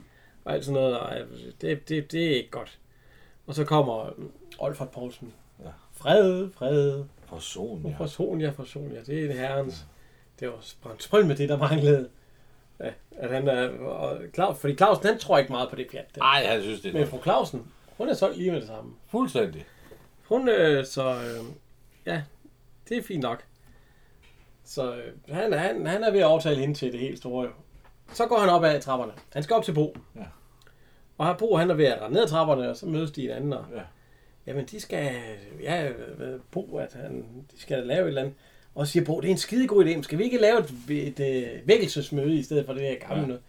Og 0.44 0.52
alt 0.54 0.64
sådan 0.64 0.80
noget, 0.82 0.98
og 1.00 1.18
øh, 1.20 1.26
det, 1.60 1.88
det, 1.88 2.12
det 2.12 2.26
er 2.32 2.36
ikke 2.36 2.50
godt. 2.50 2.78
Og 3.46 3.54
så 3.54 3.64
kommer 3.64 4.06
øh, 4.06 4.12
Olfert 4.58 4.90
Poulsen. 4.90 5.32
Ja. 5.64 5.70
Fred, 5.92 6.50
fred, 6.54 7.04
Person, 7.30 7.82
ja. 7.84 7.88
ja. 7.90 7.94
for 7.98 8.06
Sonja, 8.06 8.50
for 8.50 8.64
Sonja. 8.64 9.00
Det 9.06 9.24
er 9.30 9.32
herrens. 9.34 9.86
Det 10.40 10.48
var 10.48 10.94
sprøl 10.98 11.26
med 11.26 11.36
det, 11.36 11.48
der 11.48 11.58
manglede. 11.58 12.08
Ja, 12.80 12.90
at 13.16 13.30
han 13.30 13.48
er, 13.48 13.68
og 13.78 14.20
Claus, 14.34 14.58
fordi 14.58 14.74
Clausen, 14.76 15.06
han 15.06 15.18
tror 15.18 15.38
ikke 15.38 15.52
meget 15.52 15.70
på 15.70 15.76
det 15.76 15.86
pjat. 15.90 16.14
Der. 16.14 16.22
Ej, 16.22 16.46
jeg 16.52 16.62
synes 16.62 16.80
det 16.80 16.92
Men 16.94 17.02
er 17.02 17.06
fru 17.06 17.22
Clausen, 17.22 17.66
hun 17.96 18.08
er 18.08 18.14
solgt 18.14 18.38
lige 18.38 18.50
med 18.50 18.60
det 18.60 18.68
samme. 18.68 18.92
fuldstændig. 19.08 19.64
Hun, 20.28 20.48
øh, 20.48 20.86
så 20.86 21.08
øh, 21.10 21.44
ja, 22.06 22.22
det 22.88 22.98
er 22.98 23.02
fint 23.02 23.22
nok. 23.22 23.44
Så 24.64 24.94
øh, 24.94 25.34
han, 25.34 25.52
han, 25.52 25.86
han 25.86 26.04
er 26.04 26.10
ved 26.10 26.20
at 26.20 26.26
overtale 26.26 26.60
hende 26.60 26.74
til 26.74 26.92
det 26.92 27.00
helt 27.00 27.18
store. 27.18 27.44
Jo. 27.44 27.50
Så 28.12 28.26
går 28.26 28.38
han 28.38 28.48
op 28.48 28.64
ad 28.64 28.80
trapperne. 28.80 29.12
Han 29.32 29.42
skal 29.42 29.56
op 29.56 29.64
til 29.64 29.74
Bo. 29.74 29.96
Ja. 30.16 30.24
Og 31.18 31.26
har 31.26 31.36
Bo, 31.38 31.56
han 31.56 31.70
er 31.70 31.74
ved 31.74 31.84
at 31.84 32.02
rende 32.02 32.14
ned 32.14 32.22
ad 32.22 32.28
trapperne, 32.28 32.70
og 32.70 32.76
så 32.76 32.86
mødes 32.86 33.10
de 33.10 33.20
hinanden. 33.20 33.52
Og, 33.52 33.64
Ja. 33.74 33.82
Jamen, 34.46 34.64
de 34.64 34.80
skal, 34.80 35.14
ja, 35.62 35.88
øh, 35.88 36.40
Bo, 36.50 36.76
at 36.76 36.92
han, 36.92 37.24
de 37.52 37.60
skal 37.60 37.86
lave 37.86 38.02
et 38.02 38.08
eller 38.08 38.20
andet. 38.20 38.34
Og 38.74 38.86
så 38.86 38.92
siger 38.92 39.04
Bo, 39.04 39.20
det 39.20 39.28
er 39.28 39.32
en 39.32 39.38
skide 39.38 39.66
god 39.66 39.84
idé, 39.84 39.88
men 39.88 40.02
skal 40.02 40.18
vi 40.18 40.24
ikke 40.24 40.38
lave 40.38 40.58
et, 40.58 40.70
et, 40.90 41.20
et 41.20 41.62
vækkelsesmøde 41.64 42.34
i 42.34 42.42
stedet 42.42 42.66
for 42.66 42.72
det 42.72 42.82
her 42.82 42.98
gamle 42.98 43.20
ja. 43.20 43.26
noget? 43.26 43.42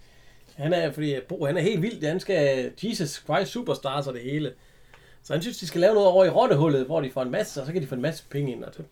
Han 0.55 0.73
er, 0.73 0.91
fordi 0.91 1.15
Bo, 1.27 1.45
han 1.45 1.57
er 1.57 1.61
helt 1.61 1.81
vild. 1.81 2.05
Han 2.05 2.19
skal 2.19 2.71
Jesus 2.83 3.09
Christ 3.09 3.51
Superstars 3.51 4.07
og 4.07 4.13
det 4.13 4.21
hele. 4.21 4.53
Så 5.23 5.33
han 5.33 5.41
synes, 5.41 5.57
de 5.57 5.67
skal 5.67 5.81
lave 5.81 5.93
noget 5.93 6.09
over 6.09 6.25
i 6.25 6.29
rottehullet, 6.29 6.85
hvor 6.85 7.01
de 7.01 7.11
får 7.11 7.21
en 7.21 7.31
masse, 7.31 7.61
og 7.61 7.65
så 7.67 7.73
kan 7.73 7.81
de 7.81 7.87
få 7.87 7.95
en 7.95 8.01
masse 8.01 8.23
penge 8.29 8.51
ind. 8.51 8.63
Og 8.63 8.73
så, 8.73 8.83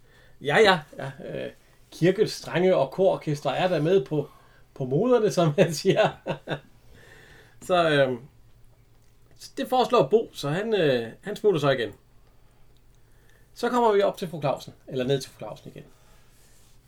ja, 0.42 0.58
ja, 0.60 0.80
ja 0.98 1.46
øh, 1.46 1.52
kirkes 1.92 2.32
strenge 2.32 2.76
og 2.76 2.92
kororkester 2.92 3.50
er 3.50 3.68
der 3.68 3.82
med 3.82 4.06
på, 4.06 4.30
på 4.74 4.86
moderne, 4.86 5.32
som 5.32 5.54
han 5.58 5.74
siger. 5.82 6.10
Så 7.62 7.90
øh, 7.90 8.18
det 9.58 9.68
foreslår 9.70 10.08
Bo, 10.08 10.30
så 10.34 10.50
han, 10.50 10.74
øh, 10.74 11.08
han 11.22 11.36
smutter 11.36 11.60
så 11.60 11.70
igen. 11.70 11.92
Så 13.54 13.70
kommer 13.70 13.92
vi 13.94 14.02
op 14.02 14.18
til 14.18 14.28
fru 14.28 14.42
Clausen, 14.42 14.74
eller 14.88 15.06
ned 15.06 15.22
til 15.22 15.32
fru 15.32 15.38
Clausen 15.40 15.72
igen. 15.76 15.84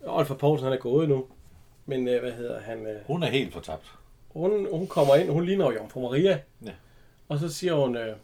Olfer 0.06 0.36
Poulsen, 0.36 0.64
han 0.64 0.74
er 0.74 0.78
gået 0.82 1.10
nu. 1.10 1.26
Men 1.86 2.08
øh, 2.08 2.22
hvad 2.22 2.32
hedder 2.32 2.60
han? 2.62 2.88
Øh, 2.88 3.02
Hun 3.08 3.24
er 3.24 3.28
helt 3.28 3.54
fortabt. 3.54 3.92
hun, 4.30 4.68
hun 4.72 4.88
kommer 4.88 5.16
ind, 5.16 5.30
hun 5.30 5.46
ligner 5.46 5.66
jo 5.66 5.72
Jomfru 5.72 6.02
Maria. 6.02 6.40
Ja. 6.66 6.72
Og 7.30 7.40
så 7.40 7.50
siger 7.50 7.74
hun, 7.74 7.98
øh, 7.98 8.16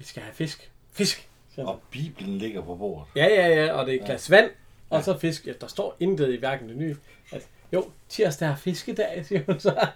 vi 0.00 0.04
skal 0.04 0.22
have 0.22 0.34
fisk. 0.34 0.70
Fisk! 0.92 1.28
siger. 1.54 1.66
Og 1.66 1.80
Bibelen 1.90 2.38
ligger 2.38 2.62
på 2.62 2.74
bordet. 2.74 3.06
Ja, 3.16 3.26
ja, 3.26 3.64
ja, 3.64 3.72
og 3.72 3.86
det 3.86 3.94
er 3.94 4.00
et 4.00 4.06
glas 4.06 4.30
vand, 4.30 4.50
og 4.90 5.04
så 5.04 5.18
fisk. 5.18 5.46
Ja, 5.46 5.52
der 5.60 5.66
står 5.66 5.96
intet 6.00 6.32
i 6.34 6.36
hverken 6.38 6.68
det 6.68 6.76
nye. 6.76 6.96
At, 7.32 7.48
jo, 7.72 7.84
tirsdag 8.08 8.48
er 8.48 8.56
fiskedag, 8.56 9.22
siger 9.26 9.40
hun 9.46 9.60
så. 9.60 9.86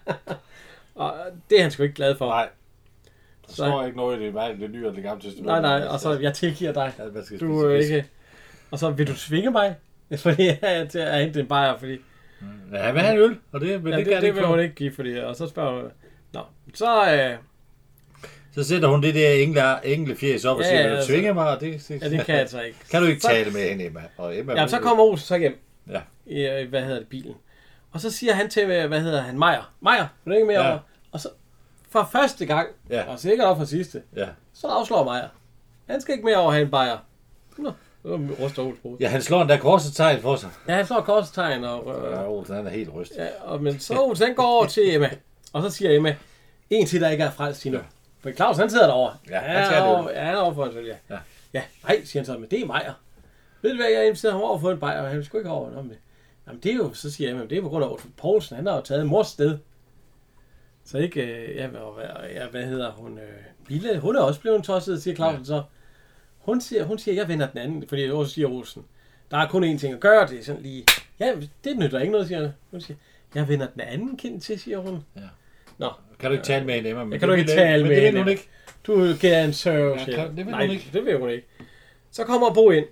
og 0.94 1.14
det 1.50 1.58
er 1.58 1.62
han 1.62 1.70
sgu 1.70 1.82
ikke 1.82 1.94
glad 1.94 2.16
for. 2.16 2.26
Nej. 2.28 2.48
Der 3.46 3.48
Så- 3.48 3.54
står 3.54 3.84
ikke 3.84 3.96
noget 3.96 4.20
i 4.20 4.24
det, 4.24 4.32
hverken 4.32 4.60
det 4.60 4.70
nye 4.70 4.78
eller 4.78 4.92
det 4.92 5.02
gamle 5.02 5.22
testament. 5.22 5.46
Nej, 5.46 5.60
nej, 5.60 5.86
og 5.86 6.00
så 6.00 6.18
jeg 6.18 6.34
tilgiver 6.34 6.72
dig. 6.72 6.92
Ja, 6.98 7.04
hvad 7.04 7.24
skal 7.24 7.40
Du 7.40 7.60
er 7.60 7.74
ikke... 7.76 8.04
Og 8.70 8.78
så 8.78 8.90
vil 8.90 9.06
du 9.06 9.16
tvinge 9.16 9.50
mig? 9.50 9.76
Fordi 10.16 10.46
jeg 10.46 10.58
er 10.62 10.84
til 10.88 10.98
at 10.98 11.20
hente 11.24 11.40
en 11.40 11.46
bajer, 11.46 11.78
fordi... 11.78 11.96
Ja, 12.72 12.92
hvad 12.92 13.02
have 13.02 13.14
en 13.14 13.20
øl? 13.30 13.38
Og 13.52 13.60
det, 13.60 13.82
men 13.82 13.92
Ja, 13.92 13.98
det, 13.98 14.06
det, 14.06 14.22
det 14.22 14.34
vil 14.34 14.46
hun 14.46 14.60
ikke 14.60 14.74
give, 14.74 14.92
fordi... 14.92 15.16
Og 15.18 15.36
så 15.36 15.46
spørger 15.48 15.82
hun... 15.82 15.90
Nå, 16.32 16.40
så... 16.74 17.14
Øh, 17.14 17.36
Så 18.54 18.64
sætter 18.64 18.88
hun 18.88 19.02
det 19.02 19.14
der 19.14 19.30
engle, 19.30 19.84
engle 19.86 20.16
fjes 20.16 20.44
op 20.44 20.56
og 20.56 20.62
Ja, 20.62 20.68
siger, 20.68 20.78
ja, 20.80 20.84
vil 20.86 20.92
du 20.92 20.96
altså. 20.96 21.12
tvinge 21.12 21.34
mig? 21.34 21.48
Og 21.48 21.60
det, 21.60 21.84
det, 21.88 22.02
ja, 22.02 22.08
det 22.08 22.24
kan 22.24 22.32
jeg 22.34 22.40
altså 22.40 22.60
ikke. 22.60 22.78
kan 22.90 23.02
du 23.02 23.08
ikke 23.08 23.20
Så- 23.20 23.28
tale 23.28 23.50
med 23.50 23.68
hende, 23.68 23.84
Emma? 23.84 24.02
Og 24.16 24.38
Emma 24.38 24.52
Ja, 24.60 24.66
så 24.66 24.78
kommer 24.78 25.04
Olsen 25.04 25.26
så 25.26 25.36
hjem. 25.38 25.58
Ja. 25.90 26.00
I, 26.26 26.46
øh, 26.46 26.68
hvad 26.68 26.82
hedder 26.82 26.98
det, 26.98 27.08
bilen. 27.08 27.34
Og 27.92 28.00
så 28.00 28.10
siger 28.10 28.34
han 28.34 28.50
til, 28.50 28.66
hvad 28.66 29.00
hedder 29.00 29.20
han, 29.22 29.38
Meier. 29.38 29.72
Meier, 29.82 30.06
vil 30.24 30.30
du 30.32 30.34
ikke 30.36 30.46
mere 30.46 30.60
Ja. 30.64 30.70
over? 30.70 30.78
Og 31.12 31.20
så 31.20 31.28
for 31.90 32.08
første 32.12 32.46
gang, 32.46 32.68
Ja. 32.90 33.02
og 33.12 33.18
sikkert 33.18 33.46
også 33.48 33.58
for 33.58 33.66
sidste, 33.66 34.02
Ja. 34.16 34.26
så 34.54 34.66
afslår 34.66 35.04
Meier. 35.04 35.28
Han 35.90 36.00
skal 36.00 36.12
ikke 36.14 36.24
mere 36.24 36.36
over 36.36 36.48
at 36.48 36.54
have 36.54 36.64
en 36.64 36.70
bajer. 36.70 36.98
Nå, 37.58 37.72
på. 38.82 38.96
ja, 39.00 39.08
han 39.08 39.22
slår 39.22 39.42
en 39.42 39.48
der 39.48 39.56
korset 39.58 39.94
tegn 39.94 40.20
for 40.20 40.36
sig. 40.36 40.50
Ja, 40.68 40.74
han 40.74 40.86
slår 40.86 41.00
korstegn, 41.00 41.64
og, 41.64 41.84
Ja, 42.12 42.22
øh, 42.22 42.28
Olsen, 42.30 42.54
han 42.56 42.66
er 42.66 42.70
helt 42.70 42.90
rystet. 42.94 43.16
ja, 43.16 43.26
og 43.44 43.62
men 43.62 43.78
så 43.78 43.94
Olsen 43.98 44.26
han 44.26 44.34
går 44.34 44.42
over 44.42 44.66
til 44.66 44.94
Emma. 44.94 45.10
Og 45.52 45.62
så 45.62 45.70
siger 45.70 45.96
Emma, 45.96 46.16
en 46.70 46.86
til, 46.86 47.00
der 47.00 47.08
ikke 47.10 47.24
er 47.24 47.30
frelst 47.30 47.66
endnu. 47.66 47.80
For 48.24 48.32
Claus, 48.32 48.56
han 48.56 48.70
sidder 48.70 48.86
derovre. 48.86 49.16
Ja, 49.30 49.38
han 49.38 49.66
skal 49.66 49.78
have 49.78 50.10
ja, 50.10 50.24
han 50.24 50.34
er 50.34 50.38
over 50.38 50.54
for 50.54 50.66
en 50.66 50.86
ja. 50.86 50.96
Ja. 51.10 51.18
Ja, 51.54 51.62
nej, 51.82 52.04
siger 52.04 52.20
han 52.20 52.26
så, 52.26 52.38
men 52.38 52.50
det 52.50 52.60
er 52.60 52.66
Meier. 52.66 52.92
Ved 53.62 53.70
du 53.70 53.76
hvad, 53.76 53.90
jeg 53.90 54.06
inviterer 54.06 54.32
ham 54.32 54.42
over 54.42 54.58
for 54.58 54.70
en 54.70 54.80
bajer, 54.80 55.02
og 55.02 55.08
han 55.08 55.24
skulle 55.24 55.40
ikke 55.40 55.50
over. 55.50 55.70
Nå, 55.70 55.82
men, 55.82 55.92
jamen, 56.46 56.60
det 56.60 56.72
er 56.72 56.76
jo, 56.76 56.94
så 56.94 57.10
siger 57.10 57.30
jeg, 57.30 57.38
men 57.38 57.50
det 57.50 57.58
er 57.58 57.62
på 57.62 57.68
grund 57.68 57.84
af 57.84 57.88
Otto 57.88 58.08
Poulsen, 58.16 58.56
han 58.56 58.66
har 58.66 58.74
jo 58.74 58.80
taget 58.80 59.06
mors 59.06 59.26
sted. 59.26 59.58
Så 60.84 60.98
ikke, 60.98 61.22
øh, 61.22 61.56
ja, 61.56 61.66
hvad, 61.66 61.82
ja, 62.30 62.46
hvad 62.46 62.66
hedder 62.66 62.90
hun? 62.92 63.18
Øh, 63.18 63.42
Bille, 63.68 63.98
hun 63.98 64.16
er 64.16 64.20
også 64.20 64.40
blevet 64.40 64.64
tosset, 64.64 65.02
siger 65.02 65.14
Clausen 65.14 65.40
ja. 65.40 65.44
så. 65.44 65.62
Hun 66.38 66.60
siger, 66.60 66.84
hun 66.84 66.98
siger, 66.98 67.14
jeg 67.14 67.28
vender 67.28 67.48
den 67.48 67.58
anden, 67.58 67.88
fordi 67.88 68.10
også 68.10 68.34
siger 68.34 68.48
Olsen. 68.48 68.84
Der 69.30 69.36
er 69.36 69.48
kun 69.48 69.64
én 69.64 69.78
ting 69.78 69.94
at 69.94 70.00
gøre, 70.00 70.26
det 70.26 70.38
er 70.38 70.44
sådan 70.44 70.62
lige, 70.62 70.86
ja, 71.20 71.34
det 71.64 71.78
nytter 71.78 72.00
ikke 72.00 72.12
noget, 72.12 72.26
siger 72.26 72.40
han. 72.40 72.50
Hun 72.70 72.80
siger, 72.80 72.96
jeg 73.34 73.48
vender 73.48 73.66
den 73.66 73.80
anden 73.80 74.16
kind 74.16 74.40
til, 74.40 74.60
siger 74.60 74.78
hun. 74.78 75.04
Ja. 75.16 75.20
Nå, 75.78 75.88
Kan 76.18 76.30
du 76.30 76.32
ikke 76.32 76.44
tale 76.46 76.64
med 76.64 76.74
hende, 76.74 76.90
Emma? 76.90 77.04
Men 77.04 77.12
Ja, 77.12 77.18
kan 77.18 77.28
du 77.28 77.34
det 77.34 77.40
ikke 77.40 77.52
tale 77.52 77.82
men 77.82 77.88
med 77.88 77.96
det 77.96 78.02
vil 78.02 78.06
hende, 78.06 78.20
hun 78.20 78.28
ikke. 78.28 78.48
du 78.86 79.14
kan 79.20 79.44
en 79.44 79.52
serve, 79.52 79.98
Ja, 79.98 80.04
kan- 80.04 80.28
det 80.28 80.36
vil 80.36 80.46
Nej, 80.46 80.66
hun 80.66 80.70
ikke. 80.74 80.90
det 80.92 81.04
vil 81.04 81.18
hun 81.18 81.30
ikke. 81.30 81.46
Så 82.10 82.24
kommer 82.24 82.54
Bo 82.54 82.70
ind, 82.70 82.84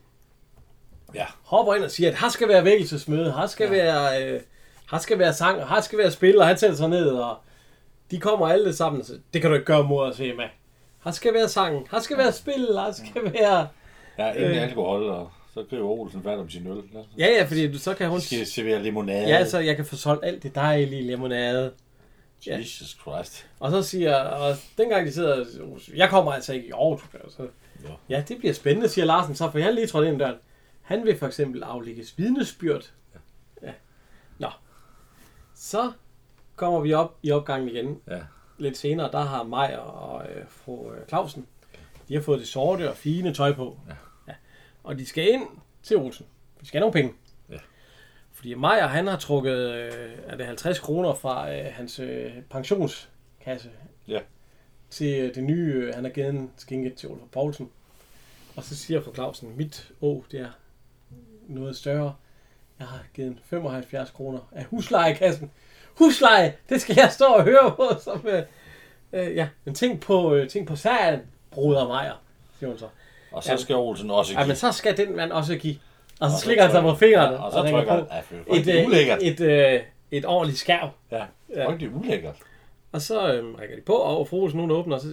Ja. 1.14 1.24
hopper 1.44 1.74
ind 1.74 1.84
og 1.84 1.90
siger, 1.90 2.10
at 2.10 2.16
her 2.20 2.28
skal 2.28 2.48
være 2.48 2.64
vækkelsesmøde, 2.64 3.32
her 3.32 3.46
skal, 3.46 3.64
ja. 3.64 3.70
være, 3.84 4.24
øh, 4.32 4.40
her 4.90 4.98
skal 4.98 5.18
være 5.18 5.32
sang, 5.32 5.60
og 5.62 5.68
her 5.74 5.80
skal 5.80 5.98
være 5.98 6.10
spil, 6.10 6.38
og 6.38 6.46
han 6.46 6.58
sætter 6.58 6.76
sig 6.76 6.88
ned, 6.88 7.06
og 7.08 7.36
de 8.10 8.20
kommer 8.20 8.48
alle 8.48 8.72
sammen. 8.72 9.04
Så, 9.04 9.12
det 9.32 9.40
kan 9.40 9.50
du 9.50 9.54
ikke 9.54 9.66
gøre 9.66 9.84
mod 9.84 10.06
os, 10.06 10.20
Emma. 10.20 10.44
Her 11.04 11.10
skal 11.10 11.34
være 11.34 11.48
sang, 11.48 11.88
her 11.90 12.00
skal 12.00 12.18
være 12.18 12.32
spil, 12.32 12.66
her 12.72 12.92
skal 12.92 13.32
være... 13.32 13.68
Ja, 14.18 14.32
ingen 14.32 14.50
Øh. 14.50 14.62
alkohol, 14.62 15.02
og 15.08 15.30
så 15.54 15.64
griber 15.70 15.84
Olsen 15.84 16.22
fat 16.22 16.38
om 16.38 16.50
sin 16.50 16.66
øl. 16.66 16.82
Ja, 17.18 17.26
ja, 17.26 17.44
fordi 17.44 17.78
så 17.78 17.94
kan 17.94 18.06
hun... 18.06 18.12
Hun 18.14 18.20
skal 18.20 18.46
servere 18.46 18.82
limonade. 18.82 19.28
Ja, 19.28 19.44
så 19.44 19.58
jeg 19.58 19.76
kan 19.76 19.84
få 19.84 19.96
solgt 19.96 20.24
alt 20.24 20.42
det 20.42 20.54
dejlige 20.54 21.02
limonade. 21.02 21.72
Ja. 22.46 22.58
Jesus 22.58 22.88
Christ. 23.00 23.46
Og 23.60 23.70
så 23.70 23.82
siger, 23.82 24.16
og 24.16 24.56
dengang 24.78 25.06
de 25.06 25.12
sidder, 25.12 25.44
jeg 25.94 26.10
kommer 26.10 26.32
altså 26.32 26.52
ikke 26.52 26.68
i 26.68 26.70
gør, 27.12 27.28
så, 27.28 27.48
Ja. 27.84 28.16
ja, 28.16 28.24
det 28.28 28.38
bliver 28.38 28.54
spændende, 28.54 28.88
siger 28.88 29.04
Larsen, 29.04 29.34
så 29.34 29.50
for 29.50 29.58
jeg 29.58 29.74
lige 29.74 29.86
trådt 29.86 30.06
ind 30.06 30.18
døren. 30.18 30.36
Han 30.82 31.04
vil 31.04 31.18
for 31.18 31.26
eksempel 31.26 31.62
aflægges 31.62 32.18
vidnesbyrd. 32.18 32.92
Ja. 33.62 33.72
Nå. 34.38 34.48
Så 35.54 35.92
kommer 36.56 36.80
vi 36.80 36.92
op 36.92 37.18
i 37.22 37.30
opgangen 37.30 37.68
igen. 37.68 38.00
Ja. 38.10 38.20
Lidt 38.58 38.76
senere, 38.76 39.12
der 39.12 39.20
har 39.20 39.42
Majer 39.42 39.78
og 39.78 40.30
øh, 40.30 40.44
fru 40.48 40.92
øh, 40.92 41.08
Clausen, 41.08 41.46
de 42.08 42.14
har 42.14 42.20
fået 42.20 42.40
det 42.40 42.48
sorte 42.48 42.90
og 42.90 42.96
fine 42.96 43.34
tøj 43.34 43.52
på. 43.54 43.78
Ja. 43.88 43.94
ja. 44.28 44.34
Og 44.84 44.98
de 44.98 45.06
skal 45.06 45.32
ind 45.32 45.46
til 45.82 45.96
Olsen. 45.96 46.26
De 46.60 46.66
skal 46.66 46.78
have 46.78 46.90
nogle 46.90 46.92
penge. 46.92 47.14
Ja. 48.42 48.48
Fordi 48.48 48.54
Majer, 48.54 48.86
han 48.86 49.06
har 49.06 49.16
trukket, 49.16 49.56
øh, 49.74 50.10
er 50.26 50.36
det 50.36 50.46
50 50.46 50.78
kroner 50.78 51.14
fra 51.14 51.52
øh, 51.54 51.64
hans 51.72 51.98
øh, 51.98 52.32
pensionskasse 52.50 53.70
Ja. 54.08 54.18
til 54.90 55.20
øh, 55.20 55.34
det 55.34 55.44
nye, 55.44 55.72
øh, 55.74 55.94
han 55.94 56.04
har 56.04 56.10
givet 56.10 56.28
en 56.28 56.50
skinke 56.56 56.90
til 56.90 57.08
Olaf 57.08 57.26
Poulsen. 57.32 57.70
Og 58.56 58.64
så 58.64 58.76
siger 58.76 59.00
fru 59.02 59.14
Clausen, 59.14 59.56
mit 59.56 59.90
å, 60.00 60.24
det 60.32 60.40
er 60.40 60.48
noget 61.48 61.76
større. 61.76 62.14
Jeg 62.78 62.86
har 62.86 63.02
givet 63.14 63.28
en 63.28 63.38
75 63.44 64.10
kroner 64.10 64.38
af 64.52 64.64
huslejekassen. 64.64 65.50
Husleje, 65.98 66.54
det 66.68 66.80
skal 66.80 66.96
jeg 66.98 67.10
stå 67.12 67.24
og 67.24 67.44
høre 67.44 67.74
på. 67.76 67.88
Som, 68.04 68.26
øh, 68.26 68.42
øh, 69.12 69.36
ja, 69.36 69.48
men 69.64 69.74
tænk 69.74 70.00
på, 70.00 70.34
øh, 70.34 70.48
tænk 70.48 70.68
på 70.68 70.76
sagen, 70.76 71.20
bruder 71.50 71.88
Meyer, 71.88 72.22
siger 72.58 72.70
hun 72.70 72.78
så. 72.78 72.88
Og 73.32 73.42
så 73.44 73.50
Ja. 73.50 73.56
skal 73.56 73.76
Olsen 73.76 74.10
også 74.10 74.32
Ja, 74.32 74.38
give. 74.38 74.46
men 74.46 74.56
så 74.56 74.72
skal 74.72 74.96
den 74.96 75.16
mand 75.16 75.32
også 75.32 75.56
give. 75.56 75.76
Og 76.22 76.30
så 76.30 76.34
Og 76.34 76.38
så 76.38 76.44
slikker 76.44 76.62
han 76.62 76.72
sig 76.72 76.82
på 76.82 76.94
fingrene 76.94 77.38
og 77.38 77.52
så 77.52 77.60
trykker 77.70 77.92
han. 77.92 78.04
et, 78.58 78.68
er 78.68 79.16
øh, 79.16 79.28
et, 79.28 79.40
øh, 79.40 79.80
et 80.10 80.24
ordentligt 80.26 80.58
skærv. 80.58 80.90
Ja, 81.12 81.24
frygtelig 81.66 81.94
ulækkert. 81.94 82.36
Og 82.92 83.02
så 83.02 83.34
øhm, 83.34 83.54
rækker 83.54 83.76
de 83.76 83.82
på, 83.82 83.92
og 83.92 84.28
Olsen, 84.32 84.60
hun 84.60 84.70
åbner, 84.70 84.96
og 84.96 85.02
så 85.02 85.08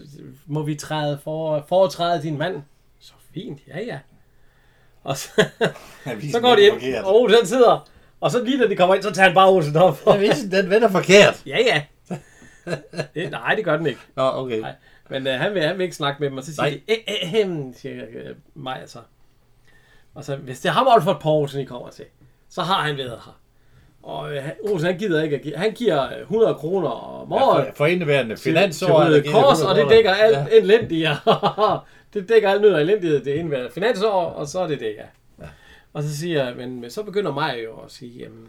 må 0.45 0.63
vi 0.63 0.75
træde 0.75 1.19
for, 1.23 1.65
foretræde 1.69 2.21
din 2.21 2.37
mand. 2.37 2.61
Så 2.99 3.13
fint, 3.33 3.59
ja 3.67 3.79
ja. 3.79 3.99
Og 5.03 5.17
så, 5.17 5.29
så 6.31 6.39
går 6.41 6.55
de 6.55 6.67
ind, 6.67 6.95
og 6.95 7.21
Olsen 7.21 7.45
sidder, 7.45 7.89
og 8.21 8.31
så 8.31 8.43
lige 8.43 8.63
da 8.63 8.67
de 8.67 8.75
kommer 8.75 8.95
ind, 8.95 9.03
så 9.03 9.11
tager 9.11 9.27
han 9.27 9.35
bare 9.35 9.49
Olsen 9.49 9.75
op. 9.75 9.99
Avisen, 10.07 10.51
den 10.51 10.69
vender 10.69 10.89
forkert. 10.89 11.41
ja 11.45 11.57
ja. 11.57 11.83
Det, 13.15 13.31
nej, 13.31 13.55
det 13.55 13.65
gør 13.65 13.77
den 13.77 13.85
ikke. 13.85 13.99
Nå, 14.15 14.23
okay. 14.33 14.59
Nej. 14.59 14.73
Men 15.09 15.27
øh, 15.27 15.33
han, 15.33 15.53
vil, 15.53 15.61
han 15.63 15.77
vil 15.77 15.83
ikke 15.83 15.95
snakke 15.95 16.19
med 16.19 16.29
dem, 16.29 16.37
og 16.37 16.43
så 16.43 16.55
siger 16.55 16.61
Nej. 16.61 16.79
de, 16.87 16.93
eh, 16.93 17.41
eh, 17.41 17.73
siger 17.73 18.03
øh, 18.09 18.35
mig 18.53 18.81
altså. 18.81 18.99
Og 20.19 20.25
så, 20.25 20.35
hvis 20.35 20.59
det 20.59 20.69
er 20.69 20.73
ham 20.73 20.87
Olfert 20.87 21.19
Poulsen, 21.19 21.61
I 21.61 21.65
kommer 21.65 21.89
til, 21.89 22.05
så 22.49 22.61
har 22.61 22.73
han 22.83 22.97
været 22.97 23.09
her. 23.25 23.39
Og 24.03 24.35
øh, 24.35 24.43
Olsen, 24.63 24.87
han 24.89 24.97
gider 24.99 25.23
ikke 25.23 25.35
at 25.35 25.41
give, 25.41 25.57
han 25.57 25.71
giver 25.71 26.05
øh, 26.05 26.21
100 26.21 26.53
kroner 26.55 26.89
om 26.89 27.31
Ja, 27.31 27.43
året. 27.43 27.65
for, 27.67 27.73
for 27.75 27.85
indeværende 27.85 28.35
til, 28.35 28.43
finansår. 28.43 29.03
til 29.03 29.11
givet 29.23 29.25
Kors, 29.35 29.59
100 29.59 29.69
og 29.69 29.75
det 29.75 29.95
dækker 29.97 30.11
alt 30.13 30.37
Ja. 30.37 30.45
elendigt. 30.57 31.09
det 32.13 32.29
dækker 32.29 32.49
alt 32.49 32.61
nød 32.61 32.73
og 32.73 32.81
elendighed, 32.81 33.23
det 33.25 33.33
indværende 33.33 33.71
finansår, 33.71 34.11
og 34.25 34.47
så 34.47 34.59
er 34.59 34.67
det 34.67 34.79
det, 34.79 34.93
ja. 34.97 35.03
Ja. 35.43 35.49
Og 35.93 36.03
så 36.03 36.17
siger 36.17 36.45
jeg, 36.45 36.55
men, 36.55 36.89
så 36.89 37.03
begynder 37.03 37.31
mig 37.33 37.55
jo 37.65 37.71
at 37.85 37.91
sige, 37.91 38.19
jamen, 38.19 38.47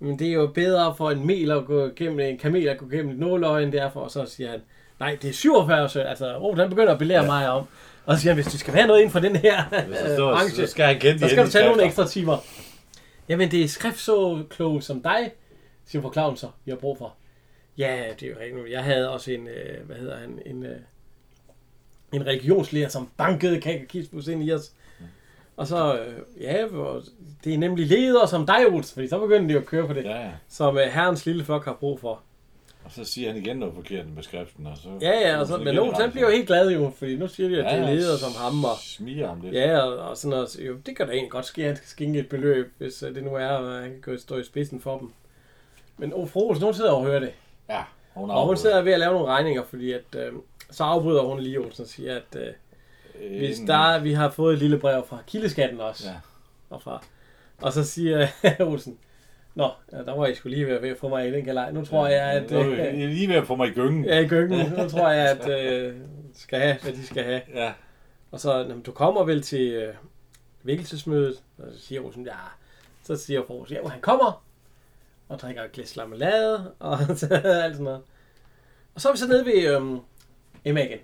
men 0.00 0.18
det 0.18 0.28
er 0.28 0.32
jo 0.32 0.46
bedre 0.46 0.94
for 0.96 1.10
en 1.10 1.26
mel 1.26 1.50
at 1.50 1.64
gå 1.64 1.88
gennem, 1.96 2.20
en 2.20 2.38
kamel 2.38 2.68
at 2.68 2.78
gå 2.78 2.86
gennem 2.86 3.12
et 3.12 3.18
nåløje, 3.18 3.62
end 3.62 3.72
det 3.72 3.80
er 3.82 3.90
for, 3.90 4.00
og 4.00 4.10
så 4.10 4.26
siger 4.26 4.50
han, 4.50 4.60
nej, 5.00 5.18
det 5.22 5.28
er 5.30 5.34
47 5.34 5.88
søn. 5.88 6.06
Altså, 6.06 6.36
oh, 6.38 6.58
han 6.58 6.68
begynder 6.70 6.92
at 6.92 6.98
belære 6.98 7.20
ja. 7.22 7.26
mig 7.26 7.50
om. 7.50 7.64
Og 8.10 8.16
så 8.16 8.22
siger 8.22 8.34
han, 8.34 8.42
hvis 8.42 8.52
du 8.52 8.58
skal 8.58 8.74
have 8.74 8.86
noget 8.86 9.00
inden 9.00 9.12
for 9.12 9.20
den 9.20 9.36
her 9.36 9.64
står, 10.14 10.32
branche, 10.32 10.56
så 10.66 10.70
skal 10.70 10.84
han 10.84 10.98
kende 11.00 11.18
så 11.18 11.28
skal 11.28 11.46
du 11.46 11.50
tage 11.50 11.66
nogle 11.66 11.84
ekstra 11.84 12.06
timer. 12.06 12.38
Jamen, 13.28 13.50
det 13.50 13.64
er 13.64 13.68
skrift 13.68 13.98
så 13.98 14.44
klog 14.50 14.82
som 14.82 15.02
dig, 15.02 15.32
siger 15.86 16.02
fru 16.02 16.12
Clausen 16.12 16.36
så, 16.36 16.48
vi 16.64 16.70
har 16.70 16.78
brug 16.78 16.98
for. 16.98 17.14
Ja, 17.78 18.04
det 18.20 18.26
er 18.26 18.30
jo 18.30 18.36
rigtigt. 18.40 18.70
Jeg 18.70 18.84
havde 18.84 19.10
også 19.10 19.32
en, 19.32 19.48
øh, 19.48 19.86
hvad 19.86 19.96
hedder 19.96 20.18
han, 20.18 20.38
en, 20.46 20.66
øh, 20.66 20.76
en 22.12 22.26
religionslærer, 22.26 22.88
som 22.88 23.08
bankede 23.16 23.60
kakakismus 23.60 24.28
ind 24.28 24.44
i 24.44 24.52
os. 24.52 24.72
Og 25.56 25.66
så, 25.66 25.98
øh, 25.98 26.14
ja, 26.40 26.66
det 27.44 27.54
er 27.54 27.58
nemlig 27.58 27.86
ledere 27.86 28.28
som 28.28 28.46
dig, 28.46 28.66
Olsen, 28.66 28.94
fordi 28.94 29.08
så 29.08 29.18
begynder 29.18 29.48
de 29.48 29.56
at 29.56 29.66
køre 29.66 29.86
på 29.86 29.92
det. 29.92 30.04
Ja, 30.04 30.20
ja. 30.20 30.30
som 30.48 30.78
øh, 30.78 30.86
herrens 30.86 31.26
lille 31.26 31.44
flok 31.44 31.64
har 31.64 31.76
brug 31.80 32.00
for. 32.00 32.20
Og 32.90 32.94
så 33.06 33.12
siger 33.12 33.32
han 33.32 33.36
igen 33.42 33.56
noget 33.56 33.74
forkert 33.74 34.06
med 34.14 34.22
skriften. 34.22 34.66
Og 34.66 34.76
så, 34.76 34.88
Ja, 35.00 35.28
ja, 35.28 35.40
og 35.40 35.46
så, 35.46 35.56
men 35.56 35.78
Olsen 35.78 36.00
han 36.02 36.10
bliver 36.10 36.26
jo 36.26 36.32
helt 36.34 36.46
glad 36.46 36.70
jo, 36.70 36.92
fordi 36.96 37.16
nu 37.16 37.28
siger 37.28 37.48
de, 37.48 37.58
at 37.64 37.72
det 37.72 37.80
er 37.88 37.94
ledere 37.94 38.18
som 38.18 38.32
ham, 38.38 38.64
og 38.64 38.76
Smiger 38.80 39.28
ham 39.28 39.40
lidt. 39.40 39.54
Ja, 39.54 39.78
og, 39.78 39.98
og 39.98 40.16
sådan 40.16 40.30
noget. 40.30 40.56
Jo, 40.66 40.76
det 40.86 40.96
kan 40.96 41.06
da 41.06 41.12
egentlig 41.12 41.30
godt 41.30 41.46
ske, 41.46 41.60
at 41.62 41.66
han 41.66 41.76
skal 41.76 41.88
skænke 41.88 42.18
et 42.18 42.28
beløb, 42.28 42.72
hvis 42.78 43.02
uh, 43.02 43.14
det 43.14 43.24
nu 43.24 43.34
er, 43.34 43.48
at 43.48 43.82
han 43.82 43.90
kan 43.90 44.00
gå- 44.12 44.16
stå 44.18 44.38
i 44.38 44.44
spidsen 44.44 44.80
for 44.80 44.98
dem. 44.98 45.12
Men 45.98 46.12
oh, 46.14 46.28
fru 46.28 46.48
Olsen, 46.48 46.64
hun 46.64 46.74
sidder 46.74 46.92
og 46.92 47.04
hører 47.04 47.20
det. 47.20 47.32
ja 47.68 47.82
hun 48.14 48.30
Og 48.30 48.46
hun 48.46 48.56
sidder 48.56 48.82
ved 48.82 48.92
at 48.92 48.98
lave 49.00 49.12
nogle 49.12 49.26
regninger, 49.28 49.64
fordi 49.64 49.92
at, 49.92 50.14
øh, 50.16 50.32
så 50.70 50.84
afbryder 50.84 51.22
hun 51.22 51.40
lige 51.40 51.58
Olsen 51.60 51.82
og 51.82 51.88
siger, 51.88 52.16
at 52.16 52.36
øh, 52.36 53.38
hvis 53.38 53.58
En- 53.58 53.66
der, 53.66 53.74
er- 53.94 53.98
vi 54.00 54.12
har 54.12 54.30
fået 54.30 54.52
et 54.52 54.58
lille 54.58 54.78
brev 54.78 55.06
fra 55.08 55.18
kildeskatten 55.26 55.80
også. 55.80 56.08
Ja. 56.08 56.14
Og, 56.70 56.82
fra, 56.82 57.04
og 57.62 57.72
så 57.72 57.84
siger 57.84 58.26
Olsen, 58.60 58.98
Nå, 59.54 59.70
ja, 59.92 59.98
der 59.98 60.16
var 60.16 60.26
I 60.26 60.34
skulle 60.34 60.56
lige 60.56 60.66
være 60.66 60.82
ved 60.82 60.88
at 60.88 60.98
få 60.98 61.08
mig 61.08 61.28
i 61.28 61.32
den 61.32 61.44
galej. 61.44 61.72
Nu 61.72 61.84
tror 61.84 62.06
jeg, 62.06 62.22
at... 62.22 62.52
Øh, 62.52 62.78
jeg 62.78 63.08
lige 63.08 63.28
ved 63.28 63.36
at 63.36 63.46
få 63.46 63.56
mig 63.56 63.68
i 63.68 63.72
gyngen. 63.72 64.04
ja, 64.04 64.18
i 64.18 64.28
gyngen. 64.28 64.72
Nu 64.78 64.88
tror 64.88 65.10
jeg, 65.10 65.30
at 65.30 65.48
øh, 65.48 65.94
skal 66.34 66.60
have, 66.60 66.76
hvad 66.82 66.92
de 66.92 67.06
skal 67.06 67.24
have. 67.24 67.40
Ja. 67.54 67.72
Og 68.30 68.40
så, 68.40 68.58
jamen, 68.58 68.82
du 68.82 68.92
kommer 68.92 69.24
vel 69.24 69.42
til 69.42 69.72
øh, 69.72 69.94
vækkelsesmødet, 70.62 71.42
og 71.58 71.64
så 71.72 71.86
siger 71.86 72.00
Rosen, 72.00 72.26
ja, 72.26 72.32
så 73.02 73.16
siger 73.16 73.40
Rosen, 73.40 73.76
ja, 73.76 73.88
han 73.88 74.00
kommer, 74.00 74.44
og 75.28 75.38
drikker 75.38 75.62
et 75.62 75.72
glas 75.72 75.96
lammelade, 75.96 76.72
og 76.78 76.98
så 77.16 77.26
alt 77.34 77.74
sådan 77.74 77.84
noget. 77.84 78.00
Og 78.94 79.00
så 79.00 79.08
er 79.08 79.12
vi 79.12 79.18
så 79.18 79.28
nede 79.28 79.44
ved 79.44 79.76
øhm, 79.76 79.98
Emma 80.64 80.84
igen. 80.84 80.98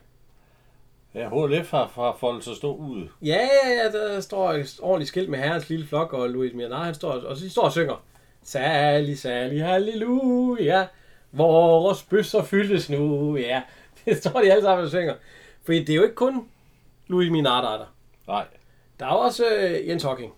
Ja, 1.14 1.28
HLF 1.28 1.70
har, 1.70 1.90
har 1.94 2.16
foldet 2.20 2.44
sig 2.44 2.56
stå 2.56 2.74
ud. 2.76 3.08
Ja, 3.22 3.48
ja, 3.64 3.70
ja, 3.82 3.98
der 3.98 4.20
står 4.20 4.52
et 4.52 4.78
ordentligt 4.82 5.08
skilt 5.08 5.30
med 5.30 5.38
herrens 5.38 5.68
lille 5.68 5.86
flok, 5.86 6.12
og 6.12 6.30
Louis 6.30 6.54
Mianar, 6.54 6.84
han 6.84 6.94
står, 6.94 7.12
og 7.12 7.36
så 7.36 7.44
de 7.44 7.50
står 7.50 7.62
og 7.62 7.72
synger. 7.72 8.04
Særlig, 8.46 9.18
særlig, 9.18 9.64
halleluja, 9.64 10.86
vores 11.32 12.02
bøsser 12.02 12.42
fyldes 12.42 12.90
nu, 12.90 13.36
ja. 13.36 13.62
Det 14.04 14.16
står 14.16 14.40
de 14.40 14.52
alle 14.52 14.62
sammen 14.62 14.84
og 14.84 14.90
synger. 14.90 15.14
Fordi 15.62 15.78
det 15.78 15.90
er 15.90 15.96
jo 15.96 16.02
ikke 16.02 16.14
kun 16.14 16.48
Louis 17.06 17.30
Mianar, 17.30 17.60
der 17.60 17.68
er 17.68 17.78
der. 17.78 17.94
Nej. 18.26 18.46
Der 19.00 19.06
er 19.06 19.12
jo 19.12 19.18
også 19.18 19.44
øh, 19.56 19.88
Jens 19.88 20.02
Hocking. 20.02 20.34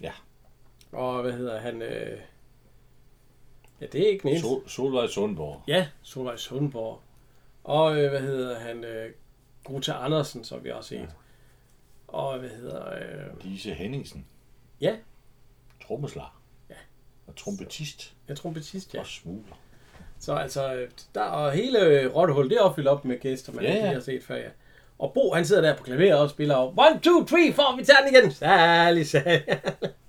Ja. 0.00 0.12
Og 0.92 1.22
hvad 1.22 1.32
hedder 1.32 1.58
han? 1.60 1.82
Øh... 1.82 2.18
Ja, 3.80 3.86
det 3.86 4.00
er 4.02 4.08
ikke 4.08 4.28
eneste. 4.28 4.48
Sol, 4.48 4.68
Solvej 4.68 5.06
Sundborg. 5.06 5.62
Ja, 5.68 5.86
Solvej 6.02 6.36
Sundborg. 6.36 7.00
Og 7.64 7.98
øh, 7.98 8.10
hvad 8.10 8.20
hedder 8.20 8.58
han? 8.58 8.84
Øh, 8.84 9.10
Grota 9.64 9.92
Andersen, 9.92 10.44
som 10.44 10.64
vi 10.64 10.70
også 10.70 10.96
har 10.96 11.06
set. 11.06 11.14
Og 12.08 12.38
hvad 12.38 12.50
hedder... 12.50 12.94
Øh... 12.94 13.44
Lise 13.44 13.74
Henningsen. 13.74 14.26
Ja, 14.80 14.96
Trommeslager. 15.86 16.35
Ja. 17.26 17.30
Og 17.30 17.36
trompetist. 17.36 18.12
jeg 18.28 18.36
tror 18.36 18.50
Batist, 18.50 18.94
ja. 18.94 19.00
Og 19.00 19.06
smugler. 19.06 19.56
Så 20.18 20.34
altså, 20.34 20.74
øh, 20.74 20.88
der 21.14 21.22
og 21.22 21.52
hele 21.52 21.80
øh, 21.80 22.14
Rottehul, 22.14 22.50
det 22.50 22.56
er 22.56 22.60
opfyldt 22.60 22.88
op 22.88 23.04
med 23.04 23.20
gæster, 23.20 23.52
man 23.52 23.64
Ja, 23.64 23.70
ja, 23.70 23.76
ja. 23.78 23.86
ja. 23.86 23.92
har 23.92 24.00
set 24.00 24.22
før, 24.24 24.36
ja. 24.36 24.48
Og 24.98 25.12
Bo, 25.14 25.34
han 25.34 25.44
sidder 25.44 25.62
der 25.62 25.76
på 25.76 25.82
klaveret 25.82 26.18
og 26.20 26.30
spiller 26.30 26.54
op. 26.54 26.72
One, 26.78 27.00
two, 27.02 27.24
three, 27.24 27.52
four, 27.52 27.76
vi 27.76 27.84
tager 27.84 27.98
den 28.06 28.14
igen. 28.14 28.32
Særlig, 28.32 29.06
særlig. 29.06 29.44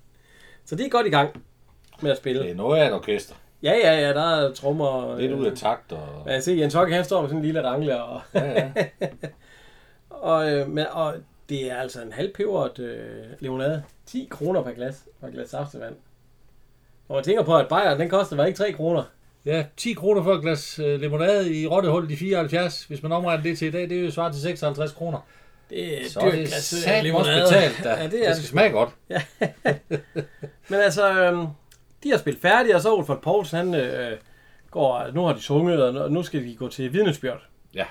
Så 0.64 0.76
de 0.76 0.84
er 0.84 0.88
godt 0.88 1.06
i 1.06 1.10
gang 1.10 1.44
med 2.00 2.10
at 2.10 2.16
spille. 2.16 2.42
Det 2.42 2.50
er 2.50 2.54
noget 2.54 2.80
af 2.80 2.86
et 2.86 2.92
orkester. 2.94 3.34
Ja, 3.62 3.72
ja, 3.72 4.00
ja, 4.00 4.08
der 4.14 4.36
er 4.36 4.54
trommer. 4.54 5.18
Lidt 5.18 5.32
ud 5.32 5.46
af 5.46 5.56
takt. 5.56 5.92
Og... 5.92 6.24
Ja, 6.26 6.40
ser, 6.40 6.54
Jens 6.54 6.74
Hokke, 6.74 6.94
han 6.94 7.04
står 7.04 7.20
med 7.20 7.28
sådan 7.28 7.38
en 7.38 7.44
lille 7.44 7.62
rangle, 7.62 8.02
og, 8.02 8.20
Ja, 8.34 8.52
ja. 8.52 8.72
og, 10.10 10.52
øh, 10.52 10.68
med, 10.68 10.86
og 10.86 11.14
det 11.48 11.70
er 11.70 11.76
altså 11.76 12.02
en 12.02 12.12
halvpeberet 12.12 12.78
øh, 12.78 13.24
limonade. 13.40 13.82
10 14.06 14.28
kroner 14.30 14.62
per 14.62 14.72
glas, 14.72 15.04
per 15.20 15.30
glas 15.30 15.48
saftevand. 15.50 15.94
Og 17.08 17.14
man 17.14 17.24
tænker 17.24 17.42
på, 17.42 17.56
at 17.56 17.68
Bayern, 17.68 18.00
den 18.00 18.08
koster 18.08 18.36
vel 18.36 18.46
ikke 18.46 18.58
3 18.58 18.72
kroner. 18.72 19.02
Ja, 19.44 19.64
10 19.76 19.92
kroner 19.92 20.22
for 20.22 20.34
et 20.34 20.42
glas 20.42 20.78
øh, 20.78 21.00
limonade 21.00 21.54
i 21.54 21.66
Rottehul 21.66 22.10
i 22.10 22.16
74. 22.16 22.84
Hvis 22.84 23.02
man 23.02 23.12
omregner 23.12 23.42
det 23.42 23.58
til 23.58 23.68
i 23.68 23.70
dag, 23.70 23.82
det 23.90 23.98
er 23.98 24.02
jo 24.04 24.10
svaret 24.10 24.32
til 24.32 24.42
56 24.42 24.92
kroner. 24.92 25.18
Det 25.70 26.02
er 26.04 26.08
Så 26.10 26.20
dyrt 26.20 26.32
det 26.32 26.38
glas, 26.48 26.72
øh, 26.72 26.78
satme 26.78 27.18
også 27.18 27.30
limonade. 27.30 27.42
betalt. 27.48 27.84
Da. 27.84 27.94
Ja, 28.02 28.06
det 28.08 28.22
er 28.24 28.28
det 28.28 28.36
skal 28.36 28.48
smage 28.48 28.70
godt. 28.70 28.90
Men 30.68 30.80
altså, 30.80 31.20
øhm, 31.22 31.46
de 32.02 32.10
har 32.10 32.18
spillet 32.18 32.42
færdigt, 32.42 32.74
og 32.74 32.80
så 32.82 32.94
Ulfert 32.94 33.20
Poulsen, 33.20 33.56
han 33.58 33.74
øh, 33.74 34.18
går, 34.70 35.10
nu 35.14 35.24
har 35.24 35.32
de 35.32 35.40
sunget, 35.40 35.82
og 35.82 36.12
nu- 36.12 36.22
skal 36.22 36.44
de 36.44 36.54
gå 36.56 36.68
til 36.68 36.92
vidnesbyrd. 36.92 37.42
Ja. 37.74 37.84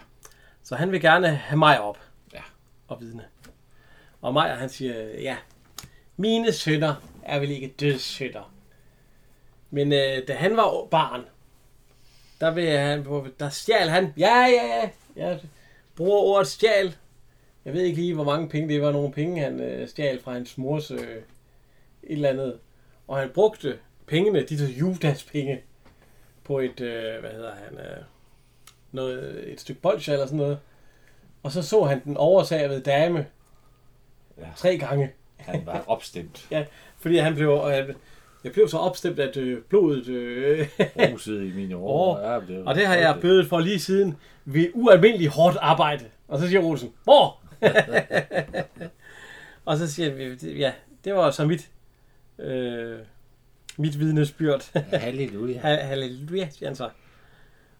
Så 0.63 0.75
han 0.75 0.91
vil 0.91 1.01
gerne 1.01 1.27
have 1.27 1.57
mig 1.57 1.81
op. 1.81 1.97
Ja. 2.33 2.39
Og 2.87 2.97
vidne. 3.01 3.23
Og 4.21 4.33
Maja, 4.33 4.53
han 4.55 4.69
siger, 4.69 4.93
ja, 5.21 5.35
mine 6.17 6.51
sønner 6.51 6.95
er 7.23 7.39
vel 7.39 7.51
ikke 7.51 7.73
dødssynder. 7.79 8.51
Men 9.71 9.93
øh, 9.93 10.27
da 10.27 10.33
han 10.33 10.57
var 10.57 10.85
barn, 10.91 11.21
der, 12.41 12.51
vil 12.51 12.69
han, 12.69 13.05
der 13.39 13.49
stjal 13.49 13.89
han, 13.89 14.13
ja, 14.17 14.45
ja, 14.45 14.81
ja, 14.81 14.89
jeg 15.15 15.39
bruger 15.95 16.19
ordet 16.19 16.47
stjal. 16.47 16.95
Jeg 17.65 17.73
ved 17.73 17.81
ikke 17.81 18.01
lige, 18.01 18.13
hvor 18.13 18.23
mange 18.23 18.49
penge 18.49 18.73
det 18.73 18.81
var, 18.81 18.91
nogle 18.91 19.11
penge 19.11 19.41
han 19.41 19.59
øh, 19.59 19.87
stjal 19.87 20.21
fra 20.21 20.33
hans 20.33 20.57
mors 20.57 20.91
øh, 20.91 20.99
et 20.99 21.21
eller 22.03 22.29
andet. 22.29 22.59
Og 23.07 23.17
han 23.17 23.29
brugte 23.33 23.79
pengene, 24.07 24.41
de 24.43 24.57
der 24.57 24.67
Judas 24.67 25.23
penge, 25.23 25.61
på 26.43 26.59
et, 26.59 26.79
øh, 26.81 27.19
hvad 27.19 27.31
hedder 27.31 27.53
han, 27.55 27.77
øh, 27.79 28.03
noget, 28.91 29.51
et 29.53 29.59
stykke 29.59 29.81
bolsje 29.81 30.13
eller 30.13 30.25
sådan 30.25 30.37
noget. 30.37 30.59
Og 31.43 31.51
så 31.51 31.61
så 31.61 31.83
han 31.83 32.03
den 32.03 32.17
oversavede 32.17 32.81
dame 32.81 33.25
Ja. 34.37 34.47
tre 34.55 34.77
gange. 34.77 35.11
Han 35.37 35.65
var 35.65 35.83
opstemt. 35.87 36.47
Ja, 36.51 36.65
fordi 36.97 37.17
han 37.17 37.35
blev, 37.35 37.61
han, 37.71 37.95
jeg 38.43 38.51
blev 38.51 38.67
så 38.67 38.77
opstemt, 38.77 39.19
at 39.19 39.37
øh, 39.37 39.61
blodet... 39.61 40.07
Øh, 40.07 40.67
Ruset 41.13 41.43
i 41.43 41.51
mine 41.55 41.75
år. 41.75 42.15
Åh, 42.17 42.23
Ja, 42.23 42.39
det 42.53 42.63
og 42.65 42.75
det 42.75 42.87
har 42.87 42.95
jeg 42.95 43.17
bødet 43.21 43.47
for 43.47 43.59
lige 43.59 43.79
siden 43.79 44.17
ved 44.45 44.67
ualmindeligt 44.73 45.31
hårdt 45.31 45.57
arbejde. 45.61 46.05
Og 46.27 46.39
så 46.39 46.47
siger 46.47 46.61
Olsen, 46.63 46.93
hvor? 47.03 47.39
og 49.65 49.77
så 49.77 49.91
siger 49.91 50.11
han, 50.11 50.37
ja, 50.57 50.73
det 51.03 51.13
var 51.13 51.31
så 51.31 51.45
mit, 51.45 51.69
øh, 52.39 52.99
mit 53.77 53.99
vidnesbyrd. 53.99 54.71
Halleluja. 54.93 55.59
Ha- 55.67 55.81
Halleluja, 55.83 56.49
siger 56.49 56.69
han 56.69 56.75
så. 56.75 56.89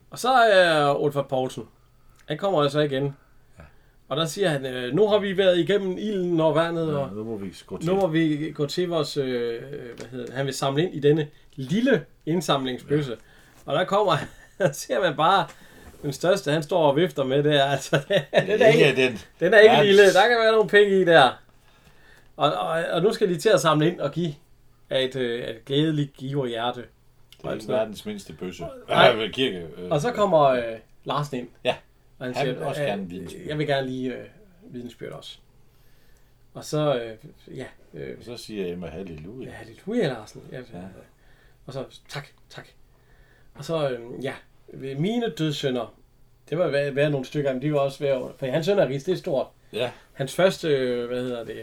Og 0.10 0.20
så 0.20 0.34
er 0.34 0.94
øh, 0.96 1.02
Ulfert 1.02 1.28
Poulsen. 1.28 1.64
Han 2.28 2.38
kommer 2.38 2.64
altså 2.64 2.80
igen. 2.80 3.16
Og 4.10 4.18
der 4.18 4.26
siger 4.26 4.50
han, 4.50 4.66
øh, 4.66 4.94
nu 4.94 5.08
har 5.08 5.18
vi 5.20 5.38
været 5.38 5.58
igennem 5.60 5.98
ilden 5.98 6.40
og 6.40 6.56
vandet, 6.56 6.88
Ja, 6.94 6.98
og 6.98 7.10
nu 7.16 7.24
må 7.24 7.38
vi 7.38 7.54
gå 7.66 7.78
til. 7.78 7.90
nu 7.90 7.96
må 7.96 8.08
vi 8.08 8.52
gå 8.56 8.66
til 8.66 8.88
vores, 8.90 9.18
øh, 9.18 9.62
hvad 9.98 10.08
hedder 10.12 10.26
det, 10.26 10.36
han 10.36 10.46
vil 10.46 10.54
samle 10.54 10.84
ind 10.84 10.96
i 10.96 11.00
denne 11.00 11.28
lille 11.56 12.06
indsamlingsbøsse. 12.26 13.12
Ja. 13.12 13.18
Og 13.72 13.76
der 13.80 13.84
kommer, 13.86 14.14
der 14.60 14.72
ser 14.72 15.00
man 15.02 15.16
bare, 15.16 15.48
den 16.02 16.14
største, 16.14 16.52
han 16.52 16.64
står 16.64 16.90
og 16.90 16.96
vifter 16.96 17.24
med 17.24 17.44
der, 17.44 17.64
altså, 17.74 18.02
den 18.08 18.62
er 18.62 18.68
ikke 18.68 18.88
ikke, 18.90 19.02
den. 19.08 19.20
den 19.40 19.54
er 19.54 19.60
ikke 19.60 19.76
Ja, 19.76 19.84
lille, 19.84 20.04
der 20.14 20.28
kan 20.28 20.38
være 20.44 20.52
nogle 20.52 20.70
penge 20.70 21.02
i 21.02 21.06
der. 21.06 21.30
Og, 22.38 22.54
og, 22.54 22.84
og 22.92 23.02
nu 23.02 23.14
skal 23.14 23.30
de 23.30 23.38
til 23.38 23.50
at 23.50 23.62
samle 23.62 23.88
ind 23.88 24.00
og 24.00 24.12
give 24.12 24.34
af 24.90 25.04
et, 25.04 25.16
øh, 25.16 25.40
et 25.48 25.66
glædeligt 25.66 26.14
giverhjerte. 26.18 26.82
Det 27.42 27.50
er 27.70 27.72
verdens 27.72 28.06
mindste 28.06 28.34
bøsse. 28.34 28.64
Nej. 28.90 29.06
Ja, 29.06 29.14
ved 29.14 29.30
kirke. 29.34 29.58
øh, 29.78 29.92
Og 29.92 30.02
så 30.02 30.12
kommer 30.12 30.40
øh, 30.44 30.64
Larsen 31.06 31.38
ind. 31.38 31.48
Ja. 31.64 31.76
Og 32.20 32.26
han, 32.26 32.36
Han 32.36 32.46
siger, 32.46 32.54
vil 32.54 32.64
også 32.64 32.82
gerne 32.82 33.10
vidnesbyrd. 33.10 33.48
Jeg 33.48 33.58
vil 33.58 33.68
gerne 33.68 33.88
lige 33.88 34.16
øh, 34.16 34.26
vidensbyrd 34.62 35.12
også. 35.12 35.38
Og 36.54 36.66
så, 36.66 37.02
øh, 37.02 37.58
ja, 37.58 37.66
øh, 37.94 38.24
Så 38.24 38.38
siger 38.38 38.74
Emma 38.74 38.88
halleluja. 38.88 39.46
ja, 39.48 39.52
halleluja, 39.52 40.08
Larsen. 40.08 40.42
Ja, 40.52 40.58
ja. 40.58 40.80
Og 41.66 41.74
så, 41.74 41.86
tak, 42.10 42.28
tak. 42.50 42.68
Og 43.56 43.66
så, 43.66 43.90
øh, 43.90 44.24
ja, 44.24 44.34
mine 44.98 45.30
dødssynder, 45.30 45.96
det 46.50 46.58
var 46.58 46.68
være, 46.68 46.96
være 46.96 47.10
nogle 47.10 47.26
stykker, 47.26 47.54
men 47.54 47.62
de 47.62 47.74
var 47.74 47.80
også 47.80 48.00
være, 48.00 48.32
for 48.38 48.46
hans 48.46 48.66
sønner 48.66 48.88
det 48.88 49.08
er 49.08 49.16
stort. 49.16 49.48
Ja. 49.74 49.92
Hans 50.14 50.36
første, 50.36 50.68
øh, 50.70 51.08
hvad 51.08 51.22
hedder 51.22 51.44
det, 51.44 51.56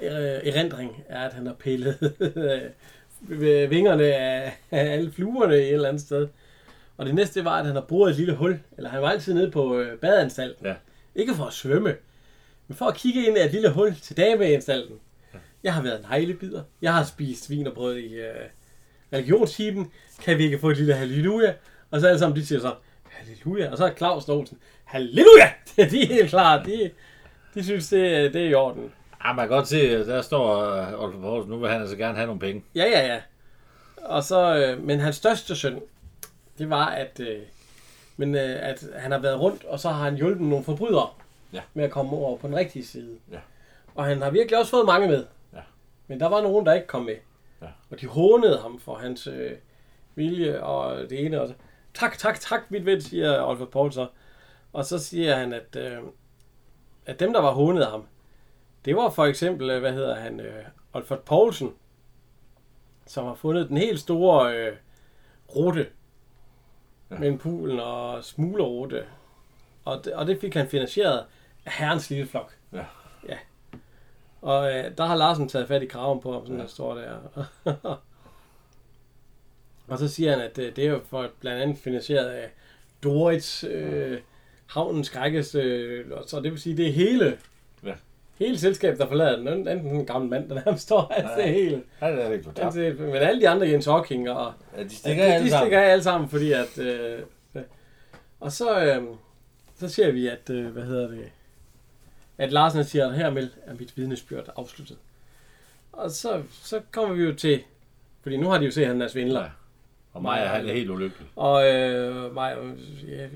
øh, 0.00 0.48
erindring 0.48 1.04
er, 1.08 1.20
at 1.20 1.32
han 1.32 1.46
har 1.46 1.54
pillet 1.54 2.14
øh, 3.28 3.70
vingerne 3.70 4.04
af, 4.04 4.56
af 4.70 4.92
alle 4.92 5.12
fluerne 5.12 5.54
et 5.54 5.72
eller 5.72 5.88
andet 5.88 6.02
sted. 6.02 6.28
Og 7.02 7.06
det 7.06 7.14
næste 7.14 7.44
var, 7.44 7.58
at 7.58 7.66
han 7.66 7.74
har 7.74 7.82
boret 7.82 8.10
et 8.10 8.16
lille 8.16 8.34
hul. 8.34 8.60
Eller 8.76 8.90
han 8.90 9.02
var 9.02 9.10
altid 9.10 9.34
nede 9.34 9.50
på 9.50 9.78
øh, 9.78 9.98
badeanstalten. 9.98 10.66
Ja. 10.66 10.74
Ikke 11.14 11.34
for 11.34 11.44
at 11.44 11.52
svømme, 11.52 11.94
men 12.68 12.76
for 12.76 12.86
at 12.86 12.94
kigge 12.94 13.26
ind 13.26 13.36
af 13.36 13.44
et 13.44 13.52
lille 13.52 13.70
hul 13.70 13.94
til 13.94 14.16
dameanstalten. 14.16 14.96
Jeg 15.62 15.74
har 15.74 15.82
været 15.82 15.98
en 15.98 16.04
hejlebider. 16.04 16.62
Jeg 16.82 16.94
har 16.94 17.04
spist 17.04 17.50
vin 17.50 17.66
og 17.66 17.72
brød 17.72 17.96
i 17.96 18.14
øh, 18.14 18.34
religionstimen. 19.12 19.90
Kan 20.22 20.38
vi 20.38 20.44
ikke 20.44 20.58
få 20.58 20.70
et 20.70 20.76
lille 20.76 20.94
halleluja? 20.94 21.52
Og 21.90 22.00
så 22.00 22.06
alle 22.06 22.18
sammen, 22.18 22.36
de 22.36 22.46
siger 22.46 22.60
så, 22.60 22.74
halleluja. 23.04 23.70
Og 23.70 23.78
så 23.78 23.86
er 23.86 23.94
Claus 23.94 24.28
Olsen, 24.28 24.58
halleluja! 24.84 25.52
de 25.76 26.02
er 26.02 26.06
helt 26.06 26.28
klar. 26.28 26.62
De, 26.62 26.90
de 27.54 27.64
synes, 27.64 27.88
det, 27.88 28.34
det 28.34 28.42
er 28.42 28.48
i 28.48 28.54
orden. 28.54 28.92
Ja, 29.24 29.32
man 29.32 29.48
kan 29.48 29.56
godt 29.56 29.68
se, 29.68 30.06
der 30.06 30.22
står 30.22 30.56
uh, 30.92 31.02
Olfer 31.02 31.20
Poulsen, 31.20 31.50
nu 31.50 31.58
vil 31.58 31.70
han 31.70 31.80
altså 31.80 31.96
gerne 31.96 32.14
have 32.14 32.26
nogle 32.26 32.40
penge. 32.40 32.64
Ja, 32.74 32.84
ja, 32.84 33.06
ja. 33.06 33.20
Og 34.02 34.24
så, 34.24 34.56
øh, 34.56 34.84
men 34.84 35.00
hans 35.00 35.16
største 35.16 35.56
søn, 35.56 35.80
det 36.58 36.70
var, 36.70 36.86
at, 36.86 37.20
øh, 37.20 37.42
men, 38.16 38.34
øh, 38.34 38.68
at 38.68 38.84
han 38.96 39.12
har 39.12 39.18
været 39.18 39.40
rundt, 39.40 39.64
og 39.64 39.80
så 39.80 39.88
har 39.88 40.04
han 40.04 40.16
hjulpet 40.16 40.46
nogle 40.46 40.64
forbrydere 40.64 41.08
Ja. 41.52 41.60
med 41.74 41.84
at 41.84 41.90
komme 41.90 42.12
over 42.12 42.36
på 42.36 42.46
den 42.46 42.56
rigtige 42.56 42.86
side. 42.86 43.18
Ja. 43.32 43.38
Og 43.94 44.04
han 44.04 44.22
har 44.22 44.30
virkelig 44.30 44.58
også 44.58 44.70
fået 44.70 44.86
mange 44.86 45.08
med. 45.08 45.26
Ja. 45.54 45.60
Men 46.06 46.20
der 46.20 46.28
var 46.28 46.40
nogen, 46.42 46.66
der 46.66 46.72
ikke 46.72 46.86
kom 46.86 47.02
med. 47.02 47.16
Ja. 47.62 47.66
Og 47.90 48.00
de 48.00 48.06
hånede 48.06 48.58
ham 48.58 48.80
for 48.80 48.94
hans 48.94 49.26
øh, 49.26 49.52
vilje 50.14 50.62
og 50.62 51.10
det 51.10 51.24
ene. 51.26 51.40
Og 51.40 51.48
så, 51.48 51.54
tak, 51.94 52.18
tak, 52.18 52.40
tak, 52.40 52.60
mit 52.70 52.86
ven, 52.86 53.00
siger 53.00 53.42
Olfert 53.42 53.68
Poul 53.68 53.92
så. 53.92 54.06
Og 54.72 54.84
så 54.84 54.98
siger 54.98 55.36
han, 55.36 55.52
at, 55.52 55.76
øh, 55.76 55.98
at 57.06 57.20
dem, 57.20 57.32
der 57.32 57.40
var 57.40 57.50
hånet 57.52 57.86
ham, 57.86 58.06
det 58.84 58.96
var 58.96 59.10
for 59.10 59.24
eksempel, 59.24 59.70
øh, 59.70 59.80
hvad 59.80 59.92
hedder 59.92 60.14
han, 60.14 60.40
øh, 60.40 60.64
Olfert 60.92 61.20
Poulsen, 61.20 61.72
som 63.06 63.24
har 63.26 63.34
fundet 63.34 63.68
den 63.68 63.76
helt 63.76 64.00
store 64.00 64.56
øh, 64.56 64.76
rute 65.56 65.86
Ja. 67.12 67.18
mellem 67.18 67.38
poolen 67.38 67.80
og 67.80 68.24
smuglerrute. 68.24 69.04
Og 69.84 70.04
det, 70.04 70.12
og 70.12 70.26
det 70.26 70.40
fik 70.40 70.54
han 70.54 70.68
finansieret 70.68 71.24
af 71.66 71.72
herrens 71.72 72.10
lille 72.10 72.26
flok. 72.26 72.54
Ja. 72.72 72.84
ja. 73.28 73.38
Og 74.42 74.74
øh, 74.74 74.84
der 74.98 75.04
har 75.04 75.16
Larsen 75.16 75.48
taget 75.48 75.68
fat 75.68 75.82
i 75.82 75.86
kraven 75.86 76.20
på 76.20 76.32
ham, 76.32 76.42
sådan 76.42 76.56
ja. 76.56 76.62
der 76.62 76.68
står 76.68 76.94
der. 76.94 77.16
Og 79.88 79.98
så 79.98 80.08
siger 80.08 80.30
han, 80.30 80.40
at 80.40 80.58
øh, 80.58 80.76
det 80.76 80.84
er 80.84 80.90
jo 80.90 81.00
for 81.08 81.28
blandt 81.40 81.62
andet 81.62 81.78
finansieret 81.78 82.28
af 82.28 82.50
Dorits, 83.02 83.64
øh, 83.64 84.18
havnens 84.66 85.06
skrækkes, 85.06 85.54
øh, 85.54 86.06
så 86.26 86.40
det 86.40 86.52
vil 86.52 86.60
sige, 86.60 86.76
det 86.76 86.88
er 86.88 86.92
hele. 86.92 87.38
Hele 88.38 88.58
selskabet, 88.58 88.98
der 89.00 89.06
forlader 89.08 89.36
den. 89.36 89.68
Enten 89.68 89.86
en 89.96 90.06
gammel 90.06 90.30
mand, 90.30 90.48
der 90.48 90.54
nærmest 90.64 90.82
står, 90.84 91.00
altså 91.16 91.32
det 91.36 91.48
er 91.48 91.52
hele. 91.52 91.82
Han 91.98 92.18
er 92.18 92.30
ikke 92.32 92.48
Altså, 92.56 92.80
det- 92.80 93.00
men 93.00 93.14
alle 93.14 93.40
de 93.40 93.48
andre, 93.48 93.68
Jens 93.68 93.86
Hawking 93.86 94.30
og 94.30 94.52
Ja, 94.76 94.82
de 94.84 94.90
stikker 94.96 95.24
de, 95.24 95.32
alle 95.32 95.44
de 95.46 95.50
sammen. 95.50 95.64
stikker 95.66 95.80
af 95.80 95.92
alle 95.92 96.02
sammen, 96.04 96.28
fordi 96.30 96.52
at... 96.52 96.78
Øh, 96.78 97.18
og 98.40 98.52
så, 98.52 98.84
øh, 98.84 99.02
så 99.76 99.88
ser 99.88 100.10
vi, 100.12 100.26
at... 100.26 100.50
Øh, 100.50 100.66
hvad 100.66 100.82
hedder 100.82 101.08
det? 101.08 101.24
At 102.38 102.52
Larsen 102.52 102.84
siger, 102.84 103.08
at 103.08 103.14
hermed 103.14 103.48
er 103.66 103.74
mit 103.74 103.96
vidnesbyrd 103.96 104.48
afsluttet. 104.56 104.96
Og 105.92 106.10
så, 106.10 106.42
så 106.62 106.80
kommer 106.90 107.14
vi 107.14 107.22
jo 107.24 107.34
til... 107.34 107.60
Fordi 108.22 108.36
nu 108.36 108.48
har 108.48 108.58
de 108.58 108.64
jo 108.64 108.70
set, 108.70 108.82
at 108.82 108.88
han 108.88 109.02
er 109.02 109.08
svindler. 109.08 109.50
Og 110.12 110.22
Maja, 110.22 110.46
han 110.46 110.68
er 110.68 110.72
helt 110.72 110.90
ulykkelig. 110.90 111.26
Og 111.36 111.66
øh, 111.74 112.34
mig, 112.34 112.56
ja, 113.08 113.26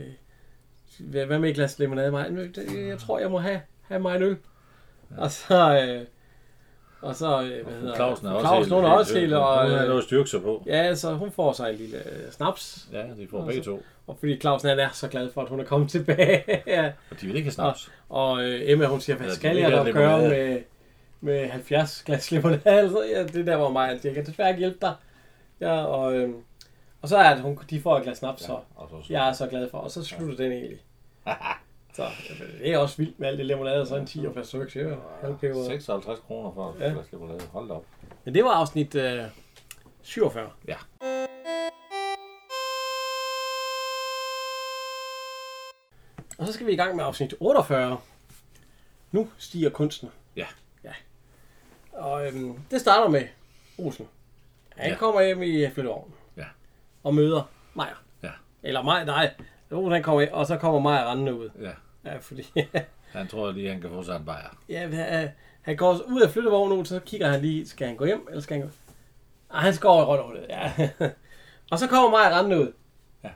hvad, 1.27 1.39
med 1.39 1.49
et 1.49 1.55
glas 1.55 1.79
limonade? 1.79 2.51
Det- 2.55 2.89
Jeg 2.89 2.99
tror, 2.99 3.19
jeg 3.19 3.31
må 3.31 3.39
have, 3.39 3.61
have 3.83 4.01
mig 4.01 4.17
en 4.17 4.23
øl. 4.23 4.37
Og 5.17 5.31
så... 5.31 5.81
Øh, 5.89 6.07
og 7.03 7.17
så, 7.17 7.43
øh, 7.43 7.67
hvad 7.67 7.75
hedder 7.75 7.95
Clausen 7.95 8.27
er 8.27 8.31
også 8.33 8.47
Clausen, 8.49 8.73
hun 8.75 8.85
er 8.85 8.89
også 8.89 9.19
helt, 9.19 9.35
og, 9.35 9.63
Hun 9.63 9.71
har 9.71 9.81
øh, 9.83 9.87
noget 9.87 9.99
at 9.99 10.05
styrke 10.05 10.31
sig 10.31 10.43
på. 10.43 10.63
ja, 10.67 10.95
så 10.95 11.15
hun 11.15 11.31
får 11.33 11.53
sig 11.53 11.71
en 11.71 11.77
lille 11.77 11.97
øh, 11.97 12.33
snaps. 12.33 12.89
Ja, 12.93 13.03
de 13.03 13.27
får 13.31 13.45
begge 13.45 13.63
to. 13.63 13.83
Og 14.07 14.17
fordi 14.19 14.41
Clausen 14.41 14.69
han 14.69 14.79
er 14.79 14.89
så 14.93 15.09
glad 15.09 15.33
for, 15.33 15.43
at 15.43 15.49
hun 15.49 15.61
er 15.61 15.65
kommet 15.65 15.91
tilbage. 15.91 16.63
ja. 16.67 16.93
Og 17.11 17.21
de 17.21 17.27
vil 17.27 17.37
ikke 17.37 17.47
have 17.47 17.53
snaps. 17.53 17.93
Og 18.09 18.43
øh, 18.45 18.61
Emma, 18.65 18.87
hun 18.87 19.01
siger, 19.01 19.17
hvad 19.17 19.27
Ja, 19.27 19.35
skal 19.35 19.57
jeg 19.57 19.73
dog 19.73 19.87
gøre 19.87 20.19
med, 20.29 20.61
med 21.21 21.49
70 21.49 22.03
glas 22.07 22.31
limonade? 22.31 22.61
Altså, 22.65 23.05
ja, 23.15 23.23
det 23.23 23.37
er 23.37 23.45
der, 23.45 23.57
hvor 23.57 23.71
mig, 23.71 24.01
jeg 24.05 24.15
kan 24.15 24.27
desværre 24.27 24.49
ikke 24.49 24.59
hjælpe 24.59 24.79
dig. 24.81 24.95
Ja, 25.61 25.85
og, 25.85 26.15
øh, 26.17 26.31
og 27.03 27.09
så 27.09 27.17
er 27.17 27.35
det, 27.35 27.43
hun, 27.43 27.59
de 27.71 27.81
får 27.81 27.97
et 27.97 28.03
glas 28.03 28.19
snaps, 28.19 28.43
så 28.43 28.53
Og 28.77 28.89
så, 28.91 29.13
jeg 29.13 29.29
er 29.29 29.33
så 29.33 29.47
glad 29.47 29.71
for. 29.71 29.79
Og 29.79 29.91
så 29.91 30.05
slutter 30.05 30.37
den 30.37 30.53
egentlig. 30.53 30.79
Så 31.97 32.03
øh, 32.05 32.59
det 32.61 32.73
er 32.73 32.79
også 32.79 32.97
vildt 32.97 33.21
med 33.21 33.29
alt 33.29 33.39
det 33.39 33.47
limonade, 33.47 33.87
så 33.87 33.97
en 33.97 34.07
10 34.07 34.27
og 34.27 34.35
så 34.47 34.59
er 34.59 34.97
halvpeber. 35.21 35.65
56 35.65 36.19
kroner 36.21 36.53
for 36.55 36.77
Ja. 36.81 36.87
et 36.87 36.93
glas 36.93 37.13
limonade. 37.13 37.41
Hold 37.53 37.69
da 37.69 37.75
op. 37.75 37.85
Men 38.25 38.35
det 38.35 38.45
var 38.45 38.51
afsnit 38.51 38.95
øh, 38.95 39.23
47. 40.03 40.51
Ja. 40.69 40.77
Og 46.39 46.47
så 46.47 46.53
skal 46.53 46.67
vi 46.67 46.73
i 46.73 46.77
gang 46.77 46.97
med 46.97 47.05
afsnit 47.05 47.35
48. 47.41 47.99
Nu 49.13 49.29
stiger 49.39 49.71
kunsten. 49.71 50.11
Ja. 50.37 50.47
Ja. 50.85 50.93
Og 51.93 52.27
øhm, 52.27 52.61
det 52.71 52.81
starter 52.81 53.09
med 53.09 53.23
Olsen. 53.79 54.09
Han 54.77 54.91
Ja. 54.91 54.97
kommer 54.97 55.23
hjem 55.23 55.43
i 55.43 55.71
flyttevognen. 55.71 56.15
Ja. 56.37 56.45
Og 57.05 57.15
møder 57.15 57.43
Majer. 57.75 58.03
Ja. 58.23 58.31
Eller 58.63 58.83
Majer, 58.83 59.05
nej. 59.05 59.35
Olsen 59.71 59.93
han 59.93 60.03
kommer 60.03 60.21
ind, 60.21 60.31
og 60.31 60.47
så 60.47 60.57
kommer 60.59 60.81
Majer 60.81 61.11
rendende 61.11 61.35
ud. 61.35 61.51
Ja. 61.61 61.71
Ja, 62.07 62.17
fordi... 62.17 62.53
Han 63.13 63.27
tror 63.29 63.51
lige, 63.53 63.69
han 63.73 63.81
kan 63.81 63.91
få 63.91 64.03
sig 64.03 64.17
en 64.17 64.25
bajer. 64.25 64.57
ja, 64.69 64.89
han- 64.89 65.29
han 65.63 65.77
går 65.77 66.01
ud 66.09 66.21
af 66.21 66.31
flyttevognen, 66.31 66.85
så 66.85 67.01
kigger 67.01 67.29
han 67.29 67.41
lige, 67.41 67.69
skal 67.69 67.87
han 67.87 67.97
gå 67.97 68.05
hjem, 68.05 68.27
eller 68.29 68.43
skal 68.43 68.57
han 68.57 68.67
gå... 68.67 68.73
Ah, 69.51 69.63
han 69.63 69.75
skal 69.75 69.89
over 69.89 70.35
i 70.35 70.39
ja. 70.49 70.73
og 71.71 71.79
så 71.79 71.87
kommer 71.87 72.11
Maja 72.11 72.39
rendende 72.39 72.61
ud. 72.61 72.73
Ja. 73.25 73.29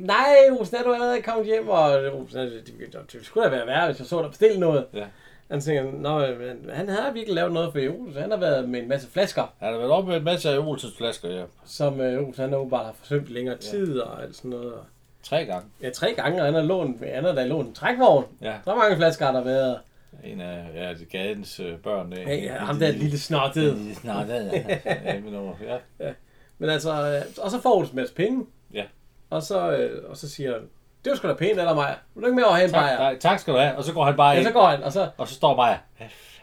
Nej, 0.00 0.34
Olsen, 0.58 0.76
er 0.76 0.82
du 0.82 0.92
allerede 0.92 1.22
kommet 1.22 1.46
hjem? 1.46 1.68
Og 1.68 1.90
Olsen, 2.14 2.38
det, 2.40 2.66
det, 2.66 3.12
det 3.12 3.26
skulle 3.26 3.44
da 3.44 3.50
være 3.56 3.66
værre, 3.66 3.86
hvis 3.86 3.98
jeg 3.98 4.06
så 4.06 4.22
dig 4.22 4.30
bestille 4.30 4.60
noget. 4.60 4.86
Ja. 4.94 5.06
Han 5.50 5.60
tænker, 5.60 5.92
Nå, 5.92 6.18
men 6.36 6.70
han 6.70 6.88
havde 6.88 7.12
virkelig 7.14 7.34
lavet 7.34 7.52
noget 7.52 7.72
for 7.72 7.78
Olsen. 8.00 8.22
Han 8.22 8.30
har 8.30 8.38
været 8.38 8.68
med 8.68 8.80
en 8.82 8.88
masse 8.88 9.10
flasker, 9.10 9.54
Han 9.58 9.72
har 9.72 9.78
været 9.78 9.90
op 9.90 10.06
med 10.06 10.16
en 10.16 10.24
masse 10.24 10.50
af 10.50 10.58
Olsens 10.58 10.96
flasker, 10.96 11.28
ja. 11.30 11.44
som 11.64 12.00
øh, 12.00 12.22
Olsen 12.28 12.42
han 12.44 12.54
åbenbart 12.54 12.84
har 12.86 12.92
forsømt 12.92 13.28
længere 13.28 13.56
tid 13.58 13.98
og 14.00 14.22
alt 14.22 14.36
sådan 14.36 14.50
noget. 14.50 14.74
Tre 15.22 15.44
gange. 15.44 15.66
Ja, 15.82 15.90
tre 15.90 16.12
gange, 16.16 16.40
og 16.40 16.44
han 16.44 16.54
har 16.54 16.62
lånt, 16.62 17.04
han 17.14 17.24
har 17.24 17.32
da 17.32 17.44
lånt 17.46 17.68
en 17.68 17.74
trækvogn. 17.74 18.24
Ja. 18.42 18.54
Så 18.64 18.74
mange 18.74 18.96
flasker 18.96 19.24
har 19.26 19.32
der 19.32 19.44
været. 19.44 19.78
En 20.24 20.40
af 20.40 20.64
ja, 20.74 20.94
de 20.94 21.04
gadens 21.04 21.60
øh, 21.60 21.78
børn. 21.78 22.12
Ja, 22.12 22.34
ja, 22.34 22.52
ham 22.58 22.78
der 22.78 22.90
lille 22.92 23.18
snottede. 23.18 23.70
Det 23.74 23.96
er 24.04 25.54
ja. 25.66 26.06
ja. 26.06 26.12
Men 26.58 26.70
altså, 26.70 26.90
øh, 26.92 27.44
og 27.44 27.50
så 27.50 27.60
får 27.60 27.76
Olsen 27.76 27.92
en 27.94 27.96
masse 28.02 28.14
penge. 28.14 28.46
Ja. 28.74 28.84
Og 29.30 29.42
så, 29.42 29.70
øh, 29.72 30.10
og 30.10 30.16
så 30.16 30.28
siger 30.30 30.52
han, 30.52 30.60
det 31.04 31.10
var 31.10 31.16
sgu 31.16 31.28
da 31.28 31.34
pænt, 31.34 31.58
eller 31.58 31.74
mig. 31.74 31.94
Vil 32.14 32.22
du 32.22 32.26
ikke 32.26 32.36
med 32.36 32.44
over 32.44 32.58
Tak, 32.58 32.70
bajer? 32.72 32.98
nej, 32.98 33.18
tak 33.18 33.38
skal 33.38 33.54
du 33.54 33.58
have. 33.58 33.76
Og 33.76 33.84
så 33.84 33.92
går 33.92 34.04
han 34.04 34.16
bare 34.16 34.30
Ja, 34.30 34.38
ind, 34.38 34.46
så 34.46 34.52
går 34.52 34.66
han, 34.66 34.82
og 34.82 34.92
så, 34.92 35.08
og 35.18 35.28
så 35.28 35.34
står 35.34 35.56
Maja. 35.56 35.78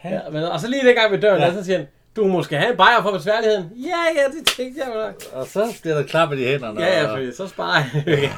ja, 0.03 0.19
men, 0.31 0.43
og 0.43 0.59
så 0.59 0.67
lige 0.67 0.87
dengang 0.87 1.11
ved 1.11 1.21
døren, 1.21 1.39
Ja. 1.41 1.47
ja. 1.47 1.53
så 1.53 1.63
siger 1.63 1.77
han, 1.77 1.87
du 2.15 2.23
må 2.23 2.27
måske 2.33 2.57
have 2.57 2.71
en 2.71 2.77
bajer 2.77 3.01
for 3.01 3.11
besværligheden. 3.11 3.71
Ja, 3.75 4.21
ja, 4.21 4.37
det 4.37 4.47
tænkte 4.47 4.81
jeg 4.85 4.93
nok. 4.95 5.23
Og 5.33 5.47
så 5.47 5.79
bliver 5.81 5.95
der 5.95 6.03
klappet 6.03 6.39
i 6.39 6.43
hænderne. 6.45 6.81
Ja, 6.81 7.01
ja, 7.01 7.07
og, 7.07 7.17
fordi 7.17 7.33
så 7.33 7.47
sparer 7.47 7.79
han. 7.79 8.29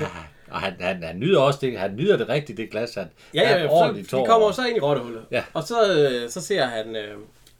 og 0.51 0.59
han, 0.61 0.73
han, 0.79 1.03
han, 1.03 1.19
nyder 1.19 1.39
også 1.39 1.59
det, 1.61 1.79
han 1.79 1.95
nyder 1.95 2.17
det 2.17 2.29
rigtigt, 2.29 2.57
det 2.57 2.69
glas. 2.71 2.93
Han, 2.95 3.07
Ja, 3.33 3.41
ja, 3.41 3.57
er 3.57 3.67
så, 3.67 3.73
ordentligt 3.73 4.05
de 4.05 4.11
tår. 4.11 4.25
kommer 4.25 4.51
så 4.51 4.65
ind 4.65 4.77
i 4.77 4.79
rottehullet. 4.79 5.25
Ja. 5.31 5.43
Og 5.53 5.63
så, 5.63 5.75
øh, 5.93 6.29
så 6.29 6.41
ser 6.41 6.65
han 6.65 6.95
øh, 6.95 7.17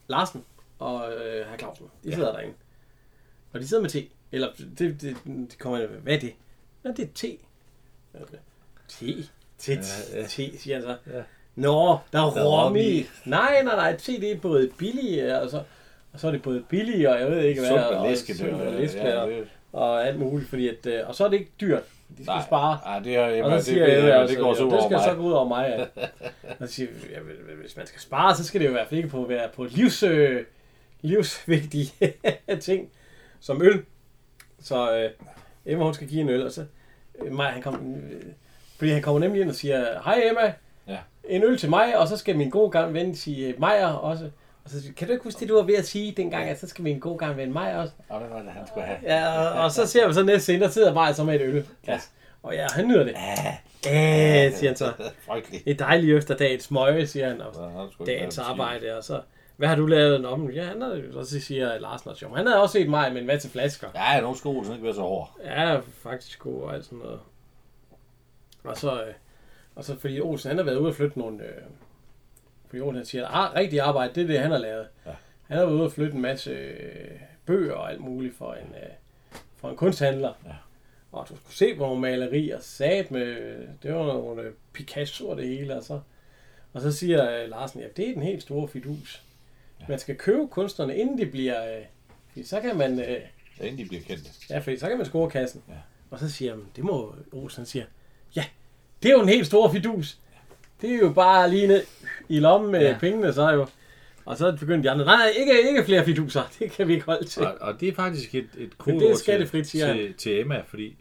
Larsen 0.08 0.44
og 0.80 1.12
øh, 1.14 1.46
herr 1.50 1.58
Clausen. 1.58 1.86
De 2.04 2.16
sidder 2.16 2.32
derinde. 2.32 2.54
Og 3.54 3.60
de 3.60 3.68
sidder 3.68 3.82
med 3.84 3.90
te. 3.90 4.04
Eller, 4.32 4.48
det, 4.80 5.02
det, 5.02 5.18
de 5.26 5.56
kommer 5.60 5.80
ind, 5.80 5.88
hvad 5.90 6.14
er 6.14 6.20
det? 6.20 6.34
Nå, 6.84 6.92
det 6.92 7.04
er 7.04 7.10
te. 7.16 7.38
Te? 8.88 9.24
Te, 9.58 9.72
Ja, 9.74 10.20
ja. 10.20 10.26
te, 10.28 10.58
siger 10.60 10.76
han 10.76 10.84
så. 10.84 10.96
Ja. 11.14 11.22
Nå, 11.56 11.98
der 12.14 12.20
er 12.22 12.32
er 12.38 12.44
rom 12.44 12.76
i. 12.76 13.06
Nej, 13.26 13.64
nej, 13.64 13.76
nej, 13.76 13.98
te 13.98 14.12
det 14.22 14.32
er 14.32 14.40
både 14.40 14.70
billige, 14.78 15.40
og 15.40 15.50
så, 15.50 15.64
og 16.18 16.22
så 16.22 16.28
er 16.28 16.32
det 16.32 16.42
både 16.42 16.64
billige, 16.70 17.10
og 17.12 17.20
jeg 17.20 17.32
ved 17.32 17.42
ikke 17.42 17.60
hvad. 17.62 17.70
Sundt 17.70 17.84
og- 17.84 18.02
med 18.02 18.10
læske. 18.10 18.38
sundt 18.38 18.58
med 18.58 18.66
det- 18.66 18.74
læske, 18.80 19.00
ja, 19.08 19.16
og, 19.22 19.28
det- 19.30 19.48
og 19.74 20.08
alt 20.08 20.20
muligt, 20.20 20.50
fordi 20.50 20.70
at, 20.70 20.86
øh, 20.86 21.00
og 21.08 21.16
så 21.16 21.26
er 21.26 21.30
det 21.30 21.40
ikke 21.40 21.52
dyrt. 21.62 21.84
De 22.18 22.24
skal 22.24 22.26
Nej, 22.26 22.44
spare. 22.46 22.78
nej, 22.86 23.00
det, 23.00 23.16
er, 23.16 23.44
Og 23.44 23.52
det, 23.52 23.60
så 23.64 23.66
siger 23.72 23.86
det, 23.86 23.94
jeg, 23.94 24.02
det, 24.04 24.12
altså, 24.12 24.36
det 24.36 24.44
går 24.44 24.54
så 24.54 24.64
ud 24.64 24.70
det 24.72 24.80
over 24.80 24.90
skal 24.90 25.00
så 25.00 25.08
mig. 25.08 25.18
gå 25.18 25.24
ud 25.24 25.32
over 25.32 25.48
mig. 25.48 25.88
Og 26.60 26.68
så 26.68 26.74
siger 26.74 26.90
jeg, 27.04 27.12
ja, 27.50 27.54
hvis 27.62 27.78
man 27.78 27.86
skal 27.88 28.02
spare, 28.02 28.36
så 28.36 28.44
skal 28.44 28.62
det 28.62 28.66
jo 28.66 28.72
i 28.72 28.74
hvert 28.74 28.88
fald 28.88 28.98
ikke 28.98 29.10
på 29.10 29.26
være 29.28 29.50
på 29.56 29.64
livs, 29.64 30.04
øh, 30.04 30.44
livsvigtige 31.02 31.94
ting, 32.62 32.90
som 33.40 33.62
øl. 33.62 33.84
Så 34.62 34.98
øh, 34.98 35.10
Emma, 35.66 35.84
hun 35.84 35.94
skal 35.94 36.08
give 36.08 36.22
en 36.22 36.30
øl, 36.30 36.46
og 36.46 36.52
så 36.52 36.66
øh, 37.26 37.32
Maja, 37.34 37.50
han 37.50 37.62
kom, 37.62 37.96
øh, 37.96 38.22
fordi 38.78 38.92
han 38.92 39.02
kommer 39.02 39.20
nemlig 39.20 39.42
ind 39.42 39.50
og 39.50 39.56
siger, 39.56 39.86
hej 40.04 40.22
Emma, 40.30 40.54
Ja. 40.88 40.98
en 41.30 41.44
øl 41.44 41.58
til 41.58 41.70
mig, 41.70 41.98
og 41.98 42.08
så 42.08 42.18
skal 42.18 42.38
min 42.38 42.50
gode 42.50 42.72
gang 42.72 42.94
ven 42.94 43.16
sige 43.16 43.56
Maja 43.58 43.94
også. 43.94 44.30
Og 44.68 44.72
så 44.74 44.94
kan 44.98 45.08
du 45.08 45.14
ikke 45.14 45.24
huske 45.24 45.40
det, 45.40 45.50
du 45.50 45.56
var 45.56 45.62
ved 45.64 45.76
at 45.76 45.86
sige 45.88 46.12
dengang, 46.12 46.50
at 46.50 46.60
så 46.60 46.68
skal 46.68 46.84
min 46.84 47.00
gode 47.00 47.18
gang 47.18 47.38
ven 47.38 47.54
Maja 47.54 47.78
også? 47.82 47.94
Og 48.10 48.20
hvad 48.20 48.30
var 48.30 48.42
det, 48.42 48.52
han 48.52 48.68
skulle 48.68 48.86
have? 48.86 48.98
Ja, 49.04 49.40
og, 49.40 49.64
og 49.64 49.72
så 49.72 49.86
ser 49.88 50.08
vi 50.08 50.14
så 50.14 50.24
næste 50.24 50.42
scene, 50.42 50.64
der 50.64 50.70
sidder 50.70 50.94
Maja 50.94 51.14
så 51.14 51.24
med 51.24 51.36
et 51.36 51.42
øl. 51.42 51.66
Ja. 51.88 52.00
Og 52.44 52.54
ja, 52.54 52.68
han 52.70 52.88
nyder 52.88 53.04
det. 53.04 53.12
Ja, 53.12 53.58
Ja, 53.86 54.52
siger 54.52 54.70
han 54.70 54.78
så. 54.78 54.94
frygteligt. 55.28 55.66
Det 55.66 55.72
er 55.72 55.78
dejligt 55.86 56.18
efter 56.18 56.38
dagens 56.38 56.72
møje, 56.72 57.08
siger 57.08 57.28
han, 57.28 57.42
og 57.42 57.90
ikke 58.00 58.12
dagens 58.12 58.36
det 58.36 58.42
arbejde, 58.42 58.98
og 58.98 59.04
så, 59.04 59.22
hvad 59.58 59.68
har 59.68 59.76
du 59.76 59.86
lavet 59.86 60.26
om? 60.26 60.50
Ja, 60.50 60.64
han 60.64 60.82
havde, 60.82 61.04
og 61.16 61.26
så 61.26 61.40
siger 61.40 61.80
Larsen 61.80 62.10
også, 62.10 62.26
jo, 62.26 62.30
men 62.30 62.38
han 62.38 62.48
havde 62.48 62.62
også 62.62 62.74
set 62.74 62.90
mig 62.90 63.14
med 63.14 63.22
en 63.22 63.28
masse 63.28 63.50
flasker. 63.50 63.88
Ja, 63.96 64.22
nogle 64.22 64.38
sko, 64.38 64.64
så 64.64 64.72
ikke 64.72 64.84
være 64.86 64.94
så 64.94 65.02
hård. 65.02 65.38
Ja, 65.46 65.80
faktisk 66.04 66.40
god 66.40 66.62
og 66.62 66.74
alt 66.74 66.86
sådan 66.86 66.98
noget. 66.98 67.20
Og 68.64 68.78
så, 68.78 68.92
øh, 68.94 69.14
og 69.76 69.84
så 69.84 70.00
fordi 70.00 70.20
Olsen, 70.22 70.48
han 70.50 70.58
har 70.58 70.66
været 70.66 70.78
ude 70.78 70.90
at 70.90 70.96
flytte 70.96 71.20
nogle, 71.20 71.44
øh, 71.44 71.62
fordi 72.68 72.82
Olsen 72.82 72.96
han 72.96 73.06
siger, 73.06 73.28
ah, 73.28 73.56
rigtig 73.56 73.80
arbejde, 73.82 74.14
det 74.16 74.24
er 74.24 74.28
det, 74.28 74.40
han 74.40 74.52
har 74.52 74.58
lavet. 74.58 74.88
Ja. 75.06 75.12
Han 75.48 75.58
har 75.58 75.66
været 75.66 75.76
ude 75.76 75.86
at 75.86 75.92
flytte 75.92 76.16
en 76.16 76.22
masse 76.22 76.52
øh, 76.52 77.20
bøger 77.46 77.74
og 77.74 77.92
alt 77.92 78.02
muligt 78.02 78.36
for 78.38 78.54
en, 78.54 78.76
øh, 78.76 78.90
for 79.58 79.70
en 79.70 79.76
kunsthandler. 79.76 80.34
Ja. 80.46 80.52
Og 81.12 81.30
du 81.30 81.36
skulle 81.36 81.56
se 81.56 81.76
på 81.76 81.84
nogle 81.84 82.02
malerier, 82.02 82.60
sat 82.60 83.12
med, 83.12 83.58
det 83.84 83.94
var 83.94 84.06
nogle 84.06 84.42
øh, 84.42 84.54
Picasso 84.74 85.30
og 85.30 85.38
det 85.38 85.48
hele, 85.48 85.76
og 85.76 85.84
så, 85.84 86.00
og 86.74 86.82
så 86.82 86.92
siger 86.92 87.48
Larsen, 87.48 87.80
ja, 87.80 87.88
det 87.98 88.10
er 88.10 88.14
den 88.14 88.24
helt 88.24 88.42
store 88.42 88.68
fidus. 88.68 89.24
Ja. 89.80 89.86
Man 89.90 90.00
skal 90.00 90.16
købe 90.16 90.48
kunstnerne, 90.48 90.98
inden 90.98 91.18
de 91.18 91.26
bliver, 91.26 91.82
fordi 92.28 92.44
så 92.44 92.62
kan 92.62 92.78
man, 92.78 93.00
øh, 93.00 93.22
Inden 93.62 93.78
de 93.78 93.86
bliver 93.86 94.04
kendte. 94.04 94.30
Ja, 94.50 94.60
fordi 94.60 94.80
så 94.80 94.88
kan 94.88 94.98
man 94.98 95.06
score 95.06 95.30
kassen. 95.30 95.64
Ja. 95.70 95.74
Og 96.10 96.20
så 96.20 96.30
siger 96.32 96.52
han, 96.52 96.64
det 96.76 96.84
må 96.84 97.16
Olsen 97.32 97.66
siger, 97.66 97.86
ja, 98.36 98.46
det 99.04 99.10
er 99.10 99.14
jo 99.14 99.22
en 99.22 99.30
helt 99.30 99.48
stor 99.48 99.72
fidus. 99.72 100.20
Det 100.82 100.94
er 100.94 100.98
jo 100.98 101.14
bare 101.14 101.50
lige 101.50 101.68
ned 101.68 101.84
i 102.30 102.40
lommen 102.40 102.72
med 102.72 102.82
Ja. 102.82 102.88
ja. 102.90 102.98
pengene, 103.00 103.34
så 103.34 103.50
jo... 103.50 103.68
Og 104.26 104.38
så 104.38 104.58
begyndte 104.60 104.88
de 104.88 104.92
andre, 104.92 105.06
nej, 105.06 105.28
ikke, 105.38 105.70
ikke 105.70 105.84
flere 105.84 106.06
fiduser, 106.06 106.42
det 106.60 106.72
kan 106.72 106.88
vi 106.88 106.94
ikke 106.94 107.06
holde 107.06 107.26
til. 107.28 107.46
Og, 107.46 107.56
og 107.62 107.80
det 107.80 107.88
er 107.90 107.94
faktisk 107.94 108.36
et, 108.36 108.44
et 108.44 108.50
Men 108.58 108.66
det 108.66 108.72
er 108.72 108.78
kodeord 108.78 109.16
skattefrit, 109.16 109.64
til, 109.68 109.72
siger 109.80 109.94
til, 109.94 110.14
til 110.14 110.40
Emma, 110.40 110.62
fordi 110.68 110.98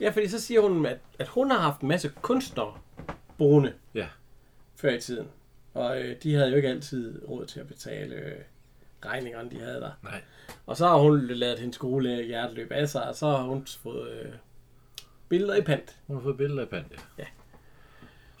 Ja, 0.00 0.10
fordi 0.10 0.28
så 0.28 0.40
siger 0.40 0.60
hun, 0.60 0.86
at, 0.86 0.98
at 1.18 1.28
hun 1.28 1.50
har 1.50 1.58
haft 1.58 1.80
en 1.80 1.88
masse 1.88 2.12
kunstnere 2.22 2.74
boende 3.38 3.72
Ja. 3.94 4.06
før 4.76 4.90
i 4.90 5.00
tiden. 5.00 5.26
Og 5.74 6.00
øh, 6.02 6.16
de 6.22 6.34
havde 6.34 6.50
jo 6.50 6.56
ikke 6.56 6.68
altid 6.68 7.22
råd 7.28 7.46
til 7.46 7.60
at 7.60 7.68
betale 7.68 8.14
øh, 8.14 8.32
regningerne, 9.06 9.50
de 9.50 9.60
havde 9.60 9.80
der. 9.80 9.90
Nej. 10.02 10.20
Og 10.66 10.76
så 10.76 10.86
har 10.86 10.96
hun 10.96 11.26
lavet 11.26 11.58
hendes 11.58 11.74
skole 11.74 12.22
hjerteløb 12.22 12.72
af 12.72 12.88
sig, 12.88 13.08
og 13.08 13.14
så 13.16 13.26
har 13.26 13.42
hun 13.42 13.66
fået 13.82 14.10
øh, 14.10 14.32
billeder 15.28 15.54
i 15.56 15.60
pant. 15.62 15.96
hun 16.06 16.16
har 16.16 16.22
fået 16.22 16.36
billeder 16.36 16.62
af 16.62 16.68
Pande. 16.68 16.88
Ja. 17.18 17.24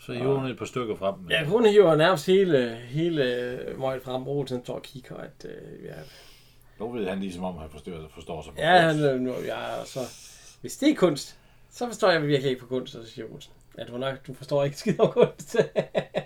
Så 0.06 0.12
hiver 0.12 0.38
hun 0.38 0.50
et 0.50 0.58
par 0.58 0.64
stykker 0.64 0.96
frem. 0.96 1.14
Ja, 1.30 1.44
hun 1.44 1.66
hiver 1.66 1.96
nærmest 1.96 2.26
hele, 2.26 2.76
hele 2.76 3.24
møget 3.78 4.02
frem. 4.02 4.28
Olsen 4.28 4.64
står 4.64 4.74
og 4.74 4.82
kigger, 4.82 5.16
at 5.16 5.44
øh, 5.44 5.84
ja, 5.84 5.94
Nu 6.78 6.92
ved 6.92 7.08
han 7.08 7.20
ligesom 7.20 7.44
om, 7.44 7.58
han 7.58 7.70
forstår, 7.70 7.92
forstår 8.14 8.42
sig 8.42 8.52
på 8.52 8.60
Ja, 8.60 8.80
han, 8.80 9.00
øh, 9.00 9.20
nu, 9.20 9.32
ja, 9.44 9.84
så, 9.84 10.00
hvis 10.60 10.76
det 10.76 10.90
er 10.90 10.94
kunst, 10.94 11.38
så 11.70 11.86
forstår 11.86 12.10
jeg 12.10 12.26
virkelig 12.26 12.50
ikke 12.50 12.60
på 12.60 12.66
kunst, 12.66 12.92
så 12.92 13.06
siger 13.06 13.26
Olsen. 13.34 13.52
Ja, 13.78 13.84
du, 13.84 13.98
nok, 13.98 14.26
du 14.26 14.34
forstår 14.34 14.64
ikke 14.64 14.76
skidt 14.76 15.00
om 15.00 15.12
kunst, 15.12 15.56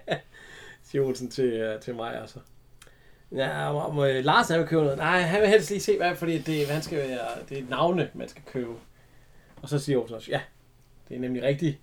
siger 0.91 1.05
Olsen 1.05 1.31
til, 1.31 1.45
øh, 1.45 1.81
til 1.81 1.95
mig, 1.95 2.21
altså. 2.21 2.39
Ja, 3.33 3.73
må, 3.73 3.93
må 3.93 4.07
Lars 4.07 4.49
han 4.49 4.59
vil 4.59 4.69
købe 4.69 4.83
noget? 4.83 4.99
Nej, 4.99 5.21
han 5.21 5.41
vil 5.41 5.49
helst 5.49 5.71
lige 5.71 5.81
se, 5.81 5.97
hvad, 5.97 6.17
fordi 6.17 6.39
det, 6.39 6.67
han 6.67 6.83
skal 6.83 6.99
være, 6.99 7.29
det 7.49 7.59
er 7.59 7.65
navne, 7.71 8.11
man 8.15 8.29
skal 8.29 8.43
købe. 8.47 8.73
Og 9.63 9.69
så 9.69 9.79
siger 9.79 9.99
Olsen 9.99 10.17
også, 10.17 10.31
ja, 10.31 10.41
det 11.09 11.17
er 11.17 11.21
nemlig 11.21 11.43
rigtigt. 11.43 11.79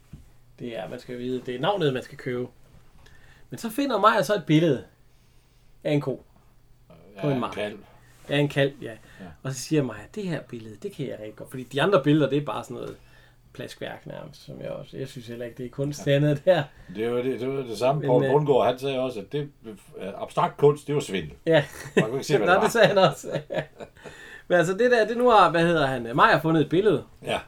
Det 0.60 0.78
er, 0.78 0.90
man 0.90 1.00
skal 1.00 1.18
vide, 1.20 1.42
det 1.46 1.56
er 1.56 1.60
navnet, 1.60 1.94
man 1.94 2.04
skal 2.04 2.18
købe. 2.18 2.48
Men 3.50 3.58
så 3.58 3.70
finder 3.70 4.00
mig 4.00 4.26
så 4.26 4.36
et 4.36 4.46
billede 4.46 4.84
af 5.84 5.92
en 5.92 6.02
ko. 6.02 6.24
på 7.22 7.30
en 7.30 7.40
mark. 7.40 7.54
kalv. 7.54 7.78
Ja, 8.30 8.38
en 8.38 8.50
kalv, 8.50 8.74
ja. 8.82 8.92
ja. 8.92 9.26
Og 9.44 9.54
så 9.54 9.60
siger 9.60 9.84
Maja, 9.84 10.02
det 10.16 10.24
her 10.24 10.42
billede, 10.42 10.76
det 10.76 10.92
kan 10.92 11.08
jeg 11.08 11.14
rigtig 11.20 11.36
godt. 11.36 11.50
Fordi 11.50 11.64
de 11.64 11.82
andre 11.82 12.04
billeder, 12.04 12.30
det 12.30 12.38
er 12.38 12.46
bare 12.46 12.64
sådan 12.64 12.76
noget 12.76 12.96
plaskværk 13.54 14.06
nærmest, 14.06 14.46
som 14.46 14.62
jeg 14.62 14.70
også, 14.70 14.98
jeg 14.98 15.08
synes 15.08 15.28
heller 15.28 15.46
ikke, 15.46 15.58
det 15.58 15.66
er 15.66 15.70
kunst 15.70 16.08
ja. 16.08 16.12
andet 16.12 16.46
der. 16.46 16.64
Det 16.96 17.12
var 17.12 17.22
det, 17.22 17.40
det, 17.40 17.48
var 17.50 17.64
det 17.64 17.78
samme. 17.78 18.02
Poul 18.06 18.26
øh, 18.26 18.32
Bundgaard, 18.32 18.66
han 18.66 18.80
sagde 18.80 19.00
også, 19.00 19.20
at 19.20 19.32
det, 19.32 19.50
øh, 19.98 20.08
abstrakt 20.22 20.58
kunst, 20.58 20.88
det 20.88 20.96
var 20.96 21.02
svindel. 21.02 21.34
Ja, 21.46 21.66
Man 21.96 22.06
kunne 22.06 22.14
ikke 22.16 22.28
se, 22.28 22.38
hvad 22.38 22.48
Nå, 22.48 22.52
det 22.54 22.58
var. 22.58 22.64
det 22.64 22.72
sagde 22.72 22.88
han 22.88 22.98
også. 22.98 23.42
Men 24.48 24.58
altså 24.58 24.74
det 24.74 24.92
der, 24.92 25.08
det 25.08 25.18
nu 25.18 25.30
har, 25.30 25.52
hvad 25.52 25.62
hedder 25.66 25.86
han, 25.86 26.16
Maja 26.16 26.38
fundet 26.38 26.62
et 26.62 26.70
billede 26.70 27.04
Ja, 27.24 27.40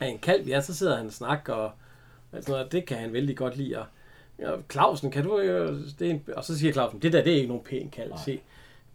af 0.00 0.06
en 0.06 0.18
kalv, 0.18 0.48
ja, 0.48 0.60
så 0.60 0.74
sidder 0.74 0.96
han 0.96 1.06
og 1.06 1.12
snakker, 1.12 1.52
og 1.54 1.70
altså 2.32 2.50
noget, 2.50 2.72
det 2.72 2.86
kan 2.86 2.96
han 2.96 3.12
vældig 3.12 3.36
godt 3.36 3.56
lide. 3.56 3.78
Og, 3.78 3.86
ja, 4.38 4.50
Clausen, 4.72 5.10
kan 5.10 5.24
du 5.24 5.38
øh, 5.38 5.78
det 5.98 6.06
er 6.06 6.10
en, 6.10 6.24
og 6.36 6.44
så 6.44 6.58
siger 6.58 6.72
Clausen, 6.72 7.02
det 7.02 7.12
der, 7.12 7.22
det 7.22 7.32
er 7.32 7.36
ikke 7.36 7.48
nogen 7.48 7.64
pæn 7.64 7.90
kalv. 7.90 8.12
Se, 8.24 8.40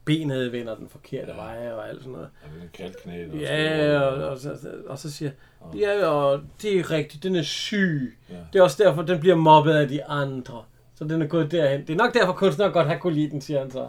benet 0.06 0.52
vender 0.52 0.76
den 0.76 0.90
forkerte 0.90 1.32
ja. 1.32 1.38
vej, 1.38 1.72
og 1.72 1.90
alt 1.90 1.99
sådan 1.99 2.12
noget. 2.12 2.30
og 2.44 2.49
det 2.53 2.60
er 2.60 2.64
en 2.64 2.70
kalvknæ. 2.74 3.28
og 3.32 3.38
Ja, 3.38 3.98
store- 3.98 4.07
og, 4.26 4.30
og, 4.30 4.38
så, 4.40 4.57
og 4.88 4.99
så 4.99 5.12
siger 5.12 5.32
ja, 5.76 6.06
og 6.07 6.41
det 6.62 6.80
er 6.80 6.91
rigtigt, 6.91 7.24
den 7.24 7.36
er 7.36 7.41
syg. 7.41 8.18
Ja. 8.30 8.36
Det 8.53 8.60
er 8.60 8.64
også 8.64 8.84
derfor, 8.84 9.02
den 9.02 9.20
bliver 9.20 9.36
mobbet 9.36 9.74
af 9.74 9.88
de 9.88 10.06
andre. 10.06 10.64
Så 10.95 11.03
den 11.03 11.22
er 11.22 11.28
gået 11.28 11.52
derhen. 11.52 11.82
Det 11.82 11.90
er 11.90 11.98
nok 11.98 12.14
derfor, 12.14 12.34
kunstneren 12.34 12.72
godt 12.74 12.88
har 12.88 12.98
kunne 12.98 13.14
lide 13.14 13.30
den, 13.30 13.41
siger 13.41 13.60
han 13.60 13.72
så. 13.72 13.88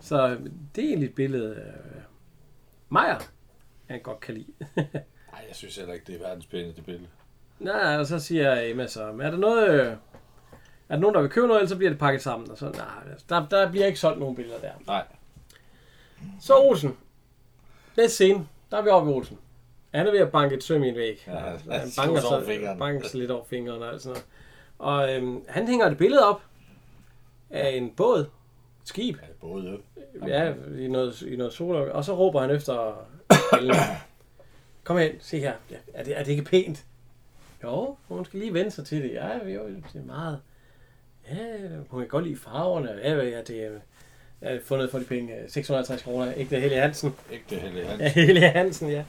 Så 0.00 0.28
øh, 0.28 0.40
det 0.76 0.84
er 0.84 0.88
egentlig 0.88 1.08
et 1.08 1.14
billede 1.14 1.56
af 1.56 1.72
Maja, 2.88 3.16
han 3.86 4.00
godt 4.00 4.20
kan 4.20 4.34
lide. 4.34 4.46
Nej, 5.32 5.44
jeg 5.48 5.56
synes 5.56 5.76
heller 5.76 5.94
ikke, 5.94 6.06
det 6.12 6.14
er 6.14 6.18
verdens 6.28 6.46
pæneste 6.46 6.82
billede. 6.82 7.06
Nej, 7.60 7.96
og 7.96 8.06
så 8.06 8.18
siger 8.18 8.60
Emma 8.62 8.86
så, 8.86 9.02
er 9.04 9.30
der 9.30 9.36
noget... 9.36 9.68
øh, 9.70 9.86
Er 10.88 10.94
der 10.94 10.98
nogen, 10.98 11.14
der 11.14 11.20
vil 11.20 11.30
købe 11.30 11.46
noget, 11.46 11.58
ellers 11.60 11.70
så 11.70 11.76
bliver 11.76 11.90
det 11.90 11.98
pakket 11.98 12.22
sammen. 12.22 12.50
Og 12.50 12.58
så, 12.58 12.64
nej, 12.64 12.86
der, 13.28 13.46
der 13.48 13.70
bliver 13.70 13.86
ikke 13.86 13.98
solgt 13.98 14.18
nogen 14.20 14.36
billeder 14.36 14.58
der. 14.58 14.70
Nej. 14.86 15.04
Så 16.40 16.56
Olsen. 16.58 16.96
Næste 17.96 18.14
scene, 18.14 18.46
der 18.70 18.76
er 18.76 18.82
vi 18.82 18.88
oppe 18.88 19.10
i 19.10 19.14
Olsen. 19.14 19.38
Han 19.94 20.06
er 20.06 20.10
ved 20.10 20.18
at 20.20 20.32
banke 20.32 20.56
et 20.56 20.64
søm 20.64 20.82
i 20.82 20.88
en 20.88 20.94
væg. 20.94 21.24
Ja, 21.26 21.32
han 21.32 21.88
banker 21.96 22.20
sig 22.20 22.76
banker 22.78 23.08
sig 23.08 23.20
lidt 23.20 23.30
over 23.30 23.44
fingrene 23.44 23.90
og 23.90 24.00
sådan 24.00 24.08
noget. 24.78 25.06
Og 25.06 25.14
øhm, 25.14 25.44
han 25.48 25.68
hænger 25.68 25.86
et 25.86 25.98
billede 25.98 26.28
op 26.28 26.40
af 27.50 27.68
en 27.70 27.90
båd, 27.90 28.20
et 28.20 28.26
skib, 28.84 29.16
Ja, 29.22 29.26
både. 29.40 29.78
ja, 30.26 30.52
i 30.78 30.88
noget, 30.88 31.22
i 31.22 31.36
noget 31.36 31.52
sol, 31.52 31.90
og 31.90 32.04
så 32.04 32.14
råber 32.16 32.40
han 32.40 32.50
efter 32.50 33.06
Ellen. 33.58 33.74
Kom 34.84 34.98
hen, 34.98 35.10
se 35.20 35.38
her. 35.38 35.52
Ja, 35.70 35.76
er, 35.94 36.04
det, 36.04 36.18
er 36.18 36.24
det 36.24 36.30
ikke 36.32 36.44
pænt? 36.44 36.84
Jo, 37.64 37.96
hun 38.08 38.24
skal 38.24 38.40
lige 38.40 38.54
vende 38.54 38.70
sig 38.70 38.86
til 38.86 39.02
det. 39.02 39.12
Ja, 39.12 39.48
jo, 39.48 39.66
det 39.68 40.00
er 40.00 40.04
meget. 40.04 40.40
Ja, 41.30 41.68
hun 41.88 42.00
kan 42.00 42.08
godt 42.08 42.24
lide 42.24 42.36
farverne. 42.36 42.90
Ja, 43.02 43.14
ja 43.14 43.42
det 43.42 43.64
er, 43.64 43.70
jeg 44.40 44.50
har 44.50 44.60
fundet 44.64 44.90
for 44.90 44.98
de 44.98 45.04
penge. 45.04 45.34
650 45.48 46.02
kroner. 46.02 46.32
Ikke 46.32 46.50
det 46.50 46.62
Helge 46.62 46.80
Hansen. 46.80 47.14
Ikke 47.30 47.44
det 47.50 47.58
heller 47.58 47.86
han. 47.86 48.00
Ja, 48.00 48.08
Helge 48.08 48.48
Hansen, 48.48 48.90
ja. 48.90 49.04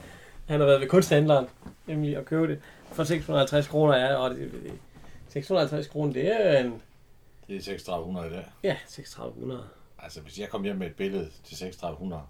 Han 0.48 0.60
har 0.60 0.66
været 0.66 0.80
ved 0.80 0.88
kunsthandleren, 0.88 1.46
nemlig 1.86 2.16
at 2.16 2.24
købe 2.24 2.48
det 2.48 2.60
for 2.92 3.04
650 3.04 3.68
kroner. 3.68 3.96
Ja, 3.96 4.14
og 4.14 4.30
det, 4.30 4.38
det, 4.38 4.72
650 5.28 5.86
kroner, 5.86 6.12
det 6.12 6.46
er 6.46 6.58
en... 6.58 6.82
Det 7.48 7.56
er 7.56 7.60
3600 7.60 8.26
i 8.26 8.30
dag. 8.30 8.44
Ja, 8.62 8.76
3600. 8.88 9.64
Altså, 9.98 10.20
hvis 10.20 10.38
jeg 10.38 10.48
kom 10.48 10.62
hjem 10.62 10.76
med 10.76 10.86
et 10.86 10.94
billede 10.94 11.30
til 11.44 11.56
3600. 11.56 12.22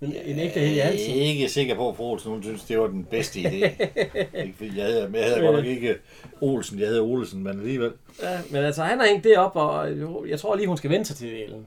En, 0.00 0.16
en 0.24 0.38
ægte 0.38 0.60
Helge 0.60 0.82
Hansen. 0.82 1.10
Jeg 1.10 1.18
er 1.18 1.28
ikke 1.28 1.48
sikker 1.48 1.74
på, 1.74 1.90
at 1.90 1.96
fru 1.96 2.04
Olsen 2.04 2.30
hun 2.30 2.42
synes, 2.42 2.64
det 2.64 2.78
var 2.78 2.86
den 2.86 3.04
bedste 3.04 3.40
idé. 3.40 3.54
ikke, 3.54 4.72
jeg 4.76 4.84
havde, 4.84 5.10
jeg 5.14 5.24
havde 5.24 5.40
godt 5.40 5.56
nok 5.56 5.64
ikke 5.64 5.96
Olsen, 6.40 6.78
jeg 6.78 6.88
havde 6.88 7.00
Olsen, 7.00 7.42
men 7.42 7.58
alligevel. 7.58 7.92
Ja, 8.22 8.40
men 8.50 8.64
altså, 8.64 8.82
han 8.82 9.00
har 9.00 9.06
hængt 9.06 9.24
det 9.24 9.36
op, 9.36 9.56
og 9.56 9.88
jeg 10.28 10.40
tror 10.40 10.56
lige, 10.56 10.66
hun 10.66 10.76
skal 10.76 10.90
vente 10.90 11.04
sig 11.04 11.16
til 11.16 11.28
det, 11.28 11.44
Ellen. 11.44 11.66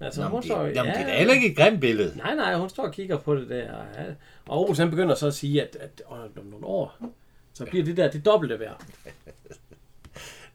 Altså, 0.00 0.20
Nå, 0.22 0.28
hun 0.28 0.40
det, 0.40 0.46
står, 0.46 0.66
jamen, 0.66 0.92
det 0.92 1.00
er 1.00 1.06
da 1.06 1.16
heller 1.16 1.34
ikke 1.34 1.50
et 1.50 1.56
grimt 1.56 1.80
billede. 1.80 2.18
Nej, 2.18 2.34
nej, 2.34 2.54
hun 2.54 2.68
står 2.68 2.82
og 2.82 2.92
kigger 2.92 3.18
på 3.18 3.34
det 3.36 3.48
der. 3.48 3.62
Ja. 3.62 4.04
Og 4.46 4.68
Olsen 4.68 4.90
begynder 4.90 5.14
så 5.14 5.26
at 5.26 5.34
sige, 5.34 5.62
at, 5.62 5.76
at 5.80 6.02
om 6.36 6.44
nogle 6.46 6.66
år, 6.66 6.96
så 7.54 7.64
bliver 7.64 7.84
det 7.84 7.96
der 7.96 8.10
det 8.10 8.24
dobbelte 8.24 8.60
værd. 8.60 8.84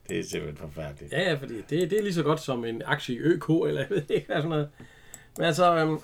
Det 0.09 0.19
er 0.19 0.23
simpelthen 0.23 0.57
forfærdeligt. 0.57 1.13
Ja, 1.13 1.29
ja, 1.29 1.33
fordi 1.33 1.53
det, 1.69 1.91
det 1.91 1.93
er 1.93 2.01
lige 2.01 2.13
så 2.13 2.23
godt 2.23 2.39
som 2.39 2.65
en 2.65 2.81
aktie 2.85 3.15
i 3.15 3.17
ØK, 3.17 3.49
eller 3.49 3.81
jeg 3.81 3.89
ved 3.89 4.03
ikke 4.09 4.25
hvad 4.25 4.35
sådan 4.35 4.49
noget. 4.49 4.69
Men 5.37 5.45
altså, 5.45 5.75
øhm, 5.75 5.99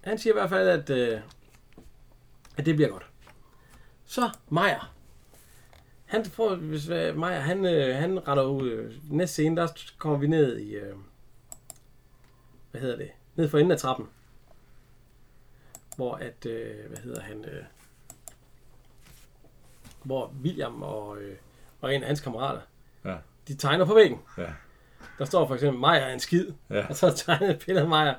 han 0.00 0.18
siger 0.18 0.32
i 0.32 0.38
hvert 0.38 0.48
fald, 0.50 0.68
at, 0.68 0.90
øh, 0.90 1.20
at 2.56 2.66
det 2.66 2.74
bliver 2.76 2.90
godt. 2.90 3.06
Så 4.06 4.30
Majer. 4.48 4.94
Han 6.06 6.24
får, 6.24 6.54
hvis 6.54 6.88
øh, 6.88 7.22
han, 7.22 7.66
øh, 7.66 7.96
han 7.96 8.28
retter 8.28 8.42
ud. 8.42 8.68
Øh, 8.70 8.94
næste 9.10 9.32
scene, 9.32 9.56
der 9.60 9.68
kommer 9.98 10.18
vi 10.18 10.26
ned 10.26 10.58
i, 10.58 10.70
øh, 10.74 10.94
hvad 12.70 12.80
hedder 12.80 12.96
det? 12.96 13.10
Ned 13.36 13.48
for 13.48 13.58
enden 13.58 13.72
af 13.72 13.78
trappen. 13.78 14.08
Hvor 15.96 16.14
at, 16.14 16.46
øh, 16.46 16.88
hvad 16.88 16.98
hedder 16.98 17.20
han, 17.20 17.44
øh, 17.44 17.64
hvor 20.02 20.34
William 20.42 20.82
og, 20.82 21.18
øh, 21.18 21.36
og 21.80 21.94
en 21.94 22.00
af 22.02 22.06
hans 22.06 22.20
kammerater, 22.20 22.60
Ja. 23.04 23.16
de 23.48 23.54
tegner 23.56 23.84
på 23.84 23.94
væggen. 23.94 24.18
Ja. 24.38 24.52
Der 25.18 25.24
står 25.24 25.46
for 25.46 25.54
eksempel, 25.54 25.80
Maja 25.80 26.00
er 26.00 26.12
en 26.12 26.20
skid. 26.20 26.52
Ja. 26.70 26.86
Og 26.88 26.94
så 26.96 27.06
er 27.40 27.56
billede 27.66 27.82
af 27.82 27.88
Maja. 27.88 28.14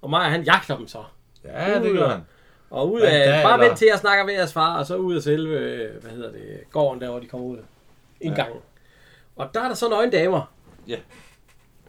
Og 0.00 0.10
Maja, 0.10 0.28
han 0.28 0.42
jagter 0.42 0.76
dem 0.76 0.88
så. 0.88 1.04
Ja, 1.44 1.80
det 1.82 1.92
gør 1.92 2.08
han. 2.08 2.20
Og 2.70 2.92
ud 2.92 3.00
af, 3.00 3.26
der- 3.28 3.42
bare 3.42 3.60
vent 3.60 3.78
til 3.78 3.88
jeg 3.90 3.98
snakker 3.98 4.24
med 4.24 4.34
jeres 4.34 4.52
far, 4.52 4.78
og 4.78 4.86
så 4.86 4.96
ud 4.96 5.16
af 5.16 5.22
selve, 5.22 5.88
hvad 6.00 6.10
hedder 6.10 6.32
det, 6.32 6.60
gården 6.72 7.00
der, 7.00 7.10
hvor 7.10 7.18
de 7.20 7.26
kommer 7.26 7.46
ud. 7.46 7.58
Indgangen. 8.20 8.56
Og 9.36 9.48
der 9.54 9.60
er 9.60 9.68
der 9.68 9.74
så 9.74 9.88
nøgne 9.88 10.12
damer. 10.12 10.52
Ja. 10.88 10.96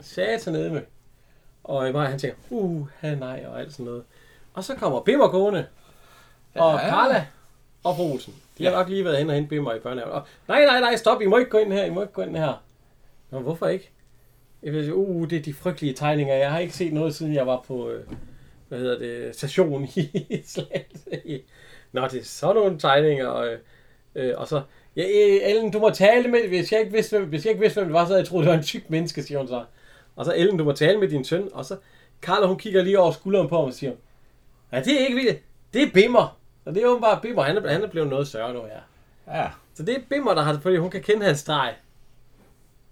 Satan 0.02 0.53
nede 0.53 0.69
med. 0.72 0.82
Og 1.64 1.91
Maja, 1.94 2.10
han 2.10 2.19
tænker, 2.19 2.38
uh, 2.49 2.88
nej, 3.03 3.45
og 3.48 3.60
alt 3.60 3.72
sådan 3.72 3.86
noget. 3.86 4.03
Og 4.53 4.64
så 4.64 4.76
kommer 4.76 5.02
Bimmer 5.02 5.27
gående. 5.27 5.65
Og 6.56 6.73
Ja. 6.73 6.90
Carla 6.90 7.26
og 7.84 7.95
fru 7.95 8.11
Olsen. 8.14 8.34
De 8.57 8.65
har 8.65 8.72
nok 8.72 8.90
lige 8.90 9.06
været 9.06 9.18
hen 9.18 9.30
og 9.30 9.36
hente 9.36 9.49
Bimmer 9.49 9.73
i 9.73 9.80
børnehaven. 9.80 10.14
Og, 10.14 10.22
nej, 10.48 10.65
nej, 10.65 10.80
nej, 10.80 10.95
stop, 10.95 11.22
I 11.22 11.26
må 11.26 11.38
ikke 11.38 11.52
gå 11.52 11.57
ind 11.57 11.73
her, 11.73 11.86
I 11.86 11.90
må 11.90 12.02
ikke 12.02 12.14
gå 12.14 12.22
ind 12.22 12.38
her. 12.38 12.64
Nå, 13.32 13.40
hvorfor 13.40 13.68
ikke? 13.68 13.90
Jeg 14.64 14.73
vil 14.73 14.84
sige, 14.84 14.95
uh, 14.95 15.30
det 15.30 15.38
er 15.38 15.41
de 15.41 15.53
frygtelige 15.53 15.94
tegninger. 15.94 16.36
Jeg 16.36 16.52
har 16.52 16.60
ikke 16.60 16.73
set 16.73 16.94
noget, 16.94 17.15
siden 17.15 17.34
jeg 17.34 17.48
var 17.48 17.64
på, 17.68 17.90
øh, 17.90 18.03
hvad 18.68 18.80
hedder 18.80 19.00
det, 19.00 19.36
station 19.36 19.84
i 19.84 20.10
Slagelse. 20.46 21.44
Nå, 21.92 22.08
det 22.08 22.20
er 22.20 22.24
sådan 22.24 22.56
nogle 22.56 22.80
tegninger. 22.80 23.28
Og, 23.28 23.58
øh, 24.16 24.34
og 24.38 24.48
så, 24.48 24.62
ja, 24.96 25.02
øh, 25.04 25.50
Ellen, 25.50 25.72
du 25.72 25.80
må 25.80 25.90
tale 25.90 26.28
med, 26.28 26.48
hvis 26.48 26.72
jeg 26.72 26.80
ikke 26.80 26.92
vidste, 26.92 27.18
hvem, 27.18 27.30
hvis 27.30 27.46
jeg 27.46 27.52
ikke 27.52 27.62
vidste, 27.62 27.80
hvem 27.80 27.88
det 27.88 27.94
var, 27.94 28.08
så 28.08 28.16
jeg 28.16 28.28
troet, 28.28 28.46
det 28.46 28.52
var 28.52 28.58
en 28.58 28.64
tyk 28.64 28.90
menneske, 28.90 29.24
siger 29.24 29.38
hun 29.38 29.48
så. 29.48 29.64
Og 30.16 30.26
så, 30.26 30.34
Ellen, 30.36 30.58
du 30.58 30.64
må 30.64 30.72
tale 30.72 31.00
med 31.00 31.08
din 31.08 31.24
søn. 31.24 31.50
Og 31.54 31.66
så, 31.66 31.78
Carla, 32.22 32.48
hun 32.48 32.58
kigger 32.58 32.84
lige 32.84 33.00
over 33.00 33.12
skulderen 33.12 33.48
på 33.48 33.56
ham 33.56 33.66
og 33.66 33.74
siger, 33.74 33.94
ja, 34.72 34.80
det 34.80 35.02
er 35.02 35.06
ikke 35.06 35.16
vildt. 35.16 35.40
Det 35.74 35.84
er 35.84 35.92
Bimmer. 35.94 36.40
Og 36.66 36.76
det 36.76 36.84
er 36.84 36.88
åbenbart 36.88 37.22
Bimmer. 37.22 37.44
Han 37.44 37.58
er, 37.58 37.72
han 37.72 37.84
er 37.84 37.88
blevet 37.88 38.10
noget 38.10 38.28
sørge 38.28 38.54
nu 38.54 38.62
her. 38.62 38.80
Ja. 39.40 39.50
Så 39.74 39.84
det 39.84 39.96
er 39.96 40.02
Bimmer, 40.10 40.34
der 40.34 40.42
har 40.42 40.54
det, 40.54 40.62
fordi 40.62 40.78
hun 40.78 40.90
kan 40.90 41.02
kende 41.02 41.26
hans 41.26 41.40
streg. 41.40 41.74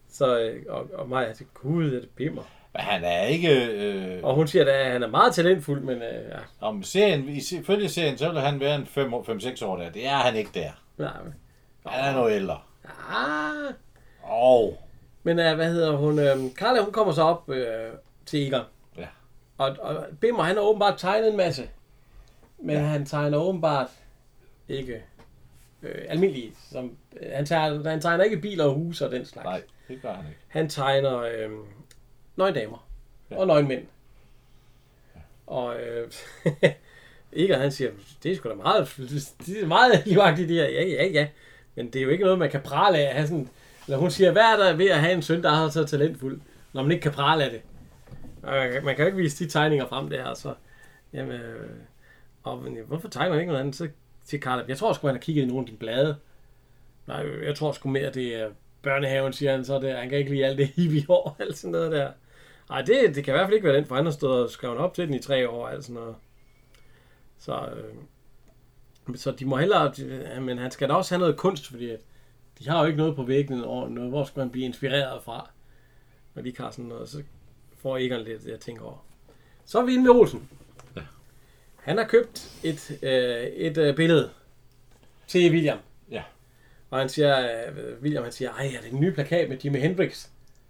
Så, 0.10 0.40
øh, 0.40 0.64
og, 0.70 0.90
og 0.94 1.10
mig, 1.10 1.28
jeg 1.28 1.36
tænker, 1.36 1.54
gud, 1.54 1.94
er 1.94 2.00
det 2.00 2.10
Bimmer? 2.16 2.44
Men 2.74 2.82
han 2.82 3.04
er 3.04 3.22
ikke... 3.24 3.66
Øh, 3.66 4.24
Og 4.24 4.36
hun 4.36 4.48
siger, 4.48 4.66
at 4.66 4.92
han 4.92 5.04
er 5.04 5.08
meget 5.08 5.34
talentfuld, 5.36 5.82
men 5.82 5.96
øh, 6.02 6.30
ja, 6.30 6.38
om 6.68 6.84
serien, 6.84 7.30
ifølge 7.30 7.90
serien, 7.90 8.18
så 8.18 8.32
vil 8.32 8.42
han 8.42 8.60
være 8.60 8.76
en 8.76 8.88
5-6 8.98 9.66
år 9.66 9.78
der. 9.78 9.92
Det 9.92 10.08
er 10.08 10.16
han 10.18 10.36
ikke 10.36 10.52
der. 10.54 10.72
nej. 10.98 11.12
Han 11.86 12.06
er 12.10 12.14
noget 12.14 12.36
ældre. 12.36 12.60
Ah, 13.10 13.74
Og 14.24 14.80
men 15.24 15.40
øh, 15.40 15.56
hvad 15.56 15.72
hedder 15.74 15.96
hun? 15.96 16.20
Øh, 16.20 16.52
Carla, 16.56 16.82
hun 16.82 16.92
kommer 16.92 17.14
så 17.14 17.22
op 17.22 17.50
øh, 17.50 17.68
til 18.26 18.48
Egon. 18.48 18.62
Ja. 18.98 19.08
Og, 19.58 19.76
og 19.80 20.06
Bimmer, 20.22 20.44
han 20.44 20.56
har 20.56 20.64
åbenbart 20.64 20.94
tegnet 20.98 21.30
en 21.32 21.38
masse. 21.38 21.70
Men 22.60 22.76
ja. 22.76 22.82
han 22.82 23.06
tegner 23.06 23.38
åbenbart 23.38 23.88
ikke 24.70 25.02
øh, 25.84 26.06
almindelige. 26.10 26.52
Som, 26.72 26.98
øh, 27.22 27.30
han, 27.34 27.46
tegner, 27.46 27.90
han 27.90 28.02
tegner 28.02 28.24
ikke 28.24 28.38
biler 28.38 28.64
og 28.66 28.74
huse 28.74 29.06
og 29.06 29.12
den 29.12 29.26
slags. 29.26 29.46
nej, 29.46 29.62
det 29.88 30.02
gør 30.02 30.14
han 30.14 30.26
ikke. 30.28 30.40
Han 30.48 30.70
tegner 30.70 31.20
øh, 31.20 31.50
nøgendamer 32.36 32.88
Ja. 33.30 33.36
ja. 33.36 33.42
og 33.42 33.48
nøgenmænd. 33.48 33.86
Og 35.48 35.76
øh, 35.82 36.12
Egon 37.36 37.60
han 37.60 37.72
siger, 37.72 37.92
det 38.24 38.32
er 38.32 38.36
sgu 38.36 38.50
da 38.50 38.56
meget, 38.56 38.94
det 39.46 39.64
er 39.64 39.68
meget 39.68 40.06
livagtigt 40.06 40.50
det 40.50 40.58
her. 40.58 40.70
Ja, 40.70 40.84
ja, 40.86 41.08
ja. 41.08 41.28
Men 41.76 41.88
det 41.88 41.96
er 42.00 42.04
jo 42.04 42.10
ikke 42.10 42.24
noget, 42.24 42.40
man 42.40 42.50
kan 42.50 42.62
prale 42.62 42.98
af 42.98 43.10
at 43.10 43.16
have 43.16 43.28
sådan... 43.28 43.50
Eller 43.88 43.98
hun 43.98 44.12
siger, 44.12 44.32
hvad 44.32 44.42
er 44.42 44.58
der 44.58 44.76
ved 44.76 44.90
at 44.90 45.00
have 45.00 45.14
en 45.14 45.22
søn, 45.22 45.44
der 45.44 45.52
er 45.52 45.70
så 45.70 45.84
talentfuld, 45.84 46.42
når 46.74 46.82
man 46.82 46.92
ikke 46.92 47.02
kan 47.02 47.12
prale 47.12 47.44
af 47.44 47.52
det? 47.52 47.62
Man 48.84 48.96
kan 48.96 49.00
jo 49.00 49.06
ikke 49.06 49.18
vise 49.18 49.46
de 49.46 49.50
tegninger 49.50 49.88
frem 49.88 50.10
der, 50.10 50.34
så... 50.34 50.54
Jamen, 51.14 51.32
øh, 51.32 51.70
og, 52.44 52.58
hvorfor 52.88 53.08
tegner 53.08 53.32
han 53.32 53.40
ikke 53.40 53.52
noget 53.52 53.60
andet? 53.60 53.76
Så 53.76 53.88
siger 54.24 54.42
Karl, 54.42 54.66
jeg 54.68 54.78
tror 54.78 54.94
sgu, 54.94 55.08
han 55.08 55.16
har 55.16 55.22
kigget 55.22 55.44
i 55.44 55.46
nogle 55.46 55.60
af 55.62 55.66
dine 55.66 55.78
blade. 55.78 56.16
Nej, 57.08 57.26
jeg 57.44 57.56
tror 57.56 57.72
sgu 57.72 57.90
mere, 57.90 58.12
det 58.12 58.36
er 58.36 58.50
børnehaven, 58.82 59.34
siger 59.34 59.52
han 59.52 59.66
så. 59.66 59.80
Det, 59.80 59.94
han 59.96 60.10
kan 60.10 60.18
ikke 60.18 60.32
lide 60.32 60.46
alt 60.46 60.58
det 60.58 60.68
hippie 60.68 61.06
år, 61.10 61.36
alt 61.40 61.58
sådan 61.58 61.72
noget 61.72 61.92
der. 61.92 62.12
Nej, 62.74 62.82
det, 62.82 63.16
det 63.16 63.24
kan 63.24 63.34
i 63.34 63.36
hvert 63.38 63.46
fald 63.48 63.54
ikke 63.56 63.68
være 63.68 63.76
den, 63.78 63.86
for 63.86 63.96
han 63.96 64.06
har 64.06 64.12
stået 64.12 64.44
og 64.44 64.50
skrevet 64.50 64.78
op 64.78 64.94
til 64.94 65.08
den 65.08 65.14
i 65.14 65.20
tre 65.20 65.50
år, 65.50 65.68
alt 65.68 65.84
sådan 65.84 65.94
noget. 66.02 66.16
Så, 67.40 67.70
øh, 69.08 69.16
så 69.16 69.32
de 69.32 69.46
må 69.46 69.58
hellere, 69.58 69.92
de- 69.98 70.38
men 70.42 70.58
han 70.58 70.72
skal 70.72 70.90
da 70.90 70.94
også 70.94 71.16
have 71.16 71.20
noget 71.20 71.38
kunst, 71.38 71.68
fordi 71.68 71.90
at 71.90 72.00
de 72.60 72.70
har 72.70 72.80
jo 72.80 72.86
ikke 72.86 72.98
noget 72.98 73.16
på 73.16 73.24
væggene 73.24 73.66
over 73.66 73.90
noget. 73.90 74.10
Hvor 74.10 74.24
skal 74.24 74.40
man 74.40 74.50
blive 74.50 74.66
inspireret 74.66 75.24
fra, 75.24 75.50
når 76.36 76.42
de 76.42 76.48
ikke 76.48 76.62
har 76.62 76.72
sådan 76.72 76.86
noget? 76.86 77.10
Så 77.10 77.24
får 77.78 77.98
Egon 77.98 78.22
lidt, 78.22 78.46
jeg 78.46 78.60
tænker 78.60 78.84
over. 78.84 79.06
Så 79.66 79.80
er 79.80 79.86
vi 79.86 79.94
inde 79.94 80.04
ved 80.10 80.12
Olsen. 80.16 80.50
Ja. 80.96 81.02
Han 81.76 81.98
har 81.98 82.06
købt 82.06 82.60
et, 82.64 83.00
øh, 83.04 83.44
et 83.44 83.78
øh, 83.78 83.96
billede 83.96 84.30
til 85.28 85.52
William. 85.52 85.78
Ja. 86.12 86.24
Og 86.90 87.00
han 87.00 87.10
siger, 87.10 87.62
øh, 87.68 88.02
William 88.02 88.24
han 88.24 88.32
siger, 88.32 88.52
ej, 88.54 88.66
er 88.78 88.82
det 88.82 88.92
den 88.92 89.00
nye 89.00 89.12
plakat 89.14 89.50
med 89.50 89.58
Jimi 89.58 89.80
Hendrix? 89.80 90.28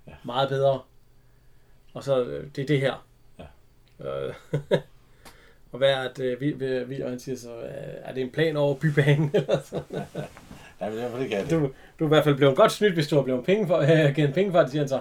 Ja. 0.08 0.14
Meget 0.24 0.50
bedre. 0.50 0.82
Og 1.94 2.04
så, 2.04 2.24
øh, 2.24 2.48
det 2.56 2.62
er 2.62 2.66
det 2.66 2.80
her. 2.80 3.06
Ja. 3.40 4.28
Øh, 4.28 4.34
og 5.72 5.78
hvad 5.78 5.90
er 5.92 6.14
det, 6.14 6.42
Vi- 6.42 6.52
Vi- 6.52 6.84
William 6.84 7.10
han 7.10 7.20
siger 7.20 7.38
så, 7.38 7.52
øh, 7.62 7.70
er 8.04 8.14
det 8.14 8.24
en 8.24 8.32
plan 8.32 8.58
over 8.58 8.76
bybanen? 8.76 9.32
Eller 9.36 9.60
sådan? 9.62 10.02
Ja, 10.82 10.90
men 10.90 10.98
derfor 11.00 11.18
det 11.18 11.30
kan 11.30 11.42
det. 11.44 11.52
du, 11.52 11.60
du 12.00 12.04
er 12.04 12.08
i 12.08 12.08
hvert 12.08 12.24
fald 12.24 12.36
blevet 12.36 12.56
godt 12.56 12.72
snydt, 12.72 12.94
hvis 12.94 13.08
du 13.08 13.16
har 13.16 13.24
blevet 13.24 13.46
penge 13.46 13.68
for, 13.68 13.78
øh, 13.78 14.16
givet 14.16 14.34
penge 14.34 14.52
for 14.52 14.60
det, 14.60 14.70
siger 14.72 14.82
han 14.82 14.90
så. 14.90 15.00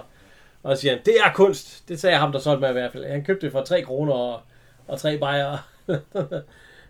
Og 0.63 0.77
så 0.77 0.81
siger 0.81 0.93
han, 0.93 1.01
det 1.05 1.13
er 1.25 1.33
kunst. 1.33 1.89
Det 1.89 1.99
sagde 1.99 2.17
ham, 2.17 2.31
der 2.31 2.39
solgte 2.39 2.59
mig 2.61 2.69
i 2.69 2.73
hvert 2.73 2.91
fald. 2.91 3.05
Han 3.05 3.23
købte 3.25 3.45
det 3.45 3.51
for 3.51 3.63
3 3.63 3.81
kroner 3.81 4.13
og, 4.13 4.41
og 4.87 4.99
3 4.99 5.17
bajere. 5.17 5.59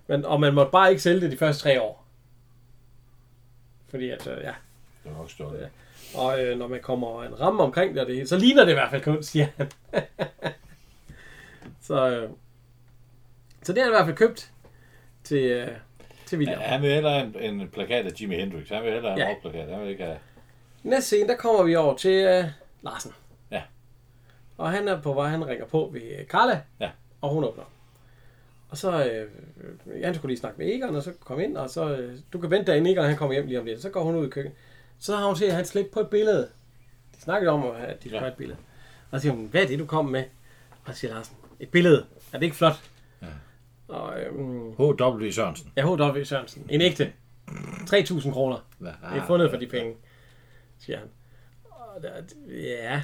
Men, 0.08 0.26
og 0.26 0.40
man 0.40 0.54
måtte 0.54 0.72
bare 0.72 0.90
ikke 0.90 1.02
sælge 1.02 1.22
det 1.22 1.32
de 1.32 1.38
første 1.38 1.64
tre 1.64 1.82
år. 1.82 2.06
Fordi 3.90 4.10
at, 4.10 4.28
øh, 4.28 4.38
ja. 4.44 4.54
Det 5.04 5.12
var 5.12 5.18
nok 5.18 5.32
stort. 5.32 5.54
Ja. 5.60 5.66
Og 6.16 6.44
øh, 6.44 6.58
når 6.60 6.68
man 6.68 6.80
kommer 6.82 7.24
en 7.24 7.40
ramme 7.40 7.64
omkring 7.64 7.94
det, 7.94 8.02
og 8.02 8.08
det 8.08 8.30
så 8.30 8.38
ligner 8.38 8.64
det 8.66 8.72
i 8.72 8.74
hvert 8.74 8.90
fald 8.92 9.02
kunst, 9.04 9.30
siger 9.32 9.46
han. 9.58 9.68
så, 11.88 12.10
øh, 12.10 12.30
så 13.64 13.74
det 13.74 13.84
har 13.84 13.86
han 13.86 13.94
i 13.94 13.96
hvert 13.98 14.06
fald 14.06 14.16
købt 14.18 14.52
til, 15.24 15.44
øh, 15.44 15.68
til 16.26 16.38
William. 16.38 16.60
Ja, 16.60 16.66
han 16.68 16.82
vil 16.82 16.92
hellere 16.94 17.22
en, 17.22 17.36
en 17.62 17.68
plakat 17.70 18.06
af 18.06 18.12
Jimi 18.22 18.36
Hendrix. 18.36 18.70
Han 18.70 18.84
vil 18.84 18.92
hellere 18.94 19.12
have 19.12 19.22
en 19.22 19.28
Ja. 19.28 19.34
rockplakat. 19.34 19.70
Han 19.70 19.82
vil 19.82 19.90
ikke 19.90 20.04
have... 20.04 20.18
Næste 20.84 21.06
scene, 21.08 21.28
der 21.28 21.36
kommer 21.36 21.64
vi 21.64 21.76
over 21.76 21.98
til 21.98 22.12
øh, 22.26 22.46
Larsen. 22.82 23.12
Ja. 23.52 23.62
Og 24.58 24.72
han 24.72 24.88
er 24.88 25.02
på 25.02 25.14
vej, 25.14 25.28
han 25.30 25.48
ringer 25.48 25.66
på 25.66 25.90
ved 25.94 26.02
øh, 26.02 26.26
Carla. 26.26 26.62
Ja. 26.80 26.90
Og 27.22 27.30
hun 27.30 27.44
åbner. 27.44 27.64
Og 28.70 28.78
så, 28.78 29.06
øh, 29.06 29.30
øh, 29.88 30.04
han 30.04 30.16
skulle 30.16 30.30
lige 30.32 30.40
snakke 30.40 30.58
med 30.58 30.68
Egon, 30.74 30.96
og 30.96 31.04
så 31.04 31.14
kom 31.20 31.40
ind, 31.40 31.58
og 31.58 31.70
så, 31.70 31.96
øh, 31.98 32.14
du 32.34 32.40
kan 32.40 32.52
vente 32.52 32.72
derinde, 32.72 32.92
Egon 32.92 33.06
han 33.06 33.16
kommer 33.18 33.34
hjem 33.34 33.48
lige 33.48 33.60
om 33.60 33.66
lidt. 33.66 33.82
Så 33.82 33.90
går 33.90 34.04
hun 34.04 34.16
ud 34.16 34.28
i 34.28 34.30
køkkenet. 34.30 34.58
Så 35.04 35.16
har 35.16 35.26
hun 35.26 35.36
set, 35.36 35.54
han 35.54 35.66
slæbt 35.66 35.92
på 35.92 36.00
et 36.00 36.08
billede. 36.10 36.50
De 37.16 37.22
snakkede 37.22 37.52
om, 37.52 37.66
at 37.66 38.04
de 38.04 38.10
skulle 38.10 38.22
Ja. 38.26 38.28
et 38.32 38.38
billede. 38.38 38.58
Og 39.12 39.20
så 39.20 39.22
siger 39.22 39.34
hun, 39.34 39.46
hvad 39.46 39.64
er 39.64 39.68
det, 39.68 39.80
du 39.80 39.86
kommer 39.86 40.12
med? 40.12 40.24
Og 40.86 40.94
så 40.94 41.00
siger 41.00 41.14
Larsen, 41.14 41.36
et 41.60 41.70
billede. 41.70 42.06
Er 42.34 42.38
det 42.38 42.44
ikke 42.44 42.56
flot? 42.56 42.82
Ja. 43.22 43.28
Og, 43.88 44.20
øhm, 44.22 44.72
H.W. 44.72 45.30
Sørensen. 45.32 45.72
ja, 45.78 45.82
H.W. 45.96 46.24
Sørensen. 46.24 46.66
En 46.70 46.82
ægte. 46.82 47.14
3.000 47.50 48.32
kroner. 48.32 48.58
Ja, 48.82 48.86
Det 48.86 49.22
er 49.22 49.26
fundet 49.28 49.50
for 49.52 49.58
de 49.58 49.68
penge, 49.68 49.96
siger 50.80 50.98
han. 51.00 51.08
Og 51.72 52.02
der, 52.02 52.10
ja. 52.50 53.04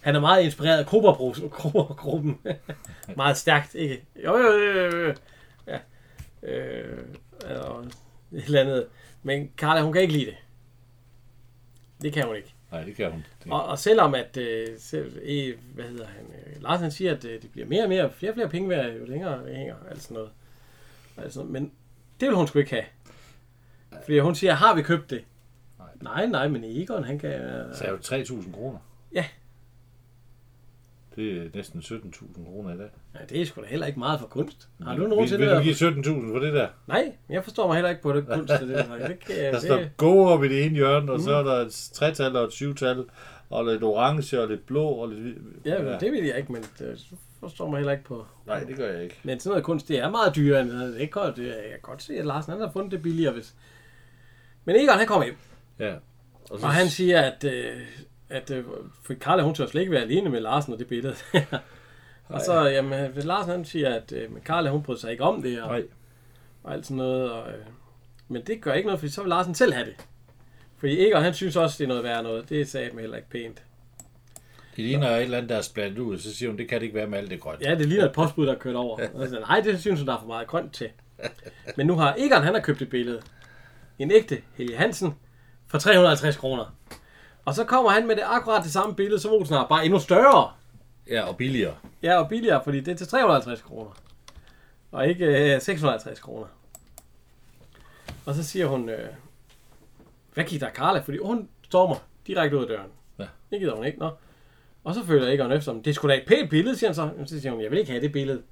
Han 0.00 0.16
er 0.16 0.20
meget 0.20 0.42
inspireret 0.44 0.78
af 0.78 0.86
Kobra-gruppen. 0.92 2.38
meget 3.16 3.36
stærkt, 3.36 3.74
ikke? 3.74 4.04
Jo, 4.24 4.36
jo, 4.36 4.52
jo, 4.52 4.72
jo, 4.90 5.06
jo. 5.06 5.14
Ja. 5.66 5.78
Øh, 6.42 6.98
og 7.60 7.84
et 8.32 8.44
eller 8.44 8.60
andet. 8.60 8.86
Men 9.22 9.50
Carla, 9.56 9.80
hun 9.82 9.92
kan 9.92 10.02
ikke 10.02 10.14
lide 10.14 10.26
det. 10.26 10.36
Det 12.02 12.12
kan 12.12 12.26
hun 12.26 12.36
ikke. 12.36 12.54
Nej, 12.72 12.82
det 12.84 12.96
kan 12.96 13.10
hun. 13.10 13.24
Det, 13.44 13.52
Og, 13.52 13.64
og 13.64 13.78
selvom 13.78 14.14
at, 14.14 14.36
øh, 14.36 14.66
selv, 14.78 15.18
øh, 15.22 15.54
hvad 15.74 15.84
hedder 15.84 16.06
han, 16.06 16.24
øh, 16.24 16.62
Lars 16.62 16.80
han 16.80 16.90
siger, 16.90 17.16
at 17.16 17.24
øh, 17.24 17.42
det 17.42 17.50
bliver 17.52 17.66
mere 17.66 17.82
og 17.82 17.88
mere, 17.88 18.10
flere 18.12 18.32
og 18.32 18.34
flere 18.34 18.48
penge 18.48 18.68
værd, 18.68 18.92
jo 18.92 19.04
længere 19.04 19.46
det 19.46 19.56
hænger, 19.56 19.74
altså 19.90 20.14
noget. 20.14 20.30
Altså, 21.16 21.42
men 21.42 21.72
det 22.20 22.28
vil 22.28 22.36
hun 22.36 22.46
sgu 22.46 22.58
ikke 22.58 22.70
have. 22.70 22.84
Fordi 24.04 24.18
hun 24.18 24.34
siger, 24.34 24.52
har 24.52 24.74
vi 24.74 24.82
købt 24.82 25.10
det? 25.10 25.24
Nej. 25.78 25.88
Nej, 26.00 26.26
nej, 26.26 26.48
men 26.48 26.64
Egon, 26.64 27.04
han 27.04 27.18
kan... 27.18 27.30
Øh, 27.30 27.74
så 27.74 27.84
er 27.84 27.90
jo 27.90 27.96
3.000 27.96 28.52
kroner. 28.52 28.78
Ja. 31.16 31.22
Det 31.22 31.44
er 31.44 31.48
næsten 31.54 31.80
17.000 31.80 32.44
kroner 32.44 32.74
i 32.74 32.78
dag. 32.78 32.88
ja, 33.14 33.18
det 33.28 33.40
er 33.40 33.46
sgu 33.46 33.60
da 33.60 33.66
heller 33.66 33.86
ikke 33.86 33.98
meget 33.98 34.20
for 34.20 34.26
kunst. 34.26 34.68
Har 34.82 34.94
du 34.94 35.00
Vil, 35.00 35.08
nogensinde 35.10 35.38
vil 35.38 35.48
du 35.48 35.52
været... 35.54 35.64
give 36.04 36.20
17.000 36.28 36.32
for 36.32 36.38
det 36.38 36.52
der? 36.54 36.68
Nej, 36.86 37.12
jeg 37.28 37.44
forstår 37.44 37.66
mig 37.66 37.76
heller 37.76 37.90
ikke 37.90 38.02
på 38.02 38.12
det 38.12 38.26
kunst. 38.26 38.52
Det, 38.52 38.60
det, 38.68 38.86
det, 39.08 39.18
kan, 39.20 39.36
Der 39.52 39.58
står 39.60 39.76
det, 39.76 39.90
go 39.96 40.24
op 40.24 40.44
i 40.44 40.48
det 40.48 40.64
ene 40.64 40.74
hjørne, 40.74 41.12
og 41.12 41.20
så 41.20 41.30
Mm. 41.42 41.48
er 41.48 41.52
der 41.52 41.60
et 41.66 41.90
tretal 41.94 42.36
og 42.36 42.44
et 42.44 42.52
syvtal, 42.52 43.04
og 43.50 43.64
lidt 43.64 43.82
orange 43.82 44.40
og 44.40 44.48
lidt 44.48 44.66
blå 44.66 44.84
og 44.88 45.08
lidt... 45.08 45.20
hvid. 45.20 45.72
ja, 45.72 45.98
det 45.98 46.12
vil 46.12 46.24
jeg 46.24 46.36
ikke, 46.38 46.52
men 46.52 46.62
det 46.78 47.06
forstår 47.40 47.68
mig 47.70 47.76
heller 47.78 47.92
ikke 47.92 48.04
på. 48.04 48.26
Nej, 48.46 48.60
det 48.60 48.76
gør 48.76 48.92
jeg 48.92 49.02
ikke. 49.02 49.16
Men 49.22 49.40
sådan 49.40 49.50
noget 49.50 49.64
kunst, 49.64 49.88
det 49.88 49.98
er 49.98 50.10
meget 50.10 50.36
dyrere 50.36 50.60
end 50.60 50.70
noget. 50.72 50.94
Det 51.00 51.10
godt, 51.10 51.36
det, 51.36 51.46
jeg 51.46 51.54
kan 51.70 51.78
godt 51.82 52.02
se, 52.02 52.14
at 52.18 52.26
Larsen 52.26 52.52
han 52.52 52.60
har 52.60 52.70
fundet 52.72 52.92
det 52.92 53.02
billigere, 53.02 53.32
hvis... 53.32 53.54
Men 54.64 54.76
Egon, 54.76 54.98
han 54.98 55.06
kommer 55.06 55.24
hjem. 55.24 55.36
Ja. 55.78 55.94
Og, 56.50 56.60
så, 56.60 56.66
Og 56.66 56.72
han 56.72 56.88
siger, 56.88 57.20
at, 57.20 57.44
øh, 57.44 57.80
at 58.28 58.50
øh, 58.50 58.64
for 59.02 59.14
Karla, 59.14 59.42
hun 59.42 59.54
tør 59.54 59.66
slet 59.66 59.80
ikke 59.80 59.92
være 59.92 60.02
alene 60.02 60.30
med 60.30 60.40
Larsen 60.40 60.72
og 60.72 60.78
det 60.78 60.86
billede. 60.86 61.14
og 62.28 62.40
så, 62.40 62.60
jamen, 62.64 63.12
Larsen 63.14 63.50
han 63.50 63.64
siger, 63.64 63.94
at 63.94 64.12
øh, 64.12 64.32
men 64.32 64.42
Karla, 64.42 64.70
hun 64.70 64.82
bryder 64.82 65.00
sig 65.00 65.10
ikke 65.12 65.22
om 65.24 65.42
det, 65.42 65.62
og, 65.62 65.68
Nej, 65.68 65.82
og 66.62 66.72
alt 66.72 66.86
sådan 66.86 66.96
noget. 66.96 67.32
Og, 67.32 67.48
øh, 67.48 67.64
men 68.28 68.42
det 68.46 68.60
gør 68.60 68.72
ikke 68.72 68.86
noget, 68.86 69.00
for 69.00 69.08
så 69.08 69.22
vil 69.22 69.28
Larsen 69.28 69.54
selv 69.54 69.72
have 69.72 69.86
det. 69.86 69.94
Fordi 70.78 71.08
Egon, 71.08 71.22
han 71.22 71.34
synes 71.34 71.56
også, 71.56 71.78
det 71.78 71.84
er 71.84 71.88
noget 71.88 72.04
værd 72.04 72.22
noget. 72.22 72.48
Det 72.48 72.68
sagde 72.68 72.90
mig 72.92 73.00
heller 73.00 73.16
ikke 73.16 73.30
pænt. 73.30 73.62
det 74.76 74.84
ligner 74.84 75.08
et 75.08 75.22
eller 75.22 75.36
andet, 75.38 75.50
der 75.50 75.56
er 75.56 75.62
splattet 75.62 75.98
ud, 75.98 76.18
så 76.18 76.34
siger 76.34 76.48
hun, 76.48 76.58
det 76.58 76.68
kan 76.68 76.80
det 76.80 76.82
ikke 76.86 76.96
være 76.96 77.06
med 77.06 77.18
alt 77.18 77.30
det 77.30 77.40
grønt. 77.40 77.62
Ja, 77.62 77.74
det 77.74 77.86
ligner 77.88 78.04
et 78.04 78.12
postbud, 78.12 78.46
der 78.46 78.54
er 78.54 78.58
kørt 78.58 78.74
over. 78.74 78.98
Og 79.14 79.26
så, 79.26 79.28
siger, 79.28 79.40
Nej, 79.40 79.60
det 79.60 79.80
synes 79.80 80.00
hun, 80.00 80.06
der 80.06 80.14
er 80.14 80.20
for 80.20 80.26
meget 80.26 80.46
grønt 80.46 80.72
til. 80.74 80.88
Men 81.76 81.86
nu 81.86 81.94
har 81.94 82.14
Egon, 82.18 82.42
han 82.42 82.54
har 82.54 82.60
købt 82.60 82.82
et 82.82 82.90
billede. 82.90 83.22
En 83.98 84.10
ægte 84.10 84.42
Helge 84.54 84.76
Hansen 84.76 85.14
for 85.66 85.78
350 85.78 86.36
kroner. 86.36 86.76
Og 87.46 87.54
så 87.54 87.64
kommer 87.64 87.90
han 87.90 88.06
med 88.06 88.16
det 88.16 88.22
akkurat 88.26 88.64
det 88.64 88.72
samme 88.72 88.94
billede, 88.94 89.20
som 89.20 89.32
Olsen 89.32 89.56
har, 89.56 89.66
bare 89.66 89.84
endnu 89.84 89.98
større. 89.98 90.52
Ja, 91.10 91.22
og 91.22 91.36
billigere. 91.36 91.74
Ja, 92.02 92.18
og 92.18 92.28
billigere, 92.28 92.64
fordi 92.64 92.80
det 92.80 92.92
er 92.92 92.96
til 92.96 93.08
350 93.08 93.62
kroner. 93.62 93.90
Og 94.92 95.08
ikke 95.08 95.54
øh, 95.54 95.60
650 95.60 96.20
kroner. 96.20 96.46
Og 98.26 98.34
så 98.34 98.42
siger 98.44 98.66
hun, 98.66 98.88
øh, 98.88 99.08
hvad 100.34 100.44
gik 100.44 100.60
der 100.60 100.70
Karla? 100.70 101.00
Fordi 101.00 101.18
hun 101.18 101.48
stormer 101.62 101.96
direkte 102.26 102.56
ud 102.56 102.62
af 102.62 102.68
døren. 102.68 102.90
Ja. 103.18 103.26
Det 103.50 103.60
gider 103.60 103.74
hun 103.74 103.84
ikke, 103.84 103.98
nå. 103.98 104.10
Og 104.84 104.94
så 104.94 105.04
føler 105.04 105.28
Egon 105.28 105.52
efter, 105.52 105.72
det 105.72 105.86
er 105.86 105.92
sgu 105.94 106.08
da 106.08 106.14
et 106.14 106.24
pænt 106.26 106.50
billede, 106.50 106.76
siger 106.76 106.88
han 106.88 106.94
så. 106.94 107.02
Jamen, 107.02 107.26
Så 107.26 107.40
siger 107.40 107.52
hun, 107.52 107.62
jeg 107.62 107.70
vil 107.70 107.78
ikke 107.78 107.90
have 107.90 108.02
det 108.02 108.12
billede. 108.12 108.42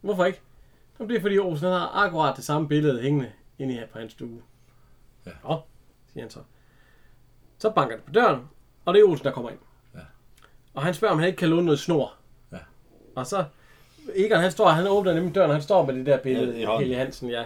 Hvorfor 0.00 0.24
ikke? 0.24 0.40
Jamen, 0.98 1.10
det 1.10 1.16
er 1.16 1.20
fordi 1.20 1.38
Olsen 1.38 1.68
har 1.68 2.04
akkurat 2.04 2.36
det 2.36 2.44
samme 2.44 2.68
billede 2.68 3.02
hængende 3.02 3.32
inde 3.58 3.74
her 3.74 3.86
på 3.86 3.98
hans 3.98 4.12
stue. 4.12 4.42
Ja. 5.26 5.30
Nå, 5.44 5.60
siger 6.12 6.22
han 6.24 6.30
så. 6.30 6.40
Så 7.64 7.70
banker 7.70 7.96
det 7.96 8.04
på 8.04 8.12
døren, 8.12 8.40
og 8.84 8.94
det 8.94 9.00
er 9.00 9.04
Olsen, 9.04 9.24
der 9.24 9.30
kommer 9.32 9.50
ind. 9.50 9.58
Ja. 9.94 10.00
Og 10.74 10.82
han 10.82 10.94
spørger, 10.94 11.12
om 11.12 11.18
han 11.18 11.26
ikke 11.28 11.36
kan 11.36 11.48
låne 11.48 11.64
noget 11.64 11.78
snor. 11.80 12.12
Ja. 12.52 12.56
Og 13.16 13.26
så, 13.26 13.44
Egon 14.16 14.40
han 14.40 14.50
står, 14.50 14.68
han 14.68 14.86
åbner 14.86 15.14
nemlig 15.14 15.34
døren, 15.34 15.50
han 15.50 15.62
står 15.62 15.86
med 15.86 15.94
det 15.94 16.06
der 16.06 16.18
billede, 16.18 16.60
Ja. 16.60 16.78
Helge 16.78 16.96
Hansen, 16.96 17.30
ja. 17.30 17.42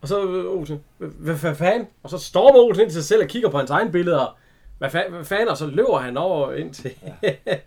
Og 0.00 0.08
så 0.08 0.24
øh, 0.28 0.58
Olsen, 0.58 0.84
hvad 0.98 1.54
fanden? 1.54 1.88
Og 2.02 2.10
så 2.10 2.18
stormer 2.18 2.58
Olsen 2.58 2.82
ind 2.82 2.90
til 2.90 3.02
sig 3.02 3.08
selv 3.08 3.22
og 3.22 3.28
kigger 3.28 3.48
på 3.48 3.58
hans 3.58 3.70
egen 3.70 3.92
billede, 3.92 4.28
og 4.28 4.34
hvad, 4.78 4.88
fa- 4.94 5.10
hvad 5.10 5.24
fanden? 5.24 5.48
Og 5.48 5.56
så 5.56 5.66
løber 5.66 5.98
han 5.98 6.16
over 6.16 6.52
ind 6.52 6.74
til... 6.74 6.90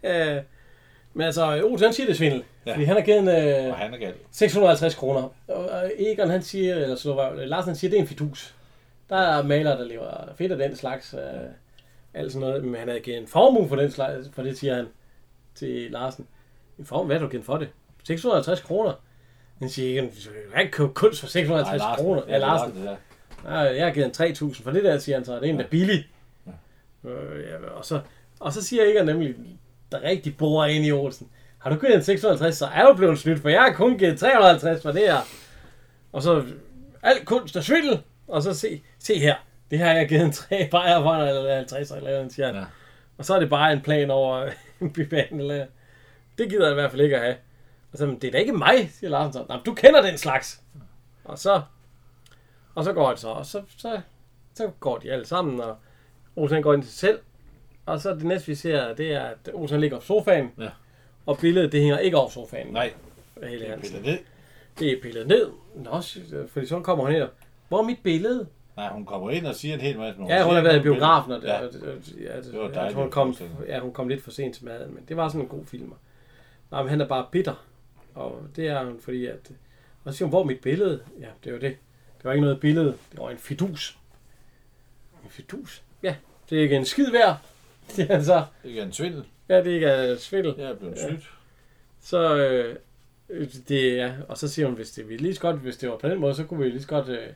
Ja. 0.03 0.41
Men 1.13 1.25
altså, 1.25 1.61
Olsen 1.63 1.85
han 1.85 1.93
siger 1.93 2.07
det 2.07 2.17
svindel, 2.17 2.43
Ja. 2.65 2.73
fordi 2.73 2.83
han 2.83 2.95
har 2.95 3.03
givet 3.03 3.19
en 3.19 3.27
øh, 3.27 3.73
han 3.75 3.93
er 3.93 3.97
galt. 3.97 4.15
650 4.31 4.95
kroner. 4.95 5.21
Og 5.47 5.69
og 5.69 5.91
Egon 5.97 6.29
han 6.29 6.41
siger, 6.41 6.75
eller 6.75 6.95
så 6.95 7.13
var, 7.13 7.33
Larsen 7.35 7.69
han 7.69 7.75
siger, 7.75 7.91
det 7.91 7.97
er 7.97 8.01
en 8.01 8.07
fidus. 8.07 8.55
Der 9.09 9.17
er 9.17 9.43
malere, 9.43 9.77
der 9.77 9.85
lever 9.85 10.33
fedt 10.37 10.51
af 10.51 10.57
den 10.57 10.75
slags. 10.75 11.13
Øh, 11.13 11.19
alt 12.13 12.31
sådan 12.31 12.47
noget. 12.47 12.63
Men 12.63 12.75
han 12.75 12.87
havde 12.87 12.99
givet 12.99 13.17
en 13.17 13.27
formue 13.27 13.67
for 13.69 13.75
den 13.75 13.91
slags, 13.91 14.29
for 14.33 14.43
det 14.43 14.57
siger 14.57 14.75
han 14.75 14.87
til 15.55 15.91
Larsen. 15.91 16.27
En 16.79 16.85
formue, 16.85 17.05
hvad 17.05 17.15
har 17.17 17.25
du 17.25 17.29
givet 17.31 17.45
for 17.45 17.57
det? 17.57 17.69
650 18.03 18.61
kroner. 18.61 18.93
Han 19.59 19.69
siger 19.69 19.89
ikke, 19.89 20.01
du 20.25 20.51
kan 20.53 20.61
ikke 20.61 20.71
købe 20.71 20.93
kunst 20.93 21.19
for 21.19 21.27
650 21.27 21.79
Larsen. 21.79 22.05
kroner. 22.05 22.21
Ja, 22.27 22.37
Larsen. 22.37 22.75
Det 22.75 22.83
der. 22.85 22.95
Nej, 23.43 23.53
jeg 23.57 23.85
har 23.85 23.93
givet 23.93 24.19
en 24.21 24.49
3.000 24.51 24.63
for 24.63 24.71
det 24.71 24.83
der, 24.83 24.97
siger 24.97 25.15
han 25.15 25.25
så. 25.25 25.35
Det 25.35 25.43
er 25.45 25.49
en, 25.49 25.57
der 25.59 25.65
er 25.65 25.69
billig. 25.69 26.07
Øh, 27.03 27.43
ja, 27.49 27.69
og, 27.69 27.85
så, 27.85 28.01
og 28.39 28.53
så 28.53 28.63
siger 28.63 28.83
Egon 28.83 29.05
nemlig, 29.05 29.35
der 29.91 30.01
rigtig 30.03 30.37
bor 30.37 30.65
ind 30.65 30.85
i 30.85 30.91
Olsen. 30.91 31.29
Har 31.57 31.69
du 31.69 31.79
givet 31.79 31.95
en 31.95 32.03
650, 32.03 32.55
så 32.57 32.65
er 32.65 32.85
du 32.85 32.93
blevet 32.93 33.19
snydt, 33.19 33.39
for 33.41 33.49
jeg 33.49 33.61
har 33.61 33.73
kun 33.73 33.97
givet 33.97 34.19
350 34.19 34.81
for 34.81 34.91
det 34.91 35.01
her. 35.01 35.17
Og 36.11 36.21
så, 36.23 36.45
alt 37.03 37.25
kunst 37.25 37.55
er 37.55 37.61
svindel. 37.61 37.99
Og 38.27 38.43
så 38.43 38.53
se, 38.53 38.81
se 38.99 39.19
her, 39.19 39.35
det 39.71 39.79
her 39.79 39.85
har 39.85 39.93
jeg 39.93 40.09
givet 40.09 40.21
en 40.23 40.31
3 40.31 40.67
bajer 40.71 41.01
for, 41.01 41.13
eller 41.13 41.55
50 41.55 41.91
eller 41.91 42.11
noget, 42.11 42.33
siger 42.33 42.45
han. 42.45 42.55
Ja. 42.55 42.63
Og 43.17 43.25
så 43.25 43.35
er 43.35 43.39
det 43.39 43.49
bare 43.49 43.73
en 43.73 43.81
plan 43.81 44.11
over 44.11 44.49
en 44.81 44.93
bybane, 44.93 45.39
eller 45.41 45.65
Det 46.37 46.49
gider 46.49 46.63
jeg 46.65 46.71
i 46.71 46.73
hvert 46.73 46.91
fald 46.91 47.01
ikke 47.01 47.15
at 47.15 47.21
have. 47.21 47.35
Og 47.91 47.97
så, 47.97 48.05
"Men 48.05 48.19
det 48.21 48.27
er 48.27 48.31
da 48.31 48.37
ikke 48.37 48.53
mig, 48.53 48.89
siger 48.93 49.09
Larsen 49.09 49.33
så. 49.33 49.45
Nej, 49.49 49.57
du 49.65 49.73
kender 49.73 50.01
den 50.01 50.17
slags. 50.17 50.61
Og 51.23 51.39
så, 51.39 51.61
og 52.75 52.83
så 52.83 52.93
går 52.93 53.09
det 53.09 53.19
så, 53.19 53.27
og 53.27 53.45
så, 53.45 53.61
så, 53.77 54.01
så 54.53 54.69
går 54.79 54.97
de 54.97 55.11
alle 55.11 55.25
sammen, 55.25 55.61
og 55.61 55.75
Olsen 56.35 56.63
går 56.63 56.73
ind 56.73 56.83
til 56.83 56.91
sig 56.91 56.99
selv. 56.99 57.19
Og 57.85 58.01
så 58.01 58.09
det 58.13 58.23
næste, 58.23 58.47
vi 58.47 58.55
ser, 58.55 58.93
det 58.93 59.13
er, 59.13 59.21
at 59.23 59.49
Olsen 59.53 59.79
ligger 59.81 59.99
på 59.99 60.05
sofaen. 60.05 60.51
Ja. 60.59 60.69
Og 61.25 61.37
billedet, 61.37 61.71
det 61.71 61.79
hænger 61.81 61.97
ikke 61.97 62.17
over 62.17 62.29
sofaen. 62.29 62.67
Nej, 62.67 62.93
Hele 63.43 63.59
det 63.59 63.69
er 63.69 63.77
pillet 63.79 64.03
ned. 64.05 64.17
Det 64.79 64.91
er 64.91 65.01
pillet 65.01 65.27
ned. 65.27 65.49
Nå, 65.75 66.01
fordi 66.47 66.65
så 66.65 66.79
kommer 66.79 67.09
ind 67.09 67.21
og, 67.21 67.29
hvor 67.67 67.79
er 67.79 67.83
mit 67.83 67.99
billede? 68.03 68.47
Nej, 68.79 68.89
hun 68.93 69.05
kommer 69.05 69.29
ind 69.31 69.45
og 69.47 69.55
siger 69.55 69.73
en 69.73 69.79
hel 69.81 69.97
masse. 69.97 70.21
Ja, 70.29 70.43
hun 70.43 70.55
har 70.55 70.61
været 70.61 70.73
i 70.73 70.77
ikke 70.77 70.89
biografen, 70.91 71.31
og 71.31 71.41
det, 71.41 71.47
Ja. 71.47 71.53
ja. 71.61 71.61
ja, 71.63 71.67
det, 72.37 72.45
Det 72.51 72.59
var 72.59 72.67
ja, 72.67 72.73
dejligt 72.73 72.95
hun, 72.97 73.11
kom, 73.11 73.35
ja, 73.67 73.79
hun 73.79 73.93
kom 73.93 74.07
lidt 74.07 74.23
for 74.23 74.31
sent 74.31 74.55
til 74.55 74.65
maden, 74.65 74.93
men 74.93 75.03
det 75.07 75.17
var 75.17 75.27
sådan 75.27 75.41
en 75.41 75.47
god 75.47 75.65
film. 75.65 75.93
Nej, 76.71 76.81
men 76.81 76.89
han 76.89 77.01
er 77.01 77.07
bare 77.07 77.25
bitter, 77.31 77.65
og 78.15 78.41
det 78.55 78.67
er 78.67 78.85
hun, 78.85 78.99
fordi 79.01 79.25
at... 79.25 79.51
Og 80.03 80.13
så 80.13 80.17
siger 80.17 80.25
hun, 80.25 80.29
hvor 80.29 80.41
er 80.41 80.45
mit 80.45 80.59
billede? 80.61 80.99
Ja, 81.19 81.27
det 81.43 81.53
var 81.53 81.59
det. 81.59 81.77
Det 82.17 82.25
var 82.25 82.31
ikke 82.31 82.41
noget 82.41 82.59
billede, 82.59 82.87
det 83.11 83.19
var 83.19 83.29
en 83.29 83.37
fidus. 83.37 83.97
En 85.23 85.29
fidus? 85.29 85.83
Ja, 86.03 86.15
det 86.49 86.57
er 86.57 86.61
ikke 86.61 86.75
en 86.75 86.85
skid 86.85 87.11
værd. 87.11 87.37
Det 87.95 88.11
er 88.11 88.21
så, 88.21 88.45
Det 88.63 88.79
er 88.79 88.83
en 88.83 88.93
svindel. 88.93 89.23
ja, 89.49 89.57
det 89.57 89.67
ikke 89.67 89.85
er 89.87 90.17
svindel. 90.17 90.55
Jeg 90.57 90.69
er 90.69 90.75
blevet 90.75 90.95
Ja. 90.95 91.07
snydt. 91.07 91.29
Så 92.01 92.35
øh, 92.37 92.75
det 93.69 93.99
er, 93.99 94.13
og 94.27 94.37
så 94.37 94.47
siger 94.47 94.65
hun, 94.65 94.75
hvis 94.75 94.91
det, 94.91 95.09
vi 95.09 95.17
lige 95.17 95.35
så 95.35 95.41
godt, 95.41 95.55
hvis 95.55 95.77
det 95.77 95.89
var 95.89 95.97
på 95.97 96.09
den 96.09 96.19
måde, 96.19 96.35
så 96.35 96.43
kunne 96.43 96.63
vi 96.63 96.69
lige 96.69 96.81
så 96.81 96.87
godt 96.87 97.09
øh, 97.09 97.27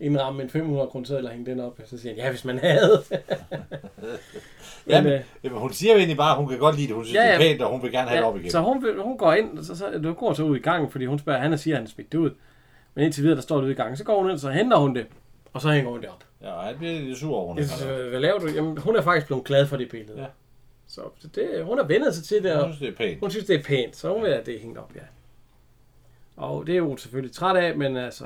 indramme 0.00 0.42
en 0.42 0.50
500 0.50 0.88
kroner 0.88 1.06
seddel 1.06 1.24
og 1.26 1.30
hænge 1.32 1.46
den 1.50 1.60
op. 1.60 1.78
Så 1.84 1.98
siger 1.98 2.14
han, 2.14 2.24
ja, 2.24 2.30
hvis 2.30 2.44
man 2.44 2.58
havde. 2.58 3.02
Jamen, 4.88 5.12
øh, 5.12 5.20
Jamen, 5.44 5.58
hun 5.58 5.72
siger 5.72 5.92
jo 5.92 5.96
egentlig 5.98 6.16
bare, 6.16 6.30
at 6.30 6.36
hun 6.36 6.48
kan 6.48 6.58
godt 6.58 6.76
lide 6.76 6.86
det. 6.86 6.94
Hun 6.96 7.04
synes, 7.04 7.14
Ja, 7.14 7.20
ja, 7.20 7.26
ja. 7.26 7.32
ja. 7.32 7.38
det 7.38 7.46
er 7.46 7.50
pænt, 7.52 7.62
og 7.62 7.70
hun 7.70 7.82
vil 7.82 7.92
gerne 7.92 8.08
have 8.08 8.18
det 8.18 8.26
op 8.26 8.36
igen. 8.38 8.50
så 8.50 8.60
hun, 8.60 8.82
vil- 8.82 9.02
hun 9.02 9.18
går 9.18 9.32
ind, 9.32 9.58
og 9.58 9.64
så, 9.64 9.76
så, 9.76 9.98
du 10.04 10.12
går 10.12 10.32
så 10.32 10.42
ud 10.42 10.56
i 10.56 10.60
gangen, 10.60 10.90
fordi 10.90 11.06
hun 11.06 11.18
spørger, 11.18 11.40
han 11.40 11.52
og 11.52 11.58
siger, 11.58 11.74
at 11.74 11.78
han 11.78 11.86
er 11.86 11.90
smidt 11.90 12.12
det 12.12 12.18
ud. 12.18 12.30
Men 12.94 13.04
indtil 13.04 13.22
videre, 13.22 13.36
der 13.36 13.42
står 13.42 13.56
det 13.56 13.62
ude 13.64 13.72
i 13.72 13.74
gangen. 13.74 13.96
Så 13.96 14.04
går 14.04 14.22
hun 14.22 14.30
ind, 14.30 14.38
så 14.38 14.50
henter 14.50 14.76
hun 14.76 14.94
det, 14.94 15.06
og 15.52 15.60
så 15.60 15.70
hænger 15.70 15.90
hun 15.90 16.00
det 16.00 16.08
op. 16.08 16.24
Ja, 16.42 16.50
han 16.60 16.78
bliver 16.78 17.00
lidt 17.00 17.18
sur 17.18 17.36
over, 17.36 17.54
det. 17.56 17.86
øh, 17.90 18.08
hvad 18.10 18.20
laver 18.20 18.38
du? 18.38 18.48
Jamen, 18.48 18.78
hun 18.78 18.96
er 18.96 19.02
faktisk 19.02 19.26
blevet 19.26 19.44
glad 19.44 19.66
for 19.66 19.76
det 19.76 19.88
billede. 19.90 20.20
Ja. 20.20 20.26
Så 20.86 21.00
det, 21.34 21.64
hun 21.64 21.78
har 21.78 21.84
vendt 21.84 22.14
sig 22.14 22.24
til 22.24 22.42
det, 22.42 22.56
Hun 22.56 22.64
synes, 22.64 22.78
det 22.78 22.88
er 22.88 22.92
pænt. 22.96 23.20
hun 23.20 23.30
synes, 23.30 23.46
det 23.46 23.58
er 23.58 23.62
pænt, 23.62 23.96
så 23.96 24.12
hun 24.12 24.22
vil 24.22 24.30
have 24.32 24.44
det 24.44 24.60
hængt 24.60 24.78
op, 24.78 24.92
ja. 24.94 25.00
Og 26.36 26.66
det 26.66 26.72
er 26.72 26.76
jo 26.78 26.96
selvfølgelig 26.96 27.34
træt 27.36 27.56
af, 27.56 27.76
men 27.76 27.96
altså, 27.96 28.24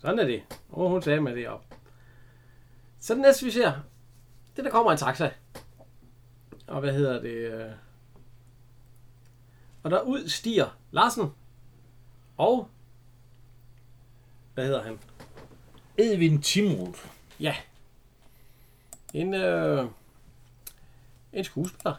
sådan 0.00 0.18
er 0.18 0.24
det. 0.24 0.42
Og 0.68 0.90
hun 0.90 1.02
sagde 1.02 1.20
med 1.20 1.36
det 1.36 1.48
op. 1.48 1.64
Så 3.00 3.14
det 3.14 3.22
næste, 3.22 3.44
vi 3.44 3.50
ser, 3.50 3.72
det 4.56 4.64
der 4.64 4.70
kommer 4.70 4.92
en 4.92 4.98
taxa. 4.98 5.30
Og 6.66 6.80
hvad 6.80 6.92
hedder 6.92 7.20
det? 7.20 7.28
øh, 7.30 7.70
Og 9.82 9.90
der 9.90 10.00
ud 10.00 10.28
stiger 10.28 10.78
Larsen 10.90 11.30
og 12.36 12.68
hvad 14.54 14.64
hedder 14.66 14.82
han? 14.82 14.98
Edvin 15.98 16.42
Timrud. 16.42 16.94
Ja. 17.40 17.56
En, 19.14 19.34
øh, 19.34 19.86
en 21.32 21.44
skuespiller, 21.44 21.94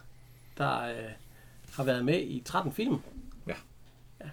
der 0.57 0.81
øh, 0.81 1.11
har 1.73 1.83
været 1.83 2.05
med 2.05 2.19
i 2.21 2.41
13 2.45 2.71
film. 2.73 3.01
Ja. 3.47 3.55
ja. 4.19 4.29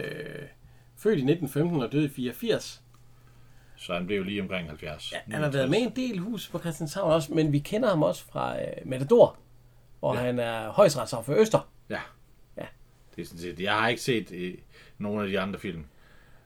Øh, 0.00 0.48
født 0.96 1.18
i 1.18 1.22
1915 1.22 1.82
og 1.82 1.92
døde 1.92 2.04
i 2.04 2.08
84. 2.08 2.82
Så 3.78 3.94
han 3.94 4.06
blev 4.06 4.24
lige 4.24 4.42
omkring 4.42 4.68
70. 4.68 5.12
Ja, 5.12 5.18
han 5.30 5.42
har 5.42 5.50
været 5.50 5.70
med 5.70 5.78
en 5.78 5.92
del 5.96 6.18
hus 6.18 6.48
på 6.48 6.58
Christianshavn 6.58 7.12
også, 7.12 7.32
men 7.34 7.52
vi 7.52 7.58
kender 7.58 7.88
ham 7.88 8.02
også 8.02 8.24
fra 8.24 8.60
øh, 8.60 8.66
Matador, 8.84 9.36
hvor 10.00 10.14
ja. 10.14 10.20
Ja. 10.20 10.26
han 10.26 10.38
er 10.38 10.70
højstretsager 10.70 11.22
for 11.22 11.34
Øster. 11.34 11.70
Ja. 11.90 12.00
Ja. 12.56 12.64
Det 13.16 13.22
er 13.22 13.26
sådan 13.26 13.40
set, 13.40 13.60
jeg 13.60 13.72
har 13.72 13.88
ikke 13.88 14.02
set 14.02 14.32
øh, 14.32 14.54
nogen 14.98 15.22
af 15.22 15.28
de 15.28 15.40
andre 15.40 15.58
film. 15.58 15.84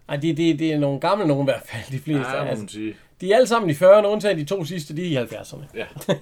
Ej, 0.09 0.17
det, 0.17 0.37
det, 0.37 0.59
det 0.59 0.73
er 0.73 0.79
nogle 0.79 1.01
gamle 1.01 1.27
nogen 1.27 1.43
i 1.43 1.51
hvert 1.51 1.63
fald, 1.65 1.99
de 1.99 1.99
fleste. 1.99 2.31
Ja, 2.31 2.45
altså, 2.45 2.67
sige. 2.69 2.97
de 3.21 3.33
er 3.33 3.37
alle 3.37 3.47
sammen 3.47 3.71
i 3.71 3.73
40'erne, 3.73 4.07
undtagen 4.07 4.39
de 4.39 4.45
to 4.45 4.65
sidste, 4.65 4.97
de 4.97 5.17
er 5.17 5.23
i 5.23 5.25
70'erne. 5.25 5.65
Ja. 5.75 5.87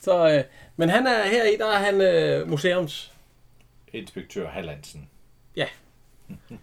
Så, 0.00 0.30
øh, 0.30 0.44
men 0.76 0.88
han 0.88 1.06
er 1.06 1.28
her 1.28 1.44
i, 1.44 1.56
der 1.58 1.66
er 1.66 1.78
han 1.78 2.00
øh, 2.00 2.48
museums, 2.50 3.12
Inspektør 3.92 4.48
Hallandsen. 4.48 5.08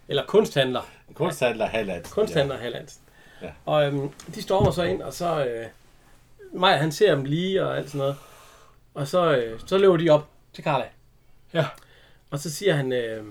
Eller 0.07 0.25
kunsthandler. 0.25 0.81
Kunsthandler 1.13 1.65
Hallandsen. 1.65 2.13
Kunsthandler 2.13 2.57
Hallandsen. 2.57 3.01
Ja. 3.41 3.51
Og 3.65 3.85
øhm, 3.87 4.09
de 4.35 4.41
stormer 4.41 4.71
så 4.71 4.83
ind, 4.83 5.01
og 5.01 5.13
så... 5.13 5.45
Øh, 5.45 5.65
Maja, 6.53 6.77
han 6.77 6.91
ser 6.91 7.15
dem 7.15 7.25
lige 7.25 7.65
og 7.65 7.77
alt 7.77 7.87
sådan 7.87 7.99
noget. 7.99 8.15
Og 8.93 9.07
så, 9.07 9.35
øh, 9.35 9.59
så 9.65 9.77
løber 9.77 9.97
de 9.97 10.09
op 10.09 10.29
til 10.53 10.63
Carla. 10.63 10.85
Ja. 11.53 11.65
Og 12.31 12.39
så 12.39 12.51
siger 12.51 12.73
han, 12.73 12.93
øh, 12.93 13.25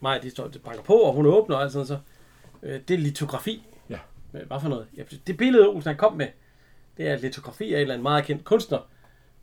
Maja, 0.00 0.18
de 0.18 0.30
står, 0.30 0.48
de 0.48 0.58
banker 0.58 0.82
på, 0.82 0.94
og 0.94 1.12
hun 1.12 1.26
åbner 1.26 1.56
og 1.56 1.62
alt 1.62 1.72
sådan. 1.72 1.86
Så, 1.86 1.98
øh, 2.62 2.80
det 2.88 2.94
er 2.94 2.98
litografi. 2.98 3.66
Ja. 3.90 3.98
Øh, 4.34 4.46
Hvad 4.46 4.60
for 4.60 4.68
noget? 4.68 4.86
Ja, 4.96 5.02
det 5.26 5.36
billede, 5.36 5.68
Olsen 5.68 5.88
han 5.88 5.96
kom 5.96 6.16
med, 6.16 6.26
det 6.96 7.08
er 7.08 7.16
litografi 7.16 7.64
af 7.64 7.76
en 7.76 7.80
eller 7.80 7.94
anden 7.94 8.02
meget 8.02 8.24
kendt 8.24 8.44
kunstner. 8.44 8.78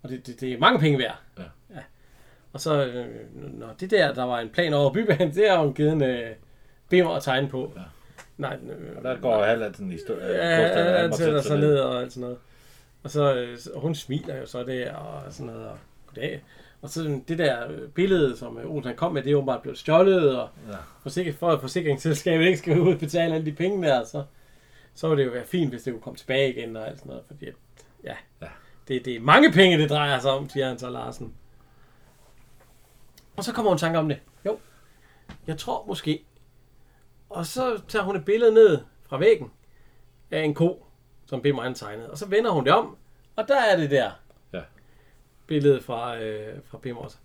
Og 0.04 0.10
det, 0.10 0.28
det, 0.28 0.42
det 0.42 0.54
er 0.54 0.58
mange 0.60 0.80
penge 0.80 1.00
værd. 1.00 1.18
Ja. 1.38 1.44
ja. 1.70 1.80
Og 2.56 2.62
så, 2.62 2.86
øh, 2.86 3.06
når 3.60 3.76
det 3.80 3.92
der, 3.92 4.14
der 4.14 4.24
var 4.24 4.40
en 4.40 4.50
plan 4.50 4.74
over 4.74 4.94
bybanen, 4.94 5.34
det 5.36 5.50
har 5.50 5.58
hun 5.64 5.74
givet 5.74 5.92
en 5.92 6.04
øh, 6.04 6.30
bimmer 6.90 7.12
at 7.12 7.24
tegne 7.24 7.48
på. 7.50 7.74
Ja. 7.76 7.82
Nej, 8.38 8.58
øh, 8.70 8.98
Og 8.98 9.04
der 9.04 9.18
går 9.22 9.44
Hallandsen 9.44 9.92
i 9.92 9.98
stå. 9.98 10.14
Ja, 10.20 11.02
han 11.02 11.14
sætter 11.14 11.42
sig 11.42 11.60
ned 11.60 11.78
og 11.78 12.02
alt 12.02 12.14
sådan 12.14 12.22
noget. 12.22 12.38
Og 13.04 13.12
så, 13.12 13.36
øh, 13.36 13.58
hun 13.76 13.96
smiler 13.96 14.38
jo 14.38 14.46
så 14.46 14.64
der 14.64 14.94
og 14.94 15.34
sådan 15.34 15.46
noget. 15.54 15.68
Og 15.68 15.78
goddag. 16.08 16.44
Og 16.82 16.90
så 16.90 17.20
det 17.28 17.38
der 17.38 17.68
øh, 17.72 17.90
billede, 17.90 18.38
som 18.38 18.58
øh, 18.58 18.72
Olsen 18.72 18.88
han 18.88 18.96
kom 18.98 19.14
med, 19.14 19.24
det 19.24 19.32
er 19.32 19.36
åbenbart 19.36 19.62
blevet 19.62 19.78
stjålet, 19.78 20.40
og 20.40 20.50
Ja. 20.72 20.78
forsikring, 21.04 21.36
for 21.36 21.50
at 21.52 21.62
forsikringsselskabet 21.62 22.46
ikke 22.46 22.58
skal 22.58 22.80
udbetale 22.90 23.34
alle 23.36 23.46
de 23.46 23.52
penge 23.52 23.88
der, 23.88 24.04
så, 24.04 24.24
så 24.96 25.08
ville 25.10 25.24
det 25.24 25.28
jo 25.30 25.34
være 25.34 25.46
fint, 25.46 25.70
hvis 25.72 25.84
det 25.84 25.94
kunne 25.94 26.02
komme 26.02 26.18
tilbage 26.18 26.50
igen 26.54 26.76
og 26.78 26.88
alt 26.88 26.98
sådan 27.00 27.10
noget, 27.10 27.24
fordi 27.28 27.46
ja, 28.04 28.14
Ja. 28.42 28.48
Det, 28.88 29.06
det 29.06 29.16
er 29.16 29.20
mange 29.20 29.52
penge, 29.52 29.78
det 29.78 29.90
drejer 29.90 30.20
sig 30.20 30.32
om, 30.32 30.50
siger 30.50 30.68
han 30.68 30.80
så 30.80 30.90
Larsen. 30.90 31.34
Og 33.38 33.44
så 33.44 33.54
kommer 33.54 33.72
hun 33.72 33.76
i 33.76 33.80
tanke 33.80 34.00
om 34.00 34.10
det. 34.10 34.20
Jo, 34.46 34.60
jeg 35.48 35.58
tror 35.58 35.86
måske. 35.88 36.26
Og 37.30 37.46
så 37.46 37.82
tager 37.88 38.04
hun 38.06 38.16
et 38.16 38.26
billede 38.26 38.54
ned 38.54 38.80
fra 39.10 39.18
væggen 39.18 39.52
af 40.32 40.42
en 40.44 40.54
ko, 40.54 40.86
som 41.26 41.42
Bimmer 41.42 41.64
han 41.64 41.74
tegnede. 41.76 42.12
Og 42.12 42.18
så 42.18 42.26
vender 42.28 42.52
hun 42.52 42.66
det 42.66 42.74
om, 42.74 42.98
og 43.36 43.48
der 43.48 43.62
er 43.62 43.78
det 43.78 43.92
der 43.92 44.12
Ja. 44.54 44.62
billede 45.48 45.82
fra, 45.82 46.18
øh, 46.18 46.60
fra 46.66 46.78
Bimmer 46.78 47.02
også. 47.02 47.18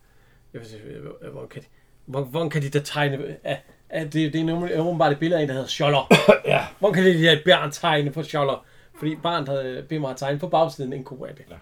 Jeg 0.52 0.60
vil 0.60 0.68
sige, 0.68 0.82
øh, 0.82 1.32
hvor 1.32 1.46
kan 1.46 1.62
de, 1.62 1.66
hvor, 2.06 2.22
hvor 2.22 2.48
kan 2.48 2.62
de 2.62 2.70
da 2.70 2.78
tegne? 2.80 3.36
Ja, 3.44 3.56
ja, 3.92 4.04
det, 4.04 4.12
det 4.32 4.48
er 4.50 4.80
åbenbart 4.80 5.12
et 5.12 5.18
billede 5.18 5.38
af 5.38 5.42
en, 5.42 5.48
der 5.48 5.54
hedder 5.54 5.68
Scholler. 5.68 6.12
Ja. 6.44 6.66
Hvor 6.78 6.92
kan 6.92 7.04
de 7.04 7.32
et 7.32 7.42
barn 7.44 7.70
tegne 7.70 8.12
på 8.12 8.22
Scholler? 8.22 8.64
Fordi 8.98 9.16
barnet 9.16 9.48
havde 9.48 9.86
Bimmer 9.88 10.08
har 10.08 10.14
tegnet 10.16 10.40
på 10.40 10.48
bagsiden 10.48 10.92
en 10.92 11.04
ko 11.04 11.24
af 11.24 11.34
det. 11.34 11.44
Ja. 11.50 11.54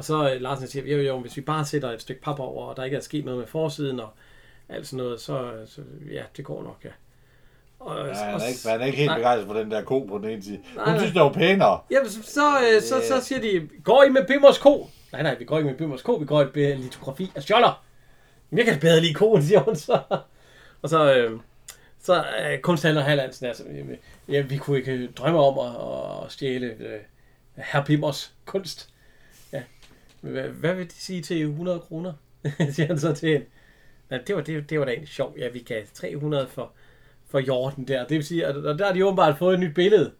Og 0.00 0.04
så 0.04 0.34
øh, 0.34 0.40
Larsen 0.40 0.68
siger, 0.68 0.96
jo, 0.96 1.02
jo, 1.02 1.18
hvis 1.18 1.36
vi 1.36 1.40
bare 1.40 1.64
sætter 1.64 1.90
et 1.90 2.00
stykke 2.00 2.22
pap 2.22 2.38
over, 2.38 2.66
og 2.66 2.76
der 2.76 2.84
ikke 2.84 2.96
er 2.96 3.00
sket 3.00 3.24
noget 3.24 3.38
med 3.38 3.46
forsiden 3.46 4.00
og 4.00 4.08
alt 4.68 4.86
sådan 4.86 5.04
noget, 5.04 5.20
så, 5.20 5.52
så 5.66 5.80
ja, 6.12 6.22
det 6.36 6.44
går 6.44 6.62
nok, 6.62 6.76
ja. 6.84 6.90
Og, 7.80 8.06
Ja, 8.06 8.12
han, 8.14 8.40
er 8.40 8.46
ikke, 8.46 8.68
han 8.68 8.80
er 8.80 8.84
ikke 8.84 8.98
helt 8.98 9.08
nej. 9.10 9.18
begejstret 9.18 9.46
for 9.46 9.54
den 9.54 9.70
der 9.70 9.82
ko 9.82 10.00
på 10.00 10.18
den 10.18 10.30
ene 10.30 10.42
side. 10.42 10.58
Hun 10.76 10.84
nej. 10.86 10.98
synes, 10.98 11.12
det 11.12 11.22
var 11.22 11.32
pænere. 11.32 11.80
Ja, 11.90 11.96
så, 12.04 12.22
så, 12.22 12.60
øh, 12.60 12.82
så, 12.82 13.02
så 13.08 13.24
siger 13.24 13.40
de, 13.40 13.68
går 13.84 14.02
I 14.02 14.08
med 14.08 14.26
Bimmers 14.26 14.58
ko? 14.58 14.88
Nej, 15.12 15.22
nej, 15.22 15.38
vi 15.38 15.44
går 15.44 15.58
ikke 15.58 15.70
med 15.70 15.78
Bimmers 15.78 16.02
ko, 16.02 16.14
vi 16.14 16.26
går 16.26 16.42
i 16.42 16.60
et 16.60 16.80
litografi 16.80 17.32
af 17.34 17.42
Scholler. 17.42 17.84
Men 18.50 18.58
jeg 18.58 18.66
kan 18.66 18.80
bedre 18.80 19.00
lide 19.00 19.14
koen, 19.14 19.42
siger 19.46 19.60
hun 19.60 19.76
så. 19.76 20.00
Og 20.82 20.88
så, 20.88 21.14
øh, 21.14 21.40
så 22.02 22.24
øh, 22.50 22.58
kunsthandler 22.58 23.02
Hallandsen, 23.02 23.46
altså, 23.46 23.64
øh, 23.64 23.96
ja, 24.28 24.40
vi 24.40 24.56
kunne 24.56 24.78
ikke 24.78 25.06
drømme 25.06 25.38
om 25.38 25.58
at, 25.58 26.24
at 26.24 26.32
stjæle 26.32 26.66
øh, 26.66 27.00
herr 27.56 27.84
Bimmers 27.84 28.34
kunst. 28.44 28.89
Ja. 30.22 30.28
Hvad, 30.28 30.42
hvad 30.42 30.74
vil 30.74 30.84
det 30.84 30.92
sige 30.92 31.22
til 31.22 31.42
100 31.42 31.80
kroner? 31.80 32.12
siger 32.74 32.86
han 32.86 32.98
så 32.98 33.12
til 33.12 33.28
hende. 33.28 33.46
Ja, 34.10 34.18
det 34.26 34.34
var, 34.36 34.40
det, 34.40 34.70
det 34.70 34.78
var 34.78 34.84
da 34.84 34.90
egentlig 34.90 35.08
sjovt. 35.08 35.38
Ja, 35.38 35.48
vi 35.48 35.58
gav 35.58 35.82
300 35.94 36.46
for, 36.46 36.72
for 37.28 37.38
hjorten 37.38 37.88
der. 37.88 38.06
Det 38.06 38.16
vil 38.16 38.24
sige, 38.24 38.46
at 38.46 38.56
og 38.56 38.78
der 38.78 38.86
har 38.86 38.92
de 38.92 39.06
åbenbart 39.06 39.38
fået 39.38 39.54
et 39.54 39.60
nyt 39.60 39.74
billede 39.74 40.10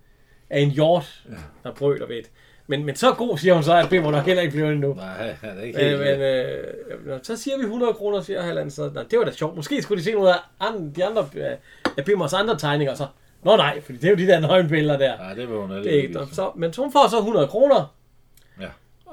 af 0.51 0.61
en 0.61 0.71
hjort, 0.71 1.25
ja. 1.29 1.35
der 1.65 1.75
brøler 1.75 2.07
ved 2.07 2.17
et. 2.17 2.31
Men, 2.67 2.85
men 2.85 2.97
så 2.97 3.13
god, 3.13 3.39
siger 3.39 3.55
hun 3.55 3.63
så, 3.63 3.77
at 3.77 3.91
Bimmer 3.91 4.11
nok 4.11 4.25
heller 4.25 4.43
ikke 4.43 4.53
bliver 4.53 4.71
endnu. 4.71 4.95
Nej, 4.95 5.33
han 5.33 5.59
er 5.59 5.63
ikke 5.63 5.79
helt... 5.79 5.93
Øh, 5.93 5.99
men 6.01 6.21
øh, 6.21 7.07
nå, 7.07 7.19
så 7.23 7.37
siger 7.37 7.57
vi 7.57 7.63
100 7.63 7.93
kroner, 7.93 8.21
siger 8.21 8.43
Halland. 8.43 8.71
Så, 8.71 8.91
nå, 8.95 9.03
det 9.11 9.19
var 9.19 9.25
da 9.25 9.33
sjovt. 9.33 9.57
Måske 9.57 9.83
skulle 9.83 9.99
de 9.99 10.05
se 10.05 10.13
nogle 10.13 10.29
af 10.35 10.39
andre, 10.61 10.91
de 10.97 11.05
andre, 11.05 11.29
øh, 11.35 11.57
af 11.99 12.05
Bimmers 12.05 12.33
andre 12.33 12.59
tegninger. 12.59 12.95
Så, 12.95 13.07
Nå 13.45 13.57
nej, 13.57 13.81
fordi 13.81 13.99
det 13.99 14.05
er 14.05 14.11
jo 14.11 14.17
de 14.17 14.27
der 14.27 14.41
nøgenbilleder 14.41 14.99
der. 14.99 15.17
Nej, 15.17 15.35
det 15.35 15.51
var 15.51 15.61
hun 15.61 15.71
Det 15.71 15.87
ikke, 15.87 16.15
nå, 16.15 16.27
så, 16.33 16.51
men 16.57 16.73
så 16.73 16.83
hun 16.83 16.93
får 16.93 17.09
så 17.09 17.19
100 17.19 17.49
kroner. 17.49 17.95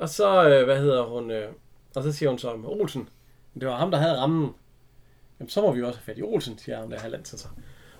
Og 0.01 0.09
så, 0.09 0.49
øh, 0.49 0.65
hvad 0.65 0.79
hedder 0.79 1.03
hun, 1.03 1.31
øh, 1.31 1.49
og 1.95 2.03
så 2.03 2.11
siger 2.11 2.29
hun 2.29 2.39
så, 2.39 2.51
Olsen, 2.65 3.09
det 3.59 3.67
var 3.67 3.75
ham, 3.75 3.91
der 3.91 3.97
havde 3.97 4.17
rammen. 4.17 4.53
Jamen, 5.39 5.49
så 5.49 5.61
må 5.61 5.71
vi 5.71 5.83
også 5.83 5.99
have 5.99 6.05
fat 6.05 6.17
i 6.17 6.21
Olsen, 6.21 6.57
siger 6.57 6.79
han 6.79 6.91
der 6.91 6.99
Halland 6.99 7.25
så. 7.25 7.47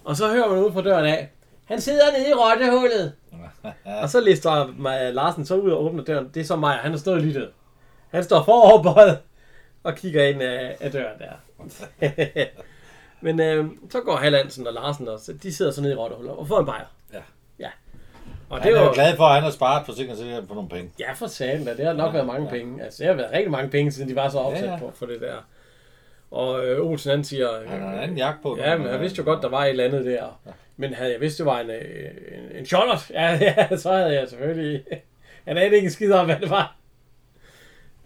Og 0.03 0.15
så 0.15 0.31
hører 0.31 0.49
man 0.49 0.59
ude 0.59 0.71
på 0.71 0.81
døren 0.81 1.05
af, 1.05 1.31
han 1.65 1.81
sidder 1.81 2.11
nede 2.17 2.29
i 2.29 2.33
rottehullet. 2.33 3.13
Og 4.03 4.09
så 4.09 4.21
lister 4.21 4.73
Maja 4.77 5.09
Larsen 5.09 5.45
så 5.45 5.55
ud 5.55 5.71
og 5.71 5.83
åbner 5.85 6.03
døren. 6.03 6.29
Det 6.33 6.39
er 6.39 6.43
så 6.43 6.55
Maja, 6.55 6.77
han 6.77 6.91
har 6.91 6.97
stået 6.97 7.17
og 7.17 7.23
lyttet. 7.23 7.49
Han 8.09 8.23
står 8.23 8.43
foroverbøjet. 8.43 9.19
og 9.83 9.95
kigger 9.95 10.23
ind 10.23 10.41
af, 10.41 10.77
af 10.79 10.91
døren 10.91 11.19
der. 11.19 11.33
Men 13.21 13.39
øh, 13.39 13.65
så 13.89 14.01
går 14.01 14.15
Hallandsen 14.15 14.67
og 14.67 14.73
Larsen 14.73 15.07
også. 15.07 15.33
De 15.33 15.53
sidder 15.53 15.71
så 15.71 15.81
nede 15.81 15.93
i 15.93 15.95
Rottehullet 15.95 16.33
og 16.33 16.47
får 16.47 16.59
en 16.59 16.65
bajer. 16.65 16.85
Ja. 18.51 18.55
Ja. 18.55 18.59
Og 18.59 18.61
Han 18.63 18.73
er 18.73 18.83
jo 18.83 18.93
glad 18.93 19.15
for, 19.15 19.23
at 19.23 19.33
han 19.33 19.43
har 19.43 19.51
sparet 19.51 19.85
for 19.85 20.53
nogle 20.55 20.69
penge. 20.69 20.91
Ja, 20.99 21.13
for 21.13 21.27
satan 21.27 21.65
da. 21.65 21.73
Det 21.73 21.85
har 21.85 21.93
nok 21.93 22.07
Ja, 22.07 22.11
været 22.11 22.27
mange 22.27 22.43
ja. 22.45 22.49
penge. 22.51 22.83
Altså, 22.83 23.03
det 23.03 23.07
har 23.07 23.13
været 23.15 23.31
rigtig 23.33 23.51
mange 23.51 23.69
penge, 23.69 23.91
siden 23.91 24.09
de 24.09 24.15
var 24.15 24.29
så 24.29 24.37
opsat 24.39 24.65
Ja, 24.65 24.71
ja. 24.71 24.77
på 24.79 24.91
for 24.95 25.05
det 25.05 25.21
der. 25.21 25.35
Og 26.31 26.65
øh, 26.67 26.85
Olsen 26.85 27.11
han 27.11 27.23
siger... 27.23 27.47
Han 27.67 27.81
har 27.81 27.93
en 27.93 27.99
anden 27.99 28.17
jakke 28.17 28.39
på. 28.43 28.57
Ja, 28.57 28.77
men 28.77 28.87
jeg 28.87 29.01
vidste 29.01 29.17
jo 29.19 29.23
godt, 29.23 29.41
der 29.43 29.49
var 29.49 29.63
et 29.63 29.69
eller 29.69 29.83
andet 29.83 30.05
der. 30.05 30.39
Men 30.77 30.93
havde 30.93 31.11
jeg 31.11 31.21
vidst, 31.21 31.37
det 31.37 31.45
var 31.45 31.59
en, 31.59 31.69
øh, 31.69 31.81
en, 31.81 32.57
en 32.59 32.65
shot, 32.65 33.09
ja, 33.09 33.37
ja, 33.69 33.77
så 33.77 33.91
havde 33.91 34.13
jeg 34.13 34.27
selvfølgelig... 34.29 34.83
Han 35.47 35.57
anede 35.57 35.75
ikke 35.75 35.85
en 35.85 35.91
skid 35.91 36.11
om, 36.13 36.25
hvad 36.25 36.35
det 36.35 36.49
var. 36.49 36.75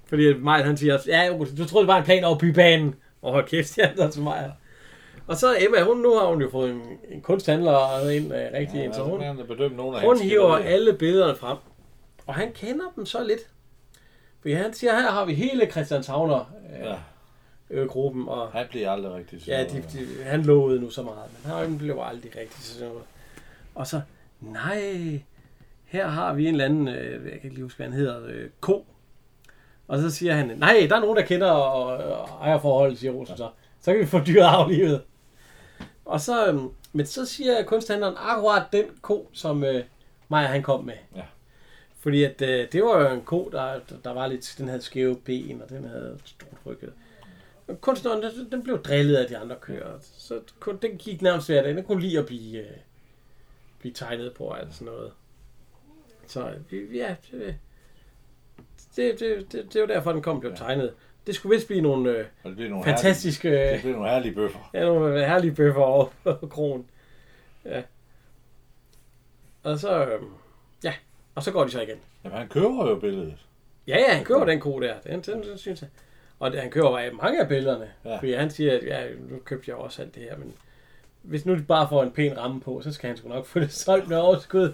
Fordi 0.10 0.34
Maja, 0.34 0.64
han 0.64 0.78
siger, 0.78 0.98
ja, 1.08 1.30
Olsen, 1.34 1.58
du 1.58 1.66
troede, 1.68 1.88
det 1.88 1.94
var 1.94 1.98
en 1.98 2.04
plan 2.06 2.24
over 2.24 2.38
bybanen. 2.38 2.96
Og 3.22 3.32
hold 3.34 3.48
kæft, 3.48 3.78
ja, 3.78 3.90
der 3.98 4.10
til 4.10 4.22
mig. 4.22 4.52
Og 5.28 5.38
så 5.38 5.56
Emma, 5.60 5.82
hun, 5.84 5.98
nu 5.98 6.14
har 6.18 6.26
hun 6.28 6.42
jo 6.42 6.50
fået 6.50 6.72
en, 6.72 6.82
en 7.10 7.22
kunsthandler 7.22 8.10
ind, 8.10 8.34
øh, 8.34 8.40
rigtig 8.54 8.76
Ja, 8.78 8.84
ind, 8.84 8.94
så 8.94 9.04
hun, 9.04 9.20
bedømme 9.48 9.78
nogle 9.78 9.98
af 9.98 10.04
hun 10.06 10.20
hiver 10.20 10.56
skilderier. 10.56 10.76
alle 10.76 10.94
billederne 10.94 11.36
frem. 11.36 11.58
Og 12.28 12.34
han 12.36 12.52
kender 12.54 12.86
dem 12.96 13.06
så 13.06 13.24
lidt. 13.24 13.40
Fordi 14.42 14.54
han 14.54 14.74
siger, 14.74 14.94
her 14.94 15.12
har 15.12 15.26
vi 15.26 15.34
hele 15.34 15.66
Christianshavner 15.72 16.54
øh, 16.80 16.86
Ja, 16.88 16.96
øh, 17.70 17.88
gruppen, 17.88 18.28
og 18.30 18.48
han 18.52 18.66
bliver 18.70 18.92
aldrig 18.92 19.14
rigtig 19.14 19.48
ja, 19.48 19.64
de, 19.64 19.84
de, 19.94 20.24
han 20.24 20.42
lovede 20.44 20.82
nu 20.82 20.90
så 20.90 21.02
meget, 21.04 21.20
men 21.44 21.52
han 21.54 21.78
blev 21.78 22.00
aldrig 22.04 22.32
rigtig 22.36 22.64
sådan 22.64 22.88
noget. 22.88 23.04
Og 23.76 23.88
så, 23.88 24.02
nej, 24.42 25.22
her 25.86 26.08
har 26.08 26.34
vi 26.34 26.44
en 26.48 26.52
eller 26.54 26.66
anden, 26.66 26.88
øh, 26.88 27.12
jeg 27.14 27.32
kan 27.32 27.34
ikke 27.44 27.50
lige 27.50 27.64
huske, 27.64 27.78
hvad 27.78 27.88
han 27.88 27.96
hedder, 27.96 28.20
øh, 28.28 28.50
ko. 28.62 28.86
Og 29.88 30.00
så 30.00 30.10
siger 30.10 30.34
han, 30.34 30.52
nej, 30.58 30.88
der 30.90 30.96
er 30.96 31.00
nogen, 31.00 31.18
der 31.18 31.24
kender 31.26 31.52
og, 31.52 31.86
og 31.98 32.28
ejerforholdet, 32.42 32.98
siger 32.98 33.12
Rosen 33.12 33.38
så. 33.38 33.48
Så 33.82 33.92
kan 33.92 34.02
vi 34.02 34.06
få 34.06 34.20
dyret 34.20 34.46
aflivet. 34.46 35.02
Og 36.12 36.22
så, 36.22 36.48
øhm, 36.48 36.70
men 36.94 37.06
så 37.06 37.26
siger 37.26 37.64
kunsthandleren 37.64 38.16
akkurat 38.18 38.64
den 38.72 38.86
ko, 39.02 39.30
som 39.34 39.64
øh, 39.64 39.84
Maja 40.30 40.48
han 40.48 40.64
kom 40.64 40.86
med. 40.86 40.94
Ja. 41.16 41.24
Fordi 42.00 42.24
at, 42.24 42.42
øh, 42.42 42.72
det 42.72 42.84
var 42.84 43.02
jo 43.02 43.16
en 43.16 43.22
ko, 43.22 43.50
der, 43.52 43.80
der 44.04 44.14
var 44.14 44.28
lidt, 44.28 44.56
den 44.58 44.68
havde 44.68 44.82
skæve 44.82 45.16
ben, 45.16 45.62
og 45.62 45.70
den 45.70 45.84
havde 45.84 46.20
stort 46.26 46.60
rykket. 46.66 46.94
Men 47.68 47.78
kunstneren, 47.78 48.24
den, 48.24 48.52
den 48.52 48.64
blev 48.64 48.84
drillet 48.84 49.16
af 49.16 49.28
de 49.28 49.38
andre 49.38 49.56
kører. 49.62 49.98
Så 50.02 50.42
den 50.82 50.98
gik 50.98 51.22
nærmest 51.22 51.48
hver 51.48 51.64
dag. 51.64 51.76
Den 51.76 51.84
kunne 51.84 52.02
lide 52.02 52.20
at 52.20 52.26
blive, 52.26 52.60
øh, 52.60 52.78
blive 53.80 53.94
tegnet 53.94 54.34
på 54.34 54.44
og 54.44 54.60
alt 54.60 54.74
sådan 54.74 54.86
noget. 54.86 55.12
Så 56.28 56.54
øh, 56.72 56.96
ja, 56.96 57.16
det, 57.32 57.56
det, 58.96 59.20
det, 59.20 59.52
det, 59.52 59.74
det 59.74 59.82
var 59.82 59.88
derfor, 59.88 60.12
den 60.12 60.22
kom 60.22 60.36
og 60.36 60.42
blev 60.42 60.56
tegnet. 60.56 60.94
Det 61.28 61.36
skulle 61.36 61.56
vist 61.56 61.68
blive 61.68 61.82
nogle 61.82 62.10
øh, 62.10 62.26
Og 62.44 62.50
det 62.50 62.56
bliver 62.56 62.70
nogle 62.70 62.86
fantastiske... 62.86 63.50
Herlige, 63.50 63.74
det 63.74 63.82
bliver 63.82 63.96
nogle 63.96 64.10
herlige 64.10 64.36
bøffer. 64.36 64.70
Ja, 64.74 64.86
nogle 64.86 65.26
herlige 65.26 65.56
bøffer 65.56 65.82
over 65.82 66.06
på 66.40 66.48
kronen. 66.48 66.86
Ja. 67.66 67.82
Og 69.64 69.80
så, 69.80 70.06
øhm, 70.06 70.26
ja, 70.84 70.94
og 71.36 71.44
så 71.44 71.52
går 71.52 71.64
de 71.64 71.72
så 71.72 71.82
igen. 71.82 71.98
Jamen, 72.24 72.38
han 72.38 72.48
køber 72.48 72.90
jo 72.90 72.96
billedet. 72.96 73.34
Ja, 73.88 73.98
ja, 73.98 74.14
han 74.14 74.24
køber 74.24 74.46
den 74.46 74.60
ko 74.60 74.80
der. 74.80 74.94
Den, 75.00 75.22
den, 75.22 75.44
den 75.44 75.58
synes 75.58 75.82
jeg. 75.82 75.90
Og 76.40 76.52
han 76.52 76.72
køber 76.72 77.12
mange 77.14 77.42
af 77.42 77.48
billederne. 77.48 77.90
Ja. 78.06 78.10
Ja. 78.10 78.18
Fordi 78.18 78.34
han 78.34 78.50
siger, 78.50 78.74
at 78.78 78.84
ja, 78.84 79.04
nu 79.30 79.40
købte 79.46 79.72
jeg 79.72 79.78
også 79.78 80.02
alt 80.02 80.16
det 80.16 80.24
her, 80.24 80.38
men 80.38 80.54
hvis 81.22 81.46
nu 81.46 81.56
de 81.56 81.62
bare 81.64 81.88
får 81.90 82.04
en 82.04 82.12
pæn 82.12 82.38
ramme 82.38 82.62
på, 82.62 82.82
så 82.82 82.94
skal 82.94 83.08
han 83.08 83.18
sgu 83.18 83.30
nok 83.30 83.46
få 83.46 83.60
det 83.60 83.72
solgt 83.72 84.08
med 84.08 84.18
overskud. 84.18 84.74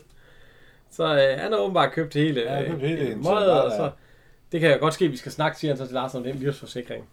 Så 0.91 1.03
øh, 1.03 1.39
han 1.39 1.51
har 1.51 1.59
åbenbart 1.59 1.91
købt 1.91 2.13
hele, 2.13 2.41
Ja, 2.41 2.63
købt 2.65 2.81
hele 2.81 2.87
hele 2.87 3.11
indtil 3.11 3.31
møget, 3.31 3.47
bare 3.47 3.63
og 3.63 3.71
så, 3.71 3.83
der. 3.83 3.91
Det 4.51 4.59
kan 4.59 4.71
jo 4.71 4.77
godt 4.79 4.93
ske, 4.93 5.05
at 5.05 5.11
vi 5.11 5.17
skal 5.17 5.31
snakke, 5.31 5.59
siger 5.59 5.71
han 5.71 5.77
så 5.77 5.85
til 5.85 5.93
Larsen 5.93 6.17
om 6.17 6.23
den 6.23 6.35
livsforsikring. 6.35 7.09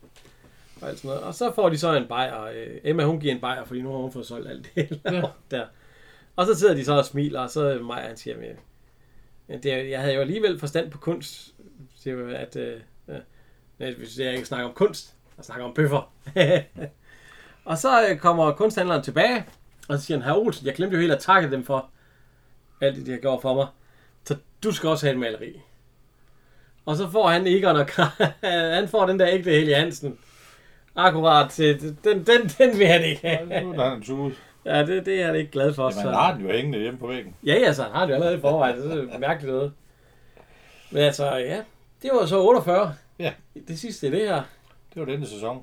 Og, 0.83 0.89
alt 0.89 0.99
sådan 0.99 1.09
noget. 1.09 1.23
og 1.23 1.35
så 1.35 1.53
får 1.55 1.69
de 1.69 1.79
så 1.79 1.93
en 1.95 2.07
bajer. 2.09 2.43
Øh, 2.45 2.67
Emma, 2.85 3.05
hun 3.05 3.21
giver 3.21 3.35
en 3.35 3.41
bajer, 3.41 3.65
fordi 3.65 3.83
nu 3.83 3.91
har 3.91 3.99
hun 3.99 4.13
fået 4.13 4.27
solgt 4.27 4.49
alt 4.49 4.71
det 4.75 5.01
ja. 5.05 5.23
der. 5.51 5.67
Og 6.37 6.47
så 6.47 6.55
sidder 6.55 6.75
de 6.75 6.85
så 6.85 6.93
og 6.95 7.05
smiler, 7.05 7.41
og 7.41 7.51
så 7.51 7.79
Maja, 7.83 8.07
han 8.09 8.17
siger, 8.17 8.37
men, 9.49 9.63
det, 9.63 9.73
er- 9.73 9.83
jeg 9.83 10.01
havde 10.01 10.15
jo 10.15 10.21
alligevel 10.21 10.59
forstand 10.59 10.91
på 10.91 10.99
kunst, 10.99 11.55
siger 11.97 12.15
jo, 12.17 12.29
at, 12.29 12.57
øh, 12.57 12.81
men 13.79 13.95
hvis 13.95 14.19
jeg 14.19 14.33
ikke 14.33 14.45
snakker 14.47 14.69
om 14.69 14.75
kunst, 14.75 15.15
jeg 15.37 15.45
snakker 15.45 15.65
om 15.67 15.75
bøffer. 15.75 16.13
og 17.65 17.79
så 17.79 18.09
øh, 18.09 18.19
kommer 18.19 18.53
kunsthandleren 18.53 19.03
tilbage, 19.03 19.45
og 19.89 19.99
så 19.99 20.05
siger 20.05 20.19
han, 20.19 20.25
herr 20.25 20.35
Olsen, 20.39 20.67
jeg 20.67 20.75
glemte 20.75 20.95
jo 20.95 21.01
helt 21.01 21.13
at 21.13 21.21
takke 21.21 21.51
dem 21.51 21.65
for 21.65 21.91
alt 22.81 22.97
det, 22.97 23.07
de 23.07 23.11
har 23.11 23.19
gjort 23.19 23.43
for 23.43 23.55
mig. 23.55 23.67
Så 24.25 24.37
du 24.65 24.73
skal 24.73 24.89
også 24.89 25.07
have 25.07 25.13
et 25.15 25.21
maleri. 25.21 25.61
Og 26.87 26.97
så 26.97 27.11
får 27.11 27.29
han 27.29 27.47
Egon 27.47 27.77
og 27.77 27.87
han 28.75 28.89
får 28.89 29.07
den 29.07 29.19
der 29.19 29.29
ægte 29.29 29.51
Helge 29.51 29.75
Hansen. 29.75 30.19
Akkurat 30.97 31.51
til, 31.51 31.81
den, 32.05 32.25
den, 32.27 32.49
den 32.59 32.79
vil 32.79 32.87
han 32.87 33.05
ikke 33.05 33.21
Ja, 33.29 33.37
have. 33.37 33.65
nu 33.65 33.81
er 33.81 33.89
han 33.91 34.03
tude. 34.03 34.35
Ja, 34.65 34.87
det, 34.87 35.07
det 35.07 35.23
er 35.23 35.27
han 35.27 35.37
ikke 35.37 35.51
glad 35.51 35.75
for. 35.75 35.83
Jamen, 35.83 35.93
så. 35.93 36.01
han 36.01 36.15
har 36.15 36.35
den 36.35 36.47
jo 36.47 36.53
hængende 36.53 36.79
hjemme 36.79 36.99
på 36.99 37.07
væggen. 37.07 37.37
Ja, 37.47 37.55
ja, 37.55 37.73
så 37.73 37.83
han 37.83 37.93
har 37.93 38.01
det 38.01 38.09
jo 38.11 38.15
allerede 38.15 38.37
i 38.37 38.41
forvejen. 38.41 38.77
Det 38.77 39.15
er 39.15 39.19
mærkeligt 39.19 39.53
noget. 39.55 39.73
Men 40.91 41.03
altså, 41.03 41.37
ja, 41.37 41.63
det 42.03 42.11
var 42.13 42.27
så 42.27 42.43
48. 42.43 42.95
Ja. 43.19 43.33
Det 43.69 43.79
sidste 43.79 44.07
i 44.07 44.11
det 44.11 44.21
her. 44.21 44.43
Det 44.95 45.01
var 45.01 45.05
denne 45.05 45.27
sæson. 45.27 45.63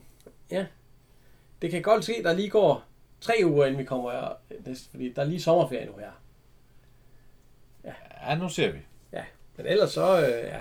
Det 1.61 1.71
kan 1.71 1.81
godt 1.81 2.03
ske, 2.03 2.21
der 2.23 2.33
lige 2.33 2.49
går 2.49 2.83
tre 3.21 3.33
uger, 3.45 3.65
inden 3.65 3.79
vi 3.79 3.83
kommer 3.85 4.11
her. 4.11 4.27
Fordi 4.91 5.13
der 5.13 5.21
er 5.21 5.25
lige 5.25 5.41
sommerferie 5.41 5.85
nu 5.85 5.91
her. 5.99 6.11
Ja, 8.27 8.35
nu 8.35 8.49
ser 8.49 8.71
vi. 8.71 8.77
Men 9.57 9.65
ellers 9.65 9.91
så, 9.91 10.19
øh, 10.21 10.45
ja. 10.45 10.57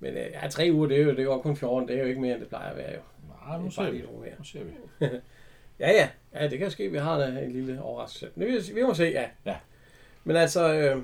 Men 0.00 0.14
øh, 0.14 0.26
ja, 0.42 0.48
tre 0.48 0.68
uger, 0.72 0.86
det 0.88 0.96
er 1.00 1.02
jo 1.02 1.10
det 1.10 1.18
er 1.18 1.22
jo 1.22 1.38
kun 1.38 1.56
14. 1.56 1.88
Det 1.88 1.96
er 1.96 2.00
jo 2.00 2.06
ikke 2.06 2.20
mere, 2.20 2.32
end 2.32 2.40
det 2.40 2.48
plejer 2.48 2.70
at 2.70 2.76
være 2.76 2.90
jo. 2.94 3.00
Nej, 3.48 3.58
nu 3.58 3.66
er 3.66 3.70
ser 3.70 3.82
bare 3.82 3.92
vi. 3.92 3.98
Nu 4.38 4.44
ser 4.44 4.60
vi. 4.64 5.06
Ja, 5.80 5.90
ja. 5.90 6.08
Ja, 6.34 6.48
det 6.48 6.58
kan 6.58 6.70
ske, 6.70 6.90
vi 6.90 6.98
har 6.98 7.18
da 7.18 7.26
en 7.26 7.52
lille 7.52 7.82
overraskelse. 7.82 8.28
Men 8.34 8.48
vi, 8.48 8.52
vi 8.74 8.82
må 8.82 8.94
se, 8.94 9.04
ja. 9.04 9.24
Ja. 9.46 9.56
Men 10.24 10.36
altså, 10.36 10.74
øh, 10.74 10.96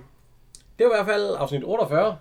det 0.79 0.87
var 0.87 0.93
i 0.93 0.97
hvert 0.97 1.07
fald 1.07 1.35
afsnit 1.39 1.65
48. 1.65 2.19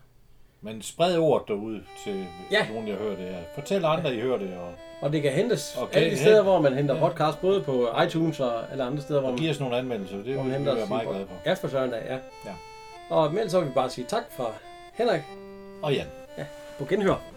Men 0.61 0.81
spred 0.81 1.17
ordet 1.17 1.47
derude 1.47 1.83
til 2.03 2.25
Ja. 2.51 2.67
nogen, 2.69 2.87
jeg 2.87 2.95
hører 2.95 3.15
det 3.15 3.25
her. 3.27 3.37
Fortæl 3.55 3.85
andre, 3.85 4.15
I 4.15 4.19
hører 4.21 4.37
det, 4.37 4.57
og, 4.57 4.73
Og 5.01 5.13
det 5.13 5.21
kan 5.21 5.31
hentes 5.31 5.77
Okay, 5.81 5.95
alle 5.95 6.09
de 6.09 6.15
ja. 6.15 6.21
steder, 6.21 6.43
hvor 6.43 6.61
man 6.61 6.73
henter 6.73 6.99
podcast, 6.99 7.41
både 7.41 7.61
på 7.63 7.87
iTunes 8.07 8.39
og 8.39 8.71
alle 8.71 8.83
andre 8.83 9.01
steder, 9.01 9.19
hvor 9.19 9.29
og 9.29 9.33
man, 9.33 9.41
giv 9.41 9.49
os 9.49 9.59
nogle 9.59 9.77
anmeldelser. 9.77 10.17
Det 10.17 10.35
man 10.35 10.59
vi 10.59 10.65
være 10.65 10.87
meget 10.87 11.07
glade 11.07 11.27
for. 11.27 11.35
Ja, 11.45 11.53
for 11.53 11.67
søren 11.67 11.89
da, 11.89 11.97
ja. 11.97 12.17
Ja. 12.45 12.53
Og 13.09 13.29
imellem 13.31 13.49
så 13.49 13.59
vil 13.59 13.69
vi 13.69 13.73
bare 13.73 13.89
sige 13.89 14.05
tak 14.07 14.23
fra 14.31 14.53
Henrik 14.93 15.21
Og 15.83 15.93
Jan. 15.93 16.07
På 16.79 16.85
genhør. 16.85 17.34